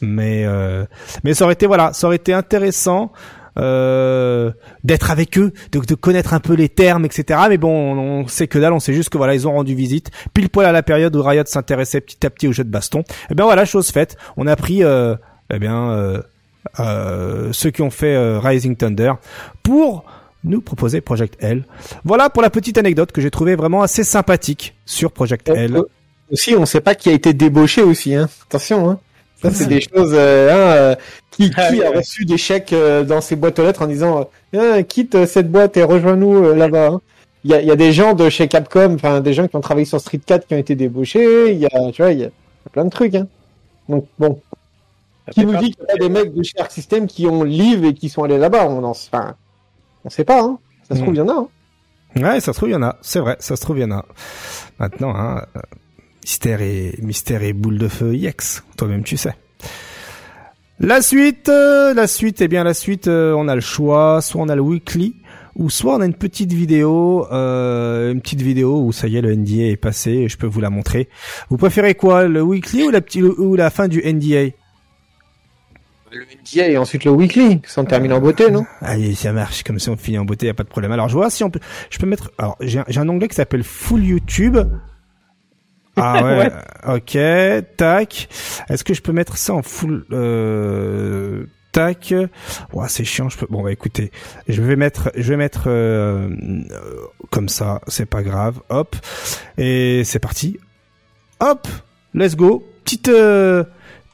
Mais 0.00 0.44
euh, 0.44 0.84
mais 1.24 1.34
ça 1.34 1.44
aurait 1.44 1.54
été 1.54 1.66
voilà, 1.66 1.92
ça 1.92 2.06
aurait 2.06 2.16
été 2.16 2.32
intéressant 2.32 3.12
euh, 3.58 4.52
d'être 4.84 5.10
avec 5.10 5.38
eux, 5.38 5.52
de, 5.72 5.80
de, 5.80 5.94
connaître 5.94 6.34
un 6.34 6.40
peu 6.40 6.54
les 6.54 6.68
termes, 6.68 7.06
etc. 7.06 7.40
Mais 7.48 7.56
bon, 7.56 7.96
on, 7.96 8.28
sait 8.28 8.48
que 8.48 8.58
dalle, 8.58 8.74
on 8.74 8.80
sait 8.80 8.92
juste 8.92 9.08
que 9.08 9.16
voilà, 9.16 9.34
ils 9.34 9.48
ont 9.48 9.52
rendu 9.52 9.74
visite 9.74 10.10
pile 10.34 10.50
poil 10.50 10.66
à 10.66 10.72
la 10.72 10.82
période 10.82 11.16
où 11.16 11.22
Riot 11.22 11.44
s'intéressait 11.46 12.02
petit 12.02 12.26
à 12.26 12.30
petit 12.30 12.48
au 12.48 12.52
jeu 12.52 12.64
de 12.64 12.70
baston. 12.70 13.00
Et 13.00 13.04
eh 13.30 13.34
bien 13.34 13.46
voilà, 13.46 13.64
chose 13.64 13.90
faite, 13.90 14.16
on 14.36 14.46
a 14.46 14.56
pris 14.56 14.84
euh, 14.84 15.16
eh 15.50 15.58
bien 15.58 15.90
euh, 15.90 16.22
euh, 16.80 17.52
ceux 17.52 17.70
qui 17.70 17.82
ont 17.82 17.90
fait 17.90 18.14
euh, 18.14 18.38
Rising 18.38 18.76
Thunder 18.76 19.12
pour 19.62 20.04
nous 20.44 20.60
proposer 20.60 21.00
Project 21.00 21.36
L. 21.40 21.64
Voilà 22.04 22.30
pour 22.30 22.42
la 22.42 22.50
petite 22.50 22.78
anecdote 22.78 23.12
que 23.12 23.20
j'ai 23.20 23.30
trouvé 23.30 23.56
vraiment 23.56 23.82
assez 23.82 24.04
sympathique 24.04 24.76
sur 24.84 25.12
Project 25.12 25.48
L. 25.48 25.80
Aussi, 26.30 26.54
on 26.56 26.60
ne 26.60 26.66
sait 26.66 26.80
pas 26.80 26.94
qui 26.94 27.08
a 27.08 27.12
été 27.12 27.34
débauché 27.34 27.82
aussi. 27.82 28.14
Hein. 28.14 28.28
Attention, 28.48 28.90
hein. 28.90 28.98
Ça 29.50 29.58
c'est 29.58 29.66
des 29.66 29.80
choses. 29.80 30.12
Euh, 30.14 30.92
hein, 30.92 30.96
qui, 31.30 31.50
ah 31.56 31.70
qui 31.70 31.82
a 31.82 31.90
reçu 31.90 32.24
des 32.24 32.38
chèques 32.38 32.74
dans 33.06 33.20
ses 33.20 33.36
boîtes 33.36 33.58
aux 33.58 33.64
lettres 33.64 33.82
en 33.82 33.86
disant 33.86 34.28
quitte 34.88 35.26
cette 35.26 35.50
boîte 35.50 35.76
et 35.76 35.82
rejoins-nous 35.82 36.54
là-bas. 36.54 36.88
Hein. 36.88 37.00
Il 37.44 37.50
y, 37.50 37.54
a, 37.54 37.60
y 37.60 37.70
a 37.70 37.76
des 37.76 37.92
gens 37.92 38.14
de 38.14 38.28
chez 38.28 38.48
Capcom, 38.48 38.94
enfin 38.94 39.20
des 39.20 39.32
gens 39.32 39.46
qui 39.46 39.54
ont 39.54 39.60
travaillé 39.60 39.84
sur 39.84 40.00
Street 40.00 40.20
4 40.24 40.46
qui 40.46 40.54
ont 40.54 40.58
été 40.58 40.74
débauchés. 40.74 41.52
Il 41.52 41.58
y 41.58 41.66
a, 41.66 41.92
tu 41.92 42.02
vois, 42.02 42.12
il 42.12 42.20
y 42.20 42.24
a 42.24 42.30
plein 42.72 42.84
de 42.84 42.90
trucs. 42.90 43.14
Hein. 43.14 43.28
Donc 43.88 44.06
bon, 44.18 44.40
qui 45.30 45.44
nous 45.44 45.56
dit 45.56 45.72
qu'il 45.72 45.84
y 45.88 45.92
a 45.92 45.96
des 45.96 46.08
mecs 46.08 46.34
de 46.34 46.42
Shark 46.42 46.70
System 46.70 47.06
qui 47.06 47.26
ont 47.26 47.42
live 47.42 47.84
et 47.84 47.94
qui 47.94 48.08
sont 48.08 48.22
allés 48.22 48.38
là-bas 48.38 48.66
On 48.68 48.84
en 48.84 48.90
enfin, 48.90 49.34
on 50.04 50.10
sait 50.10 50.24
pas, 50.24 50.42
hein. 50.42 50.58
Ça 50.88 50.94
se 50.94 51.00
trouve, 51.00 51.14
il 51.14 51.18
y 51.18 51.20
en 51.20 51.28
a. 51.28 51.48
Ouais, 52.14 52.40
ça 52.40 52.52
se 52.52 52.58
trouve, 52.58 52.68
il 52.68 52.72
y 52.72 52.76
en 52.76 52.82
a. 52.82 52.96
C'est 53.02 53.18
vrai, 53.18 53.36
ça 53.40 53.56
se 53.56 53.60
trouve, 53.60 53.78
il 53.78 53.82
y 53.82 53.84
en 53.84 53.90
a. 53.90 54.04
Maintenant, 54.78 55.14
hein, 55.16 55.44
euh, 55.56 55.60
mystère 56.26 56.60
et 56.60 56.92
mystère 57.02 57.44
et 57.44 57.52
boule 57.52 57.78
de 57.78 57.86
feu 57.86 58.16
IX. 58.16 58.64
Toi-même, 58.76 59.04
tu 59.04 59.16
sais. 59.16 59.32
La 60.80 61.00
suite, 61.00 61.48
euh, 61.48 61.94
la 61.94 62.08
suite, 62.08 62.40
eh 62.40 62.48
bien 62.48 62.64
la 62.64 62.74
suite, 62.74 63.06
euh, 63.06 63.32
on 63.32 63.46
a 63.46 63.54
le 63.54 63.60
choix, 63.60 64.20
soit 64.20 64.42
on 64.42 64.48
a 64.48 64.56
le 64.56 64.60
weekly, 64.60 65.14
ou 65.54 65.70
soit 65.70 65.94
on 65.94 66.00
a 66.00 66.04
une 66.04 66.14
petite 66.14 66.52
vidéo, 66.52 67.28
euh, 67.30 68.10
une 68.12 68.20
petite 68.20 68.42
vidéo 68.42 68.82
où 68.82 68.90
ça 68.90 69.06
y 69.06 69.16
est, 69.16 69.20
le 69.20 69.36
NDA 69.36 69.68
est 69.68 69.76
passé, 69.76 70.10
et 70.10 70.28
je 70.28 70.36
peux 70.36 70.48
vous 70.48 70.60
la 70.60 70.68
montrer. 70.68 71.08
Vous 71.48 71.58
préférez 71.58 71.94
quoi, 71.94 72.26
le 72.26 72.42
weekly 72.42 72.82
ou 72.82 72.90
la 72.90 73.00
petite 73.00 73.22
ou 73.22 73.54
la 73.54 73.70
fin 73.70 73.86
du 73.86 74.02
NDA 74.04 74.50
le 76.12 76.22
NDA 76.22 76.68
et 76.68 76.76
ensuite 76.76 77.04
le 77.04 77.10
weekly, 77.10 77.60
ça 77.66 77.84
termine 77.84 78.12
en 78.12 78.20
beauté, 78.20 78.50
non? 78.50 78.64
Allez, 78.80 79.14
ça 79.14 79.32
marche, 79.32 79.62
comme 79.62 79.78
si 79.78 79.90
on 79.90 79.96
finit 79.96 80.18
en 80.18 80.24
beauté, 80.24 80.46
y 80.46 80.48
a 80.48 80.54
pas 80.54 80.62
de 80.62 80.68
problème. 80.68 80.92
Alors 80.92 81.08
je 81.08 81.14
vois 81.14 81.30
si 81.30 81.44
on 81.44 81.50
peut, 81.50 81.60
je 81.90 81.98
peux 81.98 82.06
mettre, 82.06 82.32
alors 82.38 82.56
j'ai 82.60 82.78
un, 82.78 83.08
onglet 83.08 83.28
qui 83.28 83.34
s'appelle 83.34 83.62
Full 83.62 84.04
YouTube. 84.04 84.56
Ah 85.96 86.24
ouais, 86.38 86.52
ok, 86.94 87.18
tac. 87.76 88.28
Est-ce 88.68 88.84
que 88.84 88.94
je 88.94 89.02
peux 89.02 89.12
mettre 89.12 89.36
ça 89.36 89.54
en 89.54 89.62
full, 89.62 90.04
euh, 90.12 91.46
tac? 91.72 92.14
Ouais, 92.72 92.86
c'est 92.88 93.04
chiant. 93.04 93.28
Je 93.28 93.38
peux. 93.38 93.46
Bon, 93.48 93.62
bah 93.62 93.72
écoutez, 93.72 94.10
je 94.48 94.62
vais 94.62 94.76
mettre, 94.76 95.10
je 95.16 95.28
vais 95.28 95.36
mettre 95.36 95.64
euh, 95.66 96.28
comme 97.30 97.48
ça. 97.48 97.80
C'est 97.88 98.06
pas 98.06 98.22
grave. 98.22 98.60
Hop. 98.68 98.96
Et 99.58 100.02
c'est 100.04 100.18
parti. 100.18 100.58
Hop. 101.40 101.66
Let's 102.14 102.36
go. 102.36 102.66
Petite 102.84 103.08
euh, 103.08 103.64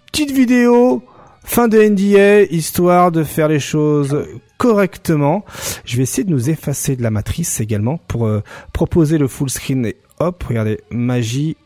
petite 0.06 0.30
vidéo. 0.30 1.02
Fin 1.44 1.66
de 1.66 1.82
NDA, 1.82 2.42
histoire 2.42 3.10
de 3.10 3.24
faire 3.24 3.48
les 3.48 3.58
choses 3.58 4.26
correctement. 4.58 5.44
Je 5.84 5.96
vais 5.96 6.04
essayer 6.04 6.22
de 6.22 6.30
nous 6.30 6.50
effacer 6.50 6.94
de 6.94 7.02
la 7.02 7.10
matrice 7.10 7.60
également 7.60 7.98
pour 8.06 8.26
euh, 8.26 8.42
proposer 8.72 9.18
le 9.18 9.26
full 9.26 9.50
screen. 9.50 9.84
Et 9.86 9.96
hop, 10.20 10.40
regardez, 10.44 10.78
magie, 10.90 11.56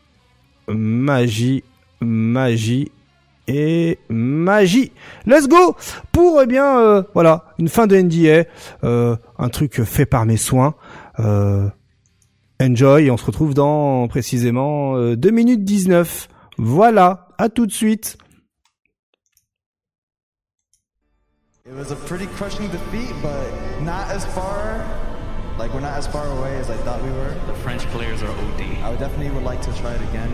magie, 0.67 1.63
magie, 2.01 2.91
et 3.47 3.99
magie. 4.09 4.91
Let's 5.25 5.47
go 5.47 5.75
pour 6.11 6.41
eh 6.41 6.57
euh, 6.57 7.03
une 7.59 7.69
fin 7.69 7.87
de 7.87 7.95
NDA, 7.95 8.45
euh, 8.83 9.15
un 9.37 9.49
truc 9.49 9.83
fait 9.83 10.05
par 10.05 10.25
mes 10.25 10.37
soins. 10.37 10.75
Euh, 11.19 11.69
enjoy 12.61 13.09
on 13.09 13.17
se 13.17 13.25
retrouve 13.25 13.53
dans 13.53 14.07
précisément 14.07 14.97
2 15.15 15.29
minutes 15.31 15.63
19. 15.63 16.27
Voilà, 16.57 17.29
à 17.37 17.49
tout 17.49 17.65
de 17.65 17.71
suite. 17.71 18.17
It 21.65 21.73
was 21.73 21.91
a 21.91 21.95
pretty 22.07 22.27
crushing 22.27 22.69
defeat, 22.69 23.13
but 23.21 23.83
not 23.83 24.09
as 24.09 24.25
far 24.25 25.06
like 25.57 25.73
we're 25.73 25.79
not 25.79 25.97
as 25.97 26.05
far 26.07 26.27
away 26.37 26.55
as 26.57 26.69
I 26.69 26.77
thought 26.77 27.01
we 27.03 27.09
were. 27.11 27.33
The 27.47 27.53
French 27.55 27.81
players 27.87 28.21
are 28.21 28.29
OD. 28.29 28.61
I 28.83 28.89
would 28.89 28.99
definitely 28.99 29.31
would 29.31 29.43
like 29.43 29.61
to 29.63 29.73
try 29.77 29.93
it 29.93 30.01
again. 30.09 30.31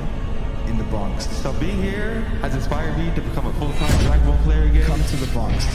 in 0.68 0.78
the 0.78 0.84
Bronx. 0.86 1.28
So 1.38 1.52
being 1.54 1.82
here 1.82 2.22
has 2.42 2.56
inspired 2.56 2.98
me 2.98 3.14
to 3.16 3.22
become 3.22 3.48
a 3.48 3.54
full-time 3.54 4.04
Dragon 4.04 4.26
Ball 4.26 4.38
player 4.44 4.64
again. 4.64 4.86
Come 4.86 5.04
to 5.04 5.16
the 5.18 5.28
Bronx. 5.28 5.66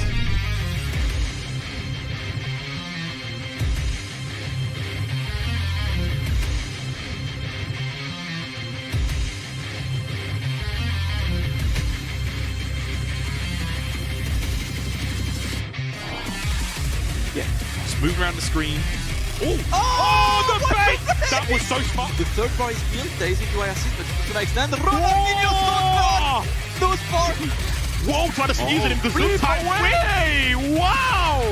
Yeah. 17.35 17.45
Just 17.85 18.01
move 18.03 18.19
around 18.21 18.37
the 18.37 18.43
screen, 18.43 18.81
Oh, 19.41 19.55
oh, 19.73 20.43
the 20.51 20.75
bait! 20.75 20.99
That 21.31 21.47
was 21.51 21.63
so 21.63 21.79
smart. 21.95 22.11
The 22.19 22.25
third 22.35 22.51
bar 22.59 22.71
is 22.73 22.83
built. 22.91 23.07
Daisy 23.19 23.47
do 23.53 23.61
I 23.61 23.69
assist, 23.69 23.95
but 23.97 24.07
to 24.07 24.37
an 24.37 24.43
extent. 24.43 24.73
Ronaldinho 24.73 26.19
those 26.81 27.01
far. 27.11 27.31
Whoa, 28.07 28.31
try 28.31 28.47
to 28.47 28.55
squeeze 28.55 28.83
oh, 28.83 28.87
it 28.87 28.93
in 28.93 28.99
the 28.99 29.11
zoom 29.11 29.39
time. 29.39 29.67
Way! 29.67 30.55
Wow! 30.79 31.43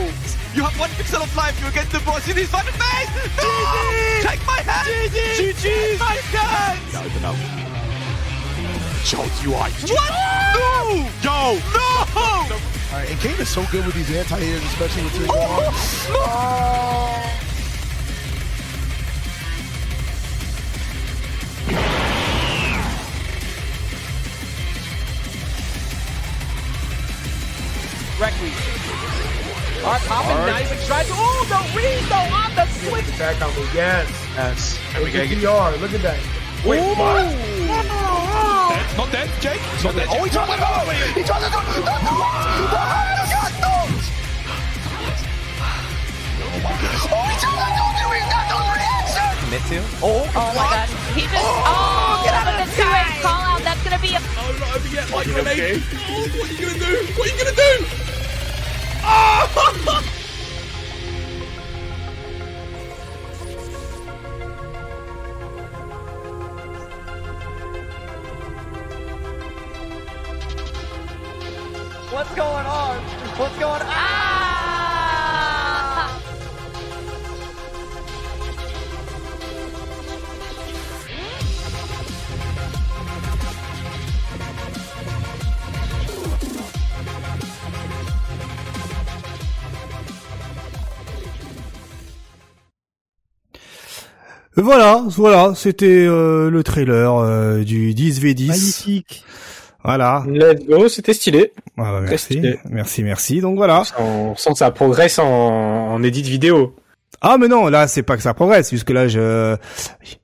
You 0.55 0.63
have 0.63 0.79
one 0.79 0.91
pixel 0.91 1.23
of 1.23 1.37
life. 1.37 1.59
You 1.63 1.71
get 1.73 1.91
the 1.91 1.99
boss. 2.01 2.27
It 2.29 2.39
is 2.39 2.49
fun 2.49 2.65
face. 2.65 3.11
No! 3.37 3.45
GG! 3.45 4.23
Take 4.23 4.47
my 4.47 4.61
hand. 4.63 5.11
GG! 5.13 5.53
GG! 5.53 5.99
My 5.99 6.15
hand. 6.33 6.81
Now 6.93 7.05
open 7.05 7.25
up. 7.25 7.37
Shows 9.05 9.31
UI. 9.45 9.71
What? 9.95 10.11
No! 10.59 11.07
Yo! 11.23 11.59
No! 11.71 12.07
Alright, 12.91 13.11
and 13.11 13.21
Kane 13.21 13.39
is 13.39 13.49
so 13.49 13.65
good 13.71 13.85
with 13.85 13.95
these 13.95 14.11
anti-airs, 14.11 14.63
especially 14.63 15.03
with 15.03 15.13
3 15.13 15.27
oh, 15.29 16.07
oh. 16.11 17.46
Requiem. 28.19 28.53
Alright, 29.85 30.01
popping, 30.09 30.41
not 30.49 30.63
even 30.63 30.79
trying 30.89 31.05
to. 31.05 31.13
Oh, 31.13 31.45
the 31.53 31.61
Rizo 31.77 32.17
on 32.33 32.49
the 32.57 32.65
switch. 32.81 33.19
Back 33.19 33.43
on 33.45 33.53
me, 33.53 33.69
yes. 33.75 34.09
Yes. 34.35 34.81
And 34.95 35.05
we 35.05 35.13
gotta 35.13 35.29
get 35.29 35.39
PR. 35.45 35.77
Look 35.77 35.93
at 35.93 36.01
that. 36.01 36.19
Wait, 36.65 36.81
Ooh. 36.81 36.97
what? 36.97 37.29
Dead. 37.29 37.85
Not 38.97 39.13
dead, 39.13 39.29
Jake. 39.39 39.61
It's 39.77 39.85
oh, 39.85 39.93
not 39.93 40.01
dead. 40.01 40.09
Oh, 40.09 40.25
he 40.25 40.31
tried 40.33 40.49
to 40.49 40.57
go. 40.57 40.65
He 41.13 41.23
tried 41.29 41.45
to 41.45 41.51
go. 41.53 41.61
No, 41.61 41.93
no, 41.93 42.09
no. 42.09 42.25
no. 42.25 43.85
Oh 46.41 46.61
my 46.65 46.73
god. 46.73 46.97
Oh, 47.13 47.21
he 47.29 47.37
tried 47.37 47.61
to 47.61 47.69
go. 47.77 47.85
He 48.17 48.25
got 48.33 48.49
those 48.49 48.73
reactions. 48.81 49.45
Commit 49.45 49.61
to. 49.69 49.85
Oh, 50.01 50.25
oh 50.25 50.51
my 50.57 50.65
god. 50.73 50.89
He 51.13 51.29
just. 51.29 51.37
Oh, 51.37 51.69
oh 51.69 52.25
get 52.25 52.33
out 52.33 52.49
of 52.49 52.65
the 52.65 52.73
2 52.75 52.81
call 52.81 53.37
out. 53.37 53.37
That's 53.37 53.46
gonna 53.89 54.03
be 54.03 54.15
a. 54.15 54.19
Oh, 54.19 54.57
not 54.59 54.77
over 54.77 54.89
yet. 54.89 55.11
Like 55.11 55.27
grenade. 55.27 55.59
Okay? 55.59 55.81
Oh, 56.09 56.27
what 56.39 56.51
are 56.51 56.55
you 56.55 56.67
gonna 56.67 56.79
do? 56.79 57.07
What 57.15 57.29
are 57.29 57.33
you 57.33 57.39
gonna 57.45 57.57
do? 57.57 57.87
Ah! 59.03 60.03
What's 72.11 72.35
going 72.35 72.67
on? 72.67 73.03
What's 73.39 73.59
going 73.59 73.83
on? 73.83 73.96
Voilà, 94.57 95.05
voilà, 95.09 95.53
c'était 95.55 96.07
euh, 96.07 96.51
le 96.51 96.63
trailer 96.65 97.15
euh, 97.15 97.63
du 97.63 97.93
10v10. 97.93 98.47
Magnifique. 98.47 99.25
Voilà. 99.85 100.25
Let's 100.27 100.65
go, 100.67 100.89
c'était 100.89 101.13
stylé. 101.13 101.53
Ah 101.77 101.93
bah, 101.93 102.01
merci, 102.01 102.41
merci, 102.71 103.03
merci. 103.03 103.41
Donc 103.43 103.57
voilà. 103.57 103.83
On 103.99 104.35
sent 104.35 104.53
que 104.53 104.59
ça 104.59 104.71
progresse 104.71 105.19
en, 105.19 105.27
en 105.27 106.03
édit 106.03 106.23
vidéo. 106.23 106.75
Ah 107.21 107.37
mais 107.39 107.49
non, 107.49 107.69
là 107.69 107.87
c'est 107.87 108.03
pas 108.03 108.17
que 108.17 108.23
ça 108.23 108.35
progresse, 108.35 108.69
puisque 108.69 108.91
là 108.91 109.09
je, 109.09 109.57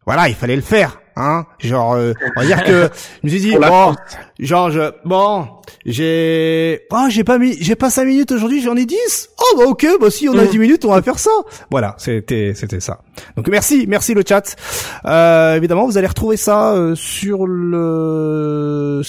voilà, 0.06 0.28
il 0.28 0.34
fallait 0.34 0.56
le 0.56 0.62
faire 0.62 1.01
hein. 1.16 1.46
Genre 1.58 1.94
euh, 1.94 2.12
on 2.36 2.40
va 2.40 2.46
dire 2.46 2.62
que 2.64 2.88
je 3.22 3.26
me 3.26 3.28
suis 3.28 3.40
dit 3.40 3.56
bon 3.56 3.94
genre 4.38 4.70
je, 4.70 4.92
bon 5.04 5.48
j'ai 5.84 6.82
oh 6.90 7.06
j'ai 7.08 7.24
pas 7.24 7.38
mis 7.38 7.56
j'ai 7.60 7.74
pas 7.74 7.90
cinq 7.90 8.04
minutes 8.04 8.32
aujourd'hui 8.32 8.62
j'en 8.62 8.76
ai 8.76 8.84
10 8.84 9.30
oh 9.38 9.56
bah 9.58 9.64
ok 9.66 9.86
bah 10.00 10.10
si 10.10 10.28
on 10.28 10.38
a 10.38 10.44
10 10.44 10.56
mm. 10.56 10.60
minutes 10.60 10.84
on 10.84 10.90
va 10.90 11.02
faire 11.02 11.18
ça. 11.18 11.30
Voilà 11.70 11.94
c'était 11.98 12.52
c'était 12.54 12.80
ça. 12.80 13.00
Donc 13.36 13.48
merci 13.48 13.86
merci 13.88 14.14
le 14.14 14.22
chat. 14.26 14.56
Euh, 15.04 15.56
évidemment 15.56 15.86
vous 15.86 15.98
allez 15.98 16.06
retrouver 16.06 16.36
ça 16.36 16.72
euh, 16.72 16.94
sur 16.94 17.46
le 17.46 19.02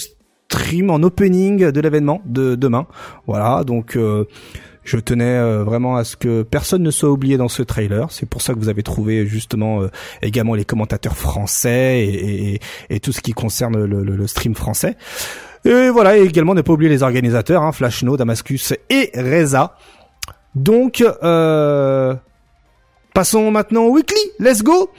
stream 0.48 0.90
en 0.90 1.02
opening 1.02 1.70
de 1.70 1.80
l'événement 1.80 2.20
de 2.24 2.54
demain. 2.54 2.86
Voilà 3.26 3.64
donc 3.64 3.96
euh, 3.96 4.26
je 4.84 4.98
tenais 4.98 5.24
euh, 5.24 5.64
vraiment 5.64 5.96
à 5.96 6.04
ce 6.04 6.16
que 6.16 6.42
personne 6.42 6.82
ne 6.82 6.90
soit 6.90 7.10
oublié 7.10 7.36
dans 7.36 7.48
ce 7.48 7.62
trailer. 7.62 8.10
C'est 8.10 8.28
pour 8.28 8.42
ça 8.42 8.52
que 8.54 8.58
vous 8.58 8.68
avez 8.68 8.82
trouvé 8.82 9.26
justement 9.26 9.82
euh, 9.82 9.90
également 10.22 10.54
les 10.54 10.64
commentateurs 10.64 11.16
français 11.16 12.04
et, 12.06 12.60
et, 12.90 13.00
tout 13.00 13.12
ce 13.12 13.20
qui 13.20 13.32
concerne 13.32 13.84
le, 13.84 14.02
le, 14.02 14.26
stream 14.26 14.54
français. 14.54 14.96
Et 15.64 15.88
voilà, 15.88 16.18
et 16.18 16.22
également 16.22 16.54
ne 16.54 16.60
pas 16.60 16.72
oublier 16.72 16.90
les 16.90 17.02
organisateurs, 17.02 17.62
hein, 17.62 17.72
Flashno, 17.72 18.16
Damascus 18.16 18.74
et 18.90 19.10
Reza. 19.14 19.76
Donc, 20.54 21.02
euh, 21.22 22.14
Passons 23.14 23.52
maintenant 23.52 23.84
au 23.84 23.92
weekly. 23.92 24.18
Let's 24.40 24.64
go. 24.64 24.90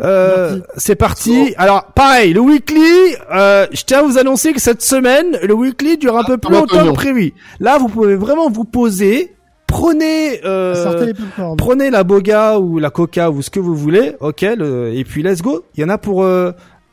Euh, 0.00 0.60
c'est 0.78 0.94
parti. 0.94 1.52
Alors 1.58 1.92
pareil, 1.94 2.32
le 2.32 2.40
weekly. 2.40 3.14
Euh, 3.30 3.66
je 3.70 3.82
tiens 3.84 3.98
à 3.98 4.02
vous 4.02 4.16
annoncer 4.16 4.54
que 4.54 4.60
cette 4.60 4.80
semaine, 4.80 5.38
le 5.42 5.52
weekly 5.52 5.98
dure 5.98 6.16
un 6.16 6.22
ah, 6.22 6.26
peu 6.26 6.38
plus 6.38 6.54
longtemps 6.54 6.86
que 6.86 6.92
prévu. 6.92 7.34
Là, 7.60 7.76
vous 7.76 7.88
pouvez 7.88 8.16
vraiment 8.16 8.48
vous 8.48 8.64
poser. 8.64 9.34
Prenez, 9.66 10.40
euh, 10.46 11.12
prenez 11.58 11.90
la 11.90 12.02
boga 12.02 12.58
ou 12.58 12.78
la 12.78 12.88
coca 12.88 13.30
ou 13.30 13.42
ce 13.42 13.50
que 13.50 13.60
vous 13.60 13.76
voulez. 13.76 14.14
Ok. 14.20 14.42
et 14.42 15.04
puis 15.06 15.22
let's 15.22 15.42
go. 15.42 15.66
Il 15.74 15.82
y 15.82 15.84
en 15.84 15.90
a 15.90 15.98
pour 15.98 16.24
euh, 16.24 16.52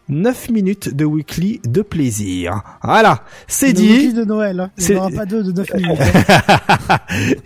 9 0.09 0.49
minutes 0.49 0.95
de 0.95 1.05
weekly 1.05 1.59
de 1.65 1.81
plaisir. 1.81 2.61
Voilà, 2.83 3.23
c'est 3.47 3.73
dit. 3.73 4.13
de 4.13 4.23
Noël, 4.23 4.59
hein. 4.59 4.71
Il 4.77 4.89
n'y 4.89 4.95
aura 4.95 5.09
pas 5.09 5.25
deux 5.25 5.43
de 5.43 5.51
9 5.51 5.73
minutes. 5.75 5.99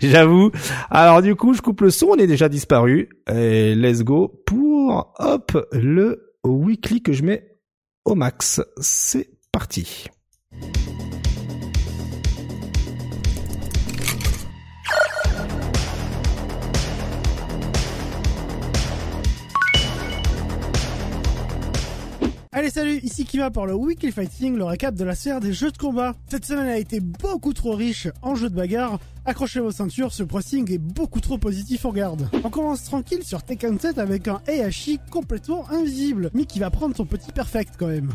J'avoue. 0.00 0.50
Alors 0.90 1.22
du 1.22 1.34
coup, 1.34 1.54
je 1.54 1.62
coupe 1.62 1.80
le 1.80 1.90
son, 1.90 2.08
on 2.10 2.16
est 2.16 2.26
déjà 2.26 2.48
disparu. 2.48 3.08
Et 3.32 3.74
let's 3.74 4.02
go 4.02 4.42
pour, 4.46 5.14
hop, 5.18 5.68
le 5.72 6.34
weekly 6.44 7.02
que 7.02 7.12
je 7.12 7.22
mets 7.22 7.56
au 8.04 8.14
max. 8.14 8.60
C'est 8.80 9.30
parti. 9.52 10.06
Allez 22.54 22.68
salut, 22.68 23.00
ici 23.02 23.24
Kiva 23.24 23.50
pour 23.50 23.64
le 23.64 23.72
Weekly 23.72 24.12
Fighting, 24.12 24.56
le 24.58 24.64
récap 24.64 24.94
de 24.94 25.04
la 25.04 25.14
sphère 25.14 25.40
des 25.40 25.54
jeux 25.54 25.70
de 25.70 25.78
combat. 25.78 26.14
Cette 26.28 26.44
semaine 26.44 26.68
a 26.68 26.76
été 26.76 27.00
beaucoup 27.00 27.54
trop 27.54 27.74
riche 27.74 28.08
en 28.20 28.34
jeux 28.34 28.50
de 28.50 28.54
bagarre. 28.54 28.98
Accrochez 29.24 29.60
vos 29.60 29.70
ceintures, 29.70 30.12
ce 30.12 30.22
pressing 30.22 30.70
est 30.70 30.76
beaucoup 30.76 31.20
trop 31.20 31.38
positif 31.38 31.86
en 31.86 31.92
garde. 31.92 32.28
On 32.44 32.50
commence 32.50 32.84
tranquille 32.84 33.24
sur 33.24 33.42
Tekken 33.42 33.80
7 33.80 33.96
avec 33.96 34.28
un 34.28 34.42
Heihachi 34.46 35.00
complètement 35.10 35.66
invisible, 35.70 36.30
mais 36.34 36.44
qui 36.44 36.58
va 36.58 36.68
prendre 36.68 36.94
son 36.94 37.06
petit 37.06 37.32
perfect 37.32 37.76
quand 37.78 37.86
même. 37.86 38.10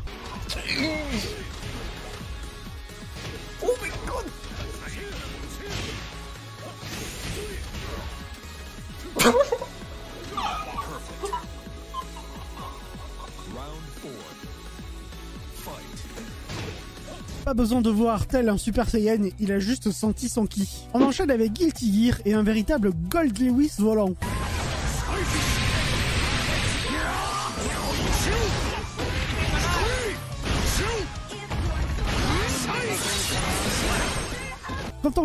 Pas 17.48 17.53
besoin 17.53 17.80
de 17.80 17.90
voir 17.90 18.27
tel 18.27 18.50
un 18.50 18.58
Super 18.58 18.90
Saiyan, 18.90 19.30
il 19.40 19.53
a 19.53 19.59
juste 19.59 19.90
senti 19.92 20.27
son 20.27 20.45
ki. 20.48 20.67
On 20.93 21.01
enchaîne 21.01 21.32
avec 21.32 21.53
Guilty 21.53 21.93
Gear 21.93 22.17
et 22.26 22.34
un 22.34 22.43
véritable 22.43 22.92
Gold 23.09 23.40
Lewis 23.40 23.72
volant. 23.77 24.16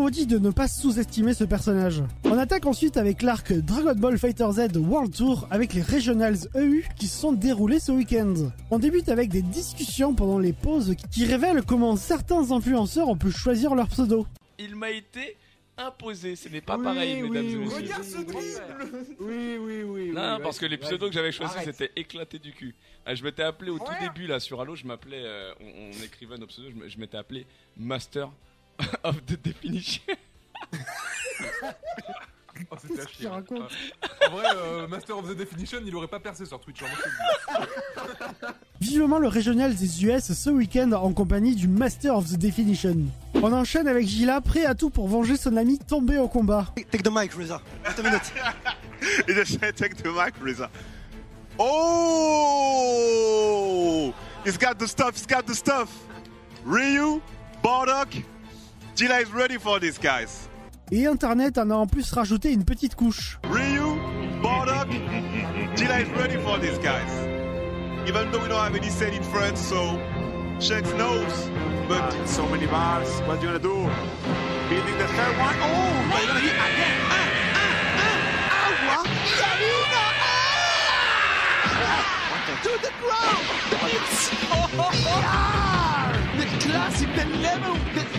On 0.02 0.06
vous 0.06 0.10
dit 0.10 0.26
de 0.26 0.39
ne 0.40 0.50
pas 0.50 0.66
sous-estimer 0.66 1.32
ce 1.32 1.44
personnage. 1.44 2.02
On 2.24 2.36
attaque 2.36 2.66
ensuite 2.66 2.97
avec 2.97 3.22
l'arc 3.22 3.52
Dragon 3.52 3.94
Ball 3.94 4.18
Fighter 4.18 4.48
Z 4.50 4.76
World 4.76 5.14
Tour 5.14 5.47
avec 5.48 5.74
les 5.74 5.82
Regionals 5.82 6.39
EU 6.56 6.82
qui 6.97 7.06
se 7.06 7.20
sont 7.20 7.32
déroulés 7.32 7.78
ce 7.78 7.92
week-end. 7.92 8.34
On 8.72 8.81
débute 8.81 9.08
avec 9.08 9.28
des 9.28 9.42
discussions 9.42 10.12
pendant 10.12 10.40
les 10.40 10.52
pauses 10.52 10.97
qui 11.12 11.24
révèlent 11.24 11.62
comment 11.62 11.94
certains 11.94 12.50
influenceurs 12.50 13.08
ont 13.08 13.16
pu 13.16 13.31
choisir 13.31 13.76
leur 13.76 13.86
pseudo. 13.86 14.26
Il 14.58 14.74
m'a 14.74 14.90
été 14.90 15.36
imposé. 15.78 16.34
Ce 16.34 16.48
n'est 16.48 16.60
pas 16.60 16.78
pareil, 16.78 17.22
mesdames 17.22 17.47
et 17.47 17.55
messieurs. 17.55 17.76
Regarde 17.76 18.02
ce 18.02 18.16
Oui, 19.20 19.56
oui, 19.60 19.82
oui. 19.84 20.10
Non, 20.12 20.40
parce 20.42 20.58
que 20.58 20.66
les 20.66 20.78
pseudos 20.78 21.10
que 21.10 21.14
j'avais 21.14 21.31
choisis, 21.31 21.60
c'était 21.62 21.92
éclaté 21.94 22.40
du 22.40 22.50
cul. 22.50 22.74
Euh, 23.06 23.14
je 23.14 23.22
m'étais 23.22 23.44
appelé 23.44 23.70
au 23.70 23.78
tout 23.78 23.94
début, 24.00 24.26
là, 24.26 24.40
sur 24.40 24.60
Halo, 24.60 24.74
je 24.74 24.84
m'appelais, 24.84 25.22
euh, 25.24 25.52
on, 25.60 26.05
écrivait 26.05 26.39
nos 26.39 26.48
pseudos, 26.48 26.72
je 26.89 26.98
m'étais 26.98 27.18
appelé 27.18 27.47
Master 27.76 28.32
of 29.05 29.25
the 29.26 29.36
definition. 29.42 30.02
Oh, 32.70 32.76
c'était 32.81 33.02
chier. 33.10 33.28
En 33.28 33.41
vrai, 33.41 34.47
euh, 34.57 34.86
Master 34.86 35.18
of 35.18 35.28
the 35.28 35.36
Definition, 35.36 35.78
il 35.84 35.94
aurait 35.97 36.09
pas 36.09 36.20
percé 36.20 36.47
sur 36.47 36.59
Twitch. 36.60 36.83
Hein, 36.83 36.86
Vivement 38.81 39.18
le 39.18 39.28
régional 39.28 39.75
des 39.75 40.05
US 40.05 40.33
ce 40.33 40.49
week-end 40.51 40.92
en 40.92 41.12
compagnie 41.12 41.55
du 41.55 41.68
Master 41.68 42.17
of 42.17 42.31
the 42.31 42.36
Definition. 42.36 42.97
On 43.34 43.52
enchaîne 43.52 43.89
avec 43.89 44.07
Gila, 44.07 44.41
prêt 44.41 44.65
à 44.65 44.75
tout 44.75 44.89
pour 44.91 45.07
venger 45.09 45.36
son 45.36 45.57
ami 45.57 45.78
tombé 45.78 46.17
au 46.18 46.28
combat. 46.28 46.67
Take 46.91 47.02
the 47.02 47.10
mic, 47.12 47.33
Reza. 47.33 47.60
Wait 47.84 47.99
a 47.99 48.02
minute. 48.02 48.33
Said, 49.47 49.75
take 49.75 49.97
the 49.97 50.07
mic, 50.07 50.34
Reza. 50.41 50.70
Oh! 51.59 51.83
He's 54.44 54.57
got 54.57 54.78
the 54.78 54.86
stuff, 54.86 55.15
he's 55.17 55.26
got 55.26 55.47
the 55.47 55.55
stuff. 55.55 55.89
Ryu, 56.65 57.20
Bardock, 57.62 58.23
Gila 58.96 59.20
is 59.20 59.32
ready 59.32 59.58
for 59.58 59.80
this, 59.80 59.98
guys. 59.98 60.48
Et 60.90 61.06
Internet 61.06 61.56
en 61.58 61.70
a 61.70 61.74
en 61.74 61.86
plus 61.86 62.12
rajouté 62.12 62.52
une 62.52 62.64
petite 62.64 62.94
couche. 62.94 63.38
Ryu, 63.50 63.98
Bardock, 64.42 64.88
Gila 65.76 66.00
is 66.00 66.10
ready 66.18 66.36
for 66.42 66.58
this, 66.58 66.78
guys. 66.78 67.10
Even 68.06 68.30
though 68.30 68.42
we 68.42 68.48
don't 68.48 68.60
have 68.60 68.74
any 68.76 68.90
set 68.90 69.14
in 69.14 69.22
front, 69.22 69.56
so 69.56 69.98
Shanks 70.60 70.92
knows. 70.94 71.50
But 71.88 72.12
so 72.26 72.46
many 72.46 72.66
bars, 72.66 73.08
what 73.26 73.40
you 73.42 73.48
gonna 73.48 73.58
do? 73.58 73.88
Beating 74.68 74.98
the 74.98 75.06
third 75.08 75.36
one? 75.38 75.56
Oh, 75.60 76.08
but 76.10 76.20
you're 76.22 76.28
gonna 76.28 76.40
hit 76.40 76.54
again. 76.54 77.00
Ah, 77.08 77.16
ah, 77.54 77.72
ah, 78.48 78.68
agua, 78.68 78.98
Yarina, 79.40 80.04
ah! 81.80 82.60
To 82.62 82.72
the 82.84 82.92
ground. 83.00 83.44
It's 83.90 84.30
oh, 84.52 84.90
yeah! 85.08 85.82
the 86.38 86.46
classic, 86.64 87.08
the 87.16 87.24
level, 87.40 87.74
the 87.94 88.11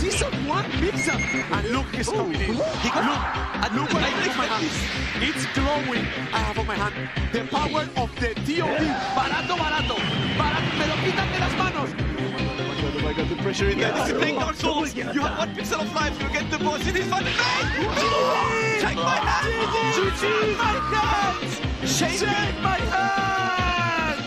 the 0.00 0.10
season 0.10 0.48
one 0.48 0.64
pizza. 0.72 1.12
And 1.12 1.68
look, 1.70 1.86
he's 1.94 2.08
oh, 2.08 2.12
coming 2.12 2.40
in. 2.40 2.56
Look, 2.56 2.66
and 2.66 3.74
look 3.76 3.92
what 3.92 4.02
I 4.02 4.08
have 4.08 4.36
my 4.36 4.46
hand. 4.46 4.66
It's 5.22 5.46
glowing. 5.54 6.06
I 6.32 6.38
have 6.38 6.58
on 6.58 6.66
my 6.66 6.74
hand 6.74 6.94
the 7.32 7.44
power 7.44 7.82
of 7.96 8.10
the 8.20 8.34
DOD. 8.34 8.86
Barato, 9.16 9.56
barato. 9.56 9.96
Barato. 10.38 10.78
Me 10.78 10.86
lo 10.86 10.96
quitan 11.02 11.32
de 11.32 11.38
las 11.38 11.54
manos. 11.56 11.90
Oh 12.92 13.00
my 13.02 13.12
god, 13.12 13.28
the 13.28 13.36
pressure 13.42 13.68
in 13.70 13.78
there. 13.78 13.92
This 13.92 14.08
is 14.08 14.14
playing 14.14 14.36
Dark 14.36 14.56
Souls. 14.56 14.94
You 14.94 15.04
have 15.04 15.38
one 15.38 15.54
pixel 15.54 15.80
of 15.80 15.94
life. 15.94 16.20
You 16.20 16.28
get 16.30 16.50
the 16.50 16.58
boss. 16.58 16.86
It 16.86 16.96
is 16.96 17.06
fun. 17.06 17.24
Take 17.24 18.96
my 18.96 19.16
hand. 19.16 19.48
Shake 20.16 20.58
my 20.58 20.74
hands. 20.92 21.60
Shake 21.84 22.60
my 22.62 22.78
hands. 22.94 24.26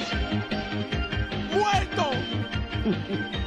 Muerto. 1.54 3.40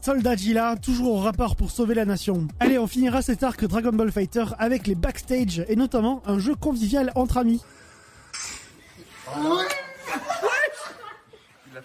Soldat 0.00 0.36
Gila, 0.36 0.76
toujours 0.76 1.16
au 1.16 1.20
rapport 1.20 1.54
pour 1.54 1.70
sauver 1.70 1.94
la 1.94 2.06
nation. 2.06 2.48
Allez, 2.60 2.78
on 2.78 2.86
finira 2.86 3.20
cet 3.20 3.42
arc 3.42 3.64
Dragon 3.66 3.92
Ball 3.92 4.10
Fighter 4.10 4.44
avec 4.58 4.86
les 4.86 4.94
backstage 4.94 5.64
et 5.68 5.76
notamment 5.76 6.22
un 6.26 6.38
jeu 6.38 6.54
convivial 6.54 7.12
entre 7.14 7.36
amis. 7.36 7.60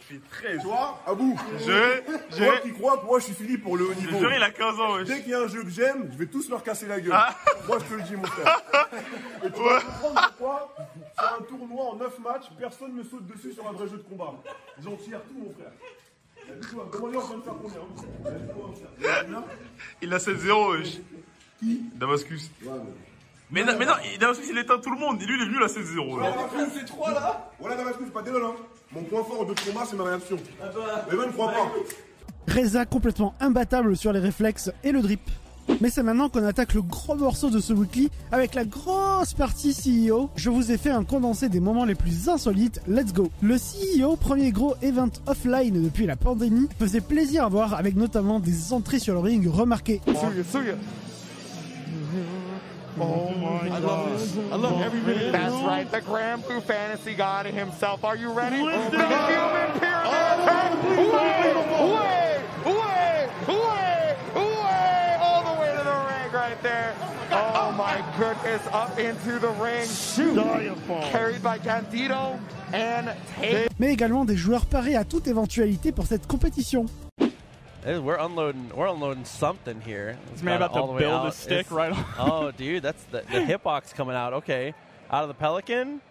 A 0.02 0.04
fait 0.04 0.22
très. 0.30 0.58
Toi, 0.60 1.00
Abou, 1.06 1.38
je, 1.60 2.02
je. 2.32 2.44
Moi 2.44 2.58
qui 2.58 2.74
crois 2.74 2.98
que 2.98 3.06
moi 3.06 3.20
je 3.20 3.26
suis 3.26 3.34
fini 3.34 3.58
pour 3.58 3.78
le 3.78 3.86
haut 3.86 3.94
niveau. 3.94 4.20
Je 4.20 4.36
il 4.36 4.44
a 4.44 4.52
15 4.52 4.80
ans, 4.80 5.04
Dès 5.04 5.22
qu'il 5.22 5.32
y 5.32 5.34
a 5.34 5.42
un 5.42 5.48
jeu 5.48 5.64
que 5.64 5.70
j'aime, 5.70 6.10
je 6.12 6.18
vais 6.18 6.26
tous 6.26 6.50
leur 6.50 6.64
casser 6.64 6.88
la 6.88 7.00
gueule. 7.00 7.14
Ah. 7.14 7.36
Moi 7.68 7.78
je 7.80 7.86
te 7.86 7.94
le 7.94 8.02
dis, 8.04 8.16
mon 8.16 8.24
frère. 8.26 8.62
Et 9.46 9.52
tu 9.52 9.64
vas 9.64 9.82
comprendre 9.82 10.22
pourquoi, 10.28 10.76
sur 11.18 11.40
un 11.40 11.44
tournoi 11.44 11.84
en 11.86 11.96
9 11.96 12.20
matchs, 12.20 12.46
personne 12.58 12.96
ne 12.96 13.04
saute 13.04 13.26
dessus 13.28 13.54
sur 13.54 13.68
un 13.68 13.72
vrai 13.74 13.88
jeu 13.88 13.98
de 13.98 14.04
combat. 14.04 14.34
J'en 14.84 14.96
tire 14.96 15.22
tout, 15.28 15.38
mon 15.38 15.54
frère. 15.54 15.72
Faire 16.62 16.86
combien 16.92 17.20
Il 20.02 20.14
a 20.14 20.18
7-0, 20.18 21.02
Qui 21.60 21.82
Damascus. 21.94 22.52
Mais, 23.54 23.66
non, 23.66 23.74
mais 23.78 23.86
non, 23.86 23.94
Damascus 24.20 24.48
il 24.50 24.58
éteint 24.58 24.80
tout 24.80 24.92
le 24.92 24.98
monde. 24.98 25.22
Lui 25.22 25.36
il 25.36 25.42
est 25.42 25.46
venu 25.46 25.64
à 25.64 25.68
7-0. 25.68 26.22
Damascus, 26.22 26.80
c'est 26.80 26.86
3 26.86 27.14
là 27.14 27.52
Voilà, 27.60 27.76
Damascus, 27.76 28.10
pas 28.10 28.22
dégueulasse. 28.22 28.52
Hein. 28.52 28.81
Mon 28.94 29.04
point 29.04 29.24
fort 29.24 29.46
de 29.46 29.54
combat, 29.54 29.86
c'est 29.90 29.96
ma 29.96 30.04
réaction. 30.04 30.38
Mais 31.10 31.18
même, 31.18 31.32
crois 31.32 31.52
pas. 31.52 31.72
Reza 32.54 32.86
complètement 32.86 33.34
imbattable 33.40 33.96
sur 33.96 34.12
les 34.12 34.20
réflexes 34.20 34.72
et 34.84 34.92
le 34.92 35.02
drip. 35.02 35.22
Mais 35.80 35.90
c'est 35.90 36.04
maintenant 36.04 36.28
qu'on 36.28 36.44
attaque 36.44 36.74
le 36.74 36.82
gros 36.82 37.16
morceau 37.16 37.50
de 37.50 37.60
ce 37.60 37.72
weekly 37.72 38.10
avec 38.32 38.54
la 38.54 38.66
grosse 38.66 39.34
partie 39.34 39.74
CEO. 39.74 40.30
Je 40.36 40.50
vous 40.50 40.72
ai 40.72 40.78
fait 40.78 40.90
un 40.90 41.06
condensé 41.06 41.48
des 41.48 41.62
moments 41.62 41.86
les 41.86 41.96
plus 41.96 42.28
insolites. 42.28 42.82
Let's 42.88 43.14
go. 43.14 43.30
Le 43.42 43.56
CEO, 43.56 44.18
premier 44.18 44.52
gros 44.52 44.76
event 44.82 45.12
offline 45.28 45.82
depuis 45.84 46.06
la 46.06 46.18
pandémie, 46.18 46.68
faisait 46.78 47.00
plaisir 47.00 47.46
à 47.46 47.50
voir 47.50 47.76
avec 47.76 47.96
notamment 47.96 48.42
des 48.42 48.74
entrées 48.74 49.00
sur 49.00 49.14
le 49.14 49.22
ring 49.22 49.48
remarquées. 49.48 50.02
Oh 50.08 50.12
my 53.06 53.66
I 53.66 53.70
god. 53.70 53.84
Love 53.84 54.20
this. 54.20 54.38
I 54.52 54.56
love 54.56 54.82
every 54.82 55.02
minute. 55.02 55.32
That's 55.32 55.54
right. 55.54 55.90
The 55.90 56.02
Grand 56.02 56.44
Poo 56.44 56.62
Fantasy 56.62 57.14
God 57.14 57.46
himself. 57.46 58.04
Are 58.04 58.16
you 58.16 58.32
ready? 58.32 58.58
The 58.58 58.62
human 58.62 59.80
pyramid. 59.80 60.08
Oh, 60.14 60.38
way, 61.08 62.40
way, 62.66 62.74
way, 62.76 63.30
way, 63.48 64.16
way, 64.36 65.18
all 65.20 65.44
the 65.44 65.62
way 65.62 65.70
to 65.76 65.84
the 65.84 65.98
ring 66.10 66.32
right 66.34 66.62
there. 66.62 66.94
Oh 67.34 67.72
my 67.78 68.04
goodness, 68.18 68.62
up 68.74 69.00
into 69.00 69.40
the 69.40 69.50
ring. 69.62 69.88
Shoot. 69.88 70.36
Carried 71.12 71.42
by 71.42 71.58
Candido 71.60 72.40
and 72.74 73.16
Tate. 73.36 73.70
Mais 73.80 73.94
également 73.94 74.26
des 74.26 74.36
joueurs 74.36 74.66
parés 74.66 74.96
à 74.96 75.04
toute 75.06 75.28
éventualité 75.28 75.92
pour 75.92 76.06
cette 76.06 76.28
compétition. 76.28 76.86
We're 77.86 78.18
unloading. 78.18 78.72
We're 78.76 78.88
unloading 78.88 79.26
something 79.26 79.82
here. 79.82 80.18
It's 80.34 80.44
man 80.44 80.62
about 80.62 80.74
to 80.74 81.00
build 81.00 81.28
a 81.28 81.32
stick 81.32 81.62
it's, 81.62 81.72
right. 81.72 81.94
oh, 82.18 82.52
dude, 82.58 82.84
that's 82.84 83.04
the 83.06 83.20
the 83.22 83.40
hitbox 83.40 83.94
coming 83.94 84.16
out. 84.16 84.34
Okay, 84.34 84.74
out 85.10 85.24
of 85.24 85.28
the 85.28 85.34
Pelican. 85.34 86.02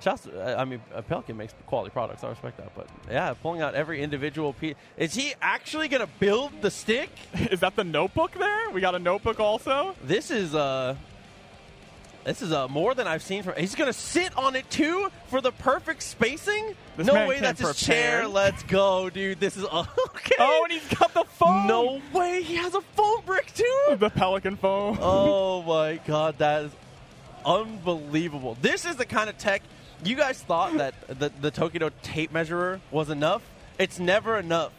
Just, 0.00 0.28
I 0.28 0.64
mean, 0.64 0.82
a 0.92 1.02
Pelican 1.02 1.36
makes 1.36 1.54
quality 1.66 1.90
products. 1.90 2.24
I 2.24 2.28
respect 2.28 2.58
that, 2.58 2.74
but 2.74 2.88
yeah, 3.08 3.32
pulling 3.34 3.62
out 3.62 3.74
every 3.74 4.02
individual 4.02 4.52
piece. 4.52 4.74
Is 4.96 5.14
he 5.14 5.34
actually 5.40 5.88
gonna 5.88 6.08
build 6.18 6.52
the 6.60 6.70
stick? 6.70 7.10
is 7.34 7.60
that 7.60 7.76
the 7.76 7.84
notebook 7.84 8.32
there? 8.32 8.70
We 8.70 8.80
got 8.80 8.94
a 8.94 8.98
notebook 8.98 9.40
also. 9.40 9.94
This 10.02 10.30
is 10.30 10.54
uh 10.54 10.96
this 12.24 12.40
is 12.40 12.52
uh, 12.52 12.68
more 12.68 12.94
than 12.94 13.06
I've 13.06 13.22
seen 13.22 13.42
from. 13.42 13.54
He's 13.56 13.74
going 13.74 13.92
to 13.92 13.98
sit 13.98 14.36
on 14.36 14.56
it 14.56 14.68
too 14.70 15.10
for 15.28 15.40
the 15.40 15.52
perfect 15.52 16.02
spacing. 16.02 16.74
This 16.96 17.06
no 17.06 17.26
way, 17.26 17.40
that's 17.40 17.60
his 17.60 17.76
chair. 17.76 18.26
Let's 18.26 18.62
go, 18.62 19.10
dude. 19.10 19.40
This 19.40 19.56
is 19.56 19.64
okay. 19.72 20.36
Oh, 20.38 20.64
and 20.64 20.72
he's 20.72 20.98
got 20.98 21.12
the 21.12 21.24
phone. 21.24 21.66
No 21.66 22.00
way, 22.12 22.42
he 22.42 22.56
has 22.56 22.74
a 22.74 22.80
foam 22.80 23.22
brick 23.26 23.52
too. 23.54 23.64
The 23.98 24.10
Pelican 24.10 24.56
foam. 24.56 24.98
oh 25.00 25.62
my 25.66 26.00
god, 26.06 26.38
that 26.38 26.64
is 26.64 26.72
unbelievable. 27.44 28.56
This 28.60 28.84
is 28.84 28.96
the 28.96 29.06
kind 29.06 29.28
of 29.30 29.38
tech 29.38 29.62
you 30.02 30.16
guys 30.16 30.40
thought 30.40 30.76
that 30.78 30.94
the, 31.18 31.30
the 31.40 31.50
Tokido 31.50 31.90
tape 32.02 32.32
measurer 32.32 32.80
was 32.90 33.10
enough. 33.10 33.42
It's 33.78 33.98
never 33.98 34.38
enough. 34.38 34.72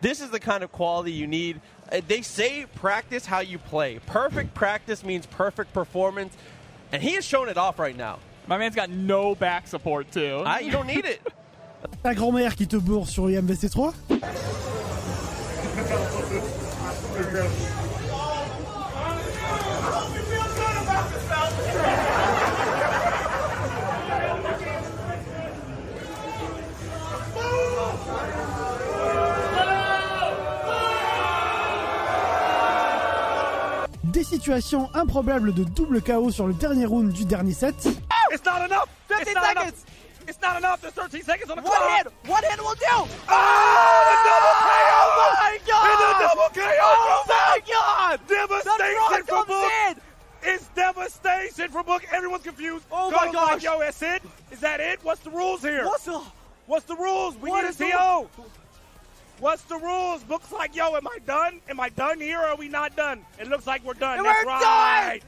This 0.00 0.20
is 0.20 0.30
the 0.30 0.40
kind 0.40 0.62
of 0.62 0.72
quality 0.72 1.12
you 1.12 1.26
need. 1.26 1.60
Uh, 1.90 2.00
they 2.06 2.22
say 2.22 2.66
practice 2.74 3.26
how 3.26 3.40
you 3.40 3.58
play. 3.58 4.00
Perfect 4.06 4.54
practice 4.54 5.04
means 5.04 5.26
perfect 5.26 5.72
performance, 5.72 6.36
and 6.92 7.02
he 7.02 7.14
is 7.14 7.24
showing 7.24 7.48
it 7.48 7.56
off 7.56 7.78
right 7.78 7.96
now. 7.96 8.18
My 8.46 8.58
man's 8.58 8.74
got 8.74 8.90
no 8.90 9.34
back 9.34 9.66
support 9.66 10.10
too. 10.10 10.42
I, 10.44 10.60
you 10.60 10.70
don't 10.70 10.86
need 10.86 11.04
it. 11.04 11.20
Ta 12.02 12.14
grand-mère 12.14 12.56
qui 12.56 12.66
te 12.66 12.76
bourre 12.76 13.08
sur 13.08 13.24
IMVC3 13.24 13.94
Des 34.24 34.36
situations 34.36 34.88
improbables 34.94 35.52
de 35.52 35.64
double 35.64 36.00
KO 36.00 36.30
sur 36.30 36.46
le 36.46 36.54
dernier 36.54 36.86
round 36.86 37.12
du 37.12 37.26
dernier 37.26 37.52
set. 37.52 37.74
It's 38.32 38.42
not 38.46 38.64
enough. 38.64 38.88
50 39.08 39.34
seconds. 39.34 39.84
It's 40.26 40.40
not 40.40 40.56
enough. 40.56 40.80
There's 40.80 40.94
13 40.94 41.22
seconds 41.22 41.50
on 41.50 41.56
the 41.56 41.62
clock. 41.62 41.78
One 41.78 41.96
hit. 41.96 42.06
One 42.26 42.42
hit 42.42 42.58
will 42.58 42.74
do. 42.74 42.86
Oh, 43.28 44.00
the 44.08 44.16
double 44.24 44.56
KO. 44.64 45.02
Oh 45.12 45.34
my 45.36 45.58
god. 45.66 45.90
And 45.90 46.00
the 46.00 46.12
double 46.24 46.50
KO. 46.54 46.80
Oh 46.80 47.24
my 47.28 47.60
god. 47.70 48.20
Devastation 48.26 49.24
for 49.26 49.44
Book. 49.44 50.04
It's 50.42 50.68
devastation 50.68 51.70
for 51.70 51.82
Book. 51.82 52.06
Everyone's 52.10 52.44
confused. 52.44 52.86
Oh 52.90 53.10
my 53.10 53.30
gosh. 53.30 53.52
Like, 53.52 53.62
Yo, 53.62 53.78
that's 53.80 54.00
it. 54.00 54.22
Is 54.50 54.60
that 54.60 54.80
it? 54.80 55.00
What's 55.02 55.20
the 55.20 55.30
rules 55.30 55.60
here? 55.60 55.84
What's 55.84 56.06
the 56.06 56.18
What's 56.66 56.86
the 56.86 56.96
rules? 56.96 57.36
We 57.36 57.50
What 57.50 57.64
need 57.78 57.88
a 57.88 57.92
TO. 57.92 58.28
What's 59.40 59.62
the 59.62 59.76
rules? 59.76 60.22
Book's 60.22 60.52
like, 60.52 60.76
yo, 60.76 60.94
am 60.94 61.06
I 61.06 61.18
done? 61.26 61.60
Am 61.68 61.80
I 61.80 61.88
done 61.90 62.20
here 62.20 62.38
or 62.40 62.46
are 62.46 62.56
we 62.56 62.68
not 62.68 62.94
done? 62.96 63.20
It 63.38 63.48
looks 63.48 63.66
like 63.66 63.84
we're 63.84 63.94
done. 63.94 64.18
And 64.18 64.26
That's 64.26 64.44
we're 64.44 64.52
right. 64.52 65.20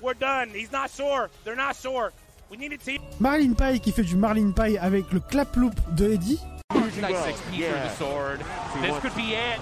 We're 0.00 0.14
done. 0.14 0.50
He's 0.50 0.72
not 0.72 0.90
sure. 0.90 1.30
They're 1.44 1.56
not 1.56 1.76
sure. 1.76 2.12
We 2.50 2.56
need 2.56 2.72
a 2.72 2.78
team. 2.78 3.00
Marlin 3.20 3.54
Pie 3.54 3.78
qui 3.80 3.92
fait 3.92 4.02
du 4.02 4.16
Marlin 4.16 4.52
Pie 4.52 4.78
avec 4.78 5.12
le 5.12 5.20
clap 5.20 5.54
loop 5.56 5.74
de 5.94 6.12
Eddie. 6.14 6.40
Nice 7.00 7.24
six 7.24 7.40
piece 7.50 7.66
through 7.66 7.72
the 7.72 7.96
sword. 7.96 8.40
This 8.82 8.98
could 9.00 9.14
be 9.14 9.34
it. 9.34 9.60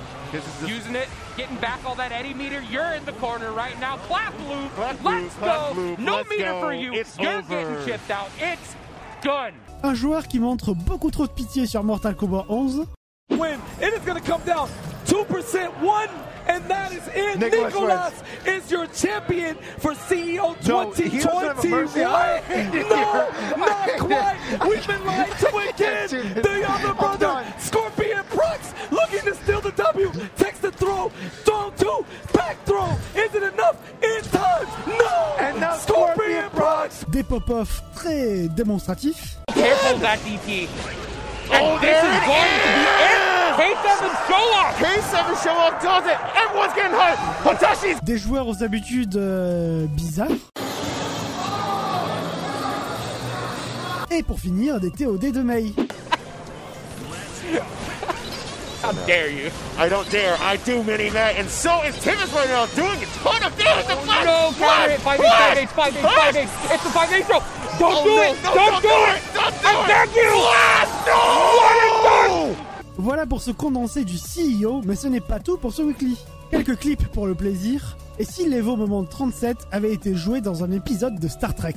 Using 0.66 0.94
it, 0.96 1.08
getting 1.36 1.56
back 1.56 1.84
all 1.84 1.94
that 1.96 2.10
Eddie 2.10 2.34
meter. 2.34 2.62
You're 2.70 2.94
in 2.94 3.04
the 3.04 3.12
corner 3.12 3.52
right 3.52 3.78
now. 3.80 3.96
Clap 4.08 4.32
loop. 4.48 4.78
let's 4.78 5.04
loop, 5.04 5.22
go. 5.22 5.46
clap 5.46 5.76
loop, 5.76 5.98
no 5.98 6.16
let's 6.16 6.30
meter 6.30 6.44
go. 6.44 6.60
for 6.60 6.72
you. 6.72 6.94
It's 6.94 7.18
You're 7.18 7.38
over. 7.38 7.48
getting 7.48 7.84
chipped 7.86 8.10
out. 8.10 8.30
It's 8.40 8.74
done. 9.22 9.52
Un 9.82 9.94
joueur 9.94 10.26
qui 10.26 10.38
montre 10.38 10.74
beaucoup 10.74 11.10
trop 11.10 11.26
de 11.26 11.32
pitié 11.32 11.66
sur 11.66 11.84
Mortal 11.84 12.16
Kombat 12.16 12.46
11. 12.48 12.86
Win. 13.30 13.60
It 13.80 13.92
is 13.94 14.00
going 14.00 14.20
to 14.20 14.26
come 14.26 14.42
down 14.42 14.68
2% 15.06 15.80
one, 15.82 16.08
and 16.46 16.64
that 16.66 16.92
is 16.92 17.06
it. 17.08 17.38
Nicholas 17.38 17.72
Nicholas, 17.74 18.22
is 18.46 18.70
your 18.70 18.86
champion 18.88 19.56
for 19.78 19.92
CEO 19.92 20.56
No, 20.66 20.90
he 20.90 21.18
doesn't 21.20 21.62
2021. 21.62 21.70
mercy. 21.70 22.00
no, 22.88 23.56
not 23.56 23.88
quite. 23.98 24.68
We've 24.68 24.86
been 24.86 25.04
lied 25.06 25.38
to 25.38 25.56
again. 25.74 26.08
The 26.42 26.64
other 26.70 26.94
brother, 26.94 27.44
Scorpion 27.58 28.24
Prox, 28.24 28.74
looking 28.90 29.20
to 29.20 29.34
steal 29.34 29.60
the 29.60 29.72
W. 29.72 30.12
Takes 30.36 30.58
the 30.60 30.72
throw, 30.72 31.08
throw 31.44 31.70
two, 31.76 32.04
back 32.34 32.62
throw. 32.64 32.90
Is 33.14 33.34
it 33.34 33.42
enough? 33.42 33.76
In 34.02 34.22
time, 34.24 34.66
no. 34.86 35.36
And 35.38 35.60
now 35.60 35.76
Scorpion 35.76 36.50
Prox. 36.50 37.04
Des 37.10 37.22
pop-off 37.22 37.82
très 37.94 38.48
démonstratifs. 38.54 39.36
Careful 39.54 39.94
of 39.94 40.00
that 40.00 40.18
DP. 40.20 40.68
And 41.50 41.64
Oh, 41.64 41.78
this 41.80 41.90
there 41.90 42.04
is 42.04 42.26
going 42.26 42.50
to 42.56 42.68
be 42.68 42.84
it. 43.08 43.18
K7 43.58 44.00
show 44.28 44.44
off. 44.54 44.78
K7 44.78 45.42
show 45.42 45.50
off 45.52 45.82
does 45.82 46.06
it. 46.06 46.18
Everyone's 46.36 46.74
getting 46.74 46.92
hurt. 46.96 47.18
Hatashi's 47.44 48.00
Des 48.04 48.18
joueurs 48.18 48.46
aux 48.48 48.62
habitudes 48.62 49.16
euh, 49.16 49.86
bizarres. 49.88 50.28
Et 54.10 54.22
pour 54.22 54.38
finir, 54.40 54.80
des 54.80 54.90
TOD 54.90 55.32
de 55.32 55.42
Mei. 55.42 55.72
How 58.82 58.92
dare 59.06 59.28
you? 59.28 59.50
I 59.76 59.88
don't 59.88 60.08
dare. 60.10 60.36
I 60.40 60.56
do 60.58 60.82
mini 60.84 61.10
Matt, 61.10 61.36
and 61.36 61.48
so 61.50 61.82
is 61.82 61.98
Timmons 62.00 62.32
right 62.32 62.48
now 62.48 62.64
doing 62.76 63.02
a 63.02 63.06
ton 63.22 63.42
of 63.42 63.58
damage. 63.58 63.84
Flash. 63.86 64.24
No, 64.24 64.52
counter 64.56 64.92
it. 64.92 65.00
Five 65.00 65.18
eight, 65.20 65.26
Flash! 65.26 65.38
five 65.38 65.58
eight, 65.58 65.68
five 65.68 65.96
eight, 65.96 66.02
five 66.02 66.36
eight. 66.36 66.48
It's 66.72 66.84
the 66.84 66.90
five 66.90 67.12
eight 67.12 67.26
throw. 67.26 67.40
Don't 67.78 67.92
Oh, 67.94 68.04
do 68.04 68.10
no, 68.10 68.22
it. 68.22 68.36
no, 68.44 68.54
don't, 68.54 68.82
do 68.82 68.88
it. 68.88 69.22
Don't 69.34 69.54
do 69.62 69.66
I 69.66 69.72
it. 69.72 69.86
beg 69.86 70.08
you. 70.16 70.30
Flash, 70.42 70.92
no! 71.06 72.54
Voilà 72.98 73.26
pour 73.26 73.40
ce 73.40 73.50
condensé 73.52 74.04
du 74.04 74.16
CEO, 74.16 74.82
mais 74.84 74.96
ce 74.96 75.06
n'est 75.06 75.20
pas 75.20 75.38
tout 75.38 75.56
pour 75.56 75.72
ce 75.72 75.82
weekly. 75.82 76.16
Quelques 76.50 76.76
clips 76.78 77.06
pour 77.08 77.26
le 77.26 77.34
plaisir, 77.34 77.96
et 78.18 78.24
si 78.24 78.48
l'Evo 78.48 78.74
Moment 78.76 79.04
37 79.04 79.56
avait 79.70 79.92
été 79.92 80.14
joué 80.14 80.40
dans 80.40 80.64
un 80.64 80.72
épisode 80.72 81.18
de 81.20 81.28
Star 81.28 81.54
Trek. 81.54 81.74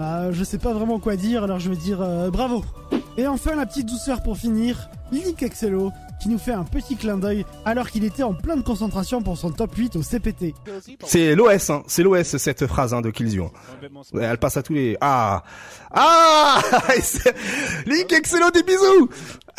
Euh, 0.00 0.32
je 0.32 0.44
sais 0.44 0.58
pas 0.58 0.72
vraiment 0.72 0.98
quoi 0.98 1.16
dire, 1.16 1.44
alors 1.44 1.60
je 1.60 1.70
vais 1.70 1.76
dire 1.76 2.00
euh, 2.00 2.30
bravo. 2.30 2.64
Et 3.16 3.26
enfin 3.26 3.54
la 3.54 3.64
petite 3.64 3.86
douceur 3.86 4.22
pour 4.22 4.36
finir, 4.36 4.88
Link 5.12 5.42
Excello, 5.42 5.92
qui 6.24 6.30
nous 6.30 6.38
fait 6.38 6.52
un 6.52 6.64
petit 6.64 6.96
clin 6.96 7.18
d'œil 7.18 7.44
alors 7.66 7.90
qu'il 7.90 8.02
était 8.02 8.22
en 8.22 8.32
pleine 8.32 8.62
concentration 8.62 9.20
pour 9.20 9.36
son 9.36 9.50
top 9.50 9.74
8 9.76 9.96
au 9.96 10.02
CPT. 10.02 10.54
C'est 11.04 11.34
l'OS, 11.34 11.68
hein. 11.68 11.82
c'est 11.86 12.02
l'OS 12.02 12.38
cette 12.38 12.66
phrase 12.66 12.94
hein, 12.94 13.02
de. 13.02 13.12
Ouais, 14.14 14.22
Elle 14.22 14.38
passe 14.38 14.56
à 14.56 14.62
tous 14.62 14.72
les... 14.72 14.96
Ah 15.02 15.42
Ah 15.90 16.62
Link 17.86 18.10
Excello, 18.10 18.50
des 18.54 18.62
bisous 18.62 19.10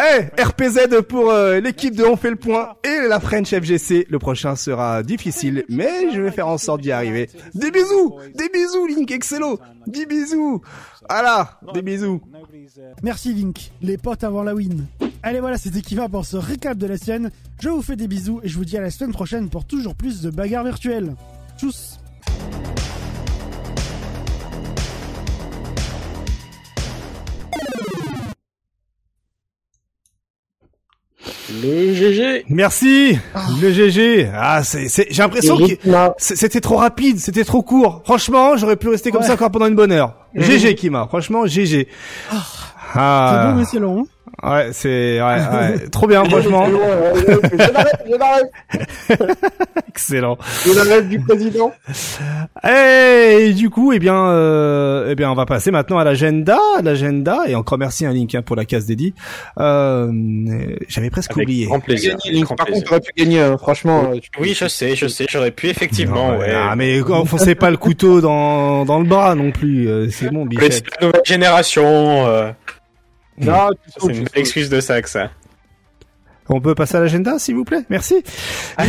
Eh, 0.01 0.41
RPZ 0.41 1.03
pour 1.07 1.29
euh, 1.29 1.59
l'équipe 1.59 1.95
de 1.95 2.03
On 2.03 2.17
fait 2.17 2.31
le 2.31 2.35
point 2.35 2.73
et 2.83 3.07
la 3.07 3.19
French 3.19 3.49
FGC. 3.53 4.07
Le 4.09 4.17
prochain 4.17 4.55
sera 4.55 5.03
difficile, 5.03 5.65
mais 5.69 6.11
je 6.15 6.19
vais 6.19 6.31
faire 6.31 6.47
en 6.47 6.57
sorte 6.57 6.81
d'y 6.81 6.91
arriver. 6.91 7.29
Des 7.53 7.69
bisous 7.69 8.17
Des 8.33 8.49
bisous, 8.49 8.87
Link 8.87 9.11
Excello 9.11 9.59
Des 9.85 10.07
bisous 10.07 10.63
Voilà, 11.07 11.59
des 11.75 11.83
bisous 11.83 12.21
Merci 13.03 13.35
Link, 13.35 13.71
les 13.83 13.99
potes 13.99 14.23
avant 14.23 14.41
la 14.41 14.55
win. 14.55 14.87
Allez 15.27 15.39
voilà, 15.39 15.57
c'était 15.57 15.81
qui 15.81 15.95
va 15.95 16.07
pour 16.07 16.23
ce 16.23 16.37
récap 16.37 16.77
de 16.77 16.85
la 16.85 16.97
scène. 16.99 17.31
Je 17.59 17.69
vous 17.69 17.81
fais 17.81 17.95
des 17.95 18.07
bisous 18.07 18.41
et 18.43 18.47
je 18.47 18.55
vous 18.57 18.63
dis 18.63 18.77
à 18.77 18.81
la 18.81 18.91
semaine 18.91 19.11
prochaine 19.11 19.49
pour 19.49 19.65
toujours 19.65 19.95
plus 19.95 20.21
de 20.21 20.29
bagarres 20.29 20.63
virtuelles. 20.63 21.15
Tchuss 21.57 21.97
Le 31.49 31.93
GG. 31.93 32.45
Merci, 32.49 33.17
le 33.61 33.71
GG. 33.71 34.29
Ah, 34.33 34.63
c'est, 34.63 34.87
c'est, 34.89 35.07
j'ai 35.09 35.21
l'impression 35.21 35.57
que 35.57 35.73
c'était 36.17 36.61
trop 36.61 36.77
rapide, 36.77 37.19
c'était 37.19 37.43
trop 37.43 37.61
court. 37.61 38.01
Franchement, 38.03 38.57
j'aurais 38.57 38.75
pu 38.75 38.89
rester 38.89 39.11
comme 39.11 39.21
Ouais. 39.21 39.27
ça 39.27 39.33
encore 39.33 39.51
pendant 39.51 39.67
une 39.67 39.75
bonne 39.75 39.91
heure. 39.91 40.15
GG, 40.35 40.75
Kima. 40.75 41.07
Franchement, 41.07 41.45
GG. 41.45 41.87
C'est 42.31 42.37
Ah. 42.95 43.51
bon 43.51 43.59
mais 43.59 43.65
c'est 43.65 43.79
long. 43.79 44.01
hein 44.01 44.05
Ouais, 44.43 44.69
c'est, 44.73 45.21
ouais, 45.21 45.21
ouais. 45.81 45.89
trop 45.91 46.07
bien, 46.07 46.23
franchement. 46.25 46.67
Je 46.67 47.57
l'arrête, 47.71 48.03
je 48.05 48.15
l'arrête. 48.17 48.51
Excellent. 49.89 50.37
Je 50.65 50.73
l'arrête 50.75 51.07
du 51.09 51.19
président. 51.19 51.71
Et 52.67 53.53
du 53.53 53.69
coup, 53.69 53.93
eh 53.93 53.99
bien, 53.99 54.15
euh, 54.27 55.07
eh 55.09 55.15
bien, 55.15 55.31
on 55.31 55.35
va 55.35 55.45
passer 55.45 55.71
maintenant 55.71 55.97
à 55.97 56.03
l'agenda, 56.03 56.57
l'agenda. 56.83 57.39
Et 57.47 57.55
encore 57.55 57.77
merci 57.77 58.05
à 58.05 58.11
Link 58.11 58.35
hein, 58.35 58.41
pour 58.41 58.55
la 58.55 58.65
case 58.65 58.85
dédiée. 58.85 59.13
Euh, 59.59 60.11
j'avais 60.89 61.09
presque 61.09 61.31
Avec 61.31 61.43
oublié. 61.45 61.65
grand 61.67 61.79
plaisir. 61.79 62.17
Gagné, 62.23 62.35
Link. 62.35 62.45
Grand 62.45 62.55
Par 62.55 62.65
plaisir. 62.65 62.83
contre, 62.83 62.89
t'aurais 62.99 63.01
pu 63.13 63.23
gagner, 63.23 63.39
hein, 63.41 63.57
franchement. 63.57 64.11
euh, 64.13 64.19
tu- 64.19 64.29
Oui, 64.39 64.53
je 64.53 64.67
sais, 64.67 64.95
je 64.95 65.07
sais, 65.07 65.25
j'aurais 65.29 65.51
pu 65.51 65.67
effectivement, 65.69 66.35
ouais. 66.37 66.51
Ah, 66.53 66.75
mais 66.75 67.01
enfoncez 67.01 67.55
pas 67.55 67.71
le 67.71 67.77
couteau 67.77 68.19
dans, 68.21 68.85
dans 68.85 68.99
le 68.99 69.05
bras 69.05 69.33
non 69.35 69.51
plus. 69.51 69.87
euh, 69.87 70.09
C'est 70.11 70.29
bon, 70.29 70.45
Bichette. 70.45 70.73
c'est 70.73 70.83
la 71.01 71.07
nouvelle 71.07 71.21
génération. 71.25 72.27
euh, 72.27 72.51
Non, 73.37 73.69
c'est 73.97 74.15
une 74.15 74.27
excuse 74.35 74.69
de 74.69 74.79
ça 74.79 75.01
que 75.01 75.09
ça. 75.09 75.31
On 76.47 76.61
peut 76.61 76.75
passer 76.75 76.97
à 76.97 76.99
l'agenda, 76.99 77.39
s'il 77.39 77.55
vous 77.55 77.63
plaît? 77.63 77.83
Merci. 77.89 78.23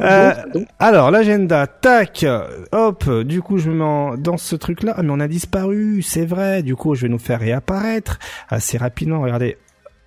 euh, 0.00 0.32
alors, 0.78 1.10
l'agenda, 1.10 1.66
tac, 1.66 2.24
hop, 2.72 3.10
du 3.24 3.42
coup, 3.42 3.58
je 3.58 3.70
me 3.70 3.74
mets 3.74 4.16
dans 4.16 4.38
ce 4.38 4.56
truc-là. 4.56 4.94
Ah, 4.96 5.02
mais 5.02 5.10
on 5.12 5.20
a 5.20 5.28
disparu, 5.28 6.00
c'est 6.00 6.24
vrai. 6.24 6.62
Du 6.62 6.76
coup, 6.76 6.94
je 6.94 7.02
vais 7.02 7.08
nous 7.08 7.18
faire 7.18 7.40
réapparaître 7.40 8.18
assez 8.48 8.78
rapidement. 8.78 9.20
Regardez, 9.20 9.58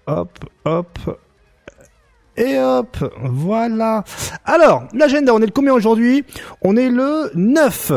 hop, 0.08 0.40
hop, 0.66 0.98
et 2.38 2.58
hop, 2.60 2.98
voilà. 3.24 4.06
Alors, 4.46 4.84
l'agenda, 4.94 5.34
on 5.34 5.40
est 5.40 5.46
le 5.46 5.52
combien 5.52 5.74
aujourd'hui? 5.74 6.24
On 6.62 6.78
est 6.78 6.90
le 6.90 7.30
9. 7.36 7.92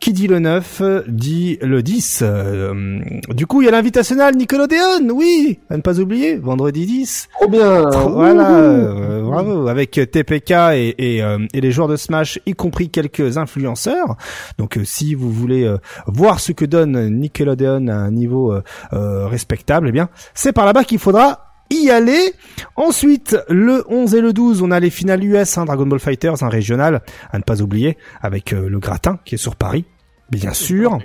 Qui 0.00 0.12
dit 0.12 0.26
le 0.26 0.40
9 0.40 0.82
dit 1.06 1.58
le 1.62 1.82
10. 1.82 2.20
Euh, 2.22 3.00
du 3.30 3.46
coup, 3.46 3.62
il 3.62 3.66
y 3.66 3.68
a 3.68 3.70
l'invitationnel 3.70 4.36
Nickelodeon, 4.36 5.08
oui, 5.14 5.60
à 5.70 5.76
ne 5.76 5.82
pas 5.82 6.00
oublier, 6.00 6.36
vendredi 6.36 6.84
10. 6.84 7.28
Trop 7.32 7.48
bien. 7.48 7.88
Voilà, 7.90 8.50
euh, 8.50 9.22
bravo, 9.22 9.68
avec 9.68 9.92
TPK 9.92 10.50
et, 10.74 11.22
euh, 11.22 11.38
et, 11.54 11.60
les 11.60 11.70
joueurs 11.70 11.88
de 11.88 11.96
Smash, 11.96 12.40
y 12.44 12.54
compris 12.54 12.90
quelques 12.90 13.38
influenceurs. 13.38 14.16
Donc, 14.58 14.78
si 14.84 15.14
vous 15.14 15.30
voulez 15.30 15.72
voir 16.06 16.40
ce 16.40 16.50
que 16.52 16.64
donne 16.64 17.08
Nickelodeon 17.20 17.86
à 17.86 17.94
un 17.94 18.10
niveau 18.10 18.54
respectable, 18.90 19.88
eh 19.88 19.92
bien, 19.92 20.08
c'est 20.34 20.52
par 20.52 20.66
là-bas 20.66 20.84
qu'il 20.84 20.98
faudra 20.98 21.45
y 21.70 21.90
aller. 21.90 22.32
Ensuite, 22.76 23.36
le 23.48 23.84
11 23.88 24.14
et 24.14 24.20
le 24.20 24.32
12, 24.32 24.62
on 24.62 24.70
a 24.70 24.80
les 24.80 24.90
finales 24.90 25.24
US, 25.24 25.58
hein, 25.58 25.64
Dragon 25.64 25.86
Ball 25.86 26.00
Fighters, 26.00 26.42
un 26.42 26.48
régional, 26.48 27.02
à 27.30 27.38
ne 27.38 27.42
pas 27.42 27.62
oublier, 27.62 27.96
avec 28.20 28.52
euh, 28.52 28.68
le 28.68 28.78
gratin 28.78 29.18
qui 29.24 29.34
est 29.34 29.38
sur 29.38 29.56
Paris, 29.56 29.84
bien 30.30 30.52
sûr. 30.52 30.98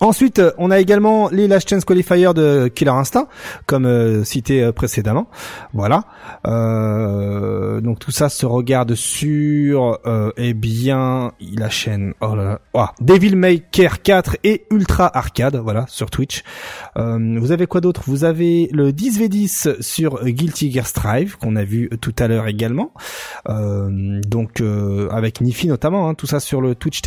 Ensuite, 0.00 0.38
euh, 0.38 0.50
on 0.58 0.70
a 0.70 0.80
également 0.80 1.28
les 1.30 1.46
Last 1.46 1.68
Chance 1.68 1.84
Qualifiers 1.84 2.34
de 2.34 2.68
Killer 2.68 2.90
Instinct, 2.90 3.28
comme 3.66 3.86
euh, 3.86 4.24
cité 4.24 4.62
euh, 4.62 4.72
précédemment. 4.72 5.28
Voilà. 5.72 6.04
donc 6.44 7.98
tout 7.98 8.10
ça 8.10 8.28
se 8.28 8.46
regarde 8.46 8.94
sur, 8.94 9.98
eh 10.36 10.54
bien, 10.54 11.32
la 11.56 11.70
chaîne. 11.70 12.14
Oh 12.20 12.34
là 12.34 12.44
là. 12.44 12.60
Oh, 12.74 12.86
Devil 13.00 13.36
May 13.36 13.60
Care 13.60 14.02
4 14.02 14.36
et 14.44 14.66
Ultra 14.70 15.10
Arcade, 15.16 15.56
voilà, 15.56 15.86
sur 15.88 16.10
Twitch. 16.10 16.42
vous 16.96 17.52
avez 17.52 17.66
quoi 17.66 17.80
d'autre? 17.80 18.02
Vous 18.06 18.24
avez 18.24 18.68
le 18.72 18.92
10v10 18.92 19.80
sur 19.82 20.24
Guilty 20.24 20.72
Gear 20.72 20.86
Strive 20.86 21.36
qu'on 21.38 21.56
a 21.56 21.64
vu 21.64 21.88
tout 22.00 22.14
à 22.18 22.28
l'heure 22.28 22.48
également. 22.48 22.92
donc 23.48 24.62
avec 25.10 25.40
Nifi 25.40 25.68
notamment. 25.68 26.08
Hein, 26.08 26.14
tout 26.14 26.26
ça 26.26 26.40
sur 26.40 26.60
le 26.60 26.74
Twitch 26.74 27.02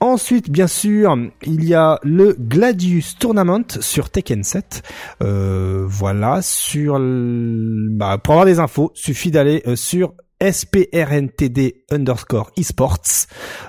Ensuite, 0.00 0.50
bien 0.50 0.66
sûr, 0.66 1.16
il 1.42 1.64
y 1.64 1.72
a 1.74 1.98
le 2.02 2.36
Gladius 2.38 3.16
Tournament 3.18 3.64
sur 3.80 4.10
Tekken 4.10 4.44
7. 4.44 4.82
Euh, 5.22 5.86
voilà, 5.88 6.42
sur 6.42 6.98
bah, 7.00 8.18
pour 8.18 8.34
avoir 8.34 8.44
des 8.44 8.60
infos, 8.60 8.92
suffit 8.94 9.30
d'aller 9.30 9.62
euh, 9.66 9.74
sur 9.74 10.12
SPRNTD 10.38 11.84
underscore 11.90 12.50
esports 12.58 13.00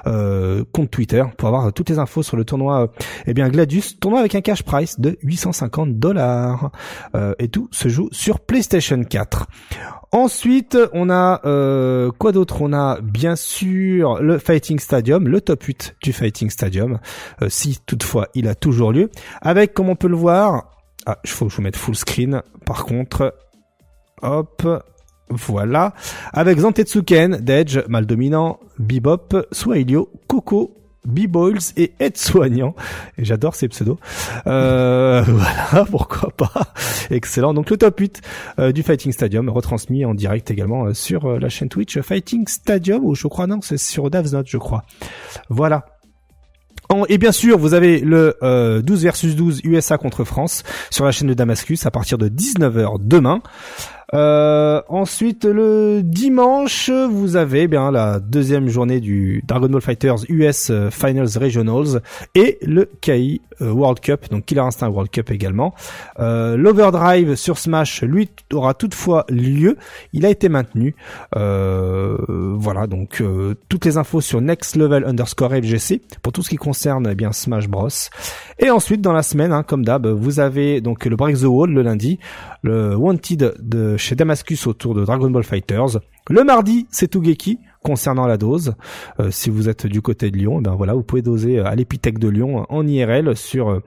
euh, 0.06 0.66
compte 0.74 0.92
Twitter 0.92 1.24
pour 1.38 1.48
avoir 1.48 1.72
toutes 1.72 1.90
les 1.90 1.98
infos 1.98 2.24
sur 2.24 2.36
le 2.36 2.44
tournoi 2.44 2.92
eh 3.26 3.34
bien 3.34 3.48
Gladius 3.48 3.98
tournoi 4.02 4.20
avec 4.20 4.36
un 4.36 4.42
cash 4.42 4.64
price 4.64 5.00
de 5.00 5.18
850 5.24 5.98
dollars 5.98 6.72
et 7.40 7.48
tout 7.48 7.70
se 7.72 7.88
joue 7.88 8.10
sur 8.12 8.42
PlayStation 8.42 9.02
4 9.02 9.48
Ensuite, 10.11 10.77
on 10.94 11.10
a 11.10 11.42
euh, 11.45 12.11
quoi 12.18 12.32
d'autre? 12.32 12.61
On 12.61 12.72
a 12.72 13.02
bien 13.02 13.36
sûr 13.36 14.22
le 14.22 14.38
Fighting 14.38 14.80
Stadium, 14.80 15.27
le 15.27 15.42
top 15.42 15.64
8 15.64 15.95
du 16.02 16.14
Fighting 16.14 16.50
Stadium, 16.50 17.00
euh, 17.42 17.50
si 17.50 17.80
toutefois 17.86 18.30
il 18.34 18.48
a 18.48 18.56
toujours 18.56 18.94
lieu, 18.94 19.10
avec 19.42 19.74
comme 19.74 19.90
on 19.90 19.95
peut 19.95 20.08
le 20.08 20.16
voir, 20.16 20.72
ah, 21.06 21.19
il 21.24 21.30
faut 21.30 21.45
que 21.45 21.52
je 21.52 21.58
vous 21.58 21.64
mette 21.64 21.76
full 21.76 21.95
screen. 21.95 22.42
Par 22.66 22.86
contre, 22.86 23.36
hop, 24.22 24.66
voilà, 25.30 25.94
avec 26.32 26.60
Zantetsuken, 26.60 27.38
Dedge, 27.42 27.80
Mal 27.90 28.06
Dominant, 28.06 28.60
Bebop, 28.80 29.48
Swahilio, 29.52 30.10
Coco, 30.27 30.74
B-Boils 31.08 31.74
et 31.77 31.94
aide-soignant. 32.00 32.76
Et 33.18 33.26
j'adore 33.26 33.56
ces 33.56 33.68
pseudos. 33.68 33.98
Euh, 34.45 35.24
voilà, 35.27 35.86
pourquoi 35.86 36.30
pas. 36.32 36.74
Excellent. 37.10 37.53
Donc 37.53 37.69
le 37.69 37.77
top 37.77 38.00
8 38.00 38.22
euh, 38.60 38.72
du 38.72 38.84
Fighting 38.84 39.11
Stadium, 39.11 39.50
retransmis 39.50 40.06
en 40.06 40.14
direct 40.14 40.52
également 40.52 40.86
euh, 40.86 40.94
sur 40.94 41.40
la 41.40 41.50
chaîne 41.50 41.69
Twitch 41.69 42.00
Fighting 42.00 42.48
Stadium, 42.48 43.03
ou 43.03 43.16
je 43.16 43.27
crois 43.27 43.48
non, 43.48 43.61
c'est 43.61 43.77
sur 43.77 44.10
Davsnot, 44.10 44.44
je 44.45 44.58
crois. 44.58 44.84
Voilà. 45.50 45.86
Et 47.10 47.18
bien 47.18 47.34
sûr, 47.34 47.58
vous 47.58 47.74
avez 47.74 48.00
le 48.00 48.82
12 48.82 49.03
versus 49.03 49.36
12 49.36 49.60
USA 49.66 49.98
contre 49.98 50.24
France 50.24 50.64
sur 50.90 51.03
la 51.03 51.11
chaîne 51.11 51.27
de 51.27 51.34
Damascus 51.34 51.86
à 51.86 51.92
partir 51.92 52.18
de 52.18 52.30
19h 52.30 53.00
demain. 53.02 53.42
Euh, 54.14 54.82
ensuite, 54.88 55.44
le 55.44 56.02
dimanche, 56.02 56.90
vous 56.90 57.36
avez 57.36 57.64
eh 57.64 57.68
bien 57.68 57.92
la 57.92 58.19
deuxième 58.19 58.69
journée 58.69 59.02
du 59.02 59.44
Dragon 59.45 59.68
Ball 59.68 59.82
Fighters 59.82 60.19
US 60.30 60.69
euh, 60.69 60.90
Finals 60.90 61.38
Regionals 61.38 62.02
et 62.34 62.58
le 62.61 62.90
KI 63.02 63.42
euh, 63.61 63.72
World 63.72 64.00
Cup, 64.00 64.30
donc 64.30 64.45
Killer 64.45 64.61
Instinct 64.61 64.90
World 64.90 65.10
Cup 65.10 65.32
également. 65.32 65.74
Euh, 66.19 66.58
L'Overdrive 66.58 67.36
sur 67.36 67.58
Smash, 67.58 68.03
lui, 68.03 68.30
aura 68.53 68.74
toutefois 68.74 69.26
lieu. 69.30 69.77
Il 70.14 70.26
a 70.26 70.30
été 70.30 70.48
maintenu. 70.48 70.95
Euh, 71.36 72.18
voilà, 72.56 72.88
donc 72.88 73.24
toutes 73.69 73.86
les 73.86 73.98
infos 73.98 74.22
sur 74.22 74.42
Next 74.42 74.76
Level 74.76 75.03
underscore 75.06 75.52
FGC 75.52 76.02
pour 76.22 76.34
tout 76.34 76.44
ce 76.44 76.50
qui 76.50 76.56
concerne 76.56 77.08
eh 77.11 77.16
bien 77.16 77.32
Smash 77.32 77.68
Bros. 77.68 77.90
Et 78.60 78.69
ensuite, 78.69 79.02
dans 79.02 79.14
la 79.14 79.24
semaine, 79.24 79.52
hein, 79.52 79.64
comme 79.64 79.84
d'hab, 79.84 80.08
vous 80.08 80.40
avez 80.40 80.82
donc 80.82 81.06
le 81.06 81.16
Break 81.16 81.38
the 81.38 81.44
Wall 81.44 81.72
le 81.72 81.82
lundi, 81.82 82.19
le 82.61 82.95
Wanted 82.95 83.56
de 83.60 83.98
chez 83.98 84.16
Damascus 84.16 84.68
autour 84.68 84.94
de 84.94 85.06
Dragon 85.06 85.30
Ball 85.30 85.44
Fighters. 85.44 86.00
Le 86.30 86.44
mardi, 86.44 86.88
c'est 86.92 87.08
Tougeki 87.08 87.60
concernant 87.84 88.27
la 88.27 88.38
dose. 88.38 88.76
Euh, 89.19 89.32
si 89.32 89.50
vous 89.50 89.69
êtes 89.69 89.88
du 89.88 90.02
côté 90.02 90.32
de 90.32 90.38
Lyon, 90.38 90.61
ben 90.61 90.76
voilà, 90.76 90.94
vous 90.94 91.03
pouvez 91.03 91.22
doser 91.22 91.60
à 91.60 91.74
l'Épithèque 91.76 92.19
de 92.19 92.27
Lyon 92.27 92.66
en 92.69 92.86
IRL 92.86 93.36
sur 93.36 93.69
euh, 93.69 93.84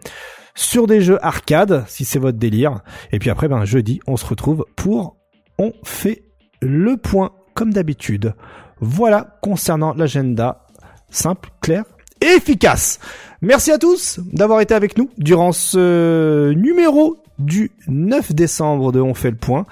sur 0.54 0.86
des 0.86 1.00
jeux 1.00 1.18
arcade 1.24 1.84
si 1.86 2.04
c'est 2.04 2.18
votre 2.18 2.38
délire. 2.38 2.80
Et 3.12 3.18
puis 3.18 3.30
après, 3.30 3.48
ben 3.48 3.64
jeudi, 3.64 4.00
on 4.06 4.16
se 4.16 4.26
retrouve 4.26 4.64
pour 4.76 5.16
on 5.58 5.72
fait 5.84 6.24
le 6.62 6.96
point 6.96 7.32
comme 7.54 7.72
d'habitude. 7.72 8.34
Voilà 8.80 9.38
concernant 9.42 9.92
l'agenda 9.94 10.66
simple, 11.10 11.50
clair 11.60 11.84
et 12.22 12.36
efficace. 12.36 12.98
Merci 13.42 13.72
à 13.72 13.78
tous 13.78 14.20
d'avoir 14.32 14.60
été 14.60 14.74
avec 14.74 14.96
nous 14.96 15.10
durant 15.18 15.52
ce 15.52 16.52
numéro 16.52 17.16
du 17.40 17.72
9 17.88 18.32
décembre 18.32 18.92
de 18.92 19.00
On 19.00 19.14
fait 19.14 19.30
le 19.30 19.36
point. 19.36 19.66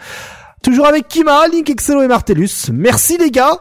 Toujours 0.62 0.86
avec 0.86 1.06
Kima, 1.08 1.46
Link 1.48 1.70
Excello 1.70 2.02
et 2.02 2.08
Martellus. 2.08 2.70
Merci 2.72 3.16
les 3.16 3.30
gars. 3.30 3.60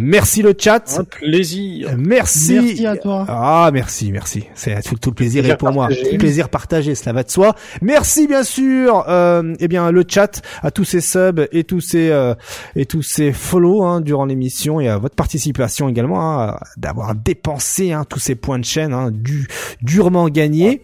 Merci 0.00 0.42
le 0.42 0.54
chat. 0.56 0.96
Un 0.96 1.02
plaisir. 1.02 1.90
Merci. 1.98 2.54
Merci 2.54 2.86
à 2.86 2.96
toi. 2.96 3.26
Ah, 3.28 3.70
merci, 3.72 4.12
merci. 4.12 4.44
C'est 4.54 4.80
tout, 4.82 4.94
tout, 4.94 5.10
le 5.10 5.14
plaisir, 5.14 5.44
est 5.44 5.56
pour 5.56 5.72
moi. 5.72 5.88
Tout 5.88 5.94
le 6.12 6.18
plaisir 6.18 6.50
partagé, 6.50 6.94
cela 6.94 7.12
va 7.12 7.24
de 7.24 7.30
soi. 7.30 7.56
Merci 7.82 8.28
bien 8.28 8.44
sûr, 8.44 9.04
euh, 9.08 9.54
eh 9.58 9.66
bien 9.66 9.90
le 9.90 10.04
chat, 10.08 10.40
à 10.62 10.70
tous 10.70 10.84
ces 10.84 11.00
subs 11.00 11.48
et 11.50 11.64
tous 11.64 11.80
ces 11.80 12.10
euh, 12.10 12.34
et 12.76 12.86
tous 12.86 13.02
ces 13.02 13.32
follow 13.32 13.82
hein, 13.82 14.00
durant 14.00 14.24
l'émission 14.24 14.80
et 14.80 14.88
à 14.88 14.98
votre 14.98 15.16
participation 15.16 15.88
également, 15.88 16.42
hein, 16.42 16.58
d'avoir 16.76 17.16
dépensé 17.16 17.90
hein, 17.90 18.04
tous 18.08 18.20
ces 18.20 18.36
points 18.36 18.60
de 18.60 18.64
chaîne, 18.64 18.92
hein, 18.92 19.10
du 19.12 19.48
durement 19.82 20.28
gagnés. 20.28 20.82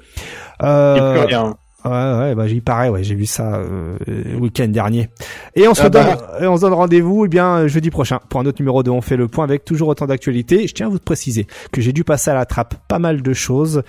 Euh, 0.62 1.24
rien. 1.24 1.56
Ouais, 1.84 1.90
ouais, 1.90 2.34
bah 2.34 2.46
j'y 2.46 2.62
parais, 2.62 2.88
ouais, 2.88 3.04
j'ai 3.04 3.14
vu 3.14 3.26
ça 3.26 3.56
euh, 3.56 3.98
le 4.06 4.36
week-end 4.36 4.68
dernier. 4.68 5.10
Et 5.54 5.68
on 5.68 5.74
se 5.74 5.82
ah 5.82 5.90
donne, 5.90 6.06
bah. 6.06 6.38
et 6.40 6.46
on 6.46 6.56
se 6.56 6.62
donne 6.62 6.72
rendez-vous, 6.72 7.26
eh 7.26 7.28
bien 7.28 7.66
jeudi 7.66 7.90
prochain 7.90 8.20
pour 8.30 8.40
un 8.40 8.46
autre 8.46 8.60
numéro 8.60 8.82
de 8.82 8.88
On 8.90 9.02
fait 9.02 9.18
le 9.18 9.28
point 9.28 9.44
avec 9.44 9.66
toujours 9.66 9.88
autant 9.88 10.06
d'actualités. 10.06 10.66
Je 10.66 10.72
tiens 10.72 10.86
à 10.86 10.88
vous 10.88 10.98
préciser 10.98 11.46
que 11.72 11.82
j'ai 11.82 11.92
dû 11.92 12.02
passer 12.02 12.30
à 12.30 12.34
la 12.34 12.46
trappe 12.46 12.76
pas 12.88 12.98
mal 12.98 13.20
de 13.20 13.32
choses 13.34 13.82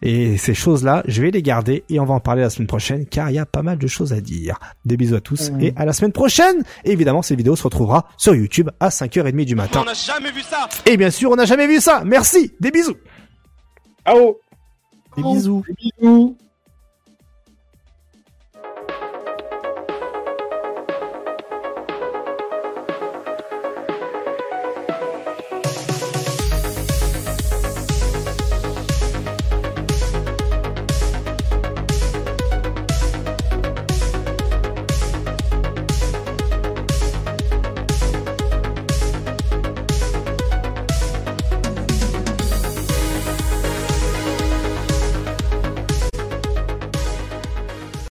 et 0.00 0.38
ces 0.38 0.54
choses-là, 0.54 1.02
je 1.06 1.20
vais 1.20 1.30
les 1.30 1.42
garder 1.42 1.84
et 1.90 2.00
on 2.00 2.06
va 2.06 2.14
en 2.14 2.20
parler 2.20 2.40
la 2.40 2.48
semaine 2.48 2.68
prochaine 2.68 3.04
car 3.04 3.30
il 3.30 3.34
y 3.34 3.38
a 3.38 3.44
pas 3.44 3.62
mal 3.62 3.76
de 3.76 3.86
choses 3.86 4.14
à 4.14 4.20
dire. 4.22 4.58
Des 4.86 4.96
bisous 4.96 5.16
à 5.16 5.20
tous 5.20 5.50
mmh. 5.50 5.60
et 5.60 5.72
à 5.76 5.84
la 5.84 5.92
semaine 5.92 6.12
prochaine. 6.12 6.62
Et 6.84 6.92
évidemment, 6.92 7.20
cette 7.20 7.36
vidéo 7.36 7.54
se 7.54 7.64
retrouvera 7.64 8.08
sur 8.16 8.34
YouTube 8.34 8.70
à 8.80 8.88
5h30 8.88 9.44
du 9.44 9.54
matin. 9.54 9.80
On 9.82 9.84
n'a 9.84 9.94
jamais 9.94 10.32
vu 10.32 10.40
ça. 10.40 10.68
Et 10.86 10.96
bien 10.96 11.10
sûr, 11.10 11.30
on 11.30 11.36
n'a 11.36 11.44
jamais 11.44 11.66
vu 11.66 11.80
ça. 11.80 12.02
Merci. 12.06 12.52
Des 12.60 12.70
bisous. 12.70 12.96
Ciao. 14.06 14.38
Des 15.16 15.22
bisous. 15.22 15.62
Des 15.68 15.92
bisous. 16.00 16.36